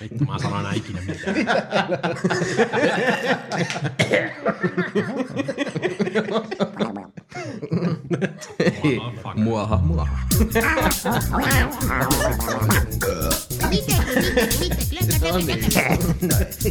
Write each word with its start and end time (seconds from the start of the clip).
Vittu, 0.00 0.24
mä 0.24 0.38
sanon 0.38 0.60
enää 0.60 0.72
ikinä 0.74 1.00
mitään. 1.06 1.34
Muaha, 9.36 9.76
muaha. 9.76 10.18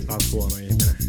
Taas 0.07 0.31
huono 0.31 0.55
ihminen. 0.57 1.02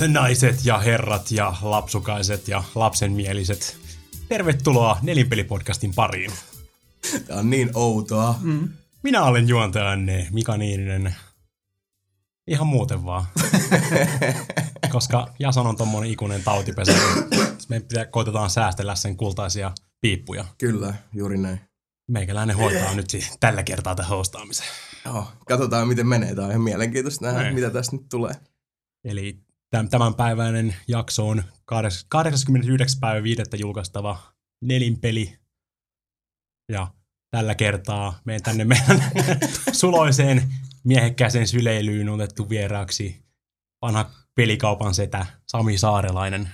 Hyvät 0.00 0.12
naiset 0.12 0.64
ja 0.64 0.78
herrat 0.78 1.30
ja 1.30 1.54
lapsukaiset 1.62 2.48
ja 2.48 2.64
lapsenmieliset. 2.74 3.76
Tervetuloa 4.28 4.98
Nelinpelipodcastin 5.02 5.94
pariin. 5.94 6.32
Tää 7.26 7.36
on 7.36 7.50
niin 7.50 7.70
outoa. 7.74 8.34
Mm. 8.40 8.68
Minä 9.02 9.24
olen 9.24 9.48
juontajanne 9.48 10.28
Mika 10.32 10.56
Niininen. 10.56 11.14
Ihan 12.46 12.66
muuten 12.66 13.04
vaan. 13.04 13.24
Koska 14.92 15.28
Jason 15.38 15.66
on 15.66 15.76
tommonen 15.76 16.10
ikuinen 16.10 16.42
tautipesä, 16.44 16.92
niin 16.92 17.48
me 17.68 17.80
pitää, 17.80 18.04
koitetaan 18.06 18.50
säästellä 18.50 18.94
sen 18.94 19.16
kultaisia 19.16 19.72
piippuja. 20.00 20.44
Kyllä, 20.58 20.94
juuri 21.12 21.38
näin. 21.38 21.60
Meikäläinen 22.08 22.56
hoitaa 22.56 22.94
nyt 22.94 23.10
si- 23.10 23.30
tällä 23.40 23.62
kertaa 23.62 23.94
tämän 23.94 24.08
hostaamisen. 24.08 24.66
Joo, 25.04 25.26
katsotaan 25.46 25.88
miten 25.88 26.06
menee. 26.06 26.34
Tää 26.34 26.44
on 26.44 26.50
ihan 26.50 26.62
mielenkiintoista 26.62 27.24
nähdä, 27.26 27.42
Näin. 27.42 27.54
mitä 27.54 27.70
tästä 27.70 27.96
nyt 27.96 28.06
tulee. 28.10 28.34
Eli 29.04 29.45
tämänpäiväinen 29.82 30.76
jakso 30.88 31.28
on 31.28 31.44
kahdes- 31.64 32.06
89. 32.08 33.00
päivä 33.00 33.22
5. 33.22 33.42
julkaistava 33.60 34.18
nelinpeli. 34.64 35.38
Ja 36.72 36.90
tällä 37.30 37.54
kertaa 37.54 38.20
meidän 38.24 38.42
tänne 38.42 38.64
meidän 38.64 39.02
suloiseen 39.72 40.52
miehekkääseen 40.84 41.48
syleilyyn 41.48 42.08
on 42.08 42.20
otettu 42.20 42.48
vieraaksi 42.48 43.24
vanha 43.82 44.10
pelikaupan 44.34 44.94
setä 44.94 45.26
Sami 45.48 45.78
Saarelainen. 45.78 46.48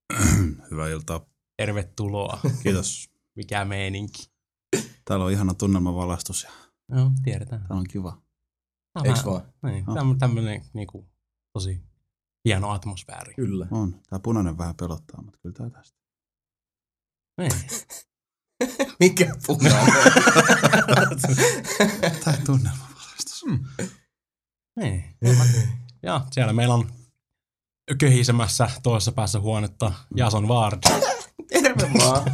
Hyvää 0.70 0.88
iltaa. 0.88 1.20
Tervetuloa. 1.56 2.40
Kiitos. 2.62 3.10
Mikä 3.36 3.64
meininki. 3.64 4.30
Täällä 5.04 5.24
on 5.24 5.32
ihana 5.32 5.54
tunnelmavalastus 5.54 6.42
ja 6.44 6.50
Joo, 6.96 7.10
tiedetään. 7.24 7.60
täällä 7.60 7.80
on 7.80 7.86
kiva. 7.90 8.10
Tää 8.92 9.00
on 9.00 9.06
Eiks 9.06 9.24
vaan? 9.24 9.42
Niin, 9.62 9.84
No. 9.86 9.94
tämmönen, 9.94 10.18
tämmönen 10.18 10.62
niinku, 10.74 11.08
tosi 11.52 11.80
hieno 12.46 12.70
atmosfääri. 12.70 13.34
Kyllä. 13.34 13.66
On. 13.70 14.00
Tää 14.10 14.18
punainen 14.18 14.58
vähän 14.58 14.74
pelottaa, 14.74 15.22
mutta 15.22 15.38
kyllä 15.42 15.54
tää 15.54 15.70
tästä. 15.70 15.98
Niin. 17.38 17.52
Mikä 19.00 19.34
punainen? 19.46 19.94
Tää 22.24 22.36
tunnelmavalastus. 22.46 23.44
Mm. 23.46 23.64
Niin. 24.76 25.04
Ja 26.02 26.26
siellä 26.30 26.52
meillä 26.52 26.74
on 26.74 26.90
köhisemässä 27.98 28.70
toisessa 28.82 29.12
päässä 29.12 29.40
huonetta 29.40 29.92
Jason 30.16 30.48
Ward. 30.48 30.78
Terve 31.48 31.90
vaan. 31.98 32.32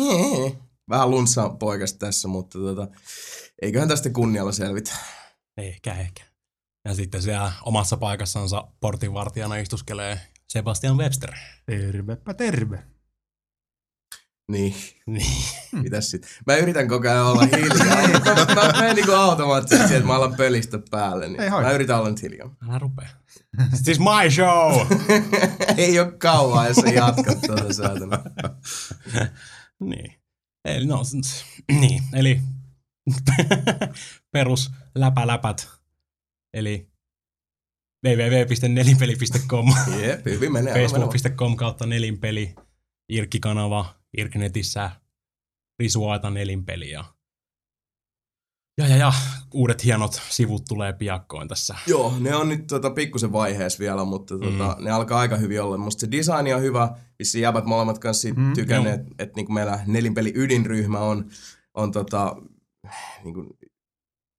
Vähän 0.90 1.10
lunssa 1.10 1.48
poikas 1.48 1.92
tässä, 1.92 2.28
mutta 2.28 2.58
tota, 2.58 2.88
eiköhän 3.62 3.88
tästä 3.88 4.10
kunnialla 4.10 4.52
selvitä. 4.52 4.96
Ehkä, 5.56 5.94
ehkä. 5.94 6.27
Ja 6.88 6.94
sitten 6.94 7.22
siellä 7.22 7.52
omassa 7.62 7.96
paikassansa 7.96 8.64
portinvartijana 8.80 9.56
istuskelee 9.56 10.20
Sebastian 10.48 10.96
Webster. 10.96 11.34
Tervepä 11.66 12.34
terve. 12.34 12.84
Niin, 14.50 14.74
Niin. 15.06 15.26
mitäs 15.72 16.10
sit? 16.10 16.26
Mä 16.46 16.56
yritän 16.56 16.88
koko 16.88 17.08
ajan 17.08 17.26
olla 17.26 17.42
hiljaa. 17.56 18.08
mä, 18.54 18.54
mä, 18.54 18.72
menen 18.80 18.96
niinku 18.96 19.12
automaattisesti 19.12 19.94
että 19.94 20.06
mä 20.06 20.14
alan 20.14 20.34
pölistä 20.36 20.78
päälle. 20.90 21.28
Niin 21.28 21.40
Ei 21.40 21.50
mä 21.50 21.70
yritän 21.72 21.98
olla 21.98 22.08
nyt 22.10 22.22
hiljaa. 22.22 22.54
Älä 22.68 22.78
rupea. 22.78 23.08
This 23.70 23.88
is 23.88 23.98
my 23.98 24.30
show! 24.30 24.86
Ei 25.76 25.98
oo 25.98 26.12
kauan, 26.18 26.66
jos 26.68 26.76
sä 26.76 26.88
jatkat 26.88 27.40
tuota 27.46 27.72
saatana. 27.82 28.18
niin. 29.80 30.14
Eli, 30.64 30.86
no, 30.86 31.02
niin, 31.70 32.02
eli 32.14 32.40
perus 34.32 34.70
läpäläpät. 34.94 35.77
Eli 36.54 36.90
www.nelinpeli.com 38.06 39.66
Jep, 40.00 40.24
hyvin 40.24 40.52
menee. 40.52 40.74
Facebook.com 40.74 41.56
kautta 41.56 41.86
nelinpeli, 41.86 42.54
Irkki-kanava, 43.08 43.94
Irknetissä, 44.18 44.90
Risuaita 45.78 46.30
nelinpeli 46.30 46.90
ja, 46.90 47.04
ja, 48.78 48.86
ja, 48.86 48.96
ja 48.96 49.12
uudet 49.54 49.84
hienot 49.84 50.22
sivut 50.28 50.64
tulee 50.68 50.92
piakkoin 50.92 51.48
tässä. 51.48 51.74
Joo, 51.86 52.14
ne 52.20 52.34
on 52.34 52.48
nyt 52.48 52.66
tota, 52.66 52.90
pikkusen 52.90 53.32
vaiheessa 53.32 53.78
vielä, 53.78 54.04
mutta 54.04 54.38
tota, 54.38 54.76
mm. 54.78 54.84
ne 54.84 54.90
alkaa 54.90 55.20
aika 55.20 55.36
hyvin 55.36 55.62
olla. 55.62 55.76
Musta 55.76 56.00
se 56.00 56.10
design 56.10 56.54
on 56.54 56.62
hyvä. 56.62 56.96
Vissiin 57.18 57.42
jäbät 57.42 57.64
molemmat 57.64 57.98
kanssa 57.98 58.28
Mm, 58.36 58.52
tykänneet, 58.52 59.00
että 59.00 59.14
et, 59.18 59.36
niinku 59.36 59.52
meillä 59.52 59.80
nelinpeli 59.86 60.32
ydinryhmä 60.34 60.98
on, 60.98 61.30
on 61.74 61.92
tota, 61.92 62.36
niinku, 63.24 63.57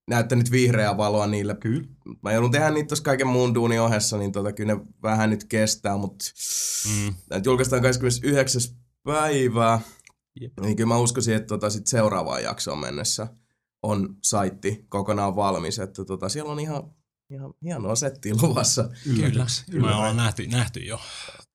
näyttänyt 0.10 0.52
vihreää 0.52 0.98
valoa 0.98 1.28
niille. 1.28 1.56
Kyllä. 1.56 1.88
Mä 2.22 2.32
joudun 2.32 2.52
tehdä 2.52 2.70
niitä 2.70 2.88
tuossa 2.88 3.04
kaiken 3.04 3.28
muun 3.28 3.56
duunin 3.56 3.82
ohessa, 3.82 4.18
niin 4.18 4.32
tota, 4.32 4.52
kyllä 4.52 4.76
ne 4.76 4.82
vähän 5.04 5.30
nyt 5.30 5.44
kestää, 5.44 5.98
mutta 5.98 6.26
Mm. 6.88 7.14
Nyt 7.34 7.46
julkaistaan 7.46 7.82
29. 7.82 8.62
päivää. 9.04 9.80
Jep. 10.42 10.54
Niin 10.62 10.76
kyllä 10.76 10.88
mä 10.88 10.98
uskoisin, 10.98 11.36
että 11.36 11.48
tota 11.48 11.70
sit 11.70 11.88
seuraavaan 11.88 12.44
jaksoon 12.44 12.80
mennessä 12.80 13.28
on 13.84 14.16
saitti 14.24 14.86
kokonaan 14.90 15.36
valmis. 15.36 15.80
Että 15.80 16.06
tota, 16.06 16.30
siellä 16.30 16.52
on 16.52 16.60
ihan, 16.60 16.84
ihan 17.30 17.54
hienoa 17.64 17.96
settiä 17.96 18.34
luvassa. 18.42 18.90
Kyllä, 19.04 19.46
Kyllä. 19.72 19.88
me 19.88 19.96
ollaan 19.96 20.18
nähty, 20.18 20.48
nähty 20.48 20.80
jo 20.80 21.00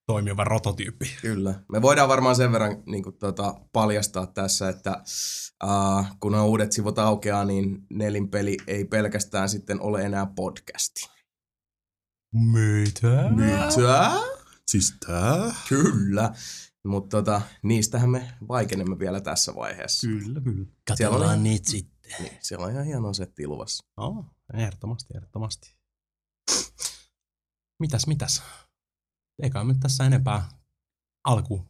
toimiva 0.06 0.44
prototyyppi. 0.44 1.16
Kyllä. 1.20 1.54
Me 1.72 1.82
voidaan 1.82 2.08
varmaan 2.08 2.36
sen 2.36 2.52
verran 2.52 2.82
niin 2.86 3.02
kuin, 3.02 3.18
tota, 3.18 3.60
paljastaa 3.72 4.26
tässä, 4.26 4.68
että 4.68 5.02
uh, 5.64 6.06
kun 6.20 6.34
uudet 6.34 6.72
sivut 6.72 6.98
aukeaa, 6.98 7.44
niin 7.44 7.86
nelinpeli 7.90 8.56
ei 8.66 8.84
pelkästään 8.84 9.48
sitten 9.48 9.80
ole 9.80 10.02
enää 10.02 10.26
podcasti. 10.26 11.10
Mitä? 12.34 13.30
Mitä? 13.30 13.68
Siis 14.66 14.94
tää? 15.06 15.54
Kyllä. 15.68 16.34
Mutta 16.86 17.16
tota, 17.16 17.42
niistähän 17.62 18.10
me 18.10 18.32
vaikenemme 18.48 18.98
vielä 18.98 19.20
tässä 19.20 19.54
vaiheessa. 19.54 20.06
Kyllä, 20.06 20.40
kyllä. 20.40 20.66
On- 21.08 21.42
niitä 21.42 21.70
sitten. 21.70 22.12
Niin, 22.22 22.38
siellä 22.40 22.66
on 22.66 22.72
ihan 22.72 22.84
hienoa 22.84 23.12
settiä 23.12 23.48
luvassa. 23.48 23.84
No, 23.96 24.24
ehdottomasti, 24.54 25.14
ehdottomasti. 25.16 25.76
Mitäs, 27.80 28.06
mitäs? 28.06 28.42
Eikä 29.42 29.64
nyt 29.64 29.80
tässä 29.80 30.04
enempää 30.04 30.48
alku 31.24 31.68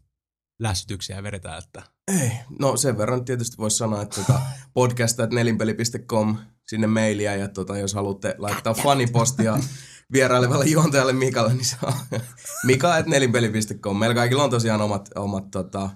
lässytyksiä 0.59 1.23
vedetä, 1.23 1.57
että 1.57 1.83
Ei, 2.21 2.31
no 2.59 2.77
sen 2.77 2.99
verran 2.99 3.25
tietysti 3.25 3.59
voisi 3.59 3.77
sanoa, 3.77 4.03
että 4.03 4.17
tota, 4.21 4.41
podcast.nelinpeli.com 4.75 6.37
sinne 6.69 6.87
mailia 6.87 7.37
ja 7.37 7.49
tota, 7.49 7.79
jos 7.79 7.95
haluatte 7.95 8.35
laittaa 8.39 8.75
fanipostia 8.75 9.59
vierailevalle 10.13 10.65
juontajalle 10.65 11.13
Mikalle, 11.13 11.55
niin 11.55 11.65
saa 11.65 12.07
mika.nelinpeli.com. 12.67 13.99
Meillä 13.99 14.15
kaikilla 14.15 14.45
on 14.45 14.51
tosiaan 14.51 14.81
omat, 14.81 15.11
omat 15.15 15.51
tota, 15.51 15.91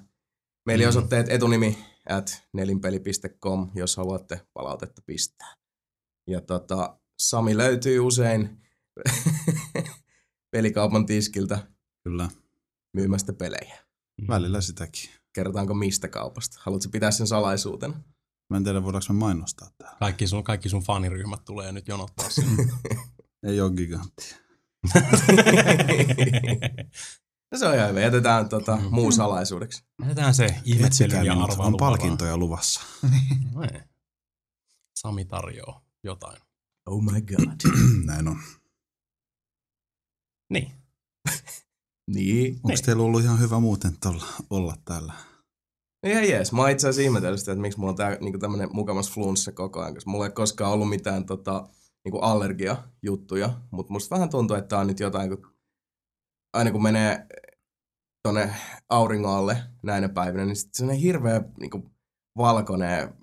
mailiosoitteet 0.67 1.29
etunimi 1.29 1.79
at 2.09 2.43
nelinpeli.com, 2.53 3.71
jos 3.75 3.97
haluatte 3.97 4.41
palautetta 4.53 5.03
pistää. 5.07 5.55
Ja 6.27 6.41
tota, 6.41 6.99
Sami 7.19 7.57
löytyy 7.57 8.01
usein 8.01 8.63
pelikaupan 10.51 11.07
tiskiltä 11.07 11.67
Kyllä. 12.05 12.29
myymästä 12.93 13.33
pelejä. 13.33 13.79
Välillä 14.29 14.61
sitäkin. 14.61 15.11
Kerrotaanko 15.33 15.75
mistä 15.75 16.09
kaupasta? 16.09 16.59
Haluatko 16.61 16.89
pitää 16.93 17.11
sen 17.11 17.27
salaisuutena? 17.27 17.95
Mä 18.51 18.57
en 18.57 18.65
tiedä, 18.65 18.83
voidaanko 18.83 19.13
me 19.13 19.19
mainostaa 19.19 19.71
täällä. 19.79 19.97
Kaikki 19.99 20.27
sun, 20.27 20.45
kaikki 20.45 20.69
sun 20.69 20.83
faniryhmät 20.83 21.45
tulee 21.45 21.73
nyt 21.73 21.89
jonottaa 21.89 22.31
sinne. 22.31 22.73
Ei 23.47 23.61
ole 23.61 23.73
giganttia. 23.73 24.37
No 27.53 27.59
se 27.59 27.67
on 27.69 27.75
ihan 27.75 27.89
hyvä. 27.91 28.01
Jätetään 28.01 28.49
tota, 28.49 28.77
Mm. 28.77 28.83
muu 28.91 29.13
salaisuudeksi. 29.13 29.85
Jätetään 30.03 30.35
se 30.35 30.57
ihmettelyn 30.65 31.27
ja 31.27 31.35
minut, 31.35 31.51
arvailun 31.51 31.75
on 31.75 31.79
palkintoja 31.79 32.37
luvassa. 32.37 32.81
varaan. 33.55 33.75
Ei. 33.75 33.81
Sami 34.95 35.25
tarjoaa 35.25 35.85
jotain. 36.05 36.43
Oh 36.87 37.03
my 37.03 37.21
god. 37.21 37.73
Näin 38.07 38.29
on. 38.29 38.39
Niin. 40.53 40.73
niin. 42.15 42.55
Onko 42.55 42.69
Niin. 42.69 42.85
teillä 42.85 43.03
ollut 43.03 43.23
ihan 43.23 43.41
hyvä 43.41 43.61
muuten 43.61 43.93
tolla, 44.01 44.25
olla 44.51 44.75
täällä? 44.85 45.13
Ihan 46.07 46.29
jees. 46.29 46.53
Mä 46.53 46.71
itse 46.71 46.89
asiassa 46.89 47.03
ihmetellyt 47.03 47.41
sitä, 47.41 47.53
että 47.53 47.63
miksi 47.63 47.79
mulla 47.79 47.91
on 47.91 47.97
tää 47.97 48.17
niinku 48.21 48.39
tämmönen 48.39 48.69
mukamas 48.73 49.11
flunssa 49.13 49.53
koko 49.53 49.81
ajan, 49.81 49.95
koska 49.95 50.11
mulla 50.11 50.27
ei 50.27 50.33
koskaan 50.33 50.73
ollut 50.73 50.89
mitään 50.89 51.27
tota, 51.27 51.69
niinku 52.05 52.19
allergiajuttuja, 52.19 53.61
mutta 53.71 53.93
musta 53.93 54.15
vähän 54.17 54.31
tuntuu, 54.31 54.57
että 54.57 54.69
tää 54.69 54.79
on 54.79 54.87
nyt 54.87 55.01
jotain, 55.01 55.31
kun 55.31 55.53
aina 56.53 56.71
kun 56.71 56.83
menee 56.83 57.27
tonne 58.23 58.55
auringon 58.89 59.33
alle 59.37 59.63
näinä 59.83 60.09
päivinä, 60.09 60.45
niin 60.45 60.57
sit 60.57 60.75
se 60.75 60.85
on 60.85 60.91
hirveä 60.91 61.43
niinku, 61.61 61.91
valkoinen 62.37 63.15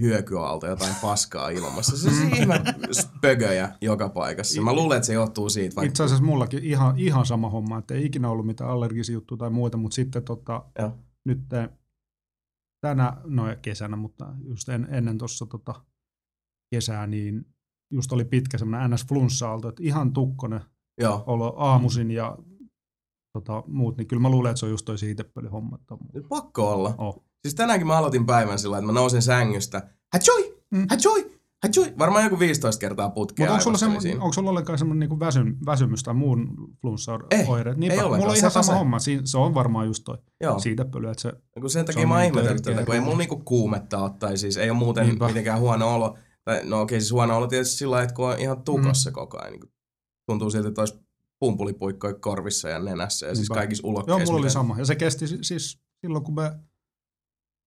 hyökyaalto, 0.00 0.66
jotain 0.66 0.94
paskaa 1.02 1.48
ilmassa. 1.48 1.96
Se 1.96 2.08
on 2.08 2.34
ihme 2.34 2.60
spögöjä 2.92 3.72
joka 3.80 4.08
paikassa. 4.08 4.62
Mä 4.62 4.72
luulen, 4.72 4.96
että 4.96 5.06
se 5.06 5.12
johtuu 5.12 5.50
siitä, 5.50 5.76
vaikka... 5.76 5.88
Itse 5.88 6.02
asiassa 6.02 6.24
mullakin 6.24 6.64
ihan, 6.64 6.98
ihan 6.98 7.26
sama 7.26 7.50
homma, 7.50 7.78
että 7.78 7.94
ei 7.94 8.06
ikinä 8.06 8.30
ollut 8.30 8.46
mitään 8.46 8.70
allergisia 8.70 9.12
juttuja 9.12 9.38
tai 9.38 9.50
muuta, 9.50 9.76
mutta 9.76 9.94
sitten 9.94 10.22
tota, 10.24 10.64
nyt 11.24 11.40
tänä, 12.80 13.16
no 13.24 13.44
kesänä, 13.62 13.96
mutta 13.96 14.34
just 14.44 14.68
en, 14.68 14.88
ennen 14.90 15.18
tuossa 15.18 15.46
tota, 15.46 15.84
kesää, 16.74 17.06
niin 17.06 17.46
just 17.90 18.12
oli 18.12 18.24
pitkä 18.24 18.58
semmoinen 18.58 18.90
NS-flunssa-aalto, 18.90 19.68
että 19.68 19.82
ihan 19.82 20.12
tukkonen 20.12 20.60
Joo. 21.00 21.24
olo 21.26 21.54
aamuisin 21.56 22.10
ja 22.10 22.38
tota, 23.32 23.62
muut, 23.66 23.96
niin 23.96 24.06
kyllä 24.06 24.22
mä 24.22 24.30
luulen, 24.30 24.50
että 24.50 24.60
se 24.60 24.66
on 24.66 24.70
just 24.70 24.84
toi 24.84 24.98
siitepölyhomma. 24.98 25.78
Pakko 26.28 26.72
olla. 26.72 26.94
Oh. 26.98 27.24
Siis 27.44 27.54
tänäänkin 27.54 27.86
mä 27.86 27.96
aloitin 27.98 28.26
päivän 28.26 28.58
sillä, 28.58 28.78
että 28.78 28.86
mä 28.86 28.92
nousin 28.92 29.22
sängystä. 29.22 29.88
Hachoi! 30.12 30.58
Mm. 30.70 30.86
Hachoi! 30.90 31.30
Hachoi! 31.62 31.94
Varmaan 31.98 32.24
joku 32.24 32.38
15 32.38 32.80
kertaa 32.80 33.10
putkea 33.10 33.44
Mutta 33.46 33.52
onko 33.52 33.62
sulla, 33.78 33.78
semmo, 33.78 34.24
onko 34.24 34.32
sulla 34.32 34.50
ollenkaan 34.50 34.78
semmoinen 34.78 35.00
niinku 35.00 35.20
väsym, 35.20 35.56
väsymys 35.66 36.02
tai 36.02 36.14
muun 36.14 36.48
flunssa-oire? 36.80 37.26
ei 37.30 37.38
Niinpä, 37.38 37.94
ollenkaan, 37.94 38.10
mulla 38.20 38.32
on 38.32 38.36
ihan 38.36 38.50
sama 38.50 38.62
se. 38.62 38.72
homma. 38.72 38.98
Siinä, 38.98 39.22
se 39.24 39.38
on 39.38 39.54
varmaan 39.54 39.86
just 39.86 40.04
toi 40.04 40.18
Joo. 40.40 40.58
siitepöly, 40.58 41.10
että 41.10 41.22
se 41.22 41.28
Ja 41.54 41.60
kun 41.60 41.70
sen 41.70 41.84
takia 41.86 42.02
on 42.02 42.08
mä 42.08 42.14
oon 42.14 42.22
niin 42.22 42.34
ihmetellyt 42.34 42.62
tätä, 42.62 42.84
kun 42.84 42.94
ei 42.94 43.00
mulla 43.00 43.16
niinku 43.18 43.36
kuumetta 43.44 43.98
ole, 43.98 44.10
tai 44.18 44.36
siis 44.38 44.56
ei 44.56 44.70
ole 44.70 44.78
muuten 44.78 45.06
Niinpä. 45.06 45.26
mitenkään 45.26 45.60
huono 45.60 45.94
olo. 45.94 46.18
Tai, 46.44 46.60
no 46.64 46.80
okei, 46.80 47.00
siis 47.00 47.12
huono 47.12 47.36
olo 47.36 47.46
tietysti 47.46 47.76
sillä 47.76 48.02
että 48.02 48.14
kun 48.14 48.28
on 48.30 48.38
ihan 48.38 48.62
tukossa 48.62 49.10
mm. 49.10 49.14
koko 49.14 49.38
ajan. 49.40 49.52
Niin 49.52 49.72
tuntuu 50.26 50.50
siltä, 50.50 50.68
että 50.68 50.82
olisi 50.82 50.98
pumpulipuikkoja 51.40 52.14
korvissa 52.14 52.68
ja 52.68 52.78
nenässä 52.78 53.26
ja 53.26 53.34
siis 53.34 53.48
Niinpä. 53.48 53.60
kaikissa 53.60 53.86
Joo, 53.86 53.90
ulokkeissa. 53.92 54.24
mulla 54.24 54.40
oli 54.40 54.50
sama. 54.50 54.78
Ja 54.78 54.84
se 54.84 54.94
kesti 54.96 55.26
si- 55.28 55.38
siis 55.42 55.78
silloin, 56.00 56.24
kun 56.24 56.34
me 56.34 56.52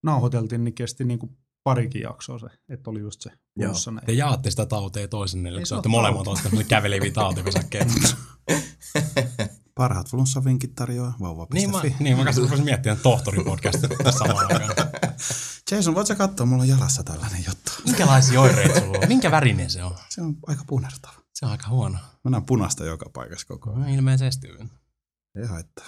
nauhoiteltiin, 0.04 0.64
niin 0.64 0.74
kesti 0.74 1.04
niinku 1.04 1.38
parikin 1.64 2.02
jaksoa 2.02 2.40
se, 2.40 2.48
että 2.70 2.90
oli 2.90 3.00
just 3.00 3.22
se 3.22 3.32
Joo. 3.58 3.74
Te 4.06 4.12
jaatte 4.12 4.52
sitä 4.52 4.66
toisenne, 5.10 5.50
eli 5.50 5.58
Ei 5.58 5.64
kun 5.64 5.76
olette 5.76 5.90
molemmat 5.90 6.28
olette 6.28 6.64
käveleviä 6.64 7.12
tautipesäkkeet. 7.12 7.88
Parhaat 9.76 10.10
flunssavinkit 10.10 10.76
tarjoaa 10.76 11.14
vauva.fi. 11.20 11.54
niin, 11.54 11.72
mä, 11.72 11.82
niin, 12.00 12.18
mä 12.18 12.24
kanssa 12.24 12.42
rupesin 12.42 12.66
miettimään 12.66 13.00
tohtoripodcastia 13.00 13.90
tässä 14.04 14.20
samaan 14.20 14.54
aikaan. 14.54 14.90
Jason, 15.72 15.96
voit 15.96 16.08
sä 16.08 16.16
katsoa, 16.16 16.46
mulla 16.46 16.64
on 16.64 16.70
jalassa 16.70 17.04
tällainen 17.04 17.46
juttu. 17.48 17.72
Minkälaisia 17.86 18.42
oireita 18.42 18.80
sulla 18.80 19.00
on? 19.02 19.08
Minkä 19.08 19.32
värinen 19.32 19.70
se 19.70 19.84
on? 19.84 19.96
Se 20.10 20.22
on 20.22 20.38
aika 20.48 20.64
punertava. 20.68 21.14
Se 21.34 21.46
on 21.46 21.52
aika 21.52 21.68
huono. 21.70 21.98
Mä 22.24 22.32
näen 22.32 22.46
punaista 22.46 22.86
joka 22.86 23.10
paikassa 23.14 23.48
koko 23.48 23.70
ajan. 23.70 23.82
No, 23.82 23.88
ilmeisesti. 23.96 24.48
Ei 25.36 25.48
haittaa. 25.48 25.86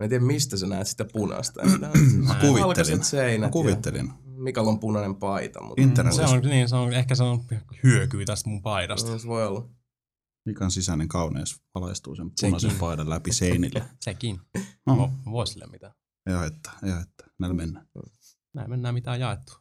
Mä 0.00 0.04
en 0.04 0.08
tiedä, 0.10 0.24
mistä 0.24 0.56
sä 0.56 0.66
näet 0.66 0.88
sitä 0.88 1.04
punaista. 1.12 1.62
Mä 1.64 2.34
kuvittelin. 2.40 3.04
seinät 3.04 3.40
Mä 3.40 3.52
kuvittelin. 3.52 4.12
Mikalla 4.24 4.70
on 4.70 4.80
punainen 4.80 5.14
paita, 5.16 5.62
mutta 5.62 5.82
Internet. 5.82 6.14
Se 6.14 6.22
on, 6.24 6.40
niin, 6.40 6.68
se 6.68 6.76
on, 6.76 6.92
ehkä 6.92 7.14
se 7.14 7.22
on 7.22 7.44
hyökyy 7.82 8.24
tästä 8.24 8.50
mun 8.50 8.62
paidasta. 8.62 9.10
No, 9.12 9.18
se 9.18 9.28
voi 9.28 9.46
olla. 9.46 9.68
Mikan 10.46 10.70
sisäinen 10.70 11.08
kauneus 11.08 11.62
valaistuu 11.74 12.16
sen 12.16 12.26
Sekin. 12.26 12.50
punaisen 12.50 12.78
paidan 12.80 13.10
läpi 13.10 13.32
seinille. 13.32 13.82
Sekin. 14.04 14.40
No, 14.86 14.96
No. 14.96 15.12
Vois 15.30 15.52
sille 15.52 15.66
mitään. 15.66 15.92
ei 16.26 16.34
haittaa, 16.34 16.72
ei 16.84 16.90
haittaa. 16.90 17.26
Näillä 17.38 17.54
mennään. 17.56 17.86
Näin 18.54 18.70
mennään 18.70 18.94
mitään 18.94 19.20
jaettu. 19.20 19.52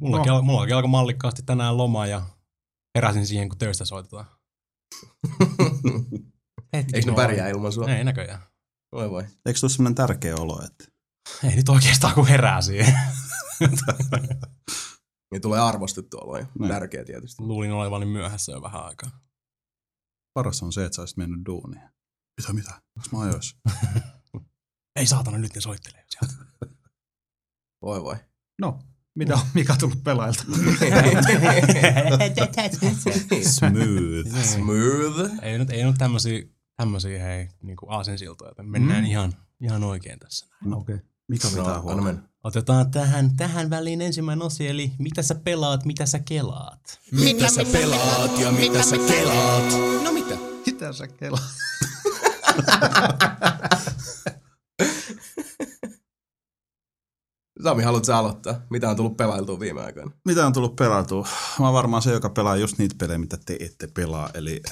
Mulla, 0.00 0.18
No. 0.18 0.24
no. 0.24 0.42
mulla 0.42 0.60
alkoi 0.62 0.88
mallikkaasti 0.88 1.42
tänään 1.42 1.76
loma 1.76 2.06
ja 2.06 2.22
heräsin 2.94 3.26
siihen, 3.26 3.48
kun 3.48 3.58
töistä 3.58 3.84
soitetaan. 3.84 4.26
Eikö 6.72 7.10
ne 7.10 7.16
pärjää 7.16 7.48
ilman 7.48 7.72
sua? 7.72 7.88
Ei 7.88 8.04
näköjään. 8.04 8.40
Voi 8.94 9.10
voi. 9.10 9.22
Eikö 9.46 9.60
tule 9.60 9.70
sellainen 9.70 9.94
tärkeä 9.94 10.36
olo, 10.36 10.62
että 10.64 10.84
Ei 11.48 11.56
nyt 11.56 11.68
oikeastaan 11.68 12.14
kun 12.14 12.26
herää 12.26 12.62
siihen. 12.62 12.94
Niin 15.32 15.42
tulee 15.42 15.60
arvostettu 15.60 16.16
olo 16.18 16.38
jo. 16.38 16.46
Niin. 16.58 16.68
Tärkeä 16.68 17.04
tietysti. 17.04 17.42
Luulin 17.42 17.72
olevani 17.72 18.06
myöhässä 18.06 18.52
jo 18.52 18.62
vähän 18.62 18.84
aikaa. 18.84 19.10
paras 20.34 20.62
on 20.62 20.72
se, 20.72 20.84
että 20.84 20.96
sä 20.96 21.02
olisit 21.02 21.16
mennyt 21.16 21.40
duuniin? 21.46 21.82
Mitä, 22.40 22.52
mitä? 22.52 22.82
Onks 22.96 23.12
mä 23.12 23.20
ajoissa? 23.20 23.56
Ei 24.98 25.06
saatana, 25.06 25.38
nyt 25.38 25.54
ne 25.54 25.60
soittelee 25.60 26.04
sieltä. 26.10 26.34
Voi 27.82 28.02
voi. 28.02 28.16
No, 28.60 28.78
mitä 29.18 29.34
on 29.34 29.46
Mika 29.54 29.76
tullut 29.76 30.04
pelailta? 30.04 30.44
Smooth. 33.42 34.42
Smooth. 34.42 35.30
ei 35.42 35.58
nyt, 35.58 35.70
ei 35.70 35.84
nyt 35.84 35.96
tämmösiä, 35.98 36.42
tämmösiä 36.76 37.22
hei, 37.24 37.48
niinku 37.62 37.86
aasinsiltoja, 37.88 38.50
että 38.50 38.62
mennään 38.62 39.00
Mm. 39.00 39.04
mm. 39.06 39.10
ihan, 39.10 39.34
ihan 39.60 39.84
oikein 39.84 40.18
tässä. 40.18 40.46
No, 40.64 40.76
Okei. 40.78 40.96
Mikä 41.28 41.48
No, 41.48 41.50
pitää 41.50 41.64
anna 41.74 41.80
huolta? 41.80 42.14
Otetaan 42.44 42.90
tähän, 42.90 43.36
tähän 43.36 43.70
väliin 43.70 44.02
ensimmäinen 44.02 44.46
osio, 44.46 44.70
eli 44.70 44.92
mitä 44.98 45.22
sä 45.22 45.34
pelaat, 45.34 45.84
mitä 45.84 46.06
sä 46.06 46.18
kelaat. 46.18 47.00
Mitä 47.12 47.48
sä 47.50 47.64
pelaat 47.72 48.38
ja 48.40 48.52
mitä 48.52 48.82
sä 48.82 48.96
kelaat? 48.98 49.64
No 50.04 50.12
mitä? 50.12 50.34
Mitä 50.66 50.92
sä 50.92 51.06
kelaa? 51.08 51.40
Sami, 57.62 57.82
haluatko 57.82 58.12
aloittaa? 58.12 58.60
Mitä 58.70 58.90
on 58.90 58.96
tullut 58.96 59.16
pelailtua 59.16 59.60
viime 59.60 59.80
aikoina? 59.82 60.10
Mitä 60.24 60.46
on 60.46 60.52
tullut 60.52 60.76
pelattua? 60.76 61.28
Mä 61.58 61.64
oon 61.64 61.74
varmaan 61.74 62.02
se, 62.02 62.12
joka 62.12 62.28
pelaa 62.30 62.56
just 62.56 62.78
niitä 62.78 62.94
pelejä, 62.98 63.18
mitä 63.18 63.36
te 63.46 63.56
ette 63.60 63.86
pelaa, 63.86 64.30
eli... 64.34 64.62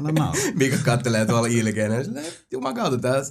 Älä 0.00 0.12
naura. 0.12 0.40
Mika 0.58 0.76
kattelee 0.84 1.26
tuolla 1.26 1.48
ilkeänä 1.48 1.94
ja 1.94 2.04
silleen, 2.04 2.32
juman 2.52 2.74
kautta 2.74 2.98
tää 2.98 3.22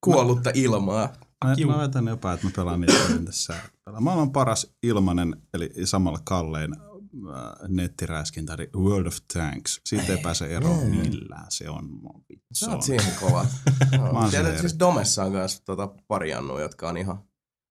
kuollutta 0.00 0.50
ilmaa. 0.54 1.12
Mä, 1.44 1.56
Kiu. 1.56 1.68
mä 1.68 1.78
väitän 1.78 2.06
jopa, 2.06 2.32
että 2.32 2.46
mä 2.46 2.52
pelaan 2.56 2.80
niitä 2.80 2.92
pelejä, 2.92 3.20
mitä 3.20 3.32
sä 3.32 3.56
et 3.56 3.72
pelaa. 3.84 4.00
Mä 4.00 4.12
olen 4.12 4.30
paras 4.30 4.74
ilmanen, 4.82 5.36
eli 5.54 5.70
samalla 5.84 6.18
kallein 6.24 6.72
äh, 6.80 7.68
nettiräiskintä, 7.68 8.54
eli 8.54 8.70
World 8.76 9.06
of 9.06 9.16
Tanks. 9.32 9.80
Siitä 9.86 10.12
ei 10.12 10.18
pääse 10.22 10.56
eroon 10.56 10.86
millään. 10.86 11.46
Se 11.48 11.70
on 11.70 11.84
mun 11.84 12.24
vittu. 12.28 12.46
Sä 12.54 12.70
oot 12.70 12.82
siihen 12.82 13.12
kova. 13.20 13.46
No, 13.98 14.10
oon 14.10 14.30
Tiedät, 14.30 14.56
se 14.56 14.60
siis 14.60 14.78
Domessa 14.78 15.24
on 15.24 15.32
kanssa 15.32 15.64
tota 15.64 15.94
pari 16.08 16.34
annua, 16.34 16.60
jotka 16.60 16.88
on 16.88 16.96
ihan 16.96 17.24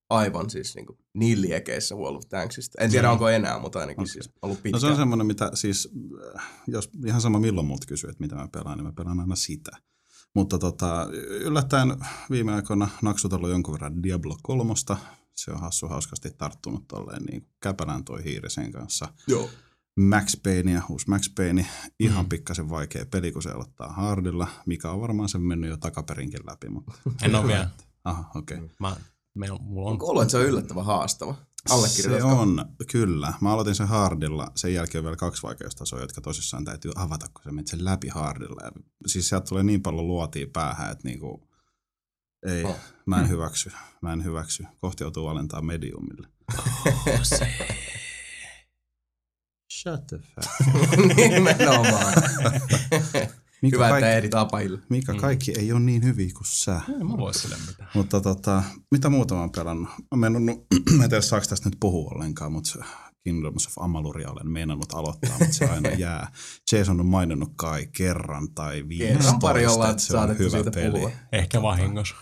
aivan 0.09 0.49
siis 0.49 0.75
niinku 0.75 0.97
niin 1.19 1.41
liekeissä 1.41 1.95
World 1.95 2.15
of 2.17 2.23
Tanksista. 2.29 2.81
En 2.83 2.91
tiedä 2.91 3.07
Mm. 3.07 3.11
onko 3.11 3.29
enää, 3.29 3.59
mutta 3.59 3.79
ainakin 3.79 4.01
Okei. 4.01 4.13
siis 4.13 4.29
ollut 4.41 4.57
No 4.57 4.61
pitkään. 4.63 4.81
se 4.81 4.87
on 4.87 4.95
semmoinen, 4.95 5.27
mitä 5.27 5.51
siis, 5.53 5.89
äh, 6.35 6.49
jos 6.67 6.89
ihan 7.05 7.21
sama 7.21 7.39
milloin 7.39 7.67
multa 7.67 7.87
kysyy, 7.87 8.09
että 8.09 8.23
mitä 8.23 8.35
mä 8.35 8.47
pelaan, 8.47 8.77
niin 8.77 8.85
mä 8.85 8.93
pelaan 8.93 9.19
aina 9.19 9.35
sitä. 9.35 9.71
Mutta 10.35 10.57
tota, 10.57 11.07
yllättäen 11.29 11.95
viime 12.29 12.53
aikoina 12.53 12.89
naksutellut 13.01 13.49
jonkun 13.49 13.73
verran 13.73 14.03
Diablo 14.03 14.37
3. 14.43 14.73
Se 15.35 15.51
on 15.51 15.59
hassu 15.59 15.87
hauskasti 15.87 16.29
tarttunut 16.37 16.87
tolleen 16.87 17.23
niin 17.23 17.47
käpälään 17.59 18.03
toi 18.03 18.23
hiirisen 18.23 18.71
kanssa. 18.71 19.07
Joo. 19.27 19.49
Max 19.99 20.35
Payne, 20.43 20.81
uusi 20.89 21.09
Max 21.09 21.33
Payne, 21.35 21.65
ihan 21.99 22.25
Mm. 22.25 22.29
pikkasen 22.29 22.69
vaikea 22.69 23.05
peli, 23.05 23.31
kun 23.31 23.43
se 23.43 23.49
aloittaa 23.51 23.91
hardilla, 23.93 24.47
mikä 24.65 24.91
on 24.91 25.01
varmaan 25.01 25.29
sen 25.29 25.41
mennyt 25.41 25.69
jo 25.69 25.77
takaperinkin 25.77 26.39
läpi. 26.49 26.69
Mutta... 26.69 26.93
En 27.21 27.35
oo 27.35 27.47
vielä. 27.47 27.69
Aha, 28.03 28.31
okei. 28.35 28.57
Okay. 28.57 28.69
Mä, 28.79 28.95
meillä, 29.35 29.57
mulla 29.61 29.87
on 29.87 29.91
Onko 29.91 30.07
ollut, 30.07 30.21
että 30.21 30.31
se 30.31 30.37
on 30.37 30.45
yllättävän 30.45 30.85
haastava? 30.85 31.35
Se 31.67 32.23
on, 32.23 32.65
kyllä. 32.91 33.33
Mä 33.41 33.51
aloitin 33.53 33.75
sen 33.75 33.87
hardilla. 33.87 34.51
Sen 34.55 34.73
jälkeen 34.73 34.99
on 34.99 35.03
vielä 35.03 35.15
kaksi 35.15 35.43
vaikeustasoa, 35.43 35.99
jotka 35.99 36.21
tosissaan 36.21 36.65
täytyy 36.65 36.91
avata, 36.95 37.27
kun 37.33 37.43
sä 37.43 37.51
menet 37.51 37.67
sen 37.67 37.85
läpi 37.85 38.07
hardilla. 38.07 38.61
Ja 38.65 38.71
siis 39.07 39.29
sieltä 39.29 39.45
tulee 39.49 39.63
niin 39.63 39.81
paljon 39.81 40.07
luotia 40.07 40.47
päähän, 40.53 40.91
että 40.91 41.07
niinku, 41.07 41.49
ei, 42.47 42.63
Oh. 42.63 42.75
mä 43.05 43.19
en 43.21 43.29
hyväksy. 43.29 43.71
Mä 44.01 44.13
en 44.13 44.23
hyväksy. 44.23 44.63
Kohti 44.81 45.03
joutuu 45.03 45.25
valentaa 45.25 45.61
mediumille. 45.61 46.27
se. 47.23 47.47
Shut 49.81 50.07
the 50.07 50.17
fuck. 50.17 50.75
Nimenomaan. 51.17 52.13
Mikä 53.61 53.77
Hyvä, 53.77 53.89
kaikki, 53.89 54.05
että 54.05 54.17
ehdit. 54.17 54.89
Mika, 54.89 55.13
kaikki 55.13 55.53
ei 55.59 55.71
ole 55.71 55.79
niin 55.79 56.03
hyviä 56.03 56.29
kuin 56.33 56.45
sä. 56.45 56.81
Ei 56.89 57.03
mä 57.03 57.17
voi 57.17 57.33
sille 57.33 57.55
mitään. 57.67 57.89
Mutta 57.93 58.21
tota, 58.21 58.63
mitä 58.91 59.09
muuta 59.09 59.35
mä 59.35 59.41
oon 59.41 59.51
pelannut? 59.51 59.89
Mä, 60.15 60.29
mennyt, 60.29 60.57
mä 60.97 61.03
en 61.03 61.09
tiedä 61.09 61.21
saako 61.21 61.45
tästä 61.49 61.69
nyt 61.69 61.77
puhua 61.79 62.11
ollenkaan, 62.15 62.51
mutta 62.51 62.69
se 62.69 62.79
Kingdoms 63.23 63.67
of 63.67 63.83
Amaluria 63.83 64.31
olen 64.31 64.47
meinannut 64.47 64.93
aloittaa, 64.93 65.37
mutta 65.39 65.53
se 65.53 65.65
aina 65.65 65.89
jää. 66.05 66.31
Jason 66.71 66.99
on 66.99 67.05
maininnut 67.05 67.49
kai 67.55 67.87
kerran 67.97 68.53
tai 68.53 68.85
Kerran 68.97 69.39
pari 69.39 69.61
15, 69.61 69.73
ollaan 69.73 69.91
että 69.91 70.03
se 70.03 70.17
on 70.17 70.37
hyvä 70.37 70.71
peli. 70.71 70.91
puhua. 70.91 71.11
Ehkä 71.31 71.61
vahingossa. 71.61 72.15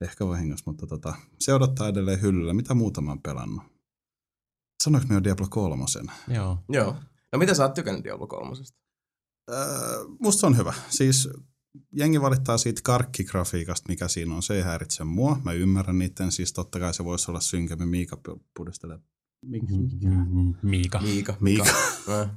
Ehkä 0.00 0.26
vahingossa, 0.26 0.70
mutta 0.70 0.86
tota, 0.86 1.14
se 1.38 1.54
odottaa 1.54 1.88
edelleen 1.88 2.22
hyllyllä. 2.22 2.54
Mitä 2.54 2.74
muuta 2.74 3.00
mä 3.00 3.10
oon 3.10 3.22
pelannut? 3.22 3.62
Sanoinko 4.84 5.08
mä 5.08 5.14
jo 5.14 5.24
Diablo 5.24 5.46
3? 5.50 5.84
Joo. 6.28 6.58
Joo. 6.68 6.96
No 7.32 7.38
mitä 7.38 7.54
sä 7.54 7.62
oot 7.62 7.74
tykännyt 7.74 8.04
Diablo 8.04 8.26
3? 8.26 8.56
Öö, 9.50 10.04
musta 10.20 10.40
se 10.40 10.46
on 10.46 10.56
hyvä. 10.56 10.74
Siis 10.88 11.28
jengi 11.92 12.20
valittaa 12.20 12.58
siitä 12.58 12.80
karkkigrafiikasta, 12.84 13.88
mikä 13.88 14.08
siinä 14.08 14.34
on. 14.34 14.42
Se 14.42 14.54
ei 14.54 14.62
häiritse 14.62 15.04
mua. 15.04 15.40
Mä 15.44 15.52
ymmärrän 15.52 15.98
niiden. 15.98 16.32
Siis 16.32 16.52
totta 16.52 16.80
kai 16.80 16.94
se 16.94 17.04
voisi 17.04 17.30
olla 17.30 17.40
synkemmin. 17.40 17.88
Miika 17.88 18.16
pu- 18.28 18.40
pudistelee. 18.56 18.98
Miksi? 19.46 19.74
Miika. 20.62 21.00
Miika. 21.00 21.34
Miika. 21.40 21.64
Mä- 22.08 22.34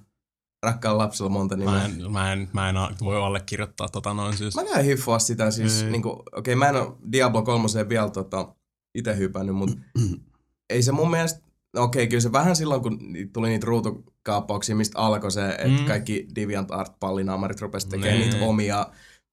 Rakkaan 0.63 0.97
lapsella 0.97 1.29
monta 1.29 1.55
nimeä. 1.57 1.73
Mä 1.73 1.85
en, 1.85 2.11
mä, 2.11 2.33
en, 2.33 2.49
mä 2.53 2.69
en 2.69 2.75
voi 2.99 3.17
allekirjoittaa 3.17 3.89
tota 3.89 4.13
noin 4.13 4.37
siis. 4.37 4.55
Mä 4.55 4.63
käyn 4.63 4.85
hiffua 4.85 5.19
sitä 5.19 5.51
siis, 5.51 5.85
niinku, 5.91 6.09
okei 6.09 6.25
okay, 6.37 6.55
mä 6.55 6.69
en 6.69 6.75
oo 6.75 6.97
Diablo 7.11 7.41
3 7.41 7.67
vielä 7.89 8.09
tota, 8.09 8.55
ite 8.95 9.17
hypännyt, 9.17 9.55
mutta 9.55 9.77
ei 10.73 10.83
se 10.83 10.91
mun 10.91 11.11
mielestä, 11.11 11.39
no 11.75 11.83
okei 11.83 12.03
okay, 12.03 12.09
kyllä 12.09 12.21
se 12.21 12.31
vähän 12.31 12.55
silloin 12.55 12.81
kun 12.81 12.99
tuli 13.33 13.49
niitä 13.49 13.65
ruutukaappauksia, 14.27 14.75
mistä 14.75 14.99
alkoi 14.99 15.31
se, 15.31 15.49
että 15.49 15.81
Mm. 15.81 15.85
kaikki 15.85 16.27
DeviantArt-pallinaamarit 16.35 17.61
rupesi 17.61 17.89
tekemään 17.89 18.19
Nee. 18.19 18.29
niitä 18.29 18.45
omia 18.45 18.87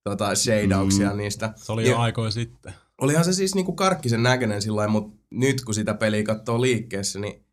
tota, 0.05 0.35
shadeauksia 0.35 1.11
Mm. 1.11 1.17
niistä. 1.17 1.53
Se 1.57 1.73
oli 1.73 1.85
jo 1.85 1.91
Ja- 1.91 1.99
aikoja 2.03 2.31
sitten. 2.31 2.75
Olihan 3.01 3.25
se 3.25 3.33
siis 3.33 3.55
niinku 3.55 3.73
karkkisen 3.73 4.23
näköinen 4.23 4.63
sillä 4.63 4.89
mutta 4.89 5.17
nyt 5.31 5.65
kun 5.65 5.75
sitä 5.75 5.95
peliä 5.95 6.23
katsoo 6.23 6.61
liikkeessä, 6.61 7.19
niin 7.19 7.45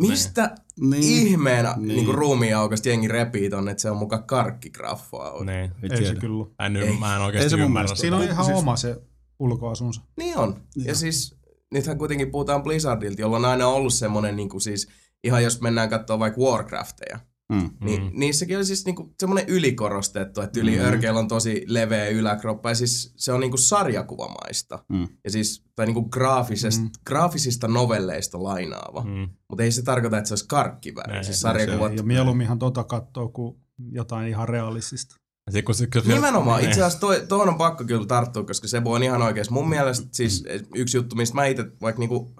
mistä 0.00 0.54
Niin. 0.80 1.02
ihmeen 1.02 1.64
Niin. 1.64 1.78
niin. 1.78 1.96
niinku 1.96 2.12
ruumiinaukosta 2.12 2.88
jengi 2.88 3.08
repii 3.08 3.50
tonne, 3.50 3.70
että 3.70 3.82
se 3.82 3.90
on 3.90 3.96
muka 3.96 4.18
karkkigraffaa. 4.18 5.44
Niin. 5.44 5.70
Ei 5.82 5.90
Ei 5.98 6.06
se 6.06 6.14
kyllä. 6.14 6.44
Mä 6.58 6.66
en, 6.66 6.76
Ei. 6.76 6.96
mä 6.98 7.14
en 7.14 7.20
Ei 7.20 7.26
oikeasti 7.26 7.50
se 7.50 7.56
mun 7.56 7.64
ymmärrä. 7.64 7.94
Siinä 7.94 8.16
on 8.16 8.22
ihan 8.22 8.44
siis- 8.44 8.58
oma 8.58 8.76
se 8.76 9.02
ulkoasunsa. 9.38 10.00
Niin 10.16 10.36
on. 10.38 10.62
Ja, 10.76 10.84
Joo. 10.84 10.94
siis 10.94 11.36
nythän 11.72 11.98
kuitenkin 11.98 12.30
puhutaan 12.30 12.62
Blizzardilta, 12.62 13.20
jolla 13.20 13.36
on 13.36 13.44
aina 13.44 13.66
ollut 13.68 13.94
semmoinen 13.94 14.36
niinku 14.36 14.60
siis, 14.60 14.88
ihan 15.24 15.42
jos 15.42 15.60
mennään 15.60 15.90
katsoa 15.90 16.18
vaikka 16.18 16.40
Warcrafteja, 16.40 17.18
Mm. 17.52 17.70
niin 17.80 18.02
Mm. 18.02 18.10
niissäkin 18.14 18.58
on 18.58 18.66
siis 18.66 18.84
niinku 18.84 19.14
semmoinen 19.20 19.48
ylikorostettu, 19.48 20.40
että 20.40 20.60
yli 20.60 20.70
Mm. 20.76 20.82
mm. 20.82 20.84
örkeillä 20.88 21.18
on 21.20 21.28
tosi 21.28 21.64
leveä 21.66 22.08
yläkroppa 22.08 22.68
ja 22.68 22.74
siis 22.74 23.12
se 23.16 23.32
on 23.32 23.40
niinku 23.40 23.56
sarjakuvamaista. 23.56 24.84
Mm. 24.88 25.08
Ja 25.24 25.30
siis, 25.30 25.64
tai 25.76 25.86
niinku 25.86 26.02
graafisesta, 26.08 26.80
Mm. 26.82 26.86
mm. 26.86 26.92
graafisista 27.06 27.68
novelleista 27.68 28.42
lainaava. 28.42 29.00
Mm. 29.04 29.10
Mm. 29.10 29.28
Mutta 29.48 29.62
ei 29.62 29.72
se 29.72 29.82
tarkoita, 29.82 30.18
että 30.18 30.28
se 30.28 30.32
olisi 30.32 30.44
karkkiväri. 30.48 31.16
Ei, 31.16 31.24
siis 31.24 31.36
se 31.36 31.40
sarjakuvat. 31.40 31.96
Ja 31.96 32.02
mieluumminhan 32.02 32.58
tota 32.58 32.84
katsoo 32.84 33.28
kuin 33.28 33.56
jotain 33.92 34.28
ihan 34.28 34.48
realistista. 34.48 35.14
Sit 35.50 35.64
kun, 35.64 35.74
sit, 35.74 35.90
kun, 35.92 36.02
Nimenomaan. 36.06 36.58
Niin. 36.60 36.68
Itse 36.68 36.80
asiassa 36.82 37.00
toi, 37.00 37.24
tuohon 37.28 37.48
on 37.48 37.58
pakko 37.58 37.84
kyllä 37.84 38.06
tarttua, 38.06 38.44
koska 38.44 38.68
se 38.68 38.84
voi 38.84 39.04
ihan 39.04 39.22
oikeasti. 39.22 39.52
Mun 39.54 39.68
mielestä 39.68 40.08
siis 40.12 40.44
yksi 40.74 40.96
juttu, 40.96 41.16
mistä 41.16 41.34
mä 41.34 41.46
itse 41.46 41.64
vaikka 41.80 42.00
niinku 42.00 42.34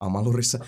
Amalurissa 0.00 0.58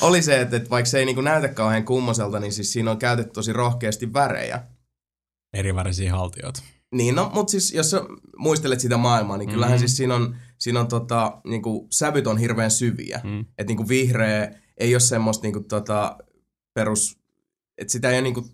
oli 0.00 0.22
se, 0.22 0.40
että, 0.40 0.56
että 0.56 0.70
vaikka 0.70 0.90
se 0.90 0.98
ei 0.98 1.04
niinku 1.04 1.20
näytä 1.20 1.48
kauhean 1.48 1.84
kummoselta, 1.84 2.40
niin 2.40 2.52
siis 2.52 2.72
siinä 2.72 2.90
on 2.90 2.98
käytetty 2.98 3.32
tosi 3.32 3.52
rohkeasti 3.52 4.12
värejä. 4.12 4.62
Eri 5.52 5.74
värisiä 5.74 6.12
haltijoita. 6.12 6.62
Niin, 6.94 7.14
no, 7.14 7.30
mutta 7.34 7.50
siis 7.50 7.72
jos 7.72 7.96
muistelet 8.36 8.80
sitä 8.80 8.96
maailmaa, 8.96 9.36
niin 9.36 9.50
kyllähän 9.50 9.74
Mhm. 9.74 9.80
siis 9.80 9.96
siinä 9.96 10.14
on, 10.14 10.36
siinä 10.58 10.80
on 10.80 10.88
tota, 10.88 11.40
niinku, 11.46 11.86
sävyt 11.90 12.26
on 12.26 12.38
hirveän 12.38 12.70
syviä. 12.70 13.20
Mm. 13.24 13.40
Että 13.40 13.64
niinku 13.70 13.88
vihreä 13.88 14.54
ei 14.78 14.94
ole 14.94 15.00
semmoista 15.00 15.42
niinku 15.42 15.60
tota 15.60 16.18
perus, 16.74 17.18
että 17.78 17.92
sitä 17.92 18.08
ei 18.10 18.14
ole 18.14 18.22
niinku 18.22 18.48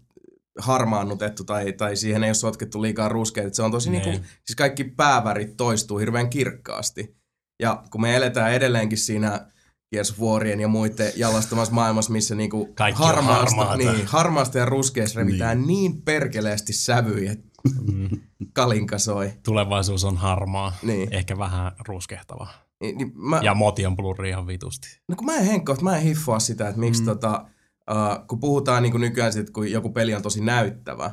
harmaannutettu 0.58 1.44
tai, 1.44 1.72
tai 1.72 1.96
siihen 1.96 2.24
ei 2.24 2.28
ole 2.28 2.34
sotkettu 2.34 2.82
liikaa 2.82 3.08
ruskeita. 3.08 3.56
Se 3.56 3.62
on 3.62 3.70
tosi 3.70 3.90
niinku, 3.90 4.10
Niin. 4.10 4.22
siis 4.44 4.56
kaikki 4.56 4.84
päävärit 4.84 5.56
toistuu 5.56 5.98
hirveän 5.98 6.30
kirkkaasti. 6.30 7.17
Ja 7.60 7.82
kun 7.90 8.00
me 8.00 8.16
eletään 8.16 8.52
edelleenkin 8.52 8.98
siinä 8.98 9.46
Gears 9.92 10.20
Warien 10.20 10.60
ja 10.60 10.68
muiden 10.68 11.12
jalastamassa 11.16 11.74
maailmassa, 11.74 12.12
missä 12.12 12.34
niinku 12.34 12.68
Kaikki 12.74 13.02
harmaasta, 13.02 13.76
niin, 13.76 14.06
harmaasta 14.06 14.58
ja 14.58 14.64
ruskeasta 14.64 15.20
revitään 15.20 15.58
niin. 15.58 15.66
niin 15.66 16.02
perkeleesti 16.02 16.72
sävyjä, 16.72 17.32
että 17.32 17.48
Mm. 17.92 18.08
kalinka 18.52 18.98
soi. 18.98 19.32
Tulevaisuus 19.42 20.04
on 20.04 20.16
harmaa. 20.16 20.72
Niin. 20.82 21.08
Ehkä 21.10 21.38
vähän 21.38 21.72
ruskehtava. 21.88 22.48
Niin, 22.80 22.98
niin 22.98 23.12
mä, 23.14 23.40
Ja 23.42 23.54
moti 23.54 23.86
on 23.86 23.96
blurri 23.96 24.28
ihan 24.28 24.46
vitusti. 24.46 25.00
No 25.08 25.16
kun 25.16 25.26
mä 25.26 25.36
en 25.36 25.44
henkko, 25.44 25.76
mä 25.82 25.96
en 25.96 26.02
hiffua 26.02 26.38
sitä, 26.38 26.68
että 26.68 26.80
miksi 26.80 27.02
mm. 27.02 27.06
tota, 27.06 27.46
uh, 27.90 28.26
kun 28.26 28.40
puhutaan 28.40 28.82
niin 28.82 28.90
kuin 28.90 29.00
nykyään 29.00 29.32
sit, 29.32 29.50
kun 29.50 29.70
joku 29.70 29.90
peli 29.90 30.14
on 30.14 30.22
tosi 30.22 30.40
näyttävä, 30.40 31.10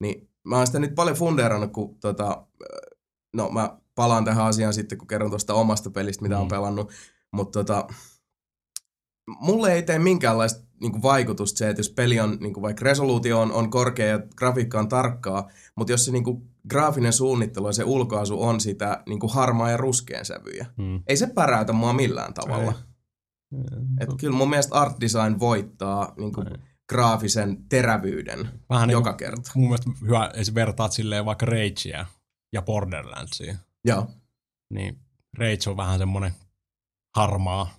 niin 0.00 0.28
mä 0.44 0.56
oon 0.56 0.66
sitä 0.66 0.78
nyt 0.78 0.94
paljon 0.94 1.16
fundeerannut, 1.16 1.72
kun 1.72 1.98
tota, 2.00 2.46
no 3.34 3.48
mä 3.48 3.78
palaan 3.94 4.24
tähän 4.24 4.46
asiaan 4.46 4.74
sitten, 4.74 4.98
kun 4.98 5.08
kerron 5.08 5.30
tuosta 5.30 5.54
omasta 5.54 5.90
pelistä, 5.90 6.22
mitä 6.22 6.34
mm. 6.34 6.40
On 6.40 6.48
pelannut, 6.48 6.92
mutta 7.32 7.58
tota, 7.58 7.86
mulle 9.40 9.72
ei 9.72 9.82
tee 9.82 9.98
minkäänlaista 9.98 10.66
niin 10.80 10.92
kuin 10.92 11.02
vaikutusta 11.02 11.58
se, 11.58 11.68
että 11.70 11.80
jos 11.80 11.90
peli 11.90 12.20
on, 12.20 12.36
niin 12.40 12.54
kuin 12.54 12.62
vaikka 12.62 12.84
resoluutio 12.84 13.40
on, 13.40 13.52
on 13.52 13.70
korkea 13.70 14.06
ja 14.06 14.20
grafiikka 14.36 14.78
on 14.78 14.88
tarkkaa, 14.88 15.48
mutta 15.76 15.92
jos 15.92 16.04
se 16.04 16.12
niin 16.12 16.24
kuin, 16.24 16.50
graafinen 16.70 17.12
suunnittelu 17.12 17.66
ja 17.66 17.72
se 17.72 17.84
ulkoasu 17.84 18.42
on 18.42 18.60
sitä 18.60 19.02
niin 19.08 19.20
kuin 19.20 19.32
harmaa 19.32 19.70
ja 19.70 19.76
ruskean 19.76 20.24
sävyjä, 20.24 20.66
Mm. 20.76 21.02
ei 21.06 21.16
se 21.16 21.26
päräytä 21.26 21.72
mua 21.72 21.92
millään 21.92 22.34
tavalla. 22.34 22.72
Et 24.00 24.08
kyllä 24.20 24.36
mun 24.36 24.50
mielestä 24.50 24.74
art 24.74 25.00
design 25.00 25.40
voittaa 25.40 26.14
niin 26.16 26.32
kuin, 26.32 26.46
graafisen 26.88 27.68
terävyyden 27.68 28.48
Vähän 28.70 28.88
niin 28.88 28.92
joka 28.92 29.10
kuin, 29.10 29.16
kerta. 29.16 29.50
mun 29.54 29.64
mielestä 29.68 29.90
hyvä, 30.02 30.30
jos 30.36 30.54
vertaat 30.54 30.92
silleen 30.92 31.24
vaikka 31.24 31.46
Ragea 31.46 32.06
ja 32.52 32.62
Borderlandsia, 32.62 33.56
Joo. 33.84 34.06
niin 34.72 34.98
Rage 35.38 35.70
on 35.70 35.76
vähän 35.76 35.98
semmoinen 35.98 36.32
harmaa. 37.16 37.74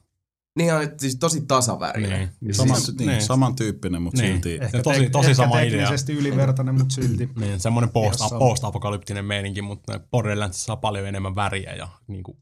Niin 0.60 0.74
on 0.74 0.82
siis 0.98 1.16
tosi 1.16 1.46
tasavärinen. 1.46 2.30
Niin. 2.42 2.56
Sama, 2.56 2.76
Siis- 2.76 2.98
niin, 2.98 3.08
niin. 3.08 3.22
samantyyppinen, 3.22 4.02
mutta 4.02 4.22
Niin. 4.22 4.34
silti... 4.34 4.54
Ehkä, 4.62 4.82
tosi- 4.82 5.00
tek- 5.00 5.10
tosi 5.10 5.32
ehkä 5.32 5.44
sama 5.44 5.60
idea. 5.60 5.72
teknisesti 5.72 6.14
ylivertainen, 6.14 6.76
mutta 6.76 6.96
silti. 6.96 7.30
Niin, 7.40 7.60
semmoinen 7.60 7.90
post, 7.90 8.20
post-apokalyptinen 8.40 9.26
meininki, 9.26 9.62
mutta 9.62 10.00
Borderlands 10.12 10.66
saa 10.66 10.76
paljon 10.76 11.08
enemmän 11.08 11.36
väriä 11.36 11.74
ja 11.76 11.88
niinku 12.08 12.38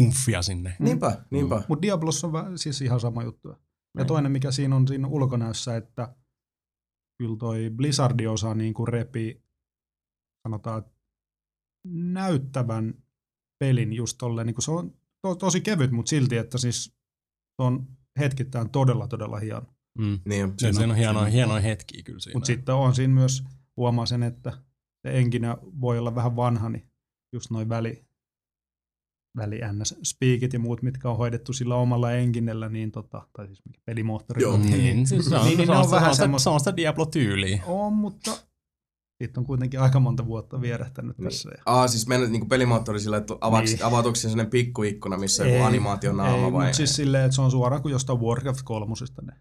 umfia 0.00 0.42
sinne. 0.42 0.76
Niinpä, 0.78 1.24
niinpä. 1.30 1.62
Mutta 1.68 1.82
Diablossa 1.82 2.26
on 2.26 2.32
vä- 2.32 2.52
siis 2.56 2.80
ihan 2.82 3.00
sama 3.00 3.22
juttu. 3.22 3.48
Ja 3.48 3.56
Niin. 3.96 4.06
toinen, 4.06 4.32
mikä 4.32 4.50
siinä 4.50 4.76
on 4.76 4.88
siinä 4.88 5.08
ulkonäössä, 5.08 5.76
että 5.76 6.14
kyllä 7.18 7.36
toi 7.38 7.70
Blizzardin 7.76 8.28
osa 8.30 8.54
niin 8.54 8.74
kuin 8.74 8.88
repi, 8.88 9.42
sanotaan, 10.48 10.84
näyttävän 11.84 12.94
pelin 13.58 13.92
just 13.92 14.18
tolleen, 14.18 14.46
niin 14.46 14.54
kuin 14.54 14.64
se 14.64 14.70
on 14.70 14.94
to, 15.22 15.34
tosi 15.34 15.60
kevyt, 15.60 15.90
mutta 15.90 16.10
silti, 16.10 16.36
että 16.36 16.58
siis 16.58 16.84
se 17.56 17.62
on 17.62 17.86
hetkittäin 18.18 18.70
todella, 18.70 19.08
todella 19.08 19.38
hieno. 19.38 19.62
Mm. 19.98 20.18
Niin. 20.24 20.52
Siinä, 20.58 20.72
siinä 20.78 20.92
on 20.92 20.98
hienoja, 20.98 21.26
on- 21.26 21.32
hienoja 21.32 21.60
hetkiä 21.60 22.02
kyllä 22.02 22.20
siinä. 22.20 22.36
Mutta 22.36 22.46
sitten 22.46 22.74
on 22.74 22.94
siinä 22.94 23.14
myös, 23.14 23.44
huomaa 23.76 24.06
sen, 24.06 24.22
että 24.22 24.50
se 25.06 25.18
enkinä 25.18 25.56
voi 25.80 25.98
olla 25.98 26.14
vähän 26.14 26.36
vanha, 26.36 26.68
niin 26.68 26.86
just 27.32 27.50
noin 27.50 27.68
väli, 27.68 28.04
väli 29.36 29.60
ns. 29.72 29.94
speakit 30.02 30.52
ja 30.52 30.58
muut, 30.58 30.82
mitkä 30.82 31.10
on 31.10 31.16
hoidettu 31.16 31.52
sillä 31.52 31.76
omalla 31.76 32.12
enkinellä, 32.12 32.68
niin 32.68 32.92
tota, 32.92 33.28
tai 33.36 33.46
siis 33.46 33.64
mikä 33.64 33.80
pelimoottori. 33.84 34.42
Joo. 34.42 34.58
Niin, 34.58 35.06
siis 35.06 35.26
se 35.26 35.36
on, 35.36 35.44
Niin, 35.46 35.56
niin 35.58 35.66
se 35.66 35.72
on, 35.72 35.78
on 35.78 35.84
se 35.84 35.90
vähän 35.90 36.08
on, 36.08 36.14
sitä, 36.14 36.24
semmoista- 36.24 36.44
se 36.44 36.50
on 36.50 36.60
sitä 36.60 36.76
Diablo-tyyliä. 36.76 37.62
On, 37.66 37.92
mutta 37.92 38.30
siitä 39.24 39.40
on 39.40 39.46
kuitenkin 39.46 39.80
aika 39.80 40.00
monta 40.00 40.26
vuotta 40.26 40.60
vierähtänyt 40.60 41.18
Niin. 41.18 41.28
tässä. 41.30 41.50
Ja... 41.56 41.62
Aa, 41.66 41.88
siis 41.88 42.06
mennä 42.06 42.26
niin 42.28 42.48
pelimoottori 42.48 43.00
sillä, 43.00 43.16
että 43.16 43.34
avaks, 43.40 43.70
Niin. 43.70 43.84
avautuuko 43.84 44.14
se 44.16 44.20
sellainen 44.20 44.50
pikkuikkuna, 44.50 45.16
missä 45.18 45.42
on 45.42 45.50
joku 45.52 45.62
animaationaama 45.64 46.46
ei, 46.46 46.52
vai? 46.52 46.64
Mutta 46.64 46.76
siis 46.76 46.96
silleen, 46.96 47.24
että 47.24 47.34
se 47.34 47.42
on 47.42 47.50
suoraan 47.50 47.82
kuin 47.82 47.92
jostain 47.92 48.20
Warcraft 48.20 48.60
kolmosesta 48.64 49.22
ne 49.22 49.32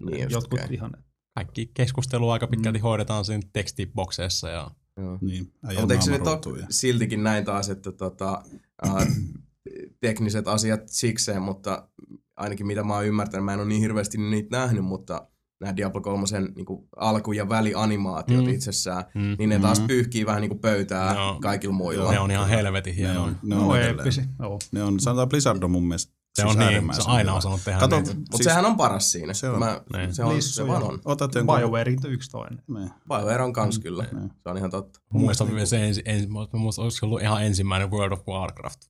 niin 0.00 0.20
just, 0.22 0.32
jotkut 0.32 0.60
okay. 0.60 0.74
ihan. 0.74 0.92
Kaikki 1.34 1.70
keskustelu 1.74 2.30
aika 2.30 2.46
pitkälti 2.46 2.78
Mm. 2.78 2.82
hoidetaan 2.82 3.24
siinä 3.24 3.42
tekstibokseissa 3.52 4.48
ja 4.48 4.70
Joo. 4.96 5.18
Niin, 5.20 5.52
Mutta 5.80 5.94
eikö 5.94 6.04
se 6.04 6.10
naama 6.18 6.34
nyt 6.36 6.46
ole 6.46 6.58
ja- 6.58 6.66
siltikin 6.70 7.22
näin 7.22 7.44
taas, 7.44 7.68
että 7.70 7.92
tota, 7.92 8.42
uh, 8.86 9.02
tekniset 10.00 10.48
asiat 10.48 10.80
sikseen, 10.86 11.42
mutta 11.42 11.88
ainakin 12.36 12.66
mitä 12.66 12.84
mä 12.84 12.94
oon 12.94 13.06
ymmärtänyt, 13.06 13.44
mä 13.44 13.52
en 13.52 13.58
ole 13.60 13.68
niin 13.68 13.80
hirveästi 13.80 14.18
niitä 14.18 14.58
nähnyt, 14.58 14.84
mutta 14.84 15.28
nämä 15.60 15.76
Diablo 15.76 16.00
3 16.00 16.24
niin 16.56 16.66
alku- 16.96 17.32
ja 17.32 17.48
välianimaatiot 17.48 18.44
Mm. 18.44 18.48
mm. 18.50 18.54
itsessään, 18.54 19.04
mm. 19.14 19.36
niin 19.38 19.48
ne 19.48 19.58
taas 19.58 19.78
Mhm. 19.78 19.86
pyyhkii 19.86 20.26
vähän 20.26 20.40
niin 20.40 20.48
kuin 20.50 20.60
pöytää 20.60 21.14
Joo. 21.14 21.38
kaikilla 21.42 21.74
muilla. 21.74 22.12
ne 22.12 22.18
on 22.20 22.30
ihan 22.30 22.48
helvetin 22.48 22.90
Ne 22.92 22.96
hienoja. 22.96 23.20
on, 23.20 23.38
ne 23.42 23.54
Ne 23.54 23.60
on, 23.62 23.68
on 23.68 23.78
eeppisiä. 23.80 24.24
Joo. 24.38 24.58
Ne 24.72 24.82
on, 24.82 25.00
sanotaan 25.00 25.28
Blizzard 25.28 25.62
on 25.62 25.70
mun 25.70 25.88
mielestä 25.88 26.12
Se 26.12 26.42
Siis 26.42 26.52
on 26.52 26.58
niin, 26.58 26.62
äärimmäisen 26.68 27.04
se 27.04 27.10
on 27.10 27.16
aina 27.16 27.30
hyvä. 27.30 27.38
osannut 27.38 27.60
tehdä 27.64 27.78
Kato, 27.80 27.96
niitä. 27.96 28.14
Mutta 28.14 28.36
siis- 28.36 28.44
sehän 28.44 28.64
on 28.66 28.76
paras 28.76 29.12
siinä. 29.12 29.34
Se 29.34 29.48
on. 29.48 29.58
Mä, 29.58 29.80
Niin. 29.96 30.14
se, 30.14 30.24
on, 30.24 30.36
Lissu 30.36 30.54
se 30.54 30.62
ja- 30.62 30.68
vaan 30.68 30.82
on. 30.82 31.00
Otat 31.04 31.34
jonkun... 31.34 31.56
BioWare 31.58 31.92
yksi 32.08 32.30
toinen. 32.30 32.62
Niin. 32.74 32.90
BioWare 33.08 33.42
on 33.42 33.52
kans 33.52 33.78
kyllä. 33.78 34.06
Niin. 34.12 34.30
Se 34.42 34.48
on 34.48 34.56
ihan 34.58 34.70
totta. 34.70 35.00
Mun 35.12 35.22
mielestä 35.22 35.44
on 35.44 35.66
se 35.66 35.86
ensi, 35.86 36.02
ensi, 36.04 36.26
mä 36.26 36.38
muistan, 36.52 36.82
olisiko 36.82 37.06
ollut 37.06 37.22
ihan 37.22 37.44
ensimmäinen 37.44 37.90
World 37.90 38.12
of 38.12 38.26
Warcraft 38.28 38.80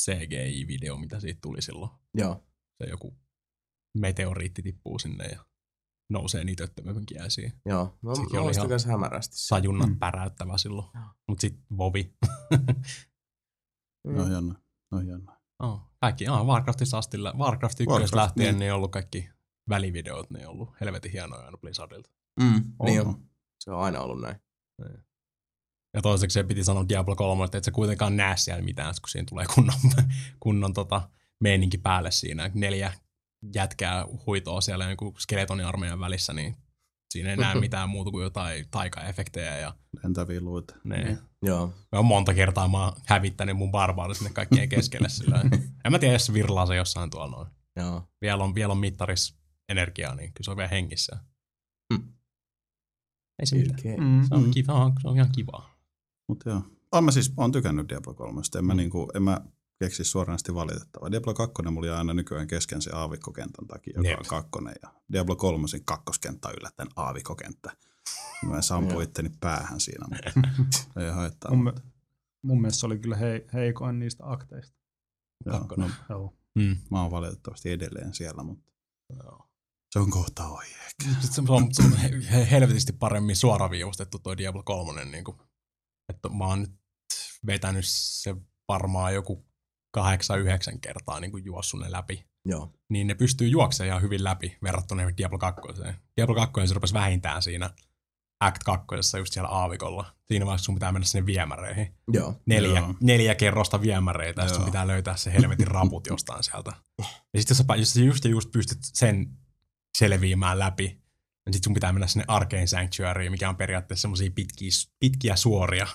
CGI-video, 0.00 0.96
mitä 0.96 1.20
siitä 1.20 1.38
tuli 1.42 1.62
silloin. 1.62 1.90
Joo. 2.14 2.44
Se 2.82 2.90
joku 2.90 3.16
meteoriitti 3.98 4.62
tippuu 4.62 4.98
sinne 4.98 5.24
ja 5.24 5.44
nousee 6.10 6.44
niitä 6.44 6.64
öttömöpönkiäisiä. 6.64 7.52
Joo. 7.66 7.98
Mä 8.02 8.14
Sekin 8.14 8.38
oli 8.38 8.44
muistan 8.44 8.66
ihan- 8.66 8.90
hämärästi. 8.90 9.36
se. 9.36 9.46
Sajunnat 9.46 9.88
Mm. 9.88 9.94
mm. 9.94 9.98
päräyttävä 9.98 10.58
silloin. 10.58 10.88
Joo. 10.94 11.04
Mut 11.28 11.40
sit 11.40 11.60
Vovi. 11.78 12.14
No 14.06 14.28
jännä. 14.32 14.54
No 14.92 15.00
jännä. 15.00 15.36
oh, 15.58 15.80
kaikki, 16.00 16.26
ah, 16.26 16.46
Warcraftissa 16.46 16.98
asti, 16.98 17.18
Warcraft 17.38 17.80
1 17.80 17.86
Warcraft, 17.90 18.14
lähtien, 18.14 18.44
niin. 18.44 18.52
niin. 18.52 18.58
niin 18.58 18.72
on 18.72 18.76
ollut 18.76 18.90
kaikki 18.92 19.28
välivideot, 19.68 20.30
ne 20.30 20.46
on 20.46 20.52
ollut 20.52 20.80
helvetin 20.80 21.12
hienoja 21.12 21.44
aina 21.44 21.58
Blizzardilta. 21.58 22.10
Mm, 22.40 22.64
niin 22.84 23.00
Oho. 23.00 23.10
on. 23.10 23.28
Se 23.60 23.70
on 23.70 23.80
aina 23.82 24.00
ollut 24.00 24.20
näin. 24.20 24.36
Ja 25.94 26.02
toiseksi 26.02 26.34
se 26.34 26.44
piti 26.44 26.64
sanoa 26.64 26.88
Diablo 26.88 27.16
3, 27.16 27.44
että 27.44 27.58
et 27.58 27.64
sä 27.64 27.70
kuitenkaan 27.70 28.16
näe 28.16 28.36
siellä 28.36 28.62
mitään, 28.62 28.94
kun 29.00 29.08
siinä 29.08 29.26
tulee 29.28 29.46
kunnon, 29.54 29.76
kunnon 30.40 30.72
tota, 30.72 31.10
meininki 31.40 31.78
päälle 31.78 32.10
siinä. 32.10 32.50
Neljä 32.54 32.92
jätkää 33.54 34.04
huitoa 34.26 34.60
siellä 34.60 34.90
joku 34.90 35.14
skeletoniarmeijan 35.18 36.00
välissä, 36.00 36.32
niin 36.32 36.56
siinä 37.12 37.30
ei 37.30 37.36
näe 37.36 37.54
mitään 37.60 37.88
muuta 37.88 38.10
kuin 38.10 38.22
jotain 38.22 38.66
taikaefektejä. 38.70 39.58
Ja 39.58 39.74
Lentäviä 40.02 40.40
luita. 40.40 40.74
ne, 40.84 41.18
Joo. 41.42 41.72
me 41.92 41.98
on 41.98 42.04
monta 42.04 42.34
kertaa 42.34 42.68
mä 42.68 42.84
oon 42.84 42.92
hävittänyt 43.06 43.56
mun 43.56 43.70
barbaarit 43.70 44.16
sinne 44.16 44.30
kaikkien 44.32 44.68
keskelle 44.74 45.08
sillä 45.08 45.40
En 45.84 45.92
mä 45.92 45.98
tiedä, 45.98 46.14
jos 46.14 46.26
se 46.26 46.32
virlaa 46.32 46.66
se 46.66 46.76
jossain 46.76 47.10
tuolla 47.10 47.30
noin. 47.36 47.48
Joo. 47.76 48.08
Vielä 48.20 48.44
on, 48.44 48.54
vielä 48.54 48.72
on 48.72 48.78
mittaris 48.78 49.38
energiaa, 49.68 50.14
niin 50.14 50.32
kyllä 50.32 50.44
se 50.44 50.50
on 50.50 50.56
vielä 50.56 50.68
hengissä. 50.68 51.18
Hmm. 51.94 52.12
Ei 53.38 53.46
se 53.46 53.56
mitään. 53.56 53.78
Okay. 53.80 53.96
Mm. 53.96 54.22
Se 54.28 54.34
on, 54.34 54.44
Mm. 54.44 54.50
kiva, 54.50 54.92
se 55.02 55.08
on 55.08 55.16
ihan 55.16 55.32
kivaa. 55.32 55.78
Mutta 56.28 56.50
joo. 56.50 56.62
Olen 56.92 57.04
mä 57.04 57.10
siis, 57.10 57.32
on 57.36 57.52
tykännyt 57.52 57.88
Diablo 57.88 58.14
3. 58.14 58.40
En 58.58 58.64
mä, 58.64 58.72
Mm. 58.74 58.76
niinku, 58.76 59.10
en 59.14 59.22
mä 59.22 59.40
keksi 59.78 60.04
suoranaisesti 60.04 60.54
valitettavaa. 60.54 61.10
Diablo 61.10 61.34
2 61.34 61.62
mulla 61.70 61.98
aina 61.98 62.14
nykyään 62.14 62.46
kesken 62.46 62.82
se 62.82 62.90
aavikkokentän 62.94 63.66
takia, 63.66 63.92
joka 63.96 64.08
Jep. 64.08 64.18
on 64.18 64.26
kakkonen. 64.26 64.74
Ja 64.82 64.92
Diablo 65.12 65.36
3 65.36 65.66
kakkoskenttä 65.84 66.48
yllättäen 66.60 66.88
aavikkokenttä. 66.96 67.76
Mä 68.48 68.62
sampuin 68.62 68.92
Joo. 68.94 69.00
itteni 69.02 69.30
päähän 69.40 69.80
siinä, 69.80 70.06
mutta 70.08 70.30
ei 71.04 71.10
haittaa. 71.10 71.50
Mun, 71.54 71.64
mi- 71.64 71.80
mun 72.42 72.60
mielestä 72.60 72.80
se 72.80 72.86
oli 72.86 72.98
kyllä 72.98 73.16
hei, 73.16 73.46
heikoin 73.52 73.98
niistä 73.98 74.22
akteista. 74.26 74.76
Joo, 75.46 75.58
kakkonen. 75.58 75.88
no, 75.88 75.94
Joo. 76.16 76.34
Mm. 76.54 76.76
mä 76.90 77.02
oon 77.02 77.10
valitettavasti 77.10 77.70
edelleen 77.70 78.14
siellä, 78.14 78.42
mutta 78.42 78.72
Joo. 79.22 79.48
se 79.92 79.98
on 79.98 80.10
kohta 80.10 80.48
ohi 80.48 80.66
ehkä. 80.66 81.20
Se 81.30 81.42
on, 81.48 81.74
se 81.74 81.82
on 81.82 81.92
he- 81.96 82.10
he- 82.32 82.50
helvetisti 82.50 82.92
paremmin 82.92 83.36
suoraviivastettu 83.36 84.18
toi 84.18 84.36
Diablo 84.36 84.62
3. 84.62 85.04
Niin 85.04 85.24
kuin, 85.24 85.36
että 86.08 86.28
mä 86.28 86.44
oon 86.46 86.60
nyt 86.60 86.72
vetänyt 87.46 87.84
se 87.88 88.36
varmaan 88.68 89.14
joku 89.14 89.47
kahdeksan, 89.90 90.40
yhdeksän 90.40 90.80
kertaa 90.80 91.20
niin 91.20 91.30
kuin 91.30 91.44
juossut 91.44 91.80
ne 91.80 91.92
läpi. 91.92 92.26
Joo. 92.44 92.72
Niin 92.88 93.06
ne 93.06 93.14
pystyy 93.14 93.48
juoksemaan 93.48 93.88
ihan 93.88 94.02
hyvin 94.02 94.24
läpi 94.24 94.58
verrattuna 94.62 95.02
Diablo 95.16 95.38
2. 95.38 95.60
Diablo 96.16 96.34
2 96.34 96.66
se 96.66 96.74
rupesi 96.74 96.94
vähintään 96.94 97.42
siinä 97.42 97.70
Act 98.40 98.62
2, 98.64 98.86
just 99.18 99.32
siellä 99.32 99.48
aavikolla. 99.48 100.14
Siinä 100.24 100.46
vaiheessa 100.46 100.64
sun 100.64 100.74
pitää 100.74 100.92
mennä 100.92 101.06
sinne 101.06 101.26
viemäreihin. 101.26 101.94
Joo. 102.12 102.40
Neljä, 102.46 102.80
Joo. 102.80 102.94
neljä 103.00 103.34
kerrosta 103.34 103.80
viemäreitä, 103.80 104.42
ja 104.42 104.48
sun 104.48 104.64
pitää 104.64 104.86
löytää 104.86 105.16
se 105.16 105.32
helvetin 105.32 105.66
raput 105.66 106.06
jostain 106.06 106.44
sieltä. 106.44 106.72
Ja 106.98 107.40
sitten 107.40 107.56
jos, 107.56 107.58
sä 107.58 107.76
jos 107.76 107.92
sä 107.92 108.00
just, 108.00 108.24
ja 108.24 108.30
just 108.30 108.50
pystyt 108.50 108.78
sen 108.82 109.38
selviämään 109.98 110.58
läpi, 110.58 111.02
niin 111.46 111.54
sit 111.54 111.64
sun 111.64 111.74
pitää 111.74 111.92
mennä 111.92 112.06
sinne 112.06 112.24
Arcane 112.28 112.66
Sanctuaryin, 112.66 113.32
mikä 113.32 113.48
on 113.48 113.56
periaatteessa 113.56 114.02
semmosia 114.02 114.30
pitkiä, 114.34 114.70
pitkiä 114.98 115.36
suoria. 115.36 115.86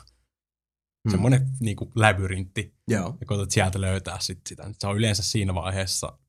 Hmm. 1.04 1.12
Semmoinen 1.12 1.50
niinku 1.60 1.92
labyrintti, 1.96 2.76
Joo. 2.88 3.18
ja 3.20 3.26
koetat 3.26 3.52
sieltä 3.52 3.82
löytää 3.82 4.20
sit 4.20 4.42
sitä. 4.48 4.72
Se 4.80 4.88
on 4.88 4.98
yleensä 4.98 5.24
siinä 5.24 5.56
vaiheessa, 5.56 6.20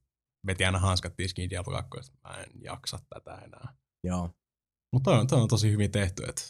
veti 0.46 0.64
aina 0.64 0.78
hanskat 0.78 1.16
tiskiin 1.16 1.50
Diablo 1.50 1.82
2, 1.82 2.12
että 2.12 2.28
mä 2.28 2.34
en 2.34 2.50
jaksa 2.60 2.98
tätä 3.08 3.34
enää. 3.34 3.74
Joo. 4.04 4.30
Mutta 4.92 5.10
toi 5.10 5.20
on, 5.20 5.26
toi 5.26 5.40
on 5.40 5.48
tosi 5.48 5.70
hyvin 5.72 5.90
tehty, 5.90 6.24
että 6.28 6.42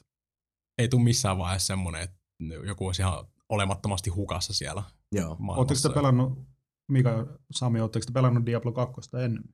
ei 0.79 0.88
tule 0.88 1.03
missään 1.03 1.38
vaiheessa 1.38 1.66
semmoinen, 1.66 2.03
että 2.03 2.16
joku 2.66 2.87
olisi 2.87 3.03
ihan 3.03 3.27
olemattomasti 3.48 4.11
hukassa 4.11 4.55
siellä 4.55 4.83
Joo. 5.14 5.37
Oletteko 5.48 5.81
te 5.83 5.94
pelannut, 5.94 6.38
Mika 6.88 7.11
ja 7.11 7.27
Sami, 7.53 7.81
oletteko 7.81 8.05
te 8.07 8.12
pelannut 8.12 8.46
Diablo 8.46 8.72
2 8.72 9.11
ennen? 9.25 9.44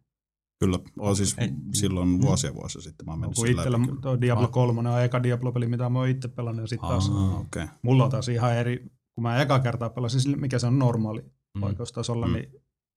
Kyllä, 0.61 0.79
on 0.99 1.17
siis 1.17 1.35
Ei. 1.39 1.51
silloin 1.75 2.21
vuosia 2.21 2.55
vuosia 2.55 2.81
sitten 2.83 3.07
mä 3.07 3.13
oon 3.13 3.21
mennyt 3.21 3.37
sen 3.39 3.51
itsellä 3.51 3.81
läpi. 3.83 4.01
tuo 4.03 4.21
Diablo 4.21 4.45
Ah. 4.45 4.51
3 4.51 4.91
on 4.91 5.03
eka 5.03 5.23
Diablo-peli, 5.23 5.67
mitä 5.67 5.89
mä 5.89 5.99
oon 5.99 6.09
itse 6.09 6.29
pelannut, 6.29 6.63
ja 6.63 6.67
sitten 6.67 6.89
taas. 6.89 7.09
Okay. 7.41 7.69
mulla 7.83 8.05
on 8.05 8.11
taas 8.11 8.29
ihan 8.29 8.55
eri, 8.57 8.79
kun 9.15 9.23
mä 9.23 9.43
eka 9.43 9.59
kertaa 9.59 9.91
pelasin, 9.91 10.21
sillä, 10.21 10.37
mikä 10.37 10.59
se 10.59 10.67
on 10.67 10.79
normaali 10.79 11.23
Mm. 11.55 11.61
vaikeustasolla, 11.61 12.27
Mm. 12.27 12.33
niin 12.33 12.53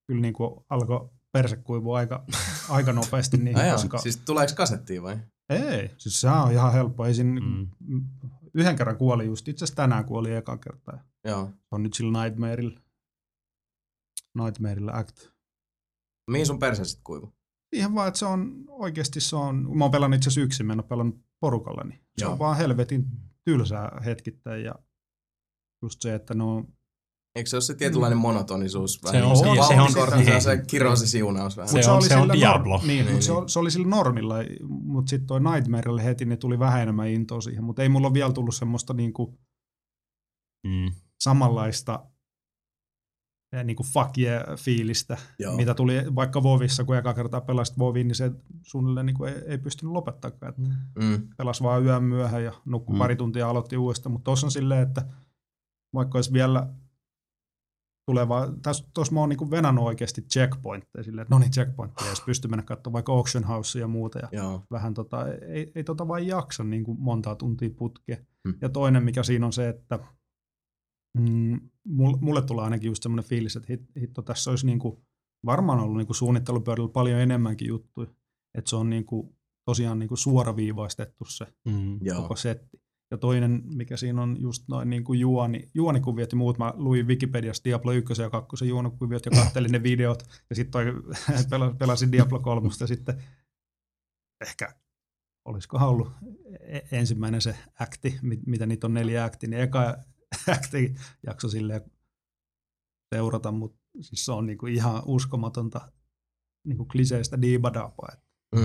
kyllä 0.08 0.22
niin 0.22 0.34
kuin 0.34 0.66
alkoi 0.70 1.10
perse 1.32 1.56
kuivua 1.56 1.98
aika, 1.98 2.26
aika 2.70 2.94
nopeasti. 2.94 3.38
Niin, 3.38 3.58
Ai 3.60 3.68
jaa, 3.68 3.76
koska, 3.76 3.98
Siis 3.98 4.18
tuleeko 4.18 4.54
kasettiin 4.56 5.04
vai? 5.04 5.18
Ei, 5.50 5.90
siis 5.98 6.22
se 6.22 6.30
on 6.30 6.52
ihan 6.52 6.74
helppo. 6.74 7.06
Ei 7.06 7.14
siinä, 7.14 7.40
Mm. 7.42 7.68
mm. 7.80 8.04
Yhden 8.54 8.76
kerran 8.76 8.98
kuoli 8.98 9.26
just, 9.26 9.48
itse 9.48 9.66
asiassa 9.66 9.76
tänään 9.76 10.06
kuoli 10.06 10.34
eka 10.36 10.58
kertaa. 10.58 11.00
Joo. 11.28 11.46
Se 11.46 11.52
on 11.72 11.84
nyt 11.84 11.94
sillä 11.94 12.24
Nightmareilla. 12.24 12.80
Nightmareilla 14.38 14.92
Act. 14.92 15.18
Mihin 16.32 16.46
sun 16.48 16.60
perse 16.60 16.86
sit 16.86 17.00
kuivu? 17.04 17.34
Ihan 17.74 17.96
vaan, 17.96 18.08
että 18.08 18.18
se 18.20 18.26
on 18.26 18.64
oikeasti 18.70 19.22
se 19.22 19.36
on, 19.36 19.78
mä 19.78 19.84
oon 19.84 19.92
pelannut 19.92 20.18
itse 20.18 20.28
asiassa 20.30 20.42
yksin, 20.46 20.66
mä 20.66 20.74
en 20.74 20.80
ole 20.80 20.88
pelannut 20.88 21.20
porukalla, 21.40 21.84
niin 21.84 22.00
se 22.18 22.26
Joo. 22.26 22.32
on 22.32 22.40
vaan 22.40 22.58
helvetin 22.58 23.06
tylsää 23.46 24.02
hetkittäin 24.06 24.64
ja 24.64 24.76
just 25.84 26.02
se, 26.02 26.16
että 26.16 26.34
no 26.34 26.66
Eikö 27.36 27.50
se 27.50 27.56
ole 27.56 27.62
se 27.62 27.76
tietynlainen 27.76 28.18
monotonisuus? 28.18 29.00
Se 29.12 29.24
on 29.24 29.38
se- 29.38 29.46
vauhtikortti, 29.46 30.26
se 30.26 30.36
on- 30.36 30.42
se 30.42 30.50
on 30.52 30.58
se 30.58 30.64
kiroosi 30.68 31.08
siunaus 31.08 31.58
vähän. 31.58 31.70
Se 31.70 31.78
Mut 31.78 31.88
on- 31.88 32.04
se 32.04 32.16
on 32.18 32.30
Diablo. 32.34 32.78
Nor- 32.78 32.88
niin, 32.88 33.06
Niin, 33.06 33.24
se, 33.24 33.32
on, 33.32 33.50
se 33.50 33.60
oli 33.60 33.72
sillä 33.72 33.88
normilla, 33.88 34.36
mutta 34.70 35.10
sitten 35.10 35.28
toi 35.28 35.40
Nightmarelle 35.40 36.04
heti 36.04 36.26
niin 36.26 36.40
tuli 36.40 36.60
vähän 36.60 36.82
enemmän 36.82 37.08
intoa 37.08 37.42
siihen, 37.42 37.64
mutta 37.64 37.84
ei 37.84 37.90
mulla 37.90 38.08
ole 38.08 38.14
vielä 38.14 38.34
tullut 38.34 38.56
semmoista 38.56 38.94
niinku 38.94 39.40
Mm. 40.68 40.92
samanlaista 41.24 42.06
eh, 43.54 43.64
niinku 43.64 43.84
fuck 43.84 44.18
yeah 44.18 44.44
fiilistä, 44.58 45.18
Joo. 45.40 45.56
mitä 45.56 45.74
tuli 45.74 46.16
vaikka 46.16 46.44
Vovissa, 46.44 46.84
kun 46.84 46.98
eka 46.98 47.14
kertaa 47.14 47.42
pelasit 47.42 47.80
Voviin, 47.80 48.08
niin 48.08 48.16
se 48.16 48.32
suunnilleen 48.62 49.06
niinku 49.06 49.26
ei, 49.26 49.36
ei 49.46 49.58
pystynyt 49.58 49.94
lopettamaan. 49.94 50.54
Mm. 50.58 51.04
Mm. 51.04 51.28
Pelas 51.38 51.64
vaan 51.64 51.84
yön 51.86 52.04
myöhään 52.04 52.44
ja 52.44 52.54
nukkui 52.66 52.94
Mm. 52.94 52.98
mm. 52.98 53.00
pari 53.00 53.16
tuntia 53.16 53.40
ja 53.40 53.50
aloitti 53.50 53.78
uudestaan, 53.78 54.12
mutta 54.14 54.24
tuossa 54.24 54.48
on 54.48 54.52
silleen, 54.52 54.82
että 54.82 55.06
vaikka 55.94 56.18
olisi 56.18 56.32
tuleva, 58.06 58.48
tässä 58.62 58.86
tuossa 58.94 59.14
mä 59.14 59.20
oon 59.20 59.30
niinku 59.30 59.52
venannut 59.52 59.86
oikeasti 59.86 60.22
checkpointteja 60.22 61.04
silleen, 61.04 61.22
että 61.22 61.36
no 61.36 61.40
niin 61.40 61.52
checkpointteja, 61.52 62.10
jos 62.10 62.22
pystyy 62.22 62.50
mennä 62.50 62.64
katsomaan 62.64 62.94
vaikka 62.94 63.14
auction 63.14 63.44
house 63.44 63.80
ja 63.80 63.88
muuta 63.88 64.20
ja 64.20 64.30
Joo. 64.32 64.64
vähän 64.72 64.94
tota, 64.94 65.28
ei, 65.28 65.72
ei 65.76 65.84
tota 65.84 66.08
vaan 66.08 66.28
jaksa 66.28 66.64
niin 66.64 66.84
kuin 66.84 66.98
montaa 67.00 67.36
tuntia 67.36 67.70
putkea. 67.78 68.18
Hmm. 68.44 68.58
Ja 68.62 68.70
toinen, 68.70 69.04
mikä 69.04 69.24
siinä 69.24 69.46
on 69.46 69.54
se, 69.54 69.70
että 69.70 70.00
mm, 71.18 71.60
mulle, 72.22 72.42
tulee 72.42 72.64
ainakin 72.64 72.88
just 72.88 73.04
semmoinen 73.04 73.30
fiilis, 73.30 73.56
että 73.56 73.68
hit, 73.74 73.82
hitto, 74.00 74.22
tässä 74.22 74.50
olisi 74.50 74.66
niin 74.66 74.80
kuin, 74.80 74.98
varmaan 75.46 75.80
ollut 75.80 75.98
niin 75.98 76.08
kuin 76.08 76.16
suunnittelupöydällä 76.16 76.90
paljon 76.90 77.20
enemmänkin 77.20 77.68
juttuja. 77.68 78.08
Että 78.58 78.70
se 78.70 78.76
on 78.76 78.90
niin 78.90 79.06
kuin, 79.06 79.36
tosiaan 79.66 80.00
niin 80.00 80.08
kuin 80.08 80.18
suoraviivaistettu 80.18 81.26
se 81.26 81.46
Mm. 81.66 82.00
Joo. 82.02 82.22
koko 82.22 82.36
setti. 82.36 82.84
Ja 83.12 83.18
toinen, 83.18 83.62
mikä 83.66 83.98
siinä 83.98 84.22
on 84.22 84.38
just 84.40 84.64
noin 84.68 84.90
niin 84.90 85.04
kuin 85.04 85.20
juoni, 85.20 85.70
juonikuviot 85.74 86.32
ja 86.32 86.38
muut. 86.38 86.58
Mä 86.58 86.74
luin 86.76 87.08
Wikipediasta 87.08 87.64
Diablo 87.64 87.92
1 87.92 88.22
ja 88.22 88.30
2 88.30 88.68
juonikuviot 88.68 89.26
ja 89.26 89.32
kattelin 89.44 89.72
ne 89.72 89.84
videot. 89.84 90.24
Ja 90.50 90.56
sitten 90.56 90.86
pelasin, 91.80 92.12
Diablo 92.12 92.40
3 92.40 92.70
ja 92.80 92.88
sitten 92.88 93.24
ehkä 94.42 94.76
olisikohan 95.46 95.90
ollut 95.90 96.12
e- 96.60 96.80
ensimmäinen 96.92 97.42
se 97.42 97.56
akti, 97.80 98.20
mitä 98.46 98.66
niitä 98.66 98.88
on 98.88 98.94
neljä 98.94 99.24
akti, 99.24 99.48
niin 99.48 99.62
eka 99.62 99.98
jakso 101.28 101.50
silleen 101.50 101.82
seurata, 103.16 103.52
mutta 103.52 103.80
siis 104.02 104.26
se 104.26 104.32
on 104.32 104.46
niinku 104.46 104.66
ihan 104.68 105.02
uskomatonta 105.06 105.92
niinku 106.68 106.86
kliseistä 106.86 107.42
diibadapaa. 107.42 108.10
Mm. 108.56 108.62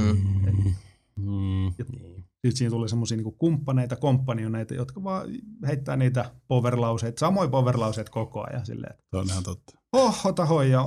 Mm. 1.16 1.64
Ja- 1.66 1.84
Niin. 1.98 2.24
Sitten 2.46 2.56
siinä 2.56 2.70
tulee 2.70 2.88
semmoisia 2.88 3.16
niinku 3.16 3.32
kumppaneita, 3.32 3.96
kompanioneita, 3.96 4.74
jotka 4.74 5.04
vaan 5.04 5.28
heittää 5.66 5.96
niitä 5.96 6.34
powerlauseita, 6.48 7.20
samoin 7.20 7.50
powerlauseita 7.50 8.10
koko 8.10 8.46
ajan 8.50 8.66
silleen, 8.66 8.92
että 8.92 9.04
Se 9.10 9.16
on 9.16 9.26
ihan 9.26 9.42
totta. 9.42 9.78
oh, 9.92 10.26
ota 10.26 10.46
hoi, 10.46 10.70
ja 10.70 10.84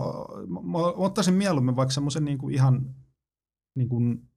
mä, 0.47 0.61
mä 0.61 0.77
ottaisin 0.77 1.33
mieluummin 1.33 1.75
vaikka 1.75 1.93
semmoisen 1.93 2.25
niinku 2.25 2.49
ihan 2.49 2.95
niin 3.75 3.89
kuin, 3.89 4.30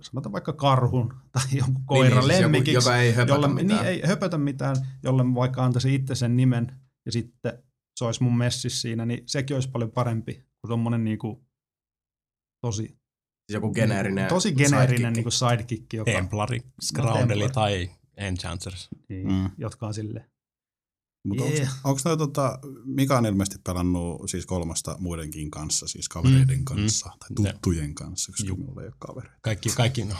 sanotaan 0.00 0.32
vaikka 0.32 0.52
karhun 0.52 1.14
tai 1.32 1.42
jonkun 1.58 1.84
koiran 1.86 2.18
niin, 2.18 2.22
siis 2.22 2.40
joku, 2.40 2.42
lemmikiksi, 2.52 2.74
joka 2.88 2.96
ei 2.96 3.12
höpätä 3.12 3.32
jolle, 3.34 3.48
mitään. 3.48 3.68
niin, 3.68 3.86
ei 3.86 4.02
höpötä 4.06 4.38
mitään, 4.38 4.76
jolle 5.02 5.24
mä 5.24 5.34
vaikka 5.34 5.64
antaisin 5.64 5.92
itse 5.94 6.14
sen 6.14 6.36
nimen 6.36 6.72
ja 7.06 7.12
sitten 7.12 7.62
se 7.98 8.04
olisi 8.04 8.22
mun 8.22 8.36
messissä 8.38 8.80
siinä, 8.80 9.06
niin 9.06 9.22
sekin 9.26 9.56
olisi 9.56 9.70
paljon 9.70 9.90
parempi 9.90 10.34
kuin 10.34 10.68
tommonen 10.68 11.04
niinku 11.04 11.46
tosi, 12.60 12.98
Joku 13.52 13.72
geneerinen 13.72 14.28
tosi 14.28 14.52
geneerinen 14.52 14.88
sidekick. 14.96 15.14
niinku 15.16 15.30
sidekick, 15.30 15.92
joka, 15.92 16.10
Templari, 16.12 16.58
No, 16.58 16.64
Scroundeli 16.82 17.28
Templar. 17.28 17.50
tai 17.50 17.90
Enchanters. 18.16 18.88
niin, 19.08 19.28
Mm. 19.28 19.50
jotka 19.58 19.86
on 19.86 19.94
silleen. 19.94 20.30
Mutta 21.28 21.44
Yeah. 21.44 21.68
onko 21.84 22.00
noi 22.04 22.16
tota, 22.16 22.58
Mika 22.84 23.18
on 23.18 23.26
ilmeisesti 23.26 23.58
pelannut 23.66 24.30
siis 24.30 24.46
kolmasta 24.46 24.96
muidenkin 24.98 25.50
kanssa, 25.50 25.86
siis 25.88 26.08
kavereiden 26.08 26.58
Mm, 26.58 26.64
kanssa, 26.64 27.10
tai 27.18 27.28
Ne. 27.44 27.52
tuttujen 27.52 27.94
kanssa, 27.94 28.32
koska 28.32 28.46
Juu. 28.48 28.56
minulla 28.56 28.80
ei 28.82 28.86
ole 28.88 28.94
kavereita. 28.98 29.38
Kaikki, 29.42 29.68
kaikki, 29.76 30.04
no, 30.04 30.14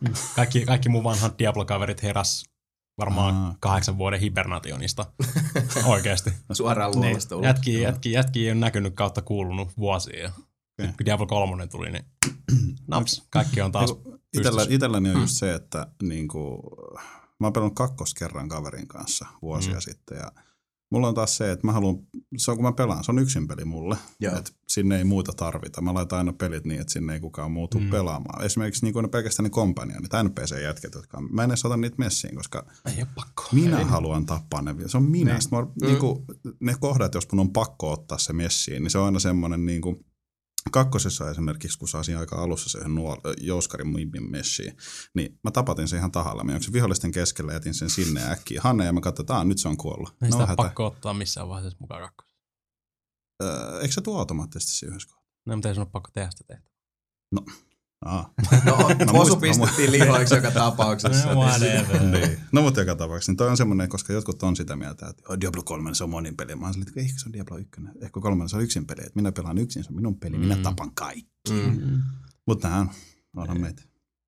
kaikki, 0.36 0.64
kaikki 0.64 0.88
mun 0.88 1.04
vanhat 1.04 1.38
Diablo-kaverit 1.38 2.02
heräs 2.02 2.44
varmaan 2.98 3.34
Aa. 3.34 3.56
kahdeksan 3.60 3.98
vuoden 3.98 4.20
hibernationista. 4.20 5.06
Oikeasti. 5.86 6.30
Suoraan 6.52 6.92
luonnosta 6.96 7.36
ulos. 7.36 7.44
Jätki, 7.46 7.80
jätki, 7.80 8.12
jätki 8.12 8.44
ei 8.44 8.50
ole 8.52 8.60
näkynyt 8.60 8.94
kautta 8.94 9.22
kuulunut 9.22 9.76
vuosia. 9.76 10.18
Ja 10.22 10.32
Okei. 10.80 10.86
Kun 10.96 11.06
Diablo 11.06 11.26
3 11.26 11.66
tuli, 11.66 11.90
niin 11.90 12.04
naps, 12.88 13.22
kaikki 13.30 13.60
on 13.60 13.72
taas 13.72 13.90
Niinku, 13.92 14.18
Itellä, 14.38 14.66
itselläni 14.68 15.08
on 15.10 15.16
Mm. 15.16 15.20
just 15.22 15.36
se, 15.36 15.54
että 15.54 15.86
niinku, 16.02 16.62
mä 17.44 17.46
oon 17.46 17.52
pelannut 17.52 17.74
kakkos 17.76 18.14
kerran 18.14 18.48
kaverin 18.48 18.88
kanssa 18.88 19.26
vuosia 19.42 19.74
Mm. 19.74 19.80
sitten 19.80 20.18
ja 20.18 20.32
mulla 20.90 21.08
on 21.08 21.14
taas 21.14 21.36
se, 21.36 21.50
että 21.52 21.66
mä 21.66 21.72
haluan, 21.72 21.96
se 22.36 22.50
on 22.50 22.56
kun 22.56 22.64
mä 22.66 22.72
pelaan, 22.72 23.04
se 23.04 23.10
on 23.12 23.18
yksin 23.18 23.48
peli 23.48 23.64
mulle, 23.64 23.96
että 24.38 24.50
sinne 24.68 24.98
ei 24.98 25.04
muuta 25.04 25.32
tarvita. 25.32 25.80
Mä 25.80 25.94
laitan 25.94 26.18
aina 26.18 26.32
pelit 26.32 26.64
niin, 26.64 26.80
että 26.80 26.92
sinne 26.92 27.12
ei 27.14 27.20
kukaan 27.20 27.50
muutu 27.52 27.78
Mm. 27.80 27.90
pelaamaan. 27.90 28.44
Esimerkiksi 28.44 28.84
niin 28.84 28.92
kuin 28.92 29.02
ne 29.02 29.08
pelkästään 29.08 29.44
ne 29.44 29.50
kompanionit, 29.50 30.10
NPC-jätket, 30.22 30.94
jotka 30.94 31.20
mä 31.20 31.44
en 31.44 31.50
edes 31.50 31.64
ota 31.64 31.76
niitä 31.76 31.96
messiin, 31.98 32.36
koska 32.36 32.66
Ei 32.86 32.94
ole 32.98 33.06
pakko. 33.14 33.44
minä 33.52 33.78
Ei. 33.78 33.84
haluan 33.84 34.26
tappaa 34.26 34.62
ne. 34.62 34.74
Se 34.86 34.96
on 34.96 35.02
minä. 35.10 35.32
Niin. 35.32 35.40
Niin. 35.50 35.50
Mä, 35.50 35.62
mm. 35.62 35.86
niin 35.86 35.98
kuin, 35.98 36.24
ne 36.60 36.74
kohdat, 36.80 37.14
jos 37.14 37.32
mun 37.32 37.40
on 37.40 37.50
pakko 37.52 37.92
ottaa 37.92 38.18
se 38.18 38.32
messiin, 38.32 38.82
niin 38.82 38.90
se 38.90 38.98
on 38.98 39.04
aina 39.04 39.18
semmoinen 39.18 39.66
niin 39.66 39.80
kuin, 39.82 40.04
Kakkosessa 40.72 41.30
esimerkiksi, 41.30 41.78
kun 41.78 41.88
saasin 41.88 42.18
aika 42.18 42.36
alussa 42.42 42.70
sen 42.70 42.94
nuor- 42.94 43.20
jouskarin 43.40 43.88
mimmin 43.88 44.30
messiin, 44.30 44.76
niin 45.14 45.38
mä 45.44 45.50
tapatin 45.50 45.88
sen 45.88 45.98
ihan 45.98 46.12
tahalla. 46.12 46.44
Mä 46.44 46.52
juoksin 46.52 46.72
vihollisten 46.72 47.12
keskellä 47.12 47.52
jätin 47.52 47.74
sen 47.74 47.90
sinne 47.90 48.30
äkkiä. 48.30 48.60
Hanne 48.64 48.84
ja 48.84 48.92
mä 48.92 49.00
katsoin, 49.00 49.24
että 49.24 49.34
"Aa, 49.34 49.44
nyt 49.44 49.58
se 49.58 49.68
on 49.68 49.76
kuollut. 49.76 50.08
Ei 50.08 50.14
sitä 50.26 50.28
no, 50.30 50.36
ole 50.36 50.46
hätä. 50.46 50.56
pakko 50.56 50.86
ottaa 50.86 51.14
missään 51.14 51.48
vaiheessa 51.48 51.76
mukaan 51.80 52.02
kakkosta. 52.02 52.34
Öö, 53.42 53.80
eikö 53.80 53.94
se 53.94 54.00
tuo 54.00 54.18
automaattisesti 54.18 54.86
yhdessä 54.86 55.08
kohtaa? 55.08 55.24
No, 55.46 55.56
mutta 55.56 55.68
ei 55.68 55.74
sun 55.74 55.82
ole 55.82 55.90
pakko 55.92 56.10
tehdä 56.14 56.30
sitä 56.30 56.44
tehtävää. 56.44 56.74
Aa. 58.04 58.32
No, 58.64 58.76
mä 58.88 59.40
pistettiin 59.40 59.92
lihoiksi 59.92 60.34
joka 60.34 60.50
tapauksessa. 60.50 61.34
No, 61.34 61.40
whatever. 61.40 62.02
niin. 62.02 62.40
No 62.52 62.62
mutta 62.62 62.80
joka 62.80 62.96
tapauksessa, 62.96 63.32
niin 63.32 63.36
toi 63.36 63.48
on 63.48 63.56
semmoinen, 63.56 63.88
koska 63.88 64.12
jotkut 64.12 64.42
on 64.42 64.56
sitä 64.56 64.76
mieltä, 64.76 65.06
että 65.08 65.22
oh, 65.28 65.40
Diablo 65.40 65.62
3 65.62 65.94
se 65.94 66.04
on 66.04 66.10
monin 66.10 66.36
peli. 66.36 66.54
Mä 66.56 66.72
silleen, 66.72 66.88
että 66.88 67.00
ehkä 67.00 67.18
se 67.18 67.28
on 67.28 67.32
Diablo 67.32 67.56
1. 67.58 67.70
Ehkä 68.02 68.20
3 68.20 68.48
se 68.48 68.56
on 68.56 68.62
yksin 68.62 68.86
peli. 68.86 69.00
Että 69.00 69.12
minä 69.20 69.32
pelaan 69.32 69.58
yksin, 69.58 69.84
se 69.84 69.90
on 69.90 69.96
minun 69.96 70.18
peli. 70.20 70.38
Minä 70.38 70.54
Mm. 70.56 70.62
tapan 70.62 70.90
kaikki. 70.94 71.30
Mm. 71.50 72.02
Mutta 72.46 72.68
nähän 72.68 72.90
onhan 73.36 73.60
meitä. 73.60 73.82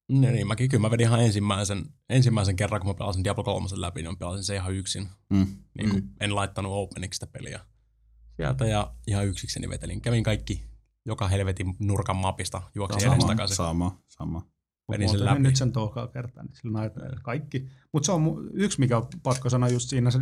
Niin, 0.09 0.35
niin, 0.35 0.47
mäkin 0.47 0.69
kyllä 0.69 0.83
mä 0.83 0.91
vedin 0.91 1.07
ihan 1.07 1.23
ensimmäisen, 1.25 1.85
ensimmäisen 2.11 2.57
kerran, 2.57 2.81
kun 2.81 2.91
mä 2.91 2.95
pelasin 2.95 3.25
Diablo 3.25 3.45
3 3.45 3.69
läpi, 3.77 4.03
niin 4.03 4.13
mä 4.13 4.17
pelasin 4.19 4.45
se 4.45 4.55
ihan 4.55 4.75
yksin. 4.75 5.09
Mm. 5.31 5.47
Niin 5.79 5.95
Mm. 5.95 6.03
En 6.21 6.35
laittanut 6.35 6.73
openiksi 6.75 7.17
sitä 7.17 7.27
peliä. 7.27 7.61
Sieltä 8.37 8.67
ja 8.67 8.93
ihan 9.07 9.27
yksikseni 9.27 9.69
vetelin. 9.69 10.01
Kävin 10.01 10.25
kaikki 10.25 10.65
joka 11.07 11.29
helvetin 11.29 11.75
nurkan 11.79 12.17
mapista, 12.17 12.63
juoksin 12.75 13.01
Sama, 13.01 13.15
edestakaisin. 13.15 13.57
sama, 13.57 14.03
sama. 14.09 14.43
Vedin 14.91 15.09
sen 15.09 15.25
läpi. 15.25 15.41
nyt 15.41 15.57
sen 15.57 15.73
toikaa 15.73 16.07
kertaa, 16.07 16.43
niin 16.43 16.55
sillä 16.57 16.79
näyttää 16.79 17.11
kaikki. 17.23 17.69
Mutta 17.93 18.07
se 18.07 18.13
on 18.13 18.51
yksi, 18.53 18.81
mikä 18.81 18.97
on 18.97 19.07
pakko 19.23 19.51
sanoa 19.51 19.69
just 19.69 19.89
siinä, 19.89 20.11
se, 20.11 20.19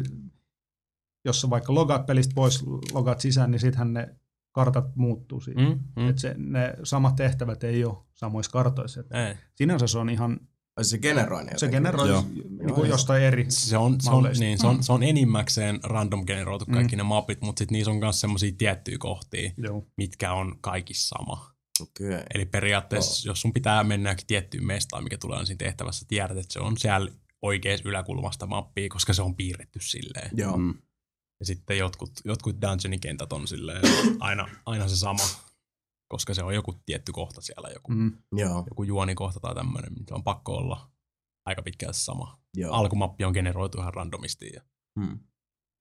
jos 1.24 1.40
sä 1.40 1.50
vaikka 1.50 1.74
logat 1.74 2.06
pelistä 2.06 2.32
pois, 2.34 2.64
logat 2.92 3.20
sisään, 3.20 3.50
niin 3.50 3.60
sittenhän 3.60 3.92
ne 3.92 4.16
kartat 4.52 4.96
muuttuu 4.96 5.40
siinä. 5.40 5.68
Mm. 5.68 5.80
Mm. 5.96 6.08
Et 6.08 6.18
se, 6.18 6.34
ne 6.38 6.74
samat 6.82 7.16
tehtävät 7.16 7.64
ei 7.64 7.84
ole 7.84 7.96
samoissa 8.14 8.52
kartoissa. 8.52 9.00
Et 9.00 9.12
Ei. 9.12 9.34
sinänsä 9.54 9.86
se 9.86 9.98
on 9.98 10.10
ihan, 10.10 10.40
Se 10.82 10.98
generoi 10.98 11.44
ne 11.44 11.52
se 11.56 11.68
generoi 11.68 12.08
Joo. 12.08 12.24
niin 12.32 12.74
kuin 12.74 12.90
jostain 12.90 13.22
eri. 13.22 13.46
Se 13.48 13.76
on, 13.76 14.00
se 14.00 14.10
on, 14.10 14.30
niin, 14.38 14.58
se 14.58 14.66
on, 14.66 14.82
se 14.82 14.92
on 14.92 15.02
enimmäkseen 15.02 15.80
random 15.82 16.26
generoitu 16.26 16.66
kaikki 16.66 16.96
mm. 16.96 16.98
ne 16.98 17.02
mapit, 17.02 17.40
mutta 17.40 17.58
sitten 17.58 17.72
niissä 17.72 17.90
on 17.90 17.96
myös 17.96 18.20
semmoisia 18.20 18.52
tiettyjä 18.58 18.98
kohtia, 18.98 19.50
Joo. 19.56 19.86
mitkä 19.96 20.32
on 20.32 20.58
kaikissa 20.60 21.08
sama. 21.08 21.54
Okei. 21.80 22.22
Eli 22.34 22.46
periaatteessa, 22.46 23.28
jos 23.28 23.40
sun 23.40 23.52
pitää 23.52 23.84
mennä 23.84 24.08
johonkin 24.08 24.26
tiettyyn 24.26 24.66
mestaan, 24.66 25.04
mikä 25.04 25.18
tulee 25.18 25.46
siinä 25.46 25.58
tehtävässä, 25.58 26.04
tiedät, 26.08 26.36
että 26.38 26.52
se 26.52 26.60
on 26.60 26.78
siellä 26.78 27.10
oikeassa 27.42 27.88
yläkulmasta 27.88 28.46
mappia, 28.46 28.88
koska 28.88 29.12
se 29.12 29.22
on 29.22 29.36
piirretty 29.36 29.80
silleen. 29.82 30.30
Joo. 30.36 30.56
Mm. 30.56 30.74
Ja 31.40 31.46
sitten 31.46 31.78
jotkut, 31.78 32.12
jotkut 32.24 32.56
dungeonikentät 32.62 33.32
on 33.32 33.48
silleen 33.48 33.82
aina, 34.20 34.48
aina 34.66 34.88
se 34.88 34.96
sama, 34.96 35.22
koska 36.08 36.34
se 36.34 36.42
on 36.42 36.54
joku 36.54 36.74
tietty 36.86 37.12
kohta 37.12 37.40
siellä, 37.40 37.68
joku, 37.68 37.92
mm. 37.92 37.98
Mm. 38.32 38.38
Joo. 38.38 38.64
joku 38.70 38.82
juonikohta 38.82 39.40
tai 39.40 39.54
tämmöinen, 39.54 39.92
mitä 39.98 40.14
on 40.14 40.24
pakko 40.24 40.52
olla 40.52 40.90
aika 41.46 41.62
pitkään 41.62 41.94
se 41.94 42.00
sama. 42.00 42.38
Joo. 42.56 42.72
Alkumappi 42.72 43.24
on 43.24 43.32
generoitu 43.32 43.80
ihan 43.80 43.94
randomisti, 43.94 44.50
ja, 44.54 44.62
Hmm. 45.00 45.18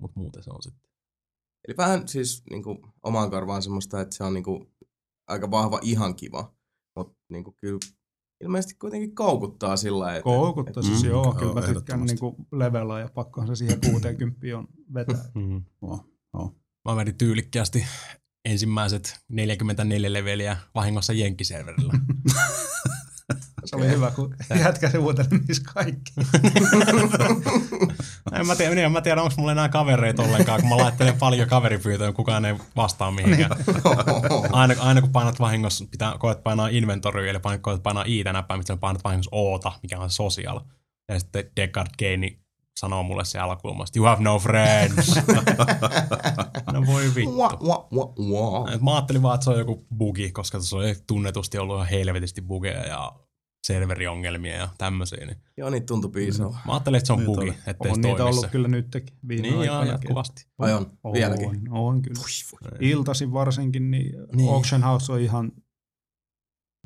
mutta 0.01 0.19
muuten 0.19 0.43
se 0.43 0.49
on 0.49 0.63
sitten. 0.63 0.89
Eli 1.67 1.77
vähän 1.77 2.07
siis 2.07 2.43
niin 2.49 2.63
kuin, 2.63 2.77
omaan 3.03 3.29
korvaan 3.29 3.61
semmoista, 3.61 4.01
että 4.01 4.15
se 4.15 4.23
on 4.23 4.33
niin 4.33 4.43
kuin, 4.43 4.73
aika 5.27 5.51
vahva 5.51 5.79
ihan 5.81 6.15
kiva. 6.15 6.53
Mutta 6.97 7.15
niin 7.29 7.43
kuin, 7.43 7.55
kyllä 7.55 7.79
ilmeisesti 8.43 8.75
kuitenkin 8.75 9.15
koukuttaa 9.15 9.77
sillä 9.77 10.11
että... 10.15 10.23
Koukuttaa 10.23 10.83
siis 10.83 11.03
Mm, 11.03 11.09
joo, 11.09 11.23
joo, 11.23 11.33
kyllä 11.33 11.53
mä 11.53 11.61
tykkään 11.61 12.05
niinku 12.05 12.35
levelaa 12.51 12.99
ja 12.99 13.09
pakkohan 13.13 13.47
se 13.47 13.55
siihen 13.55 13.81
60 13.91 14.57
on 14.57 14.67
vetää. 14.93 15.31
Mm. 15.35 15.63
Oh, 15.81 16.05
oh. 16.33 16.55
Mä 16.85 16.95
vedin 16.95 17.17
tyylikkäästi 17.17 17.85
ensimmäiset 18.45 19.19
44 19.29 20.13
leveliä 20.13 20.57
vahingossa 20.75 21.13
Jenkkiserverillä. 21.13 21.93
Se 23.65 23.75
oli 23.75 23.87
hyvä, 23.87 24.11
kun 24.11 24.35
jätkä 24.59 24.89
se 24.89 24.97
niissä 25.47 25.63
kaikki. 25.73 26.13
en 28.39 28.47
mä 28.47 28.55
tiedä, 28.55 28.81
en 28.81 28.91
mä 28.91 29.01
tiedä 29.01 29.21
onko 29.21 29.33
mulla 29.37 29.51
enää 29.51 29.69
kavereita 29.69 30.23
ollenkaan, 30.23 30.61
kun 30.61 30.69
mä 30.69 30.77
laittelen 30.77 31.17
paljon 31.17 31.49
kaveripyyntöjä, 31.49 32.11
kukaan 32.11 32.45
ei 32.45 32.55
vastaa 32.75 33.11
mihinkään. 33.11 33.51
Aina, 34.51 34.75
aina 34.79 35.01
kun 35.01 35.11
painat 35.11 35.39
vahingossa, 35.39 35.85
pitää, 35.91 36.15
koet 36.19 36.43
painaa 36.43 36.67
inventory, 36.67 37.29
eli 37.29 37.39
painat, 37.39 37.61
koet 37.61 37.83
painaa 37.83 38.03
i-näppäin, 38.07 38.59
mitä 38.59 38.77
painat 38.77 39.03
vahingossa 39.03 39.29
oota, 39.31 39.71
mikä 39.81 39.99
on 39.99 40.09
social. 40.09 40.59
Ja 41.09 41.19
sitten 41.19 41.45
Deckard 41.55 41.89
Gaini 41.99 42.42
sanoo 42.83 43.03
mulle 43.03 43.25
se 43.25 43.39
alakulmasta, 43.39 43.99
you 43.99 44.05
have 44.05 44.23
no 44.23 44.39
friends. 44.39 45.15
no 46.73 46.85
voi 46.85 47.03
vittu. 47.15 47.37
Wah, 47.37 47.61
wah, 47.61 47.85
wah, 47.93 48.09
wah. 48.29 48.81
Mä 48.81 48.95
ajattelin 48.95 49.21
vaan, 49.21 49.35
että 49.35 49.43
se 49.43 49.49
on 49.49 49.57
joku 49.57 49.85
bugi, 49.97 50.31
koska 50.31 50.57
tuossa 50.57 50.77
oli 50.77 50.95
tunnetusti 51.07 51.57
ollut 51.57 51.75
ihan 51.75 51.87
helvetisti 51.87 52.41
bugeja 52.41 52.85
ja 52.87 53.11
serveriongelmia 53.67 54.55
ja 54.55 54.69
tämmöisiä. 54.77 55.25
Niin 55.25 55.37
Joo, 55.57 55.69
niitä 55.69 55.85
tuntui 55.85 56.11
piisaavan. 56.11 56.59
mä 56.65 56.73
ajattelin, 56.73 56.97
että 56.97 57.07
se 57.07 57.13
on 57.13 57.19
Niin 57.19 57.25
bugi, 57.25 57.49
ettei 57.67 57.91
On 57.91 57.95
se 57.95 58.01
niitä 58.01 58.25
ollut 58.25 58.41
se. 58.45 58.47
kyllä 58.51 58.67
nytkin 58.67 59.03
viime 59.27 59.41
Niin, 59.41 59.63
joo, 59.63 59.83
jatkuvasti. 59.83 60.47
Vai 60.59 60.73
on? 60.73 60.91
On, 61.03 61.13
Vieläkin? 61.13 61.71
On 61.71 62.01
kyllä. 62.01 62.21
Iltaisin 62.79 63.33
varsinkin, 63.33 63.91
niin, 63.91 64.11
Niin. 64.35 64.53
Auction 64.53 64.83
House 64.83 65.13
on 65.13 65.19
ihan 65.19 65.51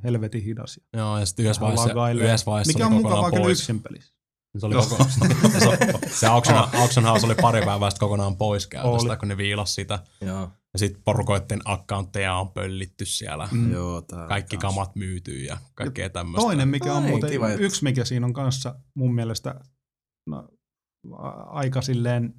helvetin 0.04 0.44
hidas. 0.44 0.80
Joo, 0.94 1.20
ja 1.20 1.26
sitten 1.26 1.44
yhdessä 1.46 1.62
vaiheessa, 1.62 2.10
yhdessä 2.12 2.46
vaiheessa 2.46 2.70
Mikä 2.74 2.80
se 2.80 2.86
on 2.86 2.94
mukavaa 2.94 3.16
kokonaan 3.16 3.42
kyllä 3.42 3.52
yksin 3.52 3.82
pelissä. 3.82 4.17
Se, 4.60 4.66
oli 4.66 4.76
koko, 4.76 5.04
se, 5.60 6.00
se 6.12 6.28
auction, 6.28 6.58
auction 6.74 7.06
House 7.06 7.26
oli 7.26 7.36
pari 7.36 7.66
päivää 7.66 7.90
sitten 7.90 8.06
kokonaan 8.06 8.38
pois 8.38 8.68
käytöstä, 8.68 9.10
Oli. 9.10 9.18
kun 9.18 9.28
ne 9.28 9.38
viilas 9.38 9.76
sitä. 9.76 10.00
Joo. 10.22 10.52
Ja 10.74 10.80
sitten 10.80 11.02
porukoiden 11.06 11.60
accountteja 11.66 12.36
on 12.36 12.52
pöllitty 12.52 13.06
siellä. 13.06 13.50
Mm. 13.52 13.72
Joo, 13.74 14.02
tää 14.02 14.28
Kaikki 14.28 14.58
kans. 14.58 14.74
kamat 14.76 14.96
myytyy 14.96 15.40
ja 15.40 15.58
kaikkea 15.76 16.10
tämmöistä. 16.10 16.46
Toinen, 16.46 16.68
mikä 16.68 16.94
on 16.94 17.04
Ai, 17.04 17.10
muuten 17.10 17.30
kiva 17.30 17.50
juttu. 17.50 17.64
yksi, 17.64 17.84
mikä 17.84 18.06
siinä 18.06 18.26
on 18.26 18.34
kanssa 18.34 18.76
mun 18.96 19.16
mielestä 19.16 19.60
no, 20.30 20.48
aika 21.48 21.82
silleen 21.82 22.34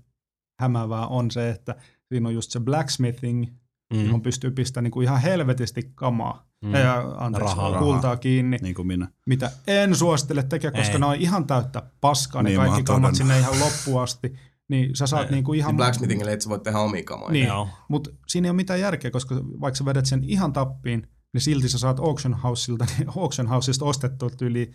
hämävää 0.60 1.06
on 1.06 1.30
se, 1.30 1.50
että 1.50 1.76
siinä 2.08 2.28
on 2.28 2.34
just 2.34 2.50
se 2.50 2.60
blacksmithing, 2.60 3.46
mm. 3.94 4.04
johon 4.04 4.22
pystyy 4.22 4.50
pistämään 4.50 4.84
niinku 4.84 5.00
ihan 5.00 5.20
helvetisti 5.20 5.92
kamaa. 5.94 6.47
Mm. 6.64 6.68
Mm. 6.68 6.74
Ja, 6.74 7.00
anteeksi, 7.18 7.54
Rahaa. 7.54 7.70
Rahaa. 7.70 7.82
kultaa 7.82 8.16
kiinni, 8.16 8.56
Niin 8.62 8.74
kuin 8.74 8.86
minä. 8.86 9.08
mitä 9.26 9.50
en 9.66 9.96
suosittele 9.96 10.42
tekemään, 10.42 10.80
koska 10.80 10.92
Ei. 10.94 11.00
ne 11.00 11.06
on 11.06 11.14
ihan 11.14 11.46
täyttä 11.46 11.82
paskaa, 12.00 12.42
ne 12.42 12.48
Niin, 12.48 12.60
mä 12.60 12.66
kaikki 12.66 12.82
kamat 12.82 13.14
sinne 13.14 13.38
ihan 13.38 13.60
loppuun 13.60 14.02
asti. 14.02 14.34
Niin 14.68 14.96
sä 14.96 15.06
saat 15.06 15.26
Ei. 15.26 15.30
niinku 15.32 15.52
ihan... 15.52 15.68
Ihan 15.70 15.76
blacksmithingille 15.76 16.32
et 16.32 16.40
sä 16.40 16.50
voit 16.50 16.62
tehdä 16.62 16.78
omia 16.78 17.02
kamoja. 17.04 17.32
Niin. 17.32 17.48
Mutta 17.88 18.10
siinä 18.26 18.46
ei 18.46 18.50
ole 18.50 18.56
mitään 18.56 18.80
järkeä, 18.80 19.10
koska 19.10 19.34
vaikka 19.60 19.78
sä 19.78 19.84
vedät 19.84 20.06
sen 20.06 20.24
ihan 20.24 20.52
tappiin, 20.52 21.06
niin 21.32 21.40
silti 21.40 21.68
sä 21.68 21.78
saat 21.78 21.98
auction 22.00 22.34
houseilta, 22.34 22.86
niin 22.98 23.08
auction 23.16 23.46
houseista 23.48 23.84
ostettua 23.84 24.30
yli 24.40 24.70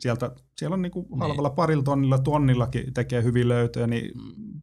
sieltä, 0.00 0.30
siellä 0.58 0.74
on 0.74 0.82
niinku 0.82 1.06
Niin. 1.10 1.18
halvalla 1.20 1.50
parilla 1.50 1.82
tonnilla, 1.82 2.18
tonnillakin 2.18 2.94
tekee 2.94 3.22
hyvin 3.22 3.48
löytöjä, 3.48 3.86
niin 3.86 4.10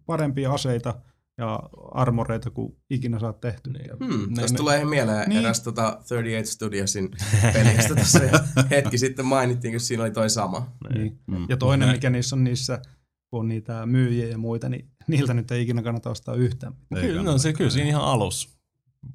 parempia 0.05 0.53
aseita 0.53 0.93
ja 1.37 1.59
armoreita 1.91 2.49
kuin 2.49 2.77
ikinä 2.89 3.19
saat 3.19 3.39
tehty. 3.39 3.69
Niin. 3.69 3.89
Hmm, 4.05 4.33
ne- 4.35 4.57
tulee 4.57 4.85
mieleen 4.85 5.17
Niin. 5.19 5.29
niin. 5.29 5.39
eräs 5.39 5.61
tota 5.61 5.81
38 5.91 6.45
Studiosin 6.53 7.09
pelistä 7.53 7.95
tässä 7.95 8.23
ja 8.23 8.39
hetki 8.71 8.97
sitten 8.97 9.25
mainittiin, 9.25 9.73
kun 9.73 9.79
siinä 9.79 10.03
oli 10.03 10.11
toi 10.11 10.29
sama. 10.29 10.67
Niin. 10.93 11.19
Mm. 11.27 11.45
Ja 11.49 11.57
toinen, 11.57 11.87
Ne- 11.87 11.93
mikä 11.93 12.09
niissä 12.09 12.35
on 12.35 12.43
niissä 12.43 12.81
kun 13.29 13.39
on 13.39 13.47
niitä 13.47 13.85
myyjiä 13.85 14.27
ja 14.27 14.37
muita, 14.37 14.69
niin 14.69 14.91
niiltä 15.07 15.33
nyt 15.33 15.51
ei 15.51 15.61
ikinä 15.61 15.81
kannata 15.81 16.09
ostaa 16.09 16.35
yhtään. 16.35 16.73
Ei 16.95 17.01
Kyllä, 17.01 17.23
no, 17.23 17.37
se, 17.37 17.53
kyllä 17.53 17.69
siinä 17.69 17.89
ihan 17.89 18.03
alus 18.03 18.57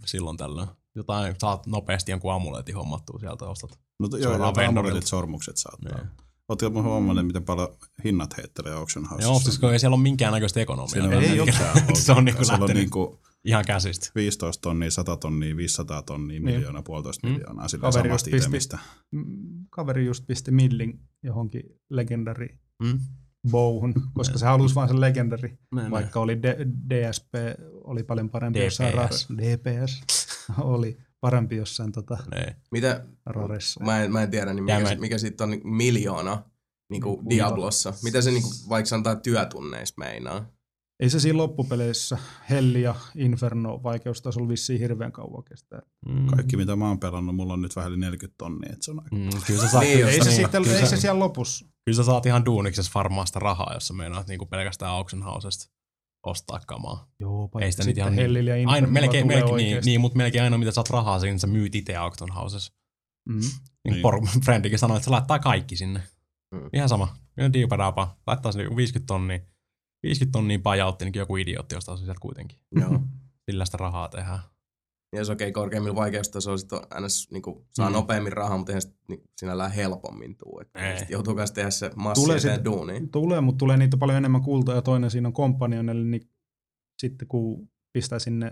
silloin 0.07 0.37
tällöin. 0.37 0.69
Jotain 0.95 1.35
saat 1.39 1.67
nopeasti 1.67 2.11
jonkun 2.11 2.33
amuletin 2.33 2.75
hommattua 2.75 3.19
sieltä 3.19 3.45
ostat. 3.45 3.79
No, 3.99 4.09
joo, 4.19 4.37
joo, 4.37 4.53
amuletit, 4.69 5.07
sormukset 5.07 5.57
saattaa. 5.57 5.99
Niin. 5.99 6.09
Oletko 6.49 6.83
huomannut, 6.83 7.27
miten 7.27 7.43
paljon 7.45 7.69
hinnat 8.05 8.37
heittelee 8.37 8.73
auction 8.73 9.05
Joo, 9.05 9.11
houseissa? 9.11 9.45
siis 9.45 9.59
kun 9.59 9.73
ei 9.73 9.79
siellä 9.79 9.95
ole 9.95 10.03
minkäännäköistä 10.03 10.61
ekonomiaa. 10.61 10.89
Siinä 10.89 11.07
on 11.17 11.23
Ei 11.23 11.29
ei 11.31 11.41
ole. 11.41 11.53
se 11.95 12.13
on 12.13 12.25
niinku 12.25 12.43
lähtenyt 12.49 12.77
niinku 12.77 13.21
ihan 13.45 13.65
käsistä. 13.67 14.11
15 14.15 14.61
tonnia, 14.63 14.91
100 14.91 15.17
tonnia, 15.17 15.57
500 15.57 16.03
tonnia, 16.03 16.41
Niin. 16.41 16.45
miljoonaa, 16.55 16.83
puolitoista 16.83 17.27
Mm. 17.27 17.33
miljoonaa 17.33 17.69
sillä 17.69 17.83
Kaveri 17.83 18.09
samasta 18.09 18.31
just 18.31 18.37
pisti- 18.37 18.47
itemistä. 18.49 18.79
Mm, 19.13 19.67
Kaveri 19.71 20.07
just 20.07 20.25
pisti 20.27 20.51
millin 20.51 21.01
johonkin 21.23 21.63
legendari 21.91 22.59
Mm. 22.83 22.99
bowhun, 23.51 23.95
koska 24.15 24.39
se 24.39 24.47
halusi 24.47 24.75
vaan 24.75 24.89
sen 24.89 25.01
legendari, 25.01 25.59
Näin, 25.75 25.91
vaikka 25.91 26.21
oli 26.21 26.43
D- 26.43 26.67
DSP, 26.91 27.35
oli 27.85 28.03
paljon 28.03 28.31
parempi 28.31 28.59
DPS. 28.61 28.79
ra- 28.81 29.37
DPS, 29.39 30.03
oli 30.59 30.99
parempi 31.21 31.57
jossain 31.57 31.93
tota, 31.93 32.19
näin. 32.35 32.55
Mitä, 32.71 33.05
raressa. 33.27 33.85
mä 33.85 34.03
en, 34.03 34.13
mä 34.13 34.23
en 34.23 34.31
tiedä, 34.31 34.55
niin 34.55 34.65
mikä, 34.65 34.81
mä- 34.81 34.95
mikä 34.95 35.19
sitten 35.19 35.45
on 35.45 35.51
niin 35.51 35.69
miljoona 35.69 36.43
niin 36.91 37.03
kuin 37.03 37.17
Kuinka- 37.17 37.31
Diablossa. 37.31 37.93
Mitä 38.05 38.21
se 38.23 38.31
niin 38.31 38.43
kuin, 38.43 38.53
vaikka 38.69 38.89
sanotaan 38.89 39.21
työtunneissa 39.21 39.95
meinaa? 39.99 40.47
Ei 41.03 41.11
se 41.11 41.21
siinä 41.21 41.37
loppupeleissä 41.39 42.19
Helli 42.51 42.83
ja 42.83 42.95
Inferno 43.15 43.81
vaikeustasolla 43.83 44.49
vissiin 44.49 44.81
hirveän 44.81 45.13
kauan 45.13 45.45
kestää. 45.45 45.83
Mm. 46.09 46.27
Kaikki 46.27 46.57
mitä 46.57 46.77
mä 46.77 46.89
oon 46.89 47.01
pelannut, 47.01 47.37
mulla 47.37 47.53
on 47.53 47.63
nyt 47.63 47.77
vähän 47.77 47.91
yli 47.93 48.01
40 48.01 48.35
tonnia, 48.39 48.73
että 48.73 48.85
se 48.85 48.91
on 48.91 49.01
aika 49.05 49.17
Mm, 49.17 49.31
kyllä 49.47 49.61
sä 49.61 49.69
saat, 49.69 49.85
Niin, 49.85 50.07
Ei 50.07 50.19
se, 50.19 50.25
niin, 50.31 50.37
sitten, 50.37 50.63
kyllä, 50.63 50.79
ei 50.79 50.87
se 50.87 50.97
siellä 50.97 51.19
lopussa. 51.19 51.67
kyllä 51.85 51.97
sä 51.97 52.05
saat 52.05 52.27
ihan 52.27 52.45
duuniksessa 52.45 52.93
farmaasta 52.95 53.39
rahaa, 53.39 53.75
jos 53.75 53.87
sä 53.89 53.95
meinaat 53.95 54.27
niinku 54.27 54.47
pelkästään 54.47 54.93
auction 54.93 55.23
housesta 55.23 55.73
ostaa 56.27 56.61
kamaa. 56.67 57.07
Joo, 57.21 57.49
Ei 57.61 57.73
sitä 57.73 57.85
nyt 57.85 57.99
ihan 57.99 58.17
niin- 58.17 58.69
Aina, 58.69 58.87
melkein, 58.87 59.27
melkein, 59.27 59.57
niin, 59.57 59.83
niin, 59.85 60.01
mutta 60.01 60.17
melkein 60.19 60.45
ainoa 60.45 60.59
mitä 60.59 60.71
saat 60.71 60.91
rahaa 60.91 61.21
siinä, 61.21 61.39
sä 61.39 61.47
myyt 61.47 61.75
itse 61.75 61.97
auction 61.97 62.31
housessa. 62.33 62.73
Mm. 63.29 63.35
Niin, 63.35 63.51
Niin. 63.85 63.93
niin. 63.93 64.03
Por, 64.03 64.27
friendikin 64.45 64.79
sanoi, 64.79 64.97
että 64.97 65.05
se 65.05 65.11
laittaa 65.11 65.39
kaikki 65.39 65.77
sinne. 65.77 66.03
Mm. 66.55 66.71
Ihan 66.73 66.89
sama. 66.89 67.17
Ihan 67.39 67.53
diipadapa. 67.53 68.17
Laittaa 68.27 68.53
sinne 68.53 68.77
50 68.77 69.07
tonnia. 69.07 69.39
50 70.03 70.33
tonnia 70.39 70.59
pajautti, 70.63 71.05
niin 71.05 71.13
joku 71.17 71.37
idiootti 71.37 71.77
ostaa 71.77 71.97
se 71.97 72.05
sieltä 72.05 72.21
kuitenkin. 72.21 72.59
Joo. 72.81 73.01
Sillä 73.51 73.65
sitä 73.65 73.77
rahaa 73.77 74.09
tehdään. 74.09 74.39
Ja 75.13 75.19
jos 75.19 75.31
okei, 75.31 75.49
okay, 75.49 75.53
korkeimmilla 75.63 75.97
vaikeustasoilla 75.97 76.59
sit 76.59 76.73
on 76.73 76.83
ns. 77.05 77.29
Niin 77.31 77.43
kuin, 77.43 77.67
saa 77.71 77.89
Mm. 77.89 77.93
nopeammin 77.93 78.33
rahaa, 78.33 78.57
mutta 78.59 78.73
eihän 78.73 78.83
sit, 78.83 78.97
niin, 79.09 79.23
sinällään 79.37 79.73
helpommin 79.73 80.37
tuu. 80.37 80.61
Et 80.61 80.71
Ei. 80.75 80.99
sit 80.99 81.11
joutuu 81.11 81.35
kanssa 81.35 81.55
tehdä 81.55 81.71
se 81.71 81.91
massi 81.97 82.23
Tulee 82.25 82.39
sit- 82.41 82.65
duunia. 82.65 83.01
Tulee, 83.13 83.41
mutta 83.41 83.59
tulee 83.59 83.77
niitä 83.77 83.97
paljon 83.97 84.19
enemmän 84.19 84.43
kultaa 84.43 84.75
ja 84.75 84.83
toinen 84.83 85.11
siinä 85.11 85.29
on 85.29 85.33
kompanionille, 85.33 86.05
niin 86.05 86.31
sitten 87.01 87.29
kun 87.29 87.71
pistää 87.93 88.19
sinne 88.19 88.51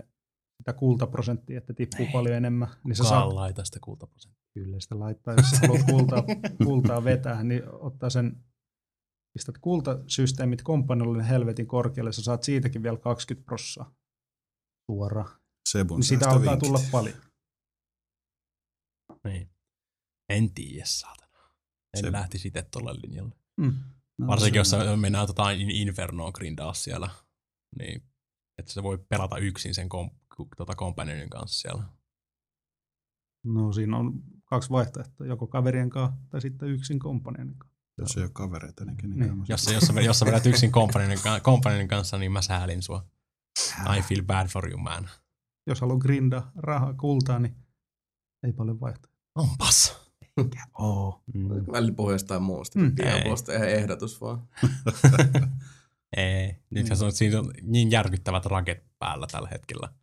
sitä 0.57 0.73
kultaprosenttia, 0.73 1.57
että 1.57 1.73
tippuu 1.73 2.05
Ei. 2.05 2.11
paljon 2.11 2.35
enemmän, 2.35 2.67
niin 2.83 2.95
se 2.95 3.03
saa 3.03 3.21
Kukaan 3.21 3.35
laita 3.35 3.65
sitä 3.65 3.79
kultaprosenttia. 3.83 4.43
kyllä 4.53 4.79
sitä 4.79 4.99
laittaa, 4.99 5.33
jos 5.33 5.49
sä 5.49 5.57
haluat 5.67 5.83
kultaa, 5.91 6.23
kultaa 6.67 7.03
vetää, 7.03 7.43
niin 7.43 7.63
ottaa 7.73 8.09
sen, 8.09 8.43
pistät 9.33 9.57
kultasysteemit 9.57 10.61
kompaniolle 10.61 11.29
helvetin 11.29 11.67
korkealle, 11.67 12.11
sä 12.11 12.21
saat 12.21 12.43
siitäkin 12.43 12.83
vielä 12.83 12.97
20 12.97 13.45
prossaa 13.45 13.95
suoraan. 14.91 15.36
Sebun 15.71 15.99
Niin 15.99 16.07
säästövinkit. 16.07 16.47
alkaa 16.49 16.57
tulla 16.57 16.79
paljon. 16.91 17.21
Niin. 19.23 19.49
En 20.29 20.53
tiedä, 20.53 20.85
saatana. 20.85 21.37
En 21.97 22.03
Se- 22.03 22.11
lähtisi 22.11 22.47
itse 22.47 22.61
tuolle 22.71 22.93
linjalle. 22.93 23.35
Mm. 23.57 23.73
No, 24.17 24.27
Varsinkin, 24.27 24.59
jos 24.59 24.71
mennään 24.95 25.27
tota 25.27 25.51
in- 25.51 25.71
Infernoon 25.71 26.31
grindaa 26.35 26.73
siellä. 26.73 27.09
Niin, 27.79 28.03
että 28.57 28.73
se 28.73 28.83
voi 28.83 28.97
pelata 29.09 29.37
yksin 29.37 29.75
sen 29.75 29.89
kom, 29.89 30.09
tota 30.57 30.75
companionin 30.75 31.29
kanssa 31.29 31.59
siellä. 31.61 31.83
No 33.45 33.71
siinä 33.73 33.97
on 33.97 34.23
kaksi 34.45 34.69
vaihtoehtoa, 34.69 35.27
joko 35.27 35.47
kaverien 35.47 35.89
kanssa 35.89 36.19
tai 36.29 36.41
sitten 36.41 36.69
yksin 36.69 36.99
kompanionin 36.99 37.59
kanssa. 37.59 37.77
Jos 37.97 38.17
ei 38.17 38.23
ole 38.23 38.31
kavereita, 38.33 38.85
niin 38.85 38.97
Niin. 39.19 39.43
Jos, 39.47 39.67
jos, 39.73 39.83
sä, 39.83 40.01
jos 40.01 40.19
sä 40.19 40.25
vedät 40.25 40.45
yksin 40.45 40.71
companionin 41.41 41.87
kanssa, 41.87 42.17
niin 42.17 42.31
mä 42.31 42.41
säälin 42.41 42.81
sua. 42.83 43.05
I 43.97 44.01
feel 44.01 44.23
bad 44.25 44.47
for 44.47 44.69
you, 44.69 44.77
man. 44.79 45.09
Jos 45.67 45.81
haluaa 45.81 45.97
grindaa 45.99 46.51
rahaa, 46.55 46.93
kultaa, 46.93 47.39
niin 47.39 47.55
ei 48.43 48.53
paljon 48.53 48.79
vaihtoehtoja. 48.79 49.17
Onpas. 49.35 50.07
Oo. 50.79 51.23
Mm. 51.33 51.49
Puhuu 51.95 52.11
jostain 52.11 52.43
muusta. 52.43 52.79
Mm. 52.79 52.85
Mm. 52.85 52.95
Diablosta 52.97 53.53
ihan 53.53 53.69
ehdotus 53.69 54.21
vaan. 54.21 54.47
Ei. 56.17 56.55
Nyt 56.69 56.87
on, 57.03 57.11
siinä 57.11 57.39
on 57.39 57.51
niin 57.61 57.91
järkyttävät 57.91 58.45
raket 58.45 58.83
päällä 58.99 59.27
tällä 59.31 59.47
hetkellä. 59.51 59.93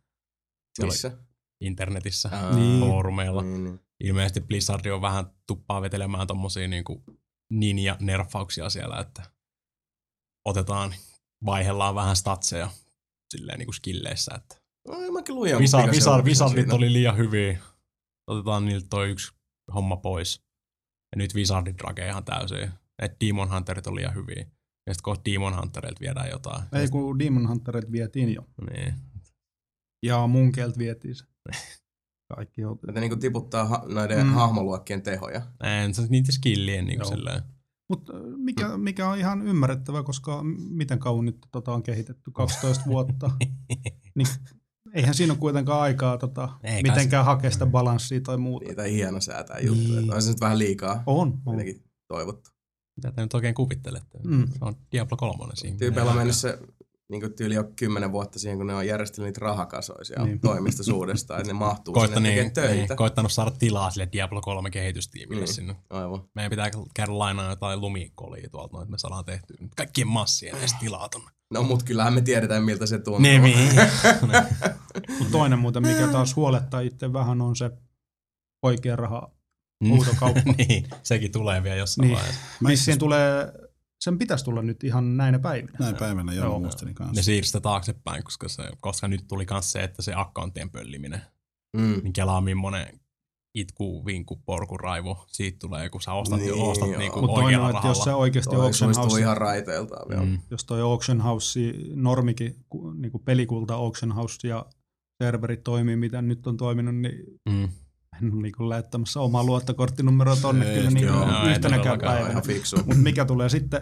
Siellä 0.75 0.91
Missä? 0.93 1.17
internetissä, 1.61 2.29
Aa, 2.33 2.55
Niin. 2.55 2.79
foorumeilla. 2.79 3.41
Niin, 3.41 3.63
niin. 3.63 3.79
Ilmeisesti 4.03 4.41
Blizzard 4.41 4.85
on 4.85 5.01
vähän 5.01 5.25
tuppaa 5.47 5.81
vetelemään 5.81 6.27
tommosia 6.27 6.67
niinku 6.67 7.03
ninja-nerfauksia 7.49 8.69
siellä, 8.69 8.99
että 8.99 9.23
otetaan, 10.45 10.95
vaihdellaan 11.45 11.95
vähän 11.95 12.15
statseja 12.15 12.69
silleen 13.29 13.59
niinku 13.59 13.73
skilleissä, 13.73 14.31
että 14.35 14.61
No, 14.87 15.11
mäkin 15.11 15.35
luin 15.35 15.57
Visa, 15.59 15.77
visa, 15.91 16.21
Wizardit 16.23 16.55
siitä. 16.63 16.75
oli 16.75 16.93
liian 16.93 17.17
hyviä. 17.17 17.59
Otetaan 18.27 18.65
niiltä 18.65 18.87
toi 18.89 19.09
yksi 19.09 19.33
homma 19.73 19.97
pois. 19.97 20.41
Ja 21.11 21.17
nyt 21.17 21.35
Wizardit 21.35 21.81
rakee 21.81 22.07
ihan 22.09 22.25
täysin. 22.25 22.69
Et 23.01 23.11
Demon 23.25 23.53
Hunterit 23.53 23.87
on 23.87 23.95
liian 23.95 24.15
hyviä. 24.15 24.45
Ja 24.87 24.93
sitten 24.93 25.03
kohta 25.03 25.25
Demon 25.31 25.57
Hunterilta 25.59 25.99
viedään 26.01 26.29
jotain. 26.29 26.63
Ei 26.73 26.87
kun 26.87 27.19
Demon 27.19 27.49
Hunterit 27.49 27.91
vietiin 27.91 28.33
jo. 28.33 28.41
Niin. 28.71 28.93
Ja 30.05 30.27
mun 30.27 30.51
kieltä 30.51 30.77
vietiin 30.79 31.15
se. 31.15 31.25
Kaikki 32.35 32.65
on. 32.65 32.79
Että 32.87 32.99
niinku 32.99 33.15
tiputtaa 33.15 33.65
ha- 33.65 33.83
noiden 33.87 34.27
Mm. 34.27 34.33
hahmoluokkien 34.33 35.01
tehoja. 35.01 35.41
En, 35.63 35.93
se 35.93 36.07
niitä 36.09 36.31
skillien 36.31 36.85
niin 36.85 36.99
Joo. 36.99 37.07
silleen. 37.09 37.41
Mutta 37.89 38.13
mikä, 38.37 38.77
mikä 38.77 39.09
on 39.09 39.17
ihan 39.17 39.47
ymmärrettävä, 39.47 40.03
koska 40.03 40.41
miten 40.69 40.99
kauan 40.99 41.25
nyt 41.25 41.37
tota 41.51 41.73
on 41.73 41.83
kehitetty, 41.83 42.31
12 42.31 42.85
vuotta, 42.85 43.31
niin 44.15 44.27
eihän 44.93 45.13
siinä 45.15 45.33
ole 45.33 45.39
kuitenkaan 45.39 45.81
aikaa 45.81 46.17
tota, 46.17 46.49
Ei 46.63 46.71
kai 46.73 46.91
mitenkään 46.91 47.25
hakea 47.25 47.51
sitä 47.51 47.65
balanssia 47.65 48.21
tai 48.21 48.37
muuta. 48.37 48.65
Niitä 48.67 48.83
ei 48.83 48.93
hieno 48.93 49.21
säätää 49.21 49.59
juttuja. 49.59 50.01
Niin. 50.01 50.13
On 50.13 50.21
se 50.21 50.29
nyt 50.29 50.41
vähän 50.41 50.59
liikaa 50.59 51.03
On, 51.05 51.41
on. 51.45 51.57
toivottu. 52.07 52.49
Mitä 52.95 53.11
te 53.11 53.21
nyt 53.21 53.33
oikein 53.33 53.55
kuvittelette? 53.55 54.17
Mm. 54.23 54.35
Mm. 54.35 54.47
Se 54.47 54.57
on 54.61 54.75
Diablo 54.91 55.17
3 55.17 55.55
siinä. 55.55 55.77
Tyypeillä 55.77 56.11
on 56.11 56.17
mennyt 56.17 56.35
se 56.35 56.59
niin 57.09 57.33
tyyli 57.37 57.55
jo 57.55 57.63
kymmenen 57.75 58.11
vuotta 58.11 58.39
siihen, 58.39 58.57
kun 58.57 58.67
ne 58.67 58.75
on 58.75 58.87
järjestellyt 58.87 59.27
niitä 59.27 59.39
rahakasoja 59.45 60.03
siellä 60.05 60.23
Niin. 60.25 60.31
niin. 60.31 60.41
toimistosuudesta, 60.41 61.37
että 61.37 61.47
ne 61.47 61.53
mahtuu 61.53 61.93
Koitta, 61.93 62.15
sinne 62.17 62.29
niin, 62.29 62.51
tekemään 62.51 62.69
töitä. 62.69 62.87
niin, 62.87 62.97
koittanut 62.97 63.31
saada 63.31 63.51
tilaa 63.51 63.91
sille 63.91 64.09
Diablo 64.11 64.41
3 64.41 64.69
kehitystiimille 64.69 65.45
Niin. 65.45 65.53
sinne. 65.53 65.75
Aivan. 65.89 66.23
Meidän 66.35 66.49
pitää 66.49 66.71
käydä 66.93 67.19
lainaa 67.19 67.49
jotain 67.49 67.81
lumikolia 67.81 68.49
tuolta, 68.49 68.81
että 68.81 68.91
me 68.91 68.97
saadaan 68.97 69.25
tehtyä 69.25 69.57
kaikkien 69.75 70.07
massien 70.07 70.55
edes 70.57 70.73
tilaa 70.79 71.09
tonne. 71.09 71.31
No 71.53 71.63
mut 71.63 71.83
kyllähän 71.83 72.13
me 72.13 72.21
tiedetään, 72.21 72.63
miltä 72.63 72.85
se 72.85 72.99
tuntuu. 72.99 73.21
Niin, 73.21 73.41
niin. 73.43 73.69
Toinen 75.31 75.59
muuten, 75.59 75.87
mikä 75.87 76.07
taas 76.07 76.35
huolettaa 76.35 76.79
itse 76.79 77.13
vähän, 77.13 77.41
on 77.41 77.55
se 77.55 77.71
oikea 78.63 78.95
raha 78.95 79.31
Mm. 79.83 79.89
huutokauppa. 79.89 80.41
niin, 80.57 80.87
sekin 81.03 81.31
tulee 81.31 81.63
vielä 81.63 81.75
jossain 81.75 82.07
Niin. 82.07 82.15
vaiheessa. 82.17 82.41
Vissiin 82.67 82.99
tulee, 82.99 83.51
sen 83.99 84.17
pitäisi 84.17 84.45
tulla 84.45 84.61
nyt 84.61 84.83
ihan 84.83 85.17
näinä 85.17 85.39
päivinä. 85.39 85.77
Näin 85.79 85.95
päivänä 85.95 86.33
jo 86.33 86.43
Joo. 86.43 86.59
muistelin 86.59 86.95
kanssa. 86.95 87.15
Ne 87.15 87.21
siirsi 87.21 87.47
sitä 87.47 87.59
taaksepäin, 87.59 88.23
koska, 88.23 88.49
se, 88.49 88.63
koska 88.79 89.07
nyt 89.07 89.27
tuli 89.27 89.45
myös 89.51 89.71
se, 89.71 89.83
että 89.83 90.01
se 90.01 90.13
akkonttien 90.15 90.69
pölliminen, 90.69 91.21
Mm. 91.77 91.99
niin 92.03 92.13
kelaa 92.13 92.41
millainen 92.41 92.99
itku, 93.55 94.05
vinku, 94.05 94.41
porku, 94.45 94.77
raivo, 94.77 95.25
siitä 95.27 95.57
tulee, 95.59 95.89
kun 95.89 96.01
sä 96.01 96.13
ostat, 96.13 96.39
Niin, 96.39 96.51
niin, 96.51 96.63
ostat 96.63 96.89
joo. 96.89 96.97
niinku 96.99 97.21
Mutta 97.21 97.33
toinen 97.33 97.45
oikealla 97.45 97.67
on, 97.67 97.75
että 97.75 97.87
jos 97.87 97.97
se 97.97 98.05
rahalla. 98.05 98.21
oikeasti 98.21 98.55
Toi 98.55 98.65
auction 98.65 98.95
house, 98.95 99.19
ihan 99.19 99.37
raiteiltaan 99.37 100.09
vielä. 100.09 100.25
Mm. 100.25 100.39
jos 100.51 100.65
toi 100.65 100.81
auction 100.81 101.21
house, 101.21 101.59
normikin, 101.95 102.55
ku- 102.69 102.91
niinku 102.91 103.19
pelikulta 103.19 103.75
auction 103.75 104.11
house 104.11 104.47
ja 104.47 104.65
serverit 105.23 105.63
toimii, 105.63 105.95
mitä 105.95 106.21
nyt 106.21 106.47
on 106.47 106.57
toiminut, 106.57 106.95
niin 106.95 107.23
Mm. 107.49 107.63
en 108.23 108.33
ole 108.33 108.41
niinku 108.41 108.69
lähettämässä 108.69 109.19
omaa 109.21 109.43
luottokorttinumeroa 109.43 110.35
tonne 110.35 110.69
Ei, 110.69 110.75
kyllä 110.77 110.91
niinku 110.91 111.13
joo, 111.13 111.47
yhtenäkään 111.49 111.99
päivänä. 111.99 112.41
Mutta 112.75 112.95
mikä 113.01 113.25
tulee 113.25 113.49
sitten 113.49 113.81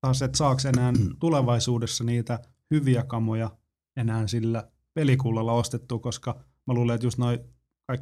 taas, 0.00 0.22
että 0.22 0.38
saaks 0.38 0.64
enää 0.66 0.92
tulevaisuudessa 1.18 2.04
niitä 2.04 2.38
hyviä 2.70 3.02
kamoja 3.02 3.50
enää 3.96 4.26
sillä 4.26 4.68
pelikullalla 4.94 5.52
ostettua, 5.52 5.98
koska 5.98 6.40
mä 6.66 6.74
luulen, 6.74 6.94
että 6.94 7.06
just 7.06 7.18
noi 7.18 7.38
kaikki 7.38 7.55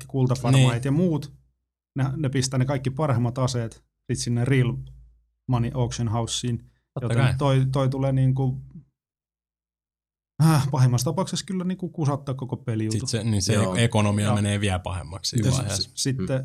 kultafarmait 0.07 0.67
Niin. 0.73 0.85
ja 0.85 0.93
muut, 0.93 1.33
ne, 1.99 2.05
ne 2.17 2.29
pistää 2.29 2.59
ne 2.59 2.65
kaikki 2.65 2.91
parhaimmat 2.91 3.39
aseet 3.39 3.85
sit 4.13 4.19
sinne 4.19 4.45
Real 4.45 4.77
Money 5.49 5.71
Auction 5.75 6.09
Houseen, 6.09 6.59
Totta 6.95 7.15
kai. 7.15 7.25
joten 7.25 7.39
toi, 7.39 7.67
toi 7.73 7.89
tulee 7.89 8.13
niinku, 8.13 8.61
äh, 10.45 10.71
pahimmassa 10.71 11.05
tapauksessa 11.05 11.47
kyllä 11.47 11.65
niinku 11.65 11.89
kusattaa 11.89 12.35
koko 12.35 12.57
peli 12.57 12.91
Sitten 12.91 13.09
se, 13.09 13.25
niin 13.25 13.43
se 13.43 13.53
Joo. 13.55 13.75
ekonomia 13.77 14.25
Joo. 14.27 14.35
menee 14.35 14.61
vielä 14.61 14.79
pahemmaksi 14.79 15.37
Ja 15.45 15.77
s- 15.77 15.91
Sitten 15.95 16.45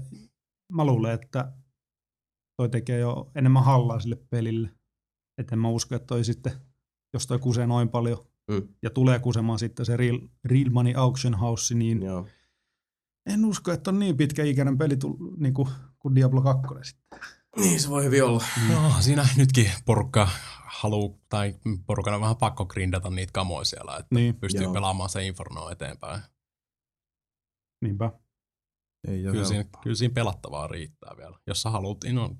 mä 0.73 0.85
luulen, 0.85 1.13
että 1.13 1.53
toi 2.57 2.69
tekee 2.69 2.99
jo 2.99 3.31
enemmän 3.35 3.63
hallaa 3.63 3.99
sille 3.99 4.15
pelille. 4.29 4.69
Et 5.37 5.51
en 5.51 5.59
mä 5.59 5.69
usko, 5.69 5.95
että 5.95 6.05
toi 6.07 6.23
sitten, 6.23 6.51
jos 7.13 7.27
toi 7.27 7.39
kusee 7.39 7.67
noin 7.67 7.89
paljon 7.89 8.29
Mm. 8.51 8.67
ja 8.83 8.89
tulee 8.89 9.19
kusemaan 9.19 9.59
sitten 9.59 9.85
se 9.85 9.97
Real, 9.97 10.19
Real 10.45 10.69
Money 10.69 10.93
Auction 10.95 11.35
House, 11.35 11.75
niin 11.75 12.01
Joo. 12.03 12.27
En 13.25 13.45
usko, 13.45 13.71
että 13.71 13.89
on 13.89 13.99
niin 13.99 14.17
pitkäikäinen 14.17 14.77
peli 14.77 14.97
tull, 14.97 15.15
niin 15.37 15.53
kuin, 15.53 15.69
kuin 15.99 16.15
Diablo 16.15 16.41
2 16.41 16.61
sitten. 16.83 17.19
Niin 17.57 17.79
se 17.79 17.89
voi 17.89 18.03
hyvin 18.03 18.23
olla. 18.23 18.43
No, 18.69 18.91
siinä 18.99 19.27
nytkin 19.37 19.71
porukka 19.85 20.29
haluu, 20.65 21.21
tai 21.29 21.55
porukan 21.85 22.13
on 22.13 22.21
vähän 22.21 22.37
pakko 22.37 22.65
grindata 22.65 23.09
niitä 23.09 23.31
kamoja 23.33 23.65
siellä, 23.65 23.97
että 23.97 24.15
Niin, 24.15 24.35
pystyy 24.35 24.63
Joo. 24.63 24.73
pelaamaan 24.73 25.09
se 25.09 25.25
Inferno 25.27 25.69
eteenpäin. 25.69 26.21
niinpä. 27.81 28.11
Ei 29.07 29.21
Kyllä 29.23 29.45
siinä, 29.45 29.55
helppoa. 29.55 29.81
kyllä 29.81 29.95
siinä 29.95 30.13
pelattavaa 30.13 30.67
riittää 30.67 31.17
vielä. 31.17 31.39
Jos 31.47 31.61
sä 31.61 31.69
haluat, 31.69 31.97
niin 32.03 32.15
no, 32.15 32.35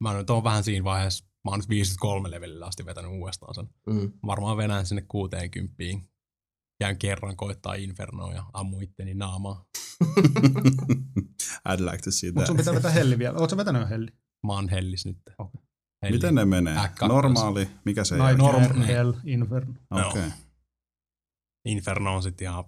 mä 0.00 0.14
nyt 0.14 0.30
oon 0.30 0.44
vähän 0.44 0.64
siinä 0.64 0.84
vaiheessa, 0.84 1.24
mä 1.44 1.50
oon 1.50 1.58
nyt 1.58 1.68
53 1.68 2.30
levelillä 2.30 2.66
asti 2.66 2.86
vetänyt 2.86 3.10
uudestaan 3.10 3.54
sen. 3.54 3.68
Mm. 3.86 4.12
Varmaan 4.26 4.56
venään 4.56 4.86
sinne 4.86 5.02
60. 5.08 5.74
Käyn 6.80 6.98
kerran 6.98 7.36
koittaa 7.36 7.74
Infernoa 7.74 8.34
ja 8.34 8.44
ammu 8.52 8.80
itteni 8.80 9.14
naamaa. 9.14 9.64
I'd 11.68 11.80
like 11.80 12.02
to 12.04 12.10
see 12.10 12.30
Mutta 12.32 12.46
sun 12.46 12.56
that. 12.56 12.64
pitää 12.64 12.74
vetää 12.74 12.90
helli 12.90 13.18
vielä. 13.18 13.38
Oletko 13.38 13.56
vetänyt 13.56 13.82
jo 13.82 13.88
helli? 13.88 14.10
Mä 14.46 14.52
oon 14.52 14.68
hellis 14.68 15.06
nyt. 15.06 15.18
Okei. 15.38 15.60
Helli. 16.02 16.16
Miten 16.16 16.34
ne 16.34 16.44
menee? 16.44 16.76
Normaali, 17.08 17.68
mikä 17.84 18.04
se 18.04 18.16
Nightmare, 18.16 18.58
norm-. 18.58 18.82
Hell, 18.82 19.12
Inferno. 19.24 19.74
Okei. 19.90 20.06
Okay. 20.08 20.30
Inferno 21.64 22.14
on 22.16 22.22
sitten 22.22 22.44
ihan 22.48 22.64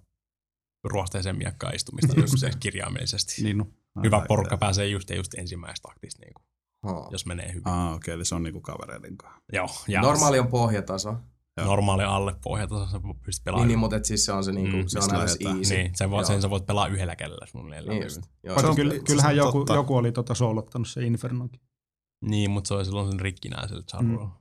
ruosteisen 0.85 1.37
miekkaan 1.39 1.75
istumista 1.75 2.21
just 2.21 2.39
se 2.39 2.51
kirjaimellisesti. 2.61 3.43
Niin 3.43 3.59
no. 3.59 3.67
Hyvä 4.05 4.17
like 4.17 4.29
porukka 4.29 4.49
that. 4.49 4.61
pääsee 4.61 4.87
just 4.87 5.11
ja 5.11 5.17
just 5.17 5.35
ensimmäistä 5.35 5.89
taktista, 5.89 6.21
niin 6.25 6.35
kuin, 6.35 6.47
Ha. 6.83 7.09
jos 7.11 7.27
menee 7.27 7.49
hyvin. 7.49 7.69
Ah, 7.69 7.95
okei, 7.95 8.15
eli 8.15 8.25
se 8.25 8.35
on 8.35 8.43
niinku 8.43 8.61
kavereiden 8.61 9.17
kanssa. 9.17 9.41
Joo, 9.53 9.69
ja 9.89 10.01
Normaali 10.01 10.39
on 10.39 10.49
pohjataso. 10.49 11.17
Joo. 11.57 11.67
normaali 11.67 12.03
alle 12.05 12.35
pohjata, 12.45 12.87
sä 12.91 13.01
pystyt 13.25 13.45
pelaamaan. 13.45 13.69
Niin, 13.69 13.73
niin, 13.73 13.79
mutta 13.79 13.97
et 13.97 14.05
siis 14.05 14.25
se 14.25 14.33
on 14.33 14.45
se, 14.45 14.53
niinku, 14.53 14.77
Mm, 14.77 14.85
se 14.87 14.99
on 14.99 15.11
aina 15.13 15.23
easy. 15.23 15.75
niin 15.75 15.91
sen, 15.97 16.11
voit, 16.11 16.21
Joo. 16.23 16.27
sen 16.33 16.43
sä 16.43 16.51
voit 16.51 16.67
pelaa 16.67 16.87
yhdellä 16.87 17.17
kädellä 17.17 17.47
suunnilleen. 17.47 17.87
Niin 17.89 18.03
just. 18.03 18.21
Joo, 18.45 18.61
se 18.61 18.67
on- 18.67 18.77
kyllä, 18.77 18.95
se 18.95 19.01
kyllähän 19.01 19.31
on 19.31 19.37
joku, 19.37 19.59
totta. 19.59 19.75
joku 19.75 19.97
oli 19.97 20.13
tota 20.13 20.35
soolottanut 20.35 20.89
se 20.89 21.07
Infernokin. 21.07 21.61
Niin, 22.25 22.51
mutta 22.51 22.69
se 22.69 22.75
oli 22.75 22.85
silloin 22.85 23.11
sen 23.11 23.21
rikkinäisellä 23.21 23.83
charrolla. 23.83 24.25
Mm. 24.25 24.33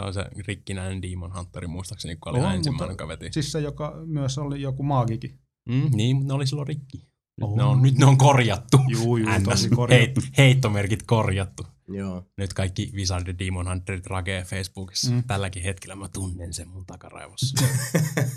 Se 0.00 0.06
on 0.06 0.14
se 0.14 0.24
rikkinäinen 0.46 1.02
Demon 1.02 1.36
Hunteri 1.36 1.66
muistaakseni, 1.66 2.16
kun 2.16 2.30
oli 2.32 2.38
mutta- 2.38 2.54
ensimmäinen, 2.54 2.92
joka 2.92 3.08
veti. 3.08 3.28
Siis 3.32 3.52
se, 3.52 3.60
joka 3.60 3.94
myös 4.06 4.38
oli 4.38 4.62
joku 4.62 4.82
maagikin. 4.82 5.38
Mm, 5.68 5.90
niin, 5.94 6.16
mutta 6.16 6.28
ne 6.32 6.34
oli 6.36 6.46
silloin 6.46 6.68
rikki. 6.68 6.98
Nyt, 6.98 7.48
Oo. 7.50 7.56
ne, 7.56 7.62
on, 7.62 7.82
nyt 7.82 7.98
ne 7.98 8.06
on 8.06 8.18
korjattu. 8.18 8.76
Juu, 8.88 9.16
juu, 9.16 9.28
tosi 9.44 9.70
korjattu. 9.70 10.20
Heit, 10.20 10.36
heittomerkit 10.38 11.02
korjattu. 11.06 11.66
Joo. 11.88 12.26
Nyt 12.36 12.52
kaikki 12.52 12.90
Wizard 12.94 13.26
ja 13.28 13.38
Demon 13.38 13.68
Hunterit 13.68 14.06
rakee 14.06 14.44
Facebookissa. 14.44 15.10
Mm. 15.10 15.22
Tälläkin 15.26 15.62
hetkellä 15.62 15.96
mä 15.96 16.08
tunnen 16.08 16.52
sen 16.52 16.68
mun 16.68 16.86
takaraivossa. 16.86 17.66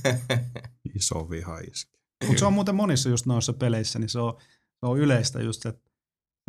Iso 0.96 1.30
vihaiski. 1.30 1.98
Mutta 2.28 2.40
se 2.40 2.46
on 2.46 2.54
muuten 2.54 2.76
monissa 2.76 3.10
just 3.10 3.26
noissa 3.26 3.54
peleissä, 3.54 4.00
niin 4.00 4.10
se 4.10 4.20
on, 4.20 4.34
se 4.80 4.86
on 4.86 5.00
yleistä 5.00 5.42
just, 5.42 5.66
että 5.66 5.92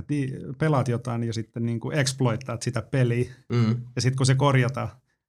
ti- 0.07 0.33
pelaat 0.59 0.89
jotain 0.89 1.23
ja 1.25 1.33
sitten 1.33 1.67
niinku 1.67 1.91
exploittaat 1.91 2.63
sitä 2.63 2.83
peliä, 2.83 3.33
Mm. 3.53 3.83
ja 3.97 4.03
sitten 4.03 4.17
kun 4.17 4.27
se 4.27 4.35
korjataan, 4.35 4.89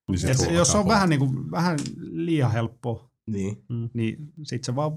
Niin 0.09 0.19
sit 0.19 0.29
et 0.29 0.51
jos 0.53 0.71
se 0.71 0.77
on 0.77 0.87
vähän, 0.87 1.09
niinku, 1.09 1.33
vähän 1.51 1.79
liian 1.99 2.51
helppoa, 2.51 3.11
Niin. 3.27 3.65
niin 3.93 4.17
sit 4.43 4.63
sä 4.63 4.75
vaan 4.75 4.91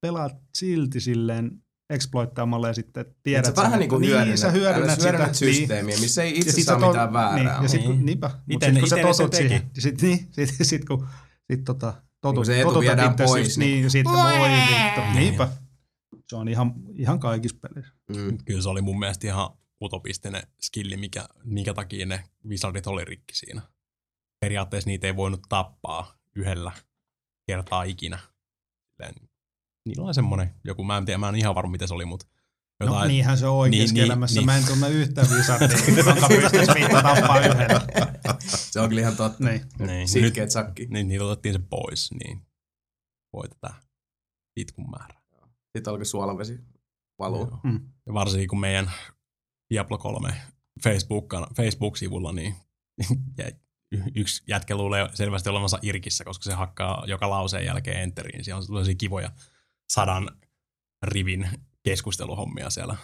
pelaat 0.00 0.32
silti 0.54 1.00
silleen 1.00 1.62
exploittaamalla 1.90 2.68
ja 2.68 2.74
sitten 2.74 3.04
tiedät 3.22 3.46
Et 3.48 3.56
sä 3.56 3.62
vähän 3.62 3.78
niinku 3.78 3.94
että 3.96 4.06
hyödynnät, 4.06 4.28
niin, 4.28 4.38
sä 4.38 4.50
hyödynnät 4.50 4.90
sitä. 4.90 5.02
hyödynnät 5.10 5.34
systeemiä, 5.34 5.96
missä 5.98 6.22
ei 6.22 6.38
itse 6.38 6.52
sit 6.52 6.64
saa 6.64 6.80
to- 6.80 6.86
mitään 6.86 7.12
väärää. 7.12 7.36
Niin, 7.36 7.62
ja 7.62 7.68
sit, 7.68 7.82
kun, 7.82 7.90
Niin. 7.96 8.06
niinpä. 8.06 8.30
Mut 8.52 8.62
Ite- 8.62 8.66
sit, 8.70 8.78
kun 8.80 8.88
sä 8.88 8.96
totut 8.96 9.34
siihen, 9.34 9.60
niin 9.74 9.82
sit, 9.82 10.02
niin, 10.02 10.28
sit, 10.32 10.50
sit, 10.62 10.84
kun 10.84 11.06
sit, 11.52 11.64
tota, 11.64 11.94
totut, 12.20 12.34
Kun 12.34 12.46
se 12.46 12.60
etu 12.60 12.80
viedään 12.80 13.10
itses 13.10 13.26
pois, 13.26 13.58
niin- 13.58 13.70
niin, 13.70 13.84
ja 13.84 13.90
sitten 13.90 14.12
voi 14.12 14.50
vittu. 14.50 15.00
Niin. 15.00 15.14
Niinpä. 15.16 15.48
Se 16.28 16.36
on 16.36 16.48
ihan, 16.48 16.74
ihan 16.94 17.20
kaikissa 17.20 17.56
peleissä. 17.60 17.92
Mm. 18.16 18.38
Kyllä 18.44 18.62
se 18.62 18.68
oli 18.68 18.80
mun 18.82 18.98
mielestä 18.98 19.26
ihan 19.26 19.50
utopistinen 19.82 20.42
skilli, 20.60 20.96
mikä, 20.96 21.28
minkä 21.44 21.74
takia 21.74 22.06
ne 22.06 22.24
Wizardit 22.48 22.86
oli 22.86 23.04
rikki 23.04 23.34
siinä. 23.36 23.62
Periaatteessa 24.40 24.90
niitä 24.90 25.06
ei 25.06 25.16
voinut 25.16 25.40
tappaa 25.48 26.18
yhdellä 26.36 26.72
kertaa 27.46 27.82
ikinä. 27.82 28.18
Niillä 29.86 30.04
on 30.04 30.14
semmoinen 30.14 30.54
joku, 30.64 30.84
mä 30.84 30.96
en 30.96 31.04
tiedä, 31.04 31.18
mä 31.18 31.28
en 31.28 31.34
ihan 31.34 31.54
varma 31.54 31.70
mitä 31.70 31.86
se 31.86 31.94
oli, 31.94 32.04
mutta 32.04 32.26
No 32.80 32.86
jotain, 32.86 33.08
niinhän 33.08 33.38
se 33.38 33.46
on 33.46 33.56
oikeassa 33.56 33.84
Niin, 33.84 33.94
niin, 33.94 34.02
niin, 34.02 34.04
elämässä. 34.12 34.40
niin. 34.40 34.46
Mä 34.46 34.56
en 34.56 34.64
tunne 34.66 34.88
yhtään 34.90 35.26
viisardia, 35.34 35.68
jonka 36.06 36.28
pystyisi 36.28 36.74
vittu 36.74 36.96
tappaa 37.02 37.38
yhdellä. 37.40 37.80
Se 38.46 38.80
on 38.80 38.88
kyllä 38.88 39.00
ihan 39.00 39.16
totta. 39.16 39.44
Niin. 39.44 39.60
niin, 39.78 39.88
nyt, 39.88 40.08
Sitkeet 40.08 40.50
sakki. 40.50 40.86
niin, 40.90 41.08
niitä 41.08 41.24
otettiin 41.24 41.52
se 41.52 41.58
pois, 41.70 42.10
niin 42.24 42.42
voi 43.32 43.48
tätä 43.48 43.74
itkun 44.56 44.90
määrää. 44.90 45.20
Sitten 45.76 45.90
alkoi 45.90 46.06
suolavesi 46.06 46.58
valuu. 47.18 47.46
Joo. 47.46 47.60
Mm. 47.64 47.80
Ja 48.06 48.14
varsinkin 48.14 48.48
kun 48.48 48.60
meidän 48.60 48.90
Diablo 49.70 49.98
3 49.98 50.34
Facebook, 50.84 51.34
Facebook-sivulla, 51.56 52.32
niin 52.32 52.54
yksi 54.14 54.42
jätkä 54.48 54.76
luulee 54.76 55.08
selvästi 55.14 55.48
olevansa 55.48 55.78
irkissä, 55.82 56.24
koska 56.24 56.44
se 56.44 56.52
hakkaa 56.52 57.04
joka 57.06 57.30
lauseen 57.30 57.64
jälkeen 57.66 58.00
enteriin. 58.02 58.44
Siellä 58.44 58.58
on 58.60 58.66
tosi 58.66 58.94
kivoja 58.94 59.30
sadan 59.92 60.30
rivin 61.02 61.48
keskusteluhommia 61.82 62.70
siellä 62.70 62.96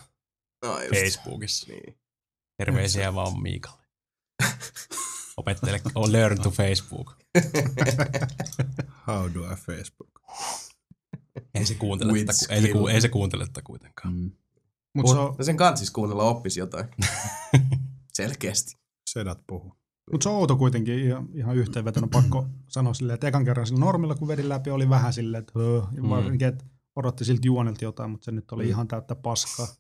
No 0.64 0.80
just. 0.80 0.90
Facebookissa. 1.00 1.72
Niin. 1.72 1.98
Terveisiä 2.56 3.14
vaan 3.14 3.42
Miikalle. 3.42 3.82
Opettele, 5.36 5.80
oh, 5.94 6.08
learn 6.10 6.40
to 6.42 6.50
Facebook. 6.50 7.16
How 9.06 9.34
do 9.34 9.52
I 9.52 9.56
Facebook? 9.56 10.10
Ei 11.54 11.66
se 11.66 11.74
kuuntele, 11.74 12.12
With 12.12 12.26
tätä, 12.26 12.38
ku- 12.46 12.52
ei 12.54 12.62
se, 12.62 12.68
ku- 12.72 12.88
ei 12.88 13.00
se 13.00 13.08
kuuntele 13.08 13.46
tätä 13.46 13.62
kuitenkaan. 13.62 14.14
Mm. 14.14 14.30
Mut 14.94 15.08
se 15.08 15.14
on, 15.14 15.44
sen 15.44 15.56
kanssa 15.56 15.76
siis 15.76 15.90
kuunnella 15.90 16.22
oppisi 16.22 16.60
jotain. 16.60 16.88
Selkeästi. 18.12 18.76
Sedät 19.10 19.38
puhuu. 19.46 19.76
Mut 20.12 20.22
se 20.22 20.28
on 20.28 20.34
outo 20.34 20.56
kuitenkin 20.56 20.98
ihan, 20.98 21.28
ihan 21.34 21.56
yhteenvetona 21.56 22.06
pakko 22.12 22.46
sanoa 22.68 22.94
silleen, 22.94 23.14
että 23.14 23.28
ekan 23.28 23.44
kerran 23.44 23.66
sillä 23.66 23.80
normilla 23.80 24.14
kun 24.14 24.28
vedin 24.28 24.48
läpi 24.48 24.70
oli 24.70 24.88
vähän 24.88 25.12
silleen, 25.12 25.40
että 25.40 25.52
ja 25.96 26.02
Mm. 26.02 26.08
varsinkin, 26.08 26.48
että 26.48 26.64
odotti 26.96 27.24
siltä 27.24 27.46
juonelta 27.46 27.84
jotain, 27.84 28.10
mutta 28.10 28.24
se 28.24 28.32
nyt 28.32 28.52
oli 28.52 28.64
Mm. 28.64 28.68
ihan 28.70 28.88
täyttä 28.88 29.14
paskaa. 29.14 29.66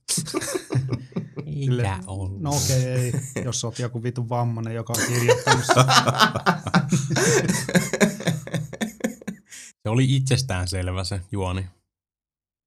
Silleen, 1.64 2.00
ollut. 2.06 2.40
No 2.40 2.50
okei, 2.50 2.84
ei, 2.84 3.12
jos 3.44 3.64
oot 3.64 3.78
joku 3.78 4.02
vitun 4.02 4.28
vammanen, 4.28 4.74
joka 4.74 4.92
on 4.96 5.06
kirjoittanut. 5.08 5.64
Se 9.82 9.88
oli 9.88 10.16
itsestään 10.16 10.68
selvä 10.68 11.04
se 11.04 11.20
juoni. 11.32 11.66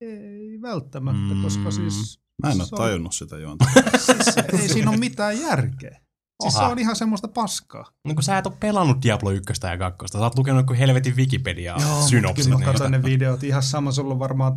Ei 0.02 0.62
välttämättä, 0.62 1.36
koska 1.44 1.72
siis... 1.72 2.20
Mä 2.44 2.50
en 2.52 2.56
ole 2.62 2.68
on- 2.72 2.78
tajunnut 2.78 3.16
sitä 3.16 3.38
juonta. 3.38 3.66
Siis 4.06 4.38
ei 4.62 4.70
siinä 4.70 4.90
ole 4.90 4.98
mitään 4.98 5.40
järkeä. 5.40 6.02
Siis 6.42 6.54
se 6.54 6.60
Oha. 6.60 6.70
on 6.70 6.80
ihan 6.80 6.96
semmoista 6.96 7.28
paskaa. 7.28 7.92
No 8.06 8.14
kun 8.14 8.24
sä 8.24 8.38
et 8.38 8.48
ole 8.48 8.58
pelannut 8.60 9.02
Diablo 9.02 9.32
1 9.32 9.54
ja 9.64 9.78
2, 9.78 10.08
sä 10.12 10.20
oot 10.20 10.38
lukenut 10.38 10.62
joku 10.62 10.74
helvetin 10.74 11.16
Wikipediaa 11.16 12.02
synopsit. 12.08 12.46
Kyllä 12.46 12.50
mä 12.50 12.56
niin- 12.60 12.66
katsoin 12.66 12.92
ne 12.92 13.04
videot. 13.04 13.44
Ihan 13.44 13.64
sama, 13.64 13.92
sulla 13.92 14.14
on 14.14 14.20
varmaan 14.20 14.54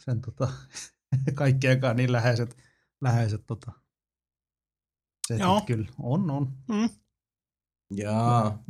sen 0.00 0.20
tota, 0.20 0.48
kaikkienkaan 1.34 1.96
niin 1.96 2.12
läheiset, 2.12 2.56
läheiset 3.00 3.46
tota, 3.46 3.72
setit 5.28 5.42
Joo. 5.42 5.60
kyllä. 5.66 5.88
On, 6.02 6.30
on. 6.30 6.52
Jaa. 7.90 8.62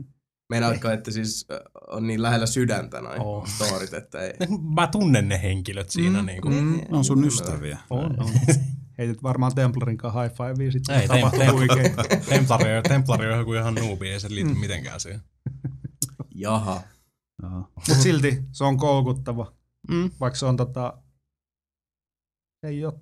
Meinaatko, 0.50 0.90
että 0.90 1.10
siis 1.10 1.46
on 1.90 2.06
niin 2.06 2.22
lähellä 2.22 2.46
sydäntä 2.46 3.00
noin 3.00 3.20
Oo. 3.20 3.46
storit, 3.46 3.94
että 3.94 4.20
ei. 4.20 4.32
Mä 4.76 4.86
tunnen 4.86 5.28
ne 5.28 5.42
henkilöt 5.42 5.90
siinä. 5.90 6.20
Mm, 6.22 6.26
niin 6.26 6.42
kuin. 6.42 6.54
mm. 6.54 6.76
Ne 6.90 6.96
on 6.98 7.04
sun 7.04 7.24
ystäviä. 7.24 7.78
On, 7.90 8.20
on. 8.22 8.30
Heitit 8.98 9.22
varmaan 9.22 9.54
Templarin 9.54 9.96
kanssa 9.98 10.22
high 10.22 10.34
fivea 10.34 10.72
sitten. 10.72 11.00
Ei, 11.00 11.08
tem, 11.08 11.16
tapahtuu 11.20 11.40
tem, 11.40 11.54
oikein. 11.56 11.96
templari, 12.28 12.64
templari 12.88 13.32
on 13.32 13.38
joku 13.38 13.52
ihan 13.54 13.74
nuubi, 13.74 14.08
ei 14.10 14.20
se 14.20 14.28
liity 14.30 14.54
Mm. 14.54 14.60
mitenkään 14.60 15.00
siihen. 15.00 15.20
Jaha. 16.34 16.82
Joo. 17.42 17.50
Mutta 17.74 17.94
silti 17.94 18.44
se 18.52 18.64
on 18.64 18.76
koukuttava. 18.76 19.52
Mm. 19.88 20.10
Vaikka 20.20 20.38
se 20.38 20.46
on 20.46 20.56
tota, 20.56 21.02
ei 22.62 22.84
ole 22.84 22.94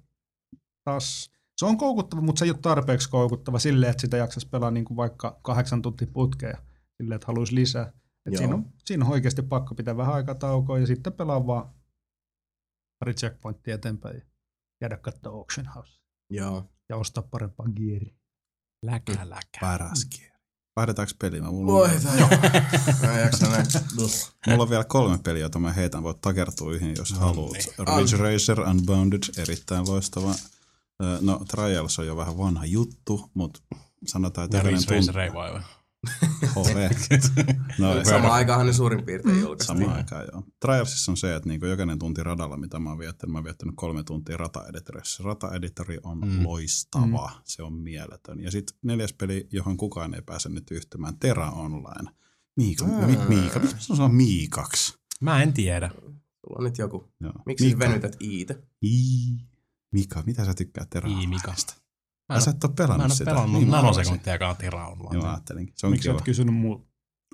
taas, 0.84 1.30
se 1.56 1.66
on 1.66 1.78
koukuttava, 1.78 2.20
mutta 2.22 2.38
se 2.38 2.44
ei 2.44 2.50
ole 2.50 2.58
tarpeeksi 2.62 3.10
koukuttava 3.10 3.58
silleen, 3.58 3.90
että 3.90 4.00
sitä 4.00 4.16
jaksaisi 4.16 4.48
pelaa 4.48 4.70
niin 4.70 4.84
kuin 4.84 4.96
vaikka 4.96 5.38
kahdeksan 5.42 5.82
tuntia 5.82 6.08
putkeja 6.12 6.58
silleen, 6.96 7.16
että 7.16 7.26
haluaisi 7.26 7.54
lisää. 7.54 7.92
Et 8.26 8.36
siinä, 8.36 8.54
on, 8.54 8.72
siinä 8.84 9.04
on 9.04 9.12
oikeasti 9.12 9.42
pakko 9.42 9.74
pitää 9.74 9.96
vähän 9.96 10.14
aikaa 10.14 10.34
taukoa 10.34 10.78
ja 10.78 10.86
sitten 10.86 11.12
pelaa 11.12 11.46
vaan 11.46 11.74
pari 12.98 13.14
checkpointtia 13.14 13.74
eteenpäin 13.74 14.22
ja 14.80 14.84
jäädä 14.84 14.96
katsoa 14.96 15.32
Auction 15.32 15.66
House 15.66 16.00
Joo. 16.30 16.64
ja 16.88 16.96
ostaa 16.96 17.22
parempaa 17.30 17.66
gearia. 17.76 18.14
Läkä, 18.82 19.12
läkä. 19.30 19.58
Paras 19.60 20.04
kieli. 20.04 20.36
Vaihdetaanko 20.76 21.12
peliä? 21.20 21.42
Mulla, 21.42 21.72
Voi 21.72 21.90
on. 21.90 21.92
Mä 24.46 24.52
mulla 24.52 24.62
on 24.62 24.70
vielä 24.70 24.84
kolme 24.84 25.18
peliä, 25.18 25.40
joita 25.40 25.58
mä 25.58 25.72
heitän. 25.72 26.02
Voit 26.02 26.20
takertua 26.20 26.72
yhden, 26.72 26.94
jos 26.98 27.12
No 27.12 27.18
haluat. 27.18 27.52
niin. 27.52 27.98
Ridge 27.98 28.16
Racer 28.16 28.60
Unbounded, 28.60 29.22
erittäin 29.38 29.86
loistava. 29.88 30.34
No, 31.20 31.44
Trials 31.48 31.98
on 31.98 32.06
jo 32.06 32.16
vähän 32.16 32.38
vanha 32.38 32.64
juttu, 32.64 33.30
mutta 33.34 33.60
sanotaan, 34.06 34.44
että 34.44 34.56
Ja 34.56 34.62
Ridge. 34.62 34.96
Racer 34.96 35.18
ei 35.18 35.32
vai 35.34 35.52
vai? 35.52 35.62
HV. 36.56 36.90
No, 37.78 38.04
Samaan 38.04 38.32
aikaan 38.32 38.66
ne 38.66 38.72
suurin 38.72 39.04
piirtein 39.04 39.40
julkaistiin. 39.40 39.78
Samaan 39.78 39.96
aikaan, 39.96 40.24
joo. 40.32 40.42
Trialsissa 40.60 41.12
on 41.12 41.16
se, 41.16 41.34
että 41.36 41.48
niin 41.48 41.60
jokainen 41.68 41.98
tunti 41.98 42.22
radalla, 42.22 42.56
mitä 42.56 42.78
mä 42.78 42.88
oon 42.90 42.98
viettänyt, 42.98 43.32
mä 43.32 43.38
oon 43.38 43.44
viettänyt 43.44 43.74
kolme 43.76 44.02
tuntia 44.04 44.36
rata-editorissa. 44.36 45.22
Rata-editori 45.24 45.98
on 46.02 46.18
Mm. 46.18 46.26
mm. 46.32 46.44
loistava, 46.46 47.30
mm. 47.34 47.40
se 47.44 47.62
on 47.62 47.72
mieletön. 47.72 48.40
Ja 48.40 48.50
sitten 48.50 48.76
neljäs 48.82 49.12
peli, 49.12 49.48
johon 49.52 49.76
kukaan 49.76 50.14
ei 50.14 50.22
pääse 50.22 50.48
nyt 50.48 50.70
yhtymään, 50.70 51.18
Terra 51.18 51.50
Online. 51.50 52.10
Miika, 52.56 52.84
Mm. 52.84 52.90
mm. 52.92 53.28
Miika, 53.28 53.58
miksi 53.60 53.74
mä 53.90 53.96
sanon 53.96 54.14
Miikaksi? 54.14 54.94
Mä 55.20 55.42
en 55.42 55.52
tiedä. 55.52 55.90
Sulla 55.96 56.58
on 56.58 56.64
nyt 56.64 56.78
joku. 56.78 57.12
Joo. 57.20 57.32
Miksi 57.46 57.64
sä 57.64 57.76
Miika. 57.76 57.88
venytät 57.88 58.16
iitä? 58.22 58.54
Ii. 58.84 59.36
Mika, 59.92 60.22
mitä 60.26 60.44
sä 60.44 60.54
tykkää 60.54 60.86
Terra? 60.90 61.10
Mika. 61.28 61.54
Mä 62.28 62.32
Mä 62.34 62.36
en, 62.36 62.42
sä 62.42 62.50
et 62.50 62.56
mä 62.62 62.68
pelannut 62.76 63.04
en 63.04 63.10
ole 63.10 63.14
sitä. 63.16 63.30
pelannut 63.30 63.60
Niin 63.60 63.70
mä 63.70 63.76
nanosekuntiakaan 63.76 64.56
Tira 64.56 64.94
Joo, 65.12 65.22
mä 65.22 65.30
ajattelinkin. 65.30 65.74
Se 65.78 65.86
on 65.86 65.90
Miksi 65.90 66.04
sä 66.04 66.10
kiva. 66.10 66.18
et 66.18 66.24
kysynyt 66.24 66.54
muuta? 66.54 66.84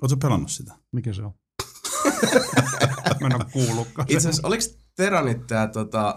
Oletko 0.01 0.17
pelannut 0.17 0.51
sitä? 0.51 0.73
Mikä 0.91 1.13
se 1.13 1.21
on? 1.23 1.33
Mä 3.21 3.27
en 3.27 3.35
ole 3.35 3.45
kuullutkaan. 3.53 4.05
Itse 4.09 4.17
asiassa, 4.17 4.47
oliko 4.47 4.63
Teranit 4.95 5.47
tämä 5.47 5.67
tota, 5.67 6.15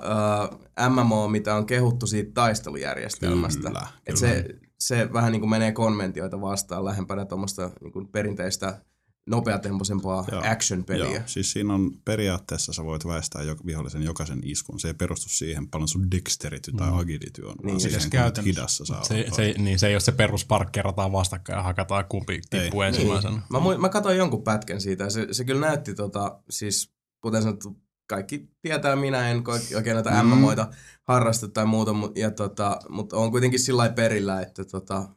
uh, 0.51 0.89
MMO, 0.91 1.29
mitä 1.29 1.55
on 1.55 1.66
kehuttu 1.66 2.07
siitä 2.07 2.31
taistelujärjestelmästä? 2.35 3.68
Kyllä, 3.68 3.87
Et 4.07 4.14
kyllä. 4.14 4.18
se, 4.35 4.45
se 4.81 5.12
vähän 5.12 5.33
niin 5.33 5.41
kuin 5.41 5.51
menee 5.51 5.72
konventioita 5.72 6.41
vastaan 6.41 6.85
lähempänä 6.85 7.24
tuommoista 7.24 7.70
niin 7.81 8.09
perinteistä 8.09 8.81
nopeatempoisempaa 9.27 10.24
Joo. 10.33 10.43
action-peliä. 10.45 11.11
Joo, 11.11 11.22
siis 11.27 11.53
siinä 11.53 11.74
on 11.74 11.91
periaatteessa 12.05 12.72
sä 12.72 12.85
voit 12.85 13.07
väistää 13.07 13.43
jo, 13.43 13.57
vihollisen 13.66 14.03
jokaisen 14.03 14.41
iskun. 14.43 14.81
Se 14.81 14.89
ei 14.89 14.95
perustu 14.95 15.29
siihen 15.29 15.68
paljon 15.68 15.89
sun 15.89 16.11
dexterity 16.11 16.72
tai 16.72 16.91
Mm. 16.91 16.99
agility 16.99 17.43
on, 17.43 17.49
Niin, 17.49 17.66
vaan 17.66 17.81
edes 17.81 18.03
siihen, 18.03 18.11
kuinka 18.11 18.43
hidassa 18.43 18.85
saa 18.85 19.05
Se, 19.05 19.27
se, 19.37 19.55
niin, 19.59 19.79
se 19.79 19.87
ei 19.89 19.95
ole 19.95 20.01
se 20.01 20.12
perus 20.12 20.45
parkkerataan 20.45 21.12
vastakkain 21.12 21.57
ja 21.57 21.62
hakataan 21.62 22.05
kumpi 22.09 22.41
tippuu 22.51 22.83
ensimmäisenä. 22.83 23.43
Mä, 23.51 23.59
mu- 23.59 23.79
mä 23.79 23.89
katsoin 23.89 24.18
jonkun 24.18 24.43
pätkän 24.43 24.81
siitä 24.81 25.05
ja 25.05 25.11
se, 25.11 25.27
se 25.33 25.45
kyllä 25.45 25.61
näytti, 25.66 25.95
tota, 25.95 26.41
siis 26.51 26.93
kuten 27.22 27.43
sanottu, 27.43 27.77
kaikki 28.09 28.49
tietää, 28.62 28.97
minä 28.97 29.31
en 29.31 29.43
oikein 29.77 29.95
näitä 29.95 30.22
Mm. 30.22 30.29
MMOita 30.29 30.68
harrasta 31.03 31.49
tai 31.49 31.66
muuta, 31.66 31.93
mutta 31.93 32.20
ja 32.20 32.31
tota, 32.31 32.79
mut 32.89 33.12
on 33.12 33.31
kuitenkin 33.31 33.61
sillä 33.61 33.89
perillä, 33.89 34.41
että 34.41 34.64
tota, 34.64 35.09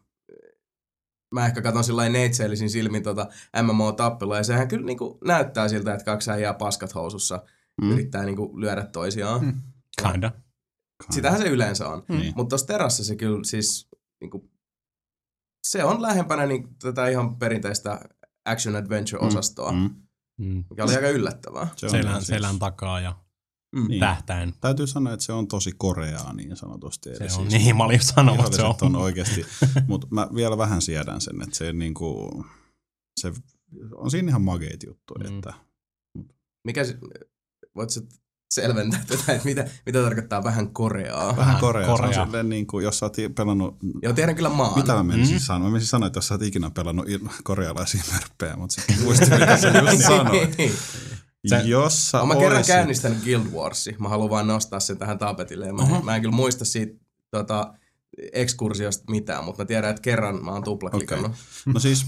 mä 1.32 1.46
ehkä 1.46 1.62
katson 1.62 1.84
sillä 1.84 1.98
lailla 1.98 2.14
neitseellisin 2.18 2.70
silmin 2.70 3.04
tota 3.04 3.28
MMO-tappelua 3.62 4.38
ja 4.38 4.44
sehän 4.44 4.68
kyllä 4.68 4.86
niinku 4.86 5.18
näyttää 5.26 5.68
siltä, 5.68 5.94
että 5.94 6.06
kaksi 6.06 6.32
äijää 6.32 6.54
paskat 6.54 6.96
housussa 6.96 7.44
Mm. 7.82 7.92
yrittää 7.92 8.24
niinku 8.26 8.60
lyödä 8.60 8.86
toisiaan. 8.86 9.46
Mm. 9.46 9.62
Kinda. 10.12 10.32
Sitähän 11.10 11.40
se 11.42 11.48
yleensä 11.48 11.88
on. 11.90 12.04
Niin. 12.10 12.34
Mutta 12.36 12.50
tuossa 12.50 12.68
terassa 12.68 13.04
se 13.04 13.16
kyllä 13.16 13.44
siis, 13.44 13.90
niinku, 14.22 14.52
se 15.68 15.84
on 15.84 16.02
lähempänä 16.02 16.46
niin, 16.46 16.68
tätä 16.82 17.08
ihan 17.08 17.36
perinteistä 17.36 18.00
action-adventure-osastoa, 18.50 19.72
mm. 19.72 19.78
Mm. 20.38 20.46
Mm. 20.46 20.64
mikä 20.70 20.84
oli 20.84 20.96
aika 20.96 21.10
yllättävää. 21.10 21.68
Se 21.76 21.86
on 21.86 21.90
Selän, 21.90 22.16
siis- 22.16 22.28
selän 22.28 22.60
takaa 22.60 23.00
ja 23.02 23.16
Mm. 23.76 23.88
Niin. 23.88 24.00
tähtäin. 24.00 24.54
Täytyy 24.62 24.88
sanoa, 24.88 25.14
että 25.14 25.26
se 25.26 25.34
on 25.34 25.48
tosi 25.48 25.72
koreaa 25.78 26.34
niin 26.34 26.56
sanotusti. 26.56 27.10
Se 27.10 27.24
Eli 27.24 27.24
on 27.24 27.52
siis 27.52 27.64
niin, 27.64 27.78
mä 27.78 27.84
olin 27.84 28.04
sanomassa, 28.04 28.46
että 28.48 28.58
se 28.80 28.86
on. 28.86 28.96
on 28.96 29.02
oikeasti, 29.02 29.46
mutta 29.88 30.08
mä 30.12 30.28
vielä 30.36 30.58
vähän 30.58 30.82
siedän 30.82 31.22
sen, 31.22 31.42
että 31.42 31.56
se, 31.58 31.74
niinku, 31.74 32.30
se 33.20 33.34
on 33.96 34.12
siinä 34.12 34.30
ihan 34.30 34.42
mageita 34.42 34.86
juttuja, 34.86 35.30
Mm. 35.30 35.36
että 35.38 35.54
Mikä, 36.64 36.84
se- 36.84 36.98
voit 37.76 37.90
sä 37.90 38.02
selventää 38.54 39.04
tätä, 39.08 39.34
että 39.34 39.46
mitä, 39.46 39.68
mitä 39.86 40.02
tarkoittaa 40.04 40.44
vähän 40.44 40.74
koreaa? 40.74 41.28
vähän 41.28 41.38
Vähän 41.38 41.60
korea. 41.60 41.86
Se 42.14 42.20
on 42.20 42.26
silleen, 42.26 42.50
niin 42.50 42.68
kuin, 42.68 42.84
jos 42.84 43.00
sä 43.00 43.06
oot 43.06 43.16
pelannut 43.36 43.78
Joo, 44.04 44.14
tiedän 44.14 44.36
kyllä 44.36 44.50
maan. 44.50 44.80
Mitä 44.80 44.94
mä 44.94 45.04
menisin 45.04 45.36
Mm. 45.36 45.40
sanoa? 45.40 45.68
Mä 45.68 45.72
menisin 45.72 45.90
sanoa, 45.90 46.08
että 46.08 46.18
jos 46.18 46.28
sä 46.28 46.34
oot 46.34 46.42
ikinä 46.42 46.70
pelannut 46.70 47.06
korealaisia 47.44 48.04
mörppejä, 48.14 48.56
mutta 48.56 48.76
sitten 48.76 49.02
muistin, 49.02 49.30
mitä 49.40 49.58
sä 49.58 49.68
just 49.68 50.04
sanoit. 50.08 50.56
Se- 51.48 51.62
Jos 51.66 52.12
sä 52.12 52.26
mä 52.26 52.36
kerran 52.36 52.58
oisit- 52.58 52.68
käynnistänyt 52.74 53.24
Guild 53.24 53.46
Warsi. 53.54 53.96
Mä 54.00 54.10
haluan 54.10 54.30
vaan 54.30 54.48
nostaa 54.48 54.80
sen 54.80 54.98
tähän 54.98 55.18
tapetille. 55.18 55.66
Ja 55.68 55.74
Mä, 55.74 55.82
Oho. 55.82 56.02
mä 56.02 56.16
en 56.16 56.22
kyllä 56.22 56.36
muista 56.36 56.66
siitä 56.66 57.00
tota, 57.32 57.74
ekskursiosta 58.34 59.04
mitään, 59.12 59.44
mutta 59.46 59.62
mä 59.64 59.68
tiedän, 59.68 59.90
että 59.90 60.02
kerran 60.02 60.46
mä 60.46 60.52
oon 60.52 60.64
tuplaklikannut. 60.64 61.32
No 61.66 61.80
siis, 61.80 62.06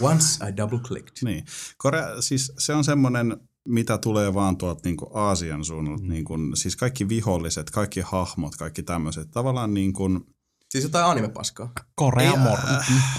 Once 0.00 0.48
I 0.48 0.56
double 0.56 0.78
clicked. 0.78 1.16
niin. 1.24 1.44
Korea, 1.76 2.22
siis 2.22 2.52
se 2.58 2.74
on 2.74 2.84
semmoinen, 2.84 3.36
mitä 3.68 3.98
tulee 3.98 4.34
vaan 4.34 4.56
tuolta 4.56 4.80
niinku 4.84 5.10
Aasian 5.14 5.64
suunnalta. 5.64 6.02
Mm. 6.02 6.08
Niinku, 6.08 6.34
siis 6.54 6.76
kaikki 6.76 7.08
viholliset, 7.08 7.70
kaikki 7.70 8.00
hahmot, 8.00 8.56
kaikki 8.56 8.82
tämmöiset. 8.82 9.30
Tavallaan 9.30 9.74
niin 9.74 9.92
kuin, 9.92 10.26
Siis 10.72 10.84
jotain 10.84 11.06
anime-paskaa. 11.06 11.72
Korea 11.94 12.30
Ei, 12.30 12.38
mor... 12.38 12.58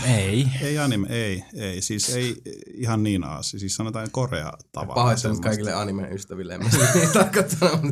Ei. 0.06 0.48
ei 0.62 0.78
anime, 0.78 1.08
ei, 1.10 1.44
ei. 1.56 1.82
Siis 1.82 2.10
ei 2.10 2.42
ihan 2.74 3.04
niin 3.04 3.24
Aasi. 3.24 3.60
Siis 3.60 3.76
sanotaan 3.76 4.12
Korea 4.12 4.54
tavallaan. 4.72 4.96
Pahoittelut 4.96 5.40
kaikille 5.40 5.74
anime-ystäville. 5.74 6.58
Mä 6.64 6.66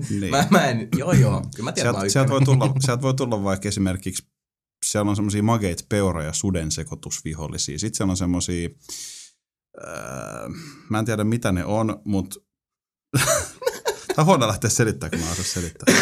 niin 0.09 0.31
mä, 0.31 0.47
mä 0.49 0.67
en, 0.67 0.87
joo 0.97 1.11
joo, 1.11 1.41
kyllä 1.55 1.69
mä 1.69 1.71
tiedän, 1.71 1.93
Sieltä, 1.93 2.05
mä 2.05 2.09
sieltä, 2.09 2.31
voi 2.31 2.41
tulla, 2.41 2.73
sieltä 2.79 3.01
voi 3.01 3.13
tulla 3.13 3.43
vaikka 3.43 3.67
esimerkiksi, 3.67 4.27
siellä 4.85 5.09
on 5.09 5.15
semmoisia 5.15 5.43
mageita 5.43 5.83
peura- 5.89 6.23
ja 6.23 6.33
suden 6.33 6.71
sekoitusvihollisia. 6.71 7.79
Sitten 7.79 7.97
siellä 7.97 8.11
on 8.11 8.17
semmoisia, 8.17 8.69
äh, 9.83 10.49
mä 10.89 10.99
en 10.99 11.05
tiedä 11.05 11.23
mitä 11.23 11.51
ne 11.51 11.65
on, 11.65 12.01
mutta 12.05 12.39
Tämä 14.15 14.23
on 14.23 14.25
huono 14.25 14.47
lähteä 14.47 14.69
selittämään, 14.69 15.11
kun 15.11 15.27
mä 15.27 15.31
osaa 15.31 15.45
selittää. 15.45 15.95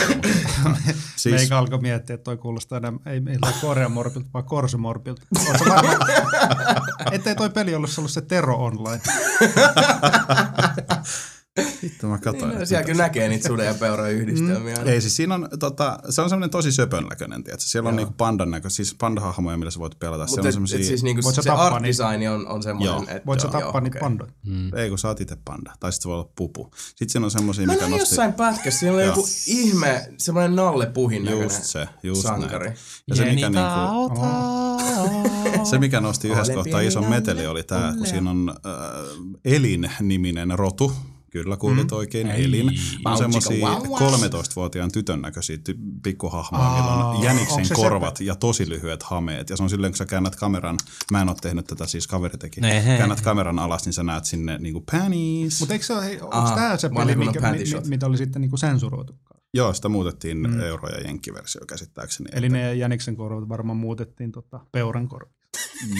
Siis... 1.16 1.36
Meikä 1.36 1.57
alkoi 1.57 1.82
miettiä, 1.82 2.14
että 2.14 2.24
toi 2.24 2.38
kuulostaa 2.38 2.78
enemmän, 2.78 3.01
ei 3.05 3.20
meillä 3.20 3.51
Korean 3.62 3.91
morpilta, 3.91 4.30
vaan 4.34 4.45
varma, 5.70 6.05
ettei 7.12 7.36
toi 7.36 7.49
peli 7.49 7.76
ollut 7.76 7.89
ollut 7.97 8.12
se 8.12 8.22
Tero 8.22 8.55
Online? 8.55 9.01
Vittu 11.84 12.07
mä 12.07 12.18
katsoin. 12.18 12.55
Niin, 12.55 12.68
siellä 12.68 12.86
kyllä 12.86 13.03
näkee 13.03 13.30
niitä 13.30 13.47
suden 13.47 13.66
ja 13.66 13.74
peuran 13.74 14.12
yhdistelmiä. 14.12 14.76
Mm. 14.76 14.88
Ei, 14.88 15.01
siis 15.01 15.16
siinä 15.16 15.36
on, 15.36 15.49
tota, 15.60 15.99
se 16.10 16.22
on 16.22 16.30
semmoinen 16.30 16.49
tosi 16.49 16.72
söpön 16.72 17.03
näköinen, 17.03 17.43
tiedätkö? 17.43 17.66
Siellä 17.66 17.89
on 17.89 17.95
Joo. 17.95 17.97
niinku 17.97 18.14
pandan 18.18 18.51
näkö, 18.51 18.70
siis 18.70 18.95
pandahahmoja, 18.95 19.57
millä 19.57 19.72
sä 19.72 19.80
voit 19.80 19.99
pelata. 19.99 20.26
Mutta 20.30 20.47
et, 20.47 20.53
semmosia, 20.53 20.80
et 20.80 20.86
siis 20.86 21.03
niinku 21.03 21.24
Voit 21.24 21.36
se 21.36 21.49
art 21.49 21.84
design 21.84 22.30
on, 22.30 22.47
on 22.47 22.64
semmoinen, 22.64 22.93
Joo. 22.93 23.01
että... 23.01 23.26
Voit 23.26 23.39
sä 23.39 23.47
tappaa 23.47 23.82
niitä 23.82 23.99
pandoja? 23.99 24.32
Mm. 24.45 24.74
ei 24.76 24.89
kun 24.89 24.97
sä 24.97 25.07
oot 25.07 25.22
itse 25.22 25.38
panda, 25.45 25.74
tai 25.80 25.91
sitten 25.91 26.03
se 26.03 26.10
voi 26.10 26.16
olla 26.16 26.30
pupu. 26.36 26.72
Sitten 26.86 27.10
siinä 27.10 27.26
on 27.26 27.32
semmoisia, 27.32 27.66
Mä 27.66 27.74
mikä 27.74 27.82
näin 27.82 27.91
nosti... 27.91 28.03
jossain 28.03 28.34
pätkässä, 28.34 28.80
siinä 28.80 28.95
oli 28.95 29.05
joku 29.05 29.28
ihme, 29.47 30.10
semmoinen 30.18 30.55
Nalle 30.55 30.86
Puhin 30.86 31.24
näköinen 31.24 31.43
Just 31.43 31.64
se, 31.64 31.88
just 32.03 32.22
sankari. 32.22 32.66
näin. 32.66 32.78
Ja 33.07 33.16
se, 33.16 33.26
mikä, 33.26 33.49
niinku, 33.49 34.16
se, 35.70 35.78
mikä 35.80 36.01
nosti 36.01 36.28
yhdessä 36.28 36.53
kohtaa 36.53 36.82
ison 36.82 37.10
meteli, 37.10 37.47
oli 37.47 37.64
tämä, 37.64 37.93
kun 37.97 38.07
siinä 38.07 38.30
on 38.30 38.53
äh, 38.66 38.74
Elin-niminen 39.45 40.60
rotu. 40.60 40.93
Kyllä 41.32 41.57
kuulit 41.57 41.91
oikein, 41.91 42.27
Ei. 42.27 42.45
Elin. 42.45 42.67
On 43.05 43.11
Wow, 43.11 43.17
semmoisia 43.17 43.51
chicka, 43.51 43.89
wow, 43.89 44.01
wow. 44.01 44.13
13-vuotiaan 44.13 44.91
tytön 44.91 45.21
näköisiä 45.21 45.55
ty- 45.69 45.77
pikkuhahmoja, 46.03 46.69
millä 46.69 47.05
on 47.05 47.23
jäniksen 47.23 47.65
se 47.65 47.75
korvat 47.75 48.19
ja 48.21 48.36
tosi 48.36 48.69
lyhyet 48.69 49.03
hameet. 49.03 49.49
Ja 49.49 49.57
se 49.57 49.63
on 49.63 49.69
silleen, 49.69 49.91
kun 49.91 49.97
sä 49.97 50.05
käännät 50.05 50.36
kameran, 50.36 50.77
mä 51.11 51.21
en 51.21 51.30
ole 51.30 51.38
tehnyt 51.41 51.65
tätä, 51.67 51.86
siis 51.88 52.07
kaveri 52.07 52.38
teki. 52.38 52.61
Ehe. 52.63 52.97
Käännät 52.97 53.21
kameran 53.21 53.59
alas, 53.59 53.86
niin 53.86 53.93
sä 53.93 54.03
näet 54.03 54.25
sinne 54.25 54.57
niinku 54.57 54.84
panties. 54.91 55.59
Mutta 55.59 55.73
eikö 55.73 55.86
se 55.86 55.93
ole, 55.93 56.19
onko 56.21 56.49
tämä 56.55 56.77
se 56.77 56.89
peli, 56.89 57.15
mikä, 57.15 57.51
mi, 57.51 57.57
mi, 57.57 57.89
mitä 57.89 58.05
oli 58.05 58.17
sitten 58.17 58.41
niinku 58.41 58.57
sensuroitu? 58.57 59.13
Joo, 59.53 59.73
sitä 59.73 59.89
muutettiin 59.89 60.38
Mm. 60.38 60.49
mm. 60.53 60.59
euro- 60.59 60.89
ja 60.89 60.99
jenkkiversio 61.01 61.61
käsittääkseni. 61.67 62.30
Eli 62.34 62.49
ne 62.49 62.75
jäniksen 62.75 63.15
korvat 63.15 63.49
varmaan 63.49 63.77
muutettiin 63.77 64.32
tota, 64.32 64.59
peuran 64.71 65.07
korvat. 65.07 65.38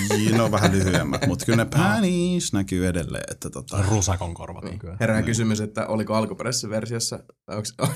Niin, 0.10 0.32
ne 0.32 0.42
on 0.42 0.52
vähän 0.52 0.72
lyhyemmät, 0.72 1.28
mutta 1.28 1.46
kyllä 1.46 1.64
ne 1.64 1.70
panties 1.70 2.54
näkyy 2.54 2.88
edelleen. 2.88 3.24
Että 3.32 3.50
tota, 3.50 3.82
Rusakon 3.90 4.34
korvat 4.34 4.64
nykyään. 4.64 4.98
Herää 5.00 5.22
kysymys, 5.22 5.62
että 5.62 5.88
oliko 5.88 6.14
alkuperäisessä 6.14 6.70
versiossa, 6.70 7.20
onko 7.48 7.94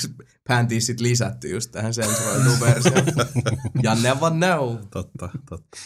pantiisit 0.47 0.99
lisätty 0.99 1.49
just 1.49 1.71
tähän 1.71 1.93
sensuroituun 1.93 2.59
versioon? 2.59 3.05
ja 3.83 3.95
never 3.95 4.31
know. 4.31 4.77
totta, 4.91 5.29
totta. 5.49 5.77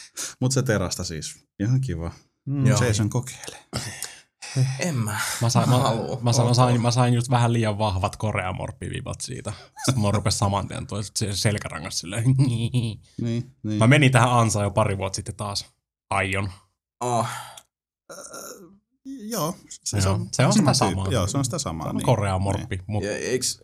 Mutta 0.41 0.53
se 0.53 0.63
terasta 0.63 1.03
siis, 1.03 1.45
ihan 1.59 1.81
kiva. 1.81 2.11
Mm. 2.45 2.65
Jason 2.65 3.09
kokeilee. 3.09 3.59
En 4.79 4.95
mä. 4.95 5.19
Mä 5.41 5.49
sain, 5.49 5.69
mä, 5.69 5.77
haluu. 5.77 6.19
mä, 6.21 6.33
sain, 6.33 6.47
mä, 6.47 6.53
sain, 6.53 6.81
mä 6.81 6.91
sain 6.91 7.13
just 7.13 7.29
vähän 7.29 7.53
liian 7.53 7.77
vahvat 7.77 8.15
koreamorppivivat 8.15 9.21
siitä. 9.21 9.53
Sitten 9.85 10.03
mä 10.03 10.11
rupes 10.11 10.39
saman 10.39 10.67
tien 10.67 10.87
toi 10.87 11.03
se- 11.03 11.35
selkärangas 11.35 11.99
silleen. 11.99 12.23
Niin, 12.37 13.01
niin. 13.21 13.53
Mä 13.79 13.87
menin 13.87 14.11
tähän 14.11 14.31
ansaan 14.31 14.63
jo 14.65 14.71
pari 14.71 14.97
vuotta 14.97 15.15
sitten 15.15 15.35
taas. 15.35 15.65
Aion. 16.09 16.51
Oh. 16.99 17.27
Joo, 19.05 19.55
se, 19.69 19.97
Joo, 19.97 20.13
on, 20.13 20.27
se 20.31 20.45
on 20.45 20.53
sama 20.53 20.73
sitä 20.73 20.85
samaa. 20.85 21.07
Joo, 21.11 21.27
se 21.27 21.37
on 21.37 21.45
sitä 21.45 21.59
samaa. 21.59 21.89
On 21.89 21.95
niin. 21.95 22.05
koreamorppi. 22.05 22.79
Mut 22.87 23.03
Ja 23.03 23.17
eiks, 23.17 23.61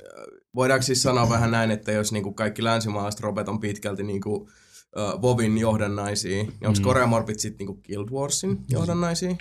voidaanko 0.56 0.84
siis 0.84 1.04
sanoa 1.04 1.30
vähän 1.30 1.52
näin, 1.52 1.72
että 1.72 1.92
jos 1.92 2.12
niinku 2.12 2.34
kaikki 2.34 2.64
länsimaalaiset 2.64 3.22
robot 3.22 3.50
on 3.50 3.60
pitkälti 3.60 4.04
niinku, 4.04 4.50
uh, 4.98 5.22
Vovin 5.22 5.58
johdannaisia, 5.58 6.42
onko 6.42 6.80
Mm. 6.80 6.84
Koreamorpit 6.84 7.40
sitten 7.40 7.68
niinku 7.68 7.82
Guild 7.88 8.10
Warsin 8.10 8.66
johdannaisia? 8.70 9.36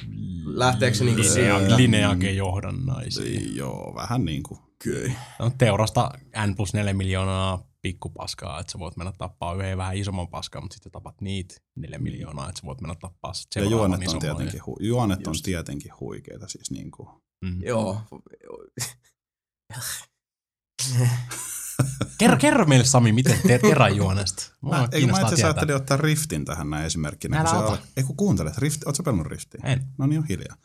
Lähteekö 0.44 0.96
se 0.96 1.04
niinku 1.04 1.20
Linea, 1.20 1.34
sieltä? 1.34 1.76
lineage 1.76 2.30
johdannaisia. 2.30 3.40
Joo, 3.54 3.92
vähän 3.94 4.24
niin 4.24 4.42
kuin. 4.42 4.60
Kyllä. 4.84 5.12
No, 5.38 5.50
teurasta 5.58 6.10
N 6.46 6.54
plus 6.56 6.74
4 6.74 6.94
miljoonaa 6.94 7.66
pikkupaskaa, 7.82 8.60
että 8.60 8.72
sä 8.72 8.78
voit 8.78 8.96
mennä 8.96 9.12
tappaa 9.18 9.54
yhden 9.54 9.78
vähän 9.78 9.96
isomman 9.96 10.28
paskaa, 10.28 10.60
mutta 10.62 10.74
sitten 10.74 10.92
tapat 10.92 11.20
niitä 11.20 11.54
neljä 11.76 11.98
miljoonaa, 11.98 12.48
että 12.48 12.60
sä 12.60 12.66
voit 12.66 12.80
mennä 12.80 12.94
tappaa 13.00 13.34
sit 13.34 13.46
Ja 13.56 13.64
juonet 13.64 14.08
on, 14.08 14.18
tietenkin, 14.20 14.60
hu- 14.60 14.76
juonet 14.86 15.26
on 15.26 15.34
tietenkin 15.42 15.92
huikeita. 16.00 16.48
Siis 16.48 16.70
niin 16.70 16.90
kuin. 16.90 17.08
Mm. 17.44 17.62
Joo. 17.64 18.00
Kerro, 22.18 22.36
kerro 22.36 22.66
meille 22.66 22.84
Sami, 22.84 23.12
miten 23.12 23.38
teet 23.46 23.64
eräjuonesta. 23.64 24.52
Mua 24.60 24.76
Mä, 24.76 24.88
eikö 24.92 25.12
mä 25.12 25.20
itse 25.20 25.44
ajattelin 25.44 25.74
ottaa 25.76 25.96
Riftin 25.96 26.44
tähän 26.44 26.70
näin 26.70 26.86
esimerkkinä. 26.86 27.40
Älä 27.40 27.50
ota. 27.50 27.72
al- 27.72 27.76
Ei 27.96 28.04
kun 28.04 28.16
kuuntelet, 28.16 28.58
Rift, 28.58 28.82
ootko 28.86 29.02
pelannut 29.02 29.26
Riftiä? 29.26 29.60
En. 29.64 29.86
No 29.98 30.06
niin, 30.06 30.18
on 30.18 30.26
hiljaa. 30.28 30.56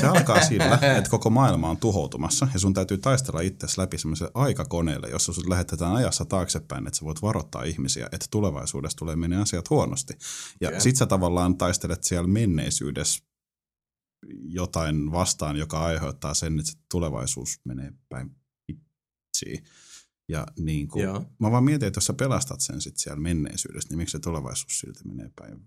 Se 0.00 0.06
alkaa 0.06 0.44
sillä, 0.44 0.78
että 0.98 1.10
koko 1.10 1.30
maailma 1.30 1.70
on 1.70 1.76
tuhoutumassa 1.76 2.48
ja 2.54 2.60
sun 2.60 2.74
täytyy 2.74 2.98
taistella 2.98 3.40
itsesi 3.40 3.80
läpi 3.80 3.98
semmoiselle 3.98 4.32
aikakoneelle, 4.34 5.08
jossa 5.08 5.32
sut 5.32 5.48
lähetetään 5.48 5.94
ajassa 5.94 6.24
taaksepäin, 6.24 6.86
että 6.86 6.98
sä 6.98 7.04
voit 7.04 7.22
varoittaa 7.22 7.62
ihmisiä, 7.62 8.08
että 8.12 8.26
tulevaisuudessa 8.30 8.98
tulee 8.98 9.16
menee 9.16 9.38
asiat 9.42 9.70
huonosti. 9.70 10.14
Ja 10.60 10.68
Okei. 10.68 10.80
sit 10.80 10.96
sä 10.96 11.06
tavallaan 11.06 11.56
taistelet 11.56 12.04
siellä 12.04 12.28
menneisyydessä 12.28 13.24
jotain 14.44 15.12
vastaan, 15.12 15.56
joka 15.56 15.84
aiheuttaa 15.84 16.34
sen, 16.34 16.58
että 16.58 16.72
se 16.72 16.78
tulevaisuus 16.90 17.60
menee 17.64 17.92
päin 18.08 18.30
vitsiin. 18.68 19.64
Ja 20.28 20.46
niin 20.58 20.88
kuin, 20.88 21.04
Joo. 21.04 21.24
mä 21.38 21.50
vaan 21.50 21.64
mietin, 21.64 21.86
että 21.86 21.98
jos 21.98 22.06
sä 22.06 22.12
pelastat 22.12 22.60
sen 22.60 22.80
sit 22.80 22.96
siellä 22.96 23.20
menneisyydessä, 23.20 23.88
niin 23.88 23.98
miksi 23.98 24.12
se 24.12 24.18
tulevaisuus 24.18 24.80
silti 24.80 25.00
menee 25.04 25.30
päin 25.36 25.60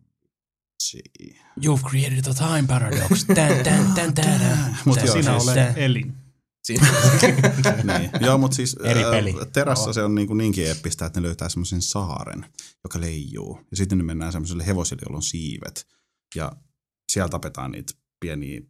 vitsiin. 0.81 1.37
You've 1.65 1.89
created 1.89 2.25
a 2.31 2.33
time 2.33 2.67
paradox. 2.67 3.25
Tän, 3.35 3.63
tän, 3.63 3.93
tän, 3.95 4.13
tän. 4.13 4.77
Mut 4.85 4.95
Tän, 4.95 5.05
joo, 5.05 5.15
Sinä 5.15 5.39
siis 5.39 5.43
olet 5.43 5.55
tän. 5.55 5.77
elin. 5.77 6.13
Siinä. 6.63 6.87
niin. 7.99 8.11
Joo, 8.21 8.37
mutta 8.37 8.55
siis 8.55 8.75
Eri 8.83 9.03
peli. 9.03 9.35
Terassa 9.53 9.93
se 9.93 10.03
on 10.03 10.15
niin 10.15 10.27
kuin 10.27 10.37
niinkin 10.37 10.71
eppistä, 10.71 11.05
että 11.05 11.19
ne 11.21 11.27
löytää 11.27 11.49
semmoisen 11.49 11.81
saaren, 11.81 12.45
joka 12.83 13.01
leijuu. 13.01 13.59
Ja 13.71 13.77
sitten 13.77 13.97
ne 13.97 14.03
mennään 14.03 14.31
semmoiselle 14.31 14.67
hevosille, 14.67 15.01
jolla 15.05 15.17
on 15.17 15.23
siivet. 15.23 15.87
Ja 16.35 16.51
siellä 17.11 17.29
tapetaan 17.29 17.71
niitä 17.71 17.93
pieniä 18.19 18.61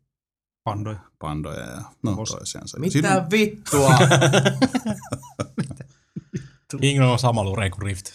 Pandoi. 0.64 0.96
pandoja 1.20 1.60
ja 1.66 1.82
no 2.04 2.12
Vos- 2.16 2.38
toisiansa. 2.38 2.80
Mitä 2.80 2.92
Siinä- 2.94 3.28
vittua? 3.32 3.96
Ingrid 6.82 7.08
on 7.08 7.20
sama 7.20 7.44
lure 7.44 7.70
kuin 7.70 7.82
Rift. 7.82 8.06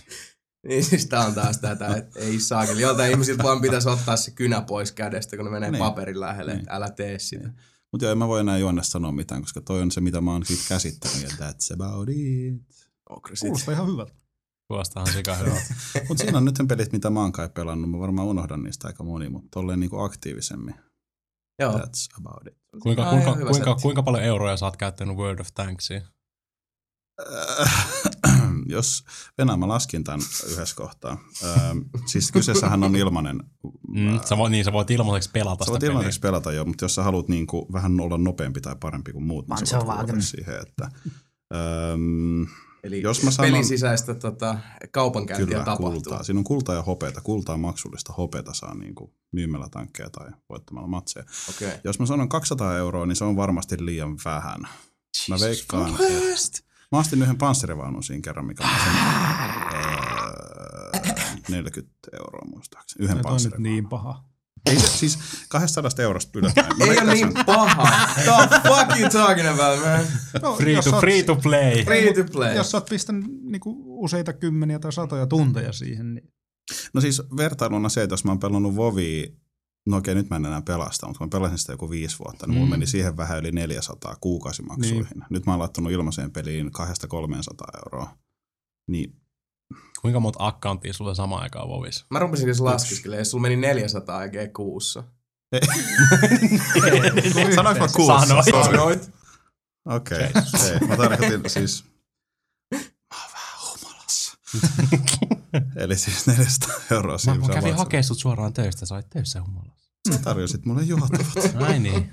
niin 0.69 0.85
siis 0.85 1.07
tää 1.07 1.25
on 1.27 1.35
taas 1.35 1.59
tätä, 1.59 1.97
että 1.97 2.21
ei 2.21 2.41
saakeli. 2.41 2.81
Joltain 2.83 3.11
ihmisiltä 3.11 3.43
vaan 3.43 3.61
pitäisi 3.61 3.89
ottaa 3.89 4.17
se 4.17 4.31
kynä 4.31 4.61
pois 4.61 4.93
kädestä, 4.93 5.37
kun 5.37 5.45
ne 5.45 5.51
menee 5.51 5.71
Niin. 5.71 5.79
paperin 5.79 6.21
lähelle, 6.21 6.53
Niin. 6.53 6.61
että 6.61 6.75
älä 6.77 6.91
tee 6.91 7.19
sitä. 7.19 7.51
Mutta 7.93 8.05
joo, 8.05 8.13
en 8.13 8.19
mä 8.19 8.29
voi 8.29 8.41
enää 8.41 8.59
juonnesta 8.59 8.91
sanoa 8.93 9.13
mitään, 9.13 9.43
koska 9.43 9.61
toi 9.61 9.83
on 9.83 9.91
se, 9.91 10.01
mitä 10.01 10.21
mä 10.21 10.33
oon 10.33 10.45
siitä 10.47 10.63
käsittänyt. 10.69 11.23
Ja 11.23 11.29
that's 11.29 11.75
about 11.75 12.09
it. 12.09 12.63
Ogresit. 13.11 13.41
Kuulostaa 13.49 13.75
ihan 13.75 13.87
hyvältä. 13.93 14.13
Kuulostaa 14.69 15.07
sika 15.07 15.35
hyvältä. 15.35 15.75
Mutta 16.09 16.23
siinä 16.25 16.39
on 16.39 16.45
nyt 16.45 16.55
pelit, 16.69 16.93
mitä 16.93 17.11
mä 17.11 17.21
oon 17.21 17.33
kai 17.33 17.49
pelannut. 17.49 17.91
Mä 17.91 17.99
varmaan 17.99 18.29
unohdan 18.29 18.63
niistä 18.63 18.89
aika 18.89 19.05
moni, 19.05 19.29
mutta 19.29 19.49
tolleen 19.51 19.81
niinku 19.81 19.99
aktiivisemmin. 19.99 20.75
Joo. 21.59 21.73
That's 21.73 22.09
about 22.19 22.47
it. 22.47 22.55
Kuinka, 22.83 23.03
Ah, 23.03 23.11
kuinka, 23.11 23.33
kuinka, 23.33 23.55
setti. 23.55 23.83
kuinka 23.83 24.03
paljon 24.03 24.25
euroja 24.25 24.57
sä 24.57 24.67
oot 24.67 24.77
käyttänyt 24.77 25.17
World 25.17 25.39
of 25.41 25.49
Tanksia? 25.55 26.01
Äh, 27.61 27.89
Jos 28.67 29.05
Venäjä 29.39 29.57
mä 29.57 29.69
laskin 29.69 30.05
tämän 30.05 30.21
yhdessä 30.53 30.77
kohtaa. 30.77 31.19
Ähm, 31.45 31.79
siis 32.07 32.33
kyseessähän 32.33 32.85
on 32.85 32.97
ilmanen. 32.97 33.43
Mm, 33.89 34.21
sä 34.25 34.37
voit, 34.37 34.51
niin, 34.51 34.65
sä 34.65 34.73
voit 34.73 34.91
ilmaiseksi 34.91 35.31
pelata 35.31 35.65
Sä 35.65 35.71
voit 35.71 35.81
sitä 35.81 35.91
ilmaiseksi 35.91 36.21
pelata 36.21 36.53
jo, 36.53 36.65
mutta 36.65 36.85
jos 36.85 36.95
sä 36.95 37.03
haluat 37.03 37.29
niinku 37.29 37.67
vähän 37.73 38.01
olla 38.01 38.19
nopeampi 38.19 38.61
tai 38.61 38.77
parempi 38.81 39.13
kuin 39.13 39.25
muut, 39.25 39.49
niin 39.49 39.67
sä 39.67 39.79
voit 39.87 40.11
siihen, 40.21 40.55
että... 40.63 40.91
Ähm, 41.55 42.43
Eli 42.87 43.03
Jos 43.03 43.23
mä 43.23 43.31
sanon- 43.31 43.51
pelin 43.51 43.65
sisäistä 43.65 44.15
tota, 44.15 44.59
kaupankäyntiä 44.91 45.47
Kyllä, 45.47 45.65
tapahtuu. 45.65 45.91
kultaa. 45.93 46.23
Siinä 46.23 46.39
on 46.41 46.45
kultaa 46.45 46.75
ja 46.75 46.83
hopeata. 46.83 47.21
Kultaa 47.21 47.57
maksullista 47.57 48.13
hopeata 48.13 48.55
saa 48.55 48.75
niinku 48.75 49.15
myymällä 49.33 49.69
tankkeja 49.71 50.11
tai 50.11 50.31
voittamalla 50.49 50.89
matseja. 50.89 51.25
Okei. 51.51 51.73
Jos 51.85 51.99
mä 51.99 52.07
sanon 52.07 52.29
200 52.29 52.77
euroa, 52.77 53.07
niin 53.07 53.17
se 53.17 53.25
on 53.25 53.37
varmasti 53.37 53.77
liian 53.85 54.17
vähän. 54.25 54.61
Mä 55.29 55.37
veikkaan, 55.41 55.91
että... 55.91 56.67
Mä 56.93 56.99
ostin 56.99 57.23
yhden 57.23 57.39
panssarivaunun 57.39 58.03
siinä 58.03 58.21
kerran, 58.23 58.47
mikä 58.47 58.65
on 58.65 58.71
sen, 58.85 58.95
öö, 59.75 60.91
40 61.49 61.95
euroa 62.13 62.47
muistaakseni. 62.51 63.05
Yhden 63.05 63.17
Nyt 63.17 63.27
on 63.27 63.31
nyt 63.31 63.33
panssarivaunun. 63.33 63.63
niin 63.73 63.89
paha. 63.89 64.25
Ei 64.67 64.79
se, 64.79 64.87
siis 64.89 65.19
200 65.49 65.91
eurosta. 65.99 66.39
Mä 66.41 66.49
Ei 66.85 66.99
ole 66.99 67.15
niin 67.15 67.33
paha. 67.47 67.89
The 68.15 68.61
fuck 68.69 69.01
you 69.01 69.11
talking 69.11 69.49
about, 69.49 69.81
man? 69.85 70.07
No, 70.43 70.57
Free 70.57 70.73
jos 70.75 70.85
to, 70.85 70.91
oot- 70.91 71.01
free 71.01 71.23
to 71.23 71.37
play. 71.37 71.85
Free 71.85 72.13
to 72.15 72.25
play. 72.33 72.55
Jos 72.57 72.71
sä 72.71 72.77
oot 72.77 72.89
pistänyt 72.91 73.25
niinku 73.43 73.75
useita 74.05 74.33
kymmeniä 74.33 74.79
tai 74.79 74.93
satoja 74.93 75.27
tunteja 75.27 75.73
siihen, 75.73 76.15
niin 76.15 76.29
No 76.95 77.01
siis 77.01 77.23
vertailuna 77.37 77.89
se, 77.89 78.03
että 78.03 78.13
jos 78.13 78.25
mä 78.25 78.31
oon 78.31 78.39
pelannut 78.41 78.77
Vovia, 78.77 79.27
no 79.89 79.97
okei 79.97 80.15
nyt 80.15 80.31
mä 80.31 80.37
en 80.37 80.47
enää 80.47 80.63
pelasta, 80.63 81.07
mutta 81.07 81.19
kun 81.19 81.27
mä 81.27 81.31
pelasin 81.31 81.59
sitä 81.59 81.73
joku 81.73 81.91
viisi 81.91 82.19
vuotta, 82.19 82.47
niin 82.47 82.55
mulla 82.55 82.67
Mm. 82.67 82.71
meni 82.71 82.87
siihen 82.87 83.17
vähän 83.17 83.39
yli 83.39 83.53
400 83.53 84.17
kuukausimaksuihin. 84.21 85.05
Niin. 85.15 85.25
Nyt 85.31 85.47
mä 85.47 85.53
oon 85.53 85.61
laittanut 85.61 85.93
ilmaiseen 85.93 86.31
peliin 86.31 86.71
200-300 86.73 87.79
euroa. 87.85 88.17
Niin 88.91 89.17
Kuinka 90.01 90.21
monta 90.21 90.47
accounttia 90.47 90.93
sulla 90.93 91.15
samaan 91.15 91.43
aikaan 91.43 91.69
Vovis? 91.69 92.05
Mä 92.11 92.19
rupesin 92.19 92.47
siis 92.47 92.61
laskeskelemaan, 92.61 93.21
jos 93.21 93.31
sulla 93.31 93.43
meni 93.43 93.57
400 93.57 94.25
EG 94.25 94.35
kuussa. 94.57 95.05
Sanoinko 97.55 97.83
mä 97.83 97.89
kuussa? 97.97 98.27
Sanoit. 98.27 98.47
Sanoit. 98.65 99.11
Okei, 99.87 100.19
okay. 100.19 100.43
ei. 100.73 100.89
Mä 100.89 100.97
tarkoitin 100.97 101.51
siis... 101.51 101.85
Mä 102.75 102.79
oon 103.13 103.31
vähän 103.33 103.59
humalassa. 103.61 104.39
Eli 105.83 105.97
siis 105.97 106.27
400 106.27 106.75
euroa 106.91 107.15
Mä, 107.15 107.19
siinä. 107.19 107.39
mä 107.39 107.55
kävin 107.55 107.77
hakemaan 107.77 108.05
sut 108.05 108.19
suoraan 108.19 108.53
töistä, 108.53 108.87
sä 108.87 108.95
olit 108.95 109.11
töissä 109.11 109.43
humalassa. 109.43 109.93
Sä 110.13 110.19
tarjosit 110.19 110.65
mulle 110.65 110.83
juotavat. 110.83 111.55
Ai 111.61 111.79
niin. 111.79 112.13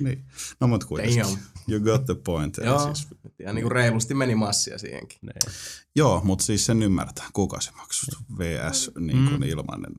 Niin. 0.00 0.24
No 0.60 0.66
mut 0.68 0.84
kuitenkin. 0.84 1.22
Damn. 1.22 1.36
You 1.68 1.80
got 1.80 2.04
the 2.04 2.14
point. 2.14 2.58
Eli 2.58 2.66
Joo. 2.66 2.94
Siis, 2.94 3.08
Ja 3.38 3.52
niinku 3.52 3.68
reilusti 3.68 4.14
meni 4.14 4.34
massia 4.34 4.78
siihenkin. 4.78 5.18
Niin. 5.22 5.54
joo, 5.96 6.20
mutta 6.24 6.44
siis 6.44 6.66
sen 6.66 6.82
ymmärtää. 6.82 7.26
Kuukausimaksut 7.32 8.14
vs. 8.38 8.90
Niin 9.00 9.24
kuin 9.28 9.36
Mm. 9.40 9.42
ilmainen 9.42 9.92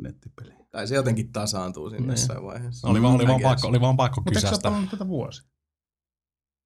nettipeli. 0.00 0.52
Tai 0.70 0.86
se 0.88 0.94
jotenkin 0.94 1.32
tasaantuu 1.32 1.90
siinä 1.90 2.00
Niin. 2.06 2.10
jossain 2.10 2.42
vaiheessa. 2.42 2.88
Oli, 2.88 3.02
vaan, 3.02 3.14
oli, 3.14 3.26
vaan 3.26 3.40
pakko, 3.42 3.68
oli 3.68 3.80
vaan 3.80 3.96
pakko 3.96 4.20
Mutta 4.20 4.30
eikö 4.30 4.40
sä 4.40 4.46
ole 4.46 4.50
kysästä. 4.50 4.68
pelannut 4.68 4.90
tätä 4.90 5.08
vuosi? 5.08 5.42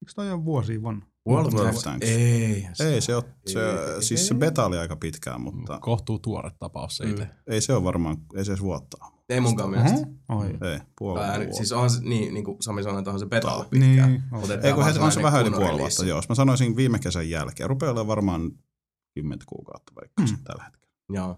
Eikö 0.01 0.11
toi 0.15 0.31
ole 0.31 0.45
vuosia 0.45 0.83
vanha? 0.83 1.07
World 1.29 1.53
of 1.53 1.75
Tanks. 1.83 2.07
Ei. 2.07 2.67
Ei 2.79 3.01
se 3.01 3.15
ole, 3.15 3.23
se, 3.47 3.59
Ei. 3.59 4.03
siis 4.03 4.27
se 4.27 4.33
beta 4.33 4.65
oli 4.65 4.77
aika 4.77 4.95
pitkään, 4.95 5.41
mutta 5.41 5.79
Kohtuu 5.79 6.19
tuore 6.19 6.51
tapaus 6.59 6.97
siitä. 6.97 7.23
Mm. 7.23 7.29
ei 7.47 7.61
se 7.61 7.73
ole 7.73 7.83
varmaan, 7.83 8.17
ei 8.35 8.45
se 8.45 8.51
edes 8.51 8.61
vuotta. 8.63 8.97
Ei 9.29 9.39
munkaan 9.39 9.69
mielestä. 9.69 10.07
Oi. 10.29 10.47
Ei, 10.47 10.79
puoli 10.99 11.19
vuotta. 11.19 11.55
siis 11.55 11.71
onhan 11.71 11.89
se, 11.89 12.01
niin, 12.03 12.33
niin 12.33 12.45
kuin 12.45 12.57
Sami 12.61 12.83
sanoi, 12.83 12.99
että 12.99 13.09
onhan 13.09 13.19
se 13.19 13.25
beta 13.25 13.53
ollut 13.53 13.69
pitkään. 13.69 14.11
Niin. 14.11 14.23
Otetaan 14.31 14.65
Ei 14.65 14.73
kun 14.73 14.83
on 15.03 15.11
se 15.11 15.23
vähän 15.23 15.41
yli 15.41 15.51
puoli 15.51 15.79
vuotta, 15.79 16.05
joo. 16.05 16.17
Jos 16.17 16.29
Mä 16.29 16.35
sanoisin 16.35 16.75
viime 16.75 16.99
kesän 16.99 17.29
jälkeen. 17.29 17.69
Rupeaa 17.69 17.91
olemaan 17.91 18.07
varmaan 18.07 18.51
10 19.15 19.39
kuukautta 19.45 19.91
vaikka 19.95 20.21
mm. 20.21 20.43
tällä 20.43 20.63
hetkellä. 20.63 20.93
Joo. 21.09 21.37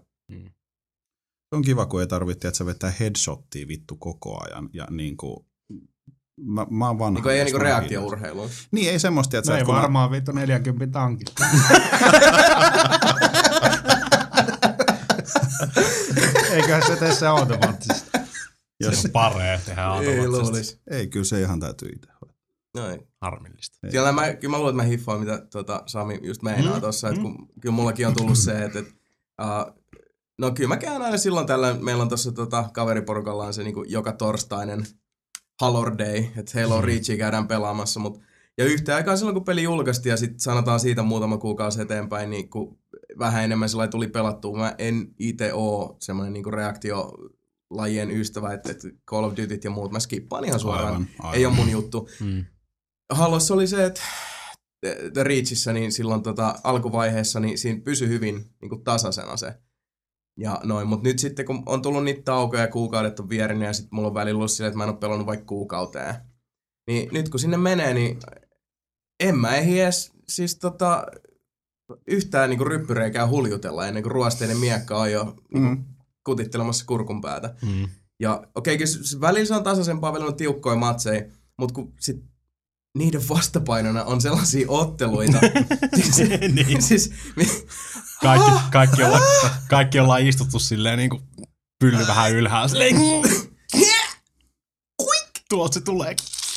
Se 1.48 1.56
on 1.56 1.62
kiva, 1.62 1.86
kun 1.86 2.00
ei 2.00 2.06
tarvitse, 2.06 2.48
että 2.48 2.58
sä 2.58 2.66
vetää 2.66 2.92
headshottia 3.00 3.68
vittu 3.68 3.96
koko 3.96 4.44
ajan. 4.44 4.68
Ja 4.72 4.86
niin 4.90 5.16
kuin, 5.16 5.46
mä, 6.40 6.66
mä 6.70 6.86
oon 6.86 6.98
vanha. 6.98 7.20
Niin 7.20 7.30
ei 7.30 7.44
niin 7.44 7.56
mä 7.56 7.62
reaktiourheiluun. 7.62 8.50
Niin, 8.70 8.90
ei 8.90 8.98
semmoista, 8.98 9.38
että 9.38 9.50
No 9.50 9.54
sä, 9.54 9.58
ei 9.58 9.64
kun 9.64 9.74
mä, 9.74 9.80
varmaan 9.80 10.10
vittu 10.10 10.32
40 10.32 10.98
tankista. 10.98 11.44
Eiköhän 16.56 16.86
se 16.86 16.96
tee 16.96 17.14
se 17.14 17.26
automaattisesti. 17.26 18.10
jos, 18.80 18.94
Se 19.02 19.08
on 19.08 19.12
paree 19.12 19.60
tehdä 19.66 19.82
Ei 19.82 19.88
automaattisesti. 19.88 20.28
luulisi. 20.42 20.80
ei, 20.90 21.06
kyllä 21.06 21.24
se 21.24 21.40
ihan 21.40 21.60
täytyy 21.60 21.88
itse 21.88 22.08
hoitaa. 22.22 22.36
No 22.76 22.90
ei. 22.90 22.98
Harmillista. 23.20 23.78
Ei. 23.84 23.90
Siellä 23.90 24.12
mä, 24.12 24.34
kyllä 24.34 24.50
mä 24.52 24.58
luulen, 24.58 24.72
että 24.72 24.82
mä 24.82 24.88
hiffaan, 24.88 25.20
mitä 25.20 25.38
tota, 25.52 25.82
Sami 25.86 26.20
just 26.22 26.42
meinaa 26.42 26.70
Mm, 26.70 26.74
mm, 26.74 26.80
tossa, 26.80 27.08
että 27.08 27.20
kun, 27.22 27.48
kyllä 27.60 27.74
mullakin 27.74 28.06
on 28.06 28.14
tullut 28.14 28.38
se, 28.38 28.64
että, 28.64 28.78
että 28.78 28.92
uh, 29.42 29.82
no 30.38 30.50
kyllä 30.50 30.68
mä 30.68 30.76
käyn 30.76 31.02
aina 31.02 31.18
silloin 31.18 31.46
tällä, 31.46 31.74
meillä 31.74 32.02
on 32.02 32.08
tuossa 32.08 32.32
tota, 32.32 32.64
kaveriporukallaan 32.72 33.54
se 33.54 33.62
niin 33.64 33.74
joka 33.86 34.12
torstainen 34.12 34.86
Halor 35.60 35.98
Day, 35.98 36.24
että 36.36 36.60
Halo 36.62 36.80
Mm. 36.80 36.84
Reachia 36.86 37.16
käydään 37.16 37.48
pelaamassa, 37.48 38.00
mutta 38.00 38.20
ja 38.58 38.64
yhtä 38.64 38.96
aikaa 38.96 39.16
silloin, 39.16 39.34
kun 39.34 39.44
peli 39.44 39.62
julkaistiin 39.62 40.10
ja 40.10 40.16
sitten 40.16 40.40
sanotaan 40.40 40.80
siitä 40.80 41.02
muutama 41.02 41.38
kuukausi 41.38 41.82
eteenpäin, 41.82 42.30
niin 42.30 42.50
kun 42.50 42.78
vähän 43.18 43.44
enemmän 43.44 43.68
sellainen 43.68 43.90
tuli 43.90 44.08
pelattua. 44.08 44.58
Mä 44.58 44.74
en 44.78 45.14
itse 45.18 45.52
oo 45.54 45.96
semmoinen 46.00 46.32
niin 46.32 46.54
reaktio 46.54 47.12
lajien 47.70 48.10
ystävä, 48.10 48.52
että, 48.52 48.70
että 48.70 48.88
Call 49.10 49.24
of 49.24 49.36
Dutyt 49.36 49.64
ja 49.64 49.70
muut 49.70 49.92
mä 49.92 50.00
skippaan 50.00 50.44
ihan 50.44 50.60
suoraan. 50.60 50.86
Aivan, 50.86 51.08
aivan. 51.18 51.34
Ei 51.34 51.46
ole 51.46 51.54
mun 51.54 51.70
juttu. 51.70 52.08
Mm. 52.20 52.44
Halossa 53.12 53.54
oli 53.54 53.66
se, 53.66 53.84
että 53.84 54.00
The 55.12 55.22
Reachissä 55.22 55.72
niin 55.72 55.92
silloin 55.92 56.22
tota, 56.22 56.54
alkuvaiheessa 56.64 57.40
niin 57.40 57.58
siinä 57.58 57.80
pysyi 57.80 58.08
hyvin 58.08 58.50
niin 58.60 58.68
kuin 58.68 58.84
tasaisena 58.84 59.36
se. 59.36 59.54
Ja 60.38 60.60
noin, 60.64 60.88
mutta 60.88 61.08
nyt 61.08 61.18
sitten 61.18 61.46
kun 61.46 61.62
on 61.66 61.82
tullut 61.82 62.04
niitä 62.04 62.22
taukoja 62.22 62.62
ja 62.62 62.68
kuukaudet 62.68 63.20
on 63.20 63.28
vierinyt 63.28 63.66
ja 63.66 63.72
sitten 63.72 63.94
mulla 63.94 64.08
on 64.08 64.14
välillä 64.14 64.38
ollut 64.38 64.50
silleen, 64.50 64.68
että 64.68 64.78
mä 64.78 64.84
en 64.84 64.90
ole 64.90 64.98
pelannut 64.98 65.26
vaikka 65.26 65.46
kuukauteen. 65.46 66.14
Niin 66.86 67.08
nyt 67.12 67.28
kun 67.28 67.40
sinne 67.40 67.56
menee, 67.56 67.94
niin 67.94 68.18
en 69.20 69.38
mä 69.38 69.56
ehdi 69.56 69.80
edes 69.80 70.12
siis 70.28 70.58
tota, 70.58 71.06
yhtään 72.06 72.50
niinku 72.50 72.64
ryppyreikää 72.64 73.28
huljutella 73.28 73.86
ennen 73.86 74.02
kuin 74.02 74.12
ruosteinen 74.12 74.56
miekka 74.58 74.96
on 74.98 75.12
jo 75.12 75.24
niinku 75.24 75.68
Mm. 75.68 75.84
kutittelemassa 76.24 76.84
kurkun 76.86 77.20
päätä. 77.20 77.54
Mm. 77.62 77.88
Ja 78.20 78.42
okei, 78.54 78.74
okay, 78.74 78.86
välillä 79.20 79.46
se 79.46 79.54
on 79.54 79.64
tasaisempaa, 79.64 80.12
välillä 80.12 80.28
on 80.30 80.36
tiukkoja 80.36 80.76
matseja, 80.76 81.22
mutta 81.58 81.74
kun 81.74 81.92
sit 82.00 82.24
niiden 82.98 83.28
vastapainona 83.28 84.04
on 84.04 84.20
sellaisia 84.20 84.66
otteluita. 84.70 85.38
siis, 86.10 86.18
Niin. 86.54 86.82
siis, 86.82 87.12
mi- 87.36 87.66
Kaikki, 88.22 88.50
kaikki, 88.72 89.02
olla, 89.04 89.20
kaikki 89.68 90.00
ollaan 90.00 90.22
istuttu 90.26 90.58
silleen 90.58 90.98
niin 90.98 91.10
kuin 91.10 91.22
pylly 91.80 92.06
vähän 92.06 92.32
ylhäällä. 92.32 92.68
Silleen, 92.68 92.96
tuolta 95.48 95.74
se 95.74 95.80
tulee. 95.80 96.16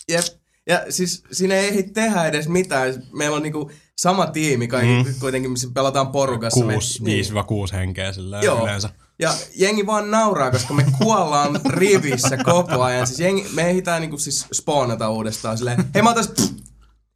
Jep. 0.10 0.26
Ja 0.68 0.86
siis 0.90 1.24
siinä 1.32 1.56
ei 1.56 1.68
ehdi 1.68 1.84
tehdä 1.84 2.26
edes 2.26 2.48
mitään. 2.48 3.04
Meillä 3.14 3.36
on 3.38 3.44
niinku 3.44 3.72
sama 4.02 4.28
tiimi 4.28 4.68
kaikki, 4.68 5.10
mm. 5.10 5.20
kuitenkin 5.20 5.52
missä 5.52 5.68
pelataan 5.74 6.08
porukassa. 6.12 6.66
Me- 6.66 6.74
Kuusi, 6.74 7.04
niin. 7.04 7.26
5-6 7.26 7.74
henkeä 7.74 8.12
Joo. 8.44 8.64
yleensä. 8.64 8.90
Ja 9.20 9.34
jengi 9.56 9.86
vaan 9.86 10.12
nauraa, 10.12 10.52
koska 10.52 10.74
me 10.74 10.86
kuollaan 10.98 11.60
rivissä 11.68 12.38
koko 12.38 12.84
ajan. 12.84 13.08
Siis 13.08 13.20
jengi, 13.20 13.48
me 13.54 13.70
ehditään 13.70 14.02
niinku 14.02 14.18
siis 14.18 14.46
spawnata 14.54 15.10
uudestaan 15.10 15.58
silleen, 15.58 15.86
hei 15.94 16.02
mä 16.04 16.10
oon 16.10 16.16
tässä, 16.16 16.34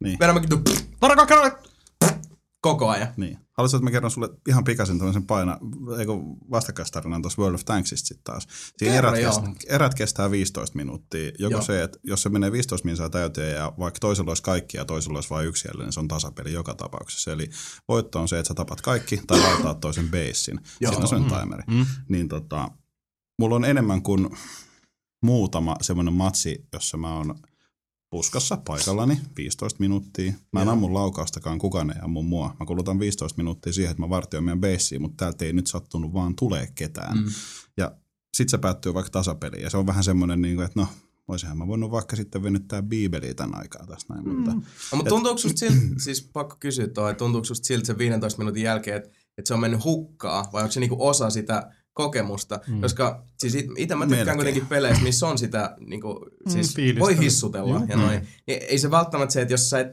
Niin. 0.02 0.18
vedämmekin 0.18 0.48
tu- 0.50 0.62
Varako 1.02 1.26
koko 2.60 2.88
ajan. 2.88 3.08
Niin. 3.16 3.38
Haluaisin, 3.56 3.76
että 3.76 3.84
mä 3.84 3.90
kerron 3.90 4.10
sulle 4.10 4.28
ihan 4.48 4.64
pikaisen 4.64 4.98
tämmöisen 4.98 5.26
paina, 5.26 5.58
eikö 5.98 6.12
vastakkaistarinan 6.50 7.22
tuossa 7.22 7.42
World 7.42 7.54
of 7.54 7.64
Tanksista 7.64 8.08
sitten 8.08 8.24
taas. 8.24 8.48
Siinä 8.78 8.94
Kerro, 8.94 9.10
erät, 9.10 9.22
joo. 9.22 9.32
kestää, 9.32 9.54
erät 9.68 9.94
kestää 9.94 10.30
15 10.30 10.76
minuuttia. 10.76 11.32
Joko 11.38 11.52
Joo. 11.52 11.62
se, 11.62 11.82
että 11.82 11.98
jos 12.02 12.22
se 12.22 12.28
menee 12.28 12.52
15 12.52 12.84
minsaa 12.84 13.10
täyteen 13.10 13.56
ja 13.56 13.72
vaikka 13.78 14.00
toisella 14.00 14.30
olisi 14.30 14.42
kaikki 14.42 14.76
ja 14.76 14.84
toisella 14.84 15.16
olisi 15.16 15.30
vain 15.30 15.48
yksi 15.48 15.68
jäljellä, 15.68 15.84
niin 15.84 15.92
se 15.92 16.00
on 16.00 16.08
tasapeli 16.08 16.52
joka 16.52 16.74
tapauksessa. 16.74 17.32
Eli 17.32 17.50
voitto 17.88 18.20
on 18.20 18.28
se, 18.28 18.38
että 18.38 18.48
sä 18.48 18.54
tapat 18.54 18.80
kaikki 18.80 19.20
tai 19.26 19.40
valtaat 19.40 19.80
toisen. 19.80 20.10
Joo. 20.80 20.92
Sitten 20.92 21.02
on 21.02 21.08
sen 21.08 21.40
timeri. 21.40 21.62
Mm. 21.66 21.86
Niin 22.08 22.28
tota, 22.28 22.70
mulla 23.38 23.56
on 23.56 23.64
enemmän 23.64 24.02
kuin 24.02 24.30
muutama 25.22 25.76
semmoinen 25.80 26.14
matsi, 26.14 26.68
jossa 26.72 26.96
mä 26.96 27.14
oon 27.14 27.34
puskassa 28.14 28.56
paikallani 28.56 29.18
15 29.36 29.80
minuuttia. 29.80 30.32
Mä 30.52 30.60
en 30.60 30.66
Joo. 30.66 30.72
ammu 30.72 30.94
laukaustakaan, 30.94 31.58
kukaan 31.58 31.90
ei 31.90 31.96
ammu 32.02 32.22
mua. 32.22 32.56
Mä 32.60 32.66
kulutan 32.66 32.98
15 32.98 33.36
minuuttia 33.36 33.72
siihen, 33.72 33.90
että 33.90 34.02
mä 34.02 34.08
vartioin 34.08 34.44
meidän 34.44 34.60
beissiin, 34.60 35.02
mutta 35.02 35.16
täältä 35.16 35.44
ei 35.44 35.52
nyt 35.52 35.66
sattunut 35.66 36.12
vaan 36.12 36.36
tulee 36.36 36.68
ketään. 36.74 37.16
Mm. 37.16 37.24
Mm. 37.24 37.30
Ja 37.76 37.92
sit 38.34 38.48
se 38.48 38.58
päättyy 38.58 38.94
vaikka 38.94 39.10
tasapeliin. 39.10 39.62
Ja 39.62 39.70
se 39.70 39.76
on 39.76 39.86
vähän 39.86 40.04
semmoinen, 40.04 40.42
niin 40.42 40.56
kuin, 40.56 40.66
että 40.66 40.80
no, 40.80 40.86
voisinhan 41.28 41.58
mä 41.58 41.66
voinut 41.66 41.90
vaikka 41.90 42.16
sitten 42.16 42.42
venyttää 42.42 42.82
biibeliä 42.82 43.34
tämän 43.34 43.60
aikaa 43.60 43.86
tässä 43.86 44.14
näin. 44.14 44.24
Mm. 44.24 44.34
Mutta 44.34 44.54
No, 44.54 44.96
mutta 44.96 45.08
tuntuuko 45.08 45.38
susta 45.38 45.58
siltä, 45.58 45.76
siis 46.04 46.30
pakko 46.32 46.56
kysyä 46.60 46.88
toi, 46.88 47.14
tuntuuko 47.14 47.44
susta 47.44 47.66
siltä 47.66 47.86
sen 47.86 47.98
15 47.98 48.38
minuutin 48.38 48.62
jälkeen, 48.62 48.96
että, 48.96 49.10
että 49.38 49.48
se 49.48 49.54
on 49.54 49.60
mennyt 49.60 49.84
hukkaa, 49.84 50.48
vai 50.52 50.62
onko 50.62 50.72
se 50.72 50.80
niinku 50.80 51.06
osa 51.06 51.30
sitä 51.30 51.72
kokemusta? 51.94 52.60
Mm. 52.66 52.80
Koska 52.80 53.24
siis 53.38 53.54
it, 53.54 53.66
itse 53.76 53.94
mä 53.94 54.04
tykkään 54.04 54.18
Melkein. 54.18 54.36
kuitenkin 54.36 54.66
peleistä, 54.66 55.02
missä 55.04 55.26
on 55.28 55.38
sitä, 55.38 55.76
niinku, 55.80 56.26
siis 56.48 56.74
fiilistä. 56.74 57.00
voi 57.00 57.18
hissutella 57.18 57.70
Joo. 57.74 57.84
ja 57.88 57.96
noin. 57.96 58.28
Niin 58.46 58.62
ei 58.68 58.78
se 58.78 58.90
välttämättä 58.90 59.32
se, 59.32 59.42
että 59.42 59.54
jos 59.54 59.70
sä 59.70 59.80
et, 59.80 59.88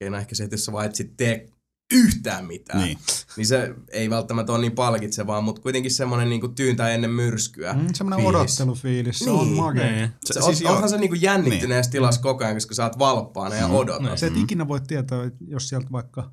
okei 0.00 0.10
no 0.10 0.16
ehkä 0.18 0.34
se, 0.34 0.44
että 0.44 0.54
jos 0.54 0.64
sä 0.64 0.72
vaan 0.72 0.86
et 0.86 0.94
sit 0.94 1.16
tee 1.16 1.48
yhtään 1.92 2.44
mitään, 2.46 2.78
Niin. 2.84 2.98
niin 3.36 3.46
se 3.46 3.74
ei 3.92 4.10
välttämättä 4.10 4.52
ole 4.52 4.60
niin 4.60 4.72
palkitsevaa, 4.72 5.40
mutta 5.40 5.62
kuitenkin 5.62 5.90
semmoinen 5.90 6.28
niinku 6.28 6.48
tyyntä 6.48 6.88
ennen 6.88 7.10
myrskyä. 7.10 7.72
Mm, 7.72 7.86
semmoinen 7.94 8.24
fiilis. 8.24 8.40
odottelufiilis, 8.40 9.18
se 9.18 9.30
on 9.30 9.46
Niin. 9.46 9.56
makea. 9.56 9.90
Niin. 9.90 10.10
Se, 10.24 10.34
Se- 10.34 10.40
siis 10.42 10.60
joo. 10.60 10.72
onhan 10.72 10.88
se 10.88 10.98
niinku 10.98 11.14
jännittyneessä 11.14 11.92
tilassa 11.92 12.20
koko 12.20 12.44
ajan, 12.44 12.56
koska 12.56 12.74
sä 12.74 12.84
oot 12.84 12.98
valppaana 12.98 13.54
ja 13.54 13.66
odotat. 13.66 14.02
Niin. 14.02 14.18
Se 14.18 14.26
et 14.26 14.36
ikinä 14.36 14.68
voi 14.68 14.80
tietää, 14.80 15.24
että 15.24 15.44
jos 15.48 15.68
sieltä 15.68 15.86
vaikka 15.92 16.32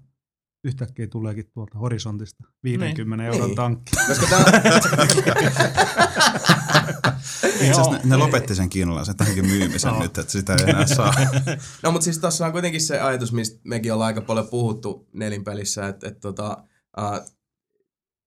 yhtäkkiä 0.64 1.08
tuleekin 1.08 1.46
tuolta 1.54 1.78
horisontista 1.78 2.44
50 2.64 3.24
Niin. 3.24 3.34
euron 3.34 3.48
Niin. 3.48 3.56
tankki. 3.56 3.92
Koska 4.08 4.28
tää, 4.30 4.44
Itse 7.44 7.72
asiassa 7.72 7.92
ne, 7.92 8.00
ne 8.04 8.18
lopetti 8.18 8.56
sen 8.56 8.70
kiinalaisen 8.70 9.18
tämänkin 9.18 9.46
myymisen 9.46 9.90
Joo. 9.90 10.02
nyt, 10.02 10.18
että 10.18 10.32
sitä 10.32 10.54
ei 10.54 10.70
enää 10.70 10.86
saa. 10.86 11.14
no 11.84 11.92
mutta 11.92 12.04
siis 12.04 12.20
tossa 12.20 12.46
on 12.46 12.52
kuitenkin 12.52 12.82
se 12.82 13.00
ajatus, 13.00 13.34
mistä 13.34 13.60
mekin 13.64 13.94
ollaan 13.94 14.08
aika 14.08 14.22
paljon 14.22 14.48
puhuttu 14.48 15.08
nelinpelissä, 15.14 15.88
että 15.88 16.08
et, 16.08 16.20
tota, 16.20 16.58
uh, 16.98 17.32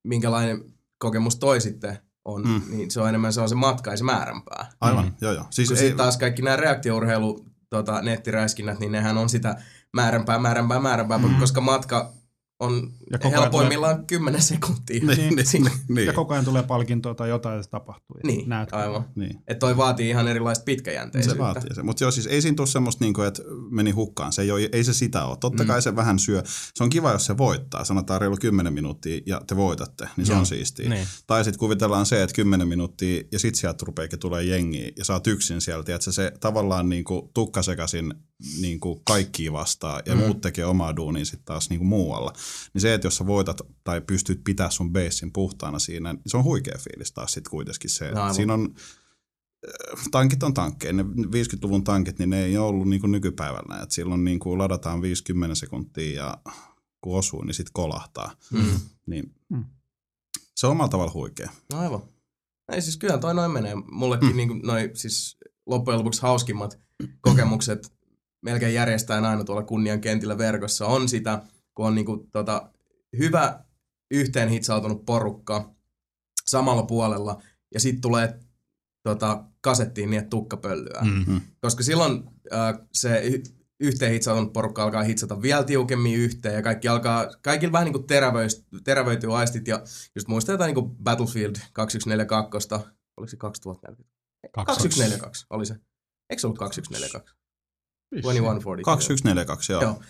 minkälainen 0.04 0.64
kokemus 0.98 1.36
toi 1.36 1.60
sitten 1.60 1.98
on, 2.24 2.48
mm. 2.48 2.62
Niin 2.76 2.90
se 2.90 3.00
on 3.00 3.08
enemmän 3.08 3.32
se 3.32 3.40
on 3.40 3.48
se 3.48 3.54
matka 3.54 3.90
ja 3.90 3.96
se 3.96 4.04
määränpää. 4.04 4.72
Aivan, 4.80 5.04
Mm. 5.04 5.12
joo 5.20 5.32
joo. 5.32 5.44
Siis 5.50 5.68
Kun 5.68 5.78
ei, 5.78 5.92
taas 5.94 6.16
kaikki 6.18 6.42
nämä 6.42 6.56
reaktiourheilu 6.56 7.46
tota, 7.70 8.02
nettiräiskinnät, 8.02 8.78
niin 8.80 8.92
nehän 8.92 9.18
on 9.18 9.28
sitä 9.28 9.56
määränpää, 9.94 10.38
määränpää, 10.38 10.80
määränpää, 10.80 11.18
mm. 11.18 11.36
koska 11.40 11.60
matka 11.60 12.12
on 12.60 12.92
Ja 13.12 13.18
koko 13.18 13.40
helpoimmillaan 13.40 14.06
10 14.06 14.42
sekuntia. 14.42 15.04
niin, 15.06 15.36
niin, 15.36 15.46
Siinä- 15.46 15.70
niin, 15.88 16.06
Ja 16.06 16.12
koko 16.12 16.32
ajan 16.34 16.44
tulee 16.44 16.62
palkintoa 16.62 17.14
tai 17.14 17.28
jotain, 17.28 17.54
että 17.54 17.64
se 17.64 17.70
tapahtuu. 17.70 18.16
ja 18.16 18.26
Niin, 18.26 18.48
näet. 18.48 18.68
aivan. 18.72 19.04
niin. 19.14 19.36
Että 19.48 19.58
toi 19.60 19.76
vaatii 19.76 20.08
ihan 20.08 20.28
erilaista 20.28 20.64
pitkäjänteisyyttä. 20.64 21.34
Se 21.34 21.38
vaatii 21.38 21.74
se. 21.74 21.82
Mutta 21.82 22.04
joo, 22.04 22.10
siis 22.10 22.26
ei 22.26 22.42
siinä 22.42 22.54
tule 22.56 22.66
semmoista, 22.66 23.04
niinku, 23.04 23.22
että 23.22 23.42
meni 23.70 23.90
hukkaan. 23.90 24.32
Se 24.32 24.42
ei, 24.42 24.50
ole, 24.50 24.68
ei 24.72 24.84
se 24.84 24.94
sitä 24.94 25.24
ole. 25.24 25.36
Totta 25.40 25.62
Mm. 25.62 25.66
kai 25.66 25.82
se 25.82 25.96
vähän 25.96 26.18
syö. 26.18 26.42
Se 26.74 26.84
on 26.84 26.90
kiva, 26.90 27.12
jos 27.12 27.26
se 27.26 27.38
voittaa. 27.38 27.84
Sanotaan 27.84 28.20
reilu 28.20 28.36
10 28.40 28.72
minuuttia 28.72 29.20
ja 29.26 29.40
te 29.46 29.56
voitatte, 29.56 30.08
niin 30.16 30.26
se 30.26 30.32
Joo. 30.32 30.40
on 30.40 30.46
siistiä. 30.46 30.88
Niin. 30.88 31.06
Tai 31.26 31.44
sitten 31.44 31.58
kuvitellaan 31.58 32.06
se, 32.06 32.22
että 32.22 32.34
10 32.34 32.68
minuuttia 32.68 33.22
ja 33.32 33.38
sit 33.38 33.54
sieltä 33.54 33.84
rupeekin 33.86 34.18
tulee 34.18 34.44
jengiä 34.44 34.90
ja 34.96 35.04
sä 35.04 35.12
oot 35.12 35.26
yksin 35.26 35.60
sieltä. 35.60 35.94
Että 35.94 36.04
se, 36.04 36.12
se 36.12 36.32
tavallaan 36.40 36.88
niinku 36.88 37.30
tukkasekaisin 37.34 38.14
niinku 38.60 39.00
kaikki 39.04 39.52
vastaan 39.52 40.02
ja 40.06 40.14
Mm. 40.14 40.20
mm. 40.20 40.24
muut 40.26 40.40
tekee 40.40 40.64
omaa 40.64 40.96
duunia 40.96 41.24
sitten 41.24 41.44
taas 41.44 41.70
niinku 41.70 41.84
muualla. 41.84 42.32
Niin 42.74 42.82
se, 42.82 42.94
että 42.94 43.06
jos 43.06 43.16
sä 43.16 43.26
voitat 43.26 43.60
tai 43.84 44.00
pystyt 44.00 44.40
pitää 44.44 44.70
sun 44.70 44.92
basein 44.92 45.32
puhtaana 45.32 45.78
siinä, 45.78 46.12
niin 46.12 46.22
se 46.26 46.36
on 46.36 46.44
huikea 46.44 46.78
fiilis 46.78 47.12
taas 47.12 47.32
sitten 47.32 47.50
kuitenkin 47.50 47.90
se. 47.90 48.10
No 48.10 48.20
aivan. 48.20 48.34
Siinä 48.34 48.54
on 48.54 48.74
äh, 49.68 50.04
tankit 50.10 50.42
on 50.42 50.54
tankkeja. 50.54 50.92
Ne 50.92 51.02
50-luvun 51.02 51.84
tankit, 51.84 52.18
niin 52.18 52.30
ne 52.30 52.44
ei 52.44 52.56
ole 52.58 52.66
ollut 52.66 52.88
niin 52.88 53.00
kuin 53.00 53.12
nykypäivällä. 53.12 53.82
Et 53.82 53.90
silloin 53.90 54.24
niin 54.24 54.38
kuin 54.38 54.58
ladataan 54.58 55.02
50 55.02 55.54
sekuntia 55.54 56.22
ja 56.24 56.38
kun 57.00 57.18
osuu, 57.18 57.44
niin 57.44 57.54
sitten 57.54 57.72
kolahtaa. 57.72 58.32
Mm. 58.52 58.80
Niin 59.06 59.34
Mm. 59.48 59.64
se 60.56 60.66
on 60.66 60.70
omalla 60.70 60.88
tavalla 60.88 61.12
huikea. 61.12 61.50
No 61.72 61.78
aivan. 61.78 62.02
Ei 62.72 62.82
siis 62.82 62.96
kyllä 62.96 63.18
toi 63.18 63.34
noin 63.34 63.50
menee. 63.50 63.74
Mullekin 63.90 64.28
mm. 64.30 64.36
Niin 64.36 64.60
noin 64.64 64.90
siis 64.94 65.38
loppujen 65.66 65.98
lopuksi 65.98 66.22
hauskimmat 66.22 66.78
kokemukset 67.20 67.92
melkein 68.42 68.74
järjestään 68.74 69.24
aina 69.24 69.44
tuolla 69.44 69.62
kunnian 69.62 70.00
kentillä 70.00 70.38
verkossa 70.38 70.86
on 70.86 71.08
sitä, 71.08 71.42
kun 71.74 71.86
on 71.86 71.94
niinku 71.94 72.28
tota, 72.32 72.70
hyvä 73.18 73.64
yhteen 74.10 74.48
hitsautunut 74.48 75.04
porukka 75.04 75.74
samalla 76.46 76.82
puolella 76.82 77.42
ja 77.74 77.80
sitten 77.80 78.00
tulee 78.00 78.40
tota, 79.02 79.44
kasettiin 79.60 80.10
niin, 80.10 80.18
että 80.18 80.30
tukka 80.30 80.56
pöllyää. 80.56 81.04
Mm. 81.04 81.40
Koska 81.60 81.82
silloin 81.82 82.22
äh, 82.52 82.86
se 82.92 83.22
yhteen 83.80 84.12
hitsautunut 84.12 84.52
porukka 84.52 84.84
alkaa 84.84 85.02
hitsata 85.02 85.42
vielä 85.42 85.64
tiukemmin 85.64 86.16
yhteen 86.16 86.54
ja 86.54 86.62
kaikki 86.62 86.88
alkaa, 86.88 87.26
kaikilla 87.42 87.72
vähän 87.72 87.84
niin 87.84 87.92
kuin 87.92 88.04
terävöist- 88.04 88.80
terävöityy 88.84 89.38
aistit 89.38 89.68
ja 89.68 89.82
just 90.14 90.28
muistaa 90.28 90.52
jotain 90.52 90.68
niin 90.68 90.84
kuin 90.84 90.96
Battlefield 91.02 91.56
2142, 91.72 92.68
oliko 93.16 93.30
se 93.30 93.36
2040? 93.36 94.10
2142 94.52 95.46
oli 95.50 95.66
se. 95.66 95.74
Eikö 96.30 96.40
se 96.40 96.46
ollut 96.46 96.58
2142? 96.58 97.34
2140. 98.84 98.84
2142, 98.84 99.72
joo. 99.72 99.82
Joo. 99.82 100.02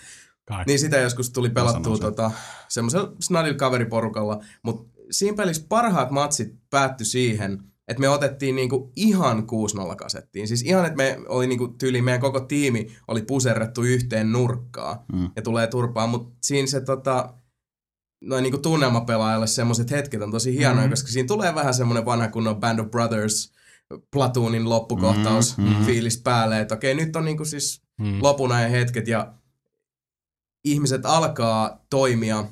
Kai. 0.49 0.65
Niin 0.67 0.79
sitä 0.79 0.97
joskus 0.99 1.31
tuli 1.31 1.51
pelattua 1.51 1.99
tota, 1.99 2.31
semmoisella 2.69 3.13
snadilla 3.21 3.57
kaveriporukalla, 3.59 4.41
mutta 4.63 5.01
siinä 5.11 5.37
pelissä 5.37 5.67
parhaat 5.69 6.11
matsit 6.11 6.55
päättyi 6.71 7.07
siihen, 7.07 7.63
että 7.89 8.01
me 8.01 8.09
otettiin 8.09 8.57
niinku 8.57 8.93
ihan 8.97 9.47
6-0 9.93 9.97
kasettiin. 9.97 10.49
Siis 10.49 10.63
ihan, 10.63 10.85
että 10.85 10.97
me 10.97 11.19
oli 11.29 11.47
niinku 11.47 11.69
tyyli, 11.69 12.03
meidän 12.03 12.21
koko 12.21 12.41
tiimi 12.41 12.87
oli 13.09 13.23
puserrettu 13.23 13.83
yhteen 13.83 14.33
nurkkaa 14.33 15.05
Mm. 15.13 15.31
ja 15.37 15.43
tulee 15.43 15.67
turpaan, 15.67 16.09
mutta 16.11 16.37
siinä 16.43 16.67
se 16.67 16.81
tota, 16.81 17.35
noin 18.25 18.43
niinku 18.43 18.59
tunnelmapelaajalle 18.59 19.47
semmoiset 19.47 19.91
hetket 19.91 20.23
on 20.23 20.31
tosi 20.31 20.57
hienoja, 20.59 20.81
Mhm. 20.83 20.91
koska 20.91 21.09
siinä 21.09 21.27
tulee 21.27 21.55
vähän 21.55 21.75
semmoinen 21.75 22.05
vanha 22.05 22.29
kunnon 22.29 22.57
Band 22.61 22.79
of 22.79 22.91
Brothers 22.91 23.53
Platoonin 24.13 24.69
loppukohtaus 24.69 25.59
Mhm, 25.59 25.69
mhm. 25.69 25.83
fiilis 25.85 26.19
päälle, 26.19 26.61
että 26.61 26.75
okei, 26.75 26.95
nyt 26.95 27.17
on 27.17 27.25
niinku 27.25 27.45
siis 27.45 27.83
Mm. 28.01 28.19
lopun 28.23 28.53
ajan 28.53 28.71
hetket 28.71 29.09
ja 29.09 29.35
ihmiset 30.65 31.07
alkaa 31.07 31.85
toimia 31.91 32.45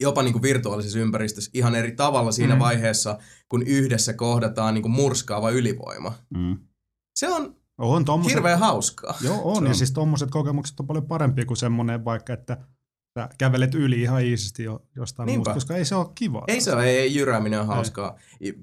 jopa 0.00 0.22
niin 0.22 0.32
kuin 0.32 0.42
virtuaalisessa 0.42 0.98
ympäristössä 0.98 1.50
ihan 1.54 1.74
eri 1.74 1.92
tavalla 1.92 2.32
siinä 2.32 2.54
Mm. 2.54 2.58
mm. 2.58 2.64
vaiheessa, 2.64 3.18
kun 3.48 3.62
yhdessä 3.62 4.12
kohdataan 4.12 4.74
niin 4.74 4.82
kuin 4.82 4.92
murskaava 4.92 5.50
ylivoima. 5.50 6.12
Mm. 6.36 6.58
Se 7.18 7.28
on 7.28 7.56
On 7.78 8.04
tommoset, 8.04 8.34
hirveän 8.34 8.58
hauskaa. 8.58 9.16
Joo, 9.20 9.40
on. 9.44 9.56
Se 9.56 9.64
Ja 9.64 9.68
on. 9.68 9.74
siis 9.74 9.90
tommoset 9.92 10.30
kokemukset 10.30 10.80
on 10.80 10.86
paljon 10.86 11.06
parempia 11.06 11.44
kuin 11.44 11.56
semmonen 11.56 12.04
vaikka, 12.04 12.32
että 12.32 12.58
sä 13.18 13.28
kävelet 13.38 13.74
yli 13.74 14.02
ihan 14.02 14.22
iisisti 14.24 14.62
jo, 14.62 14.82
jostain 14.96 15.26
Niinpä. 15.26 15.38
muusta, 15.38 15.54
koska 15.54 15.76
ei 15.76 15.84
se 15.84 15.94
ole 15.94 16.06
kiva. 16.14 16.44
Ei 16.48 16.60
se 16.60 16.72
ole, 16.72 16.84
ei, 16.84 16.96
ei 16.98 17.14
jyrääminen 17.14 17.60
on 17.60 17.66
hauskaa. 17.66 18.16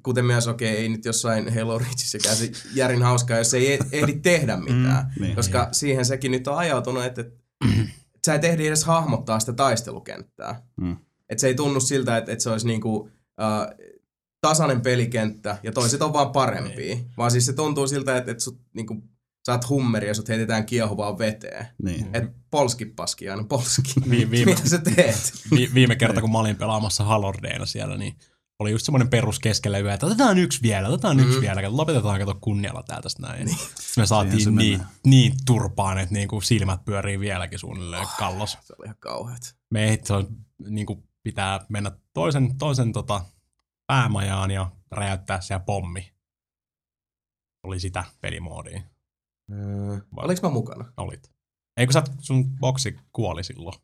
Kuten 0.03 0.25
myös, 0.25 0.47
okei, 0.47 0.69
ei 0.77 0.89
nyt 0.89 1.05
jossain 1.05 1.55
Halo 1.59 1.79
Reachissäkään 1.79 2.35
se 2.35 2.51
järin 2.73 3.03
hauskaa, 3.03 3.37
jos 3.37 3.53
ei 3.53 3.73
e- 3.73 3.79
ehdi 3.91 4.13
tehdä 4.13 4.57
mitään. 4.57 5.13
niin. 5.19 5.35
koska 5.35 5.69
siihen 5.71 6.05
sekin 6.05 6.31
nyt 6.31 6.47
on 6.47 6.57
ajautunut, 6.57 7.03
että, 7.03 7.21
että 7.21 7.44
sä 8.25 8.33
et 8.35 8.43
ehdi 8.43 8.67
edes 8.67 8.83
hahmottaa 8.83 9.39
sitä 9.39 9.53
taistelukenttää. 9.53 10.61
Mm. 10.81 10.97
Et 11.29 11.39
se 11.39 11.47
ei 11.47 11.55
tunnu 11.55 11.79
siltä, 11.79 12.17
että, 12.17 12.31
että 12.31 12.43
se 12.43 12.49
olisi 12.49 12.67
niinku, 12.67 13.09
äh, 13.41 13.67
tasainen 14.41 14.81
pelikenttä 14.81 15.57
ja 15.63 15.71
toiset 15.71 16.01
on 16.01 16.13
vaan 16.13 16.31
parempia. 16.31 16.95
Vaan 17.17 17.31
siis 17.31 17.45
se 17.45 17.53
tuntuu 17.53 17.87
siltä, 17.87 18.17
että, 18.17 18.31
että 18.31 18.43
sut, 18.43 18.61
niinku, 18.73 19.03
sä 19.45 19.51
oot 19.51 19.69
hummeri 19.69 20.07
ja 20.07 20.13
sut 20.13 20.29
heitetään 20.29 20.65
kiehuvaan 20.65 21.17
veteen. 21.17 21.67
Niin. 21.83 22.07
Et 22.13 22.23
polski 22.51 22.85
paski 22.85 23.29
aina 23.29 23.43
polski. 23.43 23.93
Vi- 24.09 24.31
viime- 24.31 24.51
Mitä 24.55 24.69
sä 24.69 24.77
teet? 24.77 25.33
Vi- 25.55 25.71
viime 25.73 25.95
kerta, 25.95 26.21
kun 26.21 26.31
mä 26.31 26.39
olin 26.39 26.55
pelaamassa 26.55 27.03
Halordeena 27.03 27.65
siellä, 27.65 27.97
niin 27.97 28.15
oli 28.59 28.71
just 28.71 28.85
semmoinen 28.85 29.09
perus 29.09 29.39
keskellä 29.39 29.79
yötä, 29.79 29.93
että 29.93 30.05
otetaan 30.05 30.37
yksi 30.37 30.61
vielä, 30.61 30.87
otetaan 30.87 31.19
yksi 31.19 31.35
Mm. 31.35 31.41
vielä, 31.41 31.61
kato, 31.61 31.77
lopetetaan 31.77 32.19
kato 32.19 32.37
kunnialla 32.41 32.83
täältä 32.83 33.09
näin. 33.19 33.45
Niin. 33.45 33.57
Sitten 33.57 34.01
me 34.01 34.05
saatiin 34.05 34.43
se 34.43 34.51
niin, 34.51 34.71
mennään. 34.79 34.95
niin 35.05 35.33
turpaan, 35.45 35.97
että 35.97 36.13
niinku 36.13 36.41
silmät 36.41 36.85
pyörii 36.85 37.19
vieläkin 37.19 37.59
suunnilleen 37.59 38.07
kallos. 38.19 38.57
Se 38.61 38.73
oli 38.79 38.85
ihan 38.85 38.97
kauheat. 38.99 39.55
Me 39.71 39.89
ei, 39.89 39.99
se 40.03 40.13
on, 40.13 40.27
niinku, 40.69 41.03
pitää 41.23 41.65
mennä 41.69 41.91
toisen, 42.13 42.57
toisen 42.57 42.93
tota, 42.93 43.25
päämajaan 43.87 44.51
ja 44.51 44.71
räjäyttää 44.91 45.41
siellä 45.41 45.63
pommi. 45.65 46.13
Oli 47.63 47.79
sitä 47.79 48.03
pelimoodia. 48.21 48.81
Öö, 49.51 49.97
Oliko 50.17 50.47
mä 50.47 50.53
mukana? 50.53 50.93
Olit. 50.97 51.31
Eikö 51.77 51.93
sä, 51.93 52.03
sun 52.19 52.55
boksi 52.57 52.99
kuoli 53.11 53.43
silloin? 53.43 53.75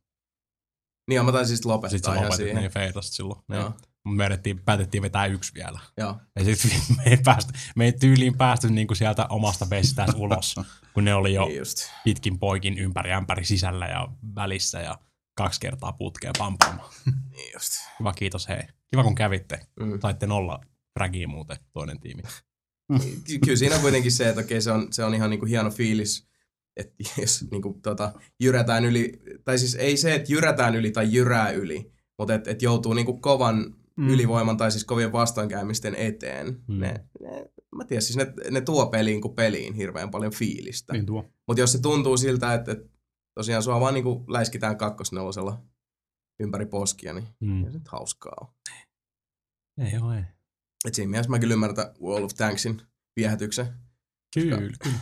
Niin, 1.07 1.15
ja 1.15 1.24
mä 1.24 1.32
taisin 1.32 1.57
sitten 1.57 1.72
lopettaa 1.72 1.89
Sitten 1.89 2.11
sä 2.11 2.15
ihan 2.15 2.26
lopetit 2.26 2.45
siihen. 2.45 2.61
niin 2.61 2.72
feitasta 2.72 3.15
silloin. 3.15 3.41
Joo. 3.49 3.69
Niin. 3.69 3.90
Me 4.07 4.25
edettiin, 4.25 4.59
päätettiin 4.59 5.01
vetää 5.03 5.25
yksi 5.25 5.53
vielä. 5.53 5.79
Joo. 5.97 6.19
Ja 6.35 6.45
sitten 6.45 6.71
me 6.97 7.03
ei, 7.05 7.17
päästy, 7.25 7.53
me 7.75 7.85
ei 7.85 7.91
tyyliin 7.91 8.37
päästy 8.37 8.69
niinku 8.69 8.95
sieltä 8.95 9.25
omasta 9.29 9.69
vestään 9.69 10.15
ulos, 10.15 10.55
kun 10.93 11.05
ne 11.05 11.13
oli 11.13 11.33
jo 11.33 11.45
Niin 11.45 11.57
just. 11.57 11.77
pitkin 12.03 12.39
poikin 12.39 12.77
ympäri 12.77 13.11
ämpäri 13.11 13.45
sisällä 13.45 13.87
ja 13.87 14.07
välissä 14.35 14.79
ja 14.81 14.97
kaksi 15.37 15.59
kertaa 15.59 15.93
putkeen 15.93 16.33
pam 16.37 16.57
pam. 16.57 16.79
Niin 17.31 17.51
just. 17.53 17.73
Kiva, 17.97 18.13
kiitos 18.13 18.47
hei. 18.47 18.61
Kiva 18.91 19.03
kun 19.03 19.15
kävitte. 19.15 19.59
Mm. 19.79 19.99
Saitte 20.01 20.27
nolla 20.27 20.59
fragia 20.99 21.27
muuten 21.27 21.57
toinen 21.73 21.99
tiimi. 21.99 22.21
Ky- 23.25 23.39
Kyllä 23.39 23.57
siinä 23.57 23.75
on 23.75 23.81
kuitenkin 23.81 24.11
se, 24.11 24.29
että 24.29 24.41
okei, 24.41 24.61
se 24.61 24.71
on, 24.71 24.93
se 24.93 25.03
on 25.03 25.15
ihan 25.15 25.29
niinku 25.29 25.45
hieno 25.45 25.69
fiilis, 25.69 26.27
että 26.77 26.93
jos 27.21 27.45
niinku, 27.51 27.79
tota, 27.83 28.11
jyrätään 28.39 28.85
yli, 28.85 29.11
tai 29.45 29.59
siis 29.59 29.75
ei 29.75 29.97
se, 29.97 30.15
että 30.15 30.31
jyrätään 30.33 30.75
yli 30.75 30.91
tai 30.91 31.13
jyrää 31.13 31.49
yli, 31.49 31.91
mutta 32.17 32.33
että 32.33 32.51
et 32.51 32.61
joutuu 32.61 32.93
niinku 32.93 33.17
kovan 33.17 33.75
Mm. 34.01 34.09
ylivoiman 34.09 34.57
tai 34.57 34.71
siis 34.71 34.85
kovien 34.85 35.11
vastoinkäymisten 35.11 35.95
eteen. 35.95 36.63
Mm. 36.67 36.79
Ne, 36.79 37.05
ne, 37.21 37.51
mä 37.75 37.85
tiedän, 37.85 38.01
siis 38.01 38.17
ne, 38.17 38.33
ne 38.51 38.61
tuo 38.61 38.85
peliin 38.85 39.21
kuin 39.21 39.35
peliin 39.35 39.73
hirveän 39.73 40.11
paljon 40.11 40.31
fiilistä. 40.33 40.93
Niin 40.93 41.05
tuo. 41.05 41.29
Mutta 41.47 41.61
jos 41.61 41.71
se 41.71 41.81
tuntuu 41.81 42.17
siltä, 42.17 42.53
että, 42.53 42.71
että 42.71 42.89
tosiaan 43.33 43.63
sua 43.63 43.79
vaan 43.79 43.93
niinku 43.93 44.25
läiskitään 44.27 44.77
kakkosnelosella 44.77 45.63
ympäri 46.39 46.65
poskia, 46.65 47.13
niin 47.13 47.27
Mm. 47.39 47.65
ei 47.65 47.71
se 47.71 47.77
nyt 47.77 47.87
hauskaa 47.87 48.33
ole. 48.41 48.49
Ei 49.87 49.97
oo, 50.01 50.13
ei. 50.13 50.23
Et 50.85 50.93
siinä 50.93 51.09
mielessä 51.09 51.29
mä 51.29 51.39
kyllä 51.39 51.53
ymmärrän 51.53 51.93
Wall 52.01 52.23
of 52.23 52.33
Tanksin 52.37 52.81
viehätyksen. 53.15 53.67
Kyllä, 54.33 54.57
kyllä. 54.57 54.97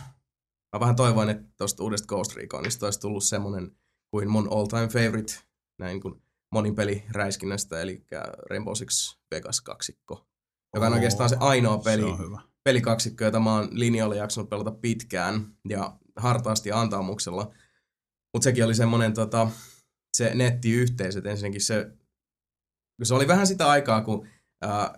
Mä 0.72 0.80
vähän 0.80 0.96
toivoin, 0.96 1.28
että 1.28 1.48
tuosta 1.58 1.82
uudesta 1.84 2.06
Ghost 2.06 2.36
Reconista 2.36 2.86
olisi 2.86 3.00
tullut 3.00 3.24
semmonen 3.24 3.76
kuin 4.10 4.30
mun 4.30 4.48
all 4.52 4.66
time 4.66 4.88
favorite 4.88 5.32
näin 5.78 6.00
kuin 6.00 6.22
monin 6.52 6.74
peli 6.74 7.04
räiskinnästä, 7.10 7.80
eli 7.80 8.06
Rainbow 8.50 8.74
Six 8.74 9.18
Vegas 9.34 9.60
kaksikko. 9.60 10.26
Joka 10.74 10.86
on 10.86 10.92
oikeastaan 10.92 11.28
se 11.28 11.36
ainoa 11.40 11.78
peli, 11.78 12.02
Se 12.02 12.18
hyvä. 12.18 12.40
pelikaksikko, 12.64 13.24
jota 13.24 13.40
mä 13.40 13.54
oon 13.54 13.68
linjoilla 13.72 14.14
jaksanut 14.14 14.50
pelata 14.50 14.70
pitkään 14.70 15.56
ja 15.68 15.98
hartaasti 16.16 16.68
ja 16.68 16.80
antaumuksella. 16.80 17.54
Mutta 18.34 18.44
sekin 18.44 18.64
oli 18.64 18.74
semmonen 18.74 19.14
tota, 19.14 19.50
se 20.16 20.34
nettiyhteisö, 20.34 21.18
että 21.18 21.30
ensinnäkin 21.30 21.60
se, 21.60 21.90
se 23.02 23.14
oli 23.14 23.28
vähän 23.28 23.46
sitä 23.46 23.68
aikaa, 23.68 24.02
kun 24.02 24.26
ää, 24.62 24.94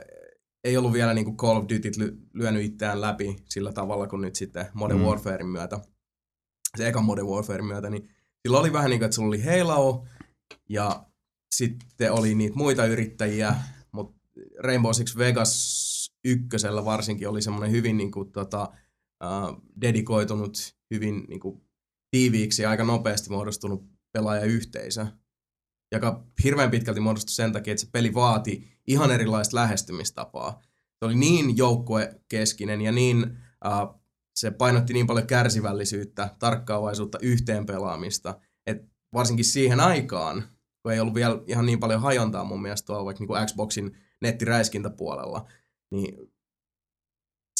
ei 0.64 0.76
ollut 0.76 0.92
vielä 0.92 1.14
niinku 1.14 1.36
Call 1.36 1.56
of 1.56 1.62
Duty 1.64 1.90
ly- 1.98 2.18
lyönyt 2.34 2.64
itseään 2.64 3.00
läpi 3.00 3.36
sillä 3.48 3.72
tavalla 3.72 4.06
kuin 4.06 4.22
nyt 4.22 4.34
sitten 4.34 4.66
Modern 4.74 5.00
mm. 5.00 5.06
Warfarein 5.06 5.46
myötä. 5.46 5.80
Se 6.76 6.88
eka 6.88 7.02
Modern 7.02 7.28
Warfarein 7.28 7.66
myötä, 7.66 7.90
niin 7.90 8.08
sillä 8.42 8.58
oli 8.60 8.72
vähän 8.72 8.90
niin 8.90 9.00
kuin, 9.00 9.04
että 9.06 9.14
sulla 9.14 9.28
oli 9.28 9.42
Halo 9.42 10.06
ja 10.68 11.04
sitten 11.52 12.12
oli 12.12 12.34
niitä 12.34 12.56
muita 12.56 12.86
yrittäjiä, 12.86 13.54
mutta 13.92 14.20
Rainbow 14.58 14.92
Six 14.92 15.16
Vegas 15.16 15.82
ykkösellä 16.24 16.84
varsinkin 16.84 17.28
oli 17.28 17.42
semmoinen 17.42 17.70
hyvin 17.70 17.96
niin 17.96 18.10
kuin, 18.10 18.32
tota, 18.32 18.72
uh, 19.24 19.62
dedikoitunut, 19.80 20.76
hyvin 20.94 21.24
niin 21.28 21.40
kuin, 21.40 21.62
tiiviiksi 22.10 22.62
ja 22.62 22.70
aika 22.70 22.84
nopeasti 22.84 23.30
muodostunut 23.30 23.84
pelaajayhteisö, 24.12 25.06
joka 25.92 26.26
hirveän 26.44 26.70
pitkälti 26.70 27.00
muodostui 27.00 27.34
sen 27.34 27.52
takia, 27.52 27.72
että 27.72 27.84
se 27.84 27.90
peli 27.92 28.14
vaati 28.14 28.78
ihan 28.86 29.10
erilaista 29.10 29.56
lähestymistapaa. 29.56 30.60
Se 30.98 31.04
oli 31.04 31.14
niin 31.14 31.56
joukkuekeskinen 31.56 32.80
ja 32.80 32.92
niin, 32.92 33.38
uh, 33.66 34.02
se 34.34 34.50
painotti 34.50 34.92
niin 34.92 35.06
paljon 35.06 35.26
kärsivällisyyttä, 35.26 36.36
tarkkaavaisuutta, 36.38 37.18
yhteen 37.22 37.66
pelaamista, 37.66 38.40
että 38.66 38.88
varsinkin 39.14 39.44
siihen 39.44 39.80
aikaan, 39.80 40.51
kun 40.82 40.92
ei 40.92 41.00
ollut 41.00 41.14
vielä 41.14 41.42
ihan 41.46 41.66
niin 41.66 41.80
paljon 41.80 42.00
hajontaa 42.00 42.44
mun 42.44 42.62
mielestä 42.62 42.86
tuolla 42.86 43.04
vaikka 43.04 43.24
niin 43.24 43.46
Xboxin 43.46 43.96
nettiräiskintäpuolella, 44.22 45.48
niin 45.90 46.32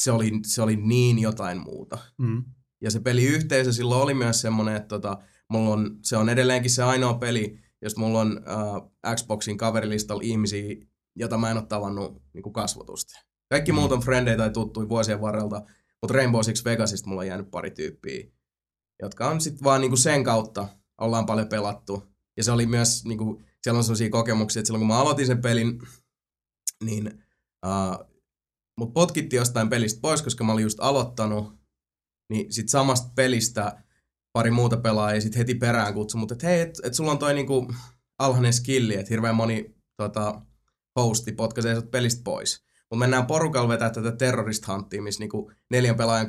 se 0.01 0.11
oli, 0.11 0.31
se 0.45 0.61
oli 0.61 0.75
niin 0.75 1.19
jotain 1.19 1.57
muuta. 1.57 1.97
Mm. 2.17 2.43
Ja 2.81 2.91
se 2.91 2.99
peliyhteisö 2.99 3.73
silloin 3.73 4.01
oli 4.01 4.13
myös 4.13 4.41
semmoinen, 4.41 4.75
että 4.75 4.87
tota, 4.87 5.17
mulla 5.49 5.73
on, 5.73 5.97
se 6.01 6.17
on 6.17 6.29
edelleenkin 6.29 6.71
se 6.71 6.83
ainoa 6.83 7.13
peli, 7.13 7.59
josta 7.81 7.99
mulla 7.99 8.19
on 8.19 8.41
äh, 9.05 9.15
Xboxin 9.15 9.57
kaverilistalla 9.57 10.21
ihmisiä, 10.25 10.75
jota 11.15 11.37
mä 11.37 11.51
en 11.51 11.57
ole 11.57 11.65
tavannut 11.65 12.21
niin 12.33 12.43
kuin 12.43 12.53
kasvotusta. 12.53 13.19
Kaikki 13.49 13.71
Mm. 13.71 13.75
muut 13.75 13.91
on 13.91 14.01
frendejä 14.01 14.37
tai 14.37 14.49
tuttuja 14.49 14.89
vuosien 14.89 15.21
varrelta, 15.21 15.61
mutta 16.01 16.13
Rainbow 16.13 16.41
Six 16.41 16.65
Vegasista 16.65 17.09
mulla 17.09 17.21
on 17.21 17.27
jäänyt 17.27 17.51
pari 17.51 17.71
tyyppiä, 17.71 18.23
jotka 19.01 19.29
on 19.29 19.41
sitten 19.41 19.63
vaan 19.63 19.81
niin 19.81 19.91
kuin 19.91 19.99
sen 19.99 20.23
kautta 20.23 20.67
ollaan 21.01 21.25
paljon 21.25 21.47
pelattu. 21.47 22.12
Ja 22.37 22.43
se 22.43 22.51
oli 22.51 22.65
myös, 22.65 23.05
niin 23.05 23.17
kuin, 23.17 23.45
siellä 23.63 23.77
on 23.77 23.83
sellaisia 23.83 24.09
kokemuksia, 24.09 24.59
että 24.59 24.67
silloin 24.67 24.79
kun 24.79 24.87
mä 24.87 24.99
aloitin 24.99 25.27
sen 25.27 25.41
pelin, 25.41 25.81
niin 26.83 27.23
uh, 27.65 28.13
mut 28.77 28.93
potkittiin 28.93 29.37
jostain 29.37 29.69
pelistä 29.69 30.01
pois, 30.01 30.21
koska 30.21 30.43
mä 30.43 30.51
olin 30.51 30.63
just 30.63 30.79
aloittanut, 30.81 31.59
niin 32.29 32.53
sit 32.53 32.69
samasta 32.69 33.11
pelistä 33.15 33.83
pari 34.33 34.51
muuta 34.51 34.77
pelaajaa 34.77 35.21
sit 35.21 35.37
heti 35.37 35.55
perään 35.55 35.93
kutsui, 35.93 36.19
mutta 36.19 36.33
et 36.33 36.43
hei, 36.43 36.61
et, 36.61 36.79
et 36.83 36.93
sulla 36.93 37.11
on 37.11 37.19
toi 37.19 37.33
niinku 37.33 37.73
alhainen 38.19 38.53
skilli, 38.53 38.95
että 38.95 39.09
hirveän 39.09 39.35
moni 39.35 39.75
tota, 39.97 40.41
hosti 40.99 41.31
potkaisee 41.31 41.75
sut 41.75 41.91
pelistä 41.91 42.21
pois. 42.23 42.63
Mutta 42.89 42.99
mennään 42.99 43.25
porukalla 43.25 43.69
vetää 43.69 43.89
tätä 43.89 44.11
terrorist 44.11 44.63
missä 45.01 45.19
niinku 45.19 45.51
neljän 45.69 45.97
pelaajan 45.97 46.27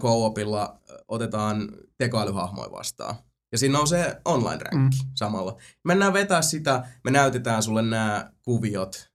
ö, 0.90 1.04
otetaan 1.08 1.72
tekoälyhahmoja 1.98 2.70
vastaan. 2.70 3.14
Ja 3.54 3.58
siinä 3.58 3.78
nousee 3.78 4.20
online 4.24 4.58
rankki 4.64 4.98
mm. 5.04 5.10
samalla. 5.14 5.56
Mennään 5.84 6.12
vetää 6.12 6.42
sitä, 6.42 6.86
me 7.04 7.10
näytetään 7.10 7.62
sulle 7.62 7.82
nämä 7.82 8.32
kuviot. 8.42 9.10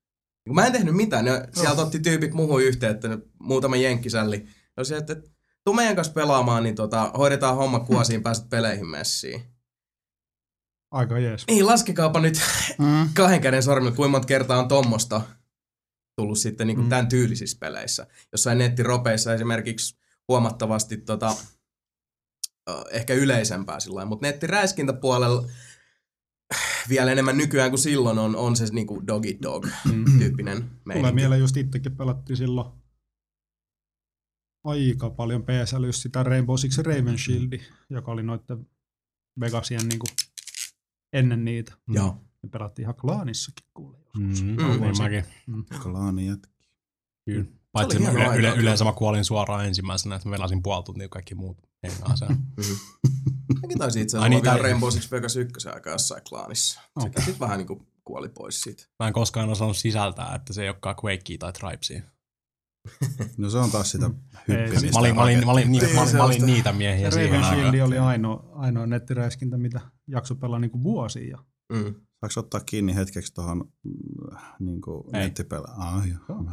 Mä 0.49 0.65
en 0.65 0.71
tehnyt 0.71 0.95
mitään, 0.95 1.25
ne, 1.25 1.47
sieltä 1.53 1.81
otti 1.81 1.99
tyypit 1.99 2.33
muuhun 2.33 2.63
yhteyttä, 2.63 3.17
muutama 3.39 3.75
jenkkisälli. 3.75 4.47
Oli 4.77 4.85
se, 4.85 4.97
että 4.97 5.15
tuu 5.63 5.73
meidän 5.73 5.95
kanssa 5.95 6.13
pelaamaan, 6.13 6.63
niin 6.63 6.75
tota, 6.75 7.11
hoidetaan 7.17 7.55
homma 7.55 7.79
kuosiin, 7.89 8.23
pääset 8.23 8.49
peleihin 8.49 8.87
messiin. 8.87 9.41
Aika 10.91 11.19
jees. 11.19 11.43
Niin, 11.47 11.65
laskekaapa 11.67 12.19
nyt 12.19 12.41
Mm. 12.77 13.09
kahden 13.13 13.41
käden 13.41 13.63
sormilla, 13.63 13.95
kuinka 13.95 14.11
monta 14.11 14.27
kertaa 14.27 14.59
on 14.59 14.67
tommosta 14.67 15.21
tullut 16.15 16.37
sitten 16.39 16.67
niin 16.67 16.77
kuin 16.77 16.85
Mm. 16.85 16.89
tämän 16.89 17.07
tyylisissä 17.07 17.57
peleissä. 17.59 18.07
Jossain 18.31 18.57
nettiropeissa 18.57 19.33
esimerkiksi 19.33 19.97
huomattavasti 20.27 20.97
tota, 20.97 21.35
ehkä 22.91 23.13
yleisempää 23.13 23.79
sillä 23.79 24.05
mutta 24.05 24.27
nettiräiskintäpuolella 24.27 25.47
vielä 26.89 27.11
enemmän 27.11 27.37
nykyään 27.37 27.71
kuin 27.71 27.79
silloin 27.79 28.19
on, 28.19 28.35
on 28.35 28.55
se 28.55 28.65
niin 28.71 28.87
kuin 28.87 29.07
dog 29.07 29.25
Mm. 29.85 30.19
tyyppinen 30.19 30.57
Tulee 30.57 30.71
meininki. 30.85 31.11
mieleen 31.15 31.41
just 31.41 31.57
itsekin 31.57 31.95
pelattiin 31.97 32.37
silloin 32.37 32.67
aika 34.63 35.09
paljon 35.09 35.43
just 35.87 36.01
sitä 36.01 36.23
Rainbow 36.23 36.55
Six 36.57 36.77
Raven 36.77 37.17
Shield, 37.17 37.59
joka 37.89 38.11
oli 38.11 38.23
noitten 38.23 38.67
Vegasien 39.39 39.87
niinku 39.87 40.05
ennen 41.13 41.45
niitä. 41.45 41.73
Joo. 41.87 42.17
Me 42.43 42.49
pelattiin 42.49 42.83
ihan 42.83 42.95
klaanissakin 42.95 43.65
kuule. 43.73 43.97
Mm, 44.17 44.23
Mm. 44.25 45.03
mäkin. 45.03 45.25
Klaani 45.83 46.27
jätkä. 46.27 46.49
Kyllä. 47.25 47.45
Paitsi 47.71 47.97
yle, 47.97 48.09
yle, 48.11 48.29
kyllä. 48.35 48.53
yleensä 48.53 48.85
mä 48.85 48.91
kuolin 48.93 49.25
suoraan 49.25 49.65
ensimmäisenä, 49.65 50.15
että 50.15 50.29
mä 50.29 50.33
velasin 50.33 50.63
puoli 50.63 50.83
tuntia 50.83 51.03
ja 51.05 51.09
kaikki 51.09 51.35
muut 51.35 51.57
hengaa 51.87 52.15
sen. 52.15 52.27
Mhm. 52.57 52.71
Mäkin 53.61 53.77
taisin 53.77 54.01
itse 54.01 54.17
asiassa 54.17 54.29
niin, 54.29 54.41
olla 54.41 54.51
vielä 54.51 54.63
Rainbow 54.63 54.89
Six 54.89 55.11
Vegas 55.11 55.35
1 55.35 55.69
aikaa 55.69 55.93
jossain 55.93 56.21
klaanissa. 56.29 56.81
Okei. 56.95 57.09
Sekin 57.09 57.23
sitten 57.23 57.39
vähän 57.39 57.57
niin 57.57 57.67
kuin 57.67 57.87
kuoli 58.03 58.29
pois 58.29 58.61
siitä. 58.61 58.83
Mä 59.03 59.07
en 59.07 59.13
koskaan 59.13 59.49
osannut 59.49 59.77
sisältää, 59.77 60.35
että 60.35 60.53
se 60.53 60.63
ei 60.63 60.69
olekaan 60.69 60.95
Quakea 61.05 61.37
tai 61.39 61.53
Tribesia. 61.53 62.01
No 63.37 63.49
se 63.49 63.57
on 63.57 63.71
taas 63.71 63.91
sitä 63.91 64.09
hyppimistä. 64.47 64.91
Mä 64.93 64.99
olin, 64.99 65.15
mä 65.15 65.21
olin, 65.23 65.45
mä 65.45 65.51
olin, 65.51 65.71
niin, 65.71 65.83
Niin, 65.83 65.95
mä 65.95 66.01
olin, 66.01 66.11
se 66.11 66.17
mä 66.17 66.23
on 66.23 66.27
olin 66.27 66.39
sitä. 66.41 66.45
niitä 66.45 66.73
miehiä 66.73 67.11
siihen 67.11 67.43
aikaan. 67.43 67.81
Oli 67.81 67.97
ainoa, 67.97 68.49
ainoa 68.53 68.85
nettiräiskintä, 68.85 69.57
mitä 69.57 69.81
jakso 70.07 70.35
pelaa 70.35 70.59
niin 70.59 70.71
kuin 70.71 70.83
vuosia. 70.83 71.29
Ja 71.29 71.37
Mm. 71.73 71.95
Saanko 72.21 72.39
ottaa 72.39 72.61
kiinni 72.65 72.95
hetkeksi 72.95 73.33
tuohon 73.33 73.71
niin 74.59 74.79
Ei. 75.13 75.19
nettipelaamiseen? 75.19 75.87
Ah, 75.97 76.07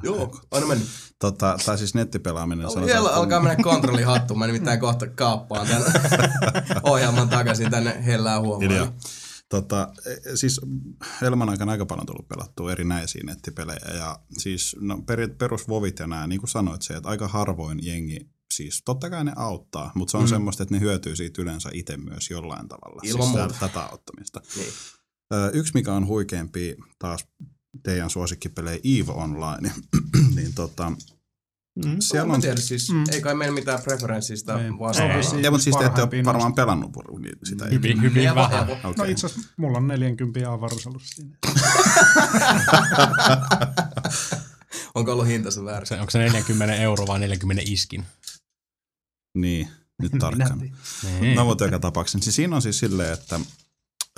joo. 0.05 0.17
Joo, 0.17 0.41
aina 0.51 0.67
mennyt. 0.67 0.89
Tota, 1.19 1.57
tai 1.67 1.79
siis 1.79 1.95
nettipelaaminen. 1.95 2.67
sanotaan, 2.71 2.89
Siellä 2.89 3.09
että- 3.09 3.21
alkaa 3.21 3.41
mennä 3.41 3.62
kontrollihattu. 3.62 4.35
Mä 4.35 4.47
nimittäin 4.47 4.81
kohta 4.81 5.07
kaappaan 5.07 5.67
tämän 5.67 5.83
ohjelman 6.83 7.29
takaisin 7.29 7.71
tänne 7.71 8.05
hellään 8.07 8.41
huomaan. 8.43 8.73
Idea. 8.73 8.93
Tota, 9.49 9.89
e- 10.07 10.37
siis 10.37 10.61
elämän 11.23 11.49
aikana 11.49 11.73
aika 11.73 11.87
paljon 11.87 12.07
tullut 12.07 12.29
pelattua 12.29 12.73
erinäisiä 12.73 13.23
nettipelejä 13.25 13.95
ja 13.95 14.19
siis 14.39 14.77
no, 14.81 15.03
per, 15.07 15.29
perusvovit 15.39 15.99
ja 15.99 16.07
nämä, 16.07 16.27
niin 16.27 16.41
kuin 16.41 16.51
sanoit 16.51 16.83
se, 16.83 16.95
että 16.95 17.09
aika 17.09 17.29
harvoin 17.29 17.79
jengi, 17.83 18.31
siis 18.55 18.83
totta 18.85 19.11
kai 19.11 19.25
ne 19.25 19.33
auttaa, 19.37 19.93
mutta 19.95 20.11
se 20.11 20.17
on 20.17 20.23
mm. 20.25 20.29
semmoista, 20.29 20.62
että 20.62 20.75
ne 20.75 20.81
hyötyy 20.81 21.17
siitä 21.17 21.43
yleensä 21.43 21.71
itse 21.73 21.97
myös 21.97 22.31
jollain 22.31 22.69
tavalla. 22.69 23.01
Ilman 23.05 23.27
siis 23.27 23.39
muuta. 23.39 23.55
tä- 23.55 23.61
Tätä 23.61 23.81
auttamista. 23.81 24.41
Niin. 24.57 24.69
Ö, 25.35 25.51
Yksi, 25.55 25.72
mikä 25.74 25.93
on 25.93 26.07
huikeampi 26.07 26.77
taas 26.99 27.27
teidän 27.83 28.11
suosikkipelejä 28.11 28.79
EVE 28.85 29.12
Online, 29.12 29.72
niin 30.37 30.55
tota, 30.55 30.91
mm. 30.91 31.97
siellä 32.01 32.35
on... 32.35 32.41
tiedä, 32.41 32.61
siis 32.61 32.91
Mm. 32.91 33.05
ei 33.12 33.20
kai 33.20 33.35
meillä 33.35 33.55
mitään 33.55 33.83
preferenssista 33.83 34.62
Ei. 34.62 34.70
vastaavaa. 34.70 35.16
Ei. 35.16 35.43
Ja, 35.43 35.51
mutta 35.51 35.64
siis 35.64 35.77
te 35.77 35.85
ette 35.85 36.03
ole 36.03 36.24
varmaan 36.24 36.55
pelannut 36.55 36.93
niin 37.18 37.39
sitä. 37.45 37.66
Hyvin, 37.66 38.03
hyvin 38.03 38.27
Evo, 38.27 38.35
vähän. 38.35 38.62
Evo. 38.70 38.77
No 38.97 39.05
itse 39.05 39.27
asiassa 39.27 39.51
mulla 39.57 39.79
on 39.79 39.87
40 39.89 40.53
avaruusalus 40.53 41.11
siinä. 41.11 41.37
Onko 44.95 45.12
ollut 45.12 45.27
hintansa 45.27 45.64
väärin? 45.64 45.87
Se, 45.87 46.01
onko 46.01 46.11
se 46.11 46.18
40 46.18 46.74
euro 46.74 47.07
vai 47.07 47.18
40 47.18 47.62
iskin? 47.66 48.05
Niin, 49.35 49.68
nyt 50.03 50.12
tarkkaan. 50.20 50.59
Niin. 50.59 51.37
No 51.37 51.45
mutta 51.45 51.64
joka 51.64 51.79
tapauksessa. 51.79 52.18
Siis 52.18 52.37
siinä 52.37 52.57
on 52.57 52.62
siis 52.62 52.79
silleen, 52.79 53.12
että 53.12 53.41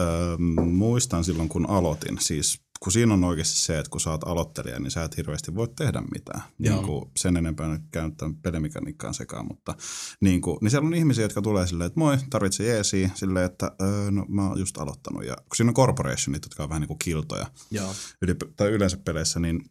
öö, 0.00 0.36
muistan 0.64 1.24
silloin 1.24 1.48
kun 1.48 1.70
aloitin, 1.70 2.18
siis 2.20 2.60
kun 2.80 2.92
siinä 2.92 3.14
on 3.14 3.24
oikeasti 3.24 3.58
se, 3.58 3.78
että 3.78 3.90
kun 3.90 4.00
sä 4.00 4.10
oot 4.10 4.24
aloittelija, 4.24 4.78
niin 4.80 4.90
sä 4.90 5.04
et 5.04 5.16
hirveästi 5.16 5.54
voi 5.54 5.68
tehdä 5.76 6.02
mitään. 6.14 6.42
Joo. 6.58 6.76
Niin 6.76 6.86
kuin 6.86 7.10
sen 7.16 7.36
enempää 7.36 7.68
nyt 7.68 7.82
käyttää 7.90 8.30
pelimekaniikkaan 8.42 9.14
sekaan, 9.14 9.46
mutta 9.48 9.74
niin, 10.20 10.40
kuin, 10.40 10.58
niin 10.60 10.70
siellä 10.70 10.86
on 10.86 10.94
ihmisiä, 10.94 11.24
jotka 11.24 11.42
tulee 11.42 11.66
silleen, 11.66 11.86
että 11.86 12.00
moi, 12.00 12.18
tarvitse 12.30 12.64
jeesiä, 12.64 13.10
silleen, 13.14 13.46
että 13.46 13.72
öö, 13.82 14.10
no 14.10 14.26
mä 14.28 14.48
oon 14.48 14.58
just 14.58 14.78
aloittanut. 14.78 15.24
Ja 15.24 15.36
kun 15.36 15.56
siinä 15.56 15.70
on 15.70 15.74
corporationit, 15.74 16.44
jotka 16.44 16.62
on 16.62 16.68
vähän 16.68 16.80
niin 16.80 16.88
kuin 16.88 16.98
kiltoja, 16.98 17.46
Joo. 17.70 17.94
yli, 18.22 18.34
tai 18.56 18.68
yleensä 18.68 18.96
peleissä, 18.96 19.40
niin 19.40 19.64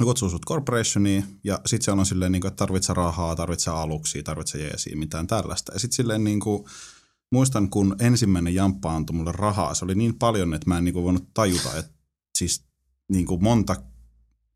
ne 0.00 0.04
kutsuu 0.04 0.30
sut 0.30 0.46
corporationiin 0.46 1.24
ja 1.44 1.60
sitten 1.66 1.84
siellä 1.84 2.00
on 2.00 2.06
silleen, 2.06 2.32
niin 2.32 2.40
kuin, 2.40 2.48
että 2.48 2.66
tarvitse 2.66 2.94
rahaa, 2.94 3.36
tarvitse 3.36 3.70
aluksia, 3.70 4.22
tarvitse 4.22 4.58
jeesiä, 4.58 4.96
mitään 4.96 5.26
tällaista. 5.26 5.72
Ja 5.72 5.78
sitten 5.78 5.96
silleen 5.96 6.24
niin 6.24 6.40
kuin, 6.40 6.64
muistan, 7.34 7.70
kun 7.70 7.96
ensimmäinen 8.00 8.54
jamppa 8.54 8.96
antoi 8.96 9.16
mulle 9.16 9.32
rahaa, 9.32 9.74
se 9.74 9.84
oli 9.84 9.94
niin 9.94 10.18
paljon, 10.18 10.54
että 10.54 10.68
mä 10.68 10.78
en 10.78 10.84
niin 10.84 10.92
kuin 10.92 11.04
voinut 11.04 11.28
tajuta, 11.34 11.78
että 11.78 11.92
siis 12.38 12.64
niin 13.12 13.26
kuin 13.26 13.42
monta 13.42 13.76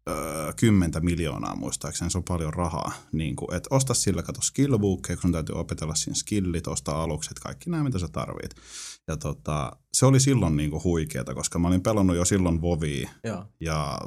öö, 0.08 0.52
kymmentä 0.56 1.00
miljoonaa 1.00 1.56
muistaakseni, 1.56 2.10
se 2.10 2.18
on 2.18 2.24
paljon 2.24 2.54
rahaa. 2.54 2.92
Niin 3.12 3.36
kuin, 3.36 3.54
että 3.54 3.74
osta 3.74 3.94
sillä, 3.94 4.22
kato 4.22 4.40
skillbookia, 4.42 5.16
kun 5.16 5.22
sun 5.22 5.32
täytyy 5.32 5.54
opetella 5.54 5.94
siinä 5.94 6.14
skillit, 6.14 6.66
ostaa 6.66 7.02
alukset, 7.02 7.38
kaikki 7.38 7.70
nämä, 7.70 7.84
mitä 7.84 7.98
sä 7.98 8.08
tarvit. 8.08 8.54
Ja 9.08 9.16
tota, 9.16 9.72
se 9.92 10.06
oli 10.06 10.20
silloin 10.20 10.56
niin 10.56 10.70
kuin 10.70 10.84
huikeeta, 10.84 11.34
koska 11.34 11.58
mä 11.58 11.68
olin 11.68 11.82
pelannut 11.82 12.16
jo 12.16 12.24
silloin 12.24 12.62
Vovia 12.62 13.10
Joo. 13.24 13.44
ja 13.60 13.98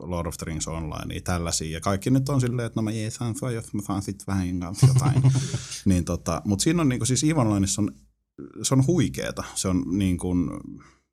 Lord 0.00 0.26
of 0.26 0.36
the 0.36 0.44
Rings 0.44 0.68
Online, 0.68 1.06
niin 1.06 1.24
tällaisia. 1.24 1.70
Ja 1.70 1.80
kaikki 1.80 2.10
nyt 2.10 2.28
on 2.28 2.40
silleen, 2.40 2.66
että 2.66 2.80
no 2.80 2.82
mä 2.82 2.90
jeesaan 2.90 3.34
sua, 3.38 3.50
jos 3.50 3.74
mä 3.74 3.82
saan 3.82 4.02
sit 4.02 4.26
vähän 4.26 4.48
jotain. 4.88 5.22
niin 5.84 6.04
tota, 6.04 6.42
mutta 6.44 6.62
siinä 6.62 6.82
on 6.82 6.88
niinku, 6.88 7.06
siis 7.06 7.24
EVE 7.24 7.40
Onlineissa 7.40 7.82
on, 7.82 7.90
se 8.62 8.74
on 8.74 8.86
huikeeta. 8.86 9.44
Se 9.54 9.68
on 9.68 9.84
niin 9.98 10.18
kuin, 10.18 10.50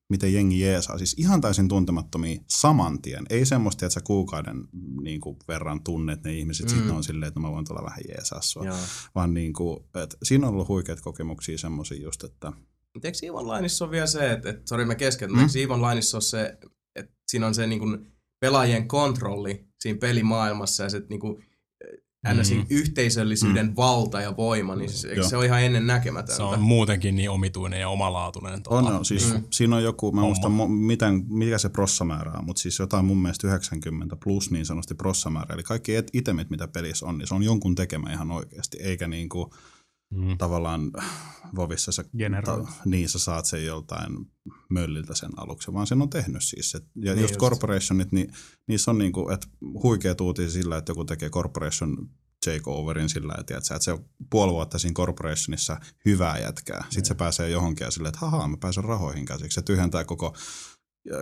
miten 0.09 0.33
jengi 0.33 0.59
jeesaa. 0.59 0.97
Siis 0.97 1.15
ihan 1.17 1.41
täysin 1.41 1.67
tuntemattomia 1.67 2.41
saman 2.47 3.01
tien. 3.01 3.25
Ei 3.29 3.45
semmoista, 3.45 3.85
että 3.85 3.93
sä 3.93 4.01
kuukauden 4.01 4.67
niin 5.01 5.21
kuin, 5.21 5.37
verran 5.47 5.83
tunnet 5.83 6.23
ne 6.23 6.33
ihmiset, 6.33 6.65
mm. 6.65 6.75
sitten 6.75 6.91
on 6.95 7.03
silleen, 7.03 7.27
että 7.27 7.39
mä 7.39 7.51
voin 7.51 7.65
tulla 7.65 7.83
vähän 7.83 7.99
jeesaa 8.07 8.41
sua. 8.41 8.65
Joo. 8.65 8.77
Vaan 9.15 9.33
niin 9.33 9.53
kuin, 9.53 9.79
että 10.03 10.17
siinä 10.23 10.47
on 10.47 10.53
ollut 10.53 10.67
huikeat 10.67 11.01
kokemuksia 11.01 11.57
semmoisia 11.57 12.01
just, 12.01 12.23
että 12.23 12.51
Mutta 12.93 13.07
eikö 13.07 13.17
Eve 13.23 13.31
Onlineissa 13.31 13.85
on 13.85 13.91
vielä 13.91 14.07
se, 14.07 14.31
että, 14.31 14.49
että 14.49 14.61
sori 14.65 14.85
mä 14.85 14.95
keskeytän, 14.95 15.37
Mm. 15.37 15.47
eikö 15.55 15.73
Onlineissa 15.73 16.17
on 16.17 16.21
se, 16.21 16.57
että 16.95 17.13
siinä 17.27 17.47
on 17.47 17.55
se 17.55 17.67
niin 17.67 17.79
kuin 17.79 18.11
pelaajien 18.39 18.87
kontrolli 18.87 19.67
siinä 19.79 19.99
pelimaailmassa 19.99 20.83
ja 20.83 20.89
se 20.89 21.01
niin 21.09 21.19
kuin. 21.19 21.45
Mm. 22.33 22.65
yhteisöllisyyden 22.69 23.65
mm. 23.67 23.75
valta 23.75 24.21
ja 24.21 24.37
voima, 24.37 24.75
niin 24.75 24.89
se, 24.89 25.07
eikö 25.07 25.19
Joo. 25.21 25.29
se 25.29 25.37
on 25.37 25.45
ihan 25.45 25.61
ennen 25.63 25.87
näkemätöntä. 25.87 26.35
Se 26.35 26.43
on 26.43 26.61
muutenkin 26.61 27.15
niin 27.15 27.29
omituinen 27.29 27.79
ja 27.81 27.89
omalaatuinen. 27.89 28.63
Tota, 28.63 28.75
On, 28.75 28.87
on 28.87 29.05
siis 29.05 29.33
Mm. 29.33 29.43
siinä 29.49 29.75
on 29.75 29.83
joku, 29.83 30.11
mä 30.11 30.21
muistan 30.21 30.51
miten, 30.71 31.25
mikä 31.29 31.57
se 31.57 31.69
prossamäärä 31.69 32.31
on, 32.31 32.45
mutta 32.45 32.61
siis 32.61 32.79
jotain 32.79 33.05
mun 33.05 33.17
mielestä 33.17 33.47
90 33.47 34.15
plus 34.15 34.51
niin 34.51 34.65
sanotusti 34.65 34.95
prossamäärä. 34.95 35.53
Eli 35.55 35.63
kaikki 35.63 35.91
itemit, 36.13 36.49
mitä 36.49 36.67
pelissä 36.67 37.05
on, 37.05 37.17
niin 37.17 37.27
se 37.27 37.35
on 37.35 37.43
jonkun 37.43 37.75
tekemä 37.75 38.11
ihan 38.13 38.31
oikeasti, 38.31 38.77
eikä 38.81 39.07
niin 39.07 39.29
kuin 39.29 39.49
Mm. 40.15 40.37
tavallaan 40.37 40.91
Vovissa 41.55 41.91
sä, 41.91 42.05
ta, 42.45 42.67
niin 42.85 43.09
sä 43.09 43.19
saat 43.19 43.45
sen 43.45 43.65
joltain 43.65 44.31
mölliltä 44.69 45.15
sen 45.15 45.31
aluksen, 45.37 45.73
vaan 45.73 45.87
sen 45.87 46.01
on 46.01 46.09
tehnyt 46.09 46.43
siis. 46.43 46.75
Et, 46.75 46.83
ja 46.83 46.89
Niin 46.95 47.15
niin 47.15 47.21
just 47.21 47.33
just. 47.33 47.39
corporationit, 47.39 48.11
niin 48.11 48.33
niissä 48.67 48.91
on 48.91 48.97
niinku, 48.97 49.29
että 49.29 49.47
huikea 49.83 50.15
uutisia 50.21 50.51
sillä, 50.51 50.77
että 50.77 50.91
joku 50.91 51.05
tekee 51.05 51.29
corporation 51.29 52.09
takeoverin 52.45 53.09
sillä, 53.09 53.35
että, 53.39 53.57
että 53.57 53.79
se 53.79 53.91
on 53.91 54.05
puoli 54.29 54.51
vuotta 54.51 54.79
siinä 54.79 54.93
corporationissa 54.93 55.79
hyvää 56.05 56.39
jätkää. 56.39 56.83
Sitten 56.83 57.05
se 57.05 57.15
pääsee 57.15 57.49
johonkin 57.49 57.85
ja 57.85 57.91
silleen, 57.91 58.13
että 58.13 58.25
haha, 58.25 58.47
mä 58.47 58.57
pääsen 58.57 58.83
rahoihin 58.83 59.25
käsiksi. 59.25 59.55
Se 59.55 59.61
tyhjentää 59.61 60.03
koko 60.03 60.35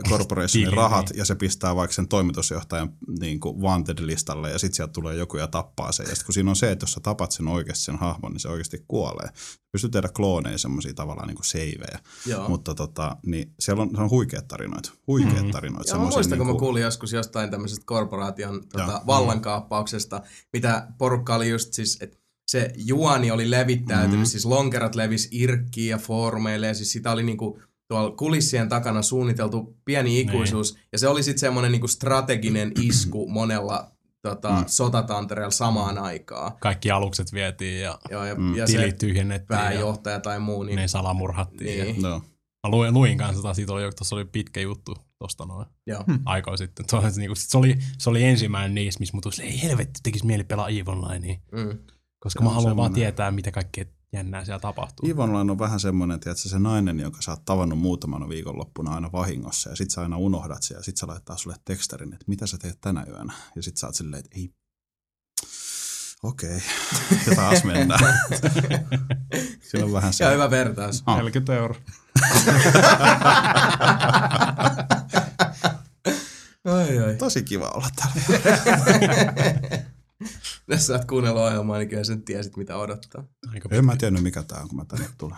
corporationin 0.10 0.70
Tili, 0.70 0.76
rahat 0.76 1.10
niin. 1.10 1.18
ja 1.18 1.26
se 1.26 1.36
pistää 1.36 1.76
vaikka 1.76 1.94
sen 1.94 2.08
toimitusjohtajan 2.08 2.94
niin 3.20 3.40
kuin 3.40 3.56
wanted-listalle 3.62 4.50
ja 4.52 4.60
sitten 4.60 4.76
sieltä 4.76 4.92
tulee 4.94 5.16
joku 5.16 5.38
ja 5.38 5.48
tappaa 5.48 5.92
sen. 5.92 6.04
Ja 6.04 6.08
sitten 6.10 6.26
kun 6.26 6.34
siinä 6.34 6.50
on 6.50 6.56
se, 6.56 6.72
että 6.72 6.84
jos 6.84 6.92
sä 6.94 7.00
tapat 7.00 7.32
sen 7.32 7.48
oikeasti 7.48 7.84
sen 7.84 7.96
hahmon, 8.00 8.32
niin 8.32 8.40
se 8.40 8.48
oikeasti 8.50 8.86
kuolee. 8.88 9.30
Pystyy 9.72 9.90
tehdä 9.90 10.10
klooneja 10.10 10.58
semmoisia 10.58 10.94
tavallaan 10.94 11.28
niin 11.28 11.36
kuin 11.36 11.46
seivejä. 11.46 12.00
Joo. 12.26 12.50
Mutta 12.50 12.76
tota, 12.76 13.18
niin 13.26 13.54
siellä 13.60 13.82
on, 13.84 13.90
se 13.96 14.02
on 14.02 14.10
huikeat 14.10 14.48
tarinoita. 14.48 14.92
Huikeat 15.08 15.42
Mhm. 15.42 15.52
tarinoita. 15.52 15.90
Joo, 15.92 15.98
mä 16.00 16.10
muistan, 16.10 16.38
kun 16.38 16.48
mä 16.48 16.52
niinku- 16.52 16.66
kuulin 16.66 16.84
joskus 16.84 17.12
jostain 17.14 17.52
tämmöisestä 17.52 17.86
korporaation 17.86 18.62
tota, 18.72 18.84
Joo. 18.92 19.02
vallankaappauksesta, 19.08 20.22
mitä 20.54 20.88
porukka 20.98 21.36
oli 21.36 21.50
just 21.50 21.74
siis, 21.74 21.98
että 22.02 22.18
se 22.48 22.72
juoni 22.76 23.32
oli 23.32 23.52
levittäytynyt, 23.52 24.20
Mhm. 24.20 24.24
siis 24.26 24.46
lonkerot 24.46 24.96
levis 24.96 25.28
irkkiin 25.32 25.90
ja 25.90 25.98
foorumeille, 25.98 26.68
ja 26.68 26.74
siis 26.74 26.92
sitä 26.92 27.12
oli 27.12 27.24
niinku 27.24 27.60
tuolla 27.94 28.12
kulissien 28.16 28.70
takana 28.70 29.02
suunniteltu 29.02 29.78
pieni 29.86 30.20
ikuisuus, 30.20 30.78
ja 30.92 31.00
se 31.00 31.08
oli 31.08 31.24
sitten 31.24 31.40
semmoinen 31.40 31.72
niinku 31.72 31.88
strateginen 31.88 32.72
isku 32.82 33.30
monella 33.30 33.92
tota, 34.22 34.52
Mm. 34.52 34.64
sotatantereella 34.68 35.52
samaan 35.52 35.98
aikaan. 35.98 36.52
Kaikki 36.60 36.92
alukset 36.92 37.34
vietiin 37.34 37.82
ja 37.82 38.00
Joo, 38.12 38.26
ja, 38.26 38.36
Mm. 38.36 38.56
ja 38.56 38.68
se 38.68 38.78
tilit 38.78 38.98
tyhjennettiin 38.98 39.58
ja 39.58 39.62
pääjohtaja 39.64 40.20
tai 40.20 40.40
muu, 40.40 40.64
niin, 40.64 40.76
ne 40.76 40.88
salamurhattiin. 40.88 41.84
Niin. 41.84 42.02
Ja 42.02 42.10
Joo. 42.10 42.20
mä 42.68 42.72
luin, 42.72 42.94
luin 42.94 43.18
kanssa, 43.18 43.42
tota, 43.42 43.54
siitä 43.54 43.74
oli, 43.74 43.82
tuossa 43.98 44.16
oli 44.16 44.26
pitkä 44.26 44.62
juttu 44.62 44.98
tosta 45.20 45.46
noin 45.46 45.66
joo. 45.88 46.04
aikaa 46.26 46.58
sitten. 46.58 46.86
Se, 46.90 46.96
oli, 46.96 47.08
niinku, 47.18 47.36
sit 47.36 47.50
se, 47.50 47.58
oli, 47.58 47.78
se 47.98 48.10
oli 48.10 48.24
ensimmäinen 48.24 48.76
niistä, 48.76 49.00
missä 49.00 49.18
mut 49.18 49.24
tuli, 49.24 49.48
ei 49.50 49.62
helvetti, 49.62 50.00
tekisi 50.04 50.26
mieli 50.26 50.44
pelaa 50.44 50.70
EVE 50.70 50.92
Onlinea, 50.92 51.36
Mm. 51.52 51.80
koska 52.20 52.40
Se 52.40 52.44
mä 52.44 52.50
haluan 52.50 52.78
vaan 52.78 52.94
tietää, 52.94 53.32
mitä 53.32 53.52
kaikkea 53.52 53.86
jännää 54.14 54.46
siellä 54.46 54.60
tapahtuu. 54.60 55.10
Eve 55.10 55.22
Online 55.22 55.52
on 55.52 55.60
vähän 55.60 55.80
semmoinen, 55.80 56.16
että 56.16 56.34
se 56.36 56.60
nainen, 56.60 57.00
jonka 57.00 57.22
sä 57.22 57.32
oot 57.32 57.46
tavannut 57.46 57.80
muutamana 57.80 58.30
viikonloppuna 58.30 58.96
aina 58.96 59.12
vahingossa 59.12 59.70
ja 59.70 59.76
sit 59.76 59.92
sä 59.92 60.02
aina 60.02 60.18
unohdat 60.18 60.64
sen 60.64 60.76
ja 60.76 60.84
sit 60.84 60.98
se 60.98 61.06
laittaa 61.06 61.38
sulle 61.38 61.56
tekstarin, 61.66 62.14
että 62.14 62.26
mitä 62.28 62.48
sä 62.48 62.58
teet 62.58 62.82
tänä 62.82 63.06
yönä. 63.10 63.34
Ja 63.56 63.64
sit 63.64 63.78
sä 63.78 63.88
oot 63.88 63.96
silleen, 63.96 64.20
että 64.20 64.32
ei, 64.36 64.54
okei, 66.24 66.62
ja 67.28 67.36
taas 67.36 67.64
mennään. 67.64 68.00
Siinä 69.72 69.86
on 69.86 69.94
vähän 69.94 70.14
se. 70.14 70.24
Ja 70.24 70.30
hyvä 70.30 70.50
vertaus. 70.50 71.04
Ah. 71.06 71.18
40 71.18 71.56
euroa. 71.56 71.80
Ai, 76.66 77.00
ai. 77.00 77.16
Tosi 77.16 77.44
kiva 77.44 77.70
olla 77.70 77.90
täällä. 77.96 78.14
Jos 80.74 80.88
sä 80.88 80.94
oot 80.94 81.06
kuunnellut 81.06 81.42
ohjelmaa, 81.42 81.78
niin 81.78 81.90
kyllä 81.90 82.04
sen 82.04 82.24
tiesit, 82.24 82.58
mitä 82.58 82.78
odottaa. 82.78 83.24
Aika 83.54 83.70
En 83.72 83.86
mä 83.86 83.96
tiennyt 83.98 84.24
mikä 84.24 84.44
tää 84.44 84.62
on, 84.62 84.68
kun 84.68 84.78
mä 84.78 84.86
tänne 84.86 85.10
tulen. 85.18 85.38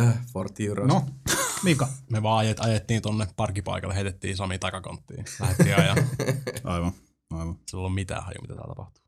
Äh, 0.00 0.26
Fort 0.32 0.60
Euros. 0.60 0.88
No, 0.88 1.06
Mika. 1.64 1.88
Me 2.10 2.22
vaan 2.22 2.38
ajet, 2.38 2.60
ajettiin 2.60 3.02
tonne 3.02 3.26
parkkipaikalle, 3.36 3.94
heitettiin 3.94 4.36
Sami 4.36 4.58
takakonttiin. 4.58 5.24
Lähdettiin 5.40 5.76
ajaa. 5.76 5.96
Aivan, 6.64 6.92
aivan. 7.30 7.58
Sillä 7.70 7.86
on 7.86 7.92
mitään 7.92 8.24
haju, 8.24 8.40
mitä 8.40 8.54
täällä 8.54 8.74
tapahtuu. 8.74 9.02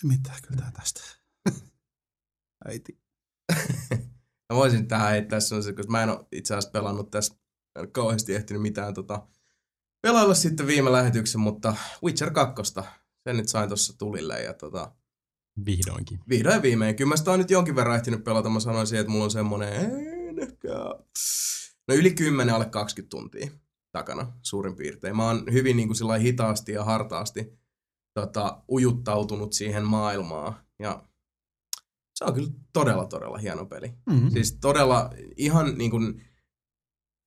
Se 0.00 0.06
mitään 0.06 0.38
kyllä 0.48 0.60
tää 0.60 0.70
tästä. 0.70 1.00
Äiti. 2.68 3.00
Mä 4.52 4.56
voisin 4.56 4.88
tähän 4.88 5.10
heittää 5.10 5.40
sellaisen, 5.40 5.76
koska 5.76 5.92
mä 5.92 6.02
en 6.02 6.10
ole 6.10 6.26
itse 6.32 6.54
asiassa 6.54 6.70
pelannut 6.70 7.10
tässä 7.10 7.34
en 7.78 7.92
kauheasti 7.92 8.34
ehtinyt 8.34 8.62
mitään 8.62 8.94
tota, 8.94 9.28
pelailla 10.00 10.34
sitten 10.34 10.66
viime 10.66 10.92
lähetyksen, 10.92 11.40
mutta 11.40 11.76
Witcher 12.04 12.30
2, 12.30 12.72
sen 13.24 13.36
nyt 13.36 13.48
sain 13.48 13.68
tuossa 13.68 13.98
tulille 13.98 14.42
ja 14.42 14.54
tota, 14.54 14.92
Vihdoinkin. 15.66 16.20
Vihdoin 16.28 16.62
viimein. 16.62 16.96
Kyllä 16.96 17.08
mä 17.08 17.16
sitä 17.16 17.30
on 17.30 17.38
nyt 17.38 17.50
jonkin 17.50 17.76
verran 17.76 17.96
ehtinyt 17.96 18.24
pelata. 18.24 18.48
Mä 18.48 18.60
sanoisin, 18.60 18.98
että 18.98 19.12
mulla 19.12 19.24
on 19.24 19.30
semmonen 19.30 19.72
en 19.72 20.38
ehkä... 20.38 20.68
No 21.88 21.94
yli 21.94 22.10
10 22.10 22.54
alle 22.54 22.64
20 22.64 23.10
tuntia 23.10 23.50
takana 23.92 24.32
suurin 24.42 24.76
piirtein. 24.76 25.16
Mä 25.16 25.26
oon 25.26 25.44
hyvin 25.52 25.76
niin 25.76 25.88
kuin 25.88 26.20
hitaasti 26.20 26.72
ja 26.72 26.84
hartaasti 26.84 27.58
tota, 28.14 28.62
ujuttautunut 28.70 29.52
siihen 29.52 29.84
maailmaan. 29.84 30.54
Ja 30.78 31.04
se 32.14 32.24
on 32.24 32.34
kyllä 32.34 32.50
todella, 32.72 33.06
todella 33.06 33.38
hieno 33.38 33.66
peli. 33.66 33.92
Mm-hmm. 34.06 34.30
Siis 34.30 34.58
todella 34.60 35.10
ihan 35.36 35.78
niin 35.78 35.90
kuin 35.90 36.27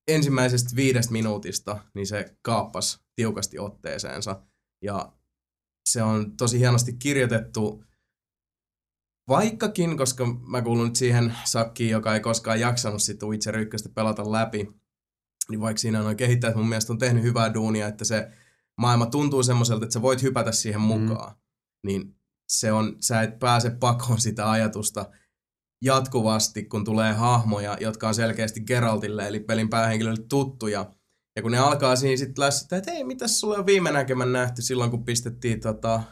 ensimmäisestä 0.08 0.76
viidestä 0.76 1.12
minuutista, 1.12 1.80
niin 1.94 2.08
se 2.08 2.38
kaappas 2.42 3.02
tiukasti 3.16 3.60
otteeseensa. 3.60 4.44
Ja 4.84 5.14
se 5.90 6.04
on 6.04 6.38
tosi 6.38 6.60
hienosti 6.60 6.94
kirjoitettu, 6.94 7.84
vaikkakin, 9.28 9.98
koska 9.98 10.26
mä 10.26 10.62
kuulun 10.62 10.86
nyt 10.86 10.96
siihen 10.96 11.36
sakkiin, 11.44 11.90
joka 11.90 12.14
ei 12.14 12.20
koskaan 12.20 12.60
jaksanut 12.60 13.02
sitten 13.02 13.30
Witcher 13.30 13.58
1 13.58 13.90
pelata 13.90 14.32
läpi, 14.32 14.82
niin 15.50 15.62
vaikka 15.62 15.78
siinä 15.78 16.04
on 16.04 16.18
kehittäjät 16.18 16.56
mun 16.56 16.70
mielestä 16.70 16.94
on 16.94 17.00
tehnyt 17.00 17.24
hyvää 17.24 17.54
duunia, 17.54 17.88
että 17.88 18.06
se 18.06 18.32
maailma 18.78 19.06
tuntuu 19.06 19.44
semmoiselta, 19.44 19.86
että 19.86 19.94
sä 19.94 20.02
voit 20.02 20.22
hypätä 20.22 20.52
siihen 20.52 20.82
mukaan, 20.82 21.32
mm. 21.32 21.38
niin 21.88 22.16
se 22.48 22.72
on, 22.72 22.96
sä 23.00 23.22
et 23.22 23.40
pääse 23.40 23.70
pakoon 23.70 24.22
sitä 24.22 24.52
ajatusta 24.52 25.12
jatkuvasti, 25.82 26.64
kun 26.64 26.86
tulee 26.86 27.14
hahmoja, 27.14 27.78
jotka 27.80 28.08
on 28.08 28.16
selkeästi 28.16 28.62
Geraltille, 28.62 29.28
eli 29.28 29.40
pelin 29.40 29.70
päähenkilölle 29.70 30.24
tuttuja. 30.30 30.92
Ja 31.36 31.42
kun 31.42 31.52
ne 31.52 31.58
alkaa 31.58 31.96
siinä 31.96 32.18
sitten 32.18 32.44
lässyttää, 32.44 32.78
että 32.78 32.92
hei, 32.92 33.04
mitäs 33.04 33.40
sulle 33.40 33.58
on 33.58 33.66
viime 33.66 33.92
näkemän 33.92 34.32
nähty 34.32 34.62
silloin, 34.62 34.92
kun 34.92 35.06
pistettiin 35.06 35.60
tota, 35.60 36.04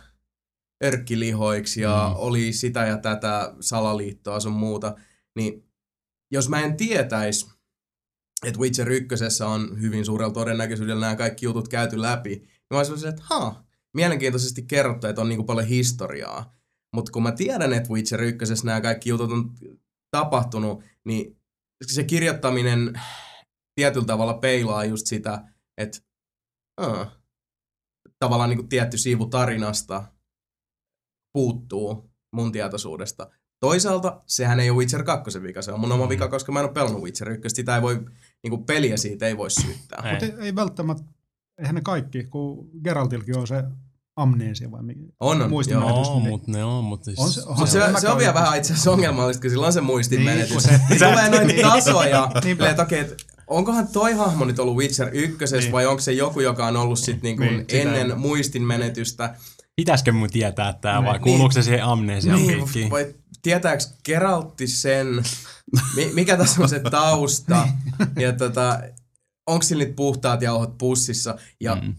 örkkilihoiksi 0.84 1.82
ja 1.82 2.12
mm. 2.14 2.20
oli 2.20 2.54
sitä 2.54 2.86
ja 2.86 2.98
tätä 2.98 3.54
salaliittoa 3.60 4.40
sun 4.40 4.54
muuta, 4.54 4.96
niin 5.36 5.70
jos 6.32 6.50
mä 6.50 6.62
en 6.62 6.78
tietäisi, 6.78 7.50
että 8.46 8.60
Witcher 8.60 8.92
1 8.92 9.44
on 9.44 9.82
hyvin 9.82 10.06
suurella 10.06 10.34
todennäköisyydellä 10.34 11.02
nämä 11.02 11.16
kaikki 11.16 11.46
jutut 11.46 11.68
käyty 11.68 12.02
läpi, 12.02 12.30
niin 12.30 12.50
mä 12.74 12.78
olisin 12.78 13.10
että 13.10 13.24
ha, 13.26 13.64
mielenkiintoisesti 13.94 14.62
kerrottu, 14.62 15.08
että 15.08 15.22
on 15.22 15.30
niin 15.30 15.38
kuin 15.38 15.48
paljon 15.48 15.68
historiaa. 15.68 16.59
Mutta 16.96 17.12
kun 17.12 17.24
mä 17.24 17.32
tiedän, 17.32 17.74
että 17.74 17.90
Witcher 17.90 18.22
1 18.22 18.66
nämä 18.66 18.82
kaikki 18.82 19.10
jutut 19.10 19.32
on 19.32 19.56
tapahtunut, 20.12 20.84
niin 21.06 21.38
se 21.86 22.04
kirjoittaminen 22.04 23.02
tietyllä 23.76 24.06
tavalla 24.06 24.34
peilaa 24.34 24.86
just 24.86 25.08
sitä, 25.08 25.44
että 25.78 26.00
uh, 26.82 27.08
tavallaan 28.20 28.50
niin 28.50 28.58
kuin 28.58 28.70
tietty 28.70 28.98
siivu 28.98 29.26
tarinasta 29.26 30.04
puuttuu 31.34 32.12
mun 32.34 32.52
tietoisuudesta. 32.52 33.32
Toisaalta 33.60 34.22
sehän 34.26 34.60
ei 34.60 34.70
ole 34.70 34.78
Witcher 34.78 35.04
2 35.04 35.44
vika, 35.44 35.62
se 35.62 35.72
on 35.72 35.80
mun 35.80 35.92
oma 35.92 36.10
vika, 36.10 36.28
koska 36.28 36.52
mä 36.52 36.60
en 36.60 36.66
ole 36.66 36.74
pelannut 36.74 37.04
Witcher 37.04 37.30
1. 37.30 37.50
Sitä 37.50 37.76
ei 37.76 37.82
voi, 37.82 38.06
niin 38.44 38.50
kuin 38.50 38.66
peliä 38.66 38.98
siitä 38.98 39.28
ei 39.28 39.38
voi 39.38 39.52
syyttää. 39.52 40.12
Mutta 40.12 40.26
ei, 40.26 40.34
ei 40.40 40.56
välttämättä, 40.56 41.04
eihän 41.58 41.76
ne 41.76 41.82
kaikki, 41.82 42.24
kun 42.24 42.70
Geraltilkin 42.84 43.38
on 43.38 43.48
se 43.48 43.64
amneesia 44.22 44.72
vai 44.72 44.84
mikä? 44.84 45.00
On, 45.20 45.42
on. 45.42 45.50
Muistinmenetys, 45.50 46.08
Joo, 46.08 46.20
niin- 46.20 46.30
mutta 46.30 46.52
ne 46.52 46.64
on, 46.64 46.84
mutta 46.84 47.06
siis... 47.06 47.20
On 47.20 47.32
se- 47.32 47.40
Mut 47.42 47.50
onhan 47.50 47.68
se, 47.68 47.80
en 47.86 48.02
se, 48.02 48.10
on 48.10 48.18
vielä 48.18 48.34
vähän 48.34 48.58
itse 48.58 48.74
asiassa 48.74 48.92
ongelmallista, 48.92 49.42
kun 49.42 49.50
sillä 49.50 49.66
on 49.68 49.74
se 49.74 49.82
muistin 49.82 50.26
Niin, 50.26 50.48
Se, 50.48 50.60
se- 50.60 50.80
niin 50.90 51.00
tulee 51.00 51.30
noita 51.30 51.46
Niin. 51.54 51.62
tasoja, 51.68 52.32
Niinpä. 52.44 52.70
että 52.70 52.82
okei, 52.82 53.00
et 53.00 53.26
onkohan 53.48 53.88
toi 53.88 54.14
hahmo 54.14 54.46
nyt 54.46 54.60
ollut 54.60 54.78
Witcher 54.78 55.10
1 55.14 55.38
Niin. 55.60 55.72
vai 55.72 55.86
onko 55.86 56.02
se 56.02 56.14
joku, 56.14 56.40
joka 56.40 56.68
on 56.68 56.78
ollut 56.78 57.00
sit 57.00 57.22
niinku 57.22 57.44
Niin, 57.44 57.66
ennen 57.72 58.10
ei- 58.12 58.16
muistin 58.18 58.64
menetystä. 58.64 59.36
Pitäisikö 59.76 60.12
mun 60.12 60.30
tietää 60.30 60.74
tää 60.74 61.04
vai 61.04 61.14
Niin. 61.14 61.22
kuuluuko 61.22 61.52
se 61.52 61.62
siihen 61.64 61.84
amnesian 61.84 62.36
Niin, 62.36 62.48
piikkiin? 62.58 62.90
vai 62.90 63.08
tietääkö 63.42 63.84
Geraltti 64.06 64.68
sen, 64.68 65.08
mi- 65.96 66.12
mikä 66.14 66.38
tässä 66.38 66.62
on 66.62 66.70
se 66.70 66.80
tausta, 66.80 67.68
ja 68.20 68.34
tota, 68.34 68.80
onko 69.48 69.64
sillä 69.64 69.84
nyt 69.84 69.96
puhtaat 69.96 70.42
jauhot 70.42 70.78
pussissa, 70.78 71.36
ja 71.62 71.76
Mm. 71.76 71.96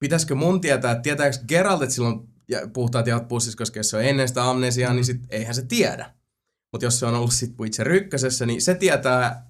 Pitäisikö 0.00 0.34
mun 0.34 0.60
tietää, 0.60 0.92
että 0.92 1.02
tietääkö 1.02 1.36
Geralt, 1.48 1.82
että 1.82 1.94
ja- 2.48 2.68
puhtaat 2.72 3.06
jauhot 3.06 3.28
pussissa, 3.28 3.58
koska 3.58 3.78
jos 3.78 3.90
se 3.90 3.96
on 3.96 4.04
ennen 4.04 4.28
sitä 4.28 4.50
amnesiaa, 4.50 4.94
niin 4.94 5.04
sit 5.04 5.20
eihän 5.30 5.54
se 5.54 5.62
tiedä. 5.66 6.14
Mutta 6.72 6.84
jos 6.86 6.98
se 6.98 7.06
on 7.06 7.14
ollut 7.14 7.32
sit 7.32 7.58
Witcher 7.60 7.88
1, 7.88 8.46
niin 8.46 8.62
se 8.62 8.74
tietää, 8.74 9.46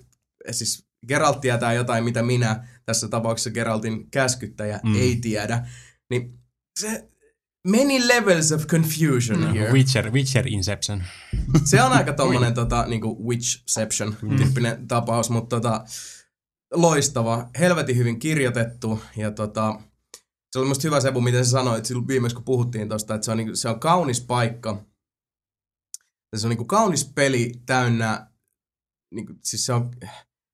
siis 0.51 0.87
Geralt 1.09 1.41
tietää 1.41 1.73
jotain, 1.73 2.05
mitä 2.05 2.23
minä, 2.23 2.67
tässä 2.87 3.09
tapauksessa 3.09 3.51
Geraltin 3.51 4.11
käskyttäjä, 4.11 4.81
Mm. 4.85 4.91
mm. 4.91 4.97
ei 5.01 5.17
tiedä. 5.17 5.67
Niin 6.11 6.39
se, 6.81 7.09
many 7.69 8.09
levels 8.09 8.53
of 8.53 8.67
confusion 8.67 9.41
No, 9.41 9.53
here. 9.53 9.73
Witcher, 9.73 10.11
Witcher 10.11 10.49
Inception. 10.49 11.03
Se 11.65 11.83
on 11.83 11.93
aika 11.93 12.13
tommonen 12.23 12.55
tota, 12.55 12.85
niinku 12.87 13.29
Witchception 13.29 14.17
tyyppinen 14.37 14.89
tapaus, 14.89 15.31
mutta 15.31 15.57
tota, 15.57 15.85
loistava, 16.75 17.51
helvetin 17.59 17.97
hyvin 17.97 18.19
kirjoitettu 18.19 19.01
ja 19.17 19.31
tota, 19.31 19.81
se 20.53 20.59
oli 20.59 20.69
musta 20.69 20.83
hyvä 20.83 21.01
Sebu, 21.01 21.21
miten 21.21 21.45
sä 21.45 21.51
sanoit 21.51 21.85
silloin 21.87 22.09
viimeksi, 22.09 22.35
kun 22.35 22.45
puhuttiin 22.45 22.89
tosta, 22.89 23.15
että 23.15 23.25
se 23.25 23.31
on, 23.31 23.37
niinku, 23.37 23.57
se 23.57 23.69
on 23.69 23.81
kaunis 23.81 24.21
paikka. 24.21 24.85
Ja 26.33 26.39
se 26.39 26.47
on 26.47 26.49
niinku 26.49 26.65
kaunis 26.65 27.13
peli 27.15 27.53
täynnä, 27.67 28.31
niinku, 29.15 29.33
siis 29.45 29.67
se 29.67 29.73
on, 29.73 29.91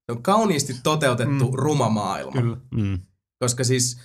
se 0.06 0.12
on 0.12 0.22
kauniisti 0.22 0.74
toteutettu 0.82 1.50
Mm. 1.50 1.54
ruma 1.54 1.88
maailma. 1.88 2.40
Kyllä. 2.40 2.56
Mm. 2.74 2.98
Koska 3.42 3.64
siis 3.64 4.00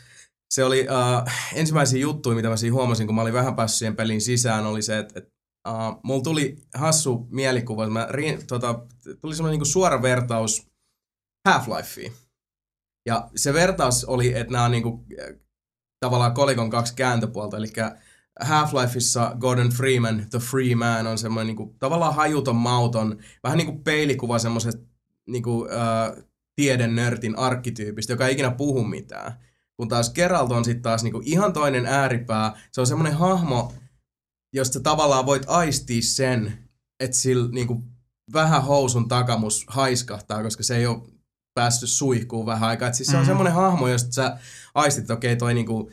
se 0.54 0.64
oli 0.64 0.82
uh, 0.82 1.32
ensimmäisiä 1.54 2.00
juttuja, 2.00 2.36
mitä 2.36 2.50
mä 2.50 2.58
siinä 2.58 2.74
huomasin, 2.74 3.08
kun 3.08 3.16
mä 3.16 3.22
olin 3.22 3.34
vähän 3.34 3.56
päässyt 3.56 3.80
siihen 3.80 3.96
pelin 3.96 4.22
sisään, 4.22 4.66
oli 4.66 4.82
se, 4.82 4.98
että, 4.98 5.20
että 5.20 5.32
uh, 5.70 6.00
mulla 6.04 6.24
tuli 6.24 6.56
hassu 6.76 7.28
mielikuva. 7.32 7.90
Mä, 7.90 8.08
ri, 8.10 8.40
tota, 8.48 8.86
tuli 9.22 9.36
semmoinen 9.36 9.52
niinku 9.54 9.66
suora 9.66 10.02
vertaus 10.02 10.68
Half-Lifeen. 11.50 12.12
Ja 13.06 13.30
se 13.36 13.54
vertaus 13.54 14.06
oli, 14.06 14.34
että 14.34 14.54
nämä 14.54 14.66
on 14.66 14.72
niinku, 14.72 15.06
äh, 15.22 15.36
tavallaan 16.00 16.34
kolikon 16.34 16.70
kaksi 16.70 16.95
kääntöpuolta, 16.95 17.58
eli 17.58 17.68
Half-Lifeissa 18.43 19.36
Gordon 19.39 19.70
Freeman, 19.70 20.26
The 20.30 20.39
Free 20.39 20.76
Man, 20.76 21.08
on 21.08 21.18
semmoinen 21.18 21.47
niinku, 21.47 21.76
tavallaan 21.80 22.16
hajuton, 22.16 22.56
mauton, 22.56 23.18
vähän 23.43 23.58
niin 23.58 23.68
kuin 23.68 23.84
peilikuva 23.84 24.39
semmoisesta 24.39 24.82
niinku, 25.28 25.62
uh, 25.62 26.24
tiedennörtin 26.56 27.38
arkkityypistä, 27.38 28.14
joka 28.14 28.28
ei 28.28 28.34
ikinä 28.34 28.52
puhu 28.52 28.84
mitään. 28.84 29.34
Kun 29.78 29.88
taas 29.88 30.14
Geralt 30.14 30.52
on 30.52 30.66
sitten 30.66 30.82
taas 30.82 31.04
niinku 31.04 31.22
ihan 31.26 31.54
toinen 31.54 31.86
ääripää. 31.86 32.60
Se 32.72 32.82
on 32.82 32.88
semmoinen 32.88 33.18
hahmo, 33.18 33.74
josta 34.54 34.80
tavallaan 34.80 35.26
voit 35.26 35.43
aistia 35.47 36.02
sen, 36.02 36.70
että 37.00 37.18
sillä 37.18 37.50
niinku 37.52 37.84
vähän 38.34 38.64
housun 38.64 39.08
takamus 39.08 39.66
haiskahtaa, 39.68 40.43
koska 40.43 40.64
se 40.64 40.78
ei 40.78 40.88
ole 40.88 41.02
päässyt 41.60 41.89
suihkuun 41.89 42.45
vähän 42.45 42.70
aikaa. 42.70 42.88
Et 42.88 42.93
siis 42.95 43.07
se 43.07 43.16
on 43.18 43.22
Mhm. 43.24 43.28
semmoinen 43.30 43.53
hahmo, 43.53 43.88
josta 43.88 44.12
sä 44.12 44.38
aistit, 44.76 45.01
että 45.01 45.14
okei, 45.14 45.36
toi 45.36 45.53
niinku, 45.53 45.91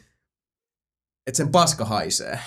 että 1.27 1.37
sen 1.37 1.49
paska 1.49 1.85
haisee. 1.85 2.41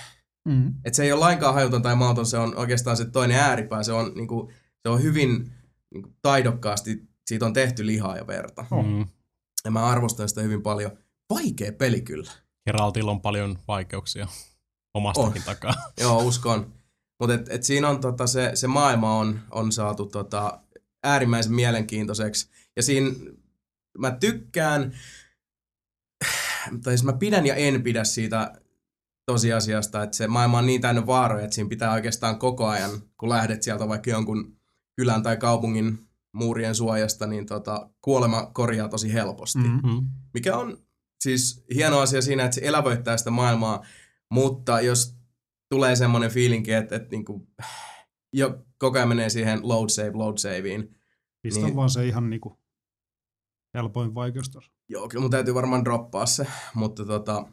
Mm. 0.48 0.68
Että 0.86 0.96
se 0.98 1.04
ei 1.04 1.12
ole 1.12 1.20
lainkaan 1.20 1.54
hajuton 1.54 1.82
tai 1.82 1.96
mauton, 1.96 2.26
se 2.26 2.38
on 2.38 2.56
oikeastaan 2.58 2.98
se 2.98 3.06
toinen 3.06 3.38
ääripää. 3.40 3.84
Se 3.84 3.94
on, 3.94 4.12
niinku, 4.16 4.52
se 4.84 4.90
on 4.90 5.04
hyvin 5.04 5.52
niinku, 5.94 6.10
taidokkaasti, 6.22 7.08
siitä 7.28 7.46
on 7.46 7.54
tehty 7.54 7.86
lihaa 7.86 8.18
ja 8.18 8.28
verta. 8.28 8.66
Oh. 8.72 8.86
Mm. 8.86 9.06
Ja 9.66 9.72
mä 9.72 9.86
arvostan 9.86 10.30
sitä 10.30 10.42
hyvin 10.42 10.62
paljon. 10.62 10.92
Vaikea 11.34 11.72
peli 11.74 12.02
kyllä. 12.02 12.32
Geraltilla 12.66 13.12
on 13.12 13.22
paljon 13.22 13.60
vaikeuksia 13.68 14.28
omastakin 14.94 15.42
On. 15.42 15.46
takaa. 15.46 15.74
Joo, 16.02 16.18
uskon. 16.24 16.74
Mutta 17.20 17.34
et, 17.34 17.50
et 17.50 17.64
siinä 17.64 17.90
on 17.90 18.02
tota, 18.02 18.28
se, 18.28 18.52
se 18.54 18.68
maailma 18.68 19.18
on, 19.18 19.40
on 19.52 19.72
saatu 19.72 20.06
tota, 20.06 20.60
äärimmäisen 21.04 21.54
mielenkiintoiseksi. 21.54 22.50
Ja 22.76 22.84
siinä 22.84 23.12
mä 23.98 24.12
tykkään, 24.12 24.94
tai 26.84 26.98
siis 26.98 27.04
mä 27.04 27.14
pidän 27.14 27.46
ja 27.46 27.56
en 27.56 27.84
pidä 27.84 28.04
siitä 28.04 28.62
tosiasiasta, 29.26 30.04
että 30.04 30.18
se 30.18 30.28
maailma 30.28 30.58
on 30.58 30.66
niin 30.66 30.82
täynnä 30.82 31.06
vaaroja, 31.06 31.44
että 31.44 31.56
siinä 31.56 31.70
pitää 31.70 31.94
oikeastaan 31.94 32.40
koko 32.40 32.68
ajan, 32.68 32.92
kun 33.18 33.30
lähdet 33.30 33.64
sieltä 33.64 33.88
vaikka 33.88 34.10
jonkun 34.10 34.58
kylän 34.96 35.24
tai 35.24 35.38
kaupungin 35.38 36.08
muurien 36.34 36.76
suojasta, 36.76 37.28
niin 37.28 37.46
tota, 37.46 37.90
kuolema 38.02 38.46
korjaa 38.54 38.90
tosi 38.90 39.14
helposti. 39.14 39.60
Mm. 39.60 39.80
Mm. 39.84 40.10
Mikä 40.34 40.58
on 40.58 40.78
siis 41.20 41.66
hieno 41.74 42.00
asia 42.00 42.22
siinä, 42.22 42.46
että 42.46 42.56
se 42.56 42.62
elävöittää 42.64 43.18
sitä 43.18 43.30
maailmaa, 43.30 43.86
mutta 44.32 44.82
jos 44.82 45.16
tulee 45.70 45.96
semmoinen 45.96 46.32
fiilinki, 46.32 46.74
että, 46.74 46.96
että 46.96 47.10
niinku, 47.12 47.48
jo 48.34 48.66
koko 48.78 48.98
ajan 48.98 49.10
menee 49.10 49.30
siihen 49.30 49.60
load 49.64 49.90
save, 49.90 50.12
load 50.14 50.38
saveen, 50.38 50.99
Pistä 51.42 51.66
Niin. 51.66 51.76
vaan 51.76 51.90
se 51.90 52.08
ihan 52.08 52.30
niinku 52.30 52.60
helpoin 53.74 54.16
vaikeustaso. 54.16 54.72
joo, 54.90 55.08
kyllä 55.10 55.22
mun 55.22 55.32
täytyy 55.32 55.54
varmaan 55.54 55.86
droppaa 55.86 56.26
se, 56.26 56.48
mutta 56.76 57.06
tota, 57.06 57.52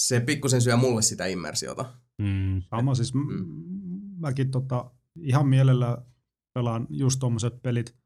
se 0.00 0.20
pikkusen 0.20 0.60
syö 0.62 0.76
mulle 0.76 1.02
sitä 1.02 1.26
immersiota. 1.26 1.94
Mm. 2.18 2.62
Sama 2.70 2.94
siis, 2.94 3.14
mm. 3.14 3.20
mäkin 4.18 4.50
tota, 4.50 4.90
ihan 5.20 5.48
mielellä 5.48 6.04
pelaan 6.54 6.86
just 6.90 7.20
tommoset 7.20 7.62
pelit 7.62 7.96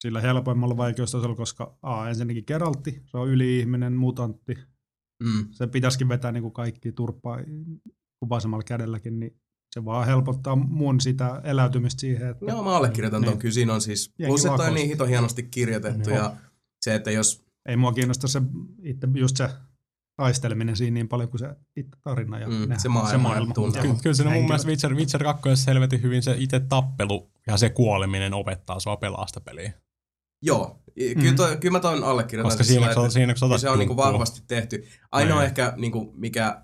sillä 0.00 0.20
helpoimmalla 0.20 0.76
vaikeustasolla, 0.76 1.36
koska 1.36 1.78
A, 1.82 2.08
ensinnäkin 2.08 2.44
Geraltti, 2.46 3.02
se 3.06 3.16
on 3.16 3.28
yli-ihminen, 3.28 3.92
mutantti. 3.92 4.54
Mm. 5.22 5.48
Se 5.50 5.66
pitäisikin 5.66 6.08
vetää 6.08 6.32
niinku 6.32 6.50
kaikki 6.50 6.92
turpaa 6.92 7.36
kuin 8.18 8.28
vasemmalla 8.28 8.64
kädelläkin, 8.64 9.20
niin 9.20 9.40
se 9.74 9.84
vaan 9.84 10.06
helpottaa 10.06 10.56
mun 10.56 11.00
sitä 11.00 11.40
eläytymistä 11.44 12.00
siihen, 12.00 12.28
että 12.30 12.44
Joo, 12.48 12.62
mä 12.62 12.76
allekirjoitan 12.76 13.20
Niin. 13.22 13.30
ton. 13.30 13.38
Kyllä 13.38 13.54
siinä 13.54 13.74
on 13.74 13.80
siis, 13.80 14.12
Jengi 14.18 14.30
plus 14.30 14.40
että 14.40 14.52
on 14.52 14.58
vakoilee. 14.58 14.74
niin 14.80 14.88
hito 14.88 15.04
hienosti 15.06 15.42
kirjoitettu 15.42 16.10
Joo. 16.10 16.18
ja 16.18 16.36
se, 16.84 16.94
että 16.94 17.10
jos 17.10 17.44
ei 17.68 17.76
mua 17.76 17.92
kiinnosta 17.92 18.28
se 18.28 18.42
itse 18.82 19.08
just 19.14 19.36
se 19.36 19.48
taisteleminen 20.16 20.76
siinä 20.76 20.94
niin 20.94 21.08
paljon 21.08 21.28
kuin 21.28 21.38
se 21.38 21.48
itse 21.76 21.98
tarina 22.04 22.38
ja 22.38 22.48
Mm, 22.48 22.68
ne- 22.68 22.78
se 22.78 22.88
maailma 22.88 23.10
se 23.10 23.16
maailma. 23.16 23.54
Kyllä, 23.54 23.70
kyllä 23.72 24.14
siinä 24.14 24.30
mun 24.30 24.32
henkilöt. 24.32 24.46
mielestä 24.48 24.68
Witcher, 24.68 24.94
Witcher 24.94 25.22
2 25.24 25.66
helvetin 25.66 26.02
hyvin 26.02 26.22
se 26.22 26.34
itse 26.38 26.60
tappelu 26.60 27.30
ja 27.46 27.56
se 27.56 27.70
kuoleminen 27.70 28.34
opettaa 28.34 28.80
sua 28.80 28.96
pelaa 28.96 29.26
sitä 29.26 29.40
peliä. 29.40 29.72
Joo, 30.42 30.82
kyllä, 31.18 31.30
Mm. 31.30 31.36
toi, 31.36 31.56
kyllä 31.56 31.72
mä 31.72 31.80
ton 31.80 32.04
allekirjoitan. 32.04 32.50
Koska 32.50 32.64
siis 32.64 32.68
siinä, 32.74 32.92
sillä, 32.92 33.02
että- 33.06 33.12
siinä 33.12 33.34
kyllä 33.34 33.46
otat 33.46 33.60
se 33.60 33.70
on 33.70 33.78
niinku 33.78 33.94
dumppua- 33.94 34.12
vahvasti 34.12 34.42
tehty. 34.46 34.84
Ainoa 35.12 35.38
Niin. 35.38 35.46
ehkä, 35.46 35.72
niinku, 35.76 36.12
mikä 36.16 36.62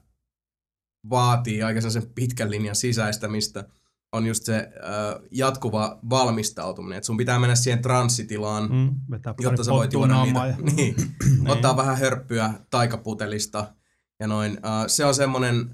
vaatii 1.11 1.63
aika 1.63 1.81
sen 1.81 2.03
pitkän 2.15 2.51
linjan 2.51 2.77
sisäistämistä, 2.77 3.65
on 4.13 4.27
just 4.27 4.45
se 4.45 4.57
äh, 4.57 5.23
jatkuva 5.31 5.99
valmistautuminen. 6.11 6.99
Et 6.99 7.05
sun 7.05 7.17
pitää 7.17 7.39
mennä 7.39 7.55
siihen 7.55 7.83
transsitilaan, 7.83 8.69
Mm. 8.73 8.95
jotta 9.41 9.65
sä 9.65 9.71
voit 9.71 9.93
juoda 9.93 10.25
niitä. 10.25 10.47
ja- 10.47 10.57
Niin. 10.77 10.95
Ottaa 11.49 11.77
vähän 11.77 11.99
hörppyä 11.99 12.55
taikaputelista 12.71 13.75
ja 14.21 14.27
noin. 14.27 14.53
Uh, 14.53 14.59
se 14.87 15.05
on 15.05 15.15
semmonen, 15.15 15.71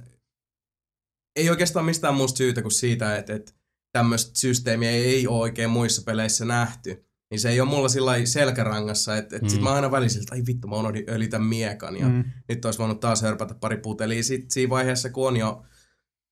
ei 1.37 1.51
oikeastaan 1.51 1.85
mistään 1.85 2.15
muusta 2.15 2.37
syytä 2.39 2.63
kuin 2.63 2.73
siitä, 2.73 3.17
että, 3.17 3.35
että 3.35 3.53
tämmöistä 3.93 4.31
systeemiä 4.35 4.91
ei 4.91 5.27
ole 5.27 5.39
oikein 5.41 5.71
muissa 5.71 6.03
peleissä 6.03 6.45
nähty. 6.45 7.06
Niin 7.31 7.41
se 7.41 7.49
ei 7.51 7.61
ole 7.61 7.69
mulla 7.69 7.89
sillä 7.89 8.25
selkärangassa, 8.27 9.17
että, 9.17 9.37
että 9.37 9.49
sit 9.49 9.59
Mm. 9.59 9.65
mä 9.65 9.73
aina 9.73 9.91
välillä 9.91 10.09
siltä, 10.09 10.35
ai 10.35 10.43
vittu, 10.47 10.69
mä 10.69 10.77
unohdin 10.77 11.05
öljytä 11.09 11.39
miekan 11.39 11.97
ja 11.97 12.09
Mm, 12.09 12.25
nyt 12.49 12.65
olisi 12.65 12.79
voinut 12.79 13.01
taas 13.01 13.23
hörpätä 13.23 13.55
pari 13.55 13.77
putelia. 13.77 14.23
Sitten 14.23 14.51
siinä 14.51 14.71
vaiheessa, 14.71 15.11
kun 15.11 15.29
on 15.29 15.37
jo 15.37 15.63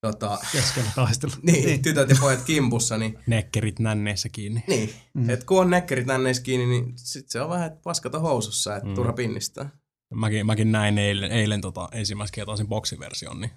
tota, 0.01 0.39
keskellä 0.53 0.91
taistelua. 0.95 1.35
niin, 1.43 1.65
niin. 1.67 1.83
tytöt 1.83 2.11
ja 2.11 2.17
pojat 2.21 2.43
kimpussa, 2.43 2.99
niin 2.99 3.19
Nekkerit 3.27 3.79
nänneissä 3.79 4.29
kiinni. 4.29 4.65
niin. 4.69 4.91
Mm. 5.15 5.23
Mm. 5.23 5.31
Et 5.31 5.45
kun 5.45 5.61
on 5.61 5.71
nekkerit 5.71 6.07
nänneissä 6.07 6.43
kiinni, 6.43 6.67
niin 6.67 6.93
sit 6.97 7.29
se 7.29 7.41
on 7.41 7.51
vähän, 7.51 7.67
että 7.67 7.81
paskata 7.85 8.19
housussa, 8.19 8.77
että 8.77 8.89
Mm. 8.89 8.95
turha 8.95 9.13
pinnistää. 9.13 9.71
Mäkin, 10.15 10.47
mäkin 10.47 10.73
näin 10.73 10.99
eilen, 10.99 11.33
eilen 11.33 11.61
tota, 11.61 11.89
ensimmäistä 11.93 12.35
kertaa 12.35 12.57
sen 12.57 12.69
boksiversion, 12.69 13.41
niin 13.41 13.51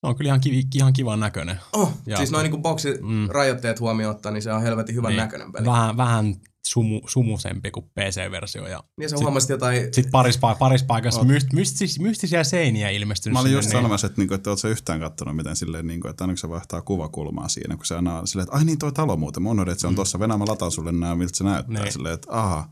se 0.00 0.06
on 0.06 0.16
kyllä 0.16 0.28
ihan, 0.28 0.40
kivi, 0.40 0.62
ihan 0.74 0.92
kivan 0.92 1.20
näköinen. 1.20 1.56
Oh, 1.72 1.92
Ja- 2.06 2.16
siis 2.16 2.30
noin 2.30 2.50
niin 2.50 2.62
boksi 2.62 2.94
Mm. 3.00 3.28
rajoitteet 3.30 3.80
huomioon 3.80 4.14
ottaa, 4.14 4.32
niin 4.32 4.42
se 4.42 4.52
on 4.52 4.62
helvetin 4.62 4.94
hyvän 4.94 5.08
Niin. 5.10 5.16
näköinen 5.20 5.52
peli. 5.52 5.66
Vähän, 5.66 5.96
vähän 5.96 6.34
sumu, 6.66 7.00
sumusempi 7.08 7.70
kuin 7.70 7.86
PC-versio. 7.86 8.66
Ja 8.66 8.84
niin 8.98 9.10
sä 9.10 9.16
sit- 9.16 9.22
huomasit 9.24 9.50
jotain... 9.50 9.82
sitten 9.94 10.10
paris, 10.12 10.36
pa- 10.36 10.56
paris 10.58 10.82
paikassa 10.82 11.20
Oot. 11.20 11.28
myst, 11.28 11.52
mystis, 11.52 12.00
mystisiä 12.00 12.44
seiniä 12.44 12.90
ilmestynyt 12.90 13.32
Mä 13.32 13.40
olin 13.40 13.48
sinne, 13.48 13.58
just 13.58 13.68
niin- 13.68 13.78
sanomassa, 13.78 14.06
että, 14.06 14.20
niinku, 14.20 14.34
että 14.34 14.50
ootko 14.50 14.58
sä 14.60 14.68
yhtään 14.68 15.00
katsonut, 15.00 15.36
miten 15.36 15.56
silleen, 15.56 15.86
niinku, 15.86 16.08
että 16.08 16.24
aina 16.24 16.32
kun 16.32 16.38
se 16.38 16.48
vaihtaa 16.48 16.82
kuvakulmaa 16.82 17.48
siinä, 17.48 17.76
kun 17.76 17.86
se 17.86 17.96
aina 17.96 18.26
silleen, 18.26 18.44
että 18.48 18.56
ai 18.56 18.64
niin 18.64 18.78
toi 18.78 18.92
talo 18.92 19.16
muuten, 19.16 19.42
mä 19.42 19.50
unohdin, 19.50 19.72
että 19.72 19.80
se 19.80 19.86
on 19.86 19.94
tossa, 19.94 20.18
Venä 20.18 20.38
mä 20.38 20.44
lataan 20.48 20.70
sulle 20.70 20.92
nämä, 20.92 21.14
miltä 21.14 21.36
se 21.36 21.44
näyttää, 21.44 21.82
Niin. 21.82 21.92
silleen, 21.92 22.14
että 22.14 22.28
aha. 22.30 22.68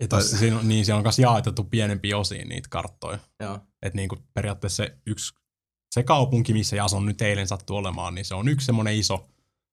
Ja 0.00 0.08
tossa, 0.08 0.36
siinä, 0.38 0.58
on- 0.58 0.68
niin, 0.68 0.84
siellä 0.84 0.98
on 0.98 1.04
myös 1.04 1.18
jaetettu 1.18 1.64
pienempiin 1.64 2.16
osiin 2.16 2.48
niitä 2.48 2.68
karttoja. 2.68 3.18
Joo. 3.40 3.58
Että 3.82 3.96
niin 3.96 4.08
periaatteessa 4.34 4.76
se 4.84 4.96
yksi, 5.06 5.34
se 5.94 6.02
kaupunki, 6.02 6.52
missä 6.52 6.76
Jason 6.76 7.06
nyt 7.06 7.22
eilen 7.22 7.48
sattui 7.48 7.76
olemaan, 7.76 8.14
niin 8.14 8.24
se 8.24 8.34
on 8.34 8.48
yksi 8.48 8.66
semmoinen 8.66 8.94
iso, 8.96 9.28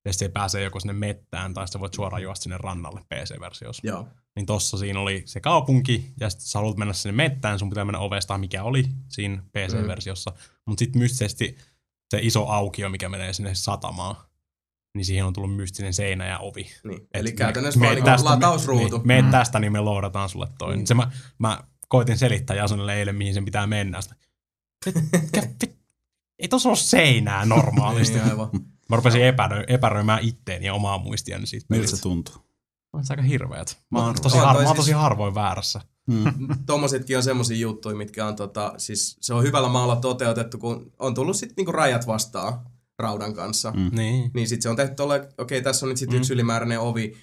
ja 0.05 0.13
sitten 0.13 0.27
se 0.29 0.31
pääsee 0.31 0.63
joko 0.63 0.79
sinne 0.79 0.93
mettään, 0.93 1.53
tai 1.53 1.67
sitten 1.67 1.81
voit 1.81 1.93
suoraan 1.93 2.23
juosta 2.23 2.43
sinne 2.43 2.57
rannalle 2.57 3.01
PC-versiossa. 3.01 3.87
Joo. 3.87 4.07
Niin 4.35 4.45
tossa 4.45 4.77
siinä 4.77 4.99
oli 4.99 5.23
se 5.25 5.39
kaupunki, 5.39 6.13
ja 6.19 6.29
sitten 6.29 6.47
sä 6.47 6.59
haluat 6.59 6.77
mennä 6.77 6.93
sinne 6.93 7.11
mettään, 7.15 7.59
sun 7.59 7.69
pitää 7.69 7.85
mennä 7.85 7.99
ovesta, 7.99 8.37
mikä 8.37 8.63
oli 8.63 8.85
siinä 9.09 9.43
PC-versiossa. 9.51 10.31
Mutta 10.67 10.79
sitten 10.79 11.01
mystisesti 11.01 11.57
se 12.11 12.19
iso 12.21 12.47
aukio, 12.47 12.89
mikä 12.89 13.09
menee 13.09 13.33
sinne 13.33 13.55
satamaan, 13.55 14.15
niin 14.95 15.05
siihen 15.05 15.25
on 15.25 15.33
tullut 15.33 15.55
mystinen 15.55 15.93
seinä 15.93 16.25
ja 16.27 16.39
ovi. 16.39 16.67
Niin. 16.83 17.01
Et 17.01 17.07
Eli 17.13 17.29
me- 17.29 17.35
käytännössä 17.35 17.79
me 17.79 17.85
vaan 17.85 17.95
niin 17.95 18.05
tästä- 18.05 18.29
latausruutu. 18.29 18.97
Niin, 18.97 19.07
mene 19.07 19.31
tästä, 19.31 19.59
niin 19.59 19.71
me 19.71 19.79
loudataan 19.79 20.29
sulle 20.29 20.47
toi. 20.57 20.77
Mm. 20.77 20.85
Se 20.85 20.93
mä, 20.93 21.11
mä 21.39 21.63
koitin 21.87 22.17
selittää 22.17 22.55
Jasonille 22.55 22.95
eilen, 22.99 23.15
mihin 23.15 23.33
sen 23.33 23.45
pitää 23.45 23.67
mennä. 23.67 23.99
Sitten, 24.01 25.03
"Kä- 25.37 25.47
vi- 25.65 25.75
ei 26.39 26.47
tossa 26.47 26.69
ole 26.69 26.77
seinää 26.77 27.45
normaalisti. 27.45 28.17
Niin, 28.19 28.29
aivan. 28.29 28.49
Mä 28.91 28.95
rupesin 28.95 29.21
epäröi, 29.25 29.63
epäröimään 29.67 30.19
itteeni 30.23 30.65
ja 30.65 30.73
omaa 30.73 30.97
muistiani 30.97 31.47
siitä 31.47 31.65
Miltä 31.69 31.87
se 31.87 32.01
tuntuu? 32.01 32.35
On 32.93 33.05
se 33.05 33.13
aika 33.13 33.21
hirveät. 33.23 33.77
Mä 33.89 33.99
oon 33.99 34.09
On 34.09 34.15
tosi, 34.21 34.37
har, 34.37 34.45
mä 34.47 34.51
oon 34.57 34.67
siis- 34.67 34.75
tosi 34.75 34.91
harvoin 34.91 35.35
väärässä. 35.35 35.81
Mm. 36.07 36.23
Tommosetkin 36.65 37.17
on 37.17 37.23
semmosia 37.23 37.57
juttuja, 37.57 37.95
mitkä 37.95 38.25
on 38.27 38.35
tota, 38.35 38.73
siis 38.77 39.17
se 39.21 39.33
on 39.33 39.43
hyvällä 39.43 39.69
maalla 39.69 39.95
toteutettu, 39.95 40.57
kun 40.57 40.91
on 40.99 41.13
tullut 41.13 41.35
sitten 41.35 41.53
niinku 41.57 41.71
rajat 41.71 42.07
vastaan 42.07 42.53
raudan 42.99 43.33
kanssa. 43.33 43.71
Mm. 43.71 43.89
Niin. 43.93 44.31
Niin 44.33 44.47
sit 44.47 44.61
se 44.61 44.69
on 44.69 44.75
tehty 44.75 44.95
tolle, 44.95 45.15
okei 45.19 45.31
okay, 45.37 45.61
tässä 45.61 45.85
on 45.85 45.89
nyt 45.89 45.97
sitten 45.97 46.15
Mm. 46.15 46.19
yksi 46.19 46.33
ylimääräinen 46.33 46.79
ovi, 46.79 47.13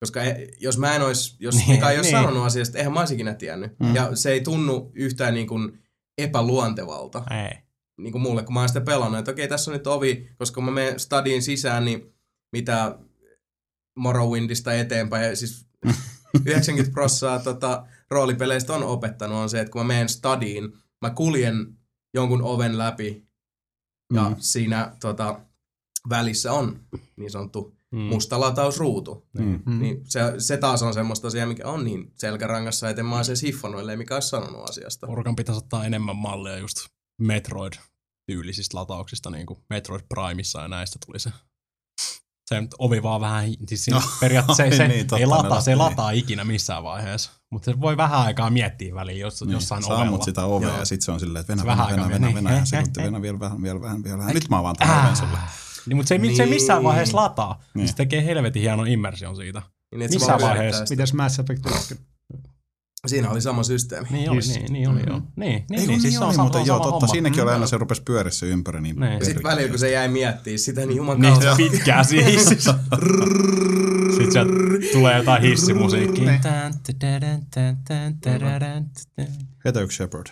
koska 0.00 0.22
e, 0.22 0.48
jos 0.60 0.78
mä 0.78 0.94
en 0.94 1.02
ois, 1.02 1.36
jos 1.40 1.54
Niin, 1.54 1.70
Mika 1.70 1.90
ei 1.90 1.96
ois 1.98 2.06
niin. 2.06 2.16
sanonut 2.16 2.46
asiasta, 2.46 2.78
eihän 2.78 2.92
mä 2.92 3.00
ois 3.00 3.10
ikinä 3.10 3.34
tiennyt. 3.34 3.78
Mm. 3.80 3.94
Ja 3.94 4.16
se 4.16 4.30
ei 4.30 4.40
tunnu 4.40 4.90
yhtään 4.94 5.34
niin 5.34 5.46
kuin 5.46 5.78
epäluontevalta, 6.18 7.22
Ei. 7.30 7.58
Niin 7.98 8.12
kuin 8.12 8.22
mulle, 8.22 8.42
kun 8.42 8.54
mä 8.54 8.60
oon 8.60 8.68
sitä 8.68 8.80
pelannut, 8.80 9.18
että 9.18 9.30
okei, 9.30 9.48
tässä 9.48 9.70
on 9.70 9.76
nyt 9.76 9.86
ovi, 9.86 10.28
koska 10.38 10.54
kun 10.54 10.64
mä 10.64 10.70
menen 10.70 11.00
stadiin 11.00 11.42
sisään, 11.42 11.84
niin 11.84 12.14
mitä 12.52 12.98
Morrowindista 13.96 14.74
eteenpäin, 14.74 15.28
ja 15.28 15.36
siis 15.36 15.66
90 16.46 16.92
prossaa 16.94 17.38
tota, 17.38 17.86
roolipeleistä 18.10 18.74
on 18.74 18.82
opettanut, 18.82 19.38
on 19.38 19.50
se, 19.50 19.60
että 19.60 19.70
kun 19.72 19.80
mä 19.80 19.86
menen 19.86 20.08
stadiin, 20.08 20.72
mä 21.02 21.10
kuljen 21.10 21.78
jonkun 22.14 22.42
oven 22.42 22.78
läpi, 22.78 23.28
ja 24.14 24.28
Mm. 24.28 24.36
siinä 24.38 24.96
tota, 25.00 25.40
välissä 26.08 26.52
on 26.52 26.80
niin 27.16 27.30
sanottu 27.30 27.78
Mm. 27.92 27.98
musta 28.00 28.40
latausruutu. 28.40 29.26
Mm. 29.38 29.60
Mm. 29.66 29.78
Niin 29.80 30.00
se, 30.04 30.20
se 30.38 30.56
taas 30.56 30.82
on 30.82 30.94
semmoista 30.94 31.28
asiaa, 31.28 31.46
mikä 31.46 31.68
on 31.68 31.84
niin 31.84 32.12
selkärangassa, 32.14 32.88
että 32.90 33.02
mä 33.02 33.14
oon 33.14 33.24
se 33.24 33.32
hiffannut, 33.46 33.80
ellei 33.80 33.96
mikä 33.96 34.14
olisi 34.14 34.28
sanonut 34.28 34.70
asiasta. 34.70 35.06
Porukan 35.06 35.36
pitäisi 35.36 35.58
ottaa 35.58 35.84
enemmän 35.86 36.16
mallia 36.16 36.58
just 36.58 36.76
Metroid-tyylisistä 37.22 38.76
latauksista, 38.76 39.30
niin 39.30 39.46
kuin 39.46 39.58
Metroid 39.70 40.02
Primeissa 40.08 40.60
ja 40.60 40.68
näistä 40.68 40.98
tuli 41.06 41.18
se. 41.18 41.30
Se 42.48 42.60
nyt 42.60 42.74
ovi 42.78 43.02
vaan 43.02 43.20
vähän, 43.20 43.50
siis 43.68 43.88
No, 43.88 44.02
periaatteessa 44.20 44.64
se, 44.70 44.76
se 44.76 44.88
niin, 44.88 45.06
ei 45.18 45.26
lataa, 45.26 45.60
se 45.60 45.70
ei 45.70 45.76
latti. 45.76 45.90
lataa 45.90 46.10
ikinä 46.10 46.44
missään 46.44 46.82
vaiheessa. 46.82 47.30
Mutta 47.52 47.70
se 47.72 47.80
voi 47.80 47.96
vähän 47.96 48.20
aikaa 48.20 48.50
miettiä 48.50 48.94
väliin 48.94 49.18
jos, 49.20 49.40
Niin, 49.40 49.52
jossain 49.52 49.82
sä 49.82 49.94
ovella. 49.94 50.24
sitä 50.24 50.44
ovea 50.44 50.68
Joo. 50.68 50.78
ja 50.78 50.84
sit 50.84 51.02
se 51.02 51.12
on 51.12 51.20
silleen, 51.20 51.40
että 51.40 51.52
venä, 51.52 51.62
venä, 51.62 51.76
vähän 51.76 51.96
venä, 51.96 52.08
venä, 52.08 52.26
niin. 52.26 52.34
venä, 52.36 52.50
ja 52.52 52.56
Eh, 52.58 52.64
sekunti, 52.64 53.02
venä, 53.02 53.22
vielä 53.22 53.40
vähän, 53.40 53.62
vielä 53.62 53.80
vähän, 53.80 54.04
vielä 54.04 54.18
vähän. 54.18 54.34
Nyt 54.34 54.48
mä 54.48 54.58
avaan 54.58 54.76
tämän 54.76 55.04
oven 55.04 55.16
sulle. 55.16 55.38
Niin, 55.86 55.96
mutta 55.96 56.08
se, 56.08 56.14
ei, 56.14 56.36
se 56.36 56.42
ei 56.42 56.48
missään 56.50 56.78
Niin. 56.78 56.84
vaiheessa 56.84 57.16
lataa. 57.16 57.54
Niin. 57.54 57.68
Niin. 57.74 57.88
Se 57.88 57.94
tekee 57.94 58.24
helvetin 58.24 58.62
hienon 58.62 58.88
immersion 58.88 59.36
siitä. 59.36 59.62
Niin, 59.96 60.10
Missään 60.12 60.40
vaiheessa. 60.40 60.84
Mites 60.90 61.14
Mass 61.14 61.38
Effect 61.38 61.66
1? 61.66 61.94
Siinä 63.06 63.30
oli 63.30 63.40
sama 63.40 63.62
systeemi. 63.62 64.08
Niin 64.10 64.30
oli, 64.30 64.36
Hissi. 64.36 64.58
niin, 64.58 64.72
niin 64.72 64.88
oli 64.88 65.00
joo. 65.06 65.18
Niin, 65.18 65.26
niin, 65.36 65.52
Ei 65.54 65.64
niin, 65.78 65.88
niin, 65.88 66.00
siis 66.00 66.18
oli 66.22 66.34
se 66.34 66.40
on 66.40 66.66
joo, 66.66 66.78
totta. 66.78 66.90
homma. 66.90 67.06
Siinäkin 67.06 67.42
oli 67.42 67.50
Mm. 67.50 67.54
aina 67.54 67.66
se 67.66 67.78
rupesi 67.78 68.02
pyöriä 68.02 68.30
se 68.30 68.46
ympäri 68.46 68.80
niin 68.80 68.96
Niin. 69.00 69.24
Sitten 69.24 69.42
välillä, 69.42 69.68
kun 69.68 69.78
se 69.78 69.90
jäi 69.90 70.08
miettimään 70.08 70.58
sitä, 70.58 70.80
niin 70.86 70.96
juman 70.96 71.20
Niin, 71.20 71.32
kautta. 71.32 71.56
pitkää 71.56 72.04
siis. 72.10 72.44
Sitten 72.44 74.32
sieltä 74.32 74.52
tulee 74.92 75.16
jotain. 75.18 75.42
Niin. 75.42 76.40
Tadadän, 78.20 78.90
tän. 79.16 79.28
Heitä 79.64 79.80
yksi 79.80 79.96
Shepard. 79.96 80.26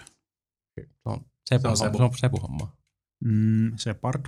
Se 0.74 0.88
on 1.04 1.20
Sepu, 1.48 1.76
Se 1.76 1.84
on 2.32 2.40
homma. 2.42 2.76
Mm, 3.24 3.72
Shepard. 3.78 4.24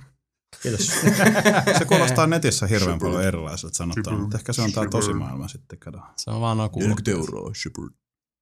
Kiitos. 0.63 0.87
se 1.79 1.85
kuulostaa 1.87 2.27
netissä 2.37 2.67
hirveän 2.67 2.99
paljon 2.99 3.23
erilaiselta 3.23 3.75
sanottuna, 3.77 4.17
mutta 4.17 4.37
ehkä 4.37 4.53
se 4.53 4.61
on 4.61 4.71
tää 4.71 4.83
tosi 4.91 5.13
maailma 5.13 5.47
sitten, 5.47 5.79
kato. 5.79 5.99
Se 6.17 6.31
on 6.31 6.41
vaan 6.41 6.57
noin 6.57 6.69
kuulokkeet. 6.71 7.17
euroa, 7.17 7.51
Shepard. 7.53 7.89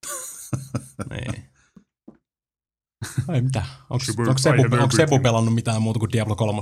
Niin. 1.10 1.44
Ai 3.28 3.40
mitä? 3.42 3.64
Onko 3.90 4.04
Super 4.04 4.28
onko 4.28 4.40
Everything. 4.48 5.22
pelannut 5.22 5.54
mitään 5.54 5.82
muuta 5.82 5.98
kuin 6.00 6.12
Diablo 6.12 6.36
3? 6.36 6.60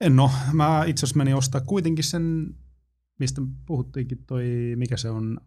En 0.00 0.20
oo. 0.20 0.30
Mä 0.52 0.84
itse 0.86 1.06
asiassa 1.06 1.16
menin 1.18 1.34
ostaa 1.36 1.60
kuitenkin 1.60 2.04
sen, 2.04 2.54
mistä 3.20 3.42
puhuttiinkin 3.66 4.18
toi, 4.26 4.44
mikä 4.76 4.96
se 4.96 5.10
on, 5.10 5.40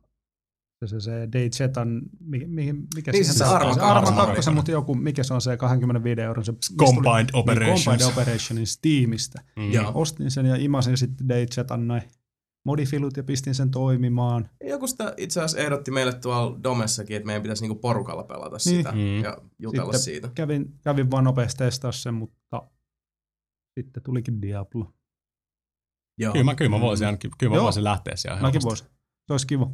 se, 0.80 0.88
se, 0.88 1.00
se 1.00 1.28
Dayzetan, 1.34 2.02
mikä, 2.20 2.48
mikä, 2.48 2.74
mikä 2.96 3.12
Niin, 3.12 3.26
siihen 3.26 3.38
se 3.38 3.44
Arma 3.56 3.74
se 3.74 3.80
Arma 3.80 4.08
oli. 4.10 4.16
kakkosen, 4.28 4.54
mutta 4.54 4.72
joku, 4.72 4.96
mikä 4.96 5.24
se 5.24 5.34
on 5.34 5.42
se 5.42 5.58
25 5.58 6.22
euron, 6.22 6.46
se 6.46 6.54
Combined 6.80 7.04
tuli- 7.32 7.42
Operations. 7.42 7.86
Niin, 7.86 8.00
Combined 8.00 8.12
Operationin 8.22 8.68
Steamista. 8.68 9.42
Mm. 9.56 9.72
Joo. 9.72 9.92
Ostin 9.96 10.32
sen 10.32 10.46
ja 10.46 10.56
imasin 10.56 10.98
sitten 10.98 11.30
Dayzetan 11.30 11.88
noin 11.88 12.02
modifilut 12.68 13.18
ja 13.18 13.24
pistin 13.24 13.56
sen 13.56 13.72
toimimaan. 13.72 14.50
Joku 14.64 14.88
sitä 14.88 15.14
itse 15.18 15.40
asiassa 15.42 15.58
ehdotti 15.66 15.92
meille 15.92 16.14
tuolla 16.14 16.64
Domessakin, 16.64 17.16
että 17.18 17.26
meidän 17.28 17.42
pitäisi 17.44 17.64
niinku 17.64 17.80
porukalla 17.82 18.24
pelata 18.24 18.58
Niin. 18.66 18.78
sitä 18.78 18.92
Mm. 18.92 19.24
ja 19.24 19.38
jutella 19.60 19.94
Sitten 19.94 20.04
siitä. 20.14 20.30
Kävin, 20.36 20.74
kävin 20.84 21.12
vaan 21.12 21.24
nopeasti 21.24 21.58
testaa 21.58 21.92
sen, 21.92 22.14
mutta 22.14 22.64
sitten 23.80 24.04
tulikin 24.04 24.42
Diablo. 24.42 24.94
Joo. 26.20 26.34
Kyllä 26.34 26.46
mä, 26.46 26.56
kyllä 26.56 26.72
mä 26.72 26.80
voisin, 26.82 27.08
ainakin- 27.08 27.32
kyllä 27.38 27.50
mä 27.52 27.56
Joo. 27.56 27.64
voisin 27.64 27.84
lähteä 27.84 28.16
siellä 28.16 28.42
Mäkin 28.42 28.62
voisin. 28.64 28.88
Se 29.28 29.34
olisi 29.34 29.48
kiva. 29.48 29.72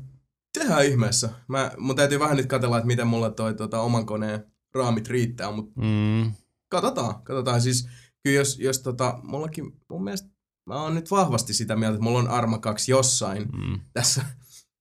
Tehdään 0.59 0.85
ihmeessä. 0.85 1.29
Mä, 1.47 1.71
mun 1.77 1.95
täytyy 1.95 2.19
vähän 2.19 2.37
nyt 2.37 2.45
katsella, 2.45 2.77
että 2.77 2.87
miten 2.87 3.07
mulle 3.07 3.31
toi 3.31 3.53
tota, 3.53 3.79
oman 3.81 4.05
koneen 4.05 4.51
raamit 4.75 5.07
riittää, 5.07 5.51
mutta 5.51 5.81
Mm. 5.81 6.31
katsotaan. 6.71 7.23
Katsotaan 7.23 7.61
siis, 7.61 7.89
kyllä 8.23 8.35
jos, 8.37 8.59
jos 8.59 8.79
tota, 8.79 9.19
mullakin, 9.23 9.71
mun 9.89 10.03
mielestä 10.03 10.29
mä 10.65 10.81
oon 10.81 10.95
nyt 10.95 11.11
vahvasti 11.11 11.53
sitä 11.53 11.75
mieltä, 11.75 11.93
että 11.95 12.03
mulla 12.03 12.19
on 12.19 12.27
Arma 12.27 12.57
2 12.57 12.91
jossain 12.91 13.43
Mm. 13.43 13.79
tässä 13.93 14.25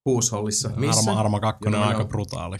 huushollissa. 0.04 0.70
Missä? 0.76 1.10
Arma, 1.10 1.20
Arma 1.20 1.40
2 1.40 1.68
on 1.68 1.74
aika 1.74 2.04
brutaali. 2.04 2.56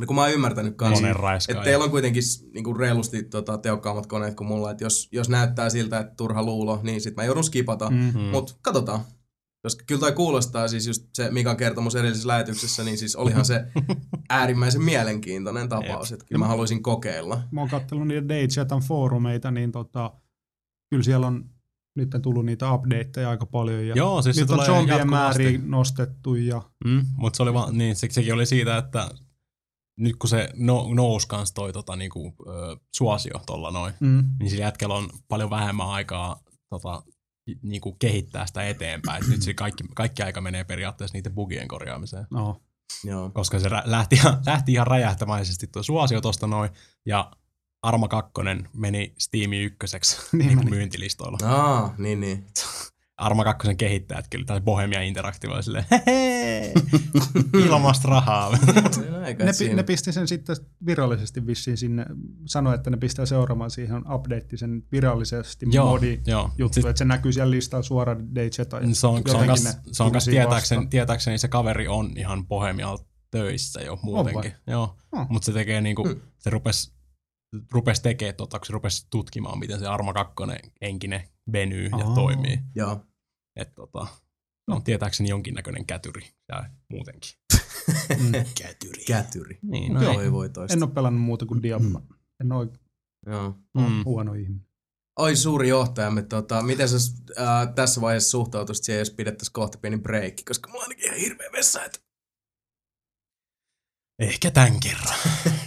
No, 0.00 0.06
kun 0.06 0.16
mä 0.16 0.22
oon 0.22 0.32
ymmärtänyt 0.32 0.76
kanssa, 0.76 1.08
että 1.48 1.64
teillä 1.64 1.84
on 1.84 1.90
kuitenkin 1.90 2.22
niinku 2.54 2.74
reilusti 2.74 3.22
tota, 3.22 3.58
tehokkaammat 3.58 4.06
koneet 4.06 4.34
kuin 4.34 4.48
mulla, 4.48 4.70
että 4.70 4.84
jos, 4.84 5.08
jos 5.12 5.28
näyttää 5.28 5.70
siltä, 5.70 5.98
että 5.98 6.14
turha 6.16 6.42
luulo, 6.42 6.80
niin 6.82 7.00
sit 7.00 7.16
mä 7.16 7.24
joudun 7.24 7.44
skipata. 7.44 7.90
Mm. 7.90 7.96
Mm. 7.96 8.12
Mm. 8.14 8.20
Mutta 8.20 8.54
katsotaan. 8.62 9.00
Koska 9.62 9.84
kyllä 9.86 10.00
toi 10.00 10.12
kuulostaa 10.12 10.68
siis 10.68 10.86
just 10.86 11.04
se 11.14 11.30
Mikan 11.30 11.56
kertomus 11.56 11.94
edellisessä 11.96 12.28
lähetyksessä, 12.28 12.84
niin 12.84 12.98
siis 12.98 13.16
olihan 13.16 13.44
se 13.44 13.64
äärimmäisen 14.30 14.82
mielenkiintoinen 14.82 15.68
tapaus, 15.68 16.12
että 16.12 16.24
kyllä 16.24 16.38
mä 16.38 16.46
haluaisin 16.48 16.82
kokeilla. 16.82 17.40
Mä 17.50 17.60
oon 17.60 17.70
katsellut 17.70 18.08
niitä 18.08 18.28
Daychatan 18.28 18.80
foorumeita, 18.80 19.50
niin 19.50 19.72
tota, 19.72 20.12
kyllä 20.90 21.02
siellä 21.02 21.26
on 21.26 21.50
nyt 21.96 22.10
tullut 22.22 22.44
niitä 22.46 22.72
updateja 22.72 23.30
aika 23.30 23.46
paljon. 23.46 23.86
Ja 23.86 23.94
Joo, 23.96 24.22
siis 24.22 24.36
se 24.36 24.42
nyt 24.42 24.50
on 24.50 24.54
tulee 24.56 24.66
zombien 24.66 25.10
määriä 25.10 25.58
nostettu 25.64 26.34
ja 26.34 26.62
Mm, 26.84 27.04
mutta 27.16 27.36
se 27.36 27.42
oli 27.42 27.54
vaan, 27.54 27.78
niin 27.78 27.96
se, 27.96 28.08
sekin 28.10 28.34
oli 28.34 28.46
siitä, 28.46 28.76
että 28.76 29.10
nyt 29.98 30.16
kun 30.16 30.30
se 30.30 30.48
no, 30.56 30.86
nousi 30.94 31.28
kans 31.28 31.52
toi 31.52 31.72
tota, 31.72 31.96
niinku, 31.96 32.34
ö, 32.48 32.76
suosio 32.96 33.40
tuolla 33.46 33.70
noin, 33.70 33.94
mm, 34.00 34.24
niin 34.40 34.50
sillä 34.50 34.64
jätkellä 34.64 34.94
on 34.94 35.08
paljon 35.28 35.50
vähemmän 35.50 35.88
aikaa 35.88 36.40
tota, 36.70 37.02
niinku 37.62 37.92
kehittää 37.92 38.46
sitä 38.46 38.62
eteenpäin. 38.68 39.24
Et 39.24 39.30
nyt 39.30 39.42
se 39.42 39.54
kaikki, 39.54 39.84
kaikki 39.94 40.22
aika 40.22 40.40
menee 40.40 40.64
periaatteessa 40.64 41.16
niiden 41.18 41.34
bugien 41.34 41.68
korjaamiseen. 41.68 42.26
no, 42.30 42.60
Joo. 43.04 43.30
Koska 43.30 43.58
se 43.60 43.68
lähti, 43.84 44.16
ihan- 44.16 44.38
lähti 44.46 44.72
ihan 44.72 44.86
räjähtämäisesti 44.86 45.66
tuo 45.66 45.82
suosio 45.82 46.20
tosta 46.20 46.46
noin, 46.46 46.70
ja 47.06 47.30
Arma 47.86 48.08
2 48.08 48.32
meni 48.72 49.14
Steamin 49.18 49.62
ykköseksi 49.62 50.16
Niin 50.32 50.46
niin 50.46 50.58
meni. 50.58 50.70
myyntilistoilla. 50.70 51.38
Aa, 51.44 51.94
niin 51.98 52.20
niin. 52.20 52.46
Arma 53.16 53.44
2 53.44 53.74
kehittäjät 53.76 54.26
kyllä, 54.30 54.44
tai 54.44 54.60
Bohemia 54.60 55.00
Interactive 55.02 55.54
oli 55.54 55.62
silleen, 55.62 55.84
ilmasta 57.66 58.08
rahaa. 58.08 58.46
Aika 59.24 59.44
ne, 59.44 59.52
pi, 59.58 59.74
ne 59.74 59.82
pisti 59.82 60.12
sen 60.12 60.28
sitten 60.28 60.56
virallisesti 60.86 61.46
vissiin 61.46 61.76
sinne, 61.76 62.06
sanoi, 62.46 62.74
että 62.74 62.90
ne 62.90 62.96
pistää 62.96 63.26
seuraamaan 63.26 63.70
siihen 63.70 64.12
update 64.12 64.56
sen 64.56 64.82
virallisesti 64.92 65.66
modi 65.66 66.20
joo. 66.26 66.50
juttu, 66.58 66.74
Siis- 66.74 66.86
että 66.86 66.98
se 66.98 67.04
näkyy 67.04 67.32
siellä 67.32 67.50
listalla 67.50 67.82
suoraan 67.82 68.34
Daychata. 68.34 68.78
Se 68.80 68.86
on, 68.86 68.94
se 68.94 69.06
on, 69.06 69.16
jotenkin 69.26 69.48
kas, 69.48 69.78
se 69.92 70.02
on 70.02 70.12
kas 70.12 70.24
tietääkseni, 70.24 70.86
tietääkseni 70.86 71.38
se 71.38 71.48
kaveri 71.48 71.88
on 71.88 72.10
ihan 72.16 72.46
Bohemialla 72.46 73.04
töissä 73.30 73.80
jo 73.80 73.98
muutenkin. 74.02 74.52
Joo. 74.66 74.96
Oh. 75.12 75.26
Mutta 75.28 75.46
se 75.46 75.52
tekee 75.52 75.80
niinku, 75.80 76.04
Hmm. 76.08 76.20
se 76.38 76.50
rupes, 76.50 76.95
rupes 77.72 78.00
tekee 78.00 78.32
tota, 78.32 78.58
kun 78.58 78.66
se 78.66 78.72
rupes 78.72 79.06
tutkimaan, 79.10 79.58
miten 79.58 79.78
se 79.78 79.86
Arma 79.86 80.12
2 80.12 80.34
enkinen 80.80 81.28
venyy 81.52 81.88
ja 81.98 82.06
Aa. 82.06 82.14
toimii. 82.14 82.58
Joo. 82.74 83.00
Et 83.56 83.74
tota, 83.74 84.06
se 84.64 84.74
on 84.74 84.82
tietääkseni 84.82 85.28
jonkinnäköinen 85.28 85.86
kätyri 85.86 86.30
ja 86.48 86.64
muutenkin. 86.90 87.30
Mm. 88.18 88.32
Kätyri. 88.62 89.04
Kätyri. 89.04 89.58
Niin, 89.62 89.94
no 89.94 90.02
joo. 90.02 90.12
ei. 90.12 90.16
Voi 90.16 90.32
voi 90.32 90.48
toista. 90.48 90.76
En 90.76 90.82
ole 90.82 90.90
pelannut 90.90 91.22
muuta 91.22 91.46
kuin 91.46 91.62
Diablo. 91.62 92.02
En 92.40 92.52
ole 92.52 92.68
Joo. 93.26 93.54
Mm. 93.74 94.04
huono 94.04 94.34
ihminen. 94.34 94.66
Oi 95.18 95.36
suuri 95.36 95.68
johtajamme, 95.68 96.22
tota, 96.22 96.62
miten 96.62 96.88
sä 96.88 96.96
äh, 97.38 97.74
tässä 97.74 98.00
vaiheessa 98.00 98.30
suhtautuisit 98.30 98.84
siihen, 98.84 98.98
jos 98.98 99.10
pidettäisiin 99.10 99.52
kohta 99.52 99.78
pieni 99.78 99.98
breikki, 99.98 100.44
koska 100.44 100.68
mulla 100.68 100.84
on 100.84 100.84
ainakin 100.84 101.04
ihan 101.04 101.18
hirveä 101.18 101.48
vessa, 101.52 101.84
että 101.84 101.98
Ehkä 104.18 104.50
tämän 104.50 104.80
kerran. 104.80 105.18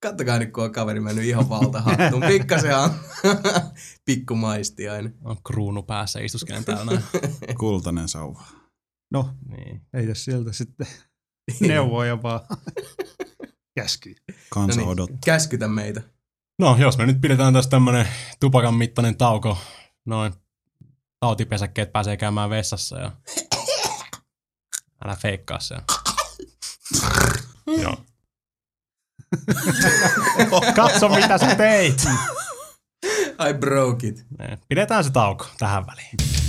kattokaa 0.00 0.38
nyt, 0.38 0.52
kun 0.52 0.64
on 0.64 0.72
kaveri 0.72 1.00
mennyt 1.00 1.24
ihan 1.24 1.48
valtahattuun. 1.48 2.22
Pikkasen 2.28 2.78
on 2.78 2.90
pikku 4.06 4.34
maistiainen. 4.34 5.14
On 5.24 5.36
kruunu 5.42 5.82
päässä, 5.82 6.20
istuskelen 6.20 6.64
täällä. 6.64 7.02
Kultainen 7.60 8.08
sauva. 8.08 8.42
No, 9.10 9.30
Niin. 9.48 9.82
ei 9.94 10.06
tässä 10.06 10.24
sieltä 10.24 10.52
sitten 10.52 10.86
neuvoja 11.60 12.22
vaan 12.22 12.40
käsky. 13.74 14.14
Kansa 14.50 14.76
No 14.80 14.82
niin, 14.82 14.92
odottaa. 14.92 15.18
Käskytä 15.24 15.68
meitä. 15.68 16.02
No, 16.58 16.76
jos 16.76 16.98
me 16.98 17.06
nyt 17.06 17.20
pidetään 17.20 17.54
tässä 17.54 17.70
tämmönen 17.70 18.08
tupakan 18.40 18.74
mittainen 18.74 19.16
tauko, 19.16 19.58
noin 20.06 20.32
tautipesäkkeet 21.20 21.92
pääsee 21.92 22.16
käymään 22.16 22.50
vessassa 22.50 22.98
ja 23.00 23.12
älä 25.04 25.16
feikkaa 25.16 25.60
se. 25.60 25.76
Joo. 27.66 27.96
Katso 30.76 31.08
mitä 31.08 31.38
sä 31.38 31.54
teit! 31.54 32.02
I 33.50 33.54
broke 33.54 34.06
it. 34.06 34.26
Pidetään 34.68 35.04
se 35.04 35.10
tauko 35.10 35.46
tähän 35.58 35.86
väliin. 35.86 36.47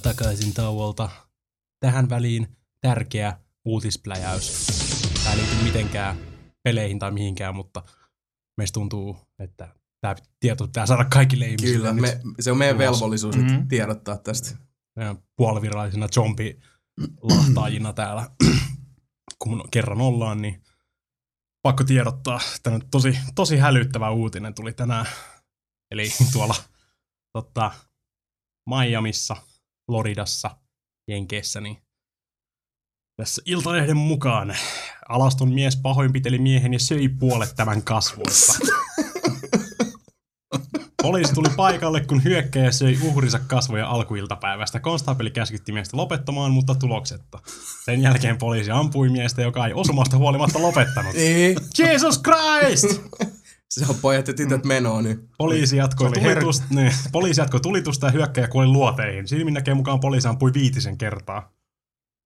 Tervetuloa 0.00 0.14
takaisin 0.14 0.54
tauolta. 0.54 1.08
Tähän 1.80 2.10
väliin 2.10 2.56
tärkeä 2.80 3.38
uutispläjäys. 3.64 4.66
Tämä 5.24 5.32
ei 5.34 5.38
liity 5.38 5.54
mitenkään 5.62 6.16
peleihin 6.64 6.98
tai 6.98 7.10
mihinkään, 7.10 7.54
mutta 7.56 7.82
meistä 8.56 8.74
tuntuu, 8.74 9.16
että 9.38 9.74
tämä 10.00 10.14
tieto 10.40 10.66
pitää 10.66 10.86
saada 10.86 11.04
kaikille 11.04 11.46
ihmisille. 11.46 11.88
Kyllä, 11.88 11.92
me, 11.92 12.20
se 12.40 12.50
on 12.52 12.58
meidän 12.58 12.76
ulos. 12.76 13.00
velvollisuus 13.00 13.36
Mhm. 13.36 13.46
nyt 13.46 13.68
tiedottaa 13.68 14.18
tästä. 14.18 14.56
meidän 14.96 15.18
puolivirallisina 15.36 16.08
zombi-lahtaajina 16.08 17.92
täällä, 17.92 18.30
kun 19.42 19.68
kerran 19.70 20.00
ollaan, 20.00 20.42
niin 20.42 20.62
pakko 21.62 21.84
tiedottaa. 21.84 22.40
Tämä 22.62 22.76
on 22.76 22.82
tosi, 22.90 23.18
tosi 23.34 23.56
hälyttävä 23.56 24.10
uutinen 24.10 24.54
tuli 24.54 24.72
tänään. 24.72 25.06
Eli 25.90 26.08
tuolla 26.32 26.54
totta, 27.32 27.70
Miamissa, 28.68 29.36
Floridassa, 29.88 30.50
Jenkeissä, 31.10 31.60
niin 31.60 31.76
tässä 33.16 33.42
Iltalehden 33.44 33.96
mukaan 33.96 34.56
alaston 35.08 35.52
mies 35.52 35.76
pahoinpiteli 35.76 36.38
miehen 36.38 36.72
ja 36.72 36.78
söi 36.78 37.08
puolet 37.08 37.56
tämän 37.56 37.82
kasvoista. 37.82 38.52
Poliisi 41.02 41.34
tuli 41.34 41.48
paikalle, 41.56 42.00
kun 42.00 42.24
hyökkäjä 42.24 42.70
söi 42.70 42.98
uhrinsa 43.02 43.38
kasvoja 43.38 43.88
alkuiltapäivästä. 43.88 44.80
Konstaapeli 44.80 45.30
käskytti 45.30 45.72
miestä 45.72 45.96
lopettamaan, 45.96 46.52
mutta 46.52 46.74
tuloksetta. 46.74 47.38
Sen 47.84 48.02
jälkeen 48.02 48.38
poliisi 48.38 48.70
ampui 48.70 49.08
miestä, 49.08 49.42
joka 49.42 49.66
ei 49.66 49.72
osumasta 49.72 50.16
huolimatta 50.16 50.62
lopettanut. 50.62 51.14
Jesus 51.78 52.20
Christ! 52.22 53.00
Se 53.70 53.84
on 53.88 53.94
pojat 54.02 54.28
ja 54.28 54.34
tytöt 54.34 54.64
menoa 54.64 55.02
nyt. 55.02 55.28
Poliisi 55.38 55.76
jatkoi, 55.76 56.08
oli 56.08 56.16
her- 56.16 56.22
tulitusta, 56.22 56.66
niin, 56.70 56.92
poliisi 57.12 57.40
jatkoi 57.40 57.60
tulitusta 57.60 58.06
ja 58.06 58.12
hyökkäjä 58.12 58.48
kuoli 58.48 58.66
luoteihin. 58.66 59.28
Silmin 59.28 59.54
näkee 59.54 59.74
mukaan 59.74 60.00
poliisi 60.00 60.28
ampui 60.28 60.52
viitisen 60.54 60.98
kertaa. 60.98 61.52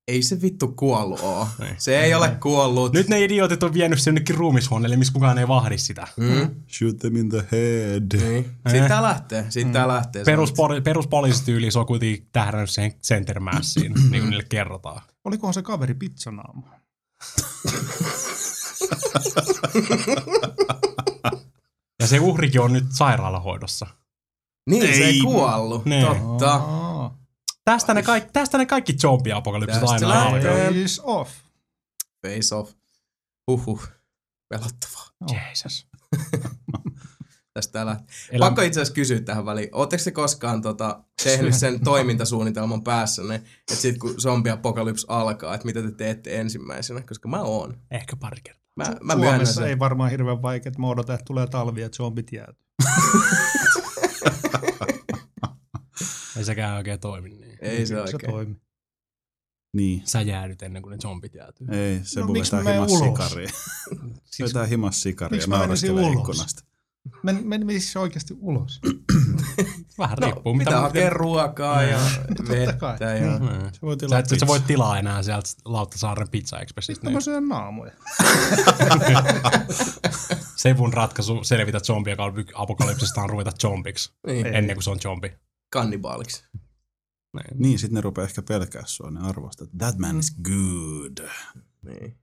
Ei 0.08 0.22
se 0.22 0.42
vittu 0.42 0.68
kuollut 0.68 1.20
oo. 1.20 1.48
Niin. 1.58 1.74
Se 1.78 2.00
ei 2.00 2.14
ole 2.14 2.36
kuollut. 2.40 2.92
Nyt 2.92 3.08
ne 3.08 3.24
idiotit 3.24 3.62
on 3.62 3.74
vienyt 3.74 4.00
sen 4.00 4.10
jonnekin 4.12 4.36
ruumishuoneelle, 4.36 4.96
missä 4.96 5.12
kukaan 5.12 5.38
ei 5.38 5.48
vahdi 5.48 5.78
sitä. 5.78 6.08
Mm. 6.16 6.50
Shoot 6.68 6.98
them 6.98 7.16
in 7.16 7.28
the 7.28 7.44
head. 7.52 8.28
Niin. 8.28 8.50
Siitä 8.70 8.88
tää 8.88 9.02
lähtee. 9.02 9.46
Siitä 9.48 9.72
tää 9.72 9.88
lähtee. 9.88 10.24
Peruspoli, 10.24 10.80
peruspoliisityyli 10.80 11.70
se 11.70 11.78
on 11.78 11.86
kuitenkin 11.86 12.28
tähdännyt 12.32 12.70
sen 12.70 12.92
center 12.92 13.40
massiin, 13.40 13.92
niin 14.10 14.22
kuin 14.22 14.30
niille 14.30 14.46
kerrotaan. 14.48 15.02
Olikohan 15.24 15.54
se 15.54 15.62
kaveri 15.62 15.94
pizzanaama? 15.94 16.68
Ja 22.00 22.06
se 22.06 22.20
uhrikin 22.20 22.60
on 22.60 22.72
nyt 22.72 22.84
sairaalahoidossa. 22.90 23.86
Niin, 24.70 24.82
se 24.82 24.88
ei 25.04 25.04
Ei. 25.04 25.20
kuollut. 25.20 25.84
Niin. 25.84 26.06
Totta. 26.06 26.52
Aa, 26.54 27.18
Tästä 27.64 27.94
ne, 27.94 28.02
kaikki, 28.02 28.30
tästä 28.32 28.58
ne 28.58 28.66
kaikki 28.66 28.92
zombiapokalypsit 28.92 29.82
aina 29.82 30.08
lähtee. 30.08 30.50
alkaa. 30.50 30.72
face 30.72 31.00
off. 31.02 31.30
Face 32.26 32.54
off. 32.54 32.72
Huhhuh. 33.50 33.88
Pelottavaa. 34.48 35.06
Jesus. 35.48 35.86
tästä 37.54 37.72
täällä. 37.72 38.00
Elä- 38.30 38.46
Pakko 38.46 38.62
itse 38.62 38.80
asiassa 38.80 38.94
kysyä 38.94 39.20
tähän 39.20 39.46
väliin. 39.46 39.68
Oletteko 39.72 40.02
te 40.04 40.10
koskaan 40.10 40.62
tota, 40.62 41.04
tehnyt 41.24 41.54
sen 41.54 41.80
toimintasuunnitelman 41.84 42.84
päässänne, 42.84 43.34
että 43.34 43.74
sitten 43.74 43.98
kun 44.00 44.20
zombiapokalypse 44.20 45.06
alkaa, 45.08 45.54
että 45.54 45.66
mitä 45.66 45.82
te 45.82 45.90
teette 45.90 46.40
ensimmäisenä? 46.40 47.02
Koska 47.02 47.28
mä 47.28 47.42
oon. 47.42 47.80
Ehkä 47.90 48.16
pari 48.16 48.40
kertaa. 48.44 48.61
Mä, 48.76 48.84
mä 49.02 49.12
Suomessa 49.12 49.54
sen. 49.54 49.68
ei 49.68 49.78
varmaan 49.78 50.10
hirveän 50.10 50.42
vaikea, 50.42 50.68
että 50.70 50.80
me 50.80 50.86
odotetaan, 50.88 51.14
että 51.14 51.24
tulee 51.26 51.46
talvi 51.46 51.80
ja 51.80 51.88
zombit 51.88 52.32
jäätyy. 52.32 52.64
Ei 56.36 56.44
sekään 56.44 56.76
oikein 56.76 57.00
toimi 57.00 57.28
niin. 57.28 57.58
Ei 57.60 57.86
se 57.86 57.94
Se 57.94 58.00
oikein. 58.00 58.32
toimi. 58.32 58.56
Niin. 59.76 60.02
Sä 60.04 60.20
jäädyt 60.22 60.62
ennen 60.62 60.82
kuin 60.82 60.90
ne 60.90 60.98
zombit 60.98 61.34
jäätyy. 61.34 61.66
Ei, 61.70 62.00
se 62.02 62.20
No, 62.20 62.26
miksi 62.26 62.52
vetää 62.52 62.64
mä 62.64 62.80
menen 62.80 62.88
himas 62.88 63.02
ulos? 63.02 63.28
sikaria. 63.28 63.50
Se 64.24 64.44
vetää 64.44 64.66
himas 64.66 65.02
sikaria 65.02 65.36
Miksi 65.36 65.48
mä 65.48 65.58
menisin 65.58 65.90
ulos? 65.90 66.12
ikkunasta. 66.12 66.62
Men, 67.22 67.46
men 67.48 67.80
se 67.80 67.98
oikeasti 67.98 68.34
ulos? 68.40 68.80
Vähän 69.98 70.18
No, 70.20 70.26
riippuu. 70.26 70.58
pitää 70.58 70.80
hakea 70.80 71.10
ruokaa 71.10 71.82
ja 71.82 71.98
kai. 72.46 72.48
vettä. 72.48 73.14
Ja... 73.14 73.38
Mm. 73.38 73.46
Se 73.72 73.80
voi 73.82 73.94
Sä 73.94 73.98
tilaa 73.98 74.18
et, 74.18 74.28
sä 74.28 74.34
pizzaa. 74.34 74.48
voit 74.48 74.66
tilaa 74.66 74.98
enää 74.98 75.22
sieltä 75.22 75.48
Lauttasaaren 75.64 76.28
Pizza 76.28 76.58
Expressistä. 76.60 77.04
Mä 77.06 77.10
Niin. 77.10 77.22
syön 77.22 77.48
naamuja. 77.48 77.92
Sevun 80.56 80.92
ratkaisu 80.92 81.44
selvitä 81.44 81.80
zombiapokalypsista 81.80 83.20
on 83.22 83.30
ruveta 83.30 83.52
zombiksi 83.62 84.12
Niin, 84.26 84.46
ennen 84.46 84.76
kuin 84.76 84.82
se 84.84 84.90
on 84.90 85.00
zombi. 85.00 85.32
kannibaaliksi. 85.72 86.44
Näin. 87.34 87.46
Niin, 87.58 87.78
sit 87.78 87.92
ne 87.92 88.00
rupeaa 88.00 88.26
ehkä 88.26 88.42
pelkää 88.42 88.82
sua, 88.86 89.10
ne 89.10 89.20
arvostaa. 89.28 89.64
että 89.64 89.76
That 89.78 89.98
man 89.98 90.18
is 90.18 90.36
good. 90.42 91.28
Niin. 91.82 92.18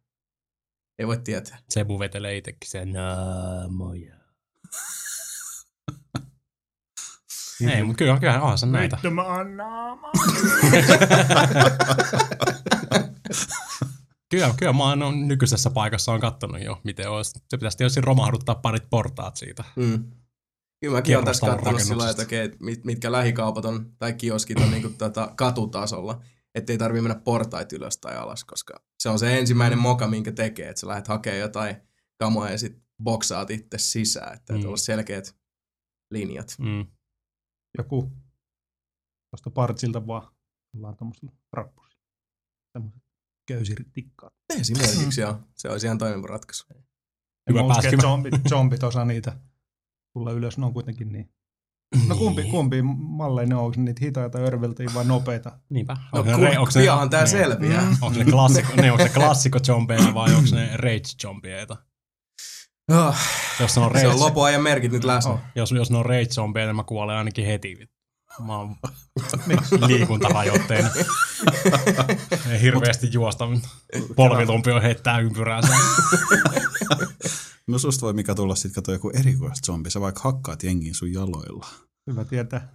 Ei 1.00 1.08
voi 1.08 1.18
tietää. 1.18 1.60
Sebu 1.70 2.00
vetelee 2.00 2.38
itsekin 2.38 2.70
sen 2.70 2.94
naamoja. 2.94 4.19
Ei, 7.68 7.84
mutta 7.84 7.98
kyllä, 7.98 8.20
kyllä 8.20 8.42
onhan 8.42 8.58
se 8.58 8.66
näitä. 8.66 8.96
Vittu 8.96 9.12
mä 9.12 9.24
oon 9.24 9.58
naama. 9.58 10.12
Kyllä, 14.32 14.54
kyllä 14.58 14.74
mä 14.74 14.84
oon 14.84 15.28
nykyisessä 15.28 15.70
paikassa 15.70 16.12
on 16.12 16.20
kattonut 16.20 16.62
jo, 16.62 16.82
miten 16.84 17.10
olisi. 17.10 17.32
Se 17.50 17.58
pitäisi 17.58 17.78
tietysti 17.78 18.02
romahduttaa 18.02 18.56
parit 18.56 18.90
portaat 18.90 19.36
siitä. 19.36 19.64
Mm. 19.76 20.04
Kyllä 20.82 20.98
mäkin 20.98 21.18
olen 21.18 21.26
tässä 21.26 21.48
katsonut 21.48 21.82
sillä 21.82 22.10
että 22.10 22.24
okei, 22.24 22.52
mit, 22.60 22.86
mitkä 22.86 23.12
lähikaupat 23.12 23.66
on, 23.66 23.92
tai 24.00 24.14
kioskit 24.14 24.60
on 24.60 24.72
niinku 24.72 24.90
tota 24.90 25.34
katutasolla, 25.36 26.22
ettei 26.56 26.78
tarvii 26.78 27.02
mennä 27.02 27.22
portait 27.24 27.74
ylös 27.74 27.98
tai 27.98 28.18
alas, 28.18 28.44
koska 28.44 28.74
se 29.00 29.10
on 29.10 29.20
se 29.20 29.40
ensimmäinen 29.40 29.80
moka, 29.80 30.08
minkä 30.08 30.32
tekee, 30.32 30.70
että 30.70 30.80
sä 30.80 30.88
lähdet 30.88 31.08
hakemaan 31.08 31.40
jotain 31.40 31.76
kamoja 32.18 32.52
ja 32.52 32.58
sit 32.58 32.89
boksaat 33.04 33.50
itse 33.50 33.78
sisään, 33.78 34.34
että 34.34 34.54
Mm. 34.54 34.66
olla 34.66 34.78
selkeät 34.78 35.36
linjat. 36.14 36.56
Mm. 36.60 36.88
Joku 37.78 38.12
tuosta 39.32 39.50
partsilta 39.52 40.08
vaan 40.08 40.28
ollaan 40.76 40.96
tommosilla 40.98 41.32
rappusilla. 41.54 42.02
Tämmöiset 42.74 43.02
köysitikkaat. 43.48 44.34
Esimerkiksi 44.60 45.22
joo, 45.26 45.40
se 45.56 45.70
olisi 45.70 45.88
ihan 45.88 45.98
toimiva 45.98 46.28
ratkaisu. 46.28 46.66
Hyvä 46.70 46.80
Hyvä 47.50 47.60
mä 47.60 47.66
uskon, 47.66 47.82
pääsi- 47.84 47.96
että 47.96 48.02
zombit, 48.08 48.34
zombit 48.50 48.84
osaa 48.84 49.06
niitä 49.06 49.40
tulla 50.14 50.32
ylös, 50.32 50.58
ne 50.58 50.66
on 50.66 50.74
kuitenkin 50.74 51.12
niin. 51.12 51.30
No 52.08 52.16
kumpi, 52.16 52.44
kumpi 52.44 52.82
malleja 52.98 53.48
ne 53.48 53.56
on, 53.56 53.64
onko 53.66 53.78
ne 53.78 53.84
niitä 53.84 54.06
hitaita, 54.06 54.38
örveltiä 54.40 54.88
vai 54.94 55.06
nopeita? 55.06 55.60
Niinpä. 55.70 55.94
No 56.14 56.20
Onko 56.20 56.32
ne 56.38 56.60
onko 56.60 56.72
ne- 56.76 56.82
pianhan 56.82 57.10
tää 57.10 57.22
niin. 57.24 57.30
selviää. 57.32 57.86
Mm. 57.86 57.98
Onko 58.02 58.20
ne 58.20 58.26
klassikko, 58.26 58.74
ne, 58.76 58.92
onko 58.92 59.04
ne 59.04 59.10
klassikko 59.10 59.60
vai 60.14 60.34
onko 60.36 60.50
ne 60.56 60.78
rage 60.78 61.02
zombieita? 61.22 61.78
Oh, 62.90 63.16
Jos 63.60 63.76
ne 63.76 63.82
on 63.82 64.00
se 64.00 64.08
on 64.08 64.20
lopuajan 64.20 64.62
merkit 64.62 64.92
nyt 64.92 65.04
läsnä. 65.04 65.32
Oh. 65.32 65.40
jos, 65.56 65.72
jos 65.72 65.92
ne 65.92 65.98
on 65.98 66.06
rage 66.06 66.26
zombeita, 66.26 66.68
niin 66.68 66.76
mä 66.76 66.84
kuolen 66.84 67.16
ainakin 67.16 67.46
heti. 67.46 67.90
Mä 68.46 68.58
oon 68.58 68.76
liikuntarajoitteena. 69.88 70.90
Ei 72.52 72.62
hirveästi 72.62 73.08
juosta. 73.12 73.48
Polvilumpio 74.16 74.82
heittää 74.82 75.20
ympyräänsä. 75.20 75.74
No 77.68 77.80
susta 77.80 78.06
voi 78.06 78.14
mikä 78.14 78.36
tulla 78.36 78.56
sit 78.56 78.74
kato 78.74 78.92
joku 78.92 79.10
erikoista 79.10 79.66
zombi. 79.66 79.90
Sä 79.90 80.02
vaikka 80.02 80.22
hakkaat 80.24 80.64
jengiin 80.64 80.96
sun 80.96 81.14
jaloilla. 81.14 81.68
Hyvä 82.10 82.26
tietää. 82.26 82.68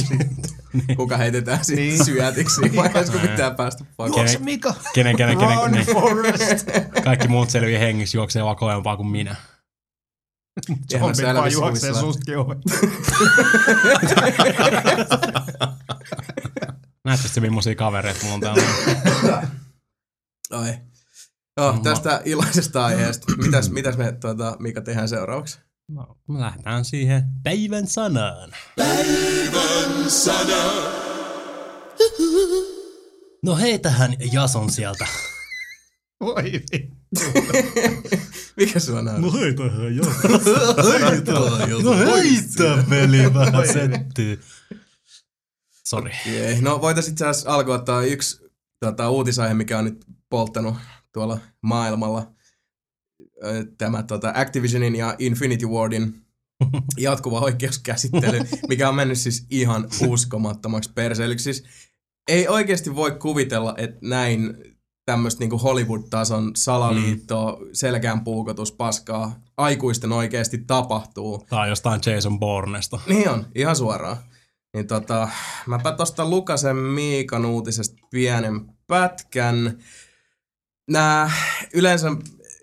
Kuka 0.96 1.16
heitetään 1.16 1.64
sitten 1.64 1.84
Niin. 1.84 2.04
syötiksi 2.04 2.60
vaiheessa, 2.76 3.12
kun 3.12 3.20
pitää 3.20 3.50
päästä 3.50 3.84
pakoon. 3.96 4.26
Kenen, 4.26 4.44
Mika! 4.44 4.74
kenen, 4.94 5.16
kenen, 5.16 5.38
kenen, 5.38 5.56
Run, 5.56 5.70
kenen, 5.70 5.86
Forrest! 5.86 6.68
kaikki 7.04 7.28
muut 7.28 7.50
selviää 7.50 7.78
hengissä 7.80 8.18
juoksee 8.18 8.44
vaan 8.44 8.56
kovempaa 8.56 8.96
kuin 8.96 9.08
minä. 9.08 9.36
Zombit 10.92 11.24
vaan 11.34 11.52
juoksee 11.52 11.94
sustakin 11.94 12.38
ohi. 12.38 12.54
Näette 17.04 17.22
sitten 17.28 17.42
millaisia 17.42 17.74
kavereita 17.74 18.20
mulla 18.22 18.34
on 18.34 18.40
täällä. 18.40 18.62
Ai. 20.50 20.78
No, 21.56 21.72
Mä- 21.72 21.80
tästä 21.82 22.22
iloisesta 22.24 22.84
aiheesta. 22.84 23.36
Mitäs, 23.36 23.70
mitäs 23.70 23.96
me 23.96 24.12
tuota, 24.12 24.56
Mika 24.58 24.80
tehdään 24.80 25.08
seuraavaksi? 25.08 25.58
No, 25.90 26.16
me 26.28 26.40
lähdetään 26.40 26.84
siihen 26.84 27.22
päivän 27.42 27.86
sanaan. 27.86 28.52
No 33.42 33.56
hei 33.56 33.78
tähän 33.78 34.14
Jason 34.32 34.70
sieltä. 34.70 35.06
Voi 36.20 36.52
vittu. 36.72 37.40
Mikä 38.56 38.80
sua 38.80 38.98
on? 38.98 39.32
hei 39.32 39.54
tähän 41.22 41.70
Jason. 41.70 41.84
No 41.84 41.96
heitä 41.96 42.84
veli 42.90 43.34
vähän 43.34 43.68
settyy. 43.72 44.40
Sori. 45.84 46.12
Jee. 46.26 46.60
No 46.60 46.80
voitaisiin 46.80 47.12
itse 47.12 47.26
asiassa 47.26 47.50
alkoi 47.50 47.74
ottaa 47.74 48.02
yksi 48.02 48.40
tota, 48.80 49.10
uutisaihe, 49.10 49.54
mikä 49.54 49.78
on 49.78 49.84
nyt 49.84 50.04
polttanut 50.28 50.74
tuolla 51.12 51.38
maailmalla. 51.62 52.32
Tämä 53.78 54.02
tota, 54.02 54.32
Activisionin 54.34 54.96
ja 54.96 55.14
Infinity 55.18 55.66
Wardin 55.66 56.14
jatkuva 56.98 57.40
oikeuskäsittely, 57.40 58.40
mikä 58.68 58.88
on 58.88 58.94
mennyt 58.94 59.18
siis 59.18 59.46
ihan 59.50 59.88
uskomattomaksi 60.06 60.92
perseilyksi. 60.94 61.42
Siis 61.42 61.64
ei 62.28 62.48
oikeasti 62.48 62.94
voi 62.94 63.10
kuvitella, 63.10 63.74
että 63.76 63.98
näin 64.02 64.56
tämmöistä 65.06 65.40
niinku 65.40 65.58
Hollywood-tason 65.58 66.50
salaliittoa, 66.56 67.52
mm. 67.52 67.68
selkään 67.72 68.24
puukotus, 68.24 68.72
paskaa, 68.72 69.40
aikuisten 69.56 70.12
oikeasti 70.12 70.58
tapahtuu. 70.58 71.46
On 71.50 71.68
jostain 71.68 72.00
Jason 72.06 72.38
Bournesta. 72.38 73.00
Niin 73.06 73.28
on, 73.28 73.46
ihan 73.54 73.76
suoraan. 73.76 74.16
Niin 74.74 74.86
tota, 74.86 75.28
mäpä 75.66 75.92
tosta 75.92 76.30
Lukasen 76.30 76.76
Miikan 76.76 77.44
uutisesta 77.44 77.96
pienen 78.10 78.60
pätkän. 78.86 79.78
Nää 80.90 81.30
yleensä 81.74 82.08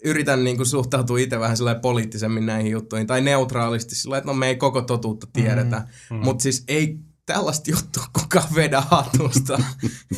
yritän 0.03 0.43
niinku 0.43 0.65
suhtautua 0.65 1.19
itse 1.19 1.39
vähän 1.39 1.57
poliittisemmin 1.81 2.45
näihin 2.45 2.71
juttuihin, 2.71 3.07
tai 3.07 3.21
neutraalisti 3.21 3.95
sillä 3.95 4.17
että 4.17 4.27
no 4.27 4.33
me 4.33 4.47
ei 4.47 4.55
koko 4.55 4.81
totuutta 4.81 5.27
tiedetä. 5.33 5.87
Mm, 6.09 6.17
mm. 6.17 6.23
Mutta 6.23 6.43
siis 6.43 6.63
ei 6.67 6.97
tällaista 7.25 7.71
juttua 7.71 8.03
kukaan 8.21 8.55
vedä 8.55 8.81
hatusta. 8.81 9.61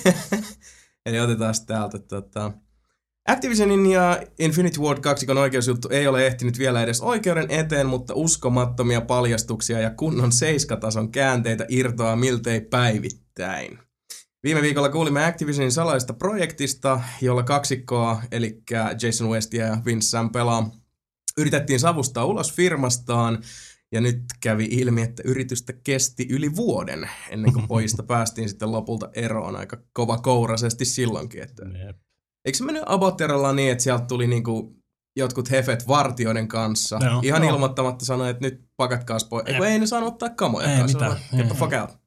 Eli 1.06 1.19
otetaan 1.19 1.53
täältä 1.68 1.99
tota, 1.99 2.51
Activisionin 3.27 3.85
ja 3.85 4.22
Infinity 4.39 4.81
Ward 4.81 4.99
2 4.99 5.26
oikeusjuttu 5.39 5.88
ei 5.91 6.07
ole 6.07 6.27
ehtinyt 6.27 6.60
vielä 6.60 6.84
edes 6.84 7.01
oikeuden 7.01 7.51
eteen, 7.51 7.88
mutta 7.88 8.14
uskomattomia 8.15 9.01
paljastuksia 9.01 9.80
ja 9.80 9.89
kunnon 9.89 10.31
seiskatason 10.31 11.11
käänteitä 11.11 11.65
irtoaa 11.69 12.15
miltei 12.15 12.61
päivittäin. 12.61 13.80
Viime 14.44 14.61
viikolla 14.61 14.90
kuulimme 14.90 15.26
Activisionin 15.26 15.72
salaisesta 15.72 16.14
projektista, 16.14 17.02
jolla 17.22 17.44
kaksikkoa, 17.44 18.22
eli 18.32 18.64
Jason 19.02 19.30
Westia 19.30 19.66
ja 19.66 19.78
Vince 19.86 20.07
Sampelaa, 20.07 20.72
yritettiin 21.38 21.80
savustaa 21.80 22.26
ulos 22.26 22.53
firmastaan, 22.53 23.44
ja 23.91 24.02
nyt 24.02 24.24
kävi 24.41 24.68
ilmi, 24.72 25.02
että 25.02 25.24
yritystä 25.26 25.74
kesti 25.74 26.28
yli 26.30 26.56
vuoden, 26.56 27.10
ennen 27.30 27.53
kuin 27.53 27.68
pojista 27.68 28.03
päästiin 28.14 28.49
sitten 28.49 28.72
lopulta 28.72 29.10
eroon 29.14 29.56
aika 29.56 29.78
kova 29.94 30.18
kourasesti 30.18 30.86
silloinkin. 30.86 31.44
Että 31.44 31.66
Eikö 32.45 32.57
se 32.57 32.64
mennyt 32.64 32.84
Abotteralla 32.86 33.53
niin, 33.53 33.72
että 33.72 33.84
sieltä 33.84 34.06
tuli 34.06 34.28
niinku 34.28 34.76
jotkut 35.16 35.52
hefet 35.52 35.88
vartioiden 35.88 36.48
kanssa, 36.48 36.99
Joo. 37.03 37.22
ihan 37.24 37.44
Joo. 37.44 37.53
ilmoittamatta 37.53 38.06
sanoi, 38.06 38.30
että 38.30 38.48
nyt 38.48 38.61
pakatkaas 38.78 39.24
pois. 39.24 39.45
Eiku 39.48 39.64
ei 39.64 39.80
ne 39.80 39.88
saanut 39.88 40.14
ottaa 40.14 40.30
kamoja. 40.30 40.78
Ei 40.78 40.84
mitään. 40.84 41.18
Ei. 41.38 41.44
fuck 41.44 41.74
out. 41.82 41.98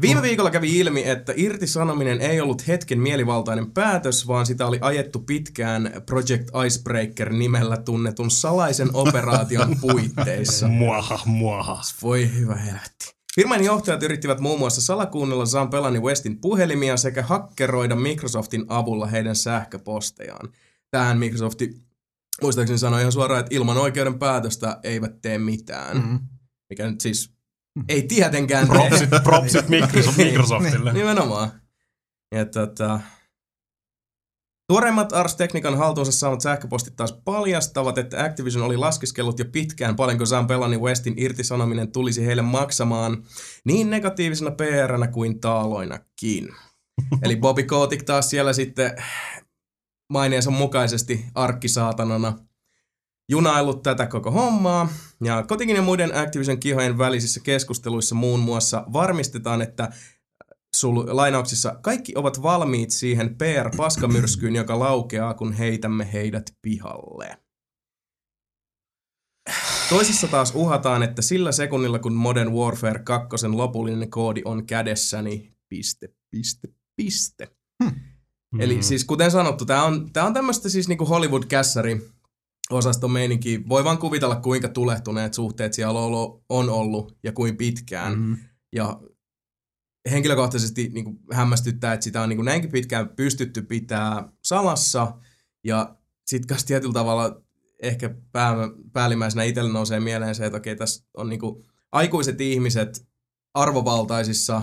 Viime 0.00 0.22
viikolla 0.22 0.50
kävi 0.50 0.78
ilmi, 0.78 1.08
että 1.08 1.32
irtisanominen 1.36 2.20
ei 2.20 2.40
ollut 2.40 2.66
hetken 2.68 3.00
mielivaltainen 3.00 3.70
päätös, 3.70 4.26
vaan 4.26 4.46
sitä 4.46 4.66
oli 4.66 4.78
ajettu 4.80 5.18
pitkään 5.18 6.02
Project 6.06 6.48
Icebreaker 6.66 7.32
nimellä 7.32 7.76
tunnetun 7.76 8.30
salaisen 8.30 8.88
operaation 8.92 9.76
puitteissa. 9.80 10.68
Muaha, 10.68 11.18
muaha. 11.24 11.80
Voi 12.02 12.30
hyvä 12.34 12.54
helvetti. 12.54 13.22
Firman 13.34 13.64
johtajat 13.64 14.02
yrittivät 14.02 14.40
muun 14.40 14.58
muassa 14.58 14.80
salakuunnella 14.80 15.46
Zampelani 15.46 16.00
Westin 16.00 16.40
puhelimia 16.40 16.96
sekä 16.96 17.22
hakkeroida 17.22 17.96
Microsoftin 17.96 18.64
avulla 18.68 19.06
heidän 19.06 19.36
sähköpostejaan. 19.36 20.48
Tähän 20.90 21.18
Microsofti 21.18 21.74
muistaakseni 22.42 22.78
sanoi 22.78 23.00
ihan 23.00 23.12
suoraan, 23.12 23.40
että 23.40 23.54
ilman 23.54 23.78
oikeuden 23.78 24.18
päätöstä 24.18 24.80
eivät 24.82 25.20
tee 25.20 25.38
mitään. 25.38 25.96
Mm. 25.96 26.18
Mikä 26.70 26.90
nyt 26.90 27.00
siis 27.00 27.31
ei 27.88 28.02
tietenkään. 28.02 28.68
Propsit, 28.68 29.10
propsit 29.24 29.68
Microsoft, 29.68 30.16
Microsoftille. 30.16 30.92
Nimenomaan. 30.92 31.50
Ja 32.34 32.46
tota, 32.46 33.00
Tuoreimmat 34.72 35.12
Ars 35.12 35.36
Technican 35.36 35.78
haltuunsa 35.78 36.12
saamat 36.12 36.40
sähköpostit 36.40 36.96
taas 36.96 37.12
paljastavat, 37.24 37.98
että 37.98 38.24
Activision 38.24 38.64
oli 38.64 38.76
laskeskellut 38.76 39.38
jo 39.38 39.44
pitkään, 39.44 39.96
paljonko 39.96 40.26
Zambellani 40.26 40.78
Westin 40.78 41.14
irtisanominen 41.16 41.92
tulisi 41.92 42.26
heille 42.26 42.42
maksamaan 42.42 43.24
niin 43.64 43.90
negatiivisena 43.90 44.50
PR-nä 44.50 45.06
kuin 45.06 45.40
taaloinakin. 45.40 46.48
Eli 47.24 47.36
Bobby 47.36 47.62
Kotick 47.62 48.02
taas 48.02 48.30
siellä 48.30 48.52
sitten 48.52 49.02
maineensa 50.12 50.50
mukaisesti 50.50 51.24
arkkisaatanana 51.34 52.38
junaillut 53.28 53.82
tätä 53.82 54.06
koko 54.06 54.30
hommaa. 54.30 54.88
Ja 55.24 55.42
Kotikin 55.42 55.76
ja 55.76 55.82
muiden 55.82 56.16
Activision 56.16 56.58
kihojen 56.58 56.98
välisissä 56.98 57.40
keskusteluissa 57.40 58.14
muun 58.14 58.40
muassa 58.40 58.84
varmistetaan, 58.92 59.62
että 59.62 59.90
sul, 60.76 61.04
lainauksissa 61.16 61.78
kaikki 61.82 62.12
ovat 62.16 62.42
valmiit 62.42 62.90
siihen 62.90 63.36
PR-paskamyrskyyn, 63.36 64.56
joka 64.56 64.78
laukeaa, 64.78 65.34
kun 65.34 65.52
heitämme 65.52 66.12
heidät 66.12 66.54
pihalle. 66.62 67.38
Toisissa 69.88 70.28
taas 70.28 70.52
uhataan, 70.54 71.02
että 71.02 71.22
sillä 71.22 71.52
sekunnilla, 71.52 71.98
kun 71.98 72.14
Modern 72.14 72.52
Warfare 72.52 72.98
2 72.98 73.48
lopullinen 73.48 74.10
koodi 74.10 74.42
on 74.44 74.66
kädessäni, 74.66 75.52
piste, 75.68 76.08
piste, 76.30 76.68
piste. 76.96 77.48
Eli 78.58 78.74
Mm. 78.74 78.82
siis 78.82 79.04
kuten 79.04 79.30
sanottu, 79.30 79.64
tämä 79.64 79.84
on, 79.84 80.12
tää 80.12 80.24
on 80.24 80.34
tämmöistä 80.34 80.68
siis 80.68 80.88
niinku 80.88 81.04
Hollywood-kässäri 81.06 82.12
osaston 82.70 83.10
meininki. 83.10 83.68
Voi 83.68 83.84
vaan 83.84 83.98
kuvitella, 83.98 84.36
kuinka 84.36 84.68
tulehtuneet 84.68 85.34
suhteet 85.34 85.72
siellä 85.72 86.00
on 86.00 86.04
ollut, 86.04 86.44
on 86.48 86.70
ollut 86.70 87.18
ja 87.22 87.32
kuin 87.32 87.56
pitkään. 87.56 88.18
Mm. 88.18 88.36
Ja 88.72 89.00
henkilökohtaisesti 90.10 90.88
niin 90.88 91.04
kuin 91.04 91.18
hämmästyttää, 91.32 91.92
että 91.92 92.04
sitä 92.04 92.22
on 92.22 92.28
niin 92.28 92.36
kuin 92.36 92.46
näinkin 92.46 92.70
pitkään 92.70 93.08
pystytty 93.08 93.62
pitää 93.62 94.28
salassa. 94.44 95.18
Ja 95.64 95.96
sitten 96.26 96.46
kanssa 96.48 96.66
tietyllä 96.66 96.92
tavalla 96.92 97.42
ehkä 97.82 98.14
pää, 98.32 98.54
päällimmäisenä 98.92 99.42
itselle 99.42 99.72
nousee 99.72 100.00
mieleen 100.00 100.34
se, 100.34 100.46
että 100.46 100.58
okei, 100.58 100.76
tässä 100.76 101.04
on 101.16 101.28
niin 101.28 101.40
kuin 101.40 101.64
aikuiset 101.92 102.40
ihmiset 102.40 103.08
arvovaltaisissa 103.54 104.62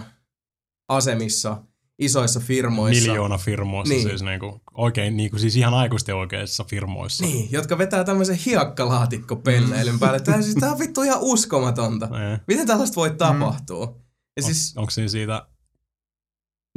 asemissa, 0.90 1.64
isoissa 2.00 2.40
firmoissa. 2.40 3.08
Miljoona 3.08 3.38
firmoissa, 3.38 3.94
Niin. 3.94 4.04
niin. 4.08 4.10
siis, 4.10 4.22
niinku, 4.22 4.62
oikein, 4.74 5.18
niinku, 5.18 5.38
siis 5.38 5.56
ihan 5.56 5.74
aikuisten 5.74 6.16
oikeissa 6.16 6.64
firmoissa. 6.64 7.26
Niin, 7.26 7.52
jotka 7.52 7.78
vetää 7.78 8.04
tämmöisen 8.04 8.36
hiekkalaatikko-pelleilyn 8.46 10.00
päälle. 10.00 10.20
Tää, 10.20 10.42
siis, 10.42 10.56
tää 10.56 10.72
on 10.72 10.80
vittu 10.80 11.02
ihan 11.02 11.20
uskomatonta. 11.22 12.06
Niin. 12.20 12.40
Miten 12.48 12.68
tällaista 12.68 12.96
voi 12.96 13.12
tapahtua? 13.12 13.98
Ja 14.38 14.44
siis, 14.44 14.74
Onko 14.78 14.92
siinä 14.92 15.08
siitä 15.08 15.48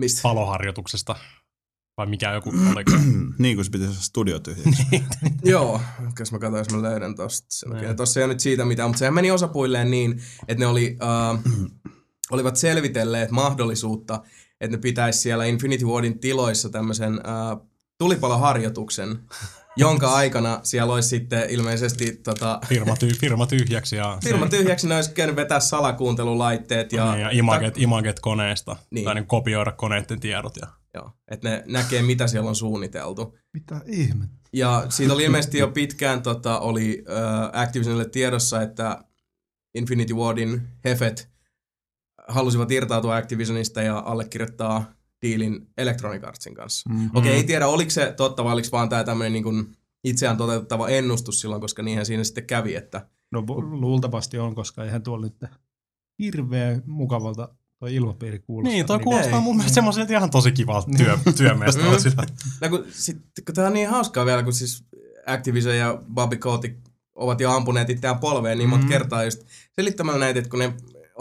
mistä? 0.01 0.21
paloharjoituksesta? 0.23 1.17
Vai 1.97 2.07
mikä 2.07 2.33
joku 2.33 2.53
oliko? 2.73 2.93
niin 3.39 3.57
kuin 3.57 3.65
se 3.65 3.71
pitäisi 3.71 3.93
olla 3.93 4.03
studio 4.03 4.39
tyhjäksi. 4.39 4.83
Joo, 5.45 5.81
jos 6.19 6.33
mä 6.33 6.39
katsoin, 6.39 6.61
jos 6.61 6.71
mä 6.71 6.83
löydän 6.83 7.15
tosta 7.15 7.47
sen. 7.51 7.71
Niin. 7.71 7.81
Okay. 7.85 7.95
Tossa 7.95 8.21
ei 8.21 8.25
ole 8.25 8.33
nyt 8.33 8.41
siitä 8.41 8.65
mitään, 8.65 8.89
mutta 8.91 8.99
sehän 8.99 9.15
meni 9.15 9.31
osapuilleen 9.31 9.91
niin, 9.91 10.23
että 10.49 10.65
ne 10.65 10.67
oli, 10.67 10.99
uh, 11.03 11.53
olivat 12.31 12.57
selvitelleet 12.57 13.31
mahdollisuutta, 13.31 14.23
että 14.63 14.77
ne 14.77 14.81
pitäisi 14.81 15.19
siellä 15.19 15.45
Infinity 15.45 15.85
Wardin 15.85 16.19
tiloissa 16.19 16.69
tämmöisen 16.69 17.15
uh, 17.15 17.69
tulipaloharjoituksen, 17.99 19.19
jonka 19.77 20.15
aikana 20.15 20.61
siellä 20.63 20.93
olisi 20.93 21.09
sitten 21.09 21.51
ilmeisesti 21.51 22.13
tota, 22.25 22.61
Firma, 22.69 22.97
ty, 22.97 23.09
firma 23.09 23.47
tyhjäksi 23.47 23.97
ja, 23.97 24.19
firma 24.25 24.49
tyhjäksi, 24.49 24.89
ne 24.89 24.97
olisi 24.97 25.13
käynyt 25.13 25.37
vetää 25.37 25.61
salakuuntelulaitteet 25.61 26.93
ja, 26.93 27.07
ja, 27.07 27.13
niin, 27.13 27.23
ja 27.23 27.31
imaget, 27.31 27.79
imaget 27.79 28.21
koneesta. 28.21 28.73
Niin. 28.73 28.87
Niin. 28.91 29.05
Tai 29.05 29.15
niin 29.15 29.27
kopioida 29.27 29.73
koneiden 29.73 30.21
tiedot. 30.21 30.57
Ja, 30.57 30.67
Joo, 30.95 31.13
että 31.31 31.49
ne 31.49 31.63
näkee, 31.67 32.03
mitä 32.03 32.27
siellä 32.27 32.49
on 32.49 32.57
suunniteltu. 32.57 33.39
Mitä 33.53 33.81
ihmettä? 33.87 34.37
Ja 34.53 34.87
siitä 34.89 35.15
oli 35.15 35.25
ilmeisesti 35.25 35.59
jo 35.59 35.69
pitkään 35.69 36.23
tota, 36.23 36.59
oli 36.59 37.05
äh, 37.11 37.63
Activisionille 37.63 38.09
tiedossa, 38.09 38.63
että 38.63 39.05
Infinity 39.75 40.15
Wardin 40.15 40.63
hefet 40.85 41.32
halusivat 42.29 42.71
irtautua 42.71 43.17
Activisionista 43.17 43.83
ja 43.83 43.99
allekirjoittaa 44.07 44.93
diilin 45.23 45.69
Electronic 45.79 46.25
Artsin 46.25 46.55
kanssa. 46.55 46.91
Mm. 46.91 47.07
Okei, 47.07 47.19
okay, 47.21 47.33
ei 47.33 47.45
tiedä 47.45 47.67
oliko 47.67 47.91
se 47.91 48.15
totta 48.17 48.45
vai 48.45 48.53
oliko 48.53 48.69
vaan 48.73 48.89
tämä 48.89 49.05
tämmöinen 49.05 49.33
niin 49.33 49.43
kuin 49.43 49.77
itseään 50.05 50.37
toteutettava 50.37 50.89
ennustus 50.89 51.41
silloin, 51.41 51.61
koska 51.61 51.83
niinhän 51.83 52.07
siinä 52.07 52.25
sitten 52.25 52.47
kävi, 52.47 52.75
että 52.75 53.07
No 53.31 53.45
luultavasti 53.71 54.39
on, 54.39 54.55
koska 54.55 54.85
eihän 54.85 55.03
tuolla 55.03 55.27
nyt 55.27 55.51
hirveän 56.19 56.83
mukavalta 56.87 57.49
toi 57.79 57.95
ilmapiiri 57.95 58.39
kuulostaa. 58.39 58.73
niin, 58.73 58.87
toi 58.87 58.99
ei. 58.99 59.05
kuulostaa 59.05 59.41
mun 59.41 59.57
mielestä 59.57 59.75
semmoiselta 59.75 60.13
ihan 60.13 60.31
tosi 60.31 60.53
kivalta 60.53 60.91
työ, 60.97 61.19
työmiestä. 61.37 61.83
No 62.61 62.69
kun, 62.69 62.85
sit, 62.91 63.19
kun 63.47 63.55
tää 63.55 63.67
on 63.67 63.73
niin 63.73 63.89
hauskaa 63.89 64.27
vielä, 64.27 64.43
kun 64.43 64.53
siis 64.53 64.85
Activision 65.27 65.77
ja 65.77 65.99
Bobby 66.15 66.37
Kotick 66.37 66.77
ovat 67.15 67.41
jo 67.41 67.51
ampuneet 67.51 67.91
itseään 67.91 68.19
polveen 68.19 68.59
niin 68.59 68.69
monta 68.69 68.85
Mm. 68.87 68.89
kertaa 68.93 69.25
just 69.25 69.43
selittämällä 69.73 70.19
näitä, 70.19 70.39
että 70.39 70.51
kun 70.51 70.59
ne 70.59 70.73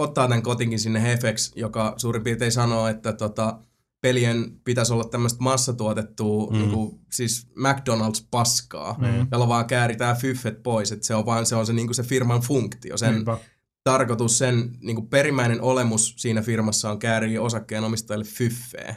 ottaa 0.01 0.27
tämän 0.27 0.43
kotinkin 0.43 0.79
sinne 0.79 1.01
Hefex, 1.01 1.51
joka 1.55 1.93
suurin 1.97 2.23
piirtein 2.23 2.51
sanoo, 2.51 2.87
että 2.87 3.13
tota, 3.13 3.59
pelien 4.01 4.59
pitäisi 4.63 4.93
olla 4.93 5.03
tämmöistä 5.03 5.43
massatuotettua, 5.43 6.47
mm. 6.49 6.55
Mm. 6.55 6.59
niin 6.61 6.71
kuin, 6.71 6.99
siis 7.11 7.47
McDonald's-paskaa, 7.57 8.95
Mm. 8.97 9.27
jolla 9.31 9.47
vaan 9.47 9.65
kääritään 9.65 10.17
fyffet 10.17 10.63
pois, 10.63 10.91
että 10.91 11.07
se 11.07 11.15
on 11.15 11.25
vaan 11.25 11.45
se, 11.45 11.55
on 11.55 11.65
se, 11.65 11.73
niin 11.73 11.87
kuin 11.87 11.95
se 11.95 12.03
firman 12.03 12.41
funktio, 12.41 12.97
sen 12.97 13.13
Niinpä. 13.13 13.37
tarkoitus, 13.83 14.37
sen 14.37 14.71
niin 14.81 14.95
kuin 14.95 15.07
perimmäinen 15.07 15.61
olemus 15.61 16.13
siinä 16.17 16.41
firmassa 16.41 16.91
on 16.91 16.99
kääriä 16.99 17.41
osakkeenomistajille 17.41 18.25
fyffeä. 18.25 18.95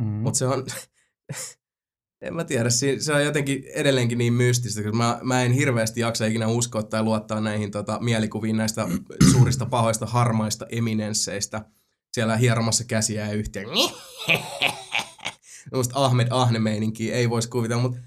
Mm. 0.00 0.04
Mutta 0.06 0.38
se 0.38 0.46
on, 0.46 0.66
en 2.22 2.34
mä 2.34 2.44
tiedä, 2.44 2.70
si- 2.70 3.00
se 3.00 3.12
on 3.14 3.24
jotenkin 3.24 3.64
edelleenkin 3.74 4.18
niin 4.18 4.32
mystistä, 4.32 4.82
koska 4.82 4.96
mä, 4.96 5.18
mä 5.22 5.42
en 5.42 5.52
hirveästi 5.52 6.00
jaksa 6.00 6.26
ikinä 6.26 6.48
uskoa 6.48 6.82
tai 6.82 7.02
luottaa 7.02 7.40
näihin 7.40 7.70
tota, 7.70 7.98
mielikuviin 8.00 8.56
näistä 8.56 8.86
suurista 9.32 9.66
pahoista 9.66 10.06
harmaista 10.06 10.66
eminensseistä 10.68 11.64
siellä 12.12 12.36
hieromassa 12.36 12.84
käsiä 12.84 13.30
yhteen. 13.32 13.66
Musta 15.74 16.04
Ahmed 16.04 16.26
Ahne-meininkiä 16.30 17.14
ei 17.14 17.30
voisi 17.30 17.48
kuvitella, 17.48 17.82
mutta 17.82 17.98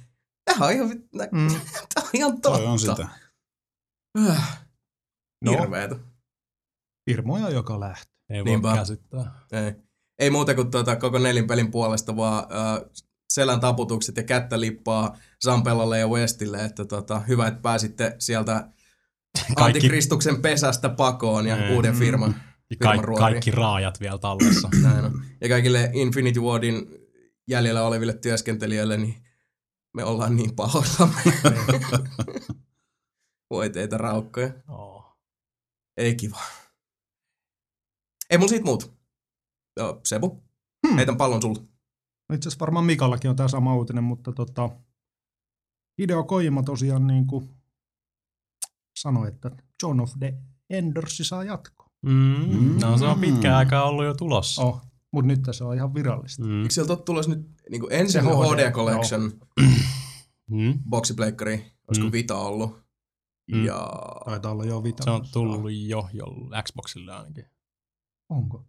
tämä 0.45 0.65
on 0.65 0.72
ihan, 0.73 0.90
Mm. 1.31 1.48
tää 1.94 2.03
on 2.03 2.10
ihan 2.14 2.31
totta. 2.41 2.57
Toi 2.57 2.65
on 2.68 2.80
sitä. 2.80 3.07
Äh, 4.30 4.60
No. 5.45 5.52
Hirveetä. 5.52 5.95
Firmoja 7.10 7.49
joka 7.49 7.80
lähtee. 7.80 8.14
Ei 8.30 8.40
voi 8.40 8.45
Niinpä. 8.45 8.76
käsittää. 8.76 9.31
Ei, 9.52 9.73
ei 10.19 10.30
muuta 10.30 10.56
kuin 10.56 10.72
tuota, 10.72 10.95
koko 10.95 11.19
nelinpelin 11.19 11.72
puolesta 11.72 12.15
vaan 12.15 12.44
äh, 12.44 12.90
selän 13.34 13.60
taputukset 13.60 14.18
ja 14.18 14.23
kättä 14.23 14.60
lippaa 14.60 15.18
Zampellalle 15.43 15.99
ja 15.99 16.07
Westille, 16.07 16.65
että 16.65 16.85
tota, 16.85 17.19
hyvä, 17.19 17.47
että 17.47 17.61
pääsitte 17.61 18.15
sieltä 18.19 18.53
Kaikki, 19.55 19.64
Antikristuksen 19.64 20.41
pesästä 20.41 20.89
pakoon 20.89 21.47
ja 21.47 21.55
Mm. 21.55 21.76
uuden 21.76 21.95
firman. 21.95 22.30
ja 22.30 22.38
firman 22.69 22.80
kaikki, 22.89 23.05
ruoriin. 23.05 23.19
kaikki 23.23 23.51
raajat 23.51 23.99
vielä 23.99 24.18
tallessa. 24.18 24.69
Näin 24.84 25.05
on. 25.05 25.26
Ja 25.41 25.49
kaikille 25.49 25.89
Infinity 25.93 26.39
Wardin 26.39 26.88
jäljellä 27.47 27.84
oleville 27.84 28.14
työskentelijöille, 28.14 28.97
niin 28.97 29.23
me 29.93 30.03
ollaan 30.03 30.35
niin 30.35 30.55
pahoillamme. 30.55 31.22
Voi 33.49 33.69
teitä 33.69 33.97
raukkoja. 33.97 34.53
Oh. 34.68 35.18
Ei 35.97 36.15
kiva. 36.15 36.39
Ei 38.30 38.38
mun 38.38 38.49
siitä 38.49 38.65
muut. 38.65 38.93
Joo, 39.77 40.01
Sebu, 40.05 40.43
Hmm. 40.88 40.95
heitän 40.95 41.18
pallon 41.18 41.41
sulle. 41.41 41.60
No 42.34 42.35
Itse 42.35 42.49
asiassa 42.49 42.60
varmaan 42.60 42.85
Mikallakin 42.85 43.30
on 43.30 43.35
tämä 43.35 43.47
sama 43.49 43.76
uutinen, 43.76 44.03
mutta 44.03 44.31
tota, 44.31 44.69
Hideo 45.97 46.23
Kojima 46.23 46.64
tosiaan 46.64 47.07
niin 47.07 47.27
kuin 47.27 47.49
sanoi, 48.99 49.27
että 49.27 49.51
John 49.84 49.99
of 49.99 50.11
the 50.19 50.34
Enders 50.69 51.18
saa 51.23 51.43
jatko. 51.43 51.85
Mm. 52.01 52.80
No 52.81 52.97
se 52.97 53.05
on 53.05 53.19
pitkään 53.19 53.55
aikaa 53.57 53.84
ollut 53.84 54.05
jo 54.05 54.14
tulossa. 54.14 54.61
Oh, 54.61 54.81
mutta 55.11 55.27
nyt 55.27 55.39
se 55.51 55.64
on 55.64 55.76
ihan 55.76 55.93
virallista. 55.93 56.43
Mm. 56.43 56.61
Eikö 56.61 56.73
sieltä 56.73 56.93
ole 56.93 57.01
tulossa 57.01 57.31
nyt 57.31 57.47
niin 57.69 57.81
kuin 57.81 57.93
ensin 57.93 58.23
Se 58.23 58.30
HD, 58.30 58.68
HD, 58.68 58.72
Collection 58.72 59.31
Mm. 60.49 60.80
boksipleikkari, 60.89 61.72
olisiko 61.88 62.07
Mm. 62.07 62.11
Vita 62.11 62.38
ollut? 62.38 62.84
Mm. 63.51 63.65
Ja 63.65 63.91
Taitaa 64.26 64.51
olla 64.51 64.65
jo 64.65 64.84
vita. 64.84 65.03
Se 65.03 65.10
on 65.10 65.26
tullut 65.34 65.72
jo, 65.73 66.10
jo 66.14 66.26
Xboxille 66.64 67.14
ainakin. 67.14 67.45
Onko? 68.30 68.65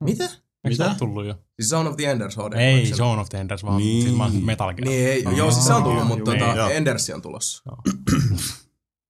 mitä? 0.00 0.24
Eikö 0.66 0.76
se 0.76 0.84
Mitä? 0.84 0.98
tullut 0.98 1.26
jo? 1.26 1.34
Siis 1.60 1.68
Zone 1.70 1.88
of 1.88 1.96
the 1.96 2.10
Enders 2.10 2.36
HD 2.36 2.52
Ei, 2.52 2.72
Collection. 2.74 2.96
Zone 2.96 3.20
of 3.20 3.28
the 3.28 3.38
Enders, 3.40 3.64
vaan 3.64 3.76
Niin. 3.76 4.02
siis 4.02 4.16
mä 4.16 4.30
Metal 4.44 4.74
Gear. 4.74 4.88
Niin, 4.88 5.08
ei, 5.08 5.24
joo, 5.36 5.50
siis 5.50 5.66
se 5.66 5.72
on 5.72 5.82
tullut, 5.82 6.06
mutta 6.08 6.24
tota, 6.32 6.44
joo. 6.56 6.68
Endersi 6.68 7.12
on 7.12 7.22
tulossa. 7.22 7.62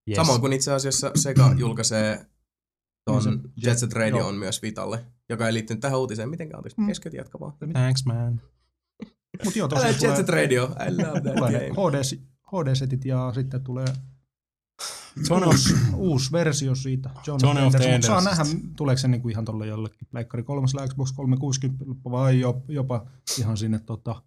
Yes. 0.08 0.16
Samoin 0.16 0.40
kuin 0.40 0.52
itse 0.52 0.72
asiassa 0.72 1.10
Sega 1.14 1.54
julkaisee 1.56 2.26
ton 3.04 3.22
se- 3.22 3.30
Jet 3.62 3.78
Set 3.78 3.92
Radio 3.92 4.18
joo. 4.18 4.28
on 4.28 4.34
myös 4.34 4.62
Vitalle, 4.62 5.04
joka 5.28 5.46
ei 5.46 5.52
liittynyt 5.54 5.80
tähän 5.80 5.98
uutiseen 5.98 6.28
mitenkään. 6.28 6.58
Anteeksi, 6.58 6.80
Mm. 6.80 6.86
keskeytin 6.86 7.18
jatka 7.18 7.40
vaan. 7.40 7.52
Thanks 7.72 8.04
man. 8.04 8.40
Mutta 9.44 9.58
joo, 9.58 9.68
tosiaan 9.68 9.94
Jet 10.02 10.16
Set 10.16 10.28
Radio, 10.28 10.64
I 10.64 10.90
love 10.96 11.20
that 11.20 11.34
tulee 11.36 11.52
game. 11.52 11.90
HD, 11.90 12.18
HD-setit 12.52 13.04
ja 13.04 13.32
sitten 13.34 13.64
tulee 13.64 13.86
Zone 15.28 15.46
of, 15.46 15.54
uusi 15.94 16.32
versio 16.32 16.74
siitä. 16.74 17.10
John 17.26 17.40
Zone 17.40 17.62
of 17.66 17.72
the 17.74 17.84
Enders, 17.84 18.08
mutta 18.08 18.22
saa 18.22 18.46
nähdä, 18.46 18.70
tuleeko 18.76 18.98
se 18.98 19.08
niinku 19.08 19.28
ihan 19.28 19.44
tuolle 19.44 19.66
jollekin 19.66 20.08
Pleikkari 20.10 20.42
3 20.42 20.66
Xbox 20.88 21.12
360 21.12 21.84
vai 22.10 22.40
jo- 22.40 22.62
jopa 22.68 23.06
ihan 23.38 23.56
sinne 23.56 23.78
tota, 23.78 24.22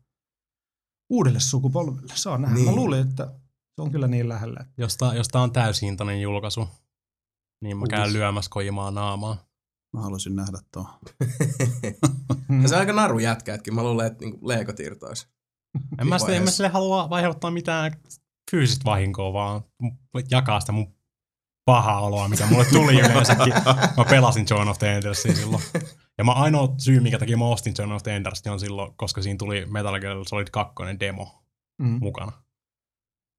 uudelle 1.09 1.39
sukupolvelle. 1.39 2.13
Saa 2.15 2.38
nähdä. 2.38 2.55
Niin. 2.55 2.65
Mä 2.65 2.76
luulin, 2.76 3.07
että 3.09 3.34
se 3.76 3.81
on 3.81 3.91
kyllä 3.91 4.07
niin 4.07 4.30
lähellä. 4.30 4.59
että- 4.61 4.73
jos 4.81 4.97
tää, 4.97 5.13
jos 5.13 5.27
tää 5.27 5.41
on 5.41 5.51
täyshintainen 5.51 6.21
julkaisu, 6.21 6.67
niin 7.63 7.77
mä 7.77 7.85
käyn 7.89 8.01
Uudis. 8.01 8.13
lyömässä 8.13 8.49
kojimaa 8.53 8.91
naamaa. 8.91 9.45
Mä 9.93 10.01
haluaisin 10.01 10.35
nähdä 10.35 10.57
tuon. 10.73 10.85
ja 12.61 12.67
se 12.69 12.76
on 12.76 12.80
aika 12.80 12.93
naru 12.93 13.19
jätkätkin. 13.19 13.76
Mä 13.76 13.84
luulen, 13.84 14.07
että 14.07 14.19
niinku 14.26 14.47
Lego 14.47 14.73
irtoisi. 14.84 15.27
En 15.99 16.07
mä, 16.07 16.19
sille, 16.19 16.35
en 16.38 16.43
mä 16.43 16.51
sille 16.51 16.69
halua 16.69 17.07
aiheuttaa 17.11 17.51
mitään 17.51 17.91
fyysistä 18.51 18.85
vahinkoa, 18.85 19.34
vaan 19.34 19.61
jakaa 20.31 20.59
sitä 20.59 20.71
mun 20.71 20.95
pahaa 21.65 21.99
oloa, 22.01 22.27
mikä 22.27 22.45
mulle 22.45 22.65
tuli 22.65 22.99
yleensäkin. 22.99 23.53
Mä 23.97 24.05
pelasin 24.09 24.45
John 24.49 24.67
of 24.67 24.80
the 24.80 24.95
Endersia 24.95 25.35
silloin. 25.35 25.63
Ja 26.17 26.23
mä 26.23 26.31
ainoa 26.31 26.73
syy, 26.77 26.99
minkä 26.99 27.19
takia 27.19 27.38
mä 27.38 27.45
ostin 27.45 27.73
John 27.77 27.91
of 27.91 28.03
the 28.03 28.15
Endersia 28.15 28.51
on 28.53 28.59
silloin, 28.59 28.93
koska 28.95 29.21
siinä 29.21 29.38
tuli 29.38 29.65
Metal 29.65 29.99
Gear 29.99 30.17
Solid 30.30 30.47
2 30.51 30.76
demo 30.99 31.35
Mm. 31.81 31.97
mukana. 32.01 32.31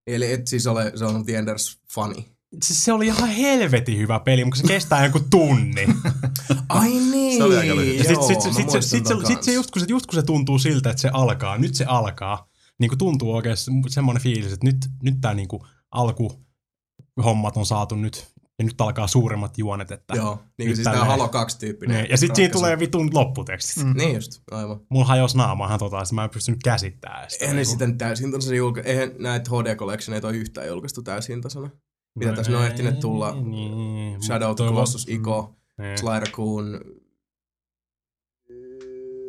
Eli 0.06 0.32
et 0.32 0.46
siis 0.46 0.66
ole 0.66 0.92
se 0.94 1.04
on 1.04 1.24
The 1.24 1.36
Enders 1.36 1.78
funny. 1.94 2.14
Se, 2.62 2.74
se 2.74 2.92
oli 2.92 3.06
ihan 3.06 3.28
helvetin 3.28 3.98
hyvä 3.98 4.20
peli, 4.20 4.44
mutta 4.44 4.60
se 4.60 4.66
kestää 4.66 5.04
joku 5.04 5.20
tunni. 5.30 5.86
Ai 6.68 6.90
niin, 6.90 7.36
Se 7.38 7.44
oli 7.44 7.56
aika 7.56 7.76
lyhyt. 7.76 7.98
Ja 7.98 8.04
sit, 8.04 8.12
joo, 8.12 8.26
sit, 8.28 8.40
sit, 8.40 8.52
sit, 8.54 8.70
sit, 8.82 9.06
se, 9.06 9.14
ton 9.14 9.26
sit 9.26 9.42
se 9.42 9.52
just, 9.52 9.70
kun 9.70 9.80
se, 9.80 9.86
just 9.88 10.06
kun 10.06 10.14
se 10.14 10.22
tuntuu 10.22 10.58
siltä, 10.58 10.90
että 10.90 11.02
se 11.02 11.10
alkaa, 11.12 11.58
nyt 11.58 11.74
se 11.74 11.84
alkaa, 11.84 12.48
niin 12.80 12.88
kuin 12.88 12.98
tuntuu 12.98 13.34
oikein 13.34 13.56
semmoinen 13.88 14.22
fiilis, 14.22 14.52
että 14.52 14.66
nyt, 14.66 14.76
nyt 15.02 15.14
tämä 15.20 15.34
niin 15.34 15.48
kuin 15.48 15.62
alkuhommat 15.90 17.56
on 17.56 17.66
saatu 17.66 17.94
nyt, 17.94 18.26
ja 18.58 18.64
nyt 18.64 18.80
alkaa 18.80 19.06
suuremmat 19.06 19.58
juonet. 19.58 19.90
Että 19.90 20.14
Joo, 20.16 20.38
niin 20.58 20.68
kuin 20.68 20.76
siis 20.76 20.84
tälleen. 20.84 21.06
Halo 21.06 21.28
2 21.28 21.58
tyyppinen. 21.58 21.96
Ne, 21.96 22.06
ja 22.10 22.16
sitten 22.16 22.36
siinä 22.36 22.52
tulee 22.52 22.78
vitun 22.78 23.10
lopputekstit. 23.14 23.84
Mm. 23.84 23.88
Mm. 23.88 23.96
Niin 23.96 24.14
just, 24.14 24.42
aivan. 24.50 24.80
Mulla 24.90 25.04
hajosi 25.06 25.36
naama 25.36 25.66
ihan 25.66 25.78
tota, 25.78 26.02
että 26.02 26.14
mä 26.14 26.24
en 26.24 26.30
pystynyt 26.30 26.60
käsittämään 26.64 27.30
sitä. 27.30 27.44
Eihän 27.44 27.56
ne 27.56 27.60
niinku. 27.62 27.70
sitten 27.70 27.98
täysin 27.98 28.56
julka... 28.56 28.80
Eihän 28.80 29.10
näitä 29.18 29.50
HD 29.50 29.76
Collectioneita 29.76 30.28
ole 30.28 30.36
yhtään 30.36 30.66
julkaistu 30.66 31.02
täysintasana. 31.02 31.70
Mitä 32.18 32.30
No 32.30 32.36
tässä 32.36 32.52
ne 32.52 32.58
on 32.58 32.64
ei, 32.64 32.70
ehtineet 32.70 33.00
tulla? 33.00 33.34
Niin, 33.40 34.22
Shadow 34.22 34.50
of 34.50 34.56
the 34.56 34.64
toivo- 34.64 34.74
Colossus, 34.74 35.08
Ico, 35.08 35.54
Niin. 35.78 35.98
Sly 35.98 36.20
Raccoon, 36.20 36.80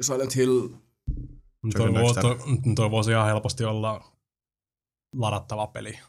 Silent 0.02 0.36
Hill. 0.36 0.70
Toi, 1.62 1.72
Chuck 1.72 1.94
vo, 1.94 2.00
Dexter. 2.00 2.24
toi, 2.24 2.38
toi 2.76 2.92
voisi 2.92 3.12
ihan 3.12 3.28
helposti 3.28 3.66
olla 3.66 4.04
ladattava 5.16 5.68
peli. 5.68 6.00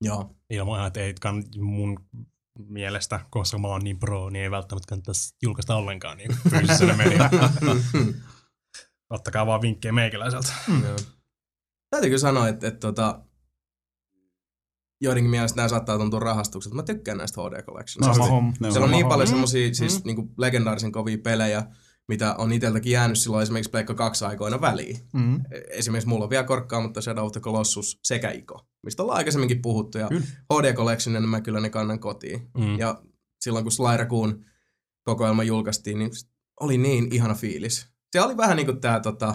Joo. 0.00 0.36
Ilman, 0.50 0.86
että 0.86 1.00
ei 1.00 1.14
kann, 1.14 1.44
mun 1.56 2.00
mielestä, 2.58 3.20
koska 3.30 3.58
mä 3.58 3.68
oon 3.68 3.84
niin 3.84 3.98
pro, 3.98 4.30
niin 4.30 4.42
ei 4.42 4.50
välttämättä 4.50 4.88
kannattaisi 4.88 5.34
julkaista 5.42 5.76
ollenkaan 5.76 6.16
niin 6.16 6.30
fyysisenä 6.50 6.96
media. 6.96 7.30
Ottakaa 9.10 9.46
vaan 9.46 9.62
vinkkejä 9.62 9.92
meikäläiseltä. 9.92 10.52
Joo. 10.82 10.96
Täytyy 11.90 12.10
kyllä 12.10 12.18
sanoa, 12.18 12.48
että, 12.48 12.68
että 12.68 12.80
tota, 12.80 13.22
joidenkin 15.00 15.30
mielestä 15.30 15.56
nämä 15.56 15.68
saattaa 15.68 15.98
tuntua 15.98 16.20
rahastukset. 16.20 16.72
Mä 16.72 16.82
tykkään 16.82 17.18
näistä 17.18 17.40
HD. 17.40 17.52
Ne 17.52 18.08
on 18.08 18.54
Siellä 18.72 18.84
on 18.84 18.90
niin 18.90 19.08
paljon 19.08 19.28
Mm, 19.28 19.30
semmosia 19.30 19.74
siis 19.74 19.98
mm. 19.98 20.06
niinku 20.06 20.32
legendaarisen 20.38 20.92
kovia 20.92 21.18
pelejä, 21.18 21.66
mitä 22.08 22.34
on 22.34 22.52
iteltäkin 22.52 22.92
jäänyt 22.92 23.18
silloin 23.18 23.42
esimerkiksi 23.42 23.70
Pleikka 23.70 23.94
2 23.94 24.24
aikoina 24.24 24.60
väliin. 24.60 24.96
Mm. 25.12 25.40
Esimerkiksi 25.70 26.08
mulla 26.08 26.24
on 26.24 26.30
vielä 26.30 26.44
korkkaa, 26.44 26.80
mutta 26.80 27.00
Shadow 27.00 27.26
of 27.26 27.32
the 27.32 27.40
Colossus 27.40 27.98
sekä 28.02 28.30
Ico, 28.30 28.66
mistä 28.82 29.02
ollaan 29.02 29.16
aikaisemminkin 29.16 29.62
puhuttu. 29.62 29.98
Ja 29.98 30.08
Kyllä. 30.08 30.26
HD 30.54 30.74
Collectionin 30.74 31.28
mä 31.28 31.40
kyllä 31.40 31.60
ne 31.60 31.70
kannan 31.70 32.00
kotiin. 32.00 32.50
Mm. 32.58 32.78
Ja 32.78 33.02
silloin 33.40 33.64
kun 33.64 33.72
Sly 33.72 33.96
Raccoon 33.96 34.44
kokoelma 35.04 35.42
julkaistiin, 35.42 35.98
niin 35.98 36.10
oli 36.60 36.78
niin 36.78 37.14
ihana 37.14 37.34
fiilis. 37.34 37.86
Se 38.12 38.20
oli 38.20 38.36
vähän 38.36 38.56
niin 38.56 38.66
kuin 38.66 38.80
tää 38.80 39.00
tota, 39.00 39.34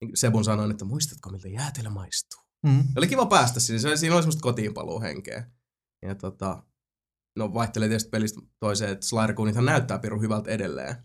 niin 0.00 0.08
kuin 0.08 0.16
Sebun 0.16 0.44
sanoin, 0.44 0.70
että 0.70 0.84
muistatko 0.84 1.30
miltä 1.30 1.48
jäätelö 1.48 1.90
maistuu? 1.90 2.40
Mm. 2.66 2.84
Oli 2.96 3.08
kiva 3.08 3.26
päästä 3.26 3.60
sinne, 3.60 3.78
se 3.78 3.88
oli, 3.88 3.98
siinä 3.98 4.14
oli 4.14 4.22
semmoista 4.22 4.42
kotiinpaluuhenkeä. 4.42 5.50
Ja 6.02 6.14
tota, 6.14 6.62
no 7.36 7.54
vaihtelee 7.54 7.88
tietysti 7.88 8.10
pelistä 8.10 8.40
toiseen, 8.60 8.92
että 8.92 9.06
Sly 9.06 9.26
Raccoonithan 9.26 9.64
näyttää 9.64 9.98
pirun 9.98 10.22
hyvältä 10.22 10.50
edelleen. 10.50 10.96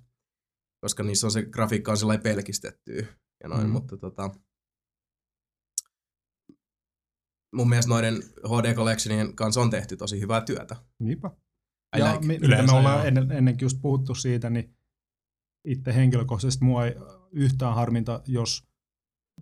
Koska 0.86 1.04
niissä 1.04 1.28
on 1.28 1.32
se 1.32 1.44
grafiikka 1.46 1.92
on 1.92 1.98
sellainen 1.98 2.24
pelkistettyä 2.24 3.06
ja 3.44 3.50
noin, 3.50 3.64
Mm. 3.68 3.70
mutta 3.72 3.98
tota, 3.98 4.30
mun 7.56 7.70
mielestä 7.70 7.90
noiden 7.90 8.16
HD 8.48 8.74
Collectionien 8.76 9.36
kanssa 9.36 9.62
on 9.62 9.70
tehty 9.70 9.98
tosi 9.98 10.20
hyvää 10.20 10.42
työtä. 10.42 10.76
Niinpä. 11.00 11.32
I 11.98 12.00
ja 12.00 12.14
like. 12.14 12.26
mi- 12.26 12.34
mitä 12.34 12.46
Yleensä 12.46 12.74
me 12.74 12.78
ollaan 12.80 12.98
joo. 12.98 13.06
ennen, 13.08 13.32
ennenkin 13.32 13.66
just 13.66 13.82
puhuttu 13.82 14.16
siitä, 14.16 14.50
niin 14.50 14.78
itse 15.68 15.96
henkilökohtaisesti 15.96 16.66
mua 16.66 16.86
ei 16.86 16.96
yhtään 17.32 17.76
harminta, 17.76 18.22
jos 18.28 18.68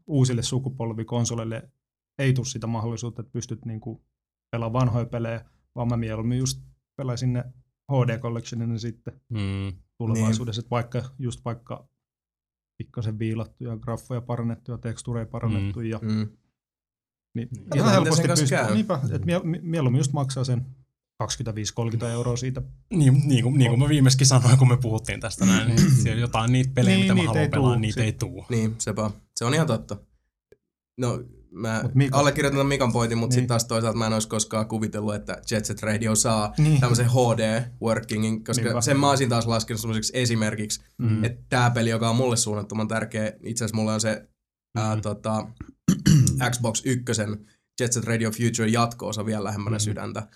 uusille 0.07 0.43
sukupolvikonsoleille 0.43 1.71
ei 2.19 2.33
tule 2.33 2.45
sitä 2.45 2.67
mahdollisuutta, 2.67 3.21
että 3.21 3.31
pystyt 3.31 3.65
niinku 3.65 4.05
pelaamaan 4.51 4.85
vanhoja 4.85 5.05
pelejä, 5.05 5.45
vaan 5.75 5.87
mä 5.87 5.97
mieluummin 5.97 6.37
just 6.37 6.61
pelaisin 6.97 7.33
ne 7.33 7.43
HD 7.91 8.19
Collectionina 8.19 8.77
sitten 8.77 9.21
Mm. 9.29 9.82
Tulevaisuudessa, 9.97 10.59
että 10.59 10.69
vaikka 10.69 11.03
just 11.19 11.45
vaikka 11.45 11.87
pikkasen 12.77 13.19
viilattuja 13.19 13.77
graffoja 13.77 14.21
parannettuja, 14.21 14.77
tekstureja 14.77 15.25
parannettu 15.25 15.81
ja 15.81 15.99
Mm. 16.01 16.27
niin 17.35 17.49
Katsotaan, 17.49 17.79
ihan 17.79 17.91
helposti 17.91 18.27
pystyy, 18.27 18.57
niinpä, 18.73 18.99
että 19.03 19.25
mie- 19.25 19.39
mie- 19.43 19.61
mieluummin 19.63 19.99
just 19.99 20.13
maksaa 20.13 20.43
sen 20.43 20.65
25-30 21.23 22.05
euroa 22.11 22.37
siitä 22.37 22.61
Niin, 22.93 23.21
niin, 23.25 23.43
kuin, 23.43 23.57
niin 23.57 23.69
kuin 23.69 23.79
mä 23.79 23.89
viimeiskin 23.89 24.27
sanoin, 24.27 24.57
kun 24.57 24.67
me 24.67 24.77
puhuttiin 24.77 25.19
tästä 25.19 25.45
näin, 25.45 25.67
niin 25.75 25.91
siellä 25.91 26.21
jotain 26.21 26.51
niitä 26.51 26.71
pelejä, 26.73 26.95
Niin, 26.97 27.03
mitä 27.03 27.13
mä 27.13 27.19
niitä 27.21 27.33
haluan 27.33 27.49
pelaa, 27.51 27.71
tuu. 27.71 27.79
niitä 27.79 28.03
ei 28.03 28.13
tuu. 28.13 28.45
Niin, 28.49 28.75
sepä. 28.77 29.11
Se 29.35 29.45
on 29.45 29.53
ihan 29.53 29.67
totta. 29.67 29.97
No, 30.97 31.23
mä 31.53 31.83
Mika- 31.93 32.17
allekirjoitan 32.17 32.67
Mikan 32.67 32.93
pointin, 32.93 33.17
mutta 33.17 33.33
Niin. 33.33 33.35
sitten 33.35 33.47
taas 33.47 33.65
toisaalta 33.65 33.97
mä 33.97 34.07
en 34.07 34.13
olisi 34.13 34.27
koskaan 34.27 34.67
kuvitellut, 34.67 35.15
että 35.15 35.41
Jet 35.51 35.65
Set 35.65 35.81
Radio 35.83 36.15
saa 36.15 36.53
Niin. 36.57 36.79
tämmöisen 36.79 37.05
HD-workingin, 37.09 38.43
koska 38.43 38.63
Niinpä. 38.63 38.81
sen 38.81 38.99
mä 38.99 39.09
olisin 39.09 39.29
taas 39.29 39.47
laskenut 39.47 39.81
semmoiseksi 39.81 40.11
esimerkiksi, 40.15 40.81
Mm. 40.97 41.09
mm. 41.09 41.23
että 41.23 41.41
tämä 41.49 41.69
peli, 41.71 41.89
joka 41.89 42.09
on 42.09 42.15
mulle 42.15 42.37
suunnattoman 42.37 42.87
tärkeä, 42.87 43.31
itse 43.43 43.63
asiassa 43.65 43.75
mulle 43.75 43.93
on 43.93 44.01
se 44.01 44.27
mm. 44.77 44.81
ää, 44.81 44.97
tota, 45.01 45.47
Xbox 46.51 46.81
1 46.85 47.03
Jet 47.79 47.93
Set 47.93 48.03
Radio 48.03 48.31
Future 48.31 48.69
jatko-osa 48.69 49.25
vielä 49.25 49.43
lähemmänä 49.43 49.75
Mm. 49.77 49.81
mm. 49.81 49.83
sydäntä, 49.83 50.27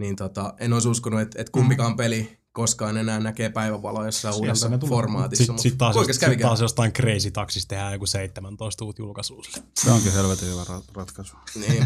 niin 0.00 0.16
tota, 0.16 0.54
en 0.60 0.72
olisi 0.72 0.88
uskonut, 0.88 1.20
että, 1.20 1.40
että 1.40 1.52
kumpikaan 1.52 1.96
peli 1.96 2.38
koskaan 2.56 2.96
enää 2.96 3.20
näkee 3.20 3.48
päivänvaloa 3.50 4.04
jossain 4.06 4.34
Sieltä 4.34 4.46
uudessa 4.48 4.70
formaatissa. 4.88 5.44
Sitten 5.44 5.58
sit 5.58 5.78
taas, 5.78 5.96
kävi 6.20 6.34
sit 6.34 6.42
taas 6.42 6.60
jostain 6.60 6.92
Crazy 6.92 7.30
Taxista 7.30 7.68
tehdään 7.68 7.92
joku 7.92 8.06
17 8.06 8.84
uut 8.84 8.98
julkaisua. 8.98 9.42
Se 9.78 9.90
onkin 9.90 10.12
helvetin 10.12 10.48
hyvä 10.48 10.62
ra- 10.62 10.82
ratkaisu. 10.94 11.36
Niin. 11.54 11.84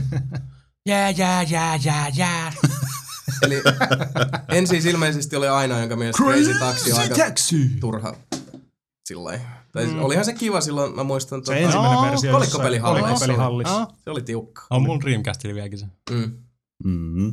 Jää, 0.89 1.11
jää, 1.11 1.43
jää, 1.43 1.77
jää, 1.85 2.09
jää. 2.17 2.53
Eli 3.43 3.63
en 4.49 4.67
siis 4.67 4.85
ilmeisesti 4.87 5.37
ole 5.37 5.49
ainoa, 5.51 5.79
jonka 5.81 5.97
mielestä 5.97 6.23
Crazy 6.23 6.59
Taxi 6.59 6.93
on 6.93 6.99
aika 6.99 7.15
Taxi! 7.15 7.71
turha 7.81 8.15
sillä 9.09 9.41
Tai 9.73 9.87
Mm. 9.87 9.93
mm. 9.93 10.03
olihan 10.03 10.25
se 10.25 10.33
kiva 10.33 10.61
silloin, 10.61 10.95
mä 10.97 11.05
muistan, 11.05 11.41
Se 11.41 11.45
tota, 11.45 11.57
ensimmäinen 11.59 11.93
Joo, 11.97 12.03
versio. 12.11 12.33
kolikkopelihallissa. 12.33 13.09
Kolikkopelihallissa. 13.09 13.87
Se 14.05 14.11
oli 14.11 14.23
tiukka. 14.23 14.63
on 14.71 14.83
mun 14.83 15.01
Dreamcastilla 15.01 15.55
vieläkin 15.55 15.79
se. 15.79 15.87
Mm. 16.11 16.33
Mm-hmm. 16.85 17.33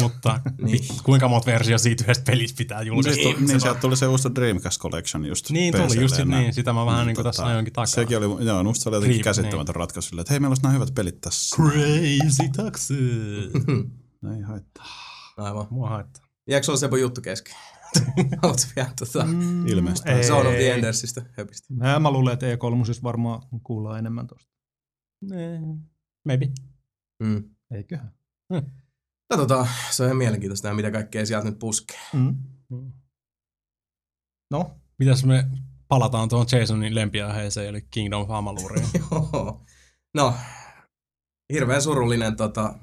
Mutta 0.00 0.40
Niin. 0.62 0.80
kuinka 1.04 1.28
monta 1.28 1.46
versio 1.46 1.78
siitä 1.78 2.04
yhdestä 2.04 2.24
pelistä 2.24 2.58
pitää 2.58 2.78
Niin, 2.78 2.86
julkaista? 2.86 3.22
niin, 3.22 3.44
niin 3.46 3.60
sieltä 3.60 3.80
tuli 3.80 3.96
se 3.96 4.06
uusi 4.06 4.28
Dreamcast 4.34 4.80
Collection 4.80 5.26
just 5.26 5.50
Niin 5.50 5.74
tuli, 5.74 6.00
just 6.00 6.16
niin, 6.24 6.54
sitä 6.54 6.72
mä 6.72 6.86
vähän 6.86 7.06
niin 7.06 7.14
kuin 7.14 7.24
tässä 7.24 7.42
tota, 7.42 7.50
ajoinkin 7.50 7.72
takaa. 7.72 7.86
Sekin 7.86 8.18
oli, 8.18 8.44
joo, 8.46 8.64
musta 8.64 8.82
se 8.82 8.88
oli 8.88 8.96
jotenkin 8.96 9.16
Creep, 9.20 9.24
käsittämätön 9.24 9.74
ratkaisu 9.74 10.08
silleen, 10.08 10.20
että 10.22 10.32
hei, 10.32 10.40
meillä 10.40 10.50
olisi 10.50 10.62
nämä 10.62 10.72
hyvät 10.72 10.94
pelit 10.94 11.20
tässä. 11.20 11.56
Crazy 11.56 12.48
Taxi! 12.56 12.94
Ei 14.36 14.40
haittaa. 14.48 14.86
Aivan. 15.36 15.66
Mua 15.70 15.88
haittaa. 15.88 16.24
Jääkö 16.48 16.64
sulla 16.64 16.78
Sepo 16.78 16.96
juttu 16.96 17.20
kesken? 17.20 17.54
Haluatko 18.42 18.66
vielä 18.76 18.90
tota, 18.98 19.24
Mm, 19.24 19.66
Ilmeisesti. 19.66 20.10
ei. 20.10 20.24
Zone 20.24 20.48
of 20.48 20.54
the 20.54 20.72
Endersistä 20.72 21.22
höpistä? 21.38 21.74
Mä, 21.74 21.98
mä 21.98 22.10
luulen, 22.10 22.32
että 22.32 22.46
E3 22.54 23.02
varmaan 23.02 23.42
kuullaan 23.62 23.98
enemmän 23.98 24.26
tuosta. 24.26 24.50
Maybe. 26.24 26.48
Mm. 27.22 27.44
Eiköhän. 27.74 28.12
Katsotaan, 29.32 29.68
se 29.90 30.02
on 30.02 30.06
ihan 30.06 30.16
mielenkiintoista 30.16 30.68
nähdä, 30.68 30.76
mitä 30.76 30.90
kaikkea 30.90 31.26
sieltä 31.26 31.48
nyt 31.48 31.58
puskee. 31.58 31.98
Mm. 32.12 32.36
No, 34.50 34.76
Mitäs 34.98 35.24
me 35.24 35.48
palataan 35.88 36.28
tuohon 36.28 36.46
Jasonin 36.52 36.94
lempiaiheeseen, 36.94 37.68
eli 37.68 37.82
Kingdom 37.90 38.22
of 38.22 38.30
Amaluriin. 38.30 38.88
Joo. 39.10 39.64
No, 40.14 40.34
hirveän 41.52 41.82
surullinen 41.82 42.36
tota, 42.36 42.78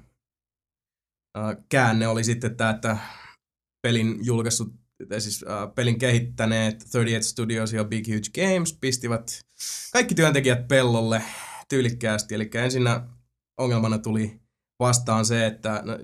käänne 1.69 2.07
oli 2.07 2.23
sitten 2.23 2.55
tämä, 2.55 2.69
että 2.69 2.97
pelin 3.81 4.19
julkaissut, 4.21 4.73
tai 5.09 5.21
siis 5.21 5.45
äh, 5.49 5.75
pelin 5.75 5.99
kehittäneet 5.99 6.75
38 6.75 7.31
Studios 7.31 7.73
ja 7.73 7.83
Big 7.83 8.07
Huge 8.07 8.45
Games 8.45 8.77
pistivät 8.81 9.45
kaikki 9.93 10.15
työntekijät 10.15 10.67
pellolle 10.67 11.23
tyylikkäästi. 11.69 12.35
Eli 12.35 12.49
ensinnä 12.53 13.07
ongelmana 13.57 13.97
tuli 13.97 14.41
vastaan 14.79 15.25
se, 15.25 15.45
että 15.45 15.81
no, 15.85 15.97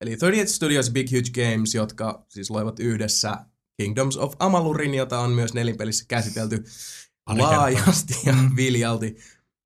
eli 0.00 0.10
38 0.10 0.54
Studios 0.54 0.90
Big 0.90 1.06
Huge 1.12 1.30
Games, 1.44 1.74
jotka 1.74 2.26
siis 2.28 2.50
loivat 2.50 2.80
yhdessä 2.80 3.44
Kingdoms 3.82 4.16
of 4.16 4.34
Amalurin, 4.38 4.94
jota 4.94 5.20
on 5.20 5.30
myös 5.30 5.54
nelinpelissä 5.54 6.04
käsitelty 6.08 6.64
laajasti 7.38 8.14
ja 8.26 8.34
viljalti, 8.56 9.16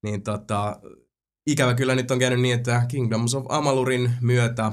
niin 0.03 0.23
tota, 0.23 0.81
ikävä 1.47 1.75
kyllä 1.75 1.95
nyt 1.95 2.11
on 2.11 2.19
käynyt 2.19 2.41
niin, 2.41 2.55
että 2.59 2.87
Kingdoms 2.89 3.35
of 3.35 3.47
Amalurin 3.49 4.13
myötä 4.21 4.73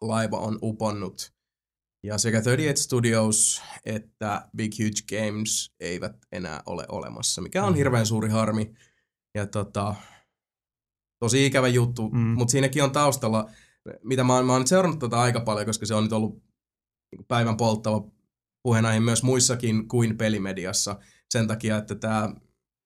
laiva 0.00 0.38
on 0.38 0.58
uponnut. 0.62 1.32
Ja 2.02 2.18
sekä 2.18 2.36
38 2.42 2.84
Studios 2.84 3.62
että 3.84 4.48
Big 4.56 4.72
Huge 4.78 5.18
Games 5.18 5.72
eivät 5.80 6.16
enää 6.32 6.62
ole 6.66 6.86
olemassa, 6.88 7.42
mikä 7.42 7.64
on 7.64 7.72
Mm. 7.72 7.76
hirveän 7.76 8.06
suuri 8.06 8.28
harmi. 8.28 8.74
Ja 9.34 9.46
tota, 9.46 9.94
tosi 11.18 11.46
ikävä 11.46 11.68
juttu, 11.68 12.08
Mm. 12.08 12.18
mm. 12.18 12.24
mutta 12.26 12.52
siinäkin 12.52 12.84
on 12.84 12.92
taustalla, 12.92 13.50
mitä 14.04 14.24
mä 14.24 14.34
oon, 14.34 14.46
mä 14.46 14.52
oon 14.52 14.66
seurannut 14.66 14.98
tätä 14.98 15.20
aika 15.20 15.40
paljon, 15.40 15.66
koska 15.66 15.86
se 15.86 15.94
on 15.94 16.02
nyt 16.02 16.12
ollut 16.12 16.42
niinku 17.12 17.24
päivän 17.28 17.56
polttava 17.56 18.04
puheenaihe 18.62 19.00
myös 19.00 19.22
muissakin 19.22 19.88
kuin 19.88 20.18
pelimediassa. 20.18 20.98
Sen 21.30 21.46
takia, 21.46 21.76
että 21.76 21.94
tämä, 21.94 22.34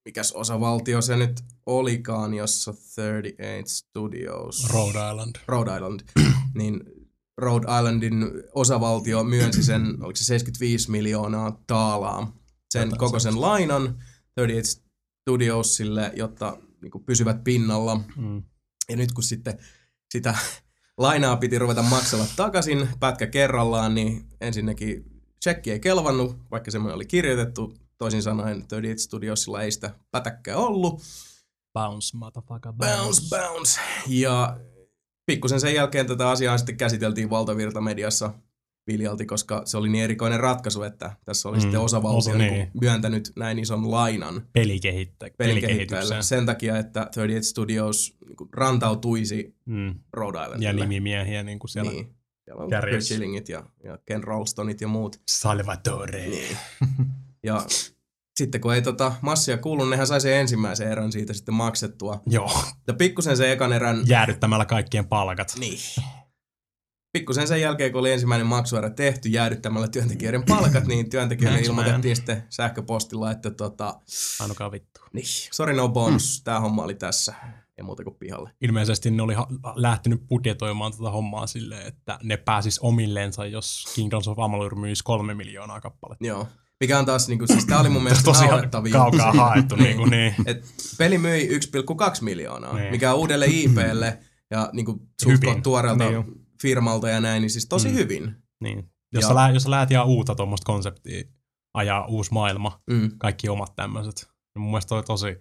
mikäs 0.05 0.33
osavaltio 0.33 1.03
se 1.03 1.17
nyt 1.17 1.41
olikaan, 1.67 2.35
jossa 2.35 2.73
38 2.73 3.67
Studios... 3.67 4.71
Rhode 4.71 5.11
Island. 5.11 5.37
Rhode 5.47 5.75
Island, 5.77 6.01
niin 6.59 6.81
Rhode 7.39 7.67
Islandin 7.79 8.27
osavaltio 8.55 9.25
myönsi 9.25 9.63
sen, 9.63 9.83
oliko 10.05 10.17
se 10.17 10.25
75 10.25 10.91
miljoonaa 10.91 11.63
taalaa, 11.67 12.37
sen 12.71 12.83
Jotain 12.83 12.99
koko 12.99 13.19
sen 13.19 13.41
lainan 13.41 13.83
38 14.37 14.83
Studiosille, 15.23 16.13
jotta 16.17 16.57
niin 16.83 16.91
kuin 16.91 17.05
pysyvät 17.05 17.45
pinnalla. 17.45 18.01
Mm. 18.17 18.43
Ja 18.89 18.97
nyt 18.97 19.13
kun 19.13 19.25
sitten 19.25 19.59
sitä 20.13 20.35
lainaa 20.99 21.37
piti 21.37 21.59
ruveta 21.59 21.83
maksella 21.83 22.25
takaisin 22.37 22.89
pätkä 23.01 23.27
kerrallaan, 23.27 23.95
niin 23.95 24.25
ensinnäkin 24.41 25.05
tsekki 25.41 25.73
ei 25.73 25.81
kelvannut, 25.81 26.37
vaikka 26.51 26.71
semmoinen 26.71 26.97
oli 26.97 27.07
kirjoitettu. 27.07 27.75
Toisin 27.99 28.23
sanoen 28.23 28.55
38 28.55 28.99
Studiosilla 28.99 29.63
ei 29.63 29.71
sitä 29.71 29.95
pätäkkää 30.11 30.57
ollut. 30.57 31.03
Bounce, 31.73 32.17
motherfucker, 32.17 32.73
Bounce, 32.73 33.23
bounce. 33.31 33.81
Ja 34.07 34.61
pikkusen 35.27 35.61
sen 35.61 35.75
jälkeen 35.75 36.07
tätä 36.07 36.31
asiaa 36.31 36.59
sitten 36.59 36.77
käsiteltiin 36.77 37.31
valtavirtamediassa 37.31 38.35
viljalti, 38.87 39.27
koska 39.27 39.63
se 39.65 39.77
oli 39.77 39.89
niin 39.89 40.05
erikoinen 40.05 40.41
ratkaisu, 40.41 40.83
että 40.83 41.17
tässä 41.25 41.49
oli 41.49 41.57
Mm, 41.57 41.61
sitten 41.61 41.81
osavaltio 41.81 42.19
osa- 42.19 42.39
niin. 42.39 42.53
niin. 42.53 42.71
myöntänyt 42.81 43.33
näin 43.37 43.59
ison 43.59 43.91
lainan 43.91 44.47
Pelikehittä, 44.53 45.31
pelikehittäjälle 45.39 46.23
sen 46.23 46.47
takia, 46.47 46.79
että 46.79 47.01
38 47.01 47.45
Studios 47.45 48.17
niin 48.29 48.37
rantautuisi 48.53 49.55
Mm. 49.67 49.95
Rhode 50.13 50.39
Islandille. 50.39 50.67
Ja 50.67 50.73
nimimiehiä 50.73 51.43
niin 51.43 51.59
kuin 51.59 51.69
siellä. 51.71 51.91
Niin. 51.91 52.15
Siellä 52.45 52.65
on. 52.65 52.71
Chris 52.71 53.05
Schillingit 53.07 53.49
ja, 53.49 53.63
ja 53.85 53.99
Ken 54.07 54.25
Ralstonit 54.25 54.81
ja 54.81 54.89
muut. 54.89 55.21
Salvatore. 55.31 56.27
Niin. 56.27 56.57
Ja 57.43 57.67
sitten 58.39 58.61
kun 58.61 58.75
ei 58.75 58.83
tota 58.83 59.13
massia 59.21 59.59
kuulu, 59.59 59.85
nehän 59.85 60.07
sai 60.07 60.21
sen 60.21 60.35
ensimmäisen 60.35 60.89
erän 60.93 61.13
siitä 61.13 61.33
sitten 61.33 61.55
maksettua. 61.55 62.23
Joo, 62.27 62.63
Ja 62.87 62.95
pikkusen 62.95 63.37
sen 63.37 63.51
ekan 63.51 63.73
erän... 63.73 64.03
jäädyttämällä 64.07 64.65
kaikkien 64.65 65.07
palkat. 65.07 65.55
Niin. 65.59 65.79
Pikkusen 67.13 67.49
sen 67.49 67.61
jälkeen, 67.61 67.93
kun 67.93 67.99
oli 68.01 68.13
ensimmäinen 68.13 68.47
maksuerä 68.47 68.91
tehty 68.91 69.29
jäädyttämällä 69.29 69.89
työntekijöiden 69.89 70.43
palkat, 70.49 70.87
niin 70.87 71.11
työntekijöille 71.11 71.59
Thanks, 71.59 71.69
man. 71.77 71.79
ilmoitettiin 71.85 72.17
sitten 72.17 72.43
sähköpostilla, 72.51 73.31
että 73.31 73.51
tota, 73.51 74.01
Ainokaan 74.41 74.73
vittu. 74.73 75.01
niin, 75.13 75.27
sorry 75.53 75.75
no 75.75 75.89
bonus, 75.89 76.39
mm. 76.41 76.45
tämä 76.45 76.61
homma 76.61 76.83
oli 76.85 76.95
tässä, 76.95 77.35
ei 77.79 77.85
muuta 77.85 78.05
kuin 78.05 78.17
pihalle. 78.17 78.51
Ilmeisesti 78.61 79.11
ne 79.11 79.23
oli 79.23 79.35
lähtenyt 79.75 80.29
budjetoimaan 80.29 80.93
tätä 80.93 81.11
hommaa 81.11 81.47
silleen, 81.47 81.87
että 81.87 82.19
ne 82.23 82.37
pääsis 82.37 82.79
omilleensa, 82.79 83.47
jos 83.47 83.85
Kingdoms 83.95 84.29
of 84.29 84.39
Amalur 84.39 84.75
myisi 84.77 85.05
kolme 85.05 85.35
miljoonaa 85.35 85.81
kappaletta. 85.81 86.27
Joo. 86.27 86.47
Mikä 86.81 86.99
on 86.99 87.07
taas, 87.07 87.29
niinku, 87.29 87.47
siis 87.47 87.67
tää 87.67 87.81
oli 87.81 87.89
mun 87.89 88.03
mielestä 88.05 88.31
naurettavia. 88.31 88.93
kaukaa 88.93 89.33
haettu. 89.33 89.77
niin 89.85 89.97
kuin, 89.97 90.11
niin. 90.11 90.35
Et 90.47 90.65
peli 90.99 91.19
myi 91.19 91.49
1,2 91.49 91.59
miljoonaa, 92.21 92.75
Niin. 92.77 92.91
mikä 92.91 93.13
on 93.13 93.19
uudelle 93.19 93.47
IPlle 93.47 94.19
ja 94.51 94.71
niinku 94.73 94.93
Hyvin. 95.27 95.39
suht 95.53 95.63
tuoreelta 95.63 96.11
Niin. 96.11 96.42
Firmalta 96.63 97.09
ja 97.09 97.21
näin, 97.21 97.41
niin 97.41 97.51
siis 97.51 97.67
tosi 97.69 97.89
Mm. 97.89 97.95
hyvin. 97.95 98.37
niin. 98.63 98.79
Jos, 99.13 99.23
Ja- 99.23 99.29
sä, 99.29 99.35
lä- 99.35 99.51
jos 99.51 99.63
sä 99.63 99.71
lähet 99.71 99.91
ihan 99.91 100.07
uutta 100.07 100.35
tuommoista 100.35 100.65
konseptia, 100.65 101.25
ajaa 101.75 102.07
uusi 102.07 102.33
maailma, 102.33 102.83
Mm. 102.91 103.11
kaikki 103.19 103.49
omat 103.49 103.77
tämmöiset, 103.77 104.29
niin 104.55 104.63
mun 104.63 104.71
mielestä 104.71 104.95
oli 104.95 105.03
tosi 105.03 105.37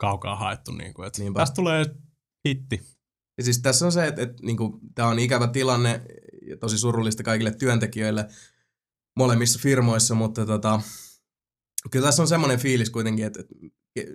kaukaa 0.00 0.36
haettu. 0.36 0.72
Niin 0.72 0.94
kuin, 0.94 1.06
että 1.06 1.22
Niinpä. 1.22 1.40
tästä 1.40 1.54
tulee 1.54 1.84
hitti. 2.48 2.80
Ja 3.38 3.44
siis 3.44 3.62
tässä 3.62 3.86
on 3.86 3.92
se, 3.92 4.06
että, 4.06 4.22
että 4.22 4.42
niinku, 4.42 4.80
tämä 4.94 5.08
on 5.08 5.18
ikävä 5.18 5.46
tilanne 5.48 6.02
ja 6.48 6.56
tosi 6.56 6.78
surullista 6.78 7.22
kaikille 7.22 7.50
työntekijöille 7.50 8.28
molemmissa 9.18 9.58
firmoissa, 9.62 10.14
mutta 10.14 10.46
tota, 10.46 10.80
kyllä 11.90 12.06
tässä 12.06 12.22
on 12.22 12.28
semmoinen 12.28 12.58
fiilis 12.58 12.90
kuitenkin, 12.90 13.26
että, 13.26 13.40
että 13.40 13.54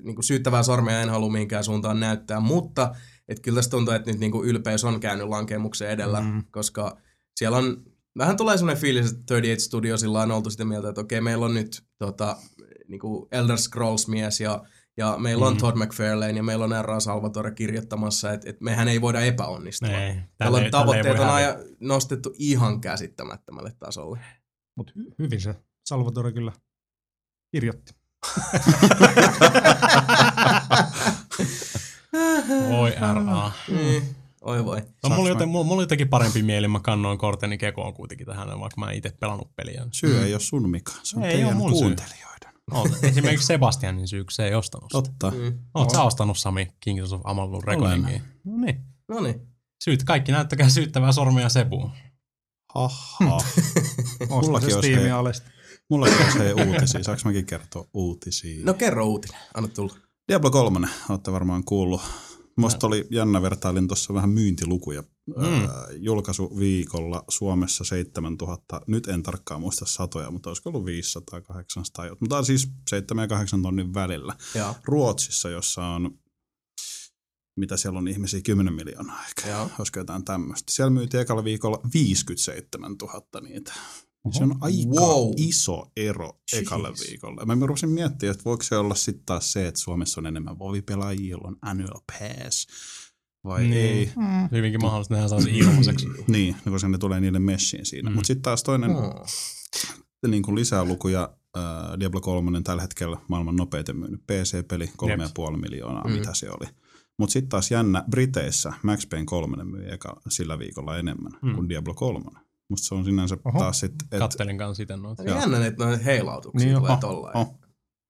niinku 0.04 0.22
syyttävää 0.22 0.64
sormea 0.64 1.02
en 1.02 1.10
halua 1.10 1.32
mihinkään 1.32 1.64
suuntaan 1.64 2.00
näyttää, 2.00 2.40
mutta 2.40 2.96
että 3.30 3.42
kyllä 3.42 3.56
tässä 3.56 3.72
tuntuu, 3.72 3.94
että 3.94 4.12
nyt 4.12 4.20
niinku 4.20 4.44
ylpeys 4.44 4.84
on 4.84 5.00
käynyt 5.00 5.28
lankemuksen 5.28 5.90
edellä, 5.90 6.22
Mm. 6.22 6.44
koska 6.52 6.98
siellä 7.36 7.58
on, 7.58 7.84
vähän 8.18 8.38
tulee 8.38 8.58
semmoinen 8.58 8.82
fiilis, 8.82 9.06
että 9.12 9.24
38 9.28 9.66
Studiosilla 9.66 10.22
on 10.22 10.32
oltu 10.32 10.50
sitä 10.50 10.66
mieltä, 10.66 10.90
että 10.90 11.02
okei, 11.02 11.22
meillä 11.22 11.46
on 11.46 11.54
nyt 11.54 11.84
tota, 11.98 12.38
niinku 12.88 13.28
Elder 13.32 13.58
Scrolls-mies 13.58 14.40
ja 14.42 14.64
ja 14.98 15.16
meillä 15.18 15.46
on 15.48 15.54
Mm. 15.54 15.60
Todd 15.60 15.78
McFarlane 15.78 16.32
ja 16.32 16.44
meillä 16.44 16.66
on 16.66 16.86
R.A. 16.86 17.00
Salvatore 17.00 17.52
kirjoittamassa, 17.52 18.34
että, 18.34 18.50
että 18.50 18.64
mehän 18.64 18.88
ei 18.88 19.02
voida 19.02 19.22
epäonnistua. 19.22 19.90
Ei, 19.90 20.14
tälle- 20.14 20.24
tälle 20.38 20.62
ei 20.64 20.72
tavoitteet 20.72 21.18
voi 21.18 21.26
on 21.26 21.32
aja, 21.32 21.58
nostettu 21.80 22.34
ihan 22.38 22.82
käsittämättömälle 22.82 23.74
tasolle. 23.80 24.20
Mutta 24.78 24.94
hy- 25.00 25.14
hyvin 25.20 25.42
se 25.42 25.56
Salvatore 25.86 26.32
kyllä 26.32 26.52
kirjoitti. 27.52 27.94
Oi 32.80 32.92
RA. 33.00 33.52
Mm. 33.68 34.02
Oi 34.42 34.66
voi. 34.66 34.82
No, 35.04 35.10
mulla, 35.10 35.22
oli 35.22 35.30
joten, 35.30 35.50
mulla, 35.50 35.64
mulla 35.64 35.76
oli 35.76 35.84
jotenkin 35.84 36.10
parempi 36.10 36.44
mieli, 36.44 36.68
mä 36.68 36.80
kannoin 36.80 37.18
korteni 37.18 37.58
kekoon 37.58 37.94
kuitenkin 37.94 38.28
tähän, 38.28 38.60
vaikka 38.60 38.80
mä 38.80 38.92
en 38.92 38.98
itse 38.98 39.10
pelannut 39.20 39.56
peliä. 39.56 39.86
Syy 39.92 40.24
ei 40.24 40.34
ole 40.34 40.40
sun 40.40 40.70
Mika, 40.70 40.92
se 41.04 41.18
on 41.18 41.24
Ei 41.24 41.32
teidän 41.32 41.58
kuuntelijoiden. 41.58 42.54
No, 42.72 42.84
esimerkiksi 43.04 43.48
Sebastianin 43.48 44.08
syy, 44.08 44.24
kun 44.24 44.32
se 44.32 44.46
ei 44.48 44.56
ostanut 44.56 44.92
sitä. 44.92 45.02
Totta. 45.10 45.32
Mm. 45.38 45.60
Oot 45.74 45.90
sä 45.90 46.04
ostanut 46.04 46.38
Sami 46.38 46.68
Kings 46.80 47.14
of 47.14 47.22
Amalur 47.24 47.64
Reckoningin? 47.64 48.22
No 48.44 48.58
niin. 48.58 48.82
No 49.08 49.20
niin. 49.20 49.42
Syyt, 49.84 50.04
kaikki 50.04 50.32
näyttäkää 50.32 50.70
syyttävää 50.70 51.12
sormea 51.12 51.50
Sebuun. 51.50 51.92
Haha. 52.76 53.36
Ostin 53.38 54.30
Mullakin 54.30 54.76
olisi 54.76 54.96
hei- 54.96 55.12
alesta. 55.12 55.50
Mullakin 55.90 56.18
olisi 56.24 56.40
hei 56.40 56.54
uutisia. 56.54 57.04
Saanko 57.04 57.22
mäkin 57.26 57.46
kertoa 57.46 57.86
uutisia? 57.94 58.66
No 58.66 58.74
kerro 58.74 59.06
uutinen. 59.06 59.42
Anna 59.54 59.70
tulla. 59.70 59.94
Diablo 60.28 60.52
3, 60.52 60.88
olette 61.10 61.32
varmaan 61.32 61.64
kuullut. 61.64 62.02
Musta 62.60 62.88
oli 62.88 63.08
jännä, 63.12 63.42
vertailin 63.42 63.88
tuossa 63.88 64.14
vähän 64.14 64.30
myyntilukuja. 64.30 65.02
Mm. 65.02 65.44
Mm. 65.46 65.68
julkaisuviikolla 65.98 67.24
Suomessa 67.30 67.84
7000, 67.84 68.82
nyt 68.88 69.08
en 69.08 69.24
tarkkaan 69.24 69.62
muista 69.62 69.86
satoja, 69.86 70.32
mutta 70.32 70.50
olisiko 70.50 70.70
ollut 70.70 70.86
500, 70.86 71.42
800, 71.42 72.08
jot- 72.10 72.18
mutta 72.20 72.44
siis 72.44 72.70
7 72.90 73.24
ja 73.24 73.28
8 73.28 73.62
tonnin 73.62 73.94
välillä. 73.94 74.36
Joo. 74.56 74.76
Ruotsissa, 74.84 75.50
jossa 75.50 75.86
on, 75.86 76.20
mitä 77.60 77.78
siellä 77.78 78.00
on 78.00 78.08
ihmisiä, 78.08 78.42
10 78.42 78.74
miljoonaa 78.74 79.24
ehkä, 79.26 79.50
Joo. 79.50 79.70
olisiko 79.80 80.00
jotain 80.00 80.26
tämmöistä. 80.26 80.72
Siellä 80.72 80.90
myytiin 80.90 81.22
ekalla 81.22 81.44
viikolla 81.44 81.82
57 81.94 82.96
000 83.02 83.42
niitä. 83.42 83.74
Niin 84.26 84.34
Se 84.34 84.44
on 84.44 84.56
aika 84.62 84.90
Wow. 84.90 85.32
iso 85.38 85.92
ero 85.98 86.40
ekalle 86.54 86.88
Jeez. 86.88 87.08
viikolle. 87.10 87.46
Mä 87.56 87.66
rupesin 87.66 87.90
miettimään, 87.90 88.32
että 88.32 88.46
voiko 88.46 88.64
se 88.64 88.78
olla 88.78 88.96
sitten 88.96 89.26
taas 89.26 89.52
se, 89.54 89.68
että 89.68 89.80
Suomessa 89.80 90.22
on 90.22 90.26
enemmän 90.26 90.60
vovipelaajia, 90.60 91.30
joilla 91.30 91.48
on 91.48 91.58
annual 91.62 92.00
pass, 92.12 92.68
vai 93.44 93.62
Niin. 93.62 93.74
ei. 93.74 94.12
Mm. 94.16 94.50
Hyvinkin 94.52 94.82
mahdollista, 94.82 95.14
että 95.14 95.16
nehän 95.16 95.30
saa 95.30 95.42
sen 95.42 95.56
ilmaiseksi. 95.56 96.08
Niin, 96.28 96.56
koska 96.70 96.88
ne 96.90 96.98
tulee 96.98 97.20
niille 97.20 97.40
messiin 97.40 97.86
siinä. 97.86 98.10
Mm. 98.10 98.14
Mutta 98.16 98.28
sitten 98.28 98.42
taas 98.42 98.64
toinen 98.64 98.92
Oh. 98.92 99.26
niin 100.28 100.44
kuin 100.44 100.56
lisää 100.56 100.86
lukuja. 100.86 101.30
Äh, 101.58 102.00
Diablo 102.00 102.22
3 102.22 102.62
tällä 102.62 102.82
hetkellä 102.82 103.18
maailman 103.28 103.56
nopeiten 103.56 103.98
myynyt 103.98 104.22
PC-peli, 104.28 104.92
3,5 104.98 105.58
miljoonaa, 105.58 106.04
Mm. 106.08 106.12
mitä 106.14 106.34
se 106.34 106.50
oli. 106.50 106.70
Mutta 107.18 107.34
sitten 107.34 107.50
taas 107.50 107.72
jännä, 107.72 108.04
Briteissä 108.12 108.74
Max 108.84 109.10
Payne 109.10 109.26
3 109.26 109.64
myi 109.64 109.92
eka, 109.92 110.22
sillä 110.30 110.60
viikolla 110.60 110.98
enemmän 110.98 111.32
Mm. 111.42 111.50
mm. 111.50 111.56
kuin 111.56 111.70
Diablo 111.70 111.94
3. 111.94 112.26
Musta 112.70 112.88
se 112.88 112.96
on 112.96 113.06
sinänsä 113.06 113.38
Oho. 113.46 113.60
Taas 113.60 113.80
sitten, 113.80 114.06
että 114.06 114.20
Kattelin 114.20 114.58
kanssa 114.58 114.84
itse 114.84 114.98
noita. 114.98 115.24
Aika 115.24 115.36
jännä, 115.40 115.66
että 115.66 115.86
noita 115.86 116.04
heilautuksia 116.04 116.68
Niin, 116.68 116.78
tulee 116.78 116.92
oh, 116.92 117.00
tollain. 117.00 117.38
oh, 117.38 117.60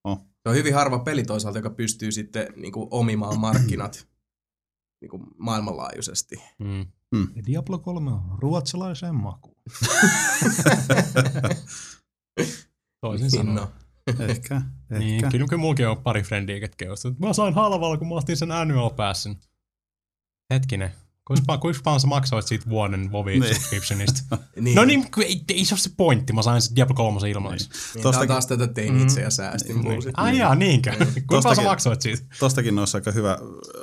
oh. 0.04 0.18
Se 0.44 0.50
on 0.50 0.56
hyvin 0.56 0.74
harva 0.74 1.00
peli 1.00 1.24
toisaalta, 1.24 1.60
joka 1.60 1.70
pystyy 1.70 2.12
sitten 2.12 2.48
niin 2.56 2.72
kuin, 2.72 2.88
omimaan 2.92 3.40
markkinat 3.48 4.08
niin 5.02 5.10
kuin, 5.10 5.24
maailmanlaajuisesti. 5.38 6.36
Mm. 6.60 6.86
Ja 7.36 7.44
Diablo 7.46 7.80
3 7.80 8.12
on 8.12 8.22
ruotsalaiseen 8.40 9.16
makuun. 9.16 9.56
Toisin 13.02 13.32
sanoen. 13.32 13.56
No. 13.56 13.72
ehkä, 14.20 14.62
Niin, 14.90 15.16
ehkä. 15.16 15.30
kyllä, 15.32 15.48
kyllä 15.50 15.62
mullakin 15.62 15.88
on 15.88 15.98
pari 16.04 16.24
frendiä, 16.24 16.60
ketkä 16.60 16.86
on 16.92 17.16
mä 17.20 17.34
sain 17.34 17.54
halvalla, 17.54 17.98
kun 17.98 18.08
mä 18.08 18.16
ostin 18.16 18.38
sen 18.38 18.52
annual 18.52 18.90
passin. 18.90 19.38
Hetkinen. 20.54 20.92
Kuinka 21.30 21.58
kuinka 21.58 21.82
paljon 21.84 22.00
sä 22.00 22.08
maksoit 22.08 22.48
siitä 22.48 22.70
vuoden 22.70 23.12
WoW 23.12 23.26
Niin. 23.28 23.44
subscriptionista? 23.56 24.38
Niin. 24.62 24.76
No 24.76 24.86
niin, 24.86 25.06
ei, 25.26 25.44
ei 25.50 25.66
se 25.66 25.74
ole 25.74 25.80
se 25.80 25.90
pointti. 25.98 26.34
Mä 26.34 26.42
sain 26.42 26.62
se 26.62 26.76
Diablo 26.76 26.96
3 26.96 27.30
ilmaiseksi. 27.30 27.70
Niin, 27.96 28.08
on 28.08 28.14
Tostakin- 28.14 28.28
taas 28.28 28.48
tätä 28.48 28.68
tein 28.68 29.02
itse 29.02 29.22
ja 29.22 29.30
säästin 29.30 29.84
bullshit. 29.84 30.14
Ai 30.18 30.38
jaa, 30.38 30.56
niinkö? 30.56 30.92
Kuinka 30.98 31.26
paljon 31.42 31.56
sä 31.56 31.62
maksoit 31.62 32.02
siitä? 32.02 32.24
Tostakin 32.40 32.80
olisi 32.80 32.98
aika 32.98 33.12
hyvä, 33.12 33.38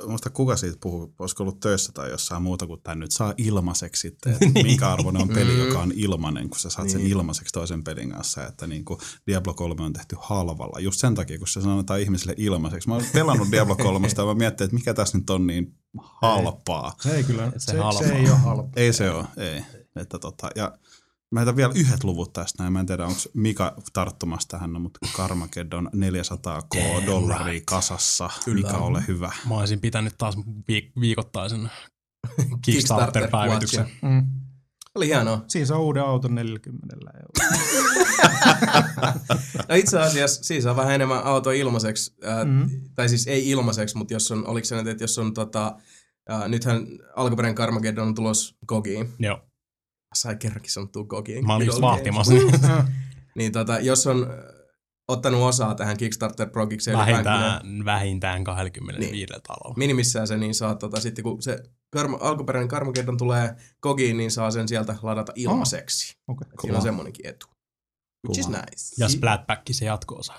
muista 0.07 0.29
kuka 0.29 0.55
siitä 0.55 0.77
puhuu, 0.81 1.13
olisiko 1.19 1.43
ollut 1.43 1.59
töissä 1.59 1.91
tai 1.91 2.09
jossain 2.09 2.41
muuta 2.43 2.67
kuin 2.67 2.81
tämän 2.81 2.99
nyt 2.99 3.11
saa 3.11 3.33
ilmaiseksi 3.37 4.01
sitten, 4.01 4.33
että 4.33 4.45
minkä 4.63 4.89
arvoinen 4.93 5.21
on 5.21 5.29
peli, 5.29 5.59
joka 5.67 5.79
on 5.79 5.91
ilmanen, 5.95 6.49
kun 6.49 6.59
sä 6.59 6.69
saat 6.69 6.89
sen 6.89 7.01
Niin. 7.01 7.11
ilmaiseksi 7.11 7.51
toisen 7.53 7.83
pelin 7.83 8.09
kanssa, 8.09 8.47
että 8.47 8.67
niin 8.67 8.85
kuin 8.85 8.99
Diablo 9.27 9.53
3 9.53 9.83
on 9.83 9.93
tehty 9.93 10.15
halvalla, 10.19 10.79
just 10.79 10.99
sen 10.99 11.15
takia, 11.15 11.37
kun 11.37 11.47
se 11.47 11.61
sanotaan 11.61 12.01
ihmisille 12.01 12.33
ilmaiseksi. 12.37 12.87
Mä 12.89 12.95
oon 12.95 13.03
pelannut 13.13 13.51
Diablo 13.51 13.75
3 13.75 14.07
ja 14.17 14.25
mä 14.25 14.33
mietin, 14.33 14.65
että 14.65 14.75
mikä 14.75 14.93
tässä 14.93 15.17
nyt 15.17 15.29
on 15.29 15.47
niin 15.47 15.73
halpaa. 16.03 16.95
Se 17.01 17.15
ei 17.15 17.23
kyllä, 17.23 17.45
Se 17.51 17.59
se, 17.59 17.71
se, 17.71 17.77
halpaa. 17.77 18.07
se 18.07 18.13
ei 18.15 18.29
ole 18.29 18.37
halpa. 18.37 18.69
Ei 18.75 18.93
se 18.93 19.11
ole, 19.11 19.25
ei. 19.37 19.61
Että 19.95 20.19
tota, 20.19 20.49
ja 20.55 20.77
mä 21.31 21.39
heitän 21.39 21.55
vielä 21.55 21.73
yhdet 21.75 22.03
luvut 22.03 22.33
tästä 22.33 22.63
näin. 22.63 22.73
Mä 22.73 22.79
en 22.79 22.85
tiedä, 22.85 23.05
onko 23.05 23.19
Mika 23.33 23.75
tarttumassa 23.93 24.47
tähän, 24.47 24.73
no, 24.73 24.79
mutta 24.79 24.99
Carmageddon 25.13 25.89
400k 25.95 27.05
dollaria 27.05 27.61
kasassa. 27.65 28.29
Kyllä. 28.45 28.67
Mika, 28.67 28.77
ole 28.77 29.03
hyvä. 29.07 29.31
Mä 29.49 29.55
olisin 29.55 29.79
pitänyt 29.81 30.13
taas 30.17 30.37
viik- 30.71 30.91
viikoittaisen 30.99 31.61
Kickstarter 32.61 32.61
Kickstarter-päivityksen. 32.61 33.87
Mm. 34.01 34.27
Oli 34.97 35.07
hienoa. 35.07 35.41
Siis 35.47 35.71
on 35.71 35.79
uuden 35.79 36.03
auton 36.03 36.35
40 36.35 36.95
euroa. 36.95 37.57
No 39.69 39.75
itse 39.75 39.99
asiassa 39.99 40.43
siis 40.43 40.65
on 40.65 40.75
vähän 40.75 40.95
enemmän 40.95 41.23
auto 41.23 41.51
ilmaiseksi, 41.51 42.15
äh, 42.27 42.45
Mm. 42.45 42.51
mm. 42.51 42.69
tai 42.95 43.09
siis 43.09 43.27
ei 43.27 43.49
ilmaiseksi, 43.49 43.97
mutta 43.97 44.13
jos 44.13 44.31
on, 44.31 44.47
oliko 44.47 44.65
se 44.65 44.75
nyt, 44.75 44.87
että 44.87 45.03
jos 45.03 45.17
on 45.19 45.33
tota, 45.33 45.75
äh, 46.31 46.47
nythän 46.49 46.87
alkuperäinen 47.15 47.55
Carmageddon 47.55 48.07
on 48.07 48.15
tulos 48.15 48.55
Gogiin. 48.67 49.13
Joo. 49.19 49.39
Sai 50.13 50.35
kerrankin 50.35 50.71
sanottua 50.71 51.03
Gogiin. 51.03 51.45
Mä 51.47 51.55
olin 51.55 51.65
just 51.65 51.81
vahtimassa. 51.81 52.33
games. 52.33 52.61
Niin 53.37 53.51
tota, 53.51 53.79
jos 53.79 54.07
on 54.07 54.27
ottanut 55.07 55.41
osaa 55.41 55.75
tähän 55.75 55.97
Kickstarter 55.97 56.49
Progikseen, 56.49 56.97
vähintään, 56.97 57.85
vähintään 57.85 58.43
25 58.43 59.11
Niin. 59.11 59.27
talolla. 59.47 59.73
minimissään 59.77 60.27
se, 60.27 60.37
niin 60.37 60.55
saa 60.55 60.75
tota, 60.75 60.99
sitten 61.01 61.23
kun 61.23 61.41
se 61.41 61.63
karma, 61.89 62.17
alkuperäinen 62.21 62.69
Carmageddon 62.69 63.17
tulee 63.17 63.55
Gogiin, 63.81 64.17
niin 64.17 64.31
saa 64.31 64.51
sen 64.51 64.67
sieltä 64.67 64.95
ladata 65.01 65.31
ilmaiseksi. 65.35 66.17
Okei. 66.27 66.47
Et 66.53 66.59
Siinä 66.61 66.77
on 66.77 66.83
semmonenkin 66.83 67.27
etu. 67.27 67.47
Which 68.27 68.39
is 68.39 68.45
Kova. 68.45 68.57
nice. 68.57 68.95
Ja 69.03 69.09
Splatback 69.09 69.61
se 69.71 69.85
jatko-osa. 69.85 70.33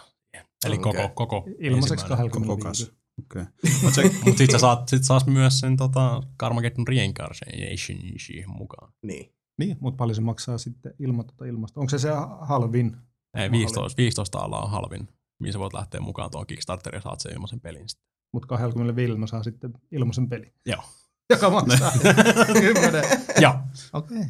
Eli 0.67 0.75
Okei. 0.79 0.93
koko, 0.93 1.09
koko 1.15 1.49
Ilmaiseksi 1.59 2.05
ensimmäinen. 2.05 2.31
20 2.31 2.47
Kokas. 2.65 2.93
Okei. 3.21 3.45
Mut 3.83 3.95
se, 3.95 4.03
Mutta 4.25 4.39
sit 4.39 4.51
sä 4.51 4.59
saat, 4.59 4.89
sit 4.89 5.05
saas 5.05 5.27
myös 5.27 5.61
sen 5.61 5.77
tota, 5.77 6.23
Carmageddon 6.41 6.89
Reincarnation 6.89 7.99
siihen 8.27 8.51
mukaan. 8.51 8.93
Niin. 9.03 9.35
Niin, 9.59 9.77
mutta 9.81 9.97
paljon 9.99 10.15
se 10.15 10.21
maksaa 10.21 10.59
sitten 10.59 10.95
ilman 10.99 11.27
tuota 11.27 11.45
ilmasta. 11.45 11.81
Onko 11.81 11.91
se 11.91 11.99
se 11.99 12.09
halvin? 12.41 12.97
Ei, 13.37 13.51
15, 13.51 13.97
15 13.97 14.39
alaa 14.39 14.63
on 14.65 14.71
halvin, 14.71 15.09
mihin 15.41 15.53
sä 15.53 15.59
voit 15.59 15.73
lähteä 15.75 16.01
mukaan 16.01 16.31
tuon 16.31 16.47
Kickstarterin 16.47 16.97
ja 16.99 17.03
saat 17.03 17.21
sen 17.21 17.33
ilmaisen 17.33 17.61
pelin. 17.61 17.89
sitten. 17.89 18.09
Mutta 18.33 18.47
25 18.47 19.13
saa 19.27 19.43
sitten 19.43 19.73
ilmaisen 19.93 20.29
peli. 20.29 20.53
Joo. 20.67 20.83
Joka 21.31 21.51
maksaa 21.51 21.93
10. 22.53 23.05
Joo. 23.41 23.55
Okei. 23.93 24.25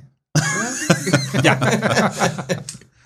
Ja. 1.44 1.56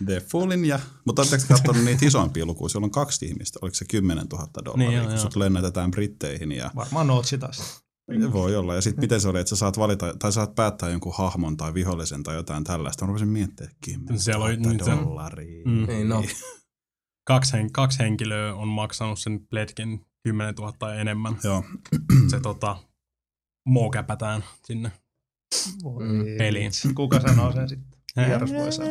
The 0.07 0.21
Fallin 0.21 0.65
ja, 0.65 0.81
mutta 1.05 1.23
oletteko 1.23 1.45
katsonut 1.49 1.85
niitä 1.85 2.07
isompia 2.07 2.47
lukuja? 2.47 2.69
Siellä 2.69 2.85
on 2.85 2.91
kaksi 2.91 3.27
ihmistä, 3.27 3.59
oliko 3.63 3.75
se 3.75 3.85
10 3.91 4.27
000 4.33 4.47
dollaria, 4.65 4.89
Niin, 4.89 4.97
joo, 4.97 5.05
kun 5.05 5.13
joo. 5.15 5.23
sut 5.23 5.37
lennätetään 5.37 5.91
Britteihin 5.91 6.53
ja 6.53 6.71
Varmaan 6.77 7.07
Nootsi 7.07 7.39
taas. 7.39 7.83
voi 8.33 8.57
olla. 8.57 8.75
Ja 8.75 8.81
sitten 8.81 9.05
miten 9.05 9.21
se 9.21 9.29
oli, 9.29 9.41
että 9.41 9.49
sä 9.51 9.57
saat 9.57 9.79
valita, 9.79 10.15
tai 10.19 10.33
saat 10.33 10.55
päättää 10.55 10.89
jonkun 10.91 11.13
hahmon 11.17 11.57
tai 11.57 11.75
vihollisen 11.75 12.23
tai 12.23 12.35
jotain 12.35 12.65
tällaista. 12.65 13.05
Mä 13.05 13.07
rupesin 13.09 13.29
miettimään, 13.29 13.75
10 13.85 14.19
Siellä 14.21 14.45
oli 14.45 14.57
000 14.57 14.73
nyt 14.73 14.85
se- 14.85 14.91
dollaria. 14.91 15.63
Mm. 15.67 15.87
Niin, 15.87 16.09
no. 16.09 16.25
kaksi, 17.27 17.53
hen, 17.53 17.73
kaksi 17.73 17.99
henkilöä 17.99 18.55
on 18.55 18.69
maksanut 18.69 19.19
sen 19.19 19.41
pledgen 19.51 20.01
10 20.25 20.55
000 20.55 20.73
tai 20.79 21.01
enemmän. 21.01 21.37
Joo, 21.45 21.65
Se 22.31 22.41
tota, 22.41 22.77
mookäpätään 23.65 24.45
sinne. 24.65 24.93
Voi 25.83 26.05
Mm, 26.05 26.25
peliin. 26.39 26.73
Kuka 26.95 27.21
sanoo 27.21 27.53
sen 27.53 27.69
sitten? 27.69 27.99
Vieras 28.17 28.53
voi 28.53 28.73
sanoa. 28.73 28.91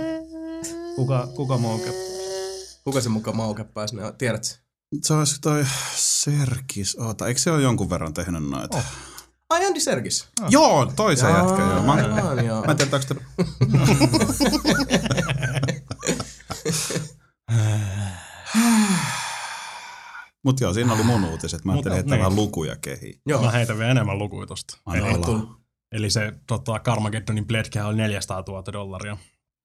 Kuka, 0.96 1.28
kuka 1.36 1.58
mouke? 1.58 1.94
Kuka 2.84 3.02
se 3.02 3.10
mukaan 3.10 3.38
maukäppäis? 3.38 3.94
Ne 3.94 4.06
on? 4.06 4.16
Tiedätkö? 4.16 4.48
se 5.04 5.14
olisi 5.14 5.42
toi 5.42 5.66
Serkis, 5.96 6.96
oota, 7.00 7.28
eikö 7.28 7.40
se 7.40 7.52
ole 7.52 7.62
jonkun 7.62 7.90
verran 7.90 8.14
tehnyt 8.14 8.50
noita? 8.50 8.78
Oh. 8.78 8.84
Ai 9.50 9.66
Andy 9.66 9.80
Serkis. 9.80 10.28
Joo, 10.50 10.86
toi 10.96 11.18
se 11.18 11.30
jätkä, 11.30 11.62
joo. 11.62 11.84
Mä, 11.84 12.42
joo. 12.42 12.66
mä 12.66 12.72
en 12.72 12.78
tiedä, 12.78 12.96
onko 12.96 13.14
te... 13.14 13.16
Mut 20.44 20.60
joo, 20.60 20.74
siinä 20.74 20.94
oli 20.94 21.04
mun 21.04 21.24
uutiset. 21.26 21.66
Mä 21.66 21.74
Mutta 21.74 21.90
ajattelin 21.90 22.12
niin. 22.12 22.26
vähän 22.26 22.36
lukuja 22.36 22.76
kehiin. 22.76 23.22
Joo. 23.26 23.42
Mä 23.42 23.52
heitän 23.52 23.78
vielä 23.78 23.92
enemmän 23.92 24.20
lukuja 24.20 24.48
tosta. 24.48 24.78
Anna 24.86 25.08
Eli, 25.08 25.16
olla. 25.16 25.62
Eli 25.92 26.10
se 26.10 26.34
tota, 26.48 26.80
Carmageddonin 26.80 27.48
pledgehän 27.48 27.88
oli 27.88 27.98
400 27.98 28.44
000 28.48 28.74
dollaria. 28.74 29.18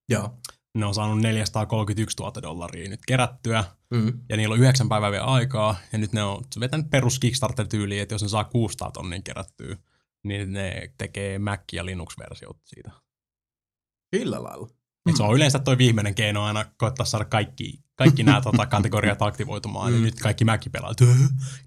Joo. 0.09 0.39
Ne 0.79 0.87
on 0.87 0.95
saanut 0.95 1.21
431 1.21 2.17
000 2.21 2.43
dollaria 2.43 2.89
nyt 2.91 3.01
kerättyä. 3.07 3.65
Mm. 3.91 4.13
Ja 4.29 4.37
niillä 4.37 4.53
on 4.53 4.59
yhdeksän 4.61 4.89
päivää 4.89 5.11
vielä 5.11 5.25
aikaa. 5.25 5.77
Ja 5.93 5.99
nyt 5.99 6.13
ne 6.13 6.23
on 6.23 6.45
vetänyt 6.61 6.91
perus 6.91 7.19
Kickstarter-tyyliin, 7.19 8.03
että 8.03 8.15
jos 8.15 8.23
ne 8.23 8.29
saa 8.29 8.45
600 8.45 8.91
tonnin 8.91 9.23
kerättyä, 9.23 9.77
niin 10.25 10.53
ne 10.53 10.93
tekee 10.99 11.39
Mac- 11.39 11.73
ja 11.73 11.87
Linux-versiot 11.87 12.59
siitä. 12.65 12.91
Sillä 14.17 14.43
lailla. 14.43 14.69
Mm. 15.07 15.17
Se 15.17 15.23
on 15.23 15.35
yleensä 15.35 15.59
toi 15.59 15.79
viimeinen 15.79 16.15
keino 16.15 16.45
aina 16.45 16.65
koittaa 16.77 17.07
saada 17.07 17.25
kaikki, 17.25 17.85
kaikki 17.95 18.23
nämä 18.23 18.41
tota, 18.41 18.67
kategoriat 18.67 19.23
aktivoitumaan. 19.23 19.93
Mm. 19.93 19.99
Ja 19.99 20.03
nyt 20.05 20.21
kaikki 20.21 20.45
Mac-pelaajat, 20.45 20.97
"Tö? 20.97 21.07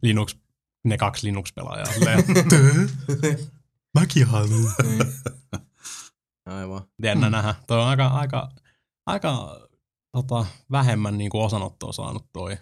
Linux, 0.01 0.37
ne 0.83 0.97
kaksi 0.97 1.27
Linux-pelaajaa. 1.27 1.85
silleen, 1.93 2.23
"Tö? 2.49 3.37
Mäkin 3.99 4.27
haluan. 4.27 4.73
Niin. 4.83 4.99
Aivan. 6.45 6.81
Jännä 7.03 7.27
mm. 7.29 7.31
nähdä. 7.31 7.55
Toi 7.67 7.81
on 7.81 7.87
aika, 7.87 8.07
aika, 8.07 8.49
aika 9.05 9.59
tota, 10.11 10.45
vähemmän 10.71 11.17
niin 11.17 11.29
kuin 11.29 11.43
osanottoa 11.45 11.91
saanut 11.91 12.25
toi 12.33 12.57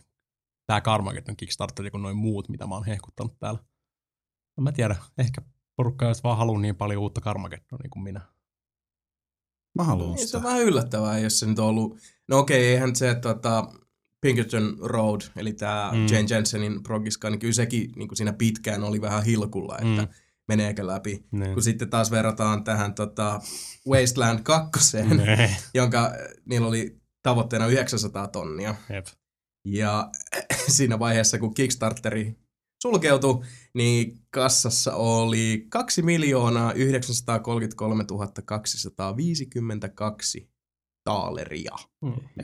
tää 0.67 0.81
Carmageddon 0.81 1.35
Kickstarteri 1.37 1.91
kuin 1.91 2.01
noin 2.01 2.17
muut, 2.17 2.49
mitä 2.49 2.67
mä 2.67 2.75
oon 2.75 2.85
hehkuttanut 2.85 3.39
täällä. 3.39 3.59
En 4.57 4.63
mä 4.63 4.71
tiedä, 4.71 4.95
ehkä 5.17 5.41
porukka 5.75 6.07
ei 6.07 6.13
vaan 6.23 6.37
halua 6.37 6.59
niin 6.59 6.75
paljon 6.75 7.01
uutta 7.01 7.21
Carmageddonia 7.21 7.89
kuin 7.89 8.03
minä. 8.03 8.21
Mä 9.77 9.83
haluan 9.83 10.09
Niin, 10.09 10.19
se 10.19 10.25
sitä. 10.25 10.37
on 10.37 10.43
vähän 10.43 10.61
yllättävää, 10.63 11.19
jos 11.19 11.39
se 11.39 11.45
nyt 11.45 11.59
on 11.59 11.65
ollut... 11.65 11.97
No 12.27 12.37
okei, 12.39 12.67
eihän 12.67 12.95
se 12.95 13.15
tota, 13.15 13.67
Pinkerton 14.21 14.77
Road, 14.81 15.21
eli 15.35 15.53
tämä 15.53 15.89
Mm. 15.93 16.05
Jane 16.11 16.27
Jensenin 16.29 16.83
progiska, 16.83 17.29
niin 17.29 17.39
kyllä 17.39 17.53
sekin 17.53 17.91
niin 17.95 18.07
kuin 18.07 18.17
siinä 18.17 18.33
pitkään 18.33 18.83
oli 18.83 19.01
vähän 19.01 19.23
hilkulla, 19.23 19.77
että 19.77 20.01
Mm. 20.01 20.07
meneekö 20.47 20.87
läpi. 20.87 21.25
Ne. 21.31 21.53
Kun 21.53 21.63
sitten 21.63 21.89
taas 21.89 22.11
verrataan 22.11 22.63
tähän 22.63 22.93
tota, 22.93 23.39
Wasteland 23.89 24.39
2, 24.43 24.97
Ne. 25.25 25.55
jonka 25.73 26.11
niillä 26.45 26.67
oli 26.67 26.97
tavoitteena 27.23 27.67
900 27.67 28.27
tonnia. 28.27 28.75
Jep. 28.93 29.05
Ja 29.65 30.09
siinä 30.75 30.99
vaiheessa, 30.99 31.39
kun 31.39 31.53
Kickstarteri 31.53 32.35
sulkeutui, 32.81 33.43
niin 33.73 34.19
kassassa 34.29 34.95
oli 34.95 35.65
2 35.69 36.01
miljoonaa 36.01 36.73
933 36.73 38.05
252 38.45 40.49
taaleria. 41.03 41.75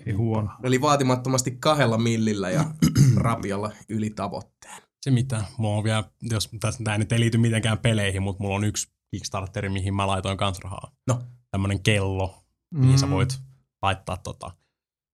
Ei 0.05 0.14
huono. 0.14 0.49
Eli 0.64 0.81
vaatimattomasti 0.81 1.51
kahdella 1.51 1.97
millillä 1.97 2.49
ja 2.49 2.65
rapialla 3.15 3.72
yli 3.89 4.10
tavoitteen. 4.10 4.81
Se 5.01 5.11
mitä, 5.11 5.43
mulla 5.57 5.77
on 5.77 5.84
vielä, 5.84 6.03
jos 6.22 6.49
tässä 6.60 6.84
tää 6.84 6.97
nyt 6.97 7.11
ei 7.11 7.19
liity 7.19 7.38
mitenkään 7.38 7.77
peleihin, 7.77 8.23
mutta 8.23 8.43
mulla 8.43 8.55
on 8.55 8.64
yksi 8.64 8.88
Kickstarteri, 9.11 9.69
mihin 9.69 9.93
mä 9.95 10.07
laitoin 10.07 10.38
kans 10.38 10.60
rahaa. 10.60 10.91
No. 11.07 11.22
Tämmönen 11.51 11.84
kello, 11.84 12.43
mihin 12.73 12.95
Mm. 12.95 12.97
sä 12.97 13.10
voit 13.10 13.39
laittaa 13.81 14.18
tota, 14.18 14.51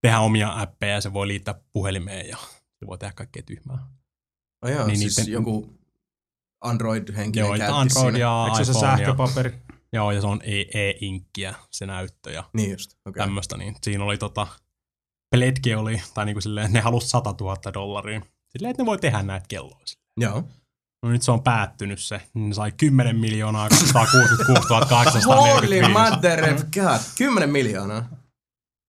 tehdä 0.02 0.20
omia 0.20 0.60
appeja 0.60 0.94
ja 0.94 1.00
se 1.00 1.12
voi 1.12 1.28
liittää 1.28 1.54
puhelimeen 1.72 2.28
ja 2.28 2.36
se 2.78 2.86
voi 2.86 2.98
tehdä 2.98 3.12
kaikkea 3.12 3.42
tyhmää. 3.42 3.78
Oh 4.62 4.70
joo, 4.70 4.86
Niin 4.86 4.98
siis 4.98 5.16
niitten- 5.18 5.32
joku 5.32 5.78
Android-henkilö 6.64 7.44
Joo, 7.46 7.56
käytti 7.56 7.72
Android 7.72 8.04
siinä. 8.04 8.18
ja 8.18 8.44
Eikö 8.52 8.64
se 8.64 8.64
se 8.64 8.70
iPhone 8.78 8.90
ja, 8.92 8.96
sähköpaperi? 8.98 9.54
joo, 9.92 10.10
ja 10.10 10.20
se 10.20 10.26
on 10.26 10.40
e- 10.44 10.80
e-inkkiä 10.88 11.54
se 11.70 11.86
näyttö 11.86 12.30
ja 12.30 12.44
Niin 12.52 12.70
just, 12.70 12.90
okei. 12.92 13.00
Okay. 13.10 13.26
tämmöstä, 13.26 13.56
niin 13.56 13.76
siinä 13.82 14.04
oli 14.04 14.18
tota, 14.18 14.46
Pledge 15.36 15.76
oli, 15.76 16.02
tai 16.14 16.26
niinku 16.26 16.40
silleen, 16.40 16.72
ne 16.72 16.80
halusi 16.80 17.08
100 17.08 17.34
000 17.40 17.56
dollaria. 17.74 18.20
Silleen, 18.50 18.70
että 18.70 18.82
ne 18.82 18.86
voi 18.86 18.98
tehdä 18.98 19.22
näitä 19.22 19.46
kelloja. 19.48 19.84
Joo. 20.16 20.44
No 21.02 21.10
nyt 21.10 21.22
se 21.22 21.30
on 21.30 21.42
päättynyt 21.42 21.98
se, 22.00 22.20
niin 22.34 22.48
ne 22.48 22.54
sai 22.54 22.72
10 22.76 23.16
miljoonaa 23.16 23.68
266 23.68 24.68
Holy 24.74 24.86
845. 24.86 25.90
mother 25.92 26.54
of 26.54 26.60
god, 26.74 27.00
10 27.18 27.50
miljoonaa. 27.50 28.08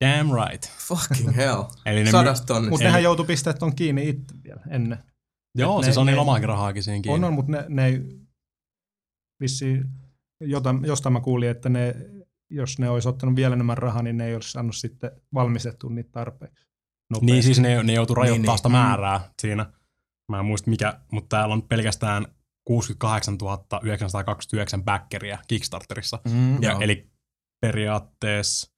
Damn 0.05 0.29
right. 0.33 0.69
Fucking 0.77 1.35
hell. 1.35 1.63
Eli 1.85 2.03
ne 2.03 2.11
Sadasta 2.11 2.45
tonnista. 2.45 2.69
Mutta 2.69 2.83
nehän 2.85 3.03
joutui 3.03 3.25
pistämään 3.25 3.59
ton 3.59 3.75
kiinni 3.75 4.09
itse 4.09 4.35
vielä 4.43 4.61
ennen. 4.69 5.03
Joo, 5.55 5.79
ne- 5.79 5.85
siis 5.85 5.97
on 5.97 6.05
ne- 6.05 6.11
niillä 6.11 6.21
omaakin 6.21 6.47
rahaakin 6.49 6.83
siinä 6.83 7.01
kiinni. 7.01 7.15
On, 7.15 7.23
on, 7.23 7.33
mutta 7.33 7.51
ne, 7.51 7.65
ne 7.69 7.85
ei 7.85 8.01
vissiin, 9.39 9.85
jota, 10.39 10.75
jostain 10.85 11.13
mä 11.13 11.19
kuulin, 11.19 11.49
että 11.49 11.69
ne, 11.69 11.95
jos 12.49 12.79
ne 12.79 12.89
olisi 12.89 13.09
ottanut 13.09 13.35
vielä 13.35 13.53
enemmän 13.53 13.77
rahaa, 13.77 14.01
niin 14.03 14.17
ne 14.17 14.27
ei 14.27 14.35
olisi 14.35 14.51
saanut 14.51 14.75
sitten 14.75 15.11
valmistettua 15.33 15.89
niitä 15.89 16.09
tarpeeksi. 16.11 16.65
nopeasti. 17.09 17.31
Niin 17.31 17.43
siis 17.43 17.59
ne, 17.59 17.83
ne 17.83 17.93
joutuu 17.93 18.15
rajoittamaan 18.15 18.53
niin. 18.53 18.57
sitä 18.57 18.69
määrää 18.69 19.29
siinä. 19.41 19.73
Mä 20.31 20.39
en 20.39 20.45
muista 20.45 20.69
mikä, 20.69 20.99
mutta 21.11 21.37
täällä 21.37 21.53
on 21.53 21.61
pelkästään 21.67 22.25
68 22.65 23.37
929 23.83 24.83
backeria 24.83 25.37
Kickstarterissa. 25.47 26.19
Mm, 26.31 26.63
Ja, 26.63 26.71
Joo. 26.71 26.81
eli 26.81 27.09
periaatteessa, 27.61 28.71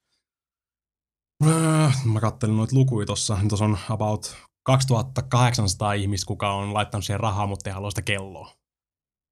mä 2.13 2.19
kattelin 2.21 2.57
noita 2.57 2.75
lukuja 2.75 3.05
tossa, 3.05 3.35
niin 3.35 3.49
tossa 3.49 3.65
on 3.65 3.77
about 3.89 4.35
2800 4.63 5.93
ihmistä, 5.93 6.27
kuka 6.27 6.53
on 6.53 6.73
laittanut 6.73 7.05
siihen 7.05 7.19
rahaa, 7.19 7.47
mutta 7.47 7.69
ei 7.69 7.73
halua 7.73 7.89
sitä 7.91 8.01
kelloa 8.01 8.55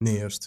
Niin 0.03 0.21
just. 0.21 0.41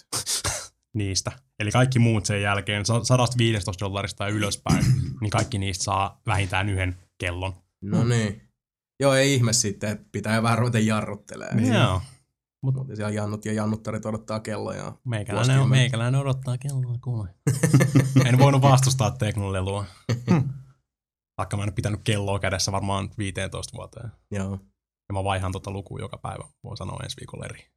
niistä. 0.97 1.31
Eli 1.59 1.71
kaikki 1.71 1.99
muut 1.99 2.25
sen 2.25 2.41
jälkeen, 2.41 2.85
sa- 2.85 3.03
115 3.03 3.85
dollarista 3.85 4.23
ja 4.23 4.29
ylöspäin, 4.29 4.85
niin 5.21 5.29
kaikki 5.31 5.57
niistä 5.57 5.83
saa 5.83 6.21
vähintään 6.27 6.69
yhden 6.69 6.95
kellon. 7.17 7.53
No 7.81 8.03
niin. 8.03 8.41
Joo, 8.99 9.13
ei 9.13 9.33
ihme 9.33 9.53
sitten, 9.53 9.89
että 9.89 10.05
pitää 10.11 10.43
vähän 10.43 10.57
ruveta 10.57 10.79
jarruttelemaan. 10.79 11.57
Niin. 11.57 11.73
Joo. 11.73 12.01
Mutta 12.63 12.95
siellä 12.95 13.11
jannut 13.11 13.45
ja 13.45 13.53
jannuttarit 13.53 14.05
odottaa 14.05 14.39
kelloja. 14.39 14.93
Meikäläinen, 15.05 15.59
on, 15.61 15.69
meikäläinen 15.69 16.21
odottaa 16.21 16.57
kelloa, 16.57 16.97
kuule. 17.03 17.29
en 18.29 18.39
voinut 18.39 18.61
vastustaa 18.61 19.11
teknolelua. 19.11 19.85
Vaikka 21.37 21.57
mä 21.57 21.63
en 21.63 21.73
pitänyt 21.73 22.01
kelloa 22.03 22.39
kädessä 22.39 22.71
varmaan 22.71 23.09
15 23.17 23.77
vuoteen. 23.77 24.11
Joo. 24.31 24.59
Ja 25.09 25.13
mä 25.13 25.23
vaihan 25.23 25.51
tota 25.51 25.71
lukua 25.71 25.99
joka 25.99 26.17
päivä. 26.17 26.49
Voin 26.63 26.77
sanoa 26.77 26.99
ensi 27.03 27.17
viikolla 27.17 27.45
eri. 27.45 27.69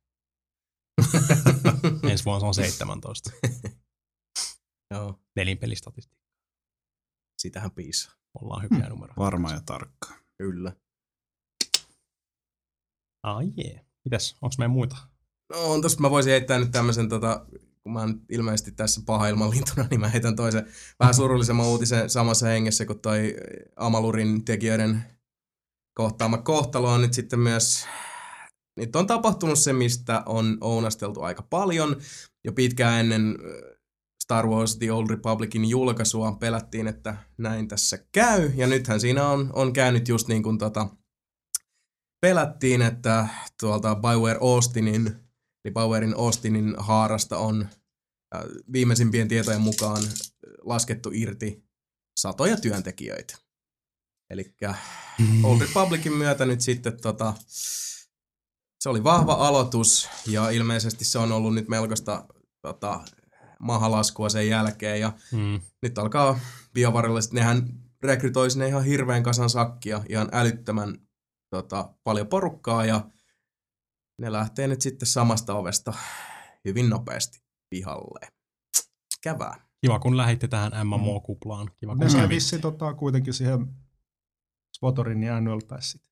ensi 2.11 2.25
vuonna 2.25 2.41
se 2.41 2.47
on 2.47 2.55
17. 2.55 3.31
Joo, 4.95 5.21
Nelinpelistatistiikka. 5.37 6.25
sitähän 7.39 7.71
piisaa. 7.71 8.13
Ollaan 8.43 8.63
hyviä 8.63 8.89
numeroita. 8.89 9.21
Varma 9.21 9.53
ja 9.53 9.61
tarkka. 9.67 10.15
Kyllä. 10.39 10.73
Ai 13.23 13.53
jee. 13.57 13.87
Mitäs, 14.05 14.37
onks 14.43 14.59
meidän 14.59 14.71
muita? 14.71 14.97
No 15.53 15.73
on 15.73 15.83
tosta, 15.83 16.03
mä 16.03 16.11
voisin 16.11 16.31
heittää 16.31 16.59
nyt 16.59 16.71
tämmöisen, 16.71 17.09
tota, 17.09 17.47
kun 17.83 17.93
mä 17.93 18.01
oon 18.01 18.13
nyt 18.13 18.23
ilmeisesti 18.29 18.73
tässä 18.73 19.01
paha 19.07 19.29
ilmanlintuna, 19.29 19.87
niin 19.91 20.01
mä 20.01 20.09
heitän 20.09 20.37
toisen 20.37 20.67
vähän 21.01 21.15
surullisemman 21.15 21.67
uutisen 21.67 22.11
samassa 22.11 22.47
hengessä, 22.47 22.87
kun 22.87 23.01
toi 23.01 23.37
Amalurin 23.77 24.45
tekijöiden 24.45 25.18
kohtaama 25.99 26.39
kohtalo 26.39 26.93
on 26.93 27.01
nyt 27.01 27.13
sitten 27.13 27.41
myös, 27.41 27.87
nyt 28.77 28.97
on 28.97 29.07
tapahtunut 29.07 29.59
se, 29.59 29.73
mistä 29.73 30.23
on 30.27 30.59
ounasteltu 30.61 31.23
aika 31.23 31.43
paljon. 31.43 31.97
Jo 32.45 32.53
pitkään 32.53 33.01
ennen 33.01 33.39
äh, 33.41 33.79
Star 34.25 34.47
Wars 34.47 34.77
The 34.77 34.93
Old 34.93 35.11
Republicin 35.11 35.65
julkaisua 35.65 36.33
pelättiin, 36.33 36.87
että 36.87 37.17
näin 37.39 37.69
tässä 37.69 37.99
käy, 38.13 38.51
ja 38.55 38.67
nythän 38.67 39.01
siinä 39.01 39.29
on, 39.29 39.51
on 39.53 39.73
käynyt 39.73 40.09
just 40.09 40.29
niin 40.29 40.43
kuin 40.43 40.59
tota, 40.59 40.89
pelättiin, 42.21 42.83
että 42.83 43.29
tuolta 43.61 43.95
Bioware 43.95 44.39
Austinin, 44.41 45.07
eli 45.65 45.73
Biowarein 45.75 46.15
Austinin 46.17 46.75
haarasta 46.79 47.39
on 47.39 47.69
äh, 48.35 48.43
viimeisimpien 48.73 49.29
tietojen 49.29 49.61
mukaan 49.61 50.03
äh, 50.05 50.13
laskettu 50.63 51.11
irti 51.15 51.65
satoja 52.19 52.57
työntekijöitä. 52.57 53.48
Eli 54.31 54.55
Old 55.43 55.61
Republicin 55.61 56.13
myötä 56.13 56.47
nyt 56.47 56.61
sitten 56.61 57.01
tota, 57.01 57.35
se 58.81 58.89
oli 58.89 59.05
vahva 59.05 59.33
aloitus 59.33 60.09
ja 60.27 60.51
ilmeisesti 60.51 61.05
se 61.05 61.19
on 61.19 61.33
ollut 61.33 61.55
nyt 61.55 61.69
melkoista 61.69 62.29
tota, 62.63 63.01
mahalaskua 63.61 64.29
sen 64.29 64.49
jälkeen 64.49 65.01
ja 65.01 65.13
Mm. 65.33 65.61
nyt 65.83 65.99
alkaa 65.99 66.39
biovarille, 66.75 67.21
nehän 67.33 67.69
rekrytoi 68.03 68.51
sinne 68.51 68.69
ihan 68.69 68.85
hirveän 68.85 69.23
kasan 69.23 69.51
sakkia, 69.51 70.03
ihan 70.09 70.29
älyttömän 70.33 70.99
tota, 71.51 71.95
paljon 72.05 72.27
porukkaa 72.27 72.85
ja 72.85 73.11
ne 74.21 74.33
lähtee 74.33 74.69
nyt 74.69 74.81
sitten 74.83 75.09
samasta 75.09 75.55
ovesta 75.55 75.93
hyvin 76.65 76.89
nopeasti 76.91 77.39
pihalle. 77.71 78.29
Kävää. 79.23 79.69
Kiva, 79.81 79.99
kun 79.99 80.17
lähitte 80.17 80.49
tähän 80.49 80.73
MMO-kuplaan. 80.87 81.71
Kiva, 81.77 81.93
kun 81.93 81.99
Ne 82.01 82.09
sai 82.09 82.21
kävitte. 82.21 82.35
vissiin 82.35 82.63
tota, 82.63 82.95
kuitenkin 82.95 83.35
siihen 83.35 83.67
Spotorin 84.79 85.23
ja 85.23 85.37
Annual 85.37 85.61
Passit. 85.69 86.03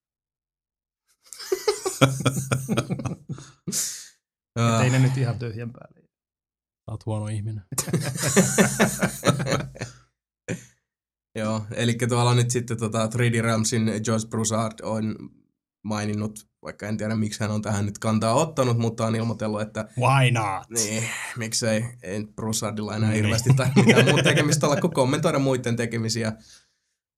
Et 4.56 4.84
ei 4.84 4.90
ne 4.90 4.98
nyt 4.98 5.16
ihan 5.16 5.38
tyhjän 5.38 5.72
päälle. 5.72 6.00
Sä 6.00 6.90
oot 6.90 7.06
huono 7.06 7.26
ihminen. 7.28 7.62
Joo, 11.38 11.66
eli 11.74 11.94
tuolla 12.08 12.34
nyt 12.34 12.50
sitten 12.50 12.78
tota 12.78 13.06
3D 13.06 13.42
Realmsin 13.42 13.90
Josh 14.06 14.28
Broussard 14.28 14.72
on 14.82 15.16
maininnut, 15.84 16.48
vaikka 16.62 16.86
en 16.86 16.96
tiedä 16.96 17.16
miksi 17.16 17.40
hän 17.40 17.50
on 17.50 17.62
tähän 17.62 17.86
nyt 17.86 17.98
kantaa 17.98 18.34
ottanut, 18.34 18.78
mutta 18.78 19.06
on 19.06 19.16
ilmoitellut, 19.16 19.60
että 19.60 19.88
Why 19.98 20.30
not? 20.30 20.70
Niin, 20.70 21.04
miksei 21.36 21.84
ei 22.02 22.24
Broussardilla 22.24 22.96
enää 22.96 23.10
Niin. 23.10 23.22
hirveästi 23.22 23.54
tai 23.54 23.70
mitään 23.76 24.04
muuta 24.04 24.22
tekemistä 24.22 24.66
olla 24.66 24.80
kuin 24.80 24.94
kommentoida 24.94 25.38
muiden 25.38 25.76
tekemisiä 25.76 26.32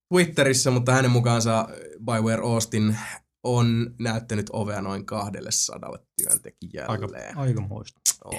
Twitterissä, 0.09 0.71
mutta 0.71 0.91
hänen 0.91 1.11
mukaansa 1.11 1.67
Bioware 2.05 2.41
Austin 2.41 2.97
on 3.43 3.95
näyttänyt 3.99 4.49
ovea 4.53 4.81
noin 4.81 5.05
200 5.05 5.97
työntekijälle. 6.21 6.91
Aika, 6.91 7.07
aika 7.35 7.61
muista. 7.61 7.99
On. 8.23 8.35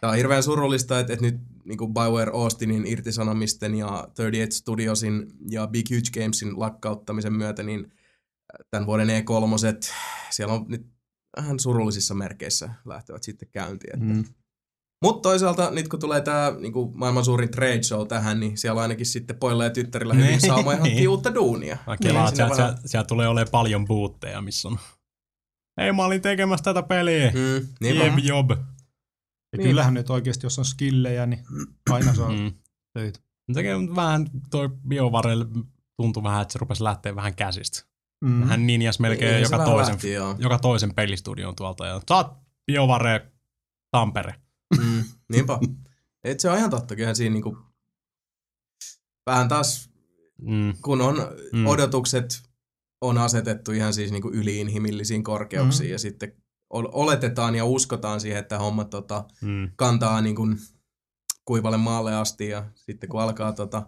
Tämä 0.00 0.10
on 0.10 0.16
hirveän 0.16 0.42
surullista, 0.42 1.00
että, 1.00 1.12
että 1.12 1.24
nyt 1.24 1.40
niin 1.64 1.78
kuin 1.78 1.94
Bioware 1.94 2.30
Austinin 2.34 2.86
irtisanomisten 2.86 3.74
ja 3.74 3.86
38 3.86 4.52
Studiosin 4.52 5.32
ja 5.50 5.66
Big 5.66 5.86
Huge 5.90 6.20
Gamesin 6.22 6.60
lakkauttamisen 6.60 7.32
myötä, 7.32 7.62
niin 7.62 7.92
tämän 8.70 8.86
vuoden 8.86 9.08
E3, 9.08 9.92
siellä 10.30 10.54
on 10.54 10.64
nyt 10.68 10.86
vähän 11.36 11.60
surullisissa 11.60 12.14
merkeissä 12.14 12.70
lähtevät 12.84 13.22
sitten 13.22 13.48
käyntiin. 13.52 13.94
Että. 13.94 14.14
Mm. 14.14 14.24
Mutta 15.04 15.22
toisaalta 15.28 15.70
nyt 15.70 15.88
kun 15.88 16.00
tulee 16.00 16.20
tämä 16.20 16.52
niinku, 16.60 16.92
maailman 16.94 17.24
suurin 17.24 17.50
trade 17.50 17.82
show 17.82 18.06
tähän, 18.06 18.40
niin 18.40 18.58
siellä 18.58 18.78
on 18.78 18.82
ainakin 18.82 19.06
sitten 19.06 19.36
poilla 19.36 19.64
ja 19.64 19.70
tyttärillä 19.70 20.14
hyvin 20.14 20.28
Niin. 20.28 20.40
saumoja 20.40 20.78
hankkia 20.78 21.10
uutta 21.10 21.34
duunia. 21.34 21.78
Mä 21.86 21.96
kelaan, 21.96 22.28
että 22.28 22.36
Siinä 22.36 22.54
sieltä, 22.54 22.62
vähän- 22.72 22.78
sieltä 22.88 23.06
tulee 23.06 23.28
olemaan 23.28 23.50
paljon 23.50 23.84
bootteja, 23.86 24.40
missä 24.40 24.68
on 24.68 24.78
Ei, 25.80 25.92
mä 25.92 26.04
olin 26.04 26.22
tekemässä 26.22 26.64
tätä 26.64 26.82
peliä. 26.82 27.30
Mm, 27.30 27.66
niinpä. 27.80 28.04
Jeb 28.04 28.18
job. 28.18 28.50
Ja 28.50 28.56
Niin. 29.56 29.68
kyllähän 29.68 29.94
nyt 29.94 30.10
oikeasti, 30.10 30.46
jos 30.46 30.58
on 30.58 30.64
skillejä, 30.64 31.26
niin 31.26 31.44
aina 31.90 32.14
saa 32.14 32.28
Mm. 32.32 32.52
töitä. 32.94 33.20
Tekee 33.54 33.76
vähän, 33.96 34.26
toi 34.50 34.68
BioVarelle 34.88 35.46
tuntui 35.96 36.22
vähän, 36.22 36.42
että 36.42 36.52
se 36.52 36.58
rupesi 36.58 36.84
lähteä 36.84 37.16
vähän 37.16 37.34
käsistä. 37.34 37.82
Mm. 38.24 38.42
Hän 38.42 38.66
ninjas 38.66 39.00
melkein 39.00 39.34
Niin, 39.34 39.46
se 39.46 39.52
joka, 39.54 39.58
vähän 39.58 39.74
toisen, 39.74 39.92
lähti, 39.94 40.12
joo. 40.12 40.34
joka 40.38 40.58
toisen 40.58 40.94
pelistudion 40.94 41.56
tuolta. 41.56 41.86
Ja 41.86 42.00
saat 42.08 42.38
BioVare 42.66 43.32
Tampere. 43.90 44.34
Mm, 44.78 45.04
niinpä. 45.32 45.58
Et 46.24 46.40
se 46.40 46.50
on 46.50 46.58
ihan 46.58 46.70
totta, 46.70 46.96
kyllähän 46.96 47.16
siinä 47.16 47.32
niinku, 47.32 47.56
vähän 49.26 49.48
taas, 49.48 49.90
Mm. 50.42 50.74
kun 50.82 51.00
on 51.00 51.16
Mm. 51.52 51.66
odotukset 51.66 52.42
on 53.00 53.18
asetettu 53.18 53.72
ihan 53.72 53.94
siis 53.94 54.10
niinku 54.12 54.30
yliinhimillisiin 54.32 55.24
korkeuksiin 55.24 55.88
Mm. 55.88 55.92
ja 55.92 55.98
sitten 55.98 56.32
ol- 56.70 56.88
oletetaan 56.92 57.54
ja 57.54 57.64
uskotaan 57.64 58.20
siihen, 58.20 58.38
että 58.38 58.58
homma 58.58 58.84
tota, 58.84 59.24
Mm. 59.42 59.70
kantaa 59.76 60.20
niin 60.20 60.36
kuin 60.36 60.58
kuivalle 61.44 61.76
maalle 61.76 62.14
asti 62.16 62.48
ja 62.48 62.70
sitten 62.74 63.08
kun 63.08 63.20
alkaa 63.22 63.52
tota 63.52 63.86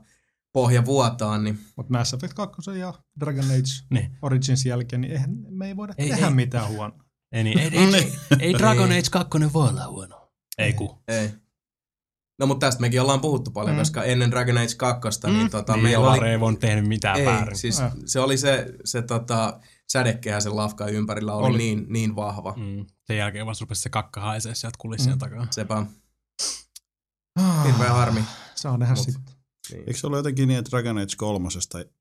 pohja 0.53 0.85
vuotaa, 0.85 1.39
niin 1.39 1.59
Mutta 1.77 1.93
Mass 1.99 2.15
Effect 2.15 2.35
2 2.35 2.71
ja 2.79 2.95
Dragon 3.21 3.45
Age 3.45 3.85
Niin. 3.91 4.17
Origins 4.23 4.67
jälkeen, 4.67 5.01
niin 5.01 5.13
eihän, 5.13 5.31
me 5.51 5.67
ei 5.69 5.77
voida 5.77 5.95
Ei, 5.99 6.09
tehdä 6.09 6.27
ei. 6.27 6.35
mitään 6.35 6.69
huonoa. 6.69 7.05
Ei, 7.33 7.45
niin, 7.45 7.59
ei, 7.59 7.71
ei, 7.73 7.95
ei, 7.95 8.13
ei 8.41 8.55
Dragon 8.59 8.89
Niin. 8.89 8.99
Age 8.99 9.11
2 9.11 9.53
voi 9.53 9.69
olla 9.69 9.89
huono. 9.89 10.22
Ei 10.59 10.73
ku. 10.73 11.03
ei. 11.09 11.31
No 12.39 12.47
mutta 12.47 12.67
tästä 12.67 12.81
mekin 12.81 13.01
ollaan 13.01 13.21
puhuttu 13.21 13.51
paljon, 13.51 13.77
Mm. 13.77 13.79
koska 13.81 14.05
ennen 14.05 14.31
Dragon 14.31 14.59
Age 14.59 14.75
2, 14.77 15.09
mm. 15.27 15.33
niin 15.33 15.51
tota, 15.51 15.73
Niin, 15.73 15.83
meillä 15.83 16.11
oli... 16.11 16.29
Ei 16.29 16.41
voinut 16.41 16.61
tehdä 16.61 16.83
mitään 16.83 17.21
Ei, 17.21 17.27
väärin. 17.27 17.57
siis 17.59 17.81
Äh. 17.81 17.93
se 18.07 18.21
oli 18.21 18.39
se, 18.39 18.67
se 18.85 19.03
tota, 19.03 19.61
sädekehä 19.93 20.41
sen 20.41 20.57
lafkan 20.57 20.89
ympärillä 20.93 21.35
oli, 21.35 21.47
Oli. 21.47 21.59
Niin, 21.59 21.87
niin 21.89 22.17
vahva. 22.17 22.55
Mm. 22.57 22.87
Sen 23.07 23.17
jälkeen 23.17 23.47
vasta 23.47 23.63
rupesi 23.63 23.83
se 23.83 23.89
kakka 23.89 24.21
haisee 24.21 24.55
sieltä 24.55 24.77
kulissien 24.79 25.15
Mm. 25.15 25.19
takaa. 25.19 25.47
Sepä 25.51 25.87
hirveä 27.67 27.93
harmi. 27.93 28.25
Saa 28.55 28.77
nähdä 28.79 28.95
sitten. 28.95 29.32
Niin. 29.71 29.81
Eikö 29.87 29.95
se 29.99 30.07
ollut 30.07 30.19
jotenkin 30.19 30.49
niin, 30.49 30.59
että 30.59 30.71
Dragon 30.71 30.99
Age 30.99 31.17
3, 31.17 31.49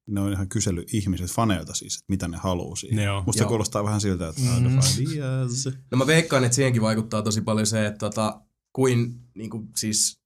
ne 0.08 0.22
on 0.22 0.34
ihan 0.34 0.50
kysely 0.50 0.84
ihmiset, 0.94 1.32
faneilta 1.32 1.74
siis, 1.74 1.96
että 1.96 2.06
mitä 2.10 2.28
ne 2.28 2.38
haluaa 2.38 2.76
siihen. 2.76 2.96
Ne 2.98 3.12
on. 3.12 3.24
Musta 3.26 3.38
se 3.40 3.44
Joo. 3.44 3.50
kuulostaa 3.50 3.84
vähän 3.84 4.02
siltä, 4.02 4.28
että 4.30 4.42
Mm. 4.42 4.68
ideas. 5.12 5.70
No 5.92 5.98
mä 5.98 6.08
veikkaan, 6.08 6.44
että 6.44 6.56
siihenkin 6.56 6.82
vaikuttaa 6.82 7.22
tosi 7.22 7.42
paljon 7.42 7.68
se, 7.68 7.86
että 7.86 7.98
tota, 8.00 8.42
kuin, 8.74 9.20
niin 9.36 9.50
kuin 9.50 9.68
siis 9.78 10.20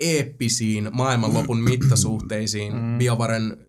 eeppisiin 0.00 0.88
maailmanlopun 0.92 1.60
mittasuhteisiin 1.70 2.72
mm. 2.74 2.98
BioVaren 2.98 3.66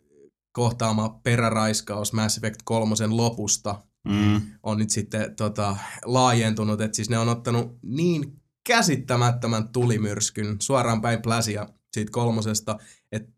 kohtaama 0.51 1.09
peräraiskaus 1.23 2.13
Mass 2.13 2.37
Effect 2.37 2.59
3 2.63 2.95
lopusta 3.07 3.81
Mm. 4.07 4.41
on 4.63 4.77
nyt 4.77 4.89
sitten 4.89 5.35
tota, 5.35 5.77
laajentunut, 6.05 6.81
että 6.81 6.95
siis 6.95 7.09
ne 7.09 7.17
on 7.17 7.29
ottanut 7.29 7.77
niin 7.83 8.41
käsittämättömän 8.67 9.67
tulimyrskyn 9.69 10.55
suoraan 10.59 11.01
päin 11.01 11.21
pläsiä 11.21 11.67
siitä 11.93 12.11
kolmosesta. 12.11 12.77
Et 13.11 13.29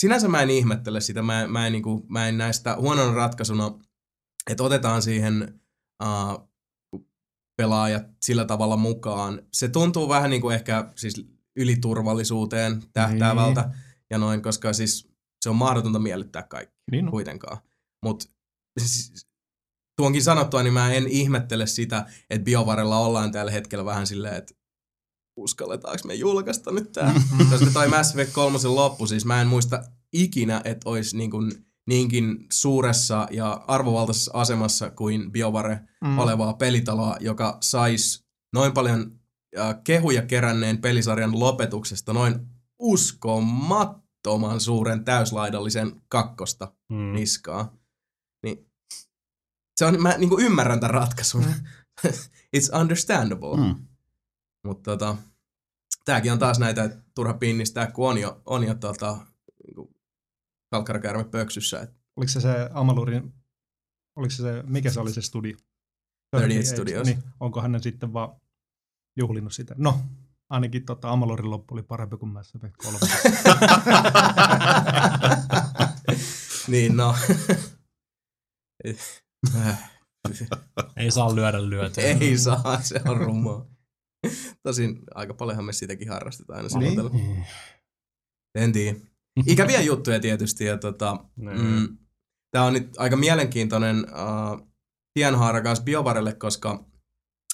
sinänsä 0.00 0.28
mä 0.28 0.42
en 0.42 0.50
ihmettele 0.50 1.00
sitä, 1.00 1.22
mä, 1.22 1.46
mä, 1.46 1.66
en, 1.66 1.72
niinku, 1.72 2.06
mä 2.08 2.28
en 2.28 2.38
näistä 2.38 2.76
huonona 2.76 3.14
ratkaisuna, 3.14 3.78
että 4.50 4.64
otetaan 4.64 5.02
siihen 5.02 5.60
uh, 6.02 6.48
pelaajat 7.56 8.06
sillä 8.22 8.44
tavalla 8.44 8.76
mukaan. 8.76 9.42
Se 9.52 9.68
tuntuu 9.68 10.08
vähän 10.08 10.30
niin 10.30 10.42
kuin 10.42 10.54
ehkä 10.54 10.92
siis 10.96 11.26
yliturvallisuuteen 11.56 12.82
tähtäävältä 12.92 13.60
Niin. 13.60 13.74
ja 14.10 14.18
noin, 14.18 14.42
koska 14.42 14.72
siis 14.72 15.12
se 15.42 15.50
on 15.50 15.56
mahdotonta 15.56 15.98
miellyttää 15.98 16.42
kaikki 16.42 16.76
Niin 16.90 17.10
kuitenkaan. 17.10 17.58
Mutta 18.04 18.26
siis, 18.80 19.26
tuonkin 19.96 20.22
sanottua, 20.22 20.62
niin 20.62 20.72
mä 20.72 20.92
en 20.92 21.08
ihmettele 21.08 21.66
sitä, 21.66 22.06
että 22.30 22.44
BioVarella 22.44 22.98
ollaan 22.98 23.32
tällä 23.32 23.52
hetkellä 23.52 23.84
vähän 23.84 24.06
silleen, 24.06 24.34
että 24.34 24.54
uskalletaanko 25.36 26.00
me 26.08 26.14
julkaista 26.14 26.70
nyt 26.72 26.92
tää? 26.92 27.14
Koska 27.50 27.70
toi 27.72 27.88
Mass 27.88 28.10
Effect 28.10 28.32
3 28.32 28.58
loppu, 28.64 29.06
siis 29.06 29.24
mä 29.24 29.40
en 29.40 29.46
muista 29.46 29.82
ikinä, 30.12 30.60
että 30.64 30.90
olisi 30.90 31.16
niin 31.16 31.30
kuin 31.30 31.52
niinkin 31.88 32.46
suuressa 32.52 33.28
ja 33.30 33.64
arvovaltaisessa 33.68 34.30
asemassa 34.34 34.90
kuin 34.90 35.32
BioVare 35.32 35.80
Mm. 36.04 36.18
olevaa 36.18 36.52
pelitaloa, 36.54 37.16
joka 37.20 37.58
sais 37.62 38.24
noin 38.52 38.72
paljon 38.72 39.20
äh, 39.58 39.76
kehuja 39.84 40.22
keränneen 40.22 40.78
pelisarjan 40.80 41.38
lopetuksesta 41.40 42.12
noin 42.12 42.34
uskomattoman 42.78 44.60
suuren 44.60 45.04
täyslaidallisen 45.04 46.02
kakkosta 46.08 46.72
Mm. 46.90 47.12
niskaa. 47.12 47.76
Niin 48.42 48.66
se 49.76 49.84
on, 49.84 50.02
mä 50.02 50.18
niin 50.18 50.30
ymmärrän 50.40 50.80
tämän 50.80 50.94
ratkaisun. 50.94 51.44
It's 52.56 52.76
understandable. 52.80 53.56
Mm. 53.56 53.86
Mutta 54.66 54.90
tota, 54.90 55.16
tääkin 56.04 56.32
on 56.32 56.38
taas 56.38 56.58
näitä, 56.58 56.84
että 56.84 57.02
turha 57.14 57.34
pinnistää, 57.34 57.90
kun 57.90 58.08
on 58.08 58.18
jo, 58.18 58.42
on 58.46 58.64
jo 58.64 58.74
tota, 58.74 59.26
niin 59.64 59.94
kalkkarakäärme 60.70 61.24
pöksyssä. 61.24 61.80
Et 61.80 61.90
Oliko 62.16 62.32
se 62.32 62.40
se 62.40 62.70
Amalurin, 62.72 63.34
oliko 64.16 64.30
se 64.30 64.42
se, 64.42 64.62
mikä 64.66 64.90
se 64.90 65.00
oli 65.00 65.12
se 65.12 65.22
studio? 65.22 65.56
38 66.32 66.76
Studios. 66.76 67.06
Niin, 67.06 67.22
onko 67.40 67.60
hän 67.60 67.82
sitten 67.82 68.12
vaan 68.12 68.40
juhlinut 69.16 69.52
sitä? 69.52 69.74
No, 69.78 70.00
ainakin 70.50 70.84
tota 70.84 71.10
Amalurin 71.10 71.50
loppu 71.50 71.74
oli 71.74 71.82
parempi 71.82 72.16
kuin 72.16 72.32
Mass 72.32 72.54
Effect 72.54 72.76
3. 72.76 72.98
niin 76.68 76.96
no. 76.96 77.14
Ei 80.96 81.10
saa 81.10 81.34
lyödä 81.34 81.70
lyötyä. 81.70 82.04
Ei 82.04 82.38
saa, 82.38 82.80
se 82.82 83.00
on 83.08 83.16
rumaa. 83.16 83.66
Tosin 84.62 84.98
aika 85.14 85.34
paljonhan 85.34 85.64
me 85.64 85.72
sitäkin 85.72 86.08
harrastetaan 86.08 86.56
aina 86.56 86.78
Niin. 86.78 86.92
silloin. 86.94 87.16
Niin. 87.16 87.46
En 88.54 88.72
tiedä. 88.72 88.98
Ikäviä 89.46 89.80
juttuja 89.80 90.20
tietysti. 90.20 90.64
Ja 90.64 90.78
tota, 90.78 91.24
Niin. 91.36 91.60
mm, 91.64 91.98
Tämä 92.50 92.64
on 92.64 92.72
nyt 92.72 92.88
aika 92.98 93.16
mielenkiintoinen 93.16 93.96
uh, 94.06 94.68
tienhaara 95.14 95.62
kanssa 95.62 95.84
BioVarelle, 95.84 96.32
koska 96.34 96.84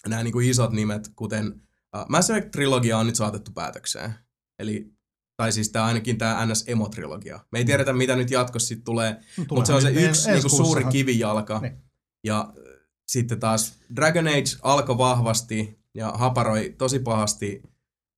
nämä 0.07 0.23
niinku 0.23 0.41
isot 0.41 0.73
nimet, 0.73 1.11
kuten 1.17 1.53
uh, 1.97 2.05
Mass 2.09 2.31
Effect 2.31 2.51
Trilogia 2.51 2.99
on 2.99 3.07
nyt 3.07 3.15
saatettu 3.17 3.51
päätökseen. 3.55 4.15
Eli, 4.59 4.93
tai 5.37 5.53
siis 5.53 5.69
tämä 5.73 5.85
ainakin 5.85 6.19
tämä 6.19 6.47
NS 6.47 6.65
Emo-trilogia. 6.69 7.41
Me 7.53 7.59
ei 7.59 7.65
tiedetä, 7.65 7.93
mitä 7.93 8.17
nyt 8.17 8.31
jatkossa 8.31 8.69
sit 8.69 8.85
tulee, 8.85 9.17
mutta 9.51 9.65
se 9.67 9.73
on 9.73 9.83
se 9.83 9.91
yksi 9.91 10.31
niinku 10.31 10.49
suuri 10.49 10.85
kivijalka. 10.85 11.59
Niin. 11.61 11.83
Ja 12.25 12.41
äh, 12.41 12.87
sitten 13.07 13.41
taas 13.41 13.79
Dragon 13.97 14.29
Age 14.29 14.57
alkoi 14.63 14.99
vahvasti 14.99 15.78
ja 15.95 16.13
haparoi 16.13 16.75
tosi 16.79 16.99
pahasti 16.99 17.63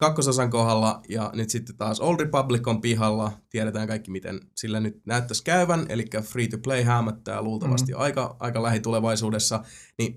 kakkososan 0.00 0.50
kohdalla 0.50 1.00
ja 1.08 1.30
nyt 1.34 1.50
sitten 1.50 1.76
taas 1.76 2.00
Old 2.00 2.20
Republic 2.20 2.68
on 2.68 2.80
pihalla. 2.80 3.32
Tiedetään 3.50 3.88
kaikki, 3.88 4.10
miten 4.10 4.40
sillä 4.56 4.80
nyt 4.80 5.06
näyttäisi 5.06 5.44
käyvän, 5.44 5.86
eli 5.88 6.04
free 6.22 6.48
to 6.48 6.58
play 6.58 6.82
häämöttää 6.82 7.42
luultavasti 7.42 7.92
mm-hmm. 7.92 8.04
aika, 8.04 8.36
aika 8.40 8.62
lähitulevaisuudessa. 8.62 9.64
Niin 9.98 10.16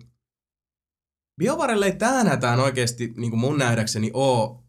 BioVarelle 1.38 1.86
ei 1.86 1.96
tähän 1.96 2.28
hätään 2.28 2.60
oikeasti 2.60 3.14
niin 3.18 3.32
kuin 3.32 3.40
mun 3.40 3.58
nähdäkseni 3.58 4.12
ole 4.14 4.64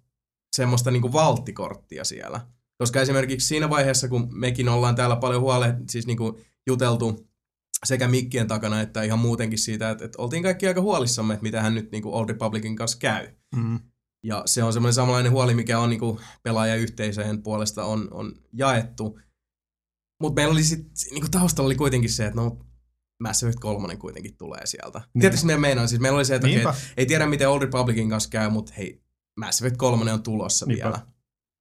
semmoista 0.56 0.90
niin 0.90 1.02
kuin 1.02 1.12
valttikorttia 1.12 2.04
siellä. 2.04 2.40
Koska 2.78 3.00
esimerkiksi 3.00 3.48
siinä 3.48 3.70
vaiheessa, 3.70 4.08
kun 4.08 4.28
mekin 4.30 4.68
ollaan 4.68 4.94
täällä 4.94 5.16
paljon 5.16 5.42
huole, 5.42 5.74
siis 5.90 6.06
niin 6.06 6.16
kuin 6.16 6.44
juteltu 6.66 7.28
sekä 7.86 8.08
mikkien 8.08 8.46
takana 8.48 8.80
että 8.80 9.02
ihan 9.02 9.18
muutenkin 9.18 9.58
siitä, 9.58 9.90
että, 9.90 10.04
että 10.04 10.22
oltiin 10.22 10.42
kaikki 10.42 10.66
aika 10.68 10.80
huolissamme, 10.80 11.34
että 11.34 11.42
mitä 11.42 11.62
hän 11.62 11.74
nyt 11.74 11.90
niin 11.92 12.02
kuin 12.02 12.14
Old 12.14 12.28
Republicin 12.28 12.76
kanssa 12.76 12.98
käy. 12.98 13.28
Mm. 13.56 13.80
Ja 14.24 14.42
se 14.46 14.62
on 14.62 14.72
semmoinen 14.72 14.94
samanlainen 14.94 15.32
huoli, 15.32 15.54
mikä 15.54 15.78
on 15.78 15.90
niinku 15.90 16.20
pelaajayhteisöjen 16.42 17.42
puolesta 17.42 17.84
on, 17.84 18.08
on 18.10 18.34
jaettu. 18.52 19.18
Mutta 20.22 20.40
meillä 20.40 20.52
oli 20.52 20.62
sit, 20.64 20.86
niinku 21.10 21.28
taustalla 21.30 21.66
oli 21.66 21.76
kuitenkin 21.76 22.10
se, 22.10 22.26
että 22.26 22.40
no 22.40 22.58
Mass 23.22 23.42
Effect 23.42 23.60
3 23.60 23.96
kuitenkin 23.96 24.36
tulee 24.36 24.66
sieltä. 24.66 24.98
Niin. 25.14 25.20
Tietysti 25.20 25.46
meidän 25.46 25.60
meinaan, 25.60 25.88
siis 25.88 26.00
meillä 26.00 26.16
oli 26.16 26.24
se, 26.24 26.34
että 26.34 26.48
okay, 26.60 26.72
ei 26.96 27.06
tiedä 27.06 27.26
miten 27.26 27.48
Old 27.48 27.62
Republicin 27.62 28.10
kanssa 28.10 28.30
käy, 28.30 28.50
mutta 28.50 28.72
hei, 28.78 29.02
Mass 29.40 29.62
Effect 29.62 29.76
3 29.76 30.12
on 30.12 30.22
tulossa 30.22 30.66
Niinpä. 30.66 30.84
vielä. 30.84 30.98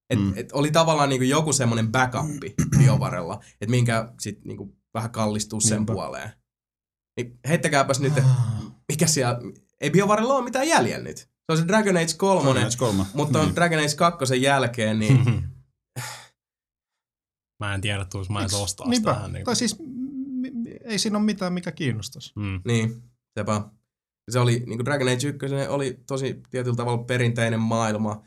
Et, 0.10 0.20
Mm. 0.20 0.34
et 0.36 0.52
oli 0.52 0.72
tavallaan 0.72 1.10
niinku 1.10 1.24
joku 1.24 1.54
semmoinen 1.54 1.92
backuppi 1.92 2.54
BioVarella, 2.80 3.40
että 3.62 3.72
minkä 3.72 4.14
sit 4.20 4.46
niinku 4.46 4.76
vähän 4.94 5.12
kallistuu 5.12 5.62
sen 5.62 5.78
Niinpä. 5.78 5.94
puoleen. 5.94 6.32
Niin 7.18 7.40
heittäkääpäs 7.48 8.00
nyt, 8.00 8.18
että 8.18 8.30
mikä 8.92 9.08
siellä, 9.08 9.40
ei 9.82 9.90
BioVarella 9.90 10.34
ole 10.34 10.44
mitään 10.44 10.68
jäljellä 10.68 11.04
nyt. 11.04 11.18
Se 11.18 11.28
on 11.50 11.58
se 11.58 11.68
Dragon 11.68 11.98
Age 11.98 12.14
3, 12.18 12.44
Dragon 12.44 12.64
Age 12.68 12.78
3. 12.78 13.06
mutta 13.14 13.40
on 13.40 13.46
Niin. 13.46 13.56
Dragon 13.56 13.80
Age 13.80 13.96
2 13.96 14.42
jälkeen, 14.42 15.00
niin 15.00 15.24
Mä 17.64 17.74
en 17.76 17.82
tiedä, 17.82 18.06
tuus 18.06 18.30
mä 18.30 18.42
edes 18.42 18.54
ostaa 18.54 18.88
Niinpä. 18.90 19.14
sitä. 19.16 19.28
Niin 19.28 19.46
Tai 19.46 19.56
siis 19.56 19.78
ei 20.84 21.00
siinä 21.00 21.18
ole 21.18 21.26
mitään, 21.26 21.54
mikä 21.54 21.72
kiinnostaisi. 21.72 22.34
mm. 22.36 22.62
Niin, 22.66 23.04
sepä. 23.40 23.62
Se 24.32 24.40
oli, 24.40 24.54
niin 24.66 24.78
kuin 24.78 24.86
Dragon 24.86 25.08
Age 25.08 25.28
1 25.28 25.46
oli 25.70 26.00
tosi 26.08 26.42
tietyllä 26.50 26.76
tavalla 26.76 27.04
perinteinen 27.04 27.60
maailma, 27.60 28.24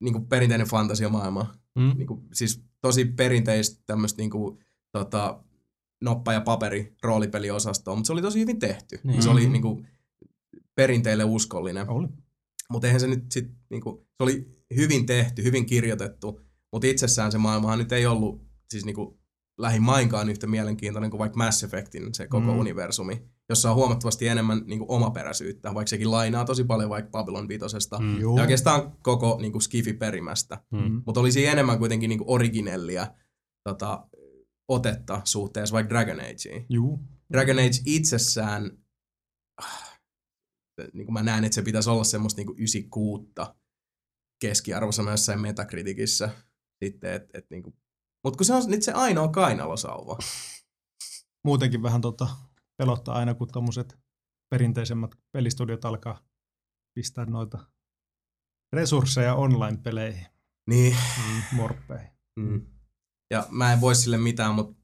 niin 0.00 0.12
kuin 0.12 0.26
perinteinen 0.26 0.66
fantasiamaailma. 0.66 1.54
Mm. 1.78 1.92
Niin 1.96 2.06
kuin, 2.06 2.22
siis 2.32 2.62
tosi 2.80 3.04
perinteistä 3.04 3.82
tämmöistä 3.86 4.22
niin 4.22 4.30
kuin, 4.30 4.64
tota, 4.92 5.42
noppa- 6.04 6.32
ja 6.32 6.40
paperi 6.40 6.96
roolipeliosastoa, 7.02 7.94
mutta 7.96 8.06
se 8.06 8.12
oli 8.12 8.22
tosi 8.22 8.40
hyvin 8.40 8.58
tehty. 8.58 9.00
Niin. 9.04 9.22
Se 9.22 9.28
oli 9.30 9.48
niin 9.48 9.62
kuin, 9.62 9.88
perinteille 10.74 11.24
uskollinen. 11.24 11.90
Oli. 11.90 12.08
Mutta 12.70 12.86
eihän 12.86 13.00
se 13.00 13.06
nyt 13.06 13.24
sit, 13.32 13.50
niinku, 13.70 14.06
se 14.16 14.22
oli 14.22 14.56
hyvin 14.76 15.06
tehty, 15.06 15.44
hyvin 15.44 15.66
kirjoitettu, 15.66 16.40
mutta 16.72 16.86
itsessään 16.86 17.32
se 17.32 17.38
maailmahan 17.38 17.78
nyt 17.78 17.92
ei 17.92 18.06
ollut 18.06 18.42
siis 18.70 18.84
niinku 18.84 19.20
lähimainkaan 19.58 20.28
yhtä 20.28 20.46
mielenkiintoinen 20.46 21.10
kuin 21.10 21.18
vaikka 21.18 21.36
Mass 21.36 21.64
Effectin 21.64 22.14
se 22.14 22.26
koko 22.28 22.46
Mm. 22.46 22.52
mm. 22.52 22.58
universumi, 22.58 23.22
jossa 23.48 23.70
on 23.70 23.76
huomattavasti 23.76 24.28
enemmän 24.28 24.62
niinku 24.66 24.86
omaperäisyyttä, 24.88 25.74
vaikka 25.74 25.88
sekin 25.88 26.10
lainaa 26.10 26.44
tosi 26.44 26.64
paljon 26.64 26.90
vaikka 26.90 27.10
Babylon 27.10 27.48
5. 27.48 27.64
Mm. 28.00 28.04
Mm. 28.06 28.20
Ja 28.20 28.42
oikeastaan 28.42 28.92
koko 29.02 29.38
niinku 29.40 29.58
Skifi-perimästä. 29.60 30.58
Mm. 30.70 31.02
Mutta 31.06 31.20
oli 31.20 31.32
siinä 31.32 31.52
enemmän 31.52 31.78
kuitenkin 31.78 32.08
niinku 32.08 32.24
originellia 32.26 33.06
tota, 33.64 34.06
otetta 34.70 35.20
suhteessa 35.24 35.72
vaikka 35.72 35.88
Dragon 35.90 36.20
Ageen. 36.20 36.66
Juu. 36.68 37.00
Dragon 37.32 37.58
Age 37.58 37.82
itsessään, 37.86 38.70
ah, 39.62 40.00
niin 40.92 41.06
kuin 41.06 41.12
mä 41.12 41.22
näen, 41.22 41.44
että 41.44 41.54
se 41.54 41.62
pitäisi 41.62 41.90
olla 41.90 42.04
semmoista 42.04 42.38
niin 42.38 42.46
kuin 42.46 42.58
96 42.58 43.32
keskiarvosana 44.42 45.10
jossain 45.10 45.40
Metacriticissa. 45.40 46.30
Sitten, 46.84 47.12
et, 47.12 47.30
et 47.34 47.50
niin 47.50 47.62
kuin, 47.62 47.76
mutta 48.24 48.36
kun 48.36 48.46
se 48.46 48.54
on 48.54 48.62
nyt 48.66 48.82
se 48.82 48.92
ainoa 48.92 49.28
kainalosauva. 49.28 50.18
Muutenkin 51.46 51.82
vähän 51.82 52.00
tota, 52.00 52.28
pelottaa 52.76 53.14
aina, 53.14 53.34
kun 53.34 53.48
tommoset 53.48 53.98
perinteisemmät 54.50 55.10
pelistudiot 55.32 55.84
alkaa 55.84 56.24
pistää 56.94 57.24
noita 57.24 57.66
resursseja 58.72 59.34
online-peleihin, 59.34 60.26
Niin. 60.68 60.96
mm, 61.18 61.56
morppeihin. 61.56 62.10
Mm. 62.40 62.66
Ja 63.30 63.46
mä 63.50 63.72
en 63.72 63.80
voi 63.80 63.94
sille 63.94 64.18
mitään, 64.18 64.54
mutta 64.54 64.82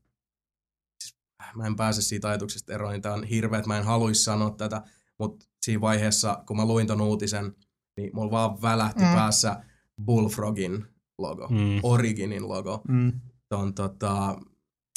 siis, 1.05 1.17
mä 1.57 1.67
en 1.67 1.77
pääse 1.77 2.03
siitä 2.03 2.29
ajatuksesta 2.29 2.73
eroon, 2.75 2.93
niin 2.93 3.03
tää 3.03 3.15
on 3.15 3.25
hirveä, 3.25 3.59
että 3.59 3.69
mä 3.69 3.79
en 3.79 3.85
haluaisi 3.85 4.23
sanoa 4.25 4.51
tätä, 4.51 4.83
mutta 5.19 5.47
siinä 5.63 5.81
vaiheessa, 5.81 6.43
kun 6.47 6.57
mä 6.57 6.65
luin 6.65 6.87
ton 6.87 7.01
uutisen, 7.01 7.55
niin 7.97 8.11
mulla 8.15 8.31
vaan 8.31 8.63
välähti 8.63 9.01
Mm. 9.05 9.15
päässä 9.15 9.65
Bullfrogin 10.05 10.85
logo, 11.19 11.49
Mm. 11.49 11.57
mm. 11.57 11.81
Originin 11.83 12.49
logo, 12.49 12.83
Mm. 12.89 13.13
ton 13.49 13.75
tota 13.75 14.41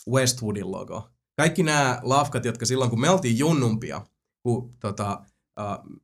Westwoodin 0.10 0.72
logo. 0.72 1.10
Kaikki 1.38 1.64
nämä 1.64 2.00
lafkat, 2.04 2.46
jotka 2.46 2.66
silloin, 2.66 2.90
kun 2.90 3.02
me 3.02 3.10
oltiin 3.10 3.38
junnumpia, 3.38 4.06
kun 4.44 4.76
tota, 4.80 5.26
uh, 5.60 6.00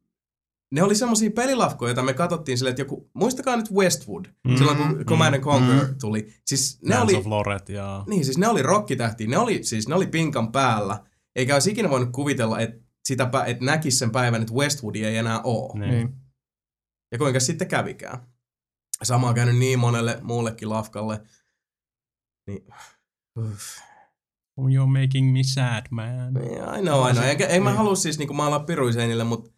ne 0.72 0.84
oli 0.84 0.96
semmoisia 0.96 1.32
pelilafkoja, 1.32 1.90
joita 1.90 2.04
me 2.04 2.14
katsottiin 2.14 2.58
silleen, 2.58 2.72
että 2.72 2.82
joku, 2.82 3.10
muistakaa 3.14 3.56
nyt 3.58 3.72
Westwood, 3.72 4.26
Mm. 4.26 4.52
mm. 4.52 4.58
silloin 4.58 4.78
kun 4.78 5.06
Command 5.06 5.34
and 5.36 5.44
Conquer 5.44 5.88
Mm. 5.88 5.96
tuli. 6.02 6.34
Siis 6.46 6.80
ne 6.82 6.96
Dance 6.96 7.04
oli, 7.04 7.16
of 7.16 7.26
Loret 7.26 7.70
ja... 7.70 8.04
niin, 8.08 8.26
siis 8.26 8.38
ne 8.38 8.48
oli 8.48 8.62
rokkitähtiä, 8.62 9.28
ne 9.28 9.38
oli, 9.38 9.64
siis 9.64 9.88
ne 9.88 9.96
oli 9.96 10.08
pinkan 10.08 10.52
päällä. 10.52 11.04
Eikä 11.36 11.54
olisi 11.56 11.72
ikinä 11.72 11.90
voinut 11.90 12.10
kuvitella, 12.12 12.60
että, 12.60 12.86
sitä, 13.08 13.30
että 13.46 13.66
näkisi 13.66 13.98
sen 13.98 14.12
päivän, 14.12 14.42
että 14.42 14.54
Westwood 14.54 14.96
ei 14.96 15.18
enää 15.18 15.42
ole. 15.44 15.80
Niin. 15.80 15.92
Niin. 15.92 16.10
Ja 17.12 17.18
kuinka 17.18 17.40
sitten 17.40 17.68
kävikään. 17.68 18.20
Sama 19.04 19.28
on 19.30 19.36
käynyt 19.36 19.58
niin 19.58 19.80
monelle 19.80 20.20
muullekin 20.24 20.70
lafkalle. 20.70 21.22
Niin, 22.48 22.66
uff. 23.40 23.78
You're 24.62 25.02
making 25.02 25.34
me 25.34 25.44
sad, 25.44 25.86
man. 25.92 26.38
I 26.78 26.82
know, 26.82 27.10
I 27.10 27.14
know. 27.14 27.24
Eikä, 27.26 27.48
ei 27.48 27.60
mä 27.60 27.74
halua 27.74 27.96
siis 27.96 28.18
niinku 28.18 28.34
maalaa 28.34 28.60
piruiseinille, 28.60 29.24
mutta 29.24 29.52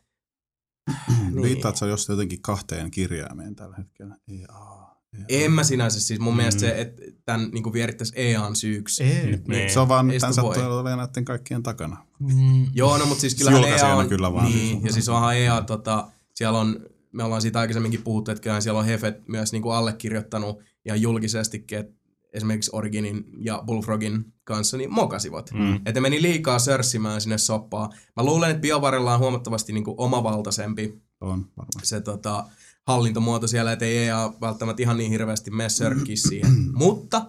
Niin. 0.88 1.42
Viittaat 1.42 1.78
sä 1.78 1.86
jos 1.86 2.10
jotenkin 2.10 2.42
kahteen 2.42 2.92
kirjaimeen 2.92 3.56
tällä 3.56 3.76
hetkellä? 3.76 4.16
Ei, 4.28 4.46
aa, 4.50 4.88
ei, 5.30 5.44
en 5.44 5.52
mä 5.52 5.64
sinänsä 5.64 6.00
siis. 6.00 6.20
Mun 6.20 6.34
mm. 6.34 6.38
mielestä 6.38 6.60
se, 6.60 6.82
että 6.82 7.02
tämän 7.26 7.50
niinku 7.54 7.74
vierittäisi 7.74 8.14
EAN 8.16 8.56
syyksi. 8.56 9.04
Ei. 9.04 9.40
Niin. 9.48 9.70
Se 9.70 9.80
on 9.80 9.88
vaan 9.88 10.12
Ei 10.12 10.20
tämän 10.20 10.72
olemaan 10.72 10.98
näiden 10.98 11.26
kaikkien 11.26 11.64
takana. 11.64 12.06
Mm. 12.20 12.68
Joo, 12.74 12.98
no 12.98 13.06
mutta 13.06 13.22
siis 13.22 13.36
kyllähän 13.36 13.62
Julkaisijana 13.62 13.94
EA 13.94 14.00
on, 14.00 14.10
kyllä 14.10 14.34
vaan 14.34 14.46
niin, 14.46 14.70
siis. 14.70 14.84
ja 14.84 14.94
siis 14.94 15.10
onhan 15.10 15.38
EA, 15.38 15.62
tota, 15.62 16.08
siellä 16.34 16.60
on, 16.60 16.80
me 17.12 17.24
ollaan 17.24 17.42
siitä 17.42 17.60
aikaisemminkin 17.60 18.02
puhuttu, 18.02 18.32
että 18.32 18.42
kyllähän 18.42 18.62
siellä 18.62 18.80
on 18.80 18.86
Hefet 18.86 19.28
myös 19.28 19.52
niinku 19.52 19.70
allekirjoittanut 19.70 20.60
ihan 20.86 21.02
julkisestikin, 21.02 21.78
että 21.78 21.94
esimerkiksi 22.34 22.72
Originin 22.74 23.26
ja 23.40 23.64
Bullfrogin 23.66 24.34
kanssa 24.44 24.78
niin 24.78 24.94
mokasivat. 24.94 25.52
Mm. 25.54 25.76
Että 25.86 26.02
meni 26.02 26.22
liikaa 26.22 26.60
sörssimään 26.60 27.22
sinne 27.22 27.38
soppaa. 27.38 27.90
Mä 28.16 28.24
luulen, 28.24 28.52
että 28.52 28.62
BioVarilla 28.62 29.14
on 29.14 29.20
huomattavasti 29.20 29.74
niinku 29.74 29.96
omavaltaisempi 29.98 31.02
On 31.22 31.46
se 31.84 32.02
tota, 32.02 32.46
hallintomuoto 32.88 33.48
siellä, 33.48 33.72
että 33.72 33.86
ei 33.86 33.98
EA 33.98 34.34
välttämättä 34.42 34.84
ihan 34.84 34.98
niin 34.98 35.12
hirveästi 35.12 35.52
mene 35.52 35.70
sörkkiä 35.70 36.16
siihen. 36.16 36.52
Mutta 36.74 37.26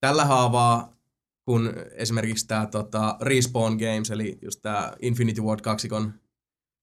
tällä 0.00 0.24
haavaa, 0.24 0.96
kun 1.44 1.72
esimerkiksi 1.92 2.46
tämä 2.46 2.66
tota, 2.66 3.16
Respawn 3.20 3.76
Games, 3.76 4.10
eli 4.10 4.38
just 4.42 4.62
tämä 4.62 4.92
Infinity 5.02 5.40
Ward 5.40 5.60
2 5.60 5.88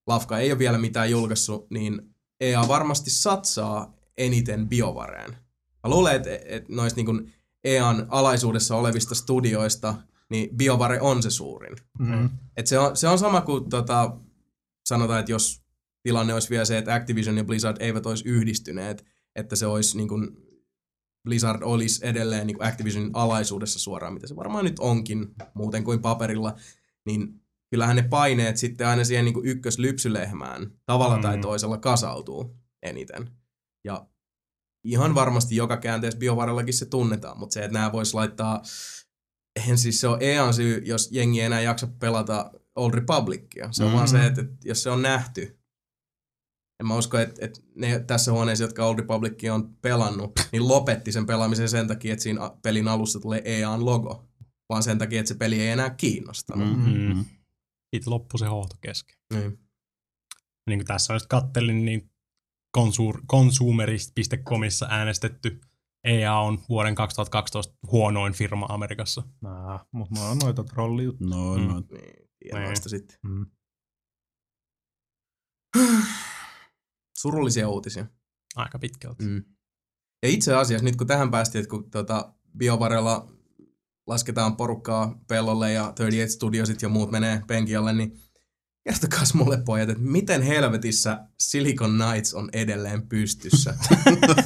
lafka 0.08 0.38
ei 0.38 0.52
ole 0.52 0.60
vielä 0.60 0.78
mitään 0.78 1.12
julkaissut, 1.12 1.70
niin 1.70 2.02
EA 2.40 2.68
varmasti 2.68 3.10
satsaa 3.10 3.94
eniten 4.18 4.70
biovareen. 4.70 5.32
Mä 5.84 5.90
luulen, 5.90 6.16
että 6.16 6.30
et 6.46 6.70
noista 6.70 6.98
niinku 6.98 7.22
EAN 7.64 8.08
alaisuudessa 8.10 8.76
olevista 8.76 9.16
studioista, 9.16 9.96
niin 10.30 10.58
biovare 10.58 11.02
on 11.02 11.24
se 11.24 11.30
suurin. 11.30 11.76
Mm. 12.00 12.30
Et 12.58 12.68
se, 12.68 12.80
on, 12.80 12.98
se 12.98 13.08
on 13.08 13.20
sama 13.20 13.42
kuin 13.42 13.70
tota, 13.70 14.18
sanotaan, 14.86 15.20
että 15.20 15.32
jos 15.32 15.64
tilanne 16.04 16.34
olisi 16.34 16.50
vielä 16.50 16.66
se, 16.66 16.78
että 16.78 16.94
Activision 16.94 17.38
ja 17.38 17.44
Blizzard 17.44 17.78
eivät 17.80 18.06
olisi 18.06 18.30
yhdistyneet, 18.30 19.06
että 19.36 19.56
se 19.56 19.66
olisi 19.66 19.98
niin 19.98 20.08
kuin, 20.08 20.38
Blizzard 21.24 21.62
olisi 21.62 22.08
edelleen 22.08 22.48
niin 22.48 22.58
kuin 22.58 22.68
Activisionin 22.68 23.12
alaisuudessa 23.14 23.80
suoraan, 23.80 24.14
mitä 24.14 24.28
se 24.28 24.36
varmaan 24.36 24.66
nyt 24.66 24.80
onkin 24.80 25.28
muuten 25.54 25.84
kuin 25.84 26.02
paperilla, 26.02 26.56
niin 27.06 27.42
kyllähän 27.70 27.96
ne 27.96 28.04
paineet 28.04 28.58
sitten 28.58 28.88
aina 28.88 29.04
siihen 29.04 29.26
niin 29.26 29.34
kuin 29.34 29.46
ykköslypsylehmään 29.46 30.72
tavalla 30.86 31.18
tai 31.18 31.36
Mm. 31.36 31.42
toisella 31.42 31.78
kasautuu 31.78 32.56
eniten. 32.84 33.30
Ja 33.84 34.06
ihan 34.84 35.16
varmasti 35.16 35.56
joka 35.56 35.78
käänteessä 35.78 36.20
BioVarellakin 36.20 36.74
se 36.74 36.86
tunnetaan, 36.86 37.40
mutta 37.40 37.54
se, 37.54 37.64
että 37.64 37.74
nämä 37.74 37.92
vois 37.92 38.14
laittaa, 38.14 38.62
eihän 39.56 39.78
siis 39.78 40.02
se 40.02 40.08
on 40.08 40.18
EAN 40.22 40.54
syy, 40.54 40.82
jos 40.86 41.10
jengi 41.12 41.40
ei 41.40 41.46
enää 41.46 41.62
jaksa 41.62 41.88
pelata 41.88 42.52
Old 42.76 42.94
Republicia. 42.94 43.72
Se 43.72 43.84
on 43.84 43.90
mm. 43.90 43.96
vaan 43.96 44.08
se, 44.08 44.26
että, 44.26 44.42
että 44.42 44.56
jos 44.64 44.84
se 44.84 44.90
on 44.90 45.02
nähty, 45.02 45.60
en 46.80 46.88
mä 46.88 46.96
usko, 46.98 47.18
että, 47.18 47.46
että 47.46 47.60
ne 47.76 48.00
tässä 48.00 48.32
huoneessa, 48.32 48.64
jotka 48.64 48.86
Old 48.86 48.98
Republicia 48.98 49.54
on 49.54 49.76
pelannut, 49.82 50.32
niin 50.52 50.68
lopetti 50.68 51.12
sen 51.12 51.26
pelaamisen 51.26 51.70
sen 51.70 51.88
takia, 51.88 52.14
että 52.14 52.24
siinä 52.24 52.52
pelin 52.62 52.88
alussa 52.88 53.20
tulee 53.20 53.42
EAN 53.46 53.86
logo, 53.86 54.28
vaan 54.70 54.84
sen 54.84 54.98
takia, 54.98 55.20
että 55.20 55.28
se 55.28 55.36
peli 55.36 55.62
ei 55.62 55.70
enää 55.70 55.90
kiinnostanut. 55.90 56.78
Mm. 56.78 57.14
Mm. 57.14 57.26
Sitten 57.96 58.14
loppui 58.14 58.40
se 58.40 58.46
hohto 58.46 58.76
kesken. 58.82 59.18
Niin. 59.34 59.60
Niin 60.68 60.80
kuin 60.80 60.88
tässä 60.88 61.14
just 61.14 61.28
kattelin, 61.28 61.86
niin 61.86 62.11
consumerist.comissa 63.32 64.88
äänestetty 64.90 65.62
EA 66.04 66.36
on 66.38 66.60
vuoden 66.70 66.96
2012 66.96 67.74
huonoin 67.92 68.34
firma 68.34 68.66
Amerikassa. 68.70 69.24
Nah, 69.42 69.82
mutta 69.92 70.20
ne 70.20 70.26
on 70.26 70.38
noita 70.38 70.64
trollijuttuja. 70.64 71.30
No, 71.30 71.58
Mm. 71.58 71.64
no. 71.68 71.80
Niin, 71.92 72.30
tienoista 72.40 72.90
sitten. 72.90 73.18
Mm. 73.24 73.46
Surullisia 77.22 77.70
uutisia. 77.70 78.06
Aika 78.56 78.80
pitkälti. 78.80 79.24
Mm. 79.26 79.44
Ja 80.24 80.30
itse 80.30 80.56
asiassa 80.56 80.86
nyt 80.86 80.96
kun 80.96 81.08
tähän 81.08 81.32
päästiin, 81.32 81.60
että 81.60 81.70
kun 81.70 81.92
tota, 81.92 82.34
BioVarella 82.58 83.28
lasketaan 84.08 84.56
porukkaa 84.58 85.20
pellolle 85.28 85.72
ja 85.72 85.84
38 85.84 86.30
Studiosit 86.36 86.82
ja 86.82 86.90
muut 86.90 87.12
menee 87.12 87.42
penkialle, 87.48 87.94
niin 87.94 88.20
kertokaa 88.84 89.24
mulle 89.34 89.58
pojat, 89.66 89.90
että 89.90 90.04
miten 90.04 90.42
helvetissä 90.42 91.20
Silicon 91.40 91.92
Knights 92.00 92.34
on 92.34 92.50
edelleen 92.54 93.08
pystyssä. 93.08 93.74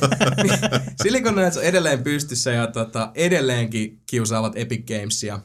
Silicon 1.03 1.33
Knights 1.33 1.57
on 1.57 1.63
edelleen 1.63 2.03
pystyssä 2.03 2.51
ja 2.51 2.67
tota, 2.67 3.11
edelleenkin 3.15 4.01
kiusaavat 4.09 4.53
Epic 4.57 4.87
Gamesia 4.87 5.39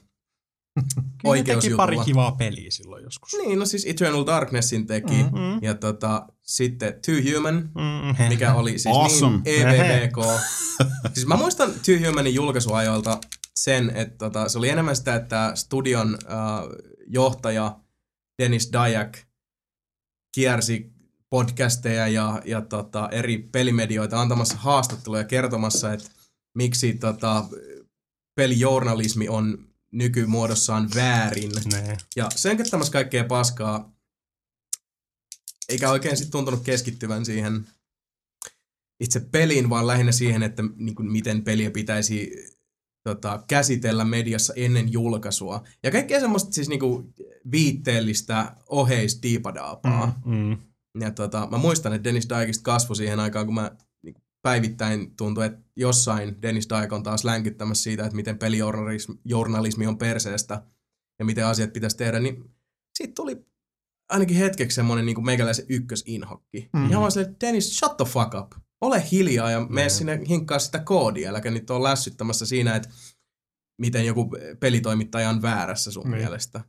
oikeusjutulla. 1.24 1.76
pari 1.82 1.98
kivaa 2.04 2.32
peliä 2.32 2.70
silloin 2.70 3.04
joskus. 3.04 3.32
Niin, 3.32 3.58
no 3.58 3.66
siis 3.66 3.86
Eternal 3.86 4.26
Darknessin 4.26 4.86
teki. 4.86 5.14
Mm, 5.22 5.38
mm. 5.38 5.58
Ja 5.62 5.74
tota, 5.74 6.26
sitten 6.42 6.94
Two 7.06 7.14
Human, 7.36 7.54
Mm. 7.74 8.28
mikä 8.28 8.54
oli 8.54 8.78
siis 8.78 8.96
Awesome. 8.96 9.40
niin 9.44 9.66
EVVK. 9.66 10.16
siis 11.14 11.26
mä 11.26 11.36
muistan 11.36 11.70
Two 11.70 12.08
Humanin 12.08 12.34
julkaisuajoilta 12.34 13.18
sen, 13.56 13.90
että 13.94 14.16
tota, 14.18 14.48
se 14.48 14.58
oli 14.58 14.68
enemmän 14.68 14.96
sitä, 14.96 15.14
että 15.14 15.52
studion 15.54 16.18
äh, 16.24 16.38
johtaja 17.06 17.78
Dennis 18.40 18.70
Dyack 18.72 19.14
kiersi 20.34 20.92
podcasteja 21.30 22.08
ja, 22.08 22.42
ja 22.44 22.60
tota, 22.60 23.08
eri 23.12 23.38
pelimedioita 23.38 24.20
antamassa 24.20 24.56
haastatteluja 24.56 25.24
kertomassa, 25.24 25.92
että 25.92 26.10
miksi 26.54 26.94
tota, 26.94 27.44
pelijournalismi 28.36 29.28
on 29.28 29.66
nykymuodossaan 29.92 30.88
väärin. 30.94 31.52
Ne. 31.72 31.96
Ja 32.16 32.28
sönköttämässä 32.36 32.92
kaikkea 32.92 33.24
paskaa, 33.24 33.92
eikä 35.68 35.90
oikein 35.90 36.16
sitten 36.16 36.32
tuntunut 36.32 36.64
keskittyvän 36.64 37.24
siihen 37.24 37.66
itse 39.00 39.20
peliin, 39.20 39.70
vaan 39.70 39.86
lähinnä 39.86 40.12
siihen, 40.12 40.42
että 40.42 40.62
niin 40.76 40.94
kuin, 40.94 41.12
miten 41.12 41.44
peliä 41.44 41.70
pitäisi 41.70 42.30
tota, 43.02 43.44
käsitellä 43.48 44.04
mediassa 44.04 44.52
ennen 44.56 44.92
julkaisua. 44.92 45.62
Ja 45.82 45.90
kaikkea 45.90 46.20
semmoista 46.20 46.52
siis 46.52 46.68
niin 46.68 46.80
kuin, 46.80 47.14
viitteellistä 47.50 48.56
oheisdiipadaapaa. 48.68 50.20
Mm. 50.24 50.34
Mm. 50.34 50.56
Ja 51.00 51.10
tota, 51.10 51.48
mä 51.50 51.58
muistan, 51.58 51.92
että 51.92 52.04
Dennis 52.04 52.28
Dykista 52.28 52.62
kasvoi 52.62 52.96
siihen 52.96 53.20
aikaan, 53.20 53.46
kun 53.46 53.54
mä 53.54 53.70
niin 54.02 54.14
kuin, 54.14 54.24
päivittäin 54.42 55.16
tuntui, 55.16 55.46
että 55.46 55.60
jossain 55.76 56.42
Dennis 56.42 56.68
Dyke 56.68 56.94
on 56.94 57.02
taas 57.02 57.24
länkyttämässä 57.24 57.82
siitä, 57.82 58.04
että 58.04 58.16
miten 58.16 58.38
pelijournalismi 58.38 59.14
journalismi 59.24 59.86
on 59.86 59.98
perseestä 59.98 60.62
ja 61.18 61.24
miten 61.24 61.46
asiat 61.46 61.72
pitäisi 61.72 61.96
tehdä, 61.96 62.20
niin 62.20 62.50
siitä 62.94 63.12
tuli 63.14 63.46
ainakin 64.08 64.36
hetkeksi 64.36 64.74
semmoinen 64.74 65.06
niin 65.06 65.24
meikäläisen 65.24 65.66
ykkösinhokki. 65.68 66.68
Mm. 66.72 66.90
Ihan 66.90 67.00
vaan 67.00 67.12
silleen, 67.12 67.36
Dennis, 67.40 67.78
shut 67.78 67.96
the 67.96 68.04
fuck 68.04 68.34
up. 68.34 68.52
Ole 68.80 69.02
hiljaa 69.12 69.50
ja 69.50 69.66
mene 69.68 69.88
sinne 69.88 70.20
hinkkaa 70.28 70.58
sitä 70.58 70.78
koodia, 70.78 71.30
äläkä 71.30 71.50
nyt 71.50 71.70
ole 71.70 71.88
lässyttämässä 71.88 72.46
siinä, 72.46 72.76
että 72.76 72.88
miten 73.78 74.06
joku 74.06 74.30
pelitoimittaja 74.60 75.30
on 75.30 75.42
väärässä 75.42 75.90
sun 75.90 76.10
Niin. 76.10 76.16
mielestä. 76.18 76.60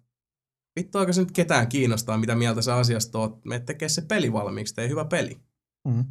Vittu, 0.80 0.98
aika 0.98 1.14
se 1.14 1.22
nyt 1.22 1.32
ketään 1.32 1.68
kiinnostaa, 1.68 2.18
mitä 2.18 2.36
mieltä 2.36 2.62
sä 2.62 2.76
asiasta 2.76 3.20
oot. 3.20 3.46
Me 3.46 3.60
tekee 3.60 3.90
se 3.90 4.02
peli 4.02 4.34
valmiiksi, 4.34 4.76
tee 4.76 4.90
hyvä 4.90 5.06
peli. 5.06 5.42
Mm. 5.88 6.06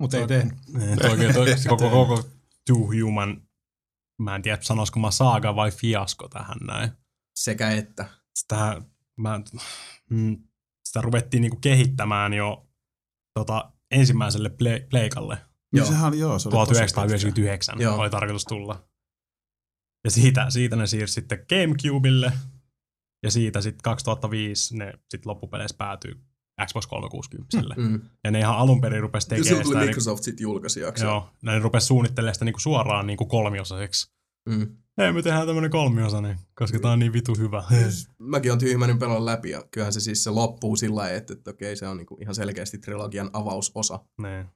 Mutta 0.00 0.16
ei 0.16 0.26
tehnyt. 0.26 0.54
Toi, 1.02 1.32
toi, 1.34 1.58
se 1.58 1.68
koko, 1.68 1.90
koko 1.90 2.24
Two 2.66 2.76
Human, 2.76 3.42
mä 4.22 4.36
en 4.36 4.42
tiedä 4.42 4.58
sanoisiko 4.62 5.00
mä 5.00 5.10
saaga 5.10 5.56
vai 5.56 5.70
fiasko 5.70 6.28
tähän 6.28 6.58
näin. 6.66 6.90
Sekä 7.36 7.70
että. 7.70 8.08
Sitä, 8.34 8.82
mä, 9.16 9.40
mm, 10.10 10.36
sitä 10.84 11.00
ruvettiin 11.00 11.40
niinku 11.40 11.58
kehittämään 11.60 12.32
jo 12.32 12.68
tota, 13.34 13.72
ensimmäiselle 13.92 14.50
play, 14.50 14.80
pleikalle. 14.90 15.34
Niin 15.34 15.78
Joo. 15.78 15.86
sehän 15.86 16.08
oli, 16.08 16.18
joo, 16.18 16.38
se 16.38 16.48
oli 16.48 16.52
tosi 16.52 16.66
1999 16.66 17.80
Joo. 17.80 17.96
oli 17.96 18.10
tarkoitus 18.10 18.44
tulla. 18.44 18.84
Ja 20.04 20.10
siitä, 20.10 20.50
siitä 20.50 20.76
ne 20.76 20.86
siirsi 20.86 21.14
sitten 21.14 21.44
Gamecubelle. 21.48 22.32
Ja 23.22 23.30
siitä 23.30 23.60
sitten 23.60 23.82
2005 23.82 24.76
ne 24.76 24.92
sitten 25.10 25.30
loppupeleissä 25.30 25.76
päätyy 25.78 26.20
Xbox 26.66 26.86
360. 26.86 27.58
Mm. 27.76 28.00
Ja 28.24 28.30
ne 28.30 28.38
ihan 28.38 28.56
alun 28.56 28.80
perin 28.80 29.02
rupesi 29.02 29.26
Ja 29.26 29.28
tekemään 29.28 29.44
silloin 29.44 29.64
tuli 29.64 29.72
sitä, 29.72 29.80
niin, 29.80 29.88
Microsoft 29.88 30.22
sitten 30.22 30.42
julkaisijaksi. 30.42 31.04
joo, 31.04 31.30
ne 31.42 31.58
rupesi 31.58 31.86
suunnittelemaan 31.86 32.34
sitä 32.34 32.44
niinku 32.44 32.60
suoraan 32.60 33.06
niinku 33.06 33.26
kolmiosaiseksi. 33.26 34.12
Mm. 34.48 34.76
Hei, 34.98 35.12
me 35.12 35.22
tehdään 35.22 35.46
tämmönen 35.46 35.70
kolmiosainen, 35.70 36.38
koska 36.54 36.78
tää 36.78 36.90
on 36.92 36.98
niin 36.98 37.12
vitu 37.12 37.34
hyvä. 37.38 37.64
Mäkin 38.18 38.52
on 38.52 38.58
tyhmäinen 38.58 38.98
pelon 38.98 39.26
läpi 39.26 39.50
ja 39.50 39.64
kyllähän 39.70 39.92
se 39.92 40.00
siis 40.00 40.24
se 40.24 40.30
loppuu 40.30 40.76
sillä 40.76 40.96
lailla, 40.96 41.16
että, 41.16 41.32
että 41.32 41.50
okei, 41.50 41.76
se 41.76 41.86
on 41.86 41.96
niinku 41.96 42.18
ihan 42.20 42.34
selkeästi 42.34 42.78
trilogian 42.78 43.30
avausosa. 43.32 44.00
ne. 44.18 44.46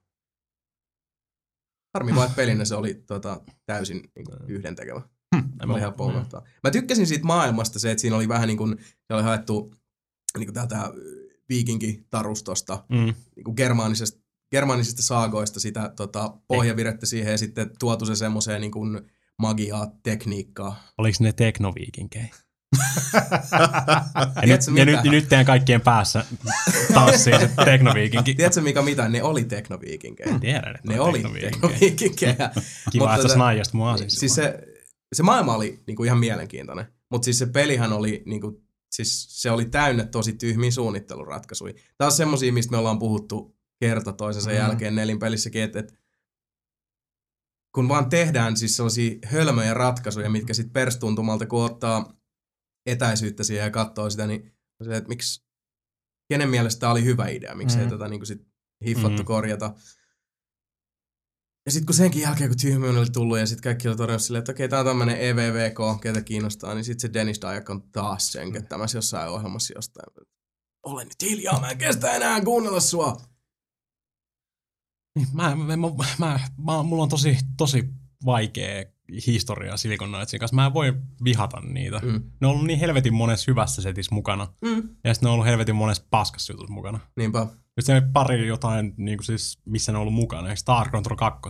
Harmi 1.94 2.14
vaan, 2.14 2.26
että 2.26 2.36
pelinä 2.36 2.64
se 2.64 2.74
oli 2.74 2.94
tota, 2.94 3.40
täysin 3.66 4.10
niinku, 4.16 4.32
yhdentekevä. 4.48 5.02
En 5.36 5.66
Mä 5.66 5.72
oli 5.72 5.80
helppo 5.80 6.06
unohtaa. 6.06 6.42
Mä 6.64 6.70
tykkäsin 6.70 7.06
siitä 7.06 7.24
maailmasta 7.24 7.78
se, 7.78 7.90
että 7.90 8.00
siinä 8.00 8.16
oli 8.16 8.28
vähän 8.28 8.48
niin 8.48 8.58
kuin, 8.58 8.76
se 9.06 9.14
oli 9.14 9.22
haettu 9.22 9.74
niin 10.38 10.46
kuin 10.46 10.54
tältä 10.54 10.92
viikinkitarustosta, 11.48 12.84
Mm. 12.88 13.14
niin 13.36 13.44
kuin 13.44 13.54
germaanisesta, 13.56 14.20
germanisista 14.50 15.02
saagoista 15.02 15.60
sitä 15.60 15.92
tota, 15.96 16.38
pohjavirettä 16.48 17.06
siihen 17.06 17.30
ja 17.32 17.38
sitten 17.38 17.70
tuotu 17.78 18.06
se 18.06 18.16
semmoiseen 18.16 18.60
niin 18.60 18.72
kuin 18.72 19.10
magiaa, 19.38 19.86
tekniikkaa. 20.02 20.82
Oliko 20.98 21.16
ne 21.20 21.32
teknoviikinkejä? 21.32 22.26
ja, 24.42 24.46
nyt, 24.46 24.60
ja 24.78 24.84
nyt, 24.84 25.02
nyt 25.04 25.28
teidän 25.28 25.46
kaikkien 25.46 25.80
päässä 25.80 26.24
tanssii 26.94 27.38
se 27.38 27.50
teknoviikinki. 27.64 28.34
Tiedätkö 28.34 28.60
mikä 28.60 28.82
mitä? 28.82 29.08
Ne 29.08 29.22
oli 29.22 29.44
teknoviikinkejä. 29.44 30.38
Tiedän, 30.38 30.76
että 30.76 30.88
Ne 30.92 31.00
oli 31.00 31.22
teknoviikinkejä. 31.40 32.34
Kiva, 32.92 33.14
että 33.14 33.28
sä 33.28 33.32
tota- 33.34 33.36
snaijast 33.36 33.72
mua 33.72 33.92
asiin 33.92 34.10
Siis 34.10 34.34
se, 34.34 34.58
se 35.14 35.22
maailma 35.22 35.54
oli 35.54 35.82
niinku 35.86 36.04
ihan 36.04 36.18
mielenkiintoinen, 36.18 36.86
mutta 37.10 37.24
siis 37.24 37.38
se 37.38 37.46
pelihän 37.46 37.92
oli, 37.92 38.22
niinku, 38.26 38.62
siis 38.94 39.26
se 39.42 39.50
oli 39.50 39.64
täynnä 39.64 40.04
tosi 40.04 40.32
tyhmiä 40.32 40.70
suunnitteluratkaisuja. 40.70 41.72
Tämä 41.98 42.06
on 42.06 42.12
semmosia, 42.12 42.52
mistä 42.52 42.70
me 42.70 42.76
ollaan 42.76 42.98
puhuttu 42.98 43.56
kerta 43.80 44.12
toisensa 44.12 44.50
Mm. 44.50 44.56
jälkeen 44.56 44.94
nelinpelissäkin, 44.94 45.62
että 45.62 45.78
et, 45.78 45.94
kun 47.76 47.88
vaan 47.88 48.10
tehdään 48.10 48.56
siis 48.56 48.76
sellaisia 48.76 49.18
hölmöjä 49.24 49.74
ratkaisuja, 49.74 50.30
mitkä 50.30 50.54
sitten 50.54 50.72
perstuntumalta, 50.72 51.46
kun 51.46 51.64
ottaa 51.64 52.12
etäisyyttä 52.86 53.44
siihen 53.44 53.64
ja 53.64 53.70
katsoo 53.70 54.10
sitä, 54.10 54.26
niin 54.26 54.42
on 54.80 54.84
silleen, 54.84 54.98
että 54.98 55.08
miksi, 55.08 55.44
kenen 56.28 56.48
mielestä 56.48 56.80
tämä 56.80 56.92
oli 56.92 57.04
hyvä 57.04 57.28
idea, 57.28 57.54
miksi 57.54 57.78
ei 57.78 57.84
Mm. 57.84 57.90
tätä 57.90 58.08
niinku 58.08 58.26
sit 58.26 58.46
hiffattu 58.86 59.22
Mm. 59.22 59.26
korjata. 59.26 59.74
Ja 61.66 61.72
sitten 61.72 61.86
kun 61.86 61.94
senkin 61.94 62.22
jälkeen, 62.22 62.50
kun 62.50 62.58
tyhmyyn 62.58 62.98
oli 62.98 63.10
tullut 63.10 63.38
ja 63.38 63.46
sitten 63.46 63.62
kaikki 63.62 63.88
oli 63.88 63.96
todennut 63.96 64.22
silleen, 64.22 64.38
että 64.40 64.52
okei, 64.52 64.68
tää 64.68 64.80
on 64.80 64.86
tämmönen 64.86 65.16
E 65.16 65.28
EVVK, 65.30 66.00
ketä 66.02 66.22
kiinnostaa, 66.22 66.74
niin 66.74 66.84
sitten 66.84 67.00
se 67.10 67.14
Dennis 67.14 67.40
Dyack 67.40 67.70
on 67.70 67.90
taas 67.90 68.32
sönköttämässä 68.32 68.98
jossain 68.98 69.30
ohjelmassa 69.30 69.74
jostain. 69.76 70.26
Ole 70.82 71.04
nyt 71.04 71.22
hiljaa, 71.22 71.60
mä 71.60 71.70
en 71.70 71.78
kestä 71.78 72.12
enää 72.12 72.40
kuunnella 72.40 72.80
sua. 72.80 73.16
Niin, 75.16 75.28
Mä, 75.32 75.56
mä, 75.56 75.76
mä, 75.76 75.88
mä, 76.18 76.40
mä, 76.56 76.82
mulla 76.82 77.02
on 77.02 77.08
tosi, 77.08 77.38
tosi 77.56 77.88
vaikea 78.24 78.84
historia 79.26 79.76
Silicon 79.76 80.08
Knightsin 80.08 80.40
kanssa. 80.40 80.54
Mä 80.54 80.66
en 80.66 80.74
voi 80.74 80.94
vihata 81.24 81.60
niitä. 81.60 81.98
Mm. 81.98 82.22
Ne 82.40 82.46
on 82.46 82.52
ollut 82.52 82.66
niin 82.66 82.78
helvetin 82.78 83.14
monessa 83.14 83.50
hyvässä 83.50 83.82
setissä 83.82 84.14
mukana. 84.14 84.48
Mm. 84.62 84.88
Ja 85.04 85.14
sitten 85.14 85.26
ne 85.26 85.28
on 85.28 85.32
ollut 85.34 85.46
helvetin 85.46 85.74
monessa 85.74 86.04
paskassa 86.10 86.52
jutussa 86.52 86.72
mukana. 86.72 87.00
Niinpä. 87.16 87.46
Just 87.76 87.86
se 87.86 88.02
pari 88.12 88.46
jotain, 88.46 88.94
niin 88.96 89.18
kuin 89.18 89.24
siis, 89.24 89.58
missä 89.64 89.92
ne 89.92 89.98
on 89.98 90.02
ollut 90.02 90.14
mukana. 90.14 90.48
Eikö 90.48 90.60
Star 90.60 90.90
Control 90.90 91.16
2. 91.16 91.40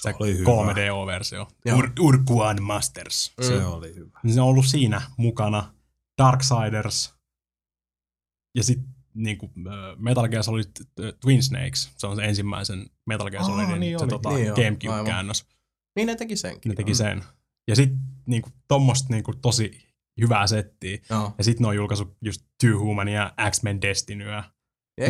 Se 0.00 0.14
oli 0.20 0.38
hyvä. 0.38 0.50
3DO-versio. 0.50 1.48
Joo. 1.64 1.78
Ur, 1.78 1.90
Urkuan 2.00 2.62
Masters. 2.62 3.32
Mm. 3.38 3.44
Se 3.44 3.64
oli 3.64 3.94
hyvä. 3.94 4.20
Niin 4.22 4.34
Se 4.34 4.40
on 4.40 4.48
ollut 4.48 4.66
siinä 4.66 5.02
mukana. 5.16 5.74
Darksiders. 6.18 7.14
Ja 8.54 8.64
sitten 8.64 8.88
niin 9.14 9.38
kuin, 9.38 9.52
Metal 9.98 10.28
Gear 10.28 10.42
Solid 10.42 10.64
äh, 11.04 11.12
Twin 11.20 11.42
Snakes. 11.42 11.90
Se 11.96 12.06
on 12.06 12.16
se 12.16 12.22
ensimmäisen 12.24 12.86
Metal 13.06 13.30
Gear 13.30 13.42
Aa, 13.42 13.48
Solidin 13.48 13.80
niin 13.80 13.98
se, 13.98 14.04
oli. 14.04 14.10
tota, 14.10 14.30
Niin 14.30 14.52
Gamecube-käännös. 14.54 15.44
Niin 15.96 16.06
ne 16.06 16.16
teki 16.16 16.36
senkin. 16.36 16.70
Ne 16.70 16.74
teki 16.76 16.94
sen. 16.94 17.24
Ja 17.68 17.76
sitten 17.76 17.98
niin 18.26 18.42
tommoista 18.68 19.08
niin 19.14 19.24
kuin, 19.24 19.38
tosi 19.40 19.86
hyvää 20.20 20.46
settiä. 20.46 20.98
Joo. 21.10 21.34
Ja 21.38 21.44
sitten 21.44 21.62
ne 21.64 21.68
on 21.68 21.76
julkaissut 21.76 22.16
just 22.22 22.42
Two 22.60 22.78
Human 22.78 23.08
ja 23.08 23.32
X-Men 23.50 23.82
Destinyä. 23.82 24.44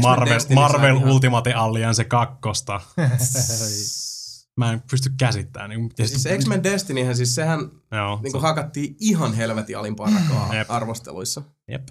Marvel, 0.03 0.35
Destiny 0.35 0.55
Marvel 0.55 0.97
ihan- 0.97 1.09
Ultimate 1.09 1.53
Alliance 1.53 2.05
kakkosta. 2.05 2.81
Mä 4.57 4.73
en 4.73 4.83
pysty 4.91 5.11
käsittämään. 5.19 5.71
Niin, 5.71 5.91
ja 5.99 6.09
Siis 6.09 6.23
sit- 6.23 6.39
X-Men 6.39 6.63
Destinyhän, 6.63 7.17
siis 7.17 7.35
sehän 7.35 7.61
Joo, 7.93 8.21
niin 8.23 8.33
se- 8.33 8.39
hakattiin 8.39 8.97
ihan 9.01 9.35
helvetin 9.35 9.79
alimpaa 9.79 10.11
rakaa 10.15 10.55
Jep. 10.55 10.71
arvosteluissa. 10.71 11.43
Jep. 11.71 11.89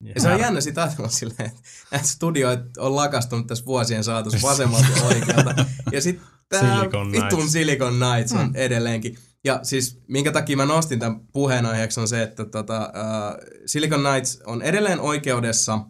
Ja 0.00 0.20
se 0.20 0.28
on 0.28 0.40
jännä 0.40 0.60
sitä 0.60 0.82
ajatella 0.82 1.08
silleen, 1.08 1.46
että 1.46 1.60
näitä 1.90 2.06
studioita 2.06 2.82
on 2.82 2.96
lakastunut 2.96 3.46
tässä 3.46 3.64
vuosien 3.64 4.04
saatossa 4.04 4.48
vasemmalta 4.48 4.86
ja 4.96 5.02
oikealta. 5.02 5.64
Ja 5.92 6.00
sitten 6.00 6.26
tämä 6.48 6.76
Silicon 6.76 7.12
vitun 7.12 7.28
Knights. 7.28 7.52
Silicon 7.52 7.94
Knights 7.94 8.32
on 8.32 8.56
edelleenkin. 8.56 9.18
Ja 9.44 9.60
siis 9.62 10.00
minkä 10.08 10.32
takia 10.32 10.56
mä 10.56 10.66
nostin 10.66 10.98
tämän 10.98 11.20
puheenaiheeksi 11.32 12.00
on 12.00 12.08
se, 12.08 12.22
että 12.22 12.44
tota, 12.44 12.92
uh, 12.94 13.60
Silicon 13.66 14.00
Knights 14.00 14.42
on 14.46 14.62
edelleen 14.62 15.00
oikeudessa 15.00 15.80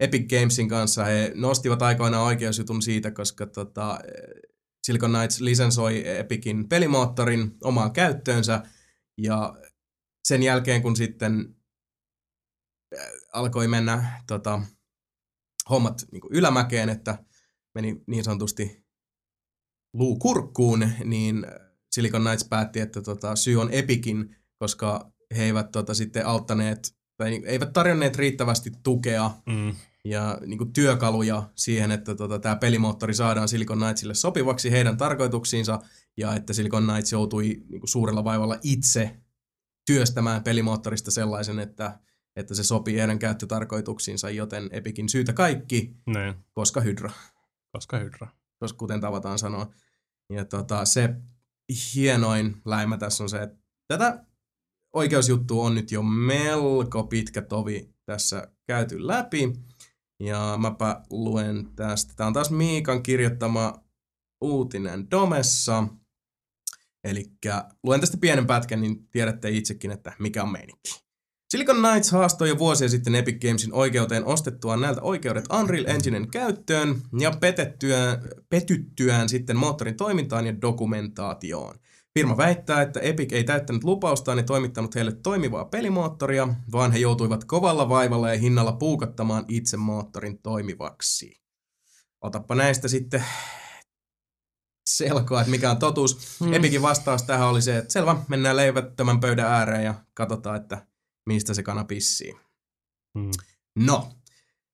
Epic 0.00 0.28
Gamesin 0.30 0.68
kanssa. 0.68 1.04
He 1.04 1.32
nostivat 1.34 1.82
aikoinaan 1.82 2.24
oikeusjutun 2.24 2.82
siitä, 2.82 3.10
koska 3.10 3.46
tota, 3.46 3.98
eh, 4.04 4.50
Silicon 4.86 5.10
Knights 5.10 5.40
lisensoi 5.40 6.18
Epicin 6.18 6.68
pelimoottorin 6.68 7.56
omaan 7.64 7.92
käyttöönsä. 7.92 8.62
Ja 9.18 9.54
sen 10.24 10.42
jälkeen, 10.42 10.82
kun 10.82 10.96
sitten 10.96 11.40
äh, 11.40 11.57
alkoi 13.32 13.68
mennä 13.68 14.22
tota, 14.26 14.60
hommat 15.70 16.04
niin 16.12 16.22
ylämäkeen, 16.30 16.88
että 16.88 17.24
meni 17.74 18.02
niin 18.06 18.24
sanotusti 18.24 18.84
luu 19.92 20.18
kurkkuun, 20.18 20.88
niin 21.04 21.46
Silicon 21.92 22.22
Knights 22.22 22.44
päätti, 22.48 22.80
että 22.80 23.02
tota, 23.02 23.36
syy 23.36 23.60
on 23.60 23.70
Epicin, 23.70 24.36
koska 24.58 25.12
he 25.36 25.44
eivät 25.44 25.70
tota, 25.70 25.94
sitten 25.94 26.26
auttaneet, 26.26 26.96
tai 27.16 27.30
niin, 27.30 27.44
eivät 27.46 27.72
tarjonneet 27.72 28.16
riittävästi 28.16 28.72
tukea 28.82 29.30
Mm. 29.46 29.74
ja 30.04 30.38
niin 30.46 30.58
kuin 30.58 30.72
työkaluja 30.72 31.50
siihen, 31.54 31.90
että 31.90 32.14
tota, 32.14 32.38
tämä 32.38 32.56
pelimoottori 32.56 33.14
saadaan 33.14 33.48
Silicon 33.48 33.78
Knightsille 33.78 34.14
sopivaksi 34.14 34.70
heidän 34.70 34.96
tarkoituksiinsa, 34.96 35.80
ja 36.16 36.34
että 36.34 36.52
Silicon 36.52 36.84
Knights 36.84 37.12
joutui 37.12 37.44
niin 37.68 37.80
kuin 37.80 37.88
suurella 37.88 38.24
vaivalla 38.24 38.58
itse 38.62 39.20
työstämään 39.86 40.42
pelimoottorista 40.42 41.10
sellaisen, 41.10 41.58
että, 41.58 41.98
että 42.38 42.54
se 42.54 42.64
sopii 42.64 42.98
heidän 42.98 43.18
käyttötarkoituksiinsa, 43.18 44.30
joten 44.30 44.68
Epicin 44.72 45.08
syytä 45.08 45.32
kaikki, 45.32 45.96
Niin, 46.06 46.34
koska 46.52 46.80
Hydra, 46.80 47.10
koska 47.72 47.98
Hydra. 47.98 48.28
koska 48.58 48.78
kuten 48.78 49.00
tavataan 49.00 49.38
sanoa. 49.38 49.70
Ja 50.32 50.44
tota, 50.44 50.84
se 50.84 51.14
hienoin 51.94 52.62
läimä 52.64 52.98
tässä 52.98 53.24
on 53.24 53.28
se, 53.30 53.42
että 53.42 53.58
tätä 53.88 54.24
oikeusjuttua 54.94 55.64
on 55.64 55.74
nyt 55.74 55.92
jo 55.92 56.02
melko 56.02 57.04
pitkä 57.04 57.42
tovi 57.42 57.94
tässä 58.06 58.52
käyty 58.66 59.06
läpi. 59.06 59.52
Ja 60.22 60.58
mäpä 60.60 61.02
luen 61.10 61.68
tästä. 61.76 62.12
Tämä 62.16 62.26
on 62.26 62.32
taas 62.32 62.50
Miikan 62.50 63.02
kirjoittama 63.02 63.84
uutinen 64.40 65.10
Domessa. 65.10 65.84
Eli 67.04 67.24
luen 67.82 68.00
tästä 68.00 68.16
pienen 68.20 68.46
pätkän, 68.46 68.80
niin 68.80 69.08
tiedätte 69.08 69.50
itsekin, 69.50 69.90
että 69.90 70.12
mikä 70.18 70.42
on 70.42 70.52
meininki. 70.52 71.07
Silicon 71.48 71.76
Knights 71.76 72.12
haastoi 72.12 72.48
jo 72.48 72.58
vuosia 72.58 72.88
sitten 72.88 73.14
Epic 73.14 73.40
Gamesin 73.40 73.72
oikeuteen 73.72 74.24
ostettuaan 74.24 74.80
näiltä 74.80 75.02
oikeudet 75.02 75.44
Unreal 75.60 75.84
Enginen 75.86 76.30
käyttöön 76.30 77.02
ja 77.18 77.30
petettyään, 77.40 78.22
petyttyään 78.48 79.28
sitten 79.28 79.56
moottorin 79.56 79.96
toimintaan 79.96 80.46
ja 80.46 80.60
dokumentaatioon. 80.60 81.78
Firma 82.14 82.36
väittää, 82.36 82.82
että 82.82 83.00
Epic 83.00 83.32
ei 83.32 83.44
täyttänyt 83.44 83.84
lupaustaan 83.84 84.38
ja 84.38 84.44
toimittanut 84.44 84.94
heille 84.94 85.12
toimivaa 85.12 85.64
pelimoottoria, 85.64 86.48
vaan 86.72 86.92
he 86.92 86.98
joutuivat 86.98 87.44
kovalla 87.44 87.88
vaivalla 87.88 88.32
ja 88.32 88.38
hinnalla 88.38 88.72
puukottamaan 88.72 89.44
itse 89.48 89.76
moottorin 89.76 90.38
toimivaksi. 90.42 91.40
Otappa 92.20 92.54
näistä 92.54 92.88
sitten 92.88 93.24
selkoa, 94.88 95.40
että 95.40 95.50
mikä 95.50 95.70
on 95.70 95.78
totuus. 95.78 96.40
Mm. 96.40 96.52
Epicin 96.52 96.82
vastaus 96.82 97.22
tähän 97.22 97.48
oli 97.48 97.62
se, 97.62 97.76
että 97.76 97.92
selvä, 97.92 98.16
mennään 98.28 98.56
leivättömän 98.56 99.20
pöydän 99.20 99.52
ääreen 99.52 99.84
ja 99.84 99.94
katsotaan, 100.14 100.56
että 100.56 100.87
mistä 101.28 101.54
se 101.54 101.62
kana 101.62 101.84
pissii. 101.84 102.34
Mm. 103.14 103.30
No, 103.78 104.08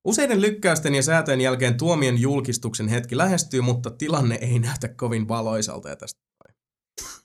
useiden 0.04 0.40
lykkäysten 0.40 0.94
ja 0.94 1.02
säätöjen 1.02 1.40
jälkeen 1.40 1.76
tuomion 1.76 2.18
julkistuksen 2.18 2.88
hetki 2.88 3.16
lähestyy, 3.16 3.60
mutta 3.60 3.90
tilanne 3.90 4.34
ei 4.34 4.58
näytä 4.58 4.88
kovin 4.88 5.28
valoisalta. 5.28 5.88
Ja 5.88 5.96
tästä... 5.96 6.20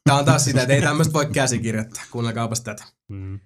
Tämä 0.03 0.19
on 0.19 0.26
taas 0.26 0.45
sitä, 0.45 0.61
että 0.61 0.73
ei 0.73 0.81
tämmöistä 0.81 1.14
voi 1.14 1.26
käsikirjoittaa. 1.26 2.03
Kuunnelkaapas 2.11 2.61
tätä. 2.61 2.84
Mm. 3.07 3.39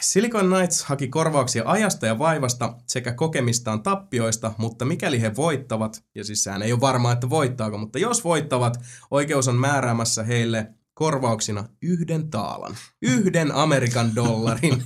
Silicon 0.00 0.46
Knights 0.46 0.84
haki 0.84 1.08
korvauksia 1.08 1.62
ajasta 1.66 2.06
ja 2.06 2.18
vaivasta 2.18 2.74
sekä 2.86 3.12
kokemistaan 3.12 3.82
tappioista, 3.82 4.54
mutta 4.58 4.84
mikäli 4.84 5.20
he 5.20 5.36
voittavat, 5.36 6.04
ja 6.14 6.24
siis 6.24 6.44
sehän 6.44 6.62
ei 6.62 6.72
ole 6.72 6.80
varmaa, 6.80 7.12
että 7.12 7.30
voittaako, 7.30 7.78
mutta 7.78 7.98
jos 7.98 8.24
voittavat, 8.24 8.80
oikeus 9.10 9.48
on 9.48 9.56
määräämässä 9.56 10.22
heille 10.22 10.74
korvauksina 10.98 11.64
yhden 11.82 12.30
taalan, 12.30 12.76
yhden 13.02 13.52
Amerikan 13.54 14.14
dollarin. 14.14 14.82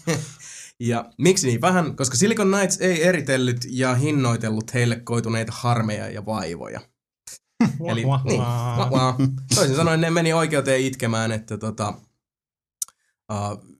ja 0.80 1.04
miksi 1.18 1.46
niin 1.46 1.60
vähän? 1.60 1.96
Koska 1.96 2.16
Silicon 2.16 2.48
Knights 2.48 2.78
ei 2.80 3.02
eritellyt 3.02 3.66
ja 3.70 3.94
hinnoitellut 3.94 4.74
heille 4.74 4.96
koituneita 5.00 5.52
harmeja 5.56 6.10
ja 6.10 6.26
vaivoja. 6.26 6.80
Eli 7.90 8.04
Wah, 8.04 8.24
niin, 8.24 8.40
wah. 8.40 8.90
wah, 8.90 9.16
toisin 9.54 9.76
sanoen 9.76 10.00
ne 10.00 10.10
meni 10.10 10.32
oikeuteen 10.32 10.80
itkemään, 10.80 11.32
että 11.32 11.58
tota, 11.58 11.94
uh, 13.32 13.78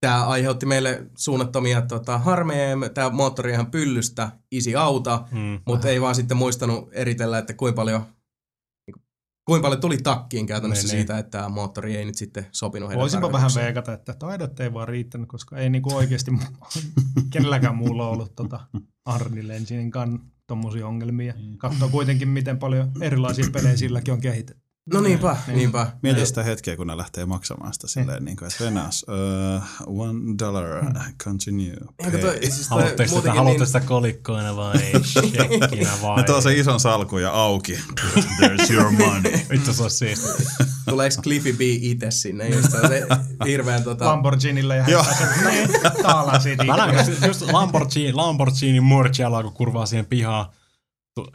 tämä 0.00 0.26
aiheutti 0.26 0.66
meille 0.66 1.06
suunnattomia 1.16 1.82
tota, 1.82 2.18
harmeja. 2.18 2.88
Tämä 2.94 3.10
moottori 3.10 3.52
ihan 3.52 3.70
pyllystä, 3.70 4.30
isi 4.50 4.76
auta, 4.76 5.24
Mm. 5.32 5.60
mutta 5.66 5.88
ei 5.88 6.00
vaan 6.00 6.14
sitten 6.14 6.36
muistanut 6.36 6.88
eritellä, 6.92 7.38
että 7.38 7.54
kuinka 7.54 7.76
paljon, 7.76 8.06
kuinka 9.44 9.66
paljon 9.66 9.80
tuli 9.80 9.98
takkiin 9.98 10.46
käytännössä 10.46 10.86
Niin, 10.86 10.92
niin. 10.92 11.00
siitä, 11.00 11.18
että 11.18 11.38
tämä 11.38 11.48
moottori 11.48 11.96
ei 11.96 12.04
nyt 12.04 12.14
sitten 12.14 12.46
sopinut 12.52 12.88
heidän 12.88 13.00
Voisinpa 13.00 13.32
vähän 13.32 13.50
veikata, 13.54 13.92
että 13.92 14.14
taidot 14.14 14.60
ei 14.60 14.74
vaan 14.74 14.88
riittänyt, 14.88 15.28
koska 15.28 15.58
ei 15.58 15.70
niinku 15.70 15.94
oikeasti 15.94 16.30
kenelläkään 17.32 17.76
muulla 17.76 18.08
ollut 18.08 18.34
tota 18.36 18.60
Unreal 19.14 19.50
Enginein 19.50 19.90
kan 19.90 20.20
tommosia 20.46 20.86
ongelmia. 20.86 21.34
Katsoo 21.58 21.88
kuitenkin, 21.88 22.28
miten 22.28 22.58
paljon 22.58 22.92
erilaisia 23.00 23.46
pelejä 23.52 23.76
silläkin 23.76 24.14
on 24.14 24.20
kehitetty. 24.20 24.63
No 24.92 25.00
niinpä, 25.00 25.36
niinpä. 25.46 25.86
Mieti 26.02 26.26
sitä 26.26 26.42
hetkeä, 26.42 26.76
kun 26.76 26.86
ne 26.86 26.96
lähtee 26.96 27.26
maksamaan 27.26 27.74
sitä 27.74 27.86
silleen, 27.88 28.24
niin 28.24 28.36
kuin, 28.36 28.48
että 28.52 28.64
Venäs, 28.64 29.04
uh, 29.88 30.00
one 30.00 30.18
dollar, 30.38 30.84
continue, 31.24 31.70
Eikö 31.98 32.10
pay. 32.10 32.20
toi, 32.20 32.38
siis 32.42 32.68
toi 32.68 32.78
Haluatteko 32.80 33.16
sitä, 33.16 33.32
haluatteko 33.34 33.58
niin, 33.58 33.66
sitä 33.66 33.80
kolikkoina 33.80 34.56
vai 34.56 34.74
shekkinä 35.12 35.90
vai? 36.02 36.16
Ne 36.16 36.22
tuo 36.22 36.40
se 36.40 36.52
ison 36.54 36.80
salkun 36.80 37.22
ja 37.22 37.30
auki. 37.30 37.78
There's 38.40 38.72
your 38.72 38.90
money. 38.90 39.32
Vittu 39.50 39.72
se 39.74 39.82
olisi 39.82 39.96
siisti. 39.96 40.44
tuleeko 40.88 41.22
Cliffy 41.22 41.52
B 41.52 41.60
itse 41.60 42.10
sinne, 42.10 42.48
just 42.48 42.70
se 42.70 42.76
on 42.76 42.88
se 42.88 43.06
hirveän 43.46 43.84
tota... 43.84 44.04
Lamborghinilla 44.04 44.74
ja 44.74 44.84
hän 44.84 44.92
pääsee 45.04 45.50
niin, 45.50 45.68
taalaan 46.02 46.40
siitä 46.42 46.64
Mä 46.64 46.76
näen 46.76 47.06
just 47.26 47.42
Lamborghini, 47.42 48.12
Lamborghini 48.12 48.80
Murciela, 48.80 49.42
kun 49.42 49.52
kurvaa 49.52 49.86
siihen 49.86 50.06
pihaan, 50.06 50.46
tu- 51.14 51.30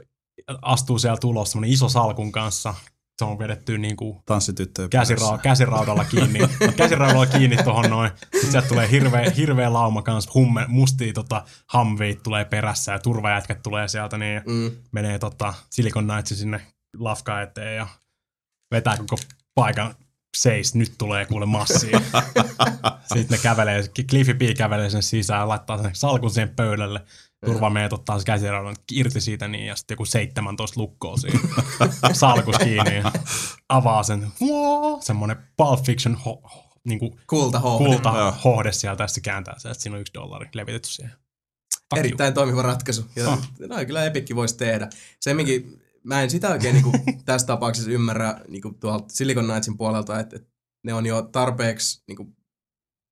astuu 0.62 1.00
siellä 1.00 1.18
tulos 1.18 1.52
semmonen 1.52 1.72
iso 1.72 1.90
salkun 1.90 2.32
kanssa. 2.32 2.74
Se 3.20 3.26
on 3.26 3.40
vedetty 3.40 3.78
niinku 3.78 4.24
Tanssityttöjä 4.26 4.88
käsira- 4.88 5.40
käsiraudalla 5.42 6.06
kiinni, 6.06 6.40
käsiraudalla 6.78 7.26
kiinni 7.26 7.58
tohon 7.58 7.90
noin. 7.90 8.12
Sitten 8.32 8.52
sieltä 8.52 8.68
tulee 8.68 8.92
hirveä, 8.92 9.30
hirveä 9.38 9.74
lauma 9.74 10.02
kanssa, 10.02 10.32
humme, 10.34 10.66
mustia 10.68 11.14
tota, 11.14 11.44
hamveit 11.68 12.24
tulee 12.24 12.46
perässä 12.46 12.92
ja 12.92 13.00
turvajätkät 13.00 13.62
tulee 13.64 13.88
sieltä 13.88 14.18
niin 14.18 14.42
Mm. 14.46 14.72
menee 14.92 15.20
tota, 15.20 15.54
Silicon 15.70 16.08
Knightsin 16.08 16.38
sinne 16.38 16.62
lafka 17.00 17.42
eteen 17.42 17.76
ja 17.76 17.88
vetää 18.72 18.98
koko 18.98 19.18
paikan 19.56 19.96
seis, 20.38 20.76
nyt 20.76 20.94
tulee 20.98 21.26
kuule 21.26 21.46
massia. 21.46 22.02
Sitten 23.14 23.28
ne 23.30 23.38
kävelee, 23.44 23.84
Cliffy 24.10 24.34
B 24.34 24.42
kävelee 24.58 24.90
sen 24.90 25.04
sisään, 25.04 25.50
laittaa 25.50 25.82
sen 25.82 25.92
salkun 25.96 26.32
siihen 26.32 26.56
pöydälle, 26.56 27.02
turvameet 27.46 27.94
ottaa 27.94 28.20
se 28.20 28.26
käsiraudan 28.26 28.76
irti 28.92 29.22
siitä 29.22 29.48
niin, 29.48 29.66
ja 29.66 29.76
sitten 29.76 29.96
joku 29.96 30.06
17 30.06 30.80
lukkoa 30.80 31.18
siinä 31.18 31.40
salkus 32.14 32.58
kiinni 32.58 32.98
ja 32.98 33.12
avaa 33.70 34.04
sen, 34.04 34.28
semmoinen 35.00 35.38
Pulp 35.58 35.86
Fiction 35.86 36.16
ho, 36.16 36.42
ho, 36.56 36.64
niinku 36.84 37.20
Kulta 37.28 37.60
hohde. 37.60 37.86
kulta 37.86 38.14
Joo. 38.18 38.34
hohde 38.44 38.72
sieltä, 38.72 39.04
ja 39.04 39.08
sitten 39.08 39.24
kääntää 39.24 39.60
se, 39.60 39.70
että 39.70 39.84
siinä 39.84 39.96
on 39.96 40.02
yksi 40.02 40.14
dollari 40.14 40.50
levitetty 40.56 40.90
siihen. 40.90 41.12
Fuck 41.12 41.98
you. 41.98 42.00
Erittäin 42.00 42.34
toimiva 42.34 42.62
ratkaisu. 42.62 43.06
Ja 43.16 43.30
Oh. 43.30 43.40
no, 43.68 43.76
kyllä 43.88 44.06
Epikki 44.06 44.36
voisi 44.36 44.58
tehdä. 44.58 44.90
Semminkin, 45.20 45.82
mä 46.04 46.22
en 46.22 46.30
sitä 46.30 46.50
oikein 46.50 46.74
niinku, 46.74 46.92
tässä 47.26 47.48
tapauksessa 47.48 47.92
ymmärrä 47.92 48.40
niinku, 48.48 48.74
tuolta 48.80 49.06
Silicon 49.10 49.46
Knightsin 49.46 49.78
puolelta, 49.78 50.20
että, 50.20 50.36
että 50.36 50.50
ne 50.84 50.94
on 50.94 51.06
jo 51.06 51.22
tarpeeksi, 51.22 52.04
niinku, 52.08 52.28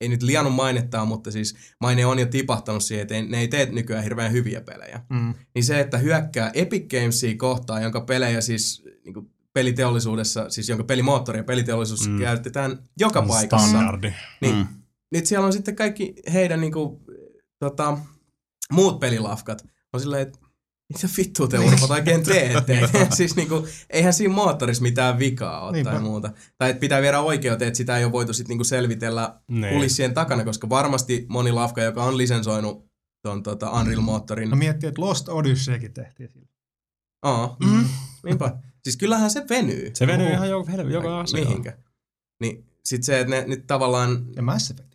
ei 0.02 0.10
nyt 0.10 0.24
liannut 0.24 0.56
mainettaa, 0.56 1.06
mutta 1.06 1.32
siis 1.32 1.56
maine 1.82 2.06
on 2.06 2.20
jo 2.20 2.26
tipahtanut 2.26 2.84
siihen, 2.84 3.02
että 3.02 3.16
ei, 3.16 3.22
ne 3.28 3.40
ei 3.40 3.48
tee 3.48 3.66
nykyään 3.72 4.04
hirveän 4.04 4.32
hyviä 4.32 4.62
pelejä. 4.62 5.02
Mm. 5.10 5.34
Niin 5.56 5.64
se, 5.64 5.80
että 5.80 5.98
hyökkää 5.98 6.52
Epic 6.54 6.90
Gamesia 6.92 7.38
kohtaan, 7.38 7.84
jonka 7.84 8.02
pelejä 8.02 8.42
siis 8.42 8.84
niinku, 9.06 9.30
peliteollisuudessa, 9.54 10.50
siis 10.50 10.70
jonka 10.70 10.84
pelimoottori 10.84 11.40
ja 11.40 11.44
peliteollisuus 11.44 12.08
Mm. 12.10 12.20
käytetään 12.20 12.80
joka 13.00 13.22
paikassa. 13.22 13.68
Standardi. 13.68 14.14
Niin 14.42 14.56
Mm. 14.56 14.68
nyt 15.12 15.26
siellä 15.26 15.46
on 15.46 15.54
sitten 15.54 15.76
kaikki 15.76 16.14
heidän 16.34 16.62
niinku, 16.62 17.02
tota, 17.60 17.98
muut 18.74 19.00
pelilafkat. 19.00 19.66
On 19.94 20.00
silleen, 20.00 20.22
että 20.22 20.40
mitä 20.94 21.08
vittua 21.18 21.48
te 21.48 21.60
urpot 21.60 21.92
oikein 21.92 22.24
teette? 22.24 22.80
siis 23.18 23.36
niinku, 23.36 23.68
eihän 23.90 24.14
siinä 24.14 24.34
moottorissa 24.34 24.84
mitään 24.84 25.20
vikaa 25.20 25.62
ole 25.66 25.72
Niinpä. 25.72 25.92
tai 25.92 26.00
muuta. 26.02 26.32
Tai 26.58 26.70
että 26.70 26.80
pitää 26.80 27.02
viedä 27.02 27.20
oikeuteen, 27.22 27.68
että 27.68 27.78
sitä 27.78 27.98
ei 27.98 28.04
ole 28.04 28.12
voitu 28.12 28.34
sitten 28.34 28.50
niinku 28.50 28.64
selvitellä 28.64 29.40
Niin. 29.48 29.74
kulissien 29.74 30.14
takana, 30.14 30.44
koska 30.46 30.70
varmasti 30.70 31.26
moni 31.30 31.52
lafka, 31.52 31.82
joka 31.82 32.04
on 32.04 32.18
lisensoinut 32.18 32.88
ton 33.22 33.44
tota 33.44 33.72
Unreal-moottorin. 33.72 34.50
No 34.50 34.56
miettii, 34.56 34.88
että 34.90 35.02
Lost 35.02 35.30
Odysseykin 35.30 35.94
tehtiin 35.94 36.30
sillä. 36.30 36.48
Aa, 37.24 37.58
Mm. 37.66 37.86
niinpä. 38.26 38.58
Siis 38.84 38.98
kyllähän 38.98 39.30
se 39.32 39.46
venyy. 39.50 39.92
Se 39.94 40.08
venyy 40.08 40.26
Oho. 40.28 40.36
ihan 40.36 40.50
joka, 40.50 40.72
joka 40.72 41.20
asia. 41.20 41.40
Mihinkä? 41.40 41.78
Niin 42.42 42.66
sit 42.86 43.04
se, 43.04 43.20
että 43.20 43.36
ne 43.36 43.44
nyt 43.48 43.68
tavallaan, 43.68 44.26
Ja 44.36 44.42
Mass 44.42 44.72
Effect. 44.72 44.94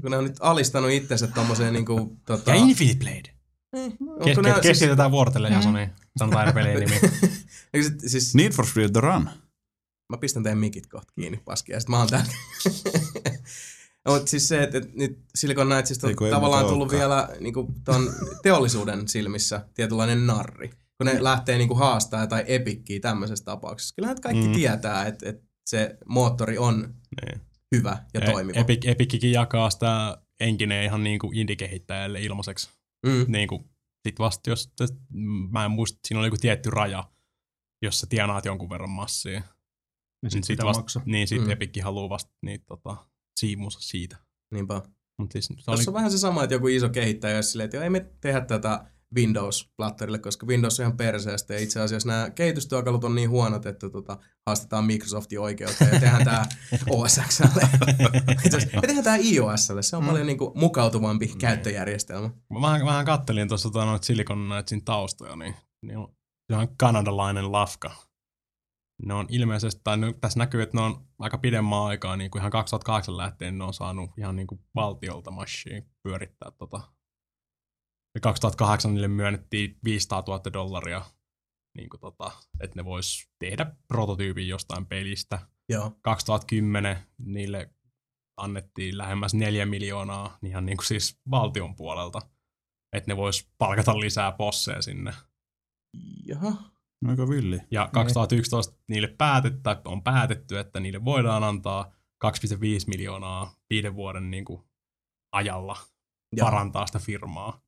kun 0.00 0.10
ne 0.10 0.16
on 0.16 0.24
nyt 0.24 0.36
alistanut 0.40 0.90
itsensä 0.90 1.26
tommoseen 1.26 1.72
niinku, 1.72 2.16
tota, 2.26 2.50
Ja 2.50 2.56
Infinite 2.56 2.98
Blade. 2.98 3.39
Eh, 3.76 3.92
Kes, 4.24 4.38
onko 4.38 4.42
ne- 4.42 4.48
kes, 4.48 4.62
siis- 4.62 4.62
keskitetään 4.62 5.10
vuorotelle 5.10 5.48
Jasoni. 5.48 5.88
Sanotaan 6.18 6.40
aina 6.46 6.52
pelin 6.52 6.80
nimi. 6.80 7.00
Sit- 7.82 8.00
siis, 8.06 8.34
Need 8.34 8.52
for 8.52 8.66
Speed 8.66 8.90
The 8.90 9.00
Run. 9.00 9.30
mä 10.12 10.16
pistän 10.20 10.42
teidän 10.42 10.58
mikit 10.58 10.86
kohta 10.86 11.12
kiinni, 11.14 11.40
paski, 11.44 11.72
ja 11.72 11.80
sit 11.80 11.88
mä 11.88 11.98
oon 11.98 12.08
täällä. 12.08 12.32
Mutta 14.08 14.26
siis 14.30 14.48
se, 14.48 14.62
että 14.62 14.78
et 14.78 14.94
nyt 14.94 15.18
Silicon 15.34 15.66
Knightsista 15.66 16.06
on 16.06 16.16
kun 16.16 16.26
ei 16.26 16.32
tavallaan 16.32 16.66
tullut 16.66 16.92
olekaan. 16.92 16.98
vielä 17.00 17.28
niinku, 17.40 17.74
ton 17.84 18.12
teollisuuden 18.42 19.08
silmissä 19.08 19.64
tietynlainen 19.74 20.26
narri. 20.26 20.68
Kun 20.68 21.06
ne 21.06 21.22
lähtee 21.24 21.58
niinku 21.58 21.74
haastaa 21.74 22.26
tai 22.26 22.44
epikkiä 22.46 23.00
tämmöisessä 23.00 23.44
tapauksessa. 23.44 23.94
Kyllähän 23.94 24.20
kaikki 24.20 24.42
Mm. 24.42 24.48
mm. 24.48 24.54
tietää, 24.54 25.06
että 25.06 25.28
et 25.28 25.42
se 25.66 25.96
moottori 26.08 26.58
on 26.58 26.94
Niin. 27.26 27.40
hyvä 27.76 27.98
ja 28.14 28.20
toimiva. 28.20 28.58
Epic, 28.60 28.84
Epickin 28.86 29.32
jakaa 29.32 29.70
sitä 29.70 30.18
enkineen 30.40 30.84
ihan 30.84 31.04
niinku 31.04 31.30
indie-kehittäjälle 31.34 32.20
ilmaiseksi. 32.22 32.70
Mm. 33.06 33.24
Niinku, 33.28 33.70
sit 34.06 34.18
vasta 34.18 34.50
jos, 34.50 34.72
mä 35.50 35.64
en 35.64 35.70
muista, 35.70 35.98
siinä 36.08 36.18
oli 36.18 36.26
joku 36.26 36.36
tietty 36.40 36.70
raja, 36.70 37.10
jos 37.82 38.00
sä 38.00 38.06
tienaat 38.06 38.44
jonkun 38.44 38.70
verran 38.70 38.90
massia. 38.90 39.32
Ja 39.32 39.42
Niin 40.22 40.30
sit 40.30 40.44
sit, 40.44 40.52
pitää 40.54 40.66
vasta, 40.66 40.82
maksaa. 40.82 41.02
niin 41.06 41.28
sit 41.28 41.42
Mm. 41.42 41.50
Epic 41.50 41.82
haluaa 41.82 42.08
vasta 42.08 42.32
niitä 42.42 42.64
tota, 42.66 43.06
siimunsa 43.40 43.80
siitä. 43.80 44.16
Niinpä. 44.50 44.82
Mut 45.18 45.32
siis 45.32 45.44
se 45.46 45.52
oli, 45.52 45.62
Tuossa 45.64 45.90
on 45.90 45.94
vähän 45.94 46.10
se 46.10 46.18
sama, 46.18 46.44
että 46.44 46.54
joku 46.54 46.66
iso 46.68 46.88
kehittäjä 46.88 47.34
olisi 47.36 47.50
silleen, 47.50 47.64
että 47.64 47.76
joo, 47.76 47.84
ei 47.84 47.90
me 47.90 48.10
tehdä 48.20 48.40
tätä 48.40 48.90
Windows-platterille, 49.16 50.18
koska 50.18 50.46
Windows 50.46 50.80
on 50.80 50.84
ihan 50.84 50.96
perseestä. 50.96 51.54
Ja 51.54 51.60
itse 51.60 51.80
asiassa 51.80 52.08
nämä 52.08 52.30
kehitystyökalut 52.30 53.04
on 53.04 53.14
niin 53.14 53.30
huonot, 53.30 53.66
että 53.66 53.90
tota, 53.90 54.18
haastetaan 54.46 54.84
Microsoftin 54.84 55.40
oikeuteen 55.40 55.90
ja 55.94 56.00
tehdään 56.00 56.24
tämä 56.24 56.46
OSXlle. 56.90 57.68
Me 58.74 58.86
tehdään 58.86 59.04
tämä 59.04 59.16
iOSlle, 59.16 59.82
se 59.82 59.96
on 59.96 60.02
Mm. 60.02 60.08
paljon 60.08 60.26
niinku 60.26 60.52
mukautuvampi 60.56 61.26
käyttöjärjestelmä. 61.38 62.30
mä 62.52 62.60
vähän, 62.60 62.86
vähän 62.86 63.04
kattelin 63.06 63.48
tuossa 63.48 63.70
tota, 63.70 63.84
noita 63.84 64.06
Silicon 64.06 64.46
Knightsin 64.48 64.84
taustoja, 64.84 65.36
niin, 65.36 65.54
niin 65.82 65.98
on 65.98 66.08
kanadalainen 66.76 67.52
lafka. 67.52 67.90
Ne 69.06 69.14
on 69.14 69.26
ilmeisesti, 69.28 69.80
tai 69.84 69.96
ne, 69.96 70.14
tässä 70.20 70.38
näkyy, 70.38 70.62
että 70.62 70.76
ne 70.76 70.82
on 70.82 71.06
aika 71.18 71.38
pidemmän 71.38 71.82
aikaa, 71.82 72.16
niin 72.16 72.30
kuin 72.30 72.40
ihan 72.40 72.50
2008 72.50 73.16
lähtien 73.16 73.58
ne 73.58 73.64
on 73.64 73.74
saanut 73.74 74.10
ihan 74.18 74.36
niin 74.36 74.46
kuin 74.46 74.60
valtiolta 74.74 75.30
machine 75.30 75.86
pyörittää 76.02 76.50
tota. 76.58 76.80
Ja 78.14 78.20
2008 78.20 78.94
niille 78.94 79.08
myönnettiin 79.08 79.78
500 79.84 80.22
000 80.26 80.52
dollaria, 80.52 81.02
niin 81.76 81.88
kuin 81.88 82.00
tota, 82.00 82.30
että 82.60 82.76
ne 82.76 82.84
vois 82.84 83.28
tehdä 83.38 83.76
prototyypin 83.88 84.48
jostain 84.48 84.86
pelistä. 84.86 85.38
Joo. 85.68 85.98
2010 86.02 86.96
niille 87.18 87.70
annettiin 88.36 88.98
lähemmäs 88.98 89.34
4 89.34 89.66
miljoonaa 89.66 90.38
ihan 90.44 90.66
niin 90.66 90.76
kuin 90.76 90.86
siis 90.86 91.20
valtion 91.30 91.76
puolelta, 91.76 92.20
että 92.92 93.10
ne 93.10 93.16
vois 93.16 93.50
palkata 93.58 94.00
lisää 94.00 94.32
posseja 94.32 94.82
sinne. 94.82 95.14
Jaha. 96.26 96.52
Aika 97.08 97.28
villi. 97.28 97.60
Ja 97.70 97.88
2011 97.92 98.76
niille 98.88 99.08
päätettä, 99.08 99.74
tai 99.74 99.82
on 99.84 100.02
päätetty, 100.02 100.58
että 100.58 100.80
niille 100.80 101.04
voidaan 101.04 101.44
antaa 101.44 101.92
2,5 102.26 102.30
miljoonaa 102.86 103.54
viiden 103.70 103.94
vuoden 103.94 104.30
niin 104.30 104.44
kuin 104.44 104.62
ajalla 105.32 105.76
Joo. 106.36 106.44
parantaa 106.44 106.86
sitä 106.86 106.98
firmaa. 106.98 107.62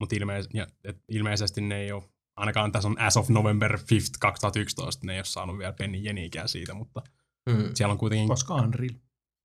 Mutta 0.00 0.16
ilmeis- 0.16 0.48
ja, 0.54 0.66
et 0.84 1.02
ilmeisesti 1.08 1.60
ne 1.60 1.76
ei 1.80 1.92
ole, 1.92 2.02
ainakaan 2.36 2.72
tässä 2.72 2.88
on 2.88 3.00
as 3.00 3.16
of 3.16 3.28
November 3.28 3.78
5th 3.78 4.10
2011, 4.20 5.06
ne 5.06 5.12
ei 5.12 5.18
ole 5.18 5.24
saanut 5.24 5.58
vielä 5.58 5.72
penni 5.72 6.04
jenikään 6.04 6.48
siitä, 6.48 6.74
mutta 6.74 7.02
Mm. 7.48 7.70
siellä 7.74 7.92
on 7.92 7.98
kuitenkin 7.98 8.28
Koska 8.28 8.54
Unreal. 8.54 8.94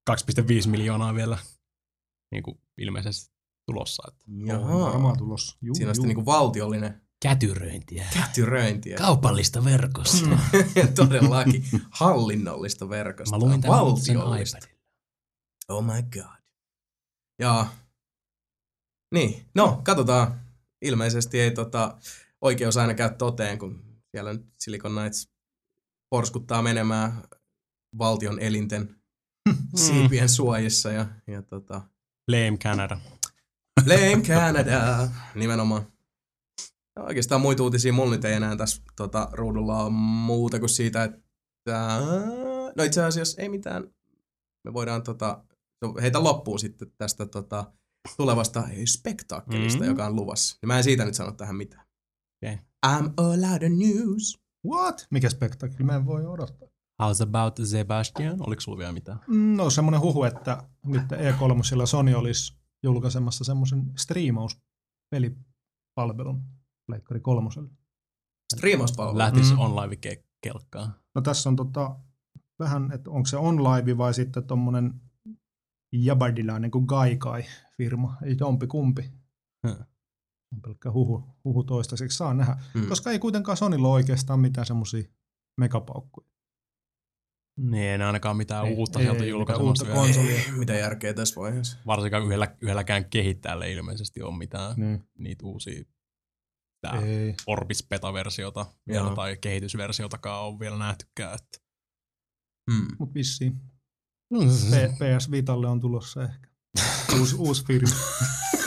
2,5 0.09 0.67
miljoonaa 0.67 1.15
vielä 1.15 1.37
niin 2.31 2.43
kuin 2.43 2.59
ilmeisesti 2.77 3.31
tulossa. 3.65 4.03
Että. 4.07 4.23
On 4.31 4.47
Jaha. 4.47 4.79
varmaan 4.79 5.17
tulossa. 5.17 5.57
Juu, 5.61 5.75
Siinä 5.75 5.89
on 5.89 5.95
sitten 5.95 6.07
niinku 6.07 6.25
valtiollinen 6.25 7.01
Kätyröintiä. 7.21 8.05
kätyröintiä. 8.13 8.97
Kaupallista 8.97 9.63
verkosta. 9.65 10.27
Mm. 10.27 10.37
Todellakin 10.95 11.63
hallinnollista 11.91 12.89
verkostoa. 12.89 13.39
Mä 13.39 13.45
luin 13.45 13.61
tämän 13.61 13.79
Valtiollista. 13.79 14.57
Oh 15.69 15.83
my 15.85 16.01
god. 16.13 16.41
Ja 17.39 17.65
niin, 19.13 19.45
no 19.55 19.81
katsotaan. 19.83 20.41
Ilmeisesti 20.81 21.39
ei 21.39 21.51
tota, 21.51 21.97
oikeus 22.41 22.77
aina 22.77 22.93
käy 22.93 23.09
toteen, 23.17 23.59
kun 23.59 23.83
siellä 24.11 24.33
nyt 24.33 24.45
Silicon 24.59 24.91
Knights 24.91 25.29
porskuttaa 26.09 26.61
menemään 26.61 27.23
valtion 27.97 28.39
elinten 28.39 28.95
siipien 29.75 30.29
suojissa 30.29 30.91
ja, 30.91 31.05
ja 31.27 31.41
tota, 31.41 31.81
Lame 32.31 32.57
Canada. 32.57 32.99
Blame 33.83 34.21
Canada, 34.27 35.09
nimenomaan. 35.35 35.87
No, 36.95 37.05
oikeastaan 37.05 37.41
muita 37.41 37.63
uutisia 37.63 37.93
mulla 37.93 38.11
nyt 38.11 38.25
ei 38.25 38.33
enää 38.33 38.55
tässä 38.55 38.81
tota, 38.95 39.29
ruudulla 39.31 39.83
ole 39.83 39.89
muuta 40.25 40.59
kuin 40.59 40.69
siitä, 40.69 41.03
että 41.03 41.99
no 42.75 42.83
itse 42.83 43.03
asiassa 43.03 43.41
ei 43.41 43.49
mitään. 43.49 43.83
Me 44.63 44.73
voidaan 44.73 45.03
tota, 45.03 45.43
heitä 46.01 46.23
loppuun 46.23 46.59
sitten 46.59 46.91
tästä 46.97 47.25
tota, 47.25 47.73
tulevasta 48.17 48.63
spektaakkelista, 48.85 49.83
Mm. 49.83 49.89
joka 49.89 50.05
on 50.05 50.15
luvassa. 50.15 50.57
Ja 50.61 50.67
mä 50.67 50.77
en 50.77 50.83
siitä 50.83 51.05
nyt 51.05 51.13
sano 51.13 51.31
tähän 51.31 51.55
mitään. 51.55 51.85
Okei. 52.43 52.55
I'm 52.85 53.13
all 53.17 53.43
out 53.51 53.63
of 53.63 53.69
news. 53.77 54.41
What? 54.67 55.07
Mikä 55.11 55.29
spektaakeli? 55.29 55.83
Mä 55.83 55.95
en 55.95 56.05
voi 56.05 56.25
odottaa. 56.25 56.67
How's 57.03 57.23
about 57.23 57.55
Sebastian? 57.63 58.37
Oliko 58.47 58.61
sulla 58.61 58.77
vielä 58.77 58.91
mitään? 58.91 59.19
No 59.55 59.69
semmoinen 59.69 60.01
huhu, 60.01 60.23
että 60.23 60.63
nyt 60.85 61.01
E3 61.11 61.63
sillä 61.63 61.85
Sony 61.85 62.13
olisi 62.13 62.53
julkaisemassa 62.83 63.43
semmoisen 63.43 63.91
striimauspelipalvelun 63.97 66.43
Pleikkari 66.87 67.19
kolmoselle. 67.19 67.69
Striimauspalvelu. 68.55 69.17
Lähtis 69.17 69.49
Mm. 69.51 69.55
mm. 69.55 69.59
on 69.59 69.75
live 69.75 69.95
kelkkaan. 70.43 70.95
No 71.15 71.21
tässä 71.21 71.49
on 71.49 71.55
tota, 71.55 71.95
vähän, 72.59 72.91
että 72.91 73.11
onko 73.11 73.25
se 73.25 73.37
OnLive 73.37 73.97
vai 73.97 74.13
sitten 74.13 74.43
tommonen 74.43 74.93
jabardilainen 75.93 76.71
kuin 76.71 76.87
Gaikai-firma, 77.89 78.17
ei 78.23 78.35
jompi 78.39 78.67
kumpi. 78.67 79.01
Hmm. 79.67 79.85
On 80.53 80.61
pelkkä 80.61 80.91
huhu, 80.91 81.23
huhu 81.43 81.63
toistaiseksi, 81.63 82.17
saa 82.17 82.33
nähdä. 82.33 82.57
Mm. 82.73 82.87
Koska 82.87 83.11
ei 83.11 83.19
kuitenkaan 83.19 83.57
Sonylla 83.57 83.87
ole 83.87 83.93
oikeastaan 83.95 84.39
mitään 84.39 84.67
semmoisia 84.67 85.03
megapaukkuja. 85.61 86.27
Niin, 87.59 87.83
ei 87.83 87.97
ne 87.97 88.05
ainakaan 88.05 88.37
mitään 88.37 88.65
Ei- 88.65 88.75
uutta 88.75 88.99
ei- 88.99 89.05
sieltä 89.05 89.23
ei 89.23 89.29
julkaisemassa 89.29 89.85
uutta 89.85 89.99
konsolia. 90.01 90.41
Mitä 90.57 90.73
järkeä 90.73 91.13
tässä 91.13 91.41
vaiheessa? 91.41 91.77
Varsinkaan 91.85 92.23
yhdellä, 92.25 92.55
yhdelläkään 92.61 93.09
kehittäjällä 93.09 93.65
ei 93.65 93.73
ilmeisesti 93.73 94.21
ole 94.21 94.37
mitään 94.37 94.73
Niin. 94.77 95.03
niitä 95.17 95.45
uusia 95.45 95.83
tää 96.81 97.01
Ei. 97.01 97.35
Orbis 97.47 97.87
Beta-versiota 97.89 98.65
vielä 98.87 99.15
tai 99.15 99.37
kehitysversiotakaan 99.37 100.43
on 100.47 100.59
vielä 100.59 100.77
nähtykään. 100.77 101.35
Että. 101.35 101.57
Mm. 102.71 102.87
Mut 102.99 103.13
vissiin 103.13 103.53
P- 104.33 104.95
PS 104.97 105.31
Vitalle 105.31 105.67
on 105.67 105.79
tulossa 105.79 106.23
ehkä. 106.23 106.50
Uusi, 107.19 107.35
uusi 107.35 107.65
firma. 107.65 107.95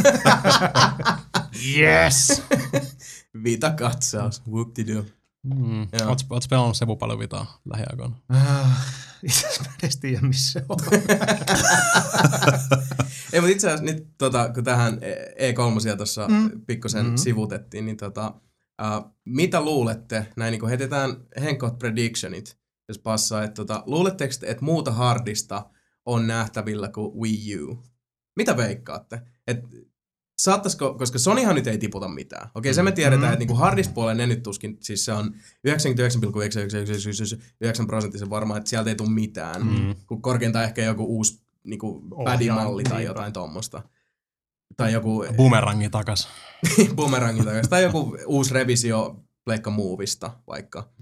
yes! 1.78 2.42
Vita 3.44 3.70
katsaus. 3.70 4.42
Whoop-de-doo. 4.48 5.04
Mm. 5.42 5.80
Joo. 5.80 6.08
Oletko 6.08 6.34
oot 6.34 6.44
pelannut 6.50 6.76
Sebu 6.76 6.96
paljon 6.96 7.18
vitaa 7.18 7.60
lähiaikoina? 7.72 8.16
Ah, 8.28 8.86
Itse 9.22 9.38
asiassa 9.46 9.62
mä 9.62 9.68
en 9.70 9.74
edes 9.82 9.96
tiedä, 9.96 10.20
missä 10.20 10.52
se 10.52 10.66
on. 10.68 10.78
Ei, 13.32 13.40
mutta 13.40 13.52
itse 13.52 13.66
asiassa 13.66 13.84
nyt, 13.84 14.08
tota, 14.18 14.52
kun 14.54 14.64
tähän 14.64 14.94
E3 15.36 15.96
tuossa 15.96 16.28
Mm. 16.28 16.34
mm. 16.34 16.50
pikkusen 16.66 17.04
Mm. 17.04 17.10
mm. 17.10 17.16
sivutettiin, 17.16 17.86
niin 17.86 17.96
tota, 17.96 18.34
uh, 18.82 19.10
mitä 19.24 19.60
luulette, 19.60 20.26
näin 20.36 20.52
niin 20.52 20.68
heitetään 20.68 21.16
henkot 21.40 21.78
predictionit, 21.78 22.58
jos 22.88 22.98
passaa, 22.98 23.42
että 23.42 23.54
tota, 23.54 23.82
luuletteko 23.86 24.34
te, 24.40 24.46
että 24.46 24.64
muuta 24.64 24.92
hardista 24.92 25.70
on 26.06 26.26
nähtävillä 26.26 26.88
kuin 26.88 27.16
Wii 27.20 27.58
U? 27.60 27.82
Mitä 28.36 28.56
veikkaatte? 28.56 29.20
Et, 29.46 29.60
saattaisiko, 30.38 30.94
koska 30.94 31.18
Sonyhan 31.18 31.54
nyt 31.54 31.66
ei 31.66 31.78
tiputa 31.78 32.08
mitään. 32.08 32.50
Okei, 32.54 32.74
se 32.74 32.82
me 32.82 32.92
tiedetään, 32.92 33.22
Mm. 33.28 33.32
että 33.32 33.38
niinku 33.38 33.54
hardist-puolen 33.54 34.16
ne 34.16 34.26
nyt 34.26 34.42
tuskin, 34.42 34.76
siis 34.80 35.04
se 35.04 35.12
on 35.12 35.34
99,999 35.64 37.86
prosenttisen 37.86 38.30
varma, 38.30 38.56
että 38.56 38.70
sieltä 38.70 38.90
ei 38.90 38.96
tule 38.96 39.10
mitään. 39.10 39.66
Mm. 39.66 39.94
Kun 40.06 40.22
korkeintaan 40.22 40.64
ehkä 40.64 40.82
joku 40.84 41.04
uusi 41.04 41.42
niinku 41.64 42.02
pädimalli 42.24 42.82
tai 42.82 42.92
niinpä. 42.98 43.10
jotain 43.10 43.32
tuommoista. 43.32 43.82
Tai 44.76 44.92
joku 44.92 45.24
Boomerangi 45.36 45.90
takas. 45.90 46.28
bumerangin 46.96 47.44
takaisin. 47.44 47.70
Tai 47.70 47.82
joku 47.82 48.16
uusi 48.26 48.54
revisio 48.54 49.20
Pleikka 49.44 49.70
Movista 49.70 50.30
vaikka. 50.46 50.92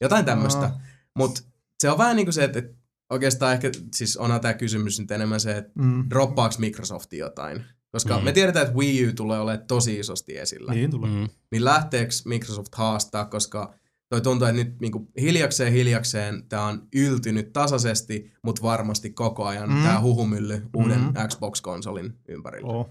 Jotain 0.00 0.24
tämmöistä. 0.24 0.60
Aa. 0.60 0.80
Mutta 1.14 1.40
se 1.80 1.90
on 1.90 1.98
vähän 1.98 2.16
niin 2.16 2.26
kuin 2.26 2.34
se, 2.34 2.44
että, 2.44 2.58
että 2.58 2.74
oikeastaan 3.10 3.52
ehkä, 3.52 3.70
siis 3.94 4.16
onhan 4.16 4.40
tämä 4.40 4.54
kysymys 4.54 5.00
nyt 5.00 5.10
enemmän 5.10 5.40
se, 5.40 5.56
että 5.56 5.72
Mm. 5.74 6.04
droppaako 6.10 6.54
Microsoft 6.58 7.12
jotain. 7.12 7.64
Koska 7.92 8.18
Mm. 8.18 8.24
me 8.24 8.32
tiedetään, 8.32 8.66
että 8.66 8.78
Wii 8.78 9.08
U 9.08 9.12
tulee 9.12 9.40
olemaan 9.40 9.66
tosi 9.66 9.98
isosti 9.98 10.38
esillä. 10.38 10.72
Niin, 10.72 10.80
Niin 10.80 10.90
tulee. 10.90 11.10
Mm. 11.10 11.28
niin 11.52 11.64
lähteekö 11.64 12.10
Microsoft 12.24 12.74
haastaa, 12.74 13.24
koska 13.24 13.74
toi 14.08 14.20
tuntuu, 14.20 14.48
että 14.48 14.64
nyt 14.64 14.80
niinku 14.80 15.08
hiljakseen 15.20 15.72
hiljakseen 15.72 16.48
tämä 16.48 16.64
on 16.64 16.88
yltynyt 16.94 17.52
tasaisesti, 17.52 18.32
mutta 18.44 18.62
varmasti 18.62 19.10
koko 19.10 19.44
ajan 19.44 19.68
Mm. 19.68 19.74
mm. 19.76 19.82
tämä 19.82 20.00
huhumylly 20.00 20.66
uuden 20.76 21.00
Mm. 21.00 21.12
Xbox-konsolin 21.28 22.12
ympärillä. 22.28 22.68
Oh. 22.72 22.88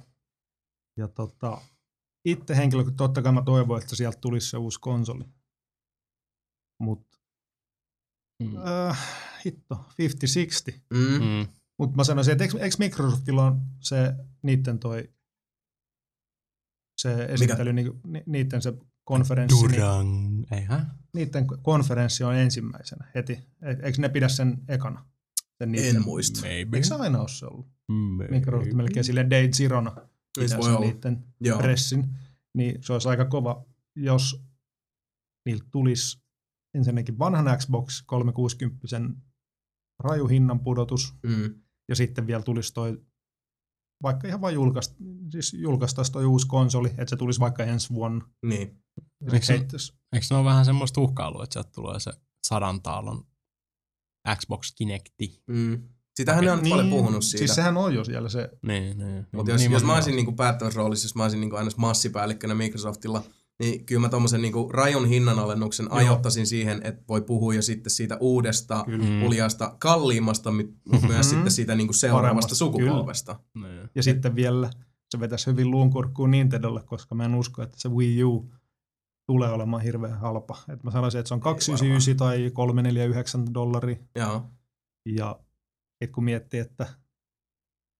Ja 0.97 1.07
tota, 1.07 1.61
itse 2.25 2.55
henkilökohtaisesti 2.55 2.97
totta 2.97 3.21
kai 3.21 3.31
mä 3.33 3.41
toivon, 3.41 3.81
että 3.81 3.95
sieltä 3.95 4.17
tulisi 4.21 4.49
se 4.49 4.57
uusi 4.57 4.79
konsoli. 4.79 5.23
Mutta 6.79 7.17
Mm. 8.43 8.57
äh, 8.89 8.99
hitto, 9.47 9.85
50-60. 10.71 10.73
Mm. 10.93 10.97
Mm. 10.97 11.47
Mutta 11.79 11.95
mä 11.95 12.03
sanoisin, 12.03 12.31
että 12.31 12.43
eikö, 12.43 12.59
eikö 12.59 12.75
Microsoftilla 12.79 13.45
on 13.45 13.61
se 13.79 14.13
niiden 14.41 14.79
toi 14.79 15.09
se 16.97 17.25
esittely, 17.25 17.73
ni, 17.73 17.91
ni, 18.07 18.23
niiden 18.25 18.61
se 18.61 18.73
konferenssi, 19.03 19.67
niin, 19.67 19.71
Durang. 19.71 20.43
Eihän? 20.51 20.91
niiden 21.13 21.47
konferenssi 21.61 22.23
on 22.23 22.35
ensimmäisenä 22.35 23.11
heti. 23.15 23.39
Eikö 23.83 24.01
ne 24.01 24.09
pidä 24.09 24.27
sen 24.27 24.57
ekana? 24.67 25.05
Sen 25.57 25.71
niiden, 25.71 25.95
En 25.95 26.03
muista. 26.03 26.41
Maybe. 26.41 26.77
Eikö 26.77 26.87
se 26.87 26.95
aina 26.95 27.19
ole 27.19 27.29
se 27.29 27.45
ollut? 27.45 27.67
Maybe. 27.87 28.27
Microsoft 28.35 28.73
melkein 28.73 29.03
sille 29.03 29.29
Day 29.29 29.49
Zerona 29.49 29.95
pitää 30.39 30.61
sen 30.61 30.75
olla. 30.75 30.79
niiden 30.79 31.23
Joo. 31.39 31.59
pressin. 31.59 32.05
Niin 32.53 32.83
se 32.83 32.93
olisi 32.93 33.09
aika 33.09 33.25
kova, 33.25 33.65
jos 33.95 34.43
niiltä 35.45 35.65
tulisi 35.71 36.19
ensinnäkin 36.73 37.19
vanhan 37.19 37.57
Xbox 37.57 38.03
360 38.05 38.87
raju 39.99 40.27
hinnan 40.27 40.59
pudotus, 40.59 41.13
Mm. 41.23 41.61
ja 41.89 41.95
sitten 41.95 42.27
vielä 42.27 42.43
tulisi 42.43 42.73
toi, 42.73 43.01
vaikka 44.03 44.27
ihan 44.27 44.41
vain 44.41 44.55
julkaist, 44.55 44.95
siis 45.31 45.53
julkaistaisi 45.53 46.11
toi 46.11 46.25
uusi 46.25 46.47
konsoli, 46.47 46.87
että 46.89 47.05
se 47.09 47.15
tulisi 47.15 47.39
vaikka 47.39 47.63
ensi 47.63 47.89
vuonna. 47.93 48.25
Niin. 48.45 48.83
Ja 49.25 49.33
Eikö 49.33 49.45
se 49.45 49.53
heittäisi. 49.53 49.93
Eikö 50.13 50.25
ne 50.29 50.35
ole 50.35 50.45
vähän 50.45 50.65
semmoista 50.65 51.01
uhkailua, 51.01 51.43
että 51.43 51.53
sieltä 51.53 51.69
tulee 51.75 51.99
se 51.99 52.11
sadan 52.47 52.81
taalon 52.81 53.25
Xbox 54.35 54.71
Kinecti? 54.75 55.43
Mm. 55.47 55.89
Sitähän 56.15 56.43
ne 56.43 56.51
on 56.51 56.63
Niin, 56.63 56.69
paljon 56.71 56.89
puhunut 56.89 57.23
siitä. 57.23 57.37
Siis 57.37 57.55
sehän 57.55 57.77
on 57.77 57.95
jo 57.95 58.03
siellä 58.03 58.29
se, 58.29 58.49
Niin, 58.67 58.97
niin. 58.97 59.27
Mutta 59.33 59.51
jos, 59.51 59.61
niin 59.61 59.71
jos 59.71 59.83
mä 59.83 59.91
on- 59.91 59.95
olisin 59.97 60.15
niinku 60.15 60.31
päättävässä 60.31 60.77
roolissa, 60.77 61.05
jos 61.05 61.15
mä 61.15 61.23
olisin 61.23 61.41
niinku 61.41 61.55
aina 61.55 61.71
massipäällikkönä 61.77 62.55
Microsoftilla, 62.55 63.23
niin 63.59 63.85
kyllä 63.85 64.01
mä 64.01 64.09
tommosen 64.09 64.41
niinku 64.41 64.69
rajun 64.73 65.05
hinnanalennuksen 65.07 65.85
Joo. 65.85 65.95
ajoittaisin 65.95 66.47
siihen, 66.47 66.81
että 66.83 67.03
voi 67.07 67.21
puhua 67.21 67.53
jo 67.53 67.61
sitten 67.61 67.91
siitä 67.91 68.17
uudesta. 68.19 68.83
Mm. 68.87 69.23
uljaasta, 69.23 69.75
kalliimmasta, 69.79 70.51
mutta 70.51 71.07
myös 71.07 71.25
Mhm. 71.27 71.35
sitten 71.35 71.51
siitä 71.51 71.75
niinku 71.75 71.93
seuraavasta 71.93 72.27
Paremmasta, 72.27 72.55
sukupolvesta. 72.55 73.39
Niin. 73.55 73.89
ja 73.95 74.03
sitten 74.03 74.35
vielä 74.35 74.69
se 75.09 75.19
vetäisi 75.19 75.47
hyvin 75.47 75.71
luunkurkkuun 75.71 76.31
Nintendolle, 76.31 76.83
koska 76.83 77.15
mä 77.15 77.25
en 77.25 77.35
usko, 77.35 77.61
että 77.63 77.79
se 77.79 77.89
Wii 77.89 78.23
U 78.23 78.53
tulee 79.25 79.49
olemaan 79.51 79.83
hirveän 79.83 80.19
halpa. 80.19 80.57
Et 80.69 80.83
mä 80.83 80.91
sanoisin, 80.91 81.19
että 81.19 81.27
se 81.27 81.33
on 81.33 81.39
299 81.39 82.17
tai 82.17 82.51
349 82.53 83.53
dollari. 83.53 83.99
Joo. 84.15 84.49
Ja 85.05 85.39
et 86.01 86.11
kun 86.11 86.23
miettii, 86.23 86.59
että 86.59 86.87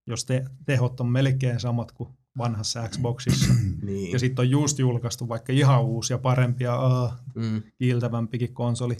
jos 0.06 0.24
te, 0.24 0.44
tehot 0.66 1.00
on 1.00 1.06
melkein 1.08 1.60
samat 1.60 1.92
kuin 1.92 2.08
vanhassa 2.38 2.88
Xboxissa, 2.88 3.54
Niin. 3.82 4.12
ja 4.12 4.18
sitten 4.18 4.42
on 4.42 4.50
just 4.50 4.78
julkaistu 4.78 5.28
vaikka 5.28 5.52
ihan 5.52 5.82
uusi 5.84 6.12
ja 6.12 6.18
parempi 6.18 6.64
ja 6.64 6.86
uh, 6.86 7.12
Mm. 7.34 7.62
kiiltävämpikin 7.78 8.54
konsoli, 8.54 8.96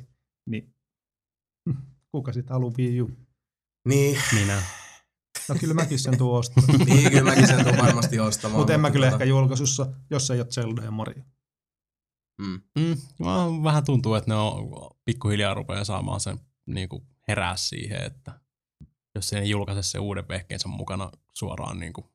niin 0.47 0.74
kuka 2.12 2.32
sitten 2.32 2.55
haluaa 2.55 2.73
Wii 2.78 3.02
U? 3.02 3.10
Niin. 3.89 4.19
Minä. 4.35 4.62
No 5.48 5.55
kyllä 5.60 5.74
mäkin 5.74 5.98
sen 5.98 6.19
tuon 6.19 6.39
ostan. 6.39 6.65
niin, 6.86 7.10
kyllä 7.10 7.31
mäkin 7.31 7.47
sen 7.47 7.65
tuun 7.65 7.78
varmasti 7.78 8.19
ostamaan. 8.20 8.59
Mutta 8.60 8.74
en 8.74 8.81
mä 8.81 8.90
kyllä 8.90 9.09
tota- 9.09 9.12
ehkä 9.12 9.24
julkaisussa, 9.24 9.86
jos 10.10 10.31
ei 10.31 10.40
ole 10.40 10.48
Zelda 10.51 10.82
ja 10.82 10.90
Mario. 10.90 11.23
Mm. 12.40 12.60
Mm, 12.78 12.97
vähän 13.65 13.85
tuntuu, 13.85 14.15
että 14.15 14.31
ne 14.31 14.35
on 14.35 14.70
pikkuhiljaa 15.05 15.55
rupeaa 15.55 15.85
saamaan 15.85 16.20
sen 16.20 16.40
niin 16.66 16.89
kuin 16.89 17.02
herää 17.28 17.56
siihen, 17.56 18.02
että 18.02 18.40
jos 19.15 19.32
ei 19.32 19.40
ne 19.40 19.47
julkaise 19.47 19.82
sen 19.82 20.01
uuden 20.01 20.28
vehkeensä 20.28 20.69
mukana 20.69 21.10
suoraan 21.35 21.78
niin 21.81 21.93
kuin, 21.93 22.06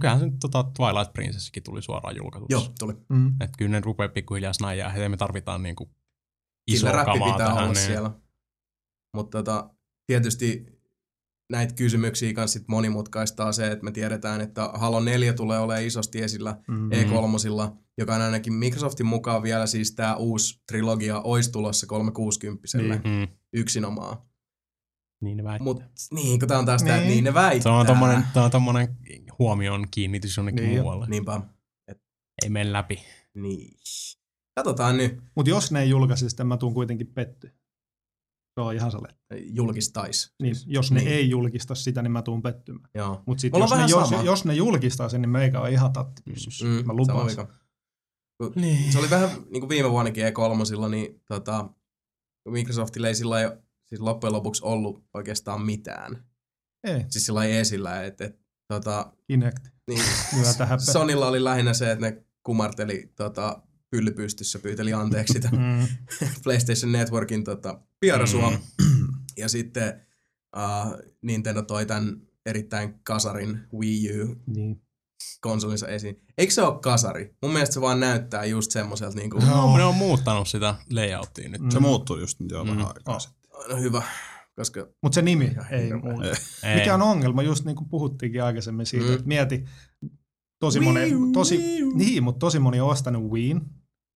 kyllähän 0.00 0.20
se 0.20 0.26
nyt 0.26 0.34
tota 0.40 0.64
Twilight 0.76 1.12
Princessikin 1.12 1.62
tuli 1.62 1.82
suoraan 1.82 2.16
julkaisuksi. 2.16 2.52
Joo, 2.52 2.72
tuli. 2.78 2.92
Mm. 3.08 3.28
Että 3.28 3.56
kyllä 3.58 3.70
ne 3.70 3.80
rupeaa 3.80 4.08
pikkuhiljaa 4.08 4.52
snajaa, 4.52 4.94
että 4.94 5.08
me 5.08 5.16
tarvitaan 5.16 5.62
niin 5.62 5.76
kuin 5.76 5.90
iso 6.66 6.78
Sillä 6.78 6.92
räppi 6.92 7.12
kamaa 7.12 7.32
pitää 7.32 7.46
tähän. 7.48 7.62
olla 7.64 7.72
niin- 7.72 7.86
siellä. 7.86 8.10
Mutta 9.16 9.38
tota, 9.38 9.70
tietysti 10.06 10.66
näitä 11.52 11.74
kysymyksiä 11.74 12.32
kanssa 12.32 12.58
sit 12.58 12.68
monimutkaistaa 12.68 13.52
se, 13.52 13.70
että 13.72 13.84
me 13.84 13.92
tiedetään, 13.92 14.40
että 14.40 14.70
Halo 14.74 15.00
4 15.00 15.32
tulee 15.32 15.58
olemaan 15.58 15.86
isosti 15.86 16.22
esillä 16.22 16.56
Mm. 16.68 16.90
E3, 16.92 17.76
joka 17.98 18.14
on 18.14 18.22
ainakin 18.22 18.52
Microsoftin 18.52 19.06
mukaan 19.06 19.42
vielä 19.42 19.66
siis 19.66 19.92
tämä 19.94 20.16
uusi 20.16 20.62
trilogia 20.68 21.20
olisi 21.20 21.52
tulossa 21.52 21.86
360 21.86 22.78
Niin. 22.78 23.00
Mm, 23.04 23.28
yksinomaan. 23.52 24.16
Niin 25.20 25.36
ne 25.36 25.44
väittää. 25.44 25.64
Mutta 25.64 25.84
niin, 26.14 26.38
kun 26.38 26.48
tämä 26.48 26.60
on 26.60 26.66
taas 26.66 26.82
niin. 26.82 26.94
tämä, 26.94 27.06
Niin. 27.06 27.24
ne 27.24 27.34
väittää. 27.34 27.62
Se 27.62 27.68
on 27.68 27.86
tommonen, 27.86 28.24
tää 28.34 28.44
on 28.44 28.50
tommonen 28.50 28.96
huomion 29.38 29.86
kiinnitys 29.90 30.36
jonnekin 30.36 30.62
Niin 30.64 30.76
jo. 30.76 30.82
muualle. 30.82 31.06
Niinpä. 31.08 31.40
Ei 32.44 32.50
mene 32.50 32.72
läpi. 32.72 32.98
Niin. 33.34 33.74
Katsotaan 34.54 34.96
nyt. 34.96 35.20
Mutta 35.34 35.50
jos 35.50 35.72
ne 35.72 35.80
ei 35.82 35.88
julkaise, 35.90 36.28
sitten 36.28 36.46
mä 36.46 36.56
tuun 36.56 36.74
kuitenkin 36.74 37.06
petty. 37.06 37.46
Se 38.54 38.60
on 38.62 38.74
ihan 38.74 38.90
sale. 38.90 39.08
julkistais. 39.44 40.34
Niin, 40.42 40.54
jos 40.66 40.92
ne 40.92 41.00
Niin. 41.00 41.12
ei 41.12 41.30
julkista 41.30 41.74
sitä, 41.74 42.02
niin 42.02 42.12
mä 42.12 42.22
tuun 42.22 42.42
pettymään. 42.42 42.90
Joo. 42.94 43.22
Sitten 43.36 43.60
Mulla 43.60 43.76
jos, 43.76 43.80
ne, 43.80 43.86
jos, 44.00 44.08
sama. 44.08 44.22
jos 44.22 44.44
ne 44.44 44.54
julkistaa 44.54 45.08
sen, 45.08 45.22
niin 45.22 45.30
meikä 45.30 45.60
on 45.60 45.70
ihan 45.70 45.92
tatti 45.92 46.22
pyssyssä. 46.22 46.64
Mm, 46.64 46.86
mä 46.86 46.92
lupaan 46.92 47.30
sen. 47.30 47.46
Kun 48.38 48.52
Niin. 48.56 48.92
Se 48.92 48.98
oli 48.98 49.10
vähän 49.10 49.30
niin 49.50 49.60
kuin 49.60 49.68
viime 49.68 49.90
vuonnakin 49.90 50.24
E3, 50.26 50.88
niin 50.90 51.20
tota, 51.28 51.70
Microsoftilla 52.48 53.08
ei 53.08 53.14
sillä 53.14 53.34
lailla 53.34 53.56
siis 53.88 54.00
loppujen 54.00 54.32
lopuksi 54.32 54.64
ollut 54.64 55.04
oikeastaan 55.14 55.62
mitään. 55.62 56.24
Ei, 56.84 57.04
Siis 57.08 57.26
sillä 57.26 57.44
esillä, 57.44 58.04
että 58.04 58.24
et, 58.24 58.38
tota, 58.68 59.12
Kinect. 59.26 59.68
niin. 59.90 60.02
Sonilla 60.92 61.28
oli 61.28 61.44
lähinnä 61.44 61.74
se, 61.74 61.92
että 61.92 62.06
ne 62.06 62.24
kumarteli 62.42 63.12
tota, 63.16 63.62
pylly 63.90 64.10
pystyssä, 64.10 64.58
pyyteli 64.58 64.92
anteeksi 64.92 65.32
sitä 65.32 65.48
Mm. 65.52 65.88
PlayStation 66.44 66.92
Networkin 66.92 67.44
tota, 67.44 67.80
pierasua. 68.00 68.50
Mm. 68.50 68.58
Ja 69.36 69.48
sitten 69.48 70.06
uh, 70.56 70.96
Nintendo 71.22 71.62
toi 71.62 71.86
tämän 71.86 72.20
erittäin 72.46 73.00
kasarin 73.04 73.60
Wii 73.78 74.22
U 74.22 74.36
Niin. 74.46 74.82
konsolinsa 75.40 75.88
esiin. 75.88 76.22
Eikö 76.38 76.52
se 76.52 76.62
ole 76.62 76.80
kasari? 76.80 77.36
Mun 77.42 77.52
mielestä 77.52 77.74
se 77.74 77.80
vaan 77.80 78.00
näyttää 78.00 78.44
just 78.44 78.70
semmoiselta 78.70 79.16
niinku, 79.16 79.38
No, 79.38 79.76
ne 79.76 79.84
on 79.84 79.94
muuttanut 79.94 80.48
sitä 80.48 80.74
layouttia 80.92 81.48
nyt. 81.48 81.60
Se 81.72 81.78
muuttuu 81.78 82.18
just 82.18 82.40
nyt 82.40 82.50
jo 82.50 82.64
Mm. 82.64 82.70
vähän 82.70 82.86
aikaa 82.86 83.18
Sitten. 83.58 83.76
no 83.76 83.82
hyvä, 83.82 84.02
koska 84.56 84.86
Mutta 85.02 85.14
se 85.14 85.22
nimi 85.22 85.44
ei 85.70 85.82
hirveä. 85.82 85.98
muuta. 86.12 86.28
Ei. 86.64 86.76
Mikä 86.78 86.94
on 86.94 87.02
ongelma, 87.02 87.42
just 87.42 87.64
niin 87.64 87.76
kuin 87.76 87.88
puhuttiinkin 87.88 88.42
aikaisemmin 88.44 88.86
siitä, 88.86 89.06
Mm. 89.06 89.12
että 89.14 89.26
mieti, 89.26 89.64
tosi 90.60 90.78
Wii 90.80 90.88
moni, 90.88 91.10
tosi, 91.32 91.58
Wii 91.58 91.82
niin, 91.94 92.22
mutta 92.22 92.38
tosi 92.38 92.58
moni 92.58 92.80
on 92.80 92.88
ostanut 92.90 93.30
Wiin. 93.30 93.60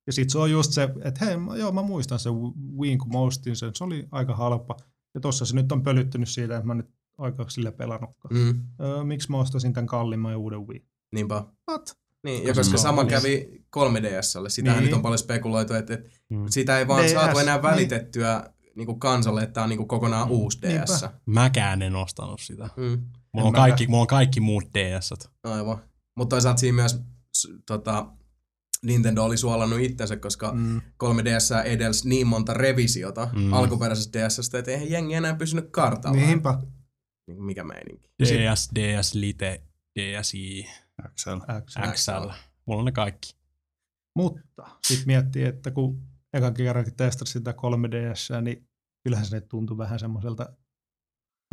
Ja 0.07 0.13
sit 0.13 0.31
se 0.31 0.39
on 0.39 0.51
just 0.51 0.73
se, 0.73 0.89
että 1.05 1.25
hei, 1.25 1.37
mä- 1.37 1.57
joo, 1.57 1.73
mä 1.73 1.83
muistan 1.83 2.19
sen 2.19 2.33
Wiin, 2.79 2.99
kun 2.99 3.09
mä 3.13 3.19
ostin 3.19 3.57
sen, 3.57 3.71
se 3.75 3.85
oli 3.85 4.09
aika 4.11 4.37
halpa. 4.37 4.77
Ja 5.15 5.21
tossa 5.21 5.45
se 5.47 5.55
nyt 5.55 5.73
on 5.73 5.83
pölyttynyt 5.83 6.29
siitä, 6.29 6.57
että 6.57 6.67
mä 6.67 6.75
nyt 6.75 6.87
oikein 7.19 7.51
sille 7.51 7.71
pelannutkaan. 7.73 8.35
mm, 8.35 8.61
Öö, 8.81 9.05
miksi 9.05 9.31
mä 9.31 9.39
ostasin 9.39 9.73
tämän 9.73 9.87
kalliimman 9.87 10.33
ja 10.33 10.39
uuden 10.39 10.69
Wii? 10.69 10.87
niinpä. 11.15 11.45
What? 11.71 11.97
Niin, 12.25 12.47
ja 12.47 12.55
Koska 12.55 12.77
sama 12.79 13.01
on- 13.01 13.07
kävi 13.09 13.65
3DSlle. 13.77 14.49
Sitähän 14.51 14.79
Niin. 14.79 14.85
nyt 14.87 14.95
on 14.95 15.03
paljon 15.03 15.19
spekuloitu, 15.19 15.75
että, 15.75 15.95
että 15.95 16.11
Mm. 16.31 16.45
sitä 16.49 16.79
ei 16.79 16.89
vaan 16.89 17.05
DS, 17.05 17.11
saatu 17.13 17.39
enää 17.39 17.57
niin. 17.57 17.63
välitettyä 17.63 18.45
niin 18.61 18.62
kuin 18.87 19.01
kansalle, 19.01 19.43
että 19.43 19.53
tämä 19.55 19.63
on 19.65 19.69
niin 19.71 19.77
kuin 19.77 19.89
kokonaan 19.89 20.29
uusi 20.31 20.59
Niinpä. 20.63 20.85
DS. 20.85 21.05
Mäkään 21.27 21.83
en 21.83 21.97
ostanut 21.97 22.41
sitä. 22.41 22.69
Mm, 22.77 23.03
Mulla 23.33 23.47
on, 23.49 23.53
kaikki, 23.55 23.87
mulla 23.87 24.01
on 24.01 24.07
kaikki 24.07 24.41
muut 24.41 24.65
ds 24.75 25.15
aivan. 25.45 25.79
Mutta 26.17 26.37
toisaalta 26.37 26.61
siinä 26.61 26.75
myös 26.77 27.01
tota, 27.67 28.07
Nintendo 28.83 29.25
oli 29.25 29.37
suolannut 29.37 29.81
itsensä, 29.81 30.17
koska 30.17 30.53
Mm. 30.53 30.81
3DS 31.05 31.65
edelsi 31.65 32.09
niin 32.09 32.27
monta 32.27 32.55
revisiota 32.55 33.29
Mm. 33.33 33.41
mm. 33.41 33.53
alkuperäisestä 33.53 34.19
DSstä, 34.19 34.59
että 34.59 34.71
eihän 34.71 34.91
jengi 34.91 35.15
enää 35.15 35.35
pysynyt 35.35 35.69
kartalla. 35.71 36.17
Niinpä. 36.17 36.59
Niin 37.27 37.43
Mikä 37.45 37.65
meininki. 37.65 38.11
DS, 38.23 38.71
DS 38.75 39.15
Lite, 39.15 39.63
DSi, 40.01 40.67
XL. 41.15 41.31
X. 41.67 41.75
XL. 41.93 42.29
Mulla 42.67 42.79
on 42.81 42.85
ne 42.85 42.93
kaikki. 42.93 43.37
Mutta 44.17 44.41
sitten 44.87 45.07
miettii, 45.07 45.45
että 45.45 45.71
kun 45.71 46.03
eka 46.33 46.51
kerrankin 46.51 46.97
testasi 46.97 47.33
sitä 47.33 47.51
3DS, 47.53 48.43
niin 48.43 48.69
kyllähän 49.05 49.27
se 49.27 49.41
tuntui 49.41 49.79
vähän 49.79 49.99
semmoiselta 49.99 50.49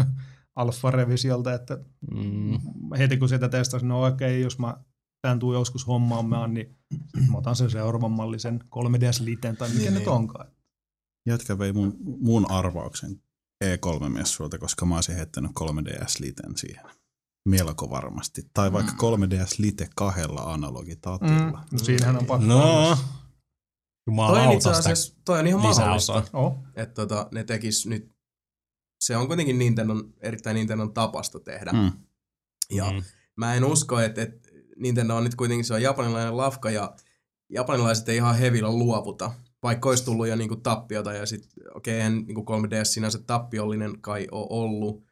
alfa-revisiolta, 0.60 1.53
että 1.53 1.77
Mm. 2.14 2.60
heti 2.97 3.18
kun 3.18 3.30
sitä 3.30 3.49
testasin, 3.49 3.88
no 3.88 4.06
okei, 4.06 4.41
jos 4.41 4.60
mä 4.60 4.77
tämän 5.22 5.39
tuu 5.39 5.53
joskus 5.53 5.88
hommaamaan, 5.88 6.53
niin 6.53 6.77
mä 7.31 7.38
otan 7.38 7.56
sen 7.56 7.69
seuraavan 7.72 8.11
mallisen 8.11 8.60
3DS 8.64 9.23
Liten 9.23 9.57
tai 9.57 9.69
mikä 9.69 9.80
Niin, 9.81 9.93
nyt 9.93 9.99
niin. 10.03 10.10
onkaan. 10.10 10.47
Jätkä 11.27 11.57
vei 11.60 11.73
mun, 11.73 11.97
mun 12.22 12.51
arvauksen 12.51 13.22
E3-messuilta, 13.65 14.57
koska 14.60 14.85
mä 14.85 14.95
olisin 14.95 15.15
heittänyt 15.15 15.51
3DS 15.60 16.19
Liten 16.19 16.57
siihen. 16.57 16.85
Melko 17.49 17.89
varmasti. 17.89 18.49
Tai 18.53 18.73
vaikka 18.73 18.91
3DS 18.91 19.56
Lite 19.60 19.89
kahdella 19.95 20.41
analogitatilla. 20.53 21.39
Mm. 21.51 21.68
No 21.72 21.80
siinähän 21.84 22.18
on 22.18 22.26
pakko 22.26 22.45
No, 22.45 22.57
olla. 22.77 22.97
Toi 24.15 24.48
on 24.48 24.52
itse 24.53 24.69
asiassa, 24.69 25.15
toi 25.26 25.40
on 25.40 25.48
ihan 25.48 25.61
mahdollista, 25.61 26.23
Oh. 26.34 26.57
että 26.76 26.94
tota, 26.95 27.27
ne 27.31 27.44
tekis 27.44 27.86
nyt, 27.88 28.11
se 28.99 29.18
on 29.18 29.27
kuitenkin 29.27 29.60
Nintendon, 29.60 30.14
erittäin 30.22 30.56
Nintendon 30.56 30.94
tapasta 30.94 31.40
tehdä. 31.40 31.72
Mm. 31.72 31.91
Ja 32.72 32.91
Mm. 32.91 33.03
mä 33.36 33.56
en 33.56 33.64
usko, 33.65 33.99
että, 33.99 34.22
että 34.22 34.49
Nintendo 34.77 35.15
on 35.15 35.23
nyt 35.23 35.36
kuitenkin, 35.36 35.65
se 35.65 35.73
on 35.73 35.81
japanilainen 35.81 36.38
lafka 36.38 36.69
ja 36.72 36.95
japanilaiset 37.49 38.10
ei 38.10 38.15
ihan 38.15 38.38
hevillä 38.38 38.72
luovuta. 38.72 39.31
Vaikka 39.64 39.90
olisi 39.90 40.06
tullut 40.06 40.27
jo 40.27 40.36
niinku 40.36 40.56
tappiota 40.56 41.14
ja 41.14 41.26
sitten, 41.26 41.49
okei, 41.76 41.76
okay, 41.76 41.94
eihän 41.94 42.14
niinku 42.26 42.41
3DS 42.41 42.84
sinänsä 42.86 43.19
tappiollinen 43.19 44.02
kai 44.02 44.27
ole 44.31 44.48
ollut, 44.49 45.03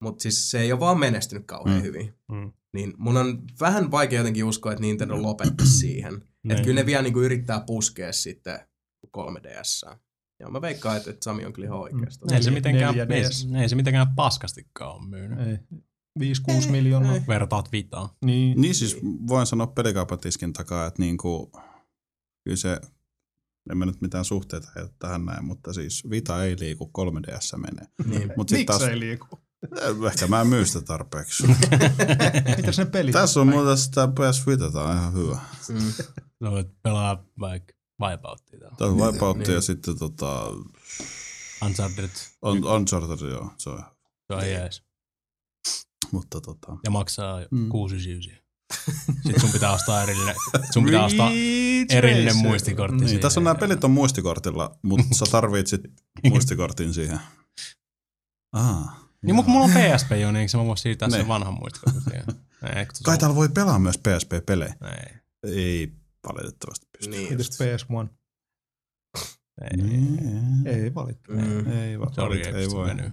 mutta 0.00 0.22
siis 0.22 0.50
se 0.50 0.60
ei 0.60 0.72
ole 0.72 0.80
vaan 0.80 0.98
menestynyt 0.98 1.46
kauhean 1.46 1.76
mm. 1.78 1.82
hyvin. 1.82 2.14
Mm. 2.32 2.52
Niin 2.72 2.94
mun 2.98 3.16
on 3.16 3.42
vähän 3.60 3.90
vaikea 3.90 4.20
jotenkin 4.20 4.44
uskoa, 4.44 4.72
että 4.72 4.82
Nintendo 4.82 5.22
lopettaisi 5.22 5.78
siihen. 5.78 6.28
Että 6.44 6.54
Niin. 6.54 6.64
kyllä 6.64 6.80
ne 6.80 6.86
vielä 6.86 7.02
niinku 7.02 7.20
yrittää 7.20 7.60
puskea 7.60 8.12
sitten 8.12 8.60
3DS. 9.18 9.96
Ja 10.40 10.48
mä 10.50 10.60
veikkaan, 10.60 10.96
että, 10.96 11.10
että 11.10 11.24
Sami 11.24 11.44
on 11.44 11.52
kyllä 11.52 11.66
ihan 11.66 11.78
oikeasta. 11.78 12.26
Ei 12.34 12.42
se, 12.42 12.50
Neljä- 12.50 12.54
mitenkään, 12.58 13.12
ei, 13.12 13.62
ei 13.62 13.68
se 13.68 13.76
mitenkään 13.76 14.14
paskastikaan 14.14 14.94
ole 14.94 15.08
myynyt. 15.08 15.38
Ei. 15.48 15.58
5-6 16.18 16.70
miljoonaa. 16.70 17.14
ei. 17.14 17.22
Vertaat 17.28 17.72
vitaan. 17.72 18.08
Niin. 18.24 18.60
Niin 18.60 18.74
siis 18.74 18.96
voin 19.28 19.46
sanoa 19.46 19.66
pelikaupatiskin 19.66 20.52
takaa, 20.52 20.86
että 20.86 21.02
niinku, 21.02 21.52
kyllä 22.44 22.56
se, 22.56 22.80
en 23.70 23.78
mä 23.78 23.86
nyt 23.86 24.00
mitään 24.00 24.24
suhteita 24.24 24.68
heitä 24.76 24.94
tähän 24.98 25.24
näin, 25.24 25.44
mutta 25.44 25.72
siis 25.72 26.10
Vita 26.10 26.44
ei 26.44 26.56
liiku, 26.60 26.90
3DS 26.98 27.56
menee. 27.58 27.86
Niin. 28.06 28.32
Mut 28.36 28.48
sit 28.48 28.58
Miksi 28.58 28.66
taas, 28.66 28.82
ei 28.82 29.00
liiku? 29.00 29.26
Eh, 29.80 30.06
ehkä 30.12 30.26
mä 30.26 30.40
en 30.40 30.46
myy 30.46 30.64
sitä 30.66 30.80
tarpeeksi. 30.80 31.46
Mitäs 32.56 32.78
ne 32.78 32.84
pelit? 32.86 33.12
Tässä 33.12 33.40
on 33.40 33.48
muuten 33.48 33.78
sitä 33.78 34.08
PS 34.08 34.46
Vita, 34.46 34.70
tää 34.72 34.82
on 34.82 34.96
ihan 34.96 35.14
hyvä. 35.14 35.38
Mm. 35.68 35.92
No, 36.42 36.50
voit 36.50 36.82
pelaa 36.82 37.24
vaikka 37.40 37.72
Wipeouttia. 38.00 38.58
Tää 38.78 38.88
on 38.88 38.96
Wipeout 38.96 39.38
ja 39.38 39.48
Niin. 39.48 39.62
sitten 39.62 39.98
tota, 39.98 40.46
Uncharted, 41.64 42.10
on, 42.42 42.64
Uncharted, 42.64 43.28
joo, 43.30 43.50
se 43.58 43.70
on. 43.70 43.82
se 44.26 44.34
on 44.34 44.48
jees. 44.50 44.82
Mutta 46.12 46.40
tota, 46.40 46.76
Ja 46.84 46.90
maksaa 46.90 47.40
Mm. 47.50 47.58
mm. 47.58 47.68
699. 47.68 48.42
Sitten 49.22 49.40
sun 49.40 49.50
pitää 49.50 49.72
ostaa 49.72 50.02
erillinen, 50.02 50.34
sun 50.72 50.84
pitää 50.84 51.04
ostaa 51.04 51.30
erillinen 51.90 52.36
muistikortti 52.36 52.96
niin, 52.98 53.08
siihen. 53.08 53.22
tässä 53.22 53.40
on 53.40 53.44
nämä 53.44 53.54
pelit 53.54 53.84
on 53.84 53.90
muistikortilla, 53.90 54.78
mutta 54.82 55.14
sä 55.14 55.24
tarvit 55.30 55.66
sit 55.66 55.80
muistikortin 56.28 56.94
siihen. 56.94 57.20
Ah. 58.52 59.02
Niin, 59.22 59.34
mutta 59.34 59.46
kun 59.46 59.52
mulla 59.52 59.64
on 59.64 59.96
PSP 59.96 60.10
jo, 60.10 60.32
niin 60.32 60.36
eikö 60.36 60.56
mä 60.58 60.64
voi 60.64 60.78
siirtää 60.78 61.10
sen 61.10 61.28
vanhan 61.28 61.54
muistikortin 61.54 62.02
siihen? 62.02 62.24
Ei, 62.76 62.86
se 62.94 63.04
Kai 63.04 63.18
täällä 63.18 63.36
voi 63.36 63.48
pelaa 63.48 63.78
myös 63.78 63.98
PSP-pelejä. 63.98 64.74
Ei, 64.82 65.14
Ei 65.52 65.92
valitettavasti 66.28 66.86
pysty. 66.98 67.10
Niin 67.10 67.38
just. 67.38 67.52
PS1? 67.52 68.08
ei. 69.62 69.76
Niin. 69.76 70.66
Ei 70.66 70.94
valittu. 70.94 71.32
Mm. 71.32 71.70
Ei, 71.72 72.00
va- 72.00 72.12
Se 72.12 72.20
oli 72.20 72.40
valit, 72.40 72.54
ei 72.54 72.70
voi. 72.70 72.88
venyy. 72.88 73.10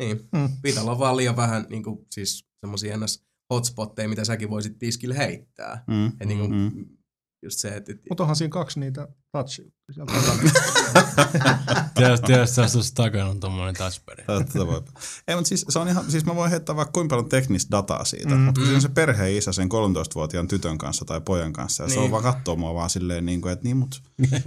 Niin. 0.00 0.28
Mm. 0.32 0.48
Vitalla 0.62 0.90
on 0.92 0.98
vaan 0.98 1.16
liian 1.16 1.36
vähän 1.36 1.66
niin 1.70 1.82
kuin, 1.82 2.06
siis 2.10 2.46
semmosia 2.60 2.96
ns. 2.96 3.26
hotspotteja, 3.54 4.08
mitä 4.08 4.24
säkin 4.24 4.50
voisit 4.50 4.78
tiskille 4.78 5.16
heittää. 5.16 5.84
Mm. 5.86 6.06
Et 6.06 6.28
niin 6.28 6.38
kuin, 6.38 6.50
Mm. 6.52 6.96
Just 7.42 7.58
se, 7.58 7.68
että... 7.68 7.92
että 7.92 8.04
Mutta 8.10 8.22
onhan 8.22 8.36
siinä 8.36 8.50
kaksi 8.50 8.80
niitä 8.80 9.08
touch 9.32 9.60
sieltä 9.92 10.12
tietysti 12.26 12.32
tässä 12.56 12.94
takana 12.94 13.26
on 13.26 13.40
tommonen 13.40 13.74
touchpad. 13.74 14.16
Tätä 14.26 14.66
voi. 14.66 14.82
Ei, 15.28 15.36
mutta 15.36 15.48
siis, 15.48 15.64
se 15.68 15.78
on 15.78 15.88
ihan, 15.88 16.10
siis 16.10 16.24
mä 16.24 16.34
voin 16.34 16.50
heittää 16.50 16.76
vaikka 16.76 16.92
kuinka 16.92 17.16
paljon 17.16 17.28
teknistä 17.28 17.70
dataa 17.76 18.04
siitä, 18.04 18.28
Mm. 18.28 18.34
mm. 18.34 18.40
mutta 18.40 18.58
kun 18.60 18.66
siinä 18.66 18.76
on 18.76 18.82
se 18.82 18.88
perheen 18.88 19.36
isä 19.36 19.52
sen 19.52 19.68
13-vuotiaan 19.68 20.48
tytön 20.48 20.78
kanssa 20.78 21.04
tai 21.04 21.20
pojan 21.20 21.52
kanssa, 21.52 21.82
ja 21.82 21.86
niin. 21.86 21.94
se 21.94 21.98
on 21.98 22.02
Niin. 22.04 22.10
vaan 22.12 22.22
kattoo 22.22 22.56
mua 22.56 22.74
vaan 22.74 22.90
silleen, 22.90 23.26
niin 23.26 23.40
kuin, 23.40 23.52
että 23.52 23.64
niin, 23.64 23.76
mutta 23.76 23.96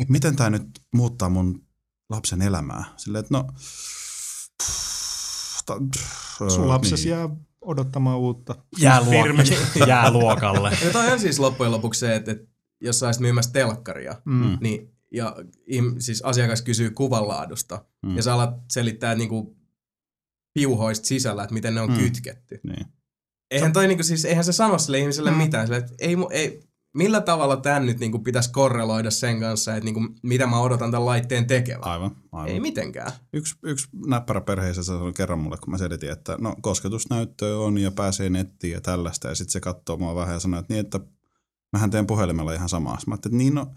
miten 0.10 0.36
tämä 0.36 0.50
nyt 0.50 0.68
muuttaa 0.94 1.30
mun 1.30 1.62
lapsen 2.10 2.42
elämää? 2.42 2.84
Silleen, 2.98 3.20
että 3.26 3.34
no... 3.38 3.48
Ta, 5.66 5.78
Sun 6.50 6.68
lapsesi 6.68 7.04
niin. 7.10 7.18
jää 7.18 7.30
odottamaan 7.62 8.18
uutta. 8.20 8.56
Jää, 8.80 9.00
luok- 9.00 9.88
jää 9.88 10.12
luokalle. 10.12 10.78
Ja 10.86 10.92
toi 10.92 11.12
on 11.12 11.20
siis 11.20 11.40
loppujen 11.40 11.72
lopuksi 11.72 12.00
se, 12.00 12.16
että, 12.16 12.32
että 12.32 12.55
jos 12.82 13.00
sä 13.00 13.06
olisit 13.06 13.22
myymässä 13.22 13.52
telkkaria, 13.52 14.22
Mm. 14.26 14.58
niin, 14.62 14.92
ja 15.12 15.36
siis 16.00 16.22
asiakas 16.22 16.62
kysyy 16.62 16.90
kuvanlaadusta, 16.90 17.86
Mm. 18.06 18.16
ja 18.16 18.24
sä 18.24 18.34
alat 18.34 18.56
selittää 18.72 19.16
niin 19.16 19.30
kuin 19.30 19.56
piuhoista 20.54 21.08
sisällä, 21.08 21.44
että 21.44 21.54
miten 21.54 21.76
ne 21.76 21.82
on 21.82 21.92
Mm. 21.92 21.98
kytketty. 21.98 22.60
Niin. 22.64 22.86
Eihän, 23.52 23.74
toi, 23.74 23.88
niin 23.88 23.98
kuin, 23.98 24.06
siis, 24.06 24.26
eihän 24.26 24.44
se 24.44 24.52
sano 24.52 24.78
sille 24.78 25.00
ihmiselle 25.00 25.32
Mm. 25.32 25.38
mitään. 25.38 25.68
Sille, 25.68 25.78
että 25.78 25.94
ei, 26.00 26.16
ei, 26.32 26.64
millä 26.94 27.22
tavalla 27.22 27.58
tämän 27.58 27.86
nyt 27.86 28.00
niin 28.00 28.12
kuin, 28.12 28.24
pitäisi 28.24 28.52
korreloida 28.52 29.12
sen 29.12 29.40
kanssa, 29.40 29.76
että 29.76 29.86
niin 29.86 29.94
kuin, 29.94 30.10
mitä 30.24 30.48
mä 30.48 30.60
odotan 30.60 30.92
tämän 30.92 31.06
laitteen 31.06 31.48
tekevän? 31.48 31.84
Aivan, 31.88 32.12
aivan. 32.32 32.48
Ei 32.50 32.60
mitenkään. 32.60 33.12
Yksi, 33.34 33.56
yksi 33.64 33.88
näppärä 34.08 34.42
perheessä 34.42 34.84
sanoi 34.84 35.14
kerran 35.14 35.40
mulle, 35.40 35.58
kun 35.58 35.72
mä 35.72 35.78
selitin, 35.78 36.12
että 36.12 36.38
no 36.40 36.56
kosketusnäyttöä 36.62 37.58
on 37.58 37.78
ja 37.78 37.92
pääsee 37.92 38.30
nettiin 38.30 38.74
ja 38.74 38.82
tällaista. 38.82 39.28
Ja 39.28 39.36
sitten 39.36 39.52
se 39.52 39.60
katsoo 39.60 39.98
mua 39.98 40.16
vähän 40.16 40.34
ja 40.34 40.40
sanoi, 40.40 40.60
että 40.60 40.74
niin, 40.74 40.86
että 40.86 41.00
mähän 41.76 41.92
teen 41.92 42.08
puhelimella 42.08 42.54
ihan 42.54 42.70
samaa. 42.70 42.98
Mä 43.08 43.16
että 43.16 43.30
niin 43.30 43.56
no, 43.56 43.74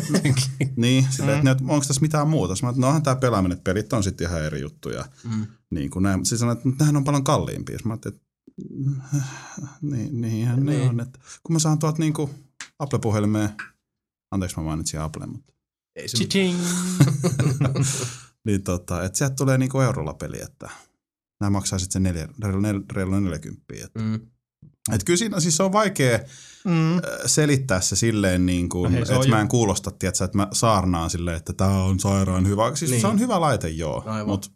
niin, 0.76 1.06
sitä, 1.10 1.40
mm. 1.42 1.46
että 1.46 1.64
onko 1.68 1.84
tässä 1.86 2.00
mitään 2.00 2.28
muuta. 2.28 2.54
Mä, 2.62 2.68
että 2.68 2.80
no 2.80 2.86
onhan 2.86 3.02
tämä 3.02 3.16
pelaaminen, 3.16 3.56
että 3.56 3.64
pelit 3.64 3.92
on 3.92 4.04
sitten 4.04 4.28
ihan 4.28 4.42
eri 4.42 4.60
juttuja. 4.60 5.04
Mm. 5.30 5.46
Niin 5.70 5.90
kuin 5.90 6.02
näin. 6.02 6.26
Siis 6.26 6.38
sanoin, 6.38 6.56
että 6.56 6.68
nämähän 6.68 6.96
on 6.96 7.04
paljon 7.04 7.24
kalliimpia. 7.24 7.78
Mä 7.84 7.94
että 7.94 8.12
niin, 9.82 10.20
niinhän 10.20 10.66
niin. 10.66 10.80
ne 10.80 10.88
on. 10.88 11.00
Että 11.00 11.18
kun 11.42 11.52
mä 11.52 11.58
saan 11.58 11.78
tuolta 11.78 11.98
niin 11.98 12.12
kuin 12.12 12.30
Apple-puhelimeen, 12.78 13.50
anteeksi 14.30 14.56
mä 14.56 14.62
mainitsin 14.62 15.00
Apple, 15.00 15.26
mutta 15.26 15.52
Ei 15.96 16.08
se 16.08 16.18
niin 18.46 18.62
tota, 18.62 19.04
että 19.04 19.18
sieltä 19.18 19.34
tulee 19.34 19.58
niinku 19.58 19.80
eurolla 19.80 20.14
peli, 20.14 20.42
että 20.42 20.70
nämä 21.40 21.50
maksaa 21.50 21.78
sitten 21.78 21.92
sen 21.92 22.02
neljä, 22.02 22.28
reilu, 22.42 22.84
reilu 22.92 23.20
40. 23.20 23.74
Että, 23.84 24.00
Mm. 24.00 24.20
Et 24.94 25.04
kyllä 25.04 25.16
siinä 25.16 25.40
siis 25.40 25.56
se 25.56 25.62
on 25.62 25.72
vaikea 25.72 26.18
Mm. 26.64 26.96
äh, 26.96 27.02
selittää 27.26 27.80
se 27.80 27.96
silleen, 27.96 28.46
niin 28.46 28.68
kuin, 28.68 28.84
No 28.84 28.90
hei, 28.90 29.06
se 29.06 29.12
että 29.14 29.24
on 29.24 29.30
mä 29.30 29.40
en 29.40 29.48
kuulosta, 29.48 29.90
tiedätkö, 29.90 30.24
että 30.24 30.36
mä 30.38 30.48
saarnaan 30.52 31.10
silleen, 31.10 31.36
että 31.36 31.52
tämä 31.52 31.82
on 31.84 32.00
sairaan 32.00 32.46
hyvä. 32.48 32.74
Siis 32.74 32.90
Niin. 32.90 33.00
se 33.00 33.06
on 33.06 33.18
hyvä 33.20 33.40
laite, 33.40 33.68
joo, 33.68 34.02
Aivan. 34.06 34.26
mutta 34.28 34.48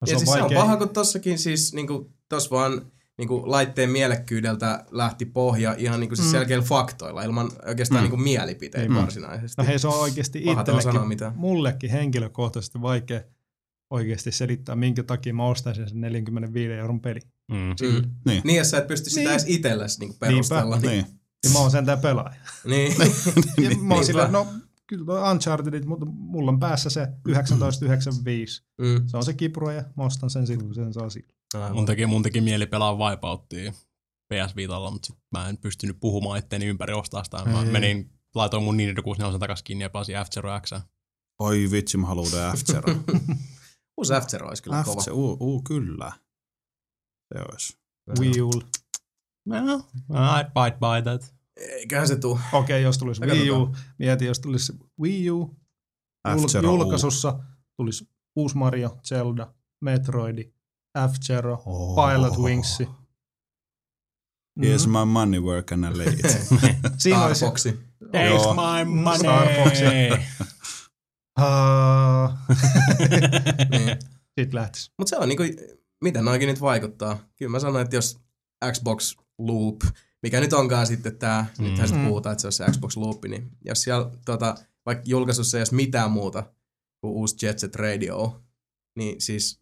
No, 0.00 0.06
Ja 0.12 0.18
siis 0.18 0.30
se 0.32 0.42
on 0.42 0.50
paha, 0.54 0.76
kun 0.76 0.88
tossakin 0.88 1.38
siis 1.38 1.72
niinku, 1.74 2.12
tos 2.28 2.50
vaan 2.50 2.82
niinku, 3.18 3.42
laitteen 3.46 3.90
mielekkyydeltä 3.90 4.84
lähti 4.90 5.24
pohja 5.24 5.74
ihan 5.78 6.00
niinku, 6.00 6.16
siis 6.16 6.28
Mm. 6.28 6.32
selkeillä 6.32 6.64
faktoilla, 6.64 7.22
ilman 7.22 7.50
oikeastaan 7.66 8.00
Mm. 8.00 8.02
niinku, 8.02 8.16
mielipiteitä 8.16 8.88
Mm. 8.88 8.94
varsinaisesti. 8.94 9.62
No 9.62 9.66
hei, 9.68 9.78
se 9.78 9.88
on 9.88 10.00
oikeasti 10.00 10.38
itsellekin, 10.38 11.08
mitään. 11.08 11.32
mullekin 11.36 11.90
henkilökohtaisesti 11.90 12.82
vaikea 12.82 13.20
oikeasti 13.90 14.32
selittää, 14.32 14.76
minkä 14.76 15.02
takia 15.02 15.34
mä 15.34 15.44
ostaisin 15.46 15.88
sen 15.88 16.00
45 16.00 16.72
euron 16.72 17.00
peli. 17.00 17.20
Mm. 17.52 17.56
Mm. 17.56 18.10
niin. 18.26 18.40
Niin, 18.44 18.56
jos 18.58 18.70
sä 18.70 18.78
et 18.78 18.86
pysty 18.86 19.10
sitä 19.10 19.20
Niin. 19.20 19.30
edes 19.30 19.44
itsellesi 19.48 20.00
niinku, 20.00 20.16
perustella. 20.18 20.76
niin. 20.76 20.90
Niin. 20.90 21.06
Ja 21.44 21.50
mä 21.50 21.58
oon 21.58 21.70
sentään 21.70 21.98
pelaaja. 22.00 22.40
niin. 22.70 22.94
Ja 23.58 23.70
mä 23.82 23.94
oon 23.94 24.04
sillä, 24.04 24.28
no 24.28 24.46
kyllä 24.86 25.04
toi 25.04 25.30
Uncharted, 25.30 25.84
mutta 25.84 26.06
mulla 26.06 26.50
on 26.50 26.60
päässä 26.60 26.90
se 26.90 27.08
1995. 27.24 28.62
mm. 28.80 29.02
Se 29.06 29.16
on 29.16 29.24
se 29.24 29.32
kipro 29.34 29.70
ja 29.70 29.84
mä 29.96 30.04
ostan 30.04 30.30
sen 30.30 30.46
silloin, 30.46 30.66
kun 30.66 30.74
sen 30.74 30.92
saa 30.92 31.10
silloin. 31.10 31.74
Mun 31.74 31.86
teki, 31.86 32.06
mun 32.06 32.22
teki 32.22 32.40
mieli 32.40 32.66
pelaa 32.66 32.96
Wipeouttia 32.96 33.72
PS 34.34 34.56
Vitalla, 34.56 34.90
mutta 34.90 35.06
sit 35.06 35.16
mä 35.30 35.48
en 35.48 35.58
pystynyt 35.58 35.96
puhumaan 36.00 36.38
itteeni 36.38 36.66
ympäri 36.66 36.92
ostaa 36.92 37.24
sitä. 37.24 37.44
Mä 37.44 37.62
Ei. 37.62 37.70
menin, 37.70 38.10
laitoin 38.34 38.62
mun 38.62 38.76
Nintendo 38.76 39.02
64 39.02 39.38
takas 39.38 39.62
kiinni 39.62 39.82
ja 39.84 39.90
pelasin 39.90 40.14
F-Zero 40.16 40.60
X. 40.60 40.72
Oi 41.38 41.68
vitsi, 41.70 41.96
mä 41.96 42.06
haluan 42.06 42.26
F-Zero. 42.56 42.94
Uusi 44.00 44.12
F-Zero 44.14 44.48
olisi 44.48 44.62
kyllä 44.62 44.82
kova. 44.84 45.00
F-Zero, 45.00 45.16
uu, 45.16 45.36
uu, 45.40 45.62
kyllä. 45.62 46.12
Se 47.34 47.40
olisi. 47.52 47.78
Wii 48.20 48.40
U. 48.42 48.50
No, 49.46 49.58
I'd 50.12 50.46
bite 50.54 50.76
by 50.78 51.02
that. 51.10 51.34
Eiköhän 51.56 52.08
se 52.08 52.16
tuu. 52.16 52.32
Okei, 52.32 52.58
okay, 52.60 52.80
jos 52.80 52.98
tulisi 52.98 53.20
Wii 53.26 53.50
U, 53.50 53.76
mieti, 53.98 54.24
jos 54.24 54.40
tulisi 54.40 54.72
Wii 55.00 55.30
U, 55.30 55.56
jul- 56.28 56.62
julkaisussa 56.64 57.38
tulisi 57.76 58.08
uusi 58.36 58.56
Mario, 58.56 58.98
Zelda, 59.04 59.54
Metroidi, 59.80 60.52
F-Zero, 61.12 61.62
Oh. 61.66 61.94
Pilot 62.10 62.36
Wingsi. 62.38 62.88
Here's 64.60 64.86
Mhm. 64.86 64.98
my 64.98 65.04
money 65.04 65.38
where 65.40 65.62
can 65.62 65.84
I 65.84 65.98
lay 65.98 66.06
it? 66.06 66.20
Siinä. 66.98 67.34
Starfoxi. 67.34 67.72
Taste 68.12 68.28
Joo. 68.28 68.54
my 68.54 69.18
Star 69.18 69.44
money! 69.44 69.64
Foxi. 69.64 69.84
Niin. 73.70 73.98
Sitten 74.38 74.54
lähtisi. 74.60 74.92
Mutta 74.98 75.10
se 75.10 75.16
on 75.16 75.28
niinku, 75.28 75.42
miten 76.04 76.24
noikin 76.24 76.48
nyt 76.48 76.60
vaikuttaa. 76.60 77.18
Kyllä 77.36 77.50
mä 77.50 77.60
sanoin, 77.60 77.84
että 77.84 77.96
jos 77.96 78.18
Xbox 78.72 79.16
Loop, 79.38 79.76
mikä 80.22 80.40
nyt 80.40 80.52
onkaan 80.52 80.86
sitten 80.86 81.18
tää, 81.18 81.46
mm. 81.58 81.64
nythän 81.64 81.88
sitten 81.88 82.04
Mm. 82.04 82.08
puhutaan, 82.08 82.32
että 82.32 82.40
se 82.40 82.46
on 82.48 82.52
se 82.52 82.64
Xbox 82.72 82.96
Loop, 82.96 83.24
niin 83.24 83.50
jos 83.64 83.82
siellä 83.82 84.10
tota, 84.24 84.54
vaikka 84.86 85.04
julkaisussa 85.06 85.56
ei 85.56 85.60
olisi 85.60 85.74
mitään 85.74 86.10
muuta 86.10 86.42
kuin 87.00 87.12
uusi 87.12 87.46
Jet 87.46 87.58
Set 87.58 87.76
Radio, 87.76 88.42
niin 88.96 89.20
siis 89.20 89.60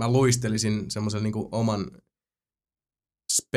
mä 0.00 0.12
luistelisin 0.12 0.90
semmoisen 0.90 1.22
niinku 1.22 1.48
oman 1.52 1.90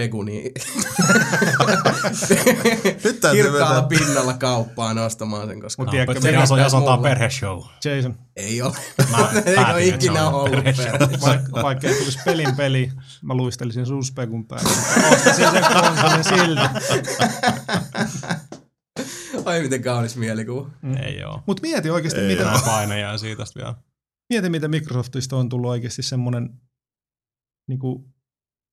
Nyt 3.04 3.20
täytyy 3.20 3.44
kirkkaalla 3.44 3.90
vetää. 3.90 4.00
pinnalla 4.00 4.34
kauppaan 4.34 4.98
ostamaan 4.98 5.48
sen, 5.48 5.62
koska 5.62 5.82
Mut 5.82 5.86
No, 5.88 5.92
tiedätkö, 5.92 6.14
mutta 6.14 6.28
mikä 6.30 6.40
jos 6.64 6.74
on, 6.74 6.82
mulle. 6.84 7.02
perheshow. 7.10 7.60
Jason, 7.86 8.16
ei 8.36 8.62
ole. 8.62 8.74
Mä 9.12 9.18
Ei 9.46 9.56
päätin, 9.56 9.74
ole 9.74 9.84
että 9.84 9.90
se 9.90 9.96
ikinä 9.96 10.30
ollut 10.30 10.52
perheshow. 10.52 11.22
vaikka, 11.22 11.52
vaikka 11.64 11.88
ei 11.88 11.96
tulisi 12.00 12.20
pelin 12.26 12.56
peli, 12.56 12.92
mä 13.22 13.34
luistelisin 13.36 13.86
sun 13.86 14.06
spekun 14.06 14.48
päälle. 14.48 14.70
Ostaisin 14.70 15.52
sen 15.52 15.64
konsolin 15.74 16.24
silti. 16.24 16.62
Ai 19.46 19.62
miten 19.62 19.84
kaunis 19.84 20.18
mielikuva. 20.18 20.70
Ei 21.04 21.24
oo. 21.24 21.42
Mutta 21.48 21.62
mieti 21.62 21.90
oikeasti, 21.90 22.20
Ei 22.20 22.28
miten, 22.28 22.48
Mä 22.48 22.60
painajan 22.66 23.20
siitä 23.20 23.44
vielä. 23.56 23.76
mieti, 24.30 24.50
miten 24.50 24.70
Microsoftista 24.72 25.38
on 25.38 25.50
tullut 25.50 25.70
oikeasti 25.70 26.04
semmoinen 26.04 26.50
niin 27.68 27.80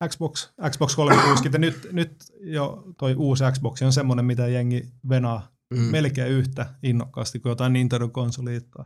Xbox, 0.08 0.48
Xbox 0.70 0.96
360, 0.96 1.56
ja 1.56 1.58
nyt, 1.60 1.88
nyt 1.92 2.24
jo 2.40 2.84
toi 2.98 3.14
uusi 3.14 3.44
Xbox 3.52 3.82
on 3.82 3.92
semmoinen, 3.92 4.24
mitä 4.24 4.46
jengi 4.48 4.88
venaa 5.08 5.50
Mm. 5.74 5.78
melkein 5.80 6.32
yhtä 6.32 6.74
innokkaasti 6.82 7.40
kuin 7.40 7.50
jotain 7.50 7.72
Nintendo-konsolia 7.72 8.60
tai 8.60 8.84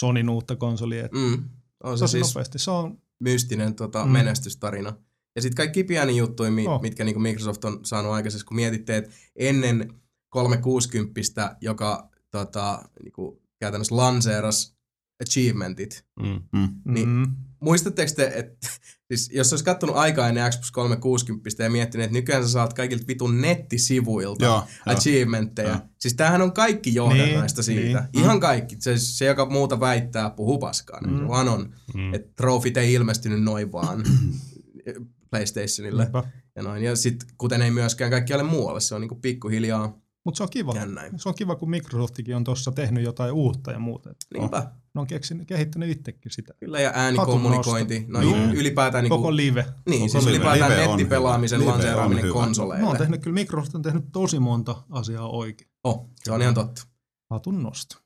Sonin 0.00 0.28
uutta 0.30 0.56
konsolia. 0.56 1.04
Et 1.04 1.12
Mm. 1.12 1.44
On 1.84 1.98
se 1.98 2.06
siis 2.06 2.26
nopeasti. 2.26 2.58
Se 2.58 2.70
on, 2.70 2.98
mystinen 3.20 3.74
tota, 3.74 4.02
Mm. 4.02 4.06
mm. 4.08 4.12
menestystarina. 4.12 4.92
Ja 5.36 5.42
sitten 5.42 5.56
kaikki 5.56 5.84
pieni 5.84 6.16
juttuja, 6.16 6.50
mit, 6.50 6.66
Oh. 6.66 6.82
mitkä 6.82 7.04
niinku 7.04 7.20
Microsoft 7.20 7.64
on 7.64 7.80
saanut 7.84 8.12
aikaisemmin, 8.12 8.46
kun 8.46 8.56
mietitte, 8.56 8.96
että 8.96 9.10
ennen 9.36 9.94
360, 10.28 11.56
joka 11.60 12.10
tota, 12.30 12.88
niinku, 13.02 13.42
käytännössä 13.60 13.96
lanseeras 13.96 14.76
achievementit, 15.22 16.04
Mm. 16.22 16.42
Niin- 16.84 17.08
mm, 17.08 17.36
Muistatteko 17.62 18.12
te, 18.16 18.32
että 18.36 18.68
siis 19.08 19.30
jos 19.32 19.52
olisi 19.52 19.64
kattonut 19.64 19.96
aikaa 19.96 20.28
ennen 20.28 20.50
Xbox 20.50 20.70
360 20.70 21.62
ja 21.64 21.70
miettinyt, 21.70 22.04
että 22.04 22.12
nykyään 22.18 22.42
sä 22.42 22.48
saat 22.50 22.72
kaikilta 22.74 23.04
vitun 23.08 23.40
nettisivuilta 23.40 24.44
Joo, 24.44 24.64
achievementteja. 24.86 25.68
Joo. 25.68 25.78
Siis 26.00 26.14
tämähän 26.14 26.42
on 26.42 26.52
kaikki 26.52 26.94
johdannaista 26.94 27.62
Niin, 27.66 27.82
siitä. 27.82 28.08
niin. 28.12 28.24
Ihan 28.24 28.40
kaikki. 28.40 28.76
Se, 28.78 28.98
se, 28.98 29.24
joka 29.24 29.46
muuta 29.50 29.80
väittää, 29.80 30.30
puhuu 30.30 30.58
paskaa. 30.58 31.00
Mm. 31.00 31.16
Se 31.16 31.22
Mm. 31.22 31.28
vaan 31.28 31.48
on. 31.48 31.74
Mm. 31.94 32.14
Että 32.14 32.32
trofit 32.36 32.76
ei 32.76 32.92
ilmestynyt 32.92 33.42
noin 33.42 33.72
vaan 33.72 34.04
PlayStationille. 35.30 36.02
niinpä. 36.02 36.24
Ja, 36.56 36.62
noin. 36.62 36.82
ja 36.82 36.96
sitten 36.96 37.28
kuten 37.38 37.62
ei 37.62 37.70
myöskään 37.70 38.10
kaikkialle 38.10 38.44
muualle, 38.44 38.80
se 38.80 38.94
on 38.94 39.00
niinku 39.00 39.14
pikkuhiljaa 39.14 39.98
Mutta 40.24 40.36
se 40.36 40.42
on 40.42 40.48
kiva. 40.50 40.72
jännä. 40.76 41.10
Se 41.16 41.28
on 41.28 41.34
kiva, 41.34 41.56
kun 41.56 41.70
Microsoftikin 41.70 42.36
on 42.36 42.44
tuossa 42.44 42.72
tehnyt 42.72 43.04
jotain 43.04 43.32
uutta 43.32 43.72
ja 43.72 43.78
muuta. 43.78 44.14
Niinpä. 44.38 44.70
Ne 44.94 45.00
on 45.00 45.06
keksinyt, 45.06 45.48
kehittänyt 45.48 45.90
itsekin 45.90 46.32
sitä. 46.32 46.54
Kyllä 46.60 46.80
ja 46.80 46.92
äänikommunikointi. 46.94 48.04
No 48.08 48.20
Joo. 48.20 48.36
ylipäätään 48.54 49.04
niinku, 49.04 49.16
Koko 49.16 49.36
live. 49.36 49.66
niin, 49.88 50.00
Koko 50.00 50.08
siis 50.10 50.24
live. 50.24 50.36
ylipäätään 50.36 50.70
Live 50.72 50.86
nettipelaamisen. 50.86 51.60
Live 51.60 51.68
on 51.70 51.74
lanseeraaminen 51.74 52.28
konsoleille. 52.32 52.84
Ne 52.84 52.90
on 52.90 52.96
tehnyt, 52.98 53.22
kyllä 53.22 53.34
Microsoft 53.34 53.74
on 53.74 53.82
tehnyt 53.82 54.04
tosi 54.12 54.38
monta 54.38 54.82
asiaa 54.90 55.28
oikein. 55.28 55.70
Oh, 55.84 56.10
se 56.24 56.32
on 56.32 56.42
ihan 56.42 56.54
totta. 56.54 56.82
Hatun 57.30 57.62
nosto. 57.62 57.96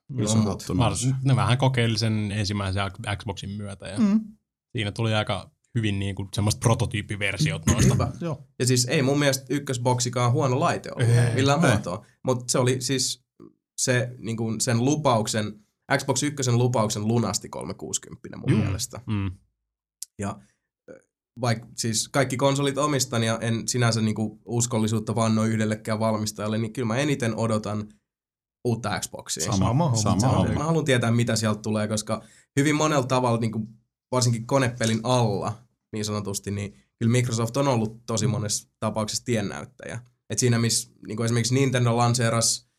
Varsin, 0.79 1.15
ne 1.25 1.37
vähän 1.37 1.59
kokeili 1.59 1.99
sen 1.99 2.33
ensimmäisen 2.33 2.83
Xboxin 3.17 3.51
myötä 3.51 3.89
ja 3.89 3.99
Mm. 3.99 4.21
siinä 4.73 4.93
tuli 4.93 5.15
aika 5.15 5.51
hyvin 5.77 5.99
niin 5.99 6.15
kuin 6.15 6.29
semmoista 6.35 6.59
prototyyppiversiot 6.59 7.67
noista. 7.67 7.95
Hyvä. 7.95 8.13
Joo. 8.21 8.45
Ja 8.59 8.67
siis 8.67 8.85
ei 8.85 9.03
mun 9.03 9.19
mielestä 9.19 9.47
ykkösboksikaan 9.51 10.33
huono 10.33 10.61
laite 10.61 10.91
ollut 10.93 11.09
Ei. 11.17 11.35
millään 11.35 11.65
Ei. 11.65 11.71
muotoa. 11.71 12.07
Mutta 12.25 12.45
se 12.49 12.59
oli 12.59 12.81
siis 12.81 13.25
se 13.79 14.15
niin 14.19 14.37
kuin 14.37 14.61
sen 14.61 14.85
lupauksen, 14.85 15.61
Xbox 15.99 16.23
1 16.23 16.53
lupauksen 16.53 17.09
lunasti 17.09 17.49
360 17.49 18.37
mun 18.37 18.51
Juu. 18.51 18.59
mielestä. 18.59 19.01
Mm. 19.07 19.31
Vaikka 21.41 21.67
siis 21.77 22.09
kaikki 22.09 22.37
konsolit 22.37 22.79
omistan 22.79 23.23
ja 23.23 23.39
en 23.41 23.69
sinänsä 23.69 24.01
niin 24.01 24.15
kuin 24.15 24.41
uskollisuutta 24.45 25.15
vanno 25.15 25.45
yhdellekään 25.45 26.01
valmistajalle, 26.01 26.59
niin 26.59 26.73
kyllä 26.73 26.87
mä 26.87 26.97
eniten 26.97 27.37
odotan 27.37 27.89
uutta 28.65 29.01
Xboxia. 29.01 29.53
Sama, 29.53 29.97
Sama 29.97 30.21
sama 30.21 30.33
homma. 30.33 30.55
Mä 30.55 30.65
haluan 30.65 30.85
tietää, 30.85 31.11
mitä 31.11 31.37
sieltä 31.37 31.61
tulee, 31.63 31.89
koska 31.89 32.23
hyvin 32.57 32.75
monella 32.75 33.07
tavalla, 33.07 33.41
niin 33.41 33.53
kuin 33.53 33.69
varsinkin 34.13 34.47
konepelin 34.47 35.01
alla, 35.03 35.66
niin 35.93 36.05
sanotusti, 36.05 36.51
niin 36.51 36.73
kyllä 36.99 37.13
Microsoft 37.13 37.57
on 37.57 37.69
ollut 37.69 38.07
tosi 38.07 38.27
monessa 38.27 38.69
tapauksessa 38.81 39.25
tiennäyttäjä. 39.25 40.01
Et 40.31 40.39
siinä, 40.39 40.59
missä 40.59 40.91
niin 41.07 41.17
kuin 41.17 41.25
esimerkiksi 41.25 41.55
Nintendo 41.55 41.97
lanseeras 41.97 42.71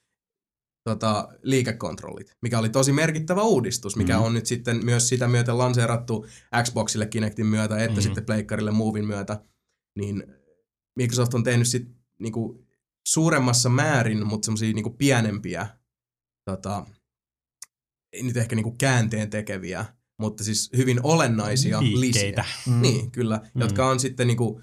tota, 0.83 1.27
liikekontrollit, 1.43 2.37
mikä 2.41 2.59
oli 2.59 2.69
tosi 2.69 2.91
merkittävä 2.91 3.41
uudistus, 3.43 3.95
mikä 3.95 4.15
Mhm. 4.17 4.25
on 4.25 4.33
nyt 4.33 4.45
sitten 4.45 4.85
myös 4.85 5.09
sitä 5.09 5.27
myötä 5.27 5.57
lanseerattu 5.57 6.25
Xboxille 6.63 7.05
Kinectin 7.05 7.45
myötä, 7.45 7.77
että 7.77 7.91
Mhm. 7.93 8.01
sitten 8.01 8.25
Pleikkarille 8.25 8.71
Movin 8.71 9.05
myötä, 9.07 9.41
niin 9.97 10.23
Microsoft 10.95 11.33
on 11.33 11.43
tehnyt 11.43 11.67
sit 11.67 11.87
niinku 12.19 12.65
suuremmassa 13.07 13.69
määrin, 13.69 14.27
mutta 14.27 14.45
semmoisia 14.45 14.73
niinku 14.73 14.89
pienempiä, 14.89 15.67
tota, 16.45 16.85
ei 18.13 18.23
nyt 18.23 18.37
ehkä 18.37 18.55
niinku 18.55 18.75
käänteen 18.77 19.29
tekeviä, 19.29 19.85
mutta 20.19 20.43
siis 20.43 20.69
hyvin 20.77 20.99
olennaisia 21.03 21.79
Liikkeitä. 21.81 22.41
lisiä. 22.41 22.73
Mm. 22.73 22.81
Niin, 22.81 23.11
kyllä, 23.11 23.41
Mm. 23.53 23.61
jotka 23.61 23.87
on 23.89 23.99
sitten 23.99 24.27
niinku 24.27 24.61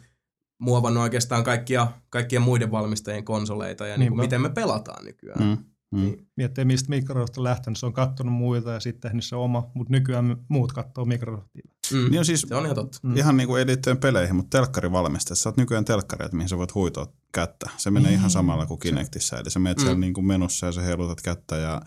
muovannut 0.60 1.02
oikeastaan 1.02 1.44
kaikkia, 1.44 1.86
kaikkien 2.10 2.42
muiden 2.42 2.70
valmistajien 2.70 3.24
konsoleita 3.24 3.86
ja 3.86 3.96
niinku 3.98 4.14
Niinpä. 4.14 4.22
miten 4.24 4.40
me 4.42 4.48
pelataan 4.50 5.04
nykyään. 5.04 5.40
Mm. 5.44 5.64
Mm. 6.00 6.12
Miettii, 6.36 6.64
mistä 6.64 6.88
Microsoft 6.88 7.38
on 7.38 7.44
lähtenyt. 7.44 7.78
Se 7.78 7.86
on 7.86 7.92
kattonut 7.92 8.34
muita 8.34 8.70
ja 8.72 8.80
sitten 8.80 9.00
tehnyt 9.10 9.24
se 9.24 9.36
oma, 9.36 9.70
mutta 9.74 9.92
nykyään 9.92 10.36
muut 10.48 10.72
katsoo 10.72 11.04
Microsoftia. 11.04 11.62
Mm. 11.92 12.10
Niin 12.10 12.18
on 12.18 12.24
siis 12.24 12.40
Se 12.48 12.54
on 12.54 12.64
ihan 12.64 12.74
totta. 12.74 12.98
Mm. 13.02 13.16
ihan 13.16 13.36
niin 13.36 13.46
kuin 13.46 13.66
liittyen 13.66 13.96
peleihin, 13.98 14.36
mutta 14.36 14.58
telkkarivalmistajat. 14.58 15.38
Sä 15.38 15.48
oot 15.48 15.56
nykyään 15.56 15.84
telkkari, 15.84 16.24
että 16.24 16.36
mihin 16.36 16.48
sä 16.48 16.58
voit 16.58 16.74
huitoa 16.74 17.06
kättä. 17.34 17.70
Se 17.76 17.90
menee 17.90 18.12
ihan 18.12 18.30
samalla 18.30 18.66
kuin 18.66 18.80
Kinectissä. 18.80 19.36
Eli 19.36 19.50
sä 19.50 19.58
menet 19.58 19.78
siellä 19.78 19.94
Mm. 19.94 20.00
niin 20.00 20.14
kuin 20.14 20.26
menussa 20.26 20.66
ja 20.66 20.72
sä 20.72 20.80
heilutat 20.82 21.20
kättä 21.22 21.56
ja 21.56 21.82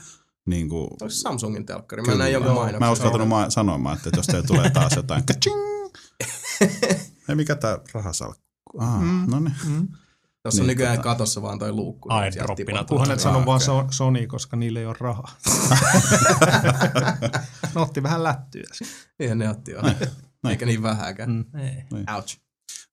niin 0.48 0.70
kuin, 0.70 0.84
Onko 0.84 1.10
se 1.10 1.16
Samsungin 1.16 1.66
telkkari? 1.66 2.02
Mä 2.04 2.16
näin 2.16 2.34
jonkun 2.34 2.52
mainoksen. 2.54 2.80
Mä 2.80 2.86
en 2.86 2.92
uskaltanut 2.94 3.28
ma- 3.28 3.50
sanomaan, 3.50 3.98
että 3.98 4.10
jos 4.16 4.28
teillä 4.28 4.48
tulee 4.48 4.70
taas 4.70 4.96
jotain 4.96 5.24
kaching. 5.26 5.56
Ei 7.30 7.36
mikä 7.36 7.56
tää 7.56 7.78
rahasalkku. 7.94 8.44
Ah, 8.78 9.02
Mm. 9.02 9.26
no 9.32 9.40
niin. 9.40 9.56
Mm. 9.68 9.88
Tuossa 10.44 10.62
on 10.62 10.68
Niin, 10.68 10.68
nykyään 10.68 10.98
tota- 10.98 11.02
katossa 11.04 11.42
vaan 11.42 11.60
toi 11.60 11.72
luukku. 11.72 12.10
Ai, 12.12 12.24
niin 12.24 12.34
sieltä 12.34 12.46
droppina 12.48 12.66
tipahtaa. 12.68 12.88
tulee. 12.88 13.00
Kunhan 13.00 13.16
et 13.16 13.20
sano 13.22 13.46
vaan 13.46 13.62
so- 13.62 13.88
Sony, 13.92 14.28
koska 14.28 14.58
niillä 14.58 14.80
ei 14.80 14.86
ole 14.86 14.96
rahaa. 15.00 15.36
ne 17.76 17.82
otti 17.82 18.04
vähän 18.04 18.24
lättyjä. 18.24 18.66
siinä. 18.72 18.94
Niinhän 19.20 19.38
ne 19.38 19.50
otti 19.50 19.72
jo. 19.72 19.82
Eikä 20.50 20.66
niin 20.66 20.84
vähäkään. 20.84 21.30
Mm. 21.32 21.46
Ei. 21.60 21.84
Ouch. 22.16 22.38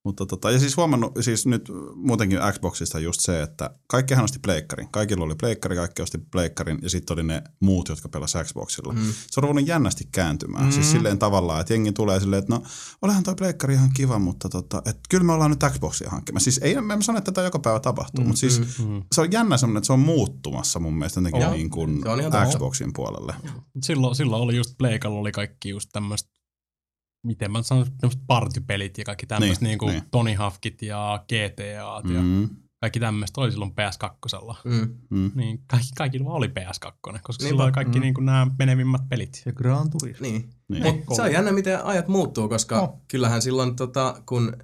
Mutta 0.05 0.27
tota, 0.27 0.51
ja 0.51 0.59
siis 0.59 0.77
huomannut, 0.77 1.13
siis 1.21 1.47
nyt 1.47 1.71
muutenkin 1.95 2.39
Xboxista 2.53 2.99
just 2.99 3.21
se, 3.21 3.43
että 3.43 3.71
kaikkihan 3.87 4.25
osti 4.25 4.39
pleikkarin. 4.39 4.89
Kaikilla 4.91 5.25
oli 5.25 5.35
pleikkari, 5.35 5.77
kaikki 5.77 6.03
osti 6.03 6.19
pleikkarin 6.19 6.79
ja 6.83 6.91
sitten 6.91 7.15
oli 7.15 7.23
ne 7.23 7.43
muut, 7.61 7.89
jotka 7.89 8.09
pelasivat 8.09 8.47
Xboxilla. 8.47 8.93
Mm. 8.93 9.01
Se 9.31 9.41
on 9.41 9.43
ruvennut 9.43 9.69
jännästi 9.69 10.09
kääntymään. 10.13 10.65
Mm. 10.65 10.73
Siis 10.73 10.91
silleen 10.91 11.19
tavallaan, 11.19 11.61
että 11.61 11.75
jengi 11.75 11.93
tulee 11.93 12.21
silleen, 12.21 12.39
että 12.39 12.55
no 12.55 12.63
olehan 13.03 13.23
toi 13.23 13.35
pleikkari 13.35 13.75
ihan 13.75 13.91
kiva, 13.95 14.19
mutta 14.19 14.49
tota, 14.49 14.79
että 14.79 15.01
kyllä 15.09 15.25
me 15.25 15.33
ollaan 15.33 15.51
nyt 15.51 15.65
Xboxia 15.73 16.11
hankkimassa. 16.11 16.45
Siis 16.45 16.59
ei, 16.63 16.81
mä 16.81 16.95
en 16.95 17.03
sano, 17.03 17.19
että 17.19 17.33
tätä 17.33 17.45
joka 17.45 17.59
päivä 17.59 17.81
tapahtuu, 17.81 18.25
Mm, 18.25 18.29
mutta 18.29 18.41
siis 18.41 18.61
mm. 18.79 18.85
Mm. 18.89 19.03
se 19.15 19.21
on 19.21 19.33
jännä 19.33 19.57
semmoinen, 19.57 19.79
että 19.79 19.87
se 19.87 19.93
on 19.93 20.01
muuttumassa 20.01 20.81
mun 20.81 20.95
mielestä 20.95 21.21
jotenkin 21.21 21.43
Joo, 21.43 21.53
niin 21.53 21.71
kuin. 21.71 22.01
Xboxin 22.51 22.93
puolelle. 22.93 23.35
Silloin, 23.83 24.15
silloin 24.15 24.43
oli 24.43 24.57
just 24.57 24.75
Pleikalla 24.79 25.19
oli 25.21 25.33
kaikki 25.33 25.69
just 25.69 25.89
tämmöistä, 25.93 26.31
miten 27.25 27.53
mä 27.53 27.63
sanon, 27.63 27.87
partypelit 28.27 28.99
ja 28.99 29.05
kaikki 29.05 29.27
tämmöiset 29.27 29.61
Niin, 29.61 29.69
niin, 29.69 29.79
kuin 29.79 29.93
niin. 29.93 30.03
Tony 30.11 30.35
Hawkit 30.35 30.83
ja 30.83 31.25
GTAt 31.29 32.11
ja 32.15 32.23
Mm, 32.23 32.49
kaikki 32.81 33.01
tämmöistä 33.01 33.41
oli 33.41 33.51
silloin 33.51 33.71
PS2. 33.73 34.61
Mm. 34.65 34.95
mm. 35.11 35.31
Niin 35.35 35.63
kaikki, 35.67 35.89
kaikilla 35.97 36.25
vaan 36.25 36.37
oli 36.37 36.47
PS2, 36.47 36.93
koska 37.03 37.13
Niinpä. 37.13 37.49
silloin 37.49 37.65
oli 37.67 37.73
kaikki 37.73 37.99
Mm. 37.99 38.03
niin 38.03 38.15
kuin 38.15 38.25
nämä 38.27 38.47
menevimmät 38.59 39.09
pelit. 39.09 39.43
Ja 39.47 39.53
Gran 39.53 39.91
Turismo. 39.91 40.23
Niin. 40.27 40.51
Niin. 40.69 40.83
Mut 40.83 41.17
se 41.17 41.23
on 41.23 41.33
jännä, 41.33 41.53
miten 41.53 41.85
ajat 41.85 42.09
muuttuu, 42.09 42.49
koska 42.49 42.81
Oh. 42.81 43.03
kyllähän 43.09 43.43
silloin, 43.43 43.77
tota, 43.77 44.23
kun 44.27 44.57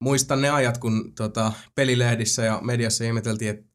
muistan 0.00 0.40
ne 0.42 0.50
ajat, 0.50 0.78
kun 0.78 1.12
tota, 1.14 1.52
pelilehdissä 1.74 2.44
ja 2.44 2.60
mediassa 2.64 3.04
ihmeteltiin, 3.04 3.50
että 3.50 3.66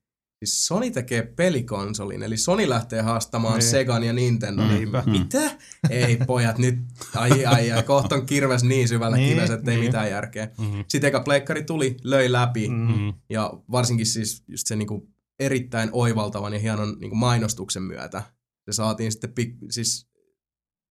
siis 0.45 0.65
Sony 0.67 0.91
tekee 0.91 1.21
pelikonsolin, 1.21 2.23
eli 2.23 2.37
Sony 2.37 2.69
lähtee 2.69 3.01
haastamaan 3.01 3.53
Niin. 3.59 3.69
Segan 3.69 4.03
ja 4.03 4.13
Nintendo. 4.13 4.67
Niinpä. 4.67 5.03
Mm. 5.05 5.11
Mitä? 5.11 5.51
Ei 5.89 6.17
pojat, 6.17 6.57
nyt 6.57 6.79
ai 7.15 7.45
ai 7.45 7.71
ai, 7.71 7.83
kohta 7.83 8.15
on 8.15 8.25
kirves 8.25 8.63
niin 8.63 8.87
syvällä 8.87 9.17
Niin, 9.17 9.33
kivessä, 9.35 9.53
että 9.53 9.71
ei 9.71 9.77
niin. 9.77 9.85
mitään 9.87 10.09
järkeä. 10.09 10.49
Mm-hmm. 10.57 10.85
Sitten 10.87 11.07
eka 11.07 11.19
pleikkari 11.19 11.63
tuli, 11.63 11.97
löi 12.03 12.31
läpi 12.31 12.67
Mm. 12.67 12.75
Mm-hmm. 12.75 13.13
ja 13.29 13.53
varsinkin 13.71 14.05
siis 14.05 14.43
just 14.47 14.67
sen 14.67 14.79
niinku 14.79 15.09
erittäin 15.39 15.89
oivaltavan 15.91 16.53
ja 16.53 16.59
hienon 16.59 16.97
niinku 16.99 17.15
mainostuksen 17.15 17.83
myötä 17.83 18.23
se 18.71 18.75
saatiin 18.75 19.11
sitten, 19.11 19.29
pik- 19.39 19.65
siis 19.69 20.07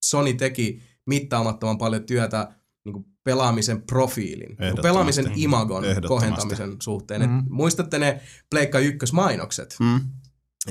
Sony 0.05 0.35
teki 0.35 0.83
mittaamattoman 1.07 1.79
paljon 1.79 2.05
työtä 2.07 2.49
niinku 2.85 3.07
pelaamisen 3.25 3.83
profiilin, 3.83 4.51
Ehdottomasti. 4.51 4.83
pelaamisen 4.83 5.33
imagon 5.37 5.85
Ehdottomasti. 5.85 6.09
kohentamisen 6.09 6.77
suhteen. 6.83 7.23
Et 7.23 7.31
Mm. 7.31 7.45
muistatte 7.51 7.99
ne 7.99 8.21
Pleikka 8.51 8.79
ykkösmainokset? 8.79 9.77
Mm, 9.81 10.01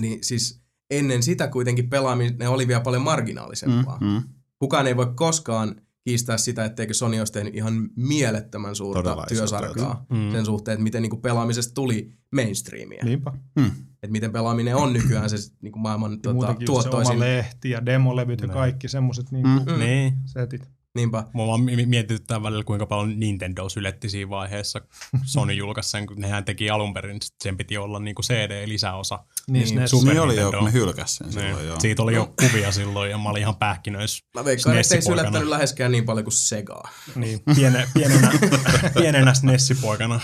Niin 0.01 0.23
siis 0.23 0.61
ennen 0.91 1.23
sitä 1.23 1.47
kuitenkin 1.47 1.89
pelaaminen 1.89 2.49
oli 2.49 2.67
vielä 2.67 2.81
paljon 2.81 3.01
marginaalisempaa. 3.03 3.97
mm, 4.01 4.07
mm. 4.07 4.21
Kukaan 4.59 4.87
ei 4.87 4.97
voi 4.97 5.11
koskaan 5.15 5.81
kiistää 6.07 6.37
sitä, 6.37 6.65
etteikö 6.65 6.93
Sony 6.93 7.19
olisi 7.19 7.33
tehnyt 7.33 7.55
ihan 7.55 7.89
mielettömän 7.95 8.75
suurta 8.75 9.25
työsarkaa 9.27 10.05
Mm. 10.09 10.31
sen 10.31 10.45
suhteen, 10.45 10.73
että 10.73 10.83
miten 10.83 11.01
niin 11.01 11.09
kuin 11.09 11.21
pelaamisesta 11.21 11.73
tuli 11.73 12.13
mainstreamia. 12.35 13.03
Niinpä. 13.05 13.31
Mm. 13.55 13.65
Että 13.93 14.11
miten 14.11 14.31
pelaaminen 14.31 14.75
on 14.75 14.93
nykyään 14.93 15.29
se 15.29 15.35
niin 15.61 15.71
kuin 15.71 15.81
maailman 15.81 16.19
Ja 16.25 16.33
muutenkin 16.33 16.67
just 16.69 16.81
se 16.83 16.89
oma 16.89 16.91
tuottoisin. 16.91 17.19
lehti 17.19 17.69
ja 17.69 17.85
demolevyt 17.85 18.41
ja 18.41 18.47
Niin. 18.47 18.53
kaikki 18.53 18.87
semmoiset 18.87 19.31
niin 19.31 19.47
Mm. 19.47 19.73
Mm. 19.73 19.79
Niin. 19.79 20.13
setit. 20.25 20.69
Niinpä. 20.95 21.23
Vaan 21.37 21.61
mi- 21.61 21.85
mietityttää 21.85 22.43
välillä, 22.43 22.63
kuinka 22.63 22.85
paljon 22.85 23.19
Nintendo 23.19 23.69
syletti 23.69 24.09
siinä 24.09 24.29
vaiheessa. 24.29 24.81
Sony 25.25 25.53
julkaisi 25.53 25.89
sen, 25.89 26.07
kun 26.07 26.17
nehän 26.19 26.45
teki 26.45 26.69
alun 26.69 26.93
perin, 26.93 27.19
sen 27.43 27.57
piti 27.57 27.77
olla 27.77 27.99
niinku 27.99 28.21
CD-lisäosa. 28.21 29.19
Niin, 29.47 29.63
Niin, 29.65 29.75
niin 29.75 29.87
Super 29.87 30.13
Niin 30.13 30.21
oli 30.21 30.35
jo, 30.35 30.41
Nintendo. 30.41 30.57
kun 30.57 30.65
ne 30.65 30.73
hylkäs 30.73 31.15
sen 31.15 31.31
silloin 31.33 31.55
Niin. 31.55 31.67
joo. 31.67 31.79
Siitä 31.79 32.03
oli 32.03 32.13
jo 32.13 32.33
kuvia 32.41 32.71
silloin 32.71 33.11
ja 33.11 33.17
mä 33.17 33.29
olin 33.29 33.41
ihan 33.41 33.55
pähkinöis. 33.55 34.23
Mä 34.35 34.45
veikkaan, 34.45 34.77
että 34.77 34.95
ei 34.95 35.01
sylettänyt 35.01 35.47
läheskään 35.49 35.91
niin 35.91 36.05
paljon 36.05 36.23
kuin 36.25 36.33
Segaa. 36.33 36.89
Niin, 37.15 37.39
piene, 37.55 37.87
pienenä, 37.93 38.31
pienenä 39.01 39.33
SNES-poikana 39.33 40.19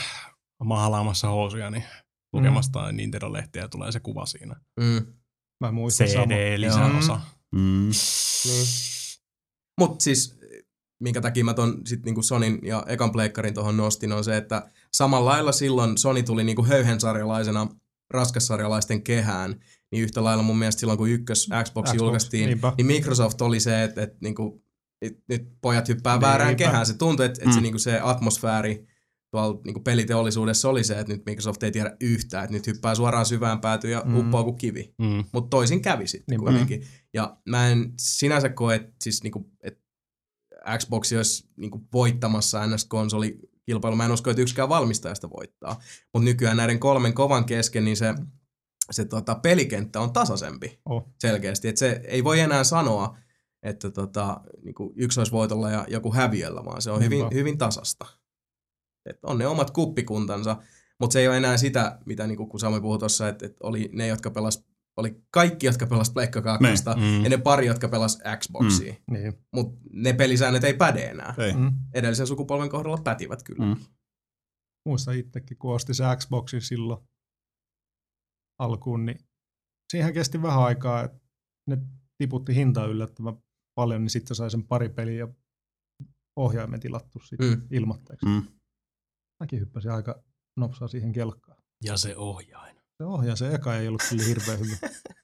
maalaamassa 0.64 1.28
housuja, 1.28 1.70
niin 1.70 1.84
lukemasta 2.34 2.92
mm. 2.92 2.98
Nintendo-lehtiä 2.98 3.62
ja 3.62 3.68
tulee 3.70 3.92
se 3.92 4.00
kuva 4.00 4.26
siinä. 4.26 4.56
Mm. 4.80 5.06
Mä 5.62 5.72
muistan. 5.72 6.08
CD-lisäosa. 6.08 7.20
Mm. 7.56 7.90
Niin. 8.46 8.66
Mut 9.80 10.02
siis, 10.02 10.36
minkä 11.00 11.22
takia 11.22 11.44
mä 11.46 11.54
ton 11.54 11.82
sit 11.86 12.06
niinku 12.06 12.22
Sonin 12.22 12.60
ja 12.64 12.84
ekan 12.88 13.12
pleikkarin 13.12 13.54
tuohon 13.54 13.78
nostin, 13.78 14.12
on 14.12 14.24
se, 14.24 14.38
että 14.38 14.70
samalla 14.94 15.30
lailla 15.32 15.52
silloin 15.52 15.98
Sony 15.98 16.24
tuli 16.24 16.44
niinku 16.44 16.64
höyhensarjalaisena 16.66 17.68
raskassarjalaisten 18.10 19.02
kehään, 19.04 19.56
niin 19.92 20.04
yhtä 20.04 20.24
lailla 20.24 20.44
mun 20.44 20.60
mielestä 20.60 20.80
silloin, 20.80 20.98
kun 20.98 21.10
ykkös 21.10 21.48
Xbox, 21.64 21.86
Xbox 21.88 21.94
julkaistiin, 21.94 22.46
niinpä. 22.48 22.74
niin 22.78 22.86
Microsoft 22.88 23.42
oli 23.42 23.60
se, 23.60 23.84
että, 23.84 24.02
että 24.04 24.18
niinku, 24.22 24.64
et, 25.02 25.18
nyt 25.30 25.48
pojat 25.62 25.88
hyppää 25.88 26.14
Niinpä. 26.14 26.28
väärään 26.28 26.56
kehään. 26.56 26.86
Se 26.86 26.94
tuntui, 26.98 27.26
että, 27.26 27.40
että 27.44 27.54
se, 27.54 27.60
Mm. 27.60 27.64
niinku 27.64 27.80
se 27.80 28.00
atmosfääri 28.04 28.88
tuolla 29.32 29.62
niinku 29.66 29.80
peliteollisuudessa 29.80 30.70
oli 30.70 30.84
se, 30.84 31.00
että 31.00 31.14
nyt 31.14 31.26
Microsoft 31.26 31.64
ei 31.64 31.72
tiedä 31.72 31.98
yhtään, 32.02 32.44
että 32.44 32.54
nyt 32.54 32.68
hyppää 32.68 32.96
suoraan 32.96 33.26
syvään 33.26 33.60
päätyyn 33.62 33.92
ja 33.94 34.02
Mm. 34.06 34.18
uppoaa 34.20 34.44
kuin 34.44 34.56
kivi. 34.58 34.94
Mm. 35.00 35.24
Mutta 35.34 35.50
toisin 35.50 35.82
kävi 35.82 36.08
sitten 36.08 36.40
kuitenkin. 36.40 36.84
Ja 37.14 37.38
mä 37.50 37.68
en 37.70 37.94
sinänsä 38.00 38.50
koe, 38.50 38.76
että 38.76 38.92
siis 39.04 39.24
niinku, 39.24 39.50
et 39.64 39.80
Xbox 40.78 41.14
olisi 41.14 41.50
niinku 41.58 41.88
voittamassa 41.94 42.66
NS-konsoli 42.68 43.40
kilpailu. 43.66 43.96
Mä 43.96 44.06
en 44.06 44.12
usko, 44.12 44.30
että 44.30 44.42
yksikään 44.42 44.70
valmistajasta 44.70 45.30
voittaa. 45.30 45.80
Mutta 46.14 46.26
nykyään 46.26 46.58
näiden 46.58 46.80
kolmen 46.80 47.14
kovan 47.14 47.46
kesken, 47.46 47.86
niin 47.86 47.98
se, 47.98 48.14
se 48.92 49.06
tota, 49.06 49.36
pelikenttä 49.36 50.00
on 50.00 50.14
tasaisempi 50.14 50.80
Oh. 50.90 51.14
selkeästi. 51.20 51.68
Et 51.68 51.78
se 51.78 52.02
ei 52.08 52.24
voi 52.24 52.40
enää 52.40 52.64
sanoa, 52.64 53.18
että 53.64 53.92
tota, 53.92 54.42
niinku 54.64 54.94
yksi 54.96 55.20
olisi 55.20 55.32
voitolla 55.32 55.70
ja 55.72 55.86
joku 55.90 56.14
häviöllä, 56.14 56.66
vaan 56.66 56.82
se 56.82 56.92
on 56.92 57.04
hyvin, 57.04 57.20
Niinpä. 57.20 57.36
hyvin 57.36 57.58
tasasta. 57.58 58.06
Et 59.10 59.20
on 59.24 59.38
ne 59.38 59.48
omat 59.48 59.72
kuppikuntansa, 59.72 60.58
mutta 61.00 61.14
se 61.14 61.20
ei 61.20 61.28
ole 61.28 61.38
enää 61.38 61.58
sitä, 61.58 62.00
mitä 62.06 62.28
niinku, 62.28 62.46
kun 62.48 62.60
Sami 62.60 62.82
puhui 62.82 63.00
tuossa, 63.00 63.28
että, 63.28 63.46
että 63.46 63.58
oli 63.64 63.90
ne, 63.94 64.08
jotka 64.08 64.32
pelas, 64.32 64.66
oli 64.98 65.24
kaikki, 65.32 65.66
jotka 65.66 65.88
pelas 65.88 66.10
Pleikka 66.10 66.42
2 66.42 66.64
Mm. 66.98 67.24
ja 67.24 67.30
ne 67.30 67.38
pari, 67.38 67.66
jotka 67.66 67.88
pelas 67.90 68.20
Xboxia. 68.40 68.94
Mm. 68.94 69.14
Niin. 69.14 69.34
Mutta 69.56 69.82
ne 69.94 70.14
pelisäännöt 70.14 70.64
ei 70.64 70.74
päde 70.74 71.04
enää. 71.06 71.36
Ei. 71.38 71.54
Mm. 71.54 71.72
Edellisen 71.94 72.28
sukupolven 72.28 72.70
kohdalla 72.70 72.98
pätivät 73.04 73.44
kyllä. 73.44 73.66
Mm. 73.66 73.82
Muistan 74.88 75.16
itsekin, 75.16 75.58
kun 75.58 75.76
ostin 75.76 75.96
se 75.96 76.04
Xboxin 76.18 76.62
silloin 76.62 77.08
alkuun, 78.62 79.06
niin 79.06 79.20
siihen 79.92 80.14
kesti 80.14 80.42
vähän 80.42 80.64
aikaa, 80.64 81.04
että 81.04 81.18
ne 81.70 81.78
tiputti 82.18 82.56
hintaa 82.56 82.86
yllättävän 82.86 83.38
paljon, 83.76 84.02
niin 84.02 84.10
sitten 84.10 84.36
sai 84.36 84.52
sen 84.52 84.68
pari 84.68 84.90
peliä 84.90 85.16
ja 85.20 85.28
ohjaimen 86.40 86.80
tilattu 86.80 87.20
sitten 87.20 87.50
Mm. 87.50 87.56
mm. 87.56 87.68
ilmoitteeksi. 87.72 88.26
Mm. 88.26 88.44
Mäkin 89.44 89.60
hyppäsin 89.60 89.92
aika 89.92 90.24
nopsaa 90.60 90.88
siihen 90.88 91.12
kelkkaan. 91.12 91.58
Ja 91.84 91.98
se 91.98 92.18
ohjain. 92.18 92.75
Se 92.98 93.04
ohjaa, 93.04 93.36
se 93.36 93.54
eka 93.56 93.76
ei 93.76 93.88
ollut 93.88 94.02
kyllä 94.10 94.24
hirveän 94.24 94.60
hyvä. 94.60 94.76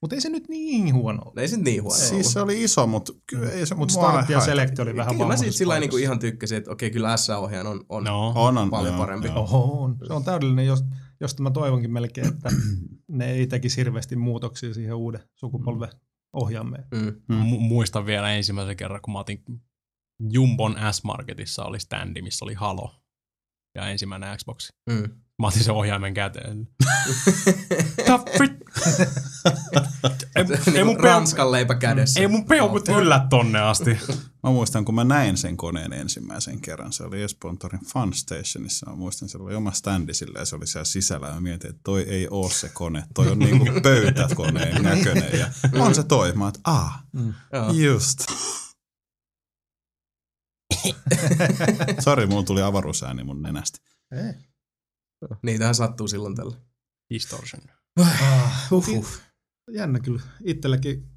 Mutta 0.02 0.16
ei 0.16 0.22
se 0.22 0.30
nyt 0.30 0.50
niin 0.50 0.94
huono 0.94 1.22
ollut. 1.22 1.38
Ei 1.38 1.48
se 1.48 1.58
niin 1.58 1.84
huono 1.84 1.98
Siis 1.98 2.12
ollut. 2.12 2.26
se 2.26 2.42
oli 2.42 2.64
iso, 2.64 2.88
mutta 2.88 3.14
kyllä 3.28 3.52
ei 3.52 3.66
se 3.66 3.76
Mutta 3.76 3.94
start 3.94 4.30
ja 4.30 4.40
selekti 4.40 4.82
oli 4.82 4.96
vähän 4.96 5.16
Kyllä 5.16 5.28
mä 5.28 5.38
siitä 5.38 5.52
sillä 5.58 5.80
niinku 5.80 5.98
ihan 5.98 6.20
tykkäsin, 6.20 6.58
että 6.58 6.72
okei, 6.72 6.92
kyllä 6.92 7.18
S-ohjaajan 7.18 7.68
on, 7.68 7.86
on 7.90 8.04
No. 8.04 8.34
On, 8.36 8.58
on, 8.58 8.70
paljon 8.70 8.94
joo, 8.94 8.98
parempi. 8.98 9.28
joo. 9.28 9.40
Oho, 9.40 9.84
on. 9.84 9.98
Se 10.08 10.14
on 10.14 10.24
täydellinen, 10.24 10.66
jos, 10.66 10.84
josta 11.20 11.44
mä 11.44 11.52
toivonkin 11.52 11.92
melkein, 11.94 12.28
että 12.28 12.50
ne 13.08 13.32
ei 13.32 13.48
tekisi 13.48 13.78
hirveästi 13.78 14.16
muutoksia 14.16 14.74
siihen 14.74 14.96
uuden 14.96 15.22
sukupolven 15.36 15.90
ohjaameen. 16.34 16.84
Mm. 16.92 17.14
Mm. 17.36 17.42
Mu- 17.42 17.60
muistan 17.60 18.06
vielä 18.06 18.32
ensimmäisen 18.32 18.78
kerran, 18.78 19.02
kun 19.02 19.14
mä 19.14 19.20
otin 19.20 19.44
Jumbon 20.32 20.76
S-Marketissa 20.92 21.64
oli 21.66 21.80
standi, 21.80 22.22
missä 22.22 22.46
oli 22.46 22.54
Halo. 22.54 22.96
Ja 23.76 23.88
ensimmäinen 23.88 24.38
Xbox. 24.38 24.70
Mm. 24.90 25.21
Mä 25.42 25.48
otin 25.48 25.64
sen 25.64 25.74
ohjaimen 25.74 26.14
käteen. 26.14 26.68
Frit- 28.38 28.62
ei, 30.36 30.44
niin 30.44 30.76
ei, 30.76 30.84
mun 30.84 31.00
Ranskan 31.00 31.52
leipä 31.52 31.76
kädessä. 31.76 32.20
ei 32.20 32.28
mun 32.28 32.46
peukut 32.46 32.88
yllä 32.88 33.28
tonne 33.30 33.60
asti. 33.60 33.98
Mä 34.44 34.50
muistan, 34.50 34.86
kun 34.86 34.96
mä 34.96 35.04
näin 35.04 35.38
sen 35.38 35.58
koneen 35.58 35.94
ensimmäisen 35.94 36.62
kerran. 36.62 36.94
Se 36.94 37.04
oli 37.04 37.22
Espoon 37.22 37.58
torin 37.58 37.86
Fun 37.86 38.14
Stationissa. 38.14 38.90
Mä 38.90 38.96
muistan, 38.96 39.30
se 39.30 39.38
oli 39.38 39.56
oma 39.56 39.72
standi 39.72 40.14
sillä 40.14 40.40
ja 40.40 40.46
se 40.46 40.56
oli 40.56 40.68
siellä 40.68 40.86
sisällä. 40.86 41.28
Ja 41.28 41.34
mä 41.34 41.42
mietin, 41.42 41.70
että 41.70 41.82
toi 41.84 42.02
ei 42.02 42.28
oo 42.32 42.50
se 42.50 42.70
kone. 42.70 43.04
Toi 43.14 43.28
on 43.32 43.40
niinku 43.40 43.66
pöytäkoneen 43.84 44.84
näköinen. 44.84 45.40
Ja 45.40 45.48
on 45.80 45.96
se 45.96 46.04
toi. 46.04 46.34
Mä 46.34 46.48
että 46.48 46.60
ah, 46.64 47.04
Joo. 47.54 47.72
just. 47.72 48.20
Sori, 52.04 52.26
mulla 52.28 52.44
tuli 52.44 52.62
avaruusääni 52.62 53.24
mun 53.24 53.42
nenästä. 53.42 53.80
Ei. 54.12 54.51
Niitähän 55.44 55.76
sattuu 55.76 56.08
silloin 56.08 56.36
tällä. 56.36 56.58
Distortion. 57.14 57.62
Uhuh. 58.72 59.08
Jännä 59.72 60.00
kyllä. 60.00 60.22
Itselläkin, 60.44 61.10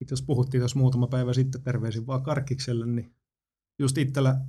itse 0.00 0.14
puhuttiin 0.26 0.60
tuossa 0.60 0.78
muutama 0.78 1.06
päivä 1.06 1.32
sitten 1.34 1.62
terveisin 1.62 2.06
vaan 2.06 2.22
Karkikselle, 2.22 2.86
niin 2.86 3.14
just 3.78 3.98
itsellä 3.98 4.40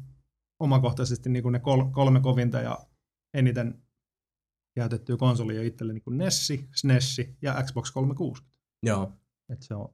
omakohtaisesti 0.59 1.29
niin 1.29 1.43
kuin 1.43 1.53
ne 1.53 1.59
kol- 1.59 1.91
kolme 1.91 2.21
kovinta 2.21 2.57
ja 2.61 2.77
eniten 3.33 3.83
käytettyä 4.75 5.17
konsolia 5.17 5.61
itselle 5.63 5.93
niin 5.93 6.03
kuin 6.03 6.17
Nessi, 6.17 6.69
SNESi 6.75 7.37
ja 7.41 7.63
Xbox 7.63 7.91
360. 7.91 8.57
Joo. 8.83 9.13
Et 9.49 9.61
se, 9.61 9.75
on, 9.75 9.89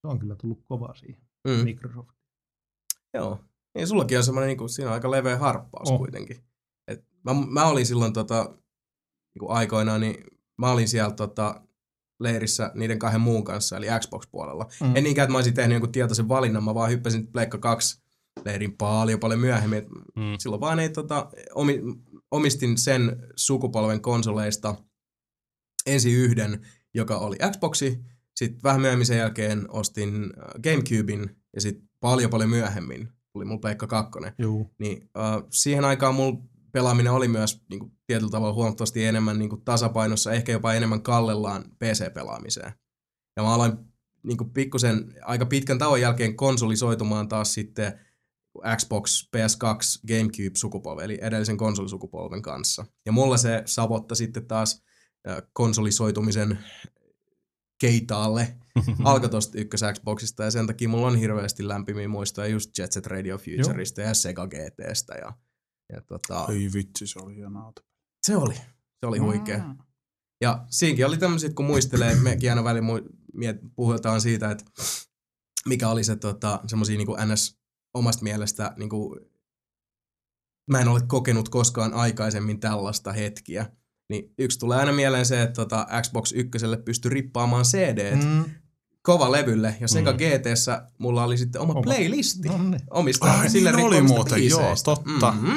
se 0.00 0.06
on 0.06 0.18
kyllä 0.18 0.36
tullut 0.36 0.64
kovaa 0.64 0.94
siihen 0.94 1.26
Mm. 1.48 1.64
Microsoft. 1.64 2.10
Joo. 3.14 3.44
Niin 3.74 3.88
sullakin 3.88 4.18
on 4.18 4.24
semmoinen, 4.24 4.48
niin 4.48 4.58
kuin, 4.58 4.68
siinä 4.68 4.88
on 4.90 4.94
aika 4.94 5.10
leveä 5.10 5.38
harppaus 5.38 5.90
On. 5.90 5.98
kuitenkin. 5.98 6.45
Mä, 7.26 7.34
mä, 7.48 7.66
olin 7.66 7.86
silloin 7.86 8.12
tota, 8.12 8.54
niin 9.34 9.50
aikoinaan, 9.50 10.00
niin 10.00 10.24
mä 10.58 10.70
olin 10.70 10.88
siellä 10.88 11.14
tota, 11.14 11.60
leirissä 12.20 12.70
niiden 12.74 12.98
kahden 12.98 13.20
muun 13.20 13.44
kanssa, 13.44 13.76
eli 13.76 13.86
Xbox-puolella. 14.00 14.66
Mm. 14.80 14.96
En 14.96 15.04
niinkään, 15.04 15.24
että 15.24 15.32
mä 15.32 15.38
olisin 15.38 15.54
tehnyt 15.54 15.74
jonkun 15.74 15.92
tietoisen 15.92 16.28
valinnan, 16.28 16.64
mä 16.64 16.74
vaan 16.74 16.90
hyppäsin 16.90 17.26
Pleikka 17.26 17.58
2 17.58 18.02
leirin 18.44 18.72
paljon 18.72 19.20
paljon 19.20 19.40
myöhemmin. 19.40 19.84
Mm. 20.16 20.22
Silloin 20.38 20.60
vaan 20.60 20.78
ei 20.78 20.88
tota, 20.88 21.30
omi, 21.54 21.80
omistin 22.30 22.78
sen 22.78 23.16
sukupolven 23.36 24.00
konsoleista 24.00 24.74
ensin 25.86 26.14
yhden, 26.14 26.66
joka 26.94 27.18
oli 27.18 27.36
Xboxi, 27.52 28.04
sitten 28.36 28.62
vähän 28.62 28.80
myöhemmin 28.80 29.06
sen 29.06 29.18
jälkeen 29.18 29.70
ostin 29.70 30.14
äh, 30.14 30.44
Gamecubein 30.62 31.36
ja 31.54 31.60
sitten 31.60 31.88
paljon 32.00 32.30
paljon 32.30 32.50
myöhemmin 32.50 33.08
tuli 33.32 33.44
mulla 33.44 33.60
Pleikka 33.60 33.86
2. 33.86 34.18
Juu. 34.38 34.70
Niin 34.78 35.10
äh, 35.18 35.42
siihen 35.50 35.84
aikaan 35.84 36.14
mulla 36.14 36.38
pelaaminen 36.76 37.12
oli 37.12 37.28
myös 37.28 37.64
niin 37.70 37.80
kuin, 37.80 37.92
tietyllä 38.06 38.30
tavalla 38.30 38.54
huomattavasti 38.54 39.04
enemmän 39.04 39.38
niin 39.38 39.48
kuin, 39.48 39.64
tasapainossa, 39.64 40.32
ehkä 40.32 40.52
jopa 40.52 40.74
enemmän 40.74 41.02
kallellaan 41.02 41.64
PC-pelaamiseen. 41.64 42.72
Ja 43.36 43.42
mä 43.42 43.54
aloin 43.54 43.72
niin 44.22 44.36
kuin, 44.36 44.52
pikkusen 44.52 45.14
aika 45.22 45.46
pitkän 45.46 45.78
tauon 45.78 46.00
jälkeen 46.00 46.36
konsolisoitumaan 46.36 47.28
taas 47.28 47.54
sitten 47.54 48.00
Xbox, 48.76 49.28
PS2, 49.36 50.00
Gamecube-sukupolven, 50.08 51.04
eli 51.04 51.18
edellisen 51.22 51.56
konsolisukupolven 51.56 52.42
kanssa. 52.42 52.86
Ja 53.06 53.12
mulla 53.12 53.36
se 53.36 53.62
savotta 53.64 54.14
sitten 54.14 54.46
taas 54.46 54.84
konsolisoitumisen 55.52 56.58
keitaalle 57.80 58.56
alkoi 59.04 59.28
tosta 59.28 59.58
ykkös 59.58 59.80
Xboxista 59.92 60.44
ja 60.44 60.50
sen 60.50 60.66
takia 60.66 60.88
mulla 60.88 61.06
on 61.06 61.16
hirveästi 61.16 61.68
lämpimiä 61.68 62.08
muistoja 62.08 62.46
just 62.46 62.78
Jet 62.78 62.92
Set 62.92 63.06
Radio 63.06 63.38
Futurista 63.38 64.00
ja 64.00 64.14
Sega 64.14 64.46
GTstä 64.46 65.14
ja, 65.14 65.32
ja 65.92 66.00
tota, 66.00 66.46
Ei 66.52 66.70
vitsi, 66.74 67.06
se 67.06 67.18
oli 67.18 67.36
hieno 67.36 67.64
auto. 67.64 67.82
se 68.26 68.36
oli, 68.36 68.54
se 69.00 69.06
oli 69.06 69.18
huikea. 69.18 69.74
Ja 70.40 70.64
siinäkin 70.70 71.06
oli 71.06 71.18
tämmöiset, 71.18 71.54
kun 71.54 71.64
muistelee, 71.66 72.14
mekin 72.14 72.50
aina 72.50 72.64
välillä 72.64 72.88
mu- 72.88 73.68
puhutaan 73.76 74.20
siitä, 74.20 74.50
että 74.50 74.64
mikä 75.66 75.88
oli 75.88 76.04
se 76.04 76.16
tota, 76.16 76.60
semmosia 76.66 76.96
niin 76.98 77.32
NS 77.32 77.58
omasta 77.94 78.22
mielestä, 78.22 78.74
niin 78.76 78.88
kuin, 78.88 79.20
mä 80.70 80.80
en 80.80 80.88
ole 80.88 81.00
kokenut 81.06 81.48
koskaan 81.48 81.94
aikaisemmin 81.94 82.60
tällaista 82.60 83.12
hetkiä. 83.12 83.66
Niin 84.10 84.34
yksi 84.38 84.58
tulee 84.58 84.78
aina 84.78 84.92
mieleen 84.92 85.26
se, 85.26 85.42
että 85.42 85.54
tota, 85.54 85.86
Xbox 86.02 86.32
1 86.32 86.50
pystyi 86.84 87.10
rippaamaan 87.10 87.64
CD 87.64 88.16
Mm. 88.16 88.44
kova 89.02 89.32
levylle, 89.32 89.76
ja 89.80 89.88
Sega 89.88 90.12
Mm. 90.12 90.18
GTssä 90.18 90.88
mulla 90.98 91.24
oli 91.24 91.38
sitten 91.38 91.60
oma, 91.60 91.72
Oma. 91.72 91.82
playlisti 91.82 92.48
No 92.48 92.58
niin. 92.62 92.80
omista 92.90 93.32
Ai, 93.32 93.50
sille 93.50 93.72
niin 93.72 93.86
oli 93.86 94.02
muuten, 94.02 94.48
joo, 94.48 94.58
biiseistä. 94.60 94.84
totta. 94.84 95.30
Mhm. 95.32 95.56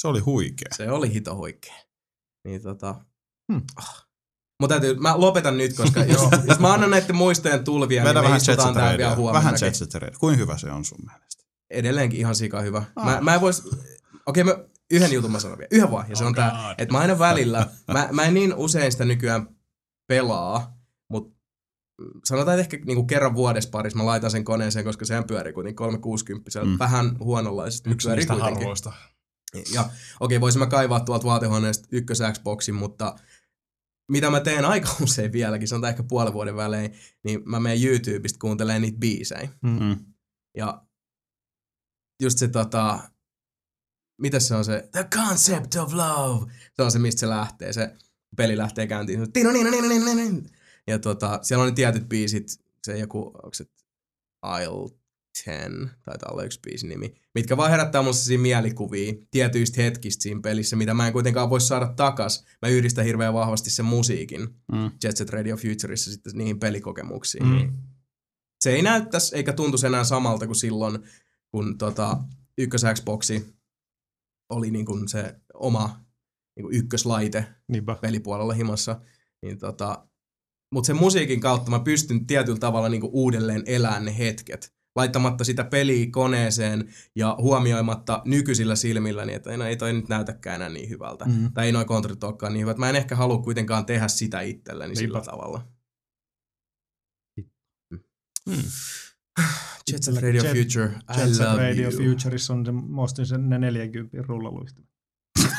Se 0.00 0.08
oli 0.08 0.20
huikea. 0.20 0.68
Se 0.76 0.90
oli 0.90 1.12
hito 1.12 1.36
huikea. 1.36 1.74
Niin 2.44 2.62
tota... 2.62 2.94
Hmm. 3.52 3.62
Ah. 3.76 4.06
Mutta 4.60 4.80
täytyy, 4.80 5.00
mä 5.00 5.20
lopetan 5.20 5.56
nyt, 5.56 5.76
koska 5.76 6.04
jos, 6.04 6.20
jos 6.48 6.58
mä 6.58 6.72
annan 6.72 6.90
näiden 6.90 7.16
muistojen 7.16 7.64
tulvia, 7.64 8.04
Vedä 8.04 8.20
niin 8.20 8.30
me 8.30 8.36
istutaan 8.36 8.74
täällä 8.74 8.98
vielä 8.98 9.14
huomenna. 9.16 9.38
Vähän 9.38 9.54
Jet 9.62 9.74
Set 9.74 9.94
Radio. 9.94 10.18
Kuinka 10.18 10.38
hyvä 10.38 10.56
se 10.58 10.70
on 10.70 10.84
sun 10.84 10.98
mielestä? 11.06 11.44
Edelleenkin 11.70 12.20
ihan 12.20 12.34
sika 12.34 12.60
hyvä. 12.60 12.82
Ah. 12.96 13.04
Mä, 13.04 13.20
mä 13.20 13.34
en 13.34 13.40
vois... 13.40 13.68
Okei, 14.26 14.44
mä 14.44 14.54
yhden 14.90 15.12
jutun 15.12 15.30
mä 15.32 15.40
sanon 15.40 15.58
vielä. 15.58 15.68
Yhden 15.72 15.90
vaan. 15.90 16.10
Ja 16.10 16.16
se 16.16 16.24
Oh 16.24 16.28
on 16.28 16.34
tää, 16.34 16.50
God. 16.50 16.74
että 16.78 16.92
mä 16.92 16.98
aina 16.98 17.18
välillä, 17.18 17.66
mä, 17.92 18.08
mä 18.12 18.24
en 18.24 18.34
niin 18.34 18.54
usein 18.54 18.92
sitä 18.92 19.04
nykyään 19.04 19.48
pelaa, 20.06 20.78
mutta 21.08 21.38
sanotaan, 22.24 22.60
että 22.60 22.74
ehkä 22.74 22.86
niinku 22.86 23.04
kerran 23.04 23.34
vuodessa 23.34 23.70
parissa 23.70 23.98
mä 23.98 24.06
laitan 24.06 24.30
sen 24.30 24.44
koneeseen, 24.44 24.84
koska 24.84 25.04
sehän 25.04 25.24
pyörii 25.24 25.52
kuitenkin 25.52 25.76
360 25.76 26.64
Mm. 26.64 26.78
vähän 26.78 27.18
huononlaisesti. 27.18 27.90
Yksi 27.90 28.08
pyörii 28.08 28.24
niistä 28.26 28.44
harvoista. 28.44 28.92
Ja 29.54 29.80
okei, 29.80 29.96
okay, 30.20 30.40
voisin 30.40 30.58
mä 30.58 30.66
kaivaa 30.66 31.00
tuolta 31.00 31.26
vaatehuoneesta 31.26 31.88
ykkös 31.92 32.18
Xboxin, 32.32 32.74
mutta 32.74 33.16
mitä 34.10 34.30
mä 34.30 34.40
teen 34.40 34.64
aika 34.64 34.96
usein 35.02 35.32
vieläkin, 35.32 35.68
sanotaan 35.68 35.90
ehkä 35.90 36.02
puolen 36.02 36.32
vuoden 36.32 36.56
välein, 36.56 36.94
niin 37.24 37.42
mä 37.44 37.60
menen 37.60 37.84
YouTubesta 37.84 38.38
kuuntelemaan 38.38 38.82
niitä 38.82 38.98
biisejä. 38.98 39.48
Mm. 39.62 39.96
Ja 40.56 40.84
just 42.22 42.38
se 42.38 42.48
tota, 42.48 43.10
mitä 44.20 44.40
se 44.40 44.54
on 44.54 44.64
se, 44.64 44.88
the 44.92 45.08
concept 45.16 45.74
of 45.76 45.92
love, 45.92 46.52
se 46.76 46.82
on 46.82 46.92
se, 46.92 46.98
mistä 46.98 47.20
se 47.20 47.28
lähtee, 47.28 47.72
se 47.72 47.96
peli 48.36 48.56
lähtee 48.56 48.86
käyntiin. 48.86 49.20
Ja 50.86 50.98
tota, 50.98 51.38
siellä 51.42 51.62
on 51.62 51.68
ne 51.68 51.74
tietyt 51.74 52.08
biisit, 52.08 52.48
se 52.86 52.98
joku, 52.98 53.26
onko 53.26 53.54
se 53.54 53.64
Isle 54.62 54.99
10, 55.44 55.90
taitaa 56.04 56.32
olla 56.32 56.44
yksi 56.44 56.60
biisin 56.60 56.88
nimi, 56.88 57.14
mitkä 57.34 57.56
vaan 57.56 57.70
herättää 57.70 58.00
sellaisia 58.00 58.38
mielikuvia 58.38 59.12
tietyistä 59.30 59.82
hetkistä 59.82 60.22
siinä 60.22 60.40
pelissä, 60.40 60.76
mitä 60.76 60.94
mä 60.94 61.06
en 61.06 61.12
kuitenkaan 61.12 61.50
voi 61.50 61.60
saada 61.60 61.92
takas. 61.96 62.44
Mä 62.62 62.68
yhdistän 62.68 63.04
hirveän 63.04 63.34
vahvasti 63.34 63.70
sen 63.70 63.84
musiikin 63.84 64.40
Mm. 64.72 64.90
Jet 65.04 65.16
Set 65.16 65.30
Radio 65.30 65.56
Futureissa 65.56 66.10
sitten 66.10 66.32
niihin 66.38 66.58
pelikokemuksiin. 66.58 67.46
Mm. 67.46 67.52
Niin 67.52 67.72
se 68.60 68.72
ei 68.72 68.82
näyttäisi 68.82 69.36
eikä 69.36 69.52
tuntuisi 69.52 69.86
enää 69.86 70.04
samalta 70.04 70.46
kuin 70.46 70.56
silloin, 70.56 70.98
kun 71.50 71.78
tota, 71.78 72.18
ykkös 72.58 72.82
Xboxi 72.94 73.54
oli 74.48 74.70
niin 74.70 74.86
kuin 74.86 75.08
se 75.08 75.34
oma 75.54 76.00
niin 76.56 76.64
kuin 76.64 76.76
ykköslaite 76.76 77.44
Niinpä. 77.68 77.94
pelipuolella 77.94 78.52
himassa. 78.54 79.00
Niin 79.42 79.58
tota, 79.58 80.08
mutta 80.74 80.86
sen 80.86 80.96
musiikin 80.96 81.40
kautta 81.40 81.70
mä 81.70 81.80
pystyn 81.80 82.26
tietyllä 82.26 82.58
tavalla 82.58 82.88
niinku 82.88 83.10
uudelleen 83.12 83.62
elämään 83.66 84.04
ne 84.04 84.18
hetket. 84.18 84.79
Laittamatta 84.96 85.44
sitä 85.44 85.64
peliä 85.64 86.06
koneeseen 86.10 86.92
ja 87.16 87.36
huomioimatta 87.40 88.22
nykyisillä 88.24 88.76
silmillä, 88.76 89.24
niin 89.24 89.36
että 89.36 89.50
ei 89.68 89.76
toi 89.76 89.92
nyt 89.92 90.08
näytäkään 90.08 90.56
enää 90.56 90.68
niin 90.68 90.88
hyvältä. 90.88 91.24
Mm. 91.24 91.52
Tai 91.52 91.66
ei 91.66 91.72
noi 91.72 91.84
kontrollit 91.84 92.24
olekaan 92.24 92.52
niin 92.52 92.60
hyvät. 92.60 92.78
Mä 92.78 92.88
en 92.90 92.96
ehkä 92.96 93.16
halua 93.16 93.38
kuitenkaan 93.42 93.86
tehdä 93.86 94.08
sitä 94.08 94.40
itselleni 94.40 94.96
sillä 94.96 95.18
Niinpä. 95.18 95.30
tavalla. 95.30 95.66
Mm. 98.46 98.62
Jet 99.92 100.02
Set 100.02 100.14
Radio 100.22 100.42
Jet- 100.42 100.46
Future, 100.56 100.86
I 101.16 101.20
Jet 101.20 101.38
love 101.38 101.56
Radio 101.68 101.90
you. 101.90 102.10
Futureissa 102.14 102.52
on 102.52 102.66
se, 102.66 102.72
mä 102.72 103.02
ostin 103.02 103.26
sen 103.26 103.48
ne 103.48 103.58
40 103.58 104.16
rullaluista. 104.22 104.82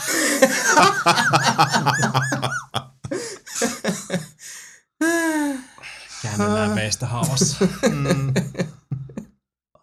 Käännellään 6.22 6.72
meistä 6.72 7.08
haavassa. 7.08 7.68
Mm. 7.92 8.34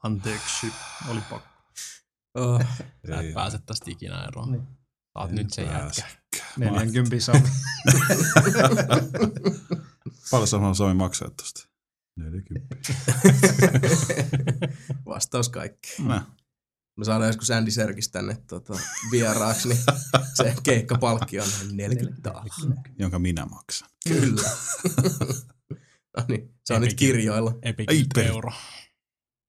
Anteeksi, 0.02 0.73
oli 1.09 1.20
pakko. 1.20 1.49
Oh, 2.35 2.60
Sä 3.09 3.20
et 3.20 3.35
pääse 3.35 3.59
tästä 3.67 3.91
ikinä 3.91 4.25
eroon. 4.25 4.52
Niin. 4.52 4.62
Sä 4.62 4.68
oot 5.15 5.31
En 5.31 5.36
nyt 5.36 5.52
se 5.52 5.62
jätkä. 5.62 6.02
40 6.57 7.20
savi. 7.20 7.39
Paljon 10.31 10.49
sä 10.49 10.57
Sami 10.75 10.94
maksaa 10.94 11.31
tosta? 11.31 11.68
40. 12.17 12.77
vastaus 15.07 15.49
kaikki. 15.49 15.89
Nä. 16.02 16.23
Me 16.97 17.05
saadaan 17.05 17.28
joskus 17.28 17.51
Andy 17.51 17.70
Serkis 17.70 18.09
tänne 18.09 18.36
tota, 18.47 18.75
vieraaksi, 19.10 19.68
niin 19.68 19.78
se 20.35 20.55
keikkapalkki 20.62 21.41
on 21.41 21.47
40 21.73 22.23
taas. 22.23 22.67
Jonka 22.99 23.18
minä 23.18 23.47
maksan. 23.47 23.89
Kyllä. 24.09 24.43
no 26.17 26.25
niin, 26.28 26.55
se 26.65 26.75
on 26.75 26.81
nyt 26.81 26.89
Epic. 26.91 26.99
kirjoilla. 26.99 27.55
Epic 27.62 27.86
per- 28.15 28.27
euro. 28.27 28.52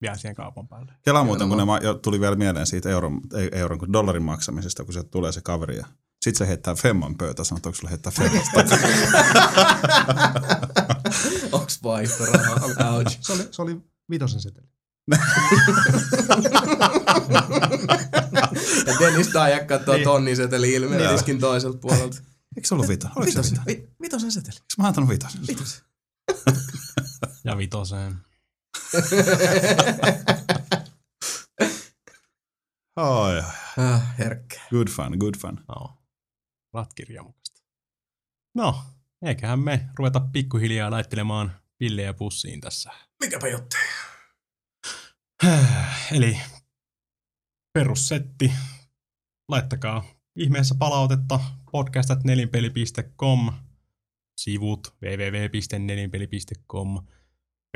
Vielä 0.01 0.17
siihen 0.17 0.35
kaupan 0.35 0.67
päälle. 0.67 0.93
Kela 1.01 1.23
muuten, 1.23 1.49
kun 1.49 1.57
ne 1.57 1.65
ma- 1.65 1.77
jo 1.79 1.93
tuli 1.93 2.19
vielä 2.19 2.35
mieleen 2.35 2.67
siitä 2.67 2.89
euron, 2.89 3.21
ei 3.33 3.49
euron, 3.51 3.79
kun 3.79 3.93
dollarin 3.93 4.23
maksamisesta, 4.23 4.83
kun 4.83 4.93
sieltä 4.93 5.09
tulee 5.09 5.31
se 5.31 5.41
kaveri 5.41 5.77
ja 5.77 5.85
Sitten 6.21 6.37
se 6.37 6.47
heittää 6.47 6.75
Femman 6.75 7.15
pöytä, 7.15 7.43
sanoo, 7.43 7.57
että 7.57 7.69
onko 7.69 7.75
sulla 7.77 7.89
heittää 7.89 8.11
Femmasta. 8.11 8.59
Onks 11.57 11.83
vaihtorahaa? 11.83 12.55
Ouch. 12.95 13.17
Se 13.21 13.33
oli, 13.33 13.47
se 13.51 13.61
oli 13.61 13.81
vitosen 14.09 14.41
seteli. 14.41 14.67
Ja 18.85 18.93
Dennis 18.99 19.33
Dayak 19.33 19.67
katsoo 19.67 19.93
Niin. 19.95 20.03
tonnin 20.03 20.35
seteli 20.35 20.73
ilmeiskin 20.73 21.39
toiselta 21.39 21.77
puolelta. 21.77 22.17
Eikö 22.57 22.67
se 22.67 22.73
ollut 22.75 22.87
vito? 22.87 23.07
Oliko 23.15 23.31
se 23.31 23.37
Vitosen, 23.39 23.51
vito? 23.67 23.81
vi, 23.81 23.89
vitosen 24.01 24.31
seteli. 24.31 24.55
Eikö 24.55 24.73
mä 24.81 24.87
antanut 24.87 25.09
vitosen? 25.09 25.41
Vitosen. 25.47 25.81
Ja 27.43 27.57
vitoseen. 27.57 28.15
Oi, 32.97 33.43
Ah, 33.77 34.17
herkkä. 34.17 34.59
good 34.69 34.87
fun, 34.89 35.17
good 35.19 35.35
fun. 35.37 35.63
No, 35.67 35.97
ratkirjamukasta. 36.73 37.61
No, 38.55 38.83
eiköhän 39.25 39.59
me 39.59 39.89
ruveta 39.99 40.19
pikkuhiljaa 40.19 40.91
laittelemaan 40.91 41.51
pillejä 41.77 42.13
pussiin 42.13 42.61
tässä. 42.61 42.91
Mikäpä 43.23 43.47
juttu. 43.47 43.75
Eli 46.15 46.39
perussetti. 47.73 48.53
Laittakaa 49.49 50.03
ihmeessä 50.35 50.75
palautetta 50.79 51.39
podcast.nelinpeli.com 51.71 53.53
sivut 54.39 54.95
www.nelinpeli.com 55.01 57.05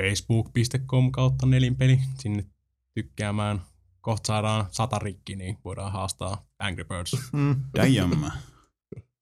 facebook.com 0.02 1.12
kautta 1.12 1.46
nelinpeli 1.46 2.00
sinne 2.20 2.46
tykkäämään. 2.94 3.62
Kohta 4.02 4.28
saadaan 4.28 4.66
sata 4.72 5.00
rikki, 5.00 5.36
niin 5.36 5.58
voidaan 5.66 5.92
haastaa 5.92 6.46
Angry 6.60 6.84
Birds. 6.84 7.12
Mm. 7.34 7.56
Damn. 7.78 8.32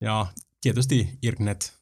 Ja 0.00 0.26
tietysti 0.60 1.18
Irknet 1.22 1.78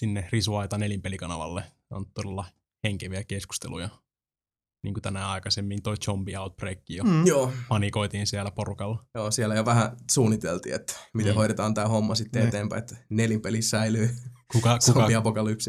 sinne 0.00 0.28
Risuaita 0.32 0.78
nelinpelikanavalle. 0.78 1.64
On 1.90 2.06
todella 2.14 2.44
henkeviä 2.84 3.24
keskusteluja. 3.24 3.88
Niin 4.82 4.94
kuin 4.94 5.02
tänään 5.02 5.28
aikaisemmin 5.28 5.82
toi 5.82 5.96
zombie 5.96 6.38
outbreak 6.38 6.78
jo. 6.88 7.04
Mm. 7.04 7.26
Joo, 7.26 7.52
Panikoitiin 7.68 8.26
siellä 8.26 8.50
porukalla. 8.50 9.04
joo, 9.14 9.30
siellä 9.30 9.54
jo 9.54 9.64
vähän 9.64 9.96
suunniteltiin, 10.10 10.74
että 10.74 10.92
miten 11.14 11.30
Niin. 11.30 11.36
hoidetaan 11.36 11.74
tämä 11.74 11.88
homma 11.88 12.14
sitten 12.14 12.40
Niin. 12.40 12.48
eteenpäin, 12.48 12.78
että 12.82 12.96
nelinpeli 13.08 13.62
säilyy 13.62 14.10
Kuka, 14.52 14.78
kuka, 14.86 15.06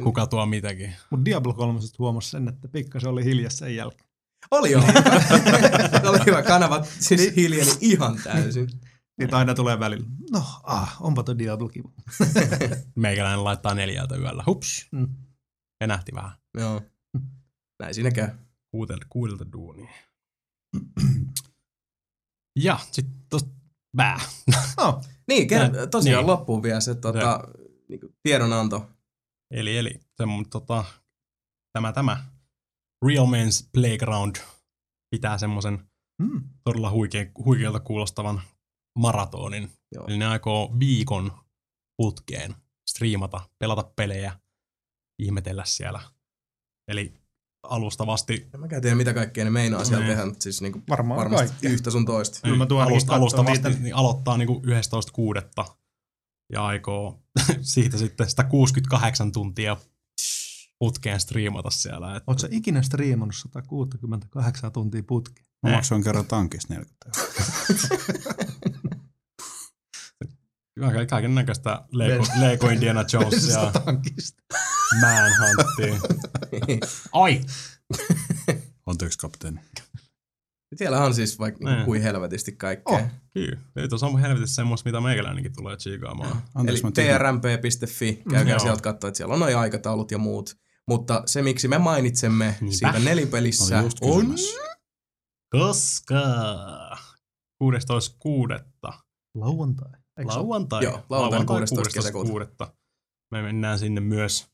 kuka 0.04 0.28
tuo 0.28 0.46
mitäkin. 0.46 0.94
Mutta 1.10 1.26
Diablo 1.26 1.54
3 1.54 1.80
huomasi 2.00 2.30
sen, 2.30 2.48
että 2.48 2.68
pikkasen 2.68 3.10
oli 3.10 3.24
hiljassa 3.26 3.58
sen 3.66 3.76
jälkeen. 3.76 4.10
Oli 4.52 4.72
jo. 4.72 4.80
oli 6.10 6.20
hyvä. 6.26 6.44
Kanavat 6.44 6.86
siis 7.00 7.36
hiljeni 7.36 7.72
ihan 7.82 8.20
täysin. 8.24 8.70
Niitä 9.20 9.38
aina 9.38 9.54
tulee 9.54 9.80
välillä. 9.80 10.06
No, 10.32 10.44
ah, 10.64 10.98
onpa 11.00 11.24
tuo 11.24 11.38
Diablo 11.38 11.70
kiva. 11.70 11.92
Meikäläinen 12.96 13.44
laittaa 13.44 13.74
neljältä 13.74 14.16
yöllä. 14.16 14.44
Hups. 14.48 14.88
Mm. 14.92 15.08
Venähti 15.84 16.12
vähän. 16.16 16.32
Joo. 16.58 16.82
Näin 17.80 17.94
siinä 17.96 18.12
käy. 18.12 18.30
Kuudelta, 18.72 19.06
kuudelta 19.10 19.46
duunia. 19.54 19.92
Ja 22.60 22.80
sitten 22.92 23.16
tosta 23.30 23.50
bää. 23.98 24.20
No, 24.78 25.02
Niin, 25.28 25.50
ker- 25.50 25.88
tosiaan 25.92 26.20
Niin. 26.24 26.28
loppuun 26.28 26.64
vielä 26.64 26.80
se 26.80 26.96
tota, 26.96 27.40
niinku, 27.92 28.16
tiedonanto. 28.24 28.90
eli, 29.52 29.78
eli 29.78 30.00
semmo, 30.18 30.44
tota, 30.50 30.84
tämä, 31.74 31.94
tämä 31.94 32.26
Real 33.06 33.26
Men's 33.26 33.70
Playground 33.74 34.36
pitää 35.16 35.38
semmoisen 35.38 35.90
mm. 36.22 36.44
todella 36.64 36.92
huikea, 36.92 37.26
huikealta 37.46 37.80
kuulostavan 37.80 38.42
maratonin. 39.00 39.72
Joo. 39.96 40.06
Eli 40.08 40.18
ne 40.18 40.26
aikoo 40.28 40.76
viikon 40.80 41.32
putkeen 41.98 42.56
striimata, 42.90 43.50
pelata 43.60 43.84
pelejä, 43.96 44.40
ihmetellä 45.20 45.66
siellä. 45.66 46.02
Eli 46.88 47.14
alustavasti, 47.64 48.50
En 48.54 48.60
Mä 48.60 48.68
tiedä, 48.68 48.96
mitä 48.96 49.14
kaikkea 49.14 49.44
ne 49.44 49.50
meinaa 49.50 49.86
siellä 49.86 50.06
Niin. 50.06 50.12
tehdä, 50.12 50.26
mutta 50.26 50.44
siis 50.44 50.62
niinku, 50.62 50.82
Varmaan 50.90 51.18
varmasti 51.18 51.48
kaikkea. 51.48 51.70
yhtä 51.72 51.92
sun 51.92 52.06
toista. 52.06 52.40
Kyllä 52.44 52.58
mä 52.58 52.66
tuon 52.66 52.84
alusta, 52.88 53.16
alustavasti 53.16 53.68
niitä. 53.70 53.84
niin 53.84 53.96
aloittaa 53.96 54.38
niinku 54.38 54.62
11.6. 54.66 55.81
ja 56.52 56.66
aikoo 56.66 57.24
siitä 57.62 57.98
sitten 57.98 58.30
sitä 58.30 58.44
68 58.44 59.32
tuntia 59.32 59.78
putkeen 60.80 61.20
striimata 61.20 61.70
siellä. 61.70 62.16
Et, 62.16 62.24
Oletko 62.28 62.48
ikinä 62.52 62.82
striimannut 62.82 63.36
168 63.36 64.72
tuntia 64.72 65.04
putkeen? 65.04 65.48
Mä 65.64 65.70
Eh. 65.70 65.76
maksoin 65.76 66.04
kerran 66.04 66.26
tankista 66.26 66.74
40 66.74 67.06
euroa. 70.78 71.06
kaiken 71.10 71.36
näköistä 71.36 71.86
Lego, 71.92 72.24
Lego 72.40 72.70
Indiana 72.70 73.06
Jonesia, 73.14 73.72
Tankista. 73.72 74.44
Manhuntia. 75.02 76.02
Ai! 77.14 77.42
Anteeksi 78.86 79.18
kapteeni. 79.18 79.60
Siellä 80.76 81.04
on 81.04 81.14
siis 81.14 81.40
vaikka 81.40 81.58
niinku 81.60 81.76
Niin. 81.76 81.86
kuin 81.86 82.02
helvetisti 82.02 82.52
kaikkea. 82.52 82.96
Oh. 82.98 83.02
Kyllä. 83.34 83.60
Eli 83.76 83.88
tuossa 83.88 84.08
on 84.08 84.20
helvetissä 84.20 84.56
semmoista, 84.56 84.90
mitä 84.90 85.02
meikäläinenkin 85.02 85.54
tulee 85.56 85.78
tsiikaamaan. 85.78 86.30
Eli 86.32 86.40
Anteeksi, 86.56 86.92
tyhjän. 86.94 87.20
trmp.fi, 87.20 88.24
käykää 88.32 88.52
Joo. 88.54 88.60
sieltä 88.60 88.82
katsoa, 88.82 89.08
että 89.08 89.18
siellä 89.18 89.34
on 89.34 89.40
noin 89.40 89.58
aikataulut 89.58 90.12
ja 90.12 90.18
muut. 90.18 90.56
Mutta 90.88 91.24
se, 91.26 91.42
miksi 91.42 91.68
me 91.68 91.78
mainitsemme 91.78 92.56
Niinpä. 92.62 92.76
siitä 92.78 93.00
nelipelissä, 93.00 93.84
on... 94.02 94.36
Koska 95.52 96.22
16.6. 97.64 98.98
Lauantai. 99.36 99.92
Lauantai. 100.26 100.84
Joo, 100.84 101.06
lauantai 101.10 101.46
16. 101.46 101.94
kesäkuuta. 101.94 102.66
16.6. 102.66 102.72
Me 103.32 103.42
mennään 103.42 103.80
sinne 103.80 104.02
myös 104.02 104.51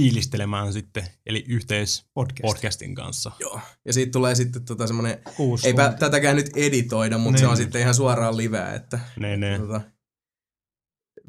fiilistelemään 0.00 0.72
sitten, 0.72 1.04
eli 1.26 1.44
yhteis 1.48 2.06
Podcast. 2.14 2.42
podcastin 2.42 2.94
kanssa. 2.94 3.32
Joo. 3.40 3.60
Ja 3.84 3.92
siitä 3.92 4.12
tulee 4.12 4.34
sitten 4.34 4.64
tota 4.64 4.86
semmonen, 4.86 5.18
Kuusi 5.36 5.66
eipä 5.66 5.82
tuntia. 5.82 5.98
tätäkään 5.98 6.36
nyt 6.36 6.50
editoida, 6.56 7.18
mutta 7.18 7.38
se 7.38 7.44
Niin. 7.44 7.50
on 7.50 7.56
sitten 7.56 7.80
ihan 7.80 7.94
suoraan 7.94 8.36
liveä, 8.36 8.74
että 8.74 9.00
Ne, 9.18 9.36
ne. 9.36 9.58
tota, 9.58 9.80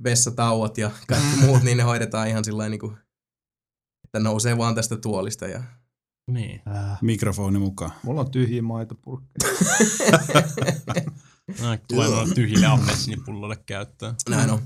vessatauot 0.04 0.78
ja 0.78 0.92
kaikki 1.08 1.28
muut, 1.46 1.64
niin 1.64 1.78
ne 1.78 1.84
hoidetaan 1.84 2.28
ihan 2.28 2.46
sillä 2.46 2.70
niin 2.70 2.80
kuin, 2.80 2.98
että 4.06 4.20
nousee 4.20 4.58
vaan 4.58 4.76
tästä 4.76 4.98
tuolista. 4.98 5.48
Ja... 5.48 5.64
Niin. 6.32 6.62
Äh, 6.76 6.98
Mikrofoni 7.02 7.60
mukaan. 7.60 7.92
mulla 8.04 8.22
on 8.22 8.32
tyhjiä 8.32 8.62
maitopurkkeja. 8.62 9.52
No, 11.62 11.78
tulee 11.88 12.10
tyhjille 12.36 12.66
appelsinipulloille 12.68 13.56
käyttöön. 13.66 14.16
Näin 14.30 14.50
on. 14.50 14.62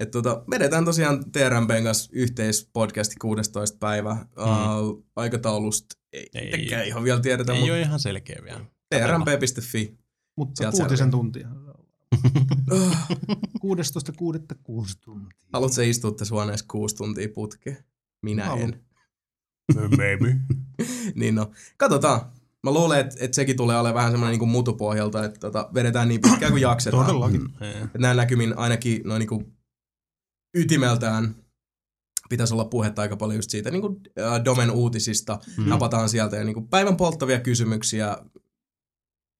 Et 0.00 0.10
tota, 0.10 0.44
vedetään 0.50 0.84
tosiaan 0.84 1.24
TRMPn 1.32 1.84
kanssa 1.84 2.10
yhteispodcasti 2.12 3.14
16. 3.20 3.78
päivä. 3.78 4.14
Mm. 4.14 4.78
Uh, 4.80 5.06
aikataulusta 5.16 5.96
ei, 6.12 6.28
Ei. 6.34 6.74
ei 6.74 6.88
ihan 6.88 7.04
vielä 7.04 7.20
tiedetä, 7.20 7.52
Ei 7.52 7.58
mutta 7.58 7.72
ole 7.72 7.80
ihan 7.80 8.00
selkeä 8.00 8.38
vielä. 8.44 8.60
trmp.fi. 9.06 9.98
Mutta 10.36 10.58
Sieltä 10.58 10.76
kuutisen 10.76 11.10
tuntia. 11.10 11.48
Uh, 12.72 12.96
16.6. 13.32 14.56
kuusi 14.62 14.98
tuntia. 15.00 15.38
haluatko 15.52 15.80
istua 15.82 16.10
tässä 16.12 16.34
huoneessa 16.34 16.66
kuusi 16.70 16.96
tuntia 16.96 17.28
putkeen? 17.34 17.76
Minä 18.22 18.44
Haluan. 18.44 18.62
en. 18.74 18.80
Maybe. 19.96 20.36
niin 21.20 21.34
no, 21.34 21.50
katsotaan. 21.76 22.20
Mä 22.64 22.72
luulen, 22.72 23.00
että, 23.00 23.16
että 23.20 23.34
sekin 23.34 23.56
tulee 23.56 23.76
olemaan 23.76 23.94
vähän 23.94 24.10
semmoinen 24.10 24.38
niin 24.38 24.48
mutupohjalta, 24.48 25.24
että 25.24 25.40
tota, 25.40 25.70
vedetään 25.74 26.08
niin 26.08 26.20
pitkään 26.20 26.52
kuin 26.52 26.62
jaksetaan. 26.70 27.06
Todellakin. 27.06 27.48
Eh, 27.60 27.82
Et 27.82 27.98
näin 28.00 28.16
näkymin 28.16 28.58
ainakin 28.58 29.02
noin 29.04 29.20
niin 29.20 29.56
ytimeltään 30.54 31.34
pitäisi 32.28 32.54
olla 32.54 32.64
puhetta 32.64 33.02
aika 33.02 33.16
paljon 33.16 33.38
just 33.38 33.50
siitä 33.50 33.70
niin 33.70 33.82
kuin, 33.82 33.96
äh, 34.20 34.44
Domen 34.44 34.70
uutisista. 34.70 35.38
Mm. 35.56 35.68
Napataan 35.68 36.08
sieltä 36.08 36.36
ja 36.36 36.44
niin 36.44 36.54
kuin 36.54 36.68
päivän 36.68 36.96
polttavia 36.96 37.40
kysymyksiä. 37.40 38.16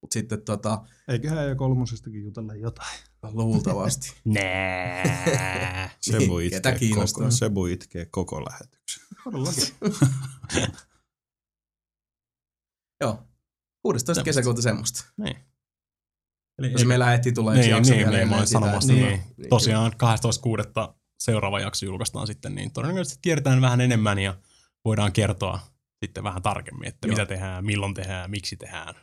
Mutta 0.02 0.12
sitten 0.14 0.42
tota, 0.44 0.82
Eiköhän 1.08 1.48
jo 1.48 1.56
kolmosestakin 1.56 2.22
jutella 2.22 2.54
jotain. 2.54 2.98
luultavasti. 3.22 4.12
Nää. 4.24 5.90
Niin, 6.18 6.50
ketä 6.50 6.68
itkee, 6.70 6.78
kiinnostaa? 6.78 7.20
koko, 7.22 7.30
Sebu 7.30 7.66
itkee 7.66 8.04
koko 8.06 8.44
lähetyksen. 8.44 9.02
Joo. 13.00 13.22
16. 13.82 14.14
Semmosta. 14.14 14.24
kesäkuuta 14.24 14.62
semmoista. 14.62 15.04
Niin. 15.16 15.36
Eli, 16.58 16.72
Jos 16.72 16.84
meillä 16.84 17.14
ehtii 17.14 17.32
tulla 17.32 17.52
yksi 17.54 17.60
niin, 17.62 17.70
jakso 17.76 17.92
niin, 17.92 18.06
vielä 18.10 18.24
niin, 18.24 18.34
olin 18.34 18.46
sitä, 18.46 18.60
sanomassa, 18.60 18.92
että- 18.92 19.06
niin, 19.06 19.20
niin, 19.36 19.48
tosiaan 19.50 19.92
12.6. 19.92 20.99
seuraava 21.20 21.60
jakso 21.60 21.86
julkaistaan 21.86 22.26
sitten, 22.26 22.54
niin 22.54 22.72
todennäköisesti 22.72 23.18
tiedetään 23.22 23.60
vähän 23.60 23.80
enemmän 23.80 24.18
ja 24.18 24.34
voidaan 24.84 25.12
kertoa 25.12 25.60
sitten 26.04 26.24
vähän 26.24 26.42
tarkemmin, 26.42 26.88
että 26.88 27.08
Joo. 27.08 27.12
mitä 27.12 27.26
tehdään, 27.26 27.64
milloin 27.64 27.94
tehdään, 27.94 28.30
miksi 28.30 28.56
tehdään. 28.56 28.94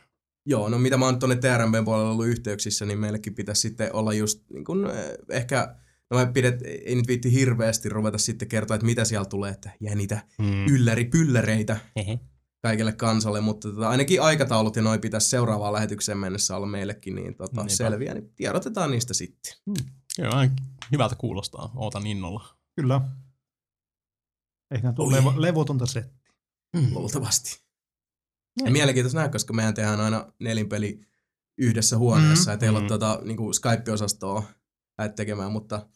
Joo, 0.46 0.68
no 0.68 0.78
mitä 0.78 0.96
mä 0.96 1.04
oon 1.04 1.18
tuonne 1.18 1.36
TRMPn 1.36 1.84
puolella 1.84 2.10
ollut 2.10 2.26
yhteyksissä, 2.26 2.84
niin 2.86 2.98
meillekin 2.98 3.34
pitäisi 3.34 3.60
sitten 3.60 3.94
olla 3.94 4.12
just 4.12 4.42
niin 4.52 4.64
kun, 4.64 4.90
eh, 4.90 5.10
ehkä, 5.30 5.74
no 6.10 6.18
me 6.18 6.32
pidet, 6.32 6.62
ei 6.62 6.94
nyt 6.94 7.06
viitti 7.08 7.32
hirveästi 7.32 7.88
ruveta 7.88 8.18
sitten 8.18 8.48
kertoa, 8.48 8.74
että 8.74 8.86
mitä 8.86 9.04
siellä 9.04 9.24
tulee, 9.24 9.50
että 9.50 9.70
jää 9.80 9.94
niitä 9.94 10.20
Mm. 10.38 10.66
ylläri-pylläreitä 10.66 11.76
Hehe. 11.96 12.18
kaikille 12.62 12.92
kansalle, 12.92 13.40
mutta 13.40 13.68
tota, 13.72 13.88
ainakin 13.88 14.22
aikataulut 14.22 14.76
ja 14.76 14.82
noi 14.82 14.98
pitäisi 14.98 15.28
seuraavaan 15.30 15.72
lähetykseen 15.72 16.18
mennessä 16.18 16.56
olla 16.56 16.66
meillekin 16.66 17.14
niin 17.14 17.34
tota, 17.34 17.60
Niinpä. 17.60 17.74
selviä, 17.74 18.14
niin 18.14 18.32
tiedotetaan 18.36 18.90
niistä 18.90 19.14
sitten. 19.14 19.52
Joo, 19.66 19.74
vähän 20.26 20.56
hyvältä 20.92 21.14
kuulostaa. 21.16 21.72
Ootan 21.76 22.06
innolla. 22.06 22.48
Kyllä. 22.76 23.00
Eikä 24.70 24.92
tule 24.92 25.16
levo, 25.16 25.34
levotonta 25.36 25.86
settiä. 25.86 26.32
luultavasti. 26.92 27.60
Ja 28.64 28.70
mielenkiintoista 28.70 29.18
nähdä, 29.18 29.32
koska 29.32 29.52
mehän 29.52 29.74
tehdään 29.74 30.00
aina 30.00 30.32
nelinpeli 30.38 31.00
yhdessä 31.58 31.98
huoneessa, 31.98 32.50
Mm. 32.50 32.54
ja 32.54 32.58
teillä 32.58 32.76
on 32.76 32.84
Mm. 32.84 32.88
tota, 32.88 33.20
niinku 33.24 33.52
Skype-osastoa 33.52 34.42
lähdet 34.98 35.14
tekemään, 35.16 35.52
mutta 35.52 35.86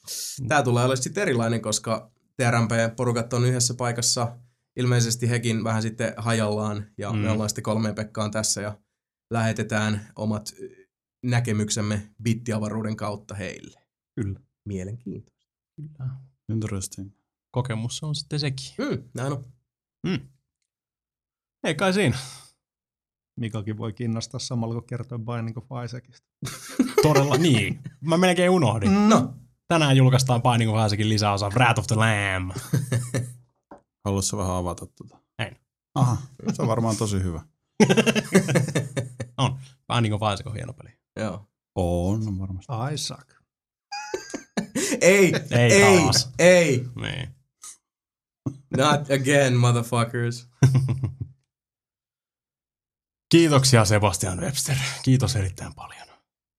tämä 0.48 0.62
tulee 0.62 0.84
olla 0.84 0.96
sitten 0.96 1.22
erilainen, 1.22 1.62
koska 1.62 2.10
TRMP-porukat 2.36 3.32
on 3.32 3.44
yhdessä 3.44 3.74
paikassa, 3.74 4.36
ilmeisesti 4.76 5.30
hekin 5.30 5.64
vähän 5.64 5.82
sitten 5.82 6.14
hajallaan, 6.16 6.86
ja 6.98 7.12
mm. 7.12 7.18
me 7.18 7.26
Mm. 7.26 7.32
ollaan 7.32 7.48
sitten 7.48 7.62
kolmeen 7.64 7.94
Pekkaan 7.94 8.30
tässä, 8.30 8.60
ja 8.60 8.78
lähetetään 9.30 10.08
omat 10.16 10.54
näkemyksemme 11.22 12.08
bittiavaruuden 12.22 12.96
kautta 12.96 13.34
heille. 13.34 13.81
Kyllä. 14.14 14.40
Mielenkiintoista. 14.64 15.56
Kyllä. 15.76 16.10
Interesting. 16.52 17.10
Kokemus 17.50 18.02
on 18.02 18.14
sitten 18.14 18.40
sekin. 18.40 18.66
Mm, 18.78 19.02
näin 19.14 19.32
on. 19.32 19.44
Ei 21.64 21.74
kai 21.74 21.92
siinä. 21.92 22.18
Mikakin 23.40 23.78
voi 23.78 23.92
kiinnostaa 23.92 24.40
samalla, 24.40 24.74
kun 24.74 24.86
kertoo 24.86 25.18
Binding 25.18 25.58
of 25.58 25.64
Isaacista. 25.84 26.28
Todella 27.02 27.36
niin. 27.36 27.80
Mä 28.00 28.16
melkein 28.16 28.50
unohdin. 28.50 29.08
No, 29.08 29.34
Tänään 29.68 29.96
julkaistaan 29.96 30.42
Binding 30.42 30.70
of 30.70 30.86
Isaacin 30.86 31.08
lisäosa 31.08 31.48
Wrath 31.48 31.78
of 31.80 31.86
the 31.86 31.96
Lamb. 31.96 32.50
Haluaisitko 34.04 34.36
vähän 34.38 34.56
avata 34.56 34.86
tuota? 34.86 35.18
En. 35.38 35.56
Aha, 35.94 36.16
se 36.52 36.62
on 36.62 36.68
varmaan 36.68 36.96
tosi 36.96 37.22
hyvä. 37.22 37.42
on. 39.38 39.58
Binding 39.92 40.14
of 40.14 40.20
Isaac 40.34 40.46
on 40.46 40.54
hieno 40.54 40.72
peli. 40.72 40.90
joo. 41.16 41.48
On, 41.74 42.28
on 42.28 42.38
varmasti. 42.38 42.72
Isaac. 42.94 43.41
Ei, 45.00 45.32
Ei 45.50 45.72
ei, 45.72 46.00
taas. 46.02 46.30
ei. 46.38 46.86
Niin. 47.00 47.34
Not 48.76 49.10
again, 49.10 49.56
motherfuckers. 49.56 50.48
Kiitoksia 53.32 53.84
Sebastian 53.84 54.40
Webster. 54.40 54.76
Kiitos 55.02 55.36
erittäin 55.36 55.74
paljon. 55.74 56.06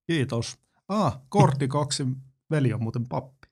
Kiitos. 0.08 0.58
Ah, 0.90 1.22
Kortti 1.30 1.68
2 1.68 2.06
veli 2.52 2.74
on 2.74 2.84
muuten 2.84 3.08
pappi. 3.08 3.48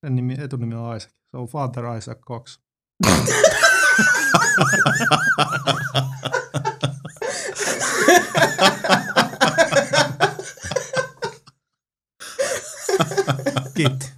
Sen 0.00 0.16
nimi, 0.16 0.34
etunimi 0.38 0.74
on 0.74 0.96
Isaac. 0.96 1.12
Se 1.30 1.36
on 1.36 1.46
Father 1.48 1.84
Isaac 1.98 2.18
2. 2.26 2.60
Kiitti. 13.78 14.12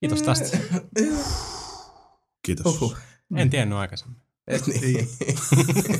Kiitos 0.00 0.22
tästä. 0.22 0.58
Kiitos. 2.46 2.64
Huhhuh. 2.64 2.96
En 3.36 3.50
tiennyt 3.50 3.78
aikaisemmin. 3.78 4.22
Et 4.46 4.66
niin. 4.66 5.08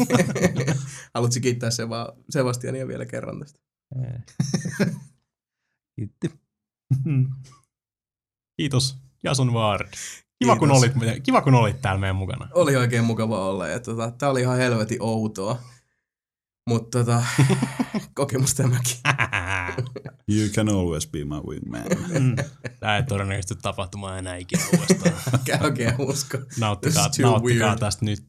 Haluatko 1.14 1.40
kiittää 1.42 1.70
Seva, 1.70 2.08
Sebastiania 2.30 2.88
vielä 2.88 3.06
kerran 3.06 3.40
tästä? 3.40 3.58
Kiitti. 5.96 6.30
Kiitos 8.56 8.98
Jason 9.24 9.52
Ward. 9.52 9.88
Kiva 10.38 10.56
kun, 10.56 10.70
olit, 10.70 10.92
kiva 11.22 11.40
kun 11.40 11.54
olit 11.54 11.82
täällä 11.82 12.00
meidän 12.00 12.16
mukana. 12.16 12.48
Oli 12.54 12.76
oikein 12.76 13.04
mukava 13.04 13.48
olla. 13.48 13.68
Ja 13.68 13.80
tota, 13.80 14.10
tää 14.10 14.30
oli 14.30 14.40
ihan 14.40 14.56
helvetin 14.56 15.02
outoa. 15.02 15.62
Mutta 16.68 16.98
tota, 16.98 17.22
kokemus 18.14 18.54
tämäkin. 18.54 18.96
You 20.36 20.48
can 20.48 20.68
always 20.68 21.06
be 21.06 21.18
my 21.24 21.40
wingman. 21.48 21.82
Mm. 22.08 22.36
Tämä 22.80 22.96
ei 22.96 23.02
todennäköisesti 23.02 23.54
tapahtumaan 23.62 24.18
enää 24.18 24.36
ikinä 24.36 24.62
uudestaan. 24.78 25.14
Oikein 25.64 25.94
usko. 25.98 26.38
Nauttikaa, 26.58 27.08
nauttikaa 27.22 27.66
weird. 27.68 27.78
tästä 27.78 28.04
nyt. 28.04 28.24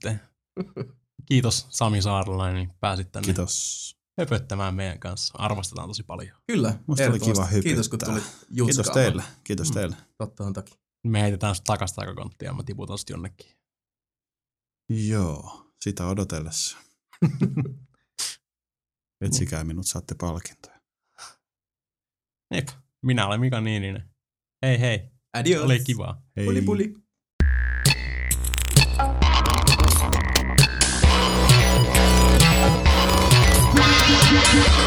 Kiitos 1.26 1.68
Sami 1.70 2.02
Saarelainen, 2.02 2.56
niin 2.56 2.78
pääsit 2.80 3.12
tänne 3.12 3.26
Kiitos. 3.26 3.96
höpöttämään 4.20 4.76
meidän 4.76 5.00
kanssa. 5.00 5.34
Arvostetaan 5.38 5.88
tosi 5.90 6.04
paljon. 6.04 6.38
Kyllä. 6.48 6.80
Musta 6.88 7.10
oli 7.10 7.20
kiva 7.20 7.46
hypyttää. 7.46 7.62
Kiitos 7.62 7.90
kun 7.90 8.00
tulit 8.00 8.24
Kiitos 8.24 8.48
jutskaamaan. 8.50 8.94
teille. 9.04 9.24
Kiitos 9.44 9.72
teille. 9.72 9.96
Totta 10.18 10.44
on 10.44 10.54
toki. 10.54 10.74
Me 11.08 11.22
heitetään 11.22 11.56
sut 11.56 11.64
takaisin 11.64 11.96
takakonttia 11.96 12.50
ja 12.50 12.54
mä 12.54 12.64
tiputan 12.64 12.98
sut 12.98 13.10
jonnekin. 13.10 13.52
Joo, 14.90 15.66
sitä 15.84 16.08
odotellessa. 16.08 16.78
Etsikää 19.22 19.64
minut, 19.64 19.88
saatte 19.88 20.16
palkintoja. 20.20 20.80
Jep. 22.54 22.68
Minä 23.02 23.28
olen 23.28 23.40
Mika 23.40 23.62
Niininen. 23.62 24.10
Hei 24.66 24.80
hei. 24.80 25.12
Adios. 25.34 25.64
Oli 25.64 25.80
kivaa. 25.80 26.22
Hei. 26.36 26.46
Puli 26.46 26.62
puli. 26.62 26.94
Yeah. 34.54 34.87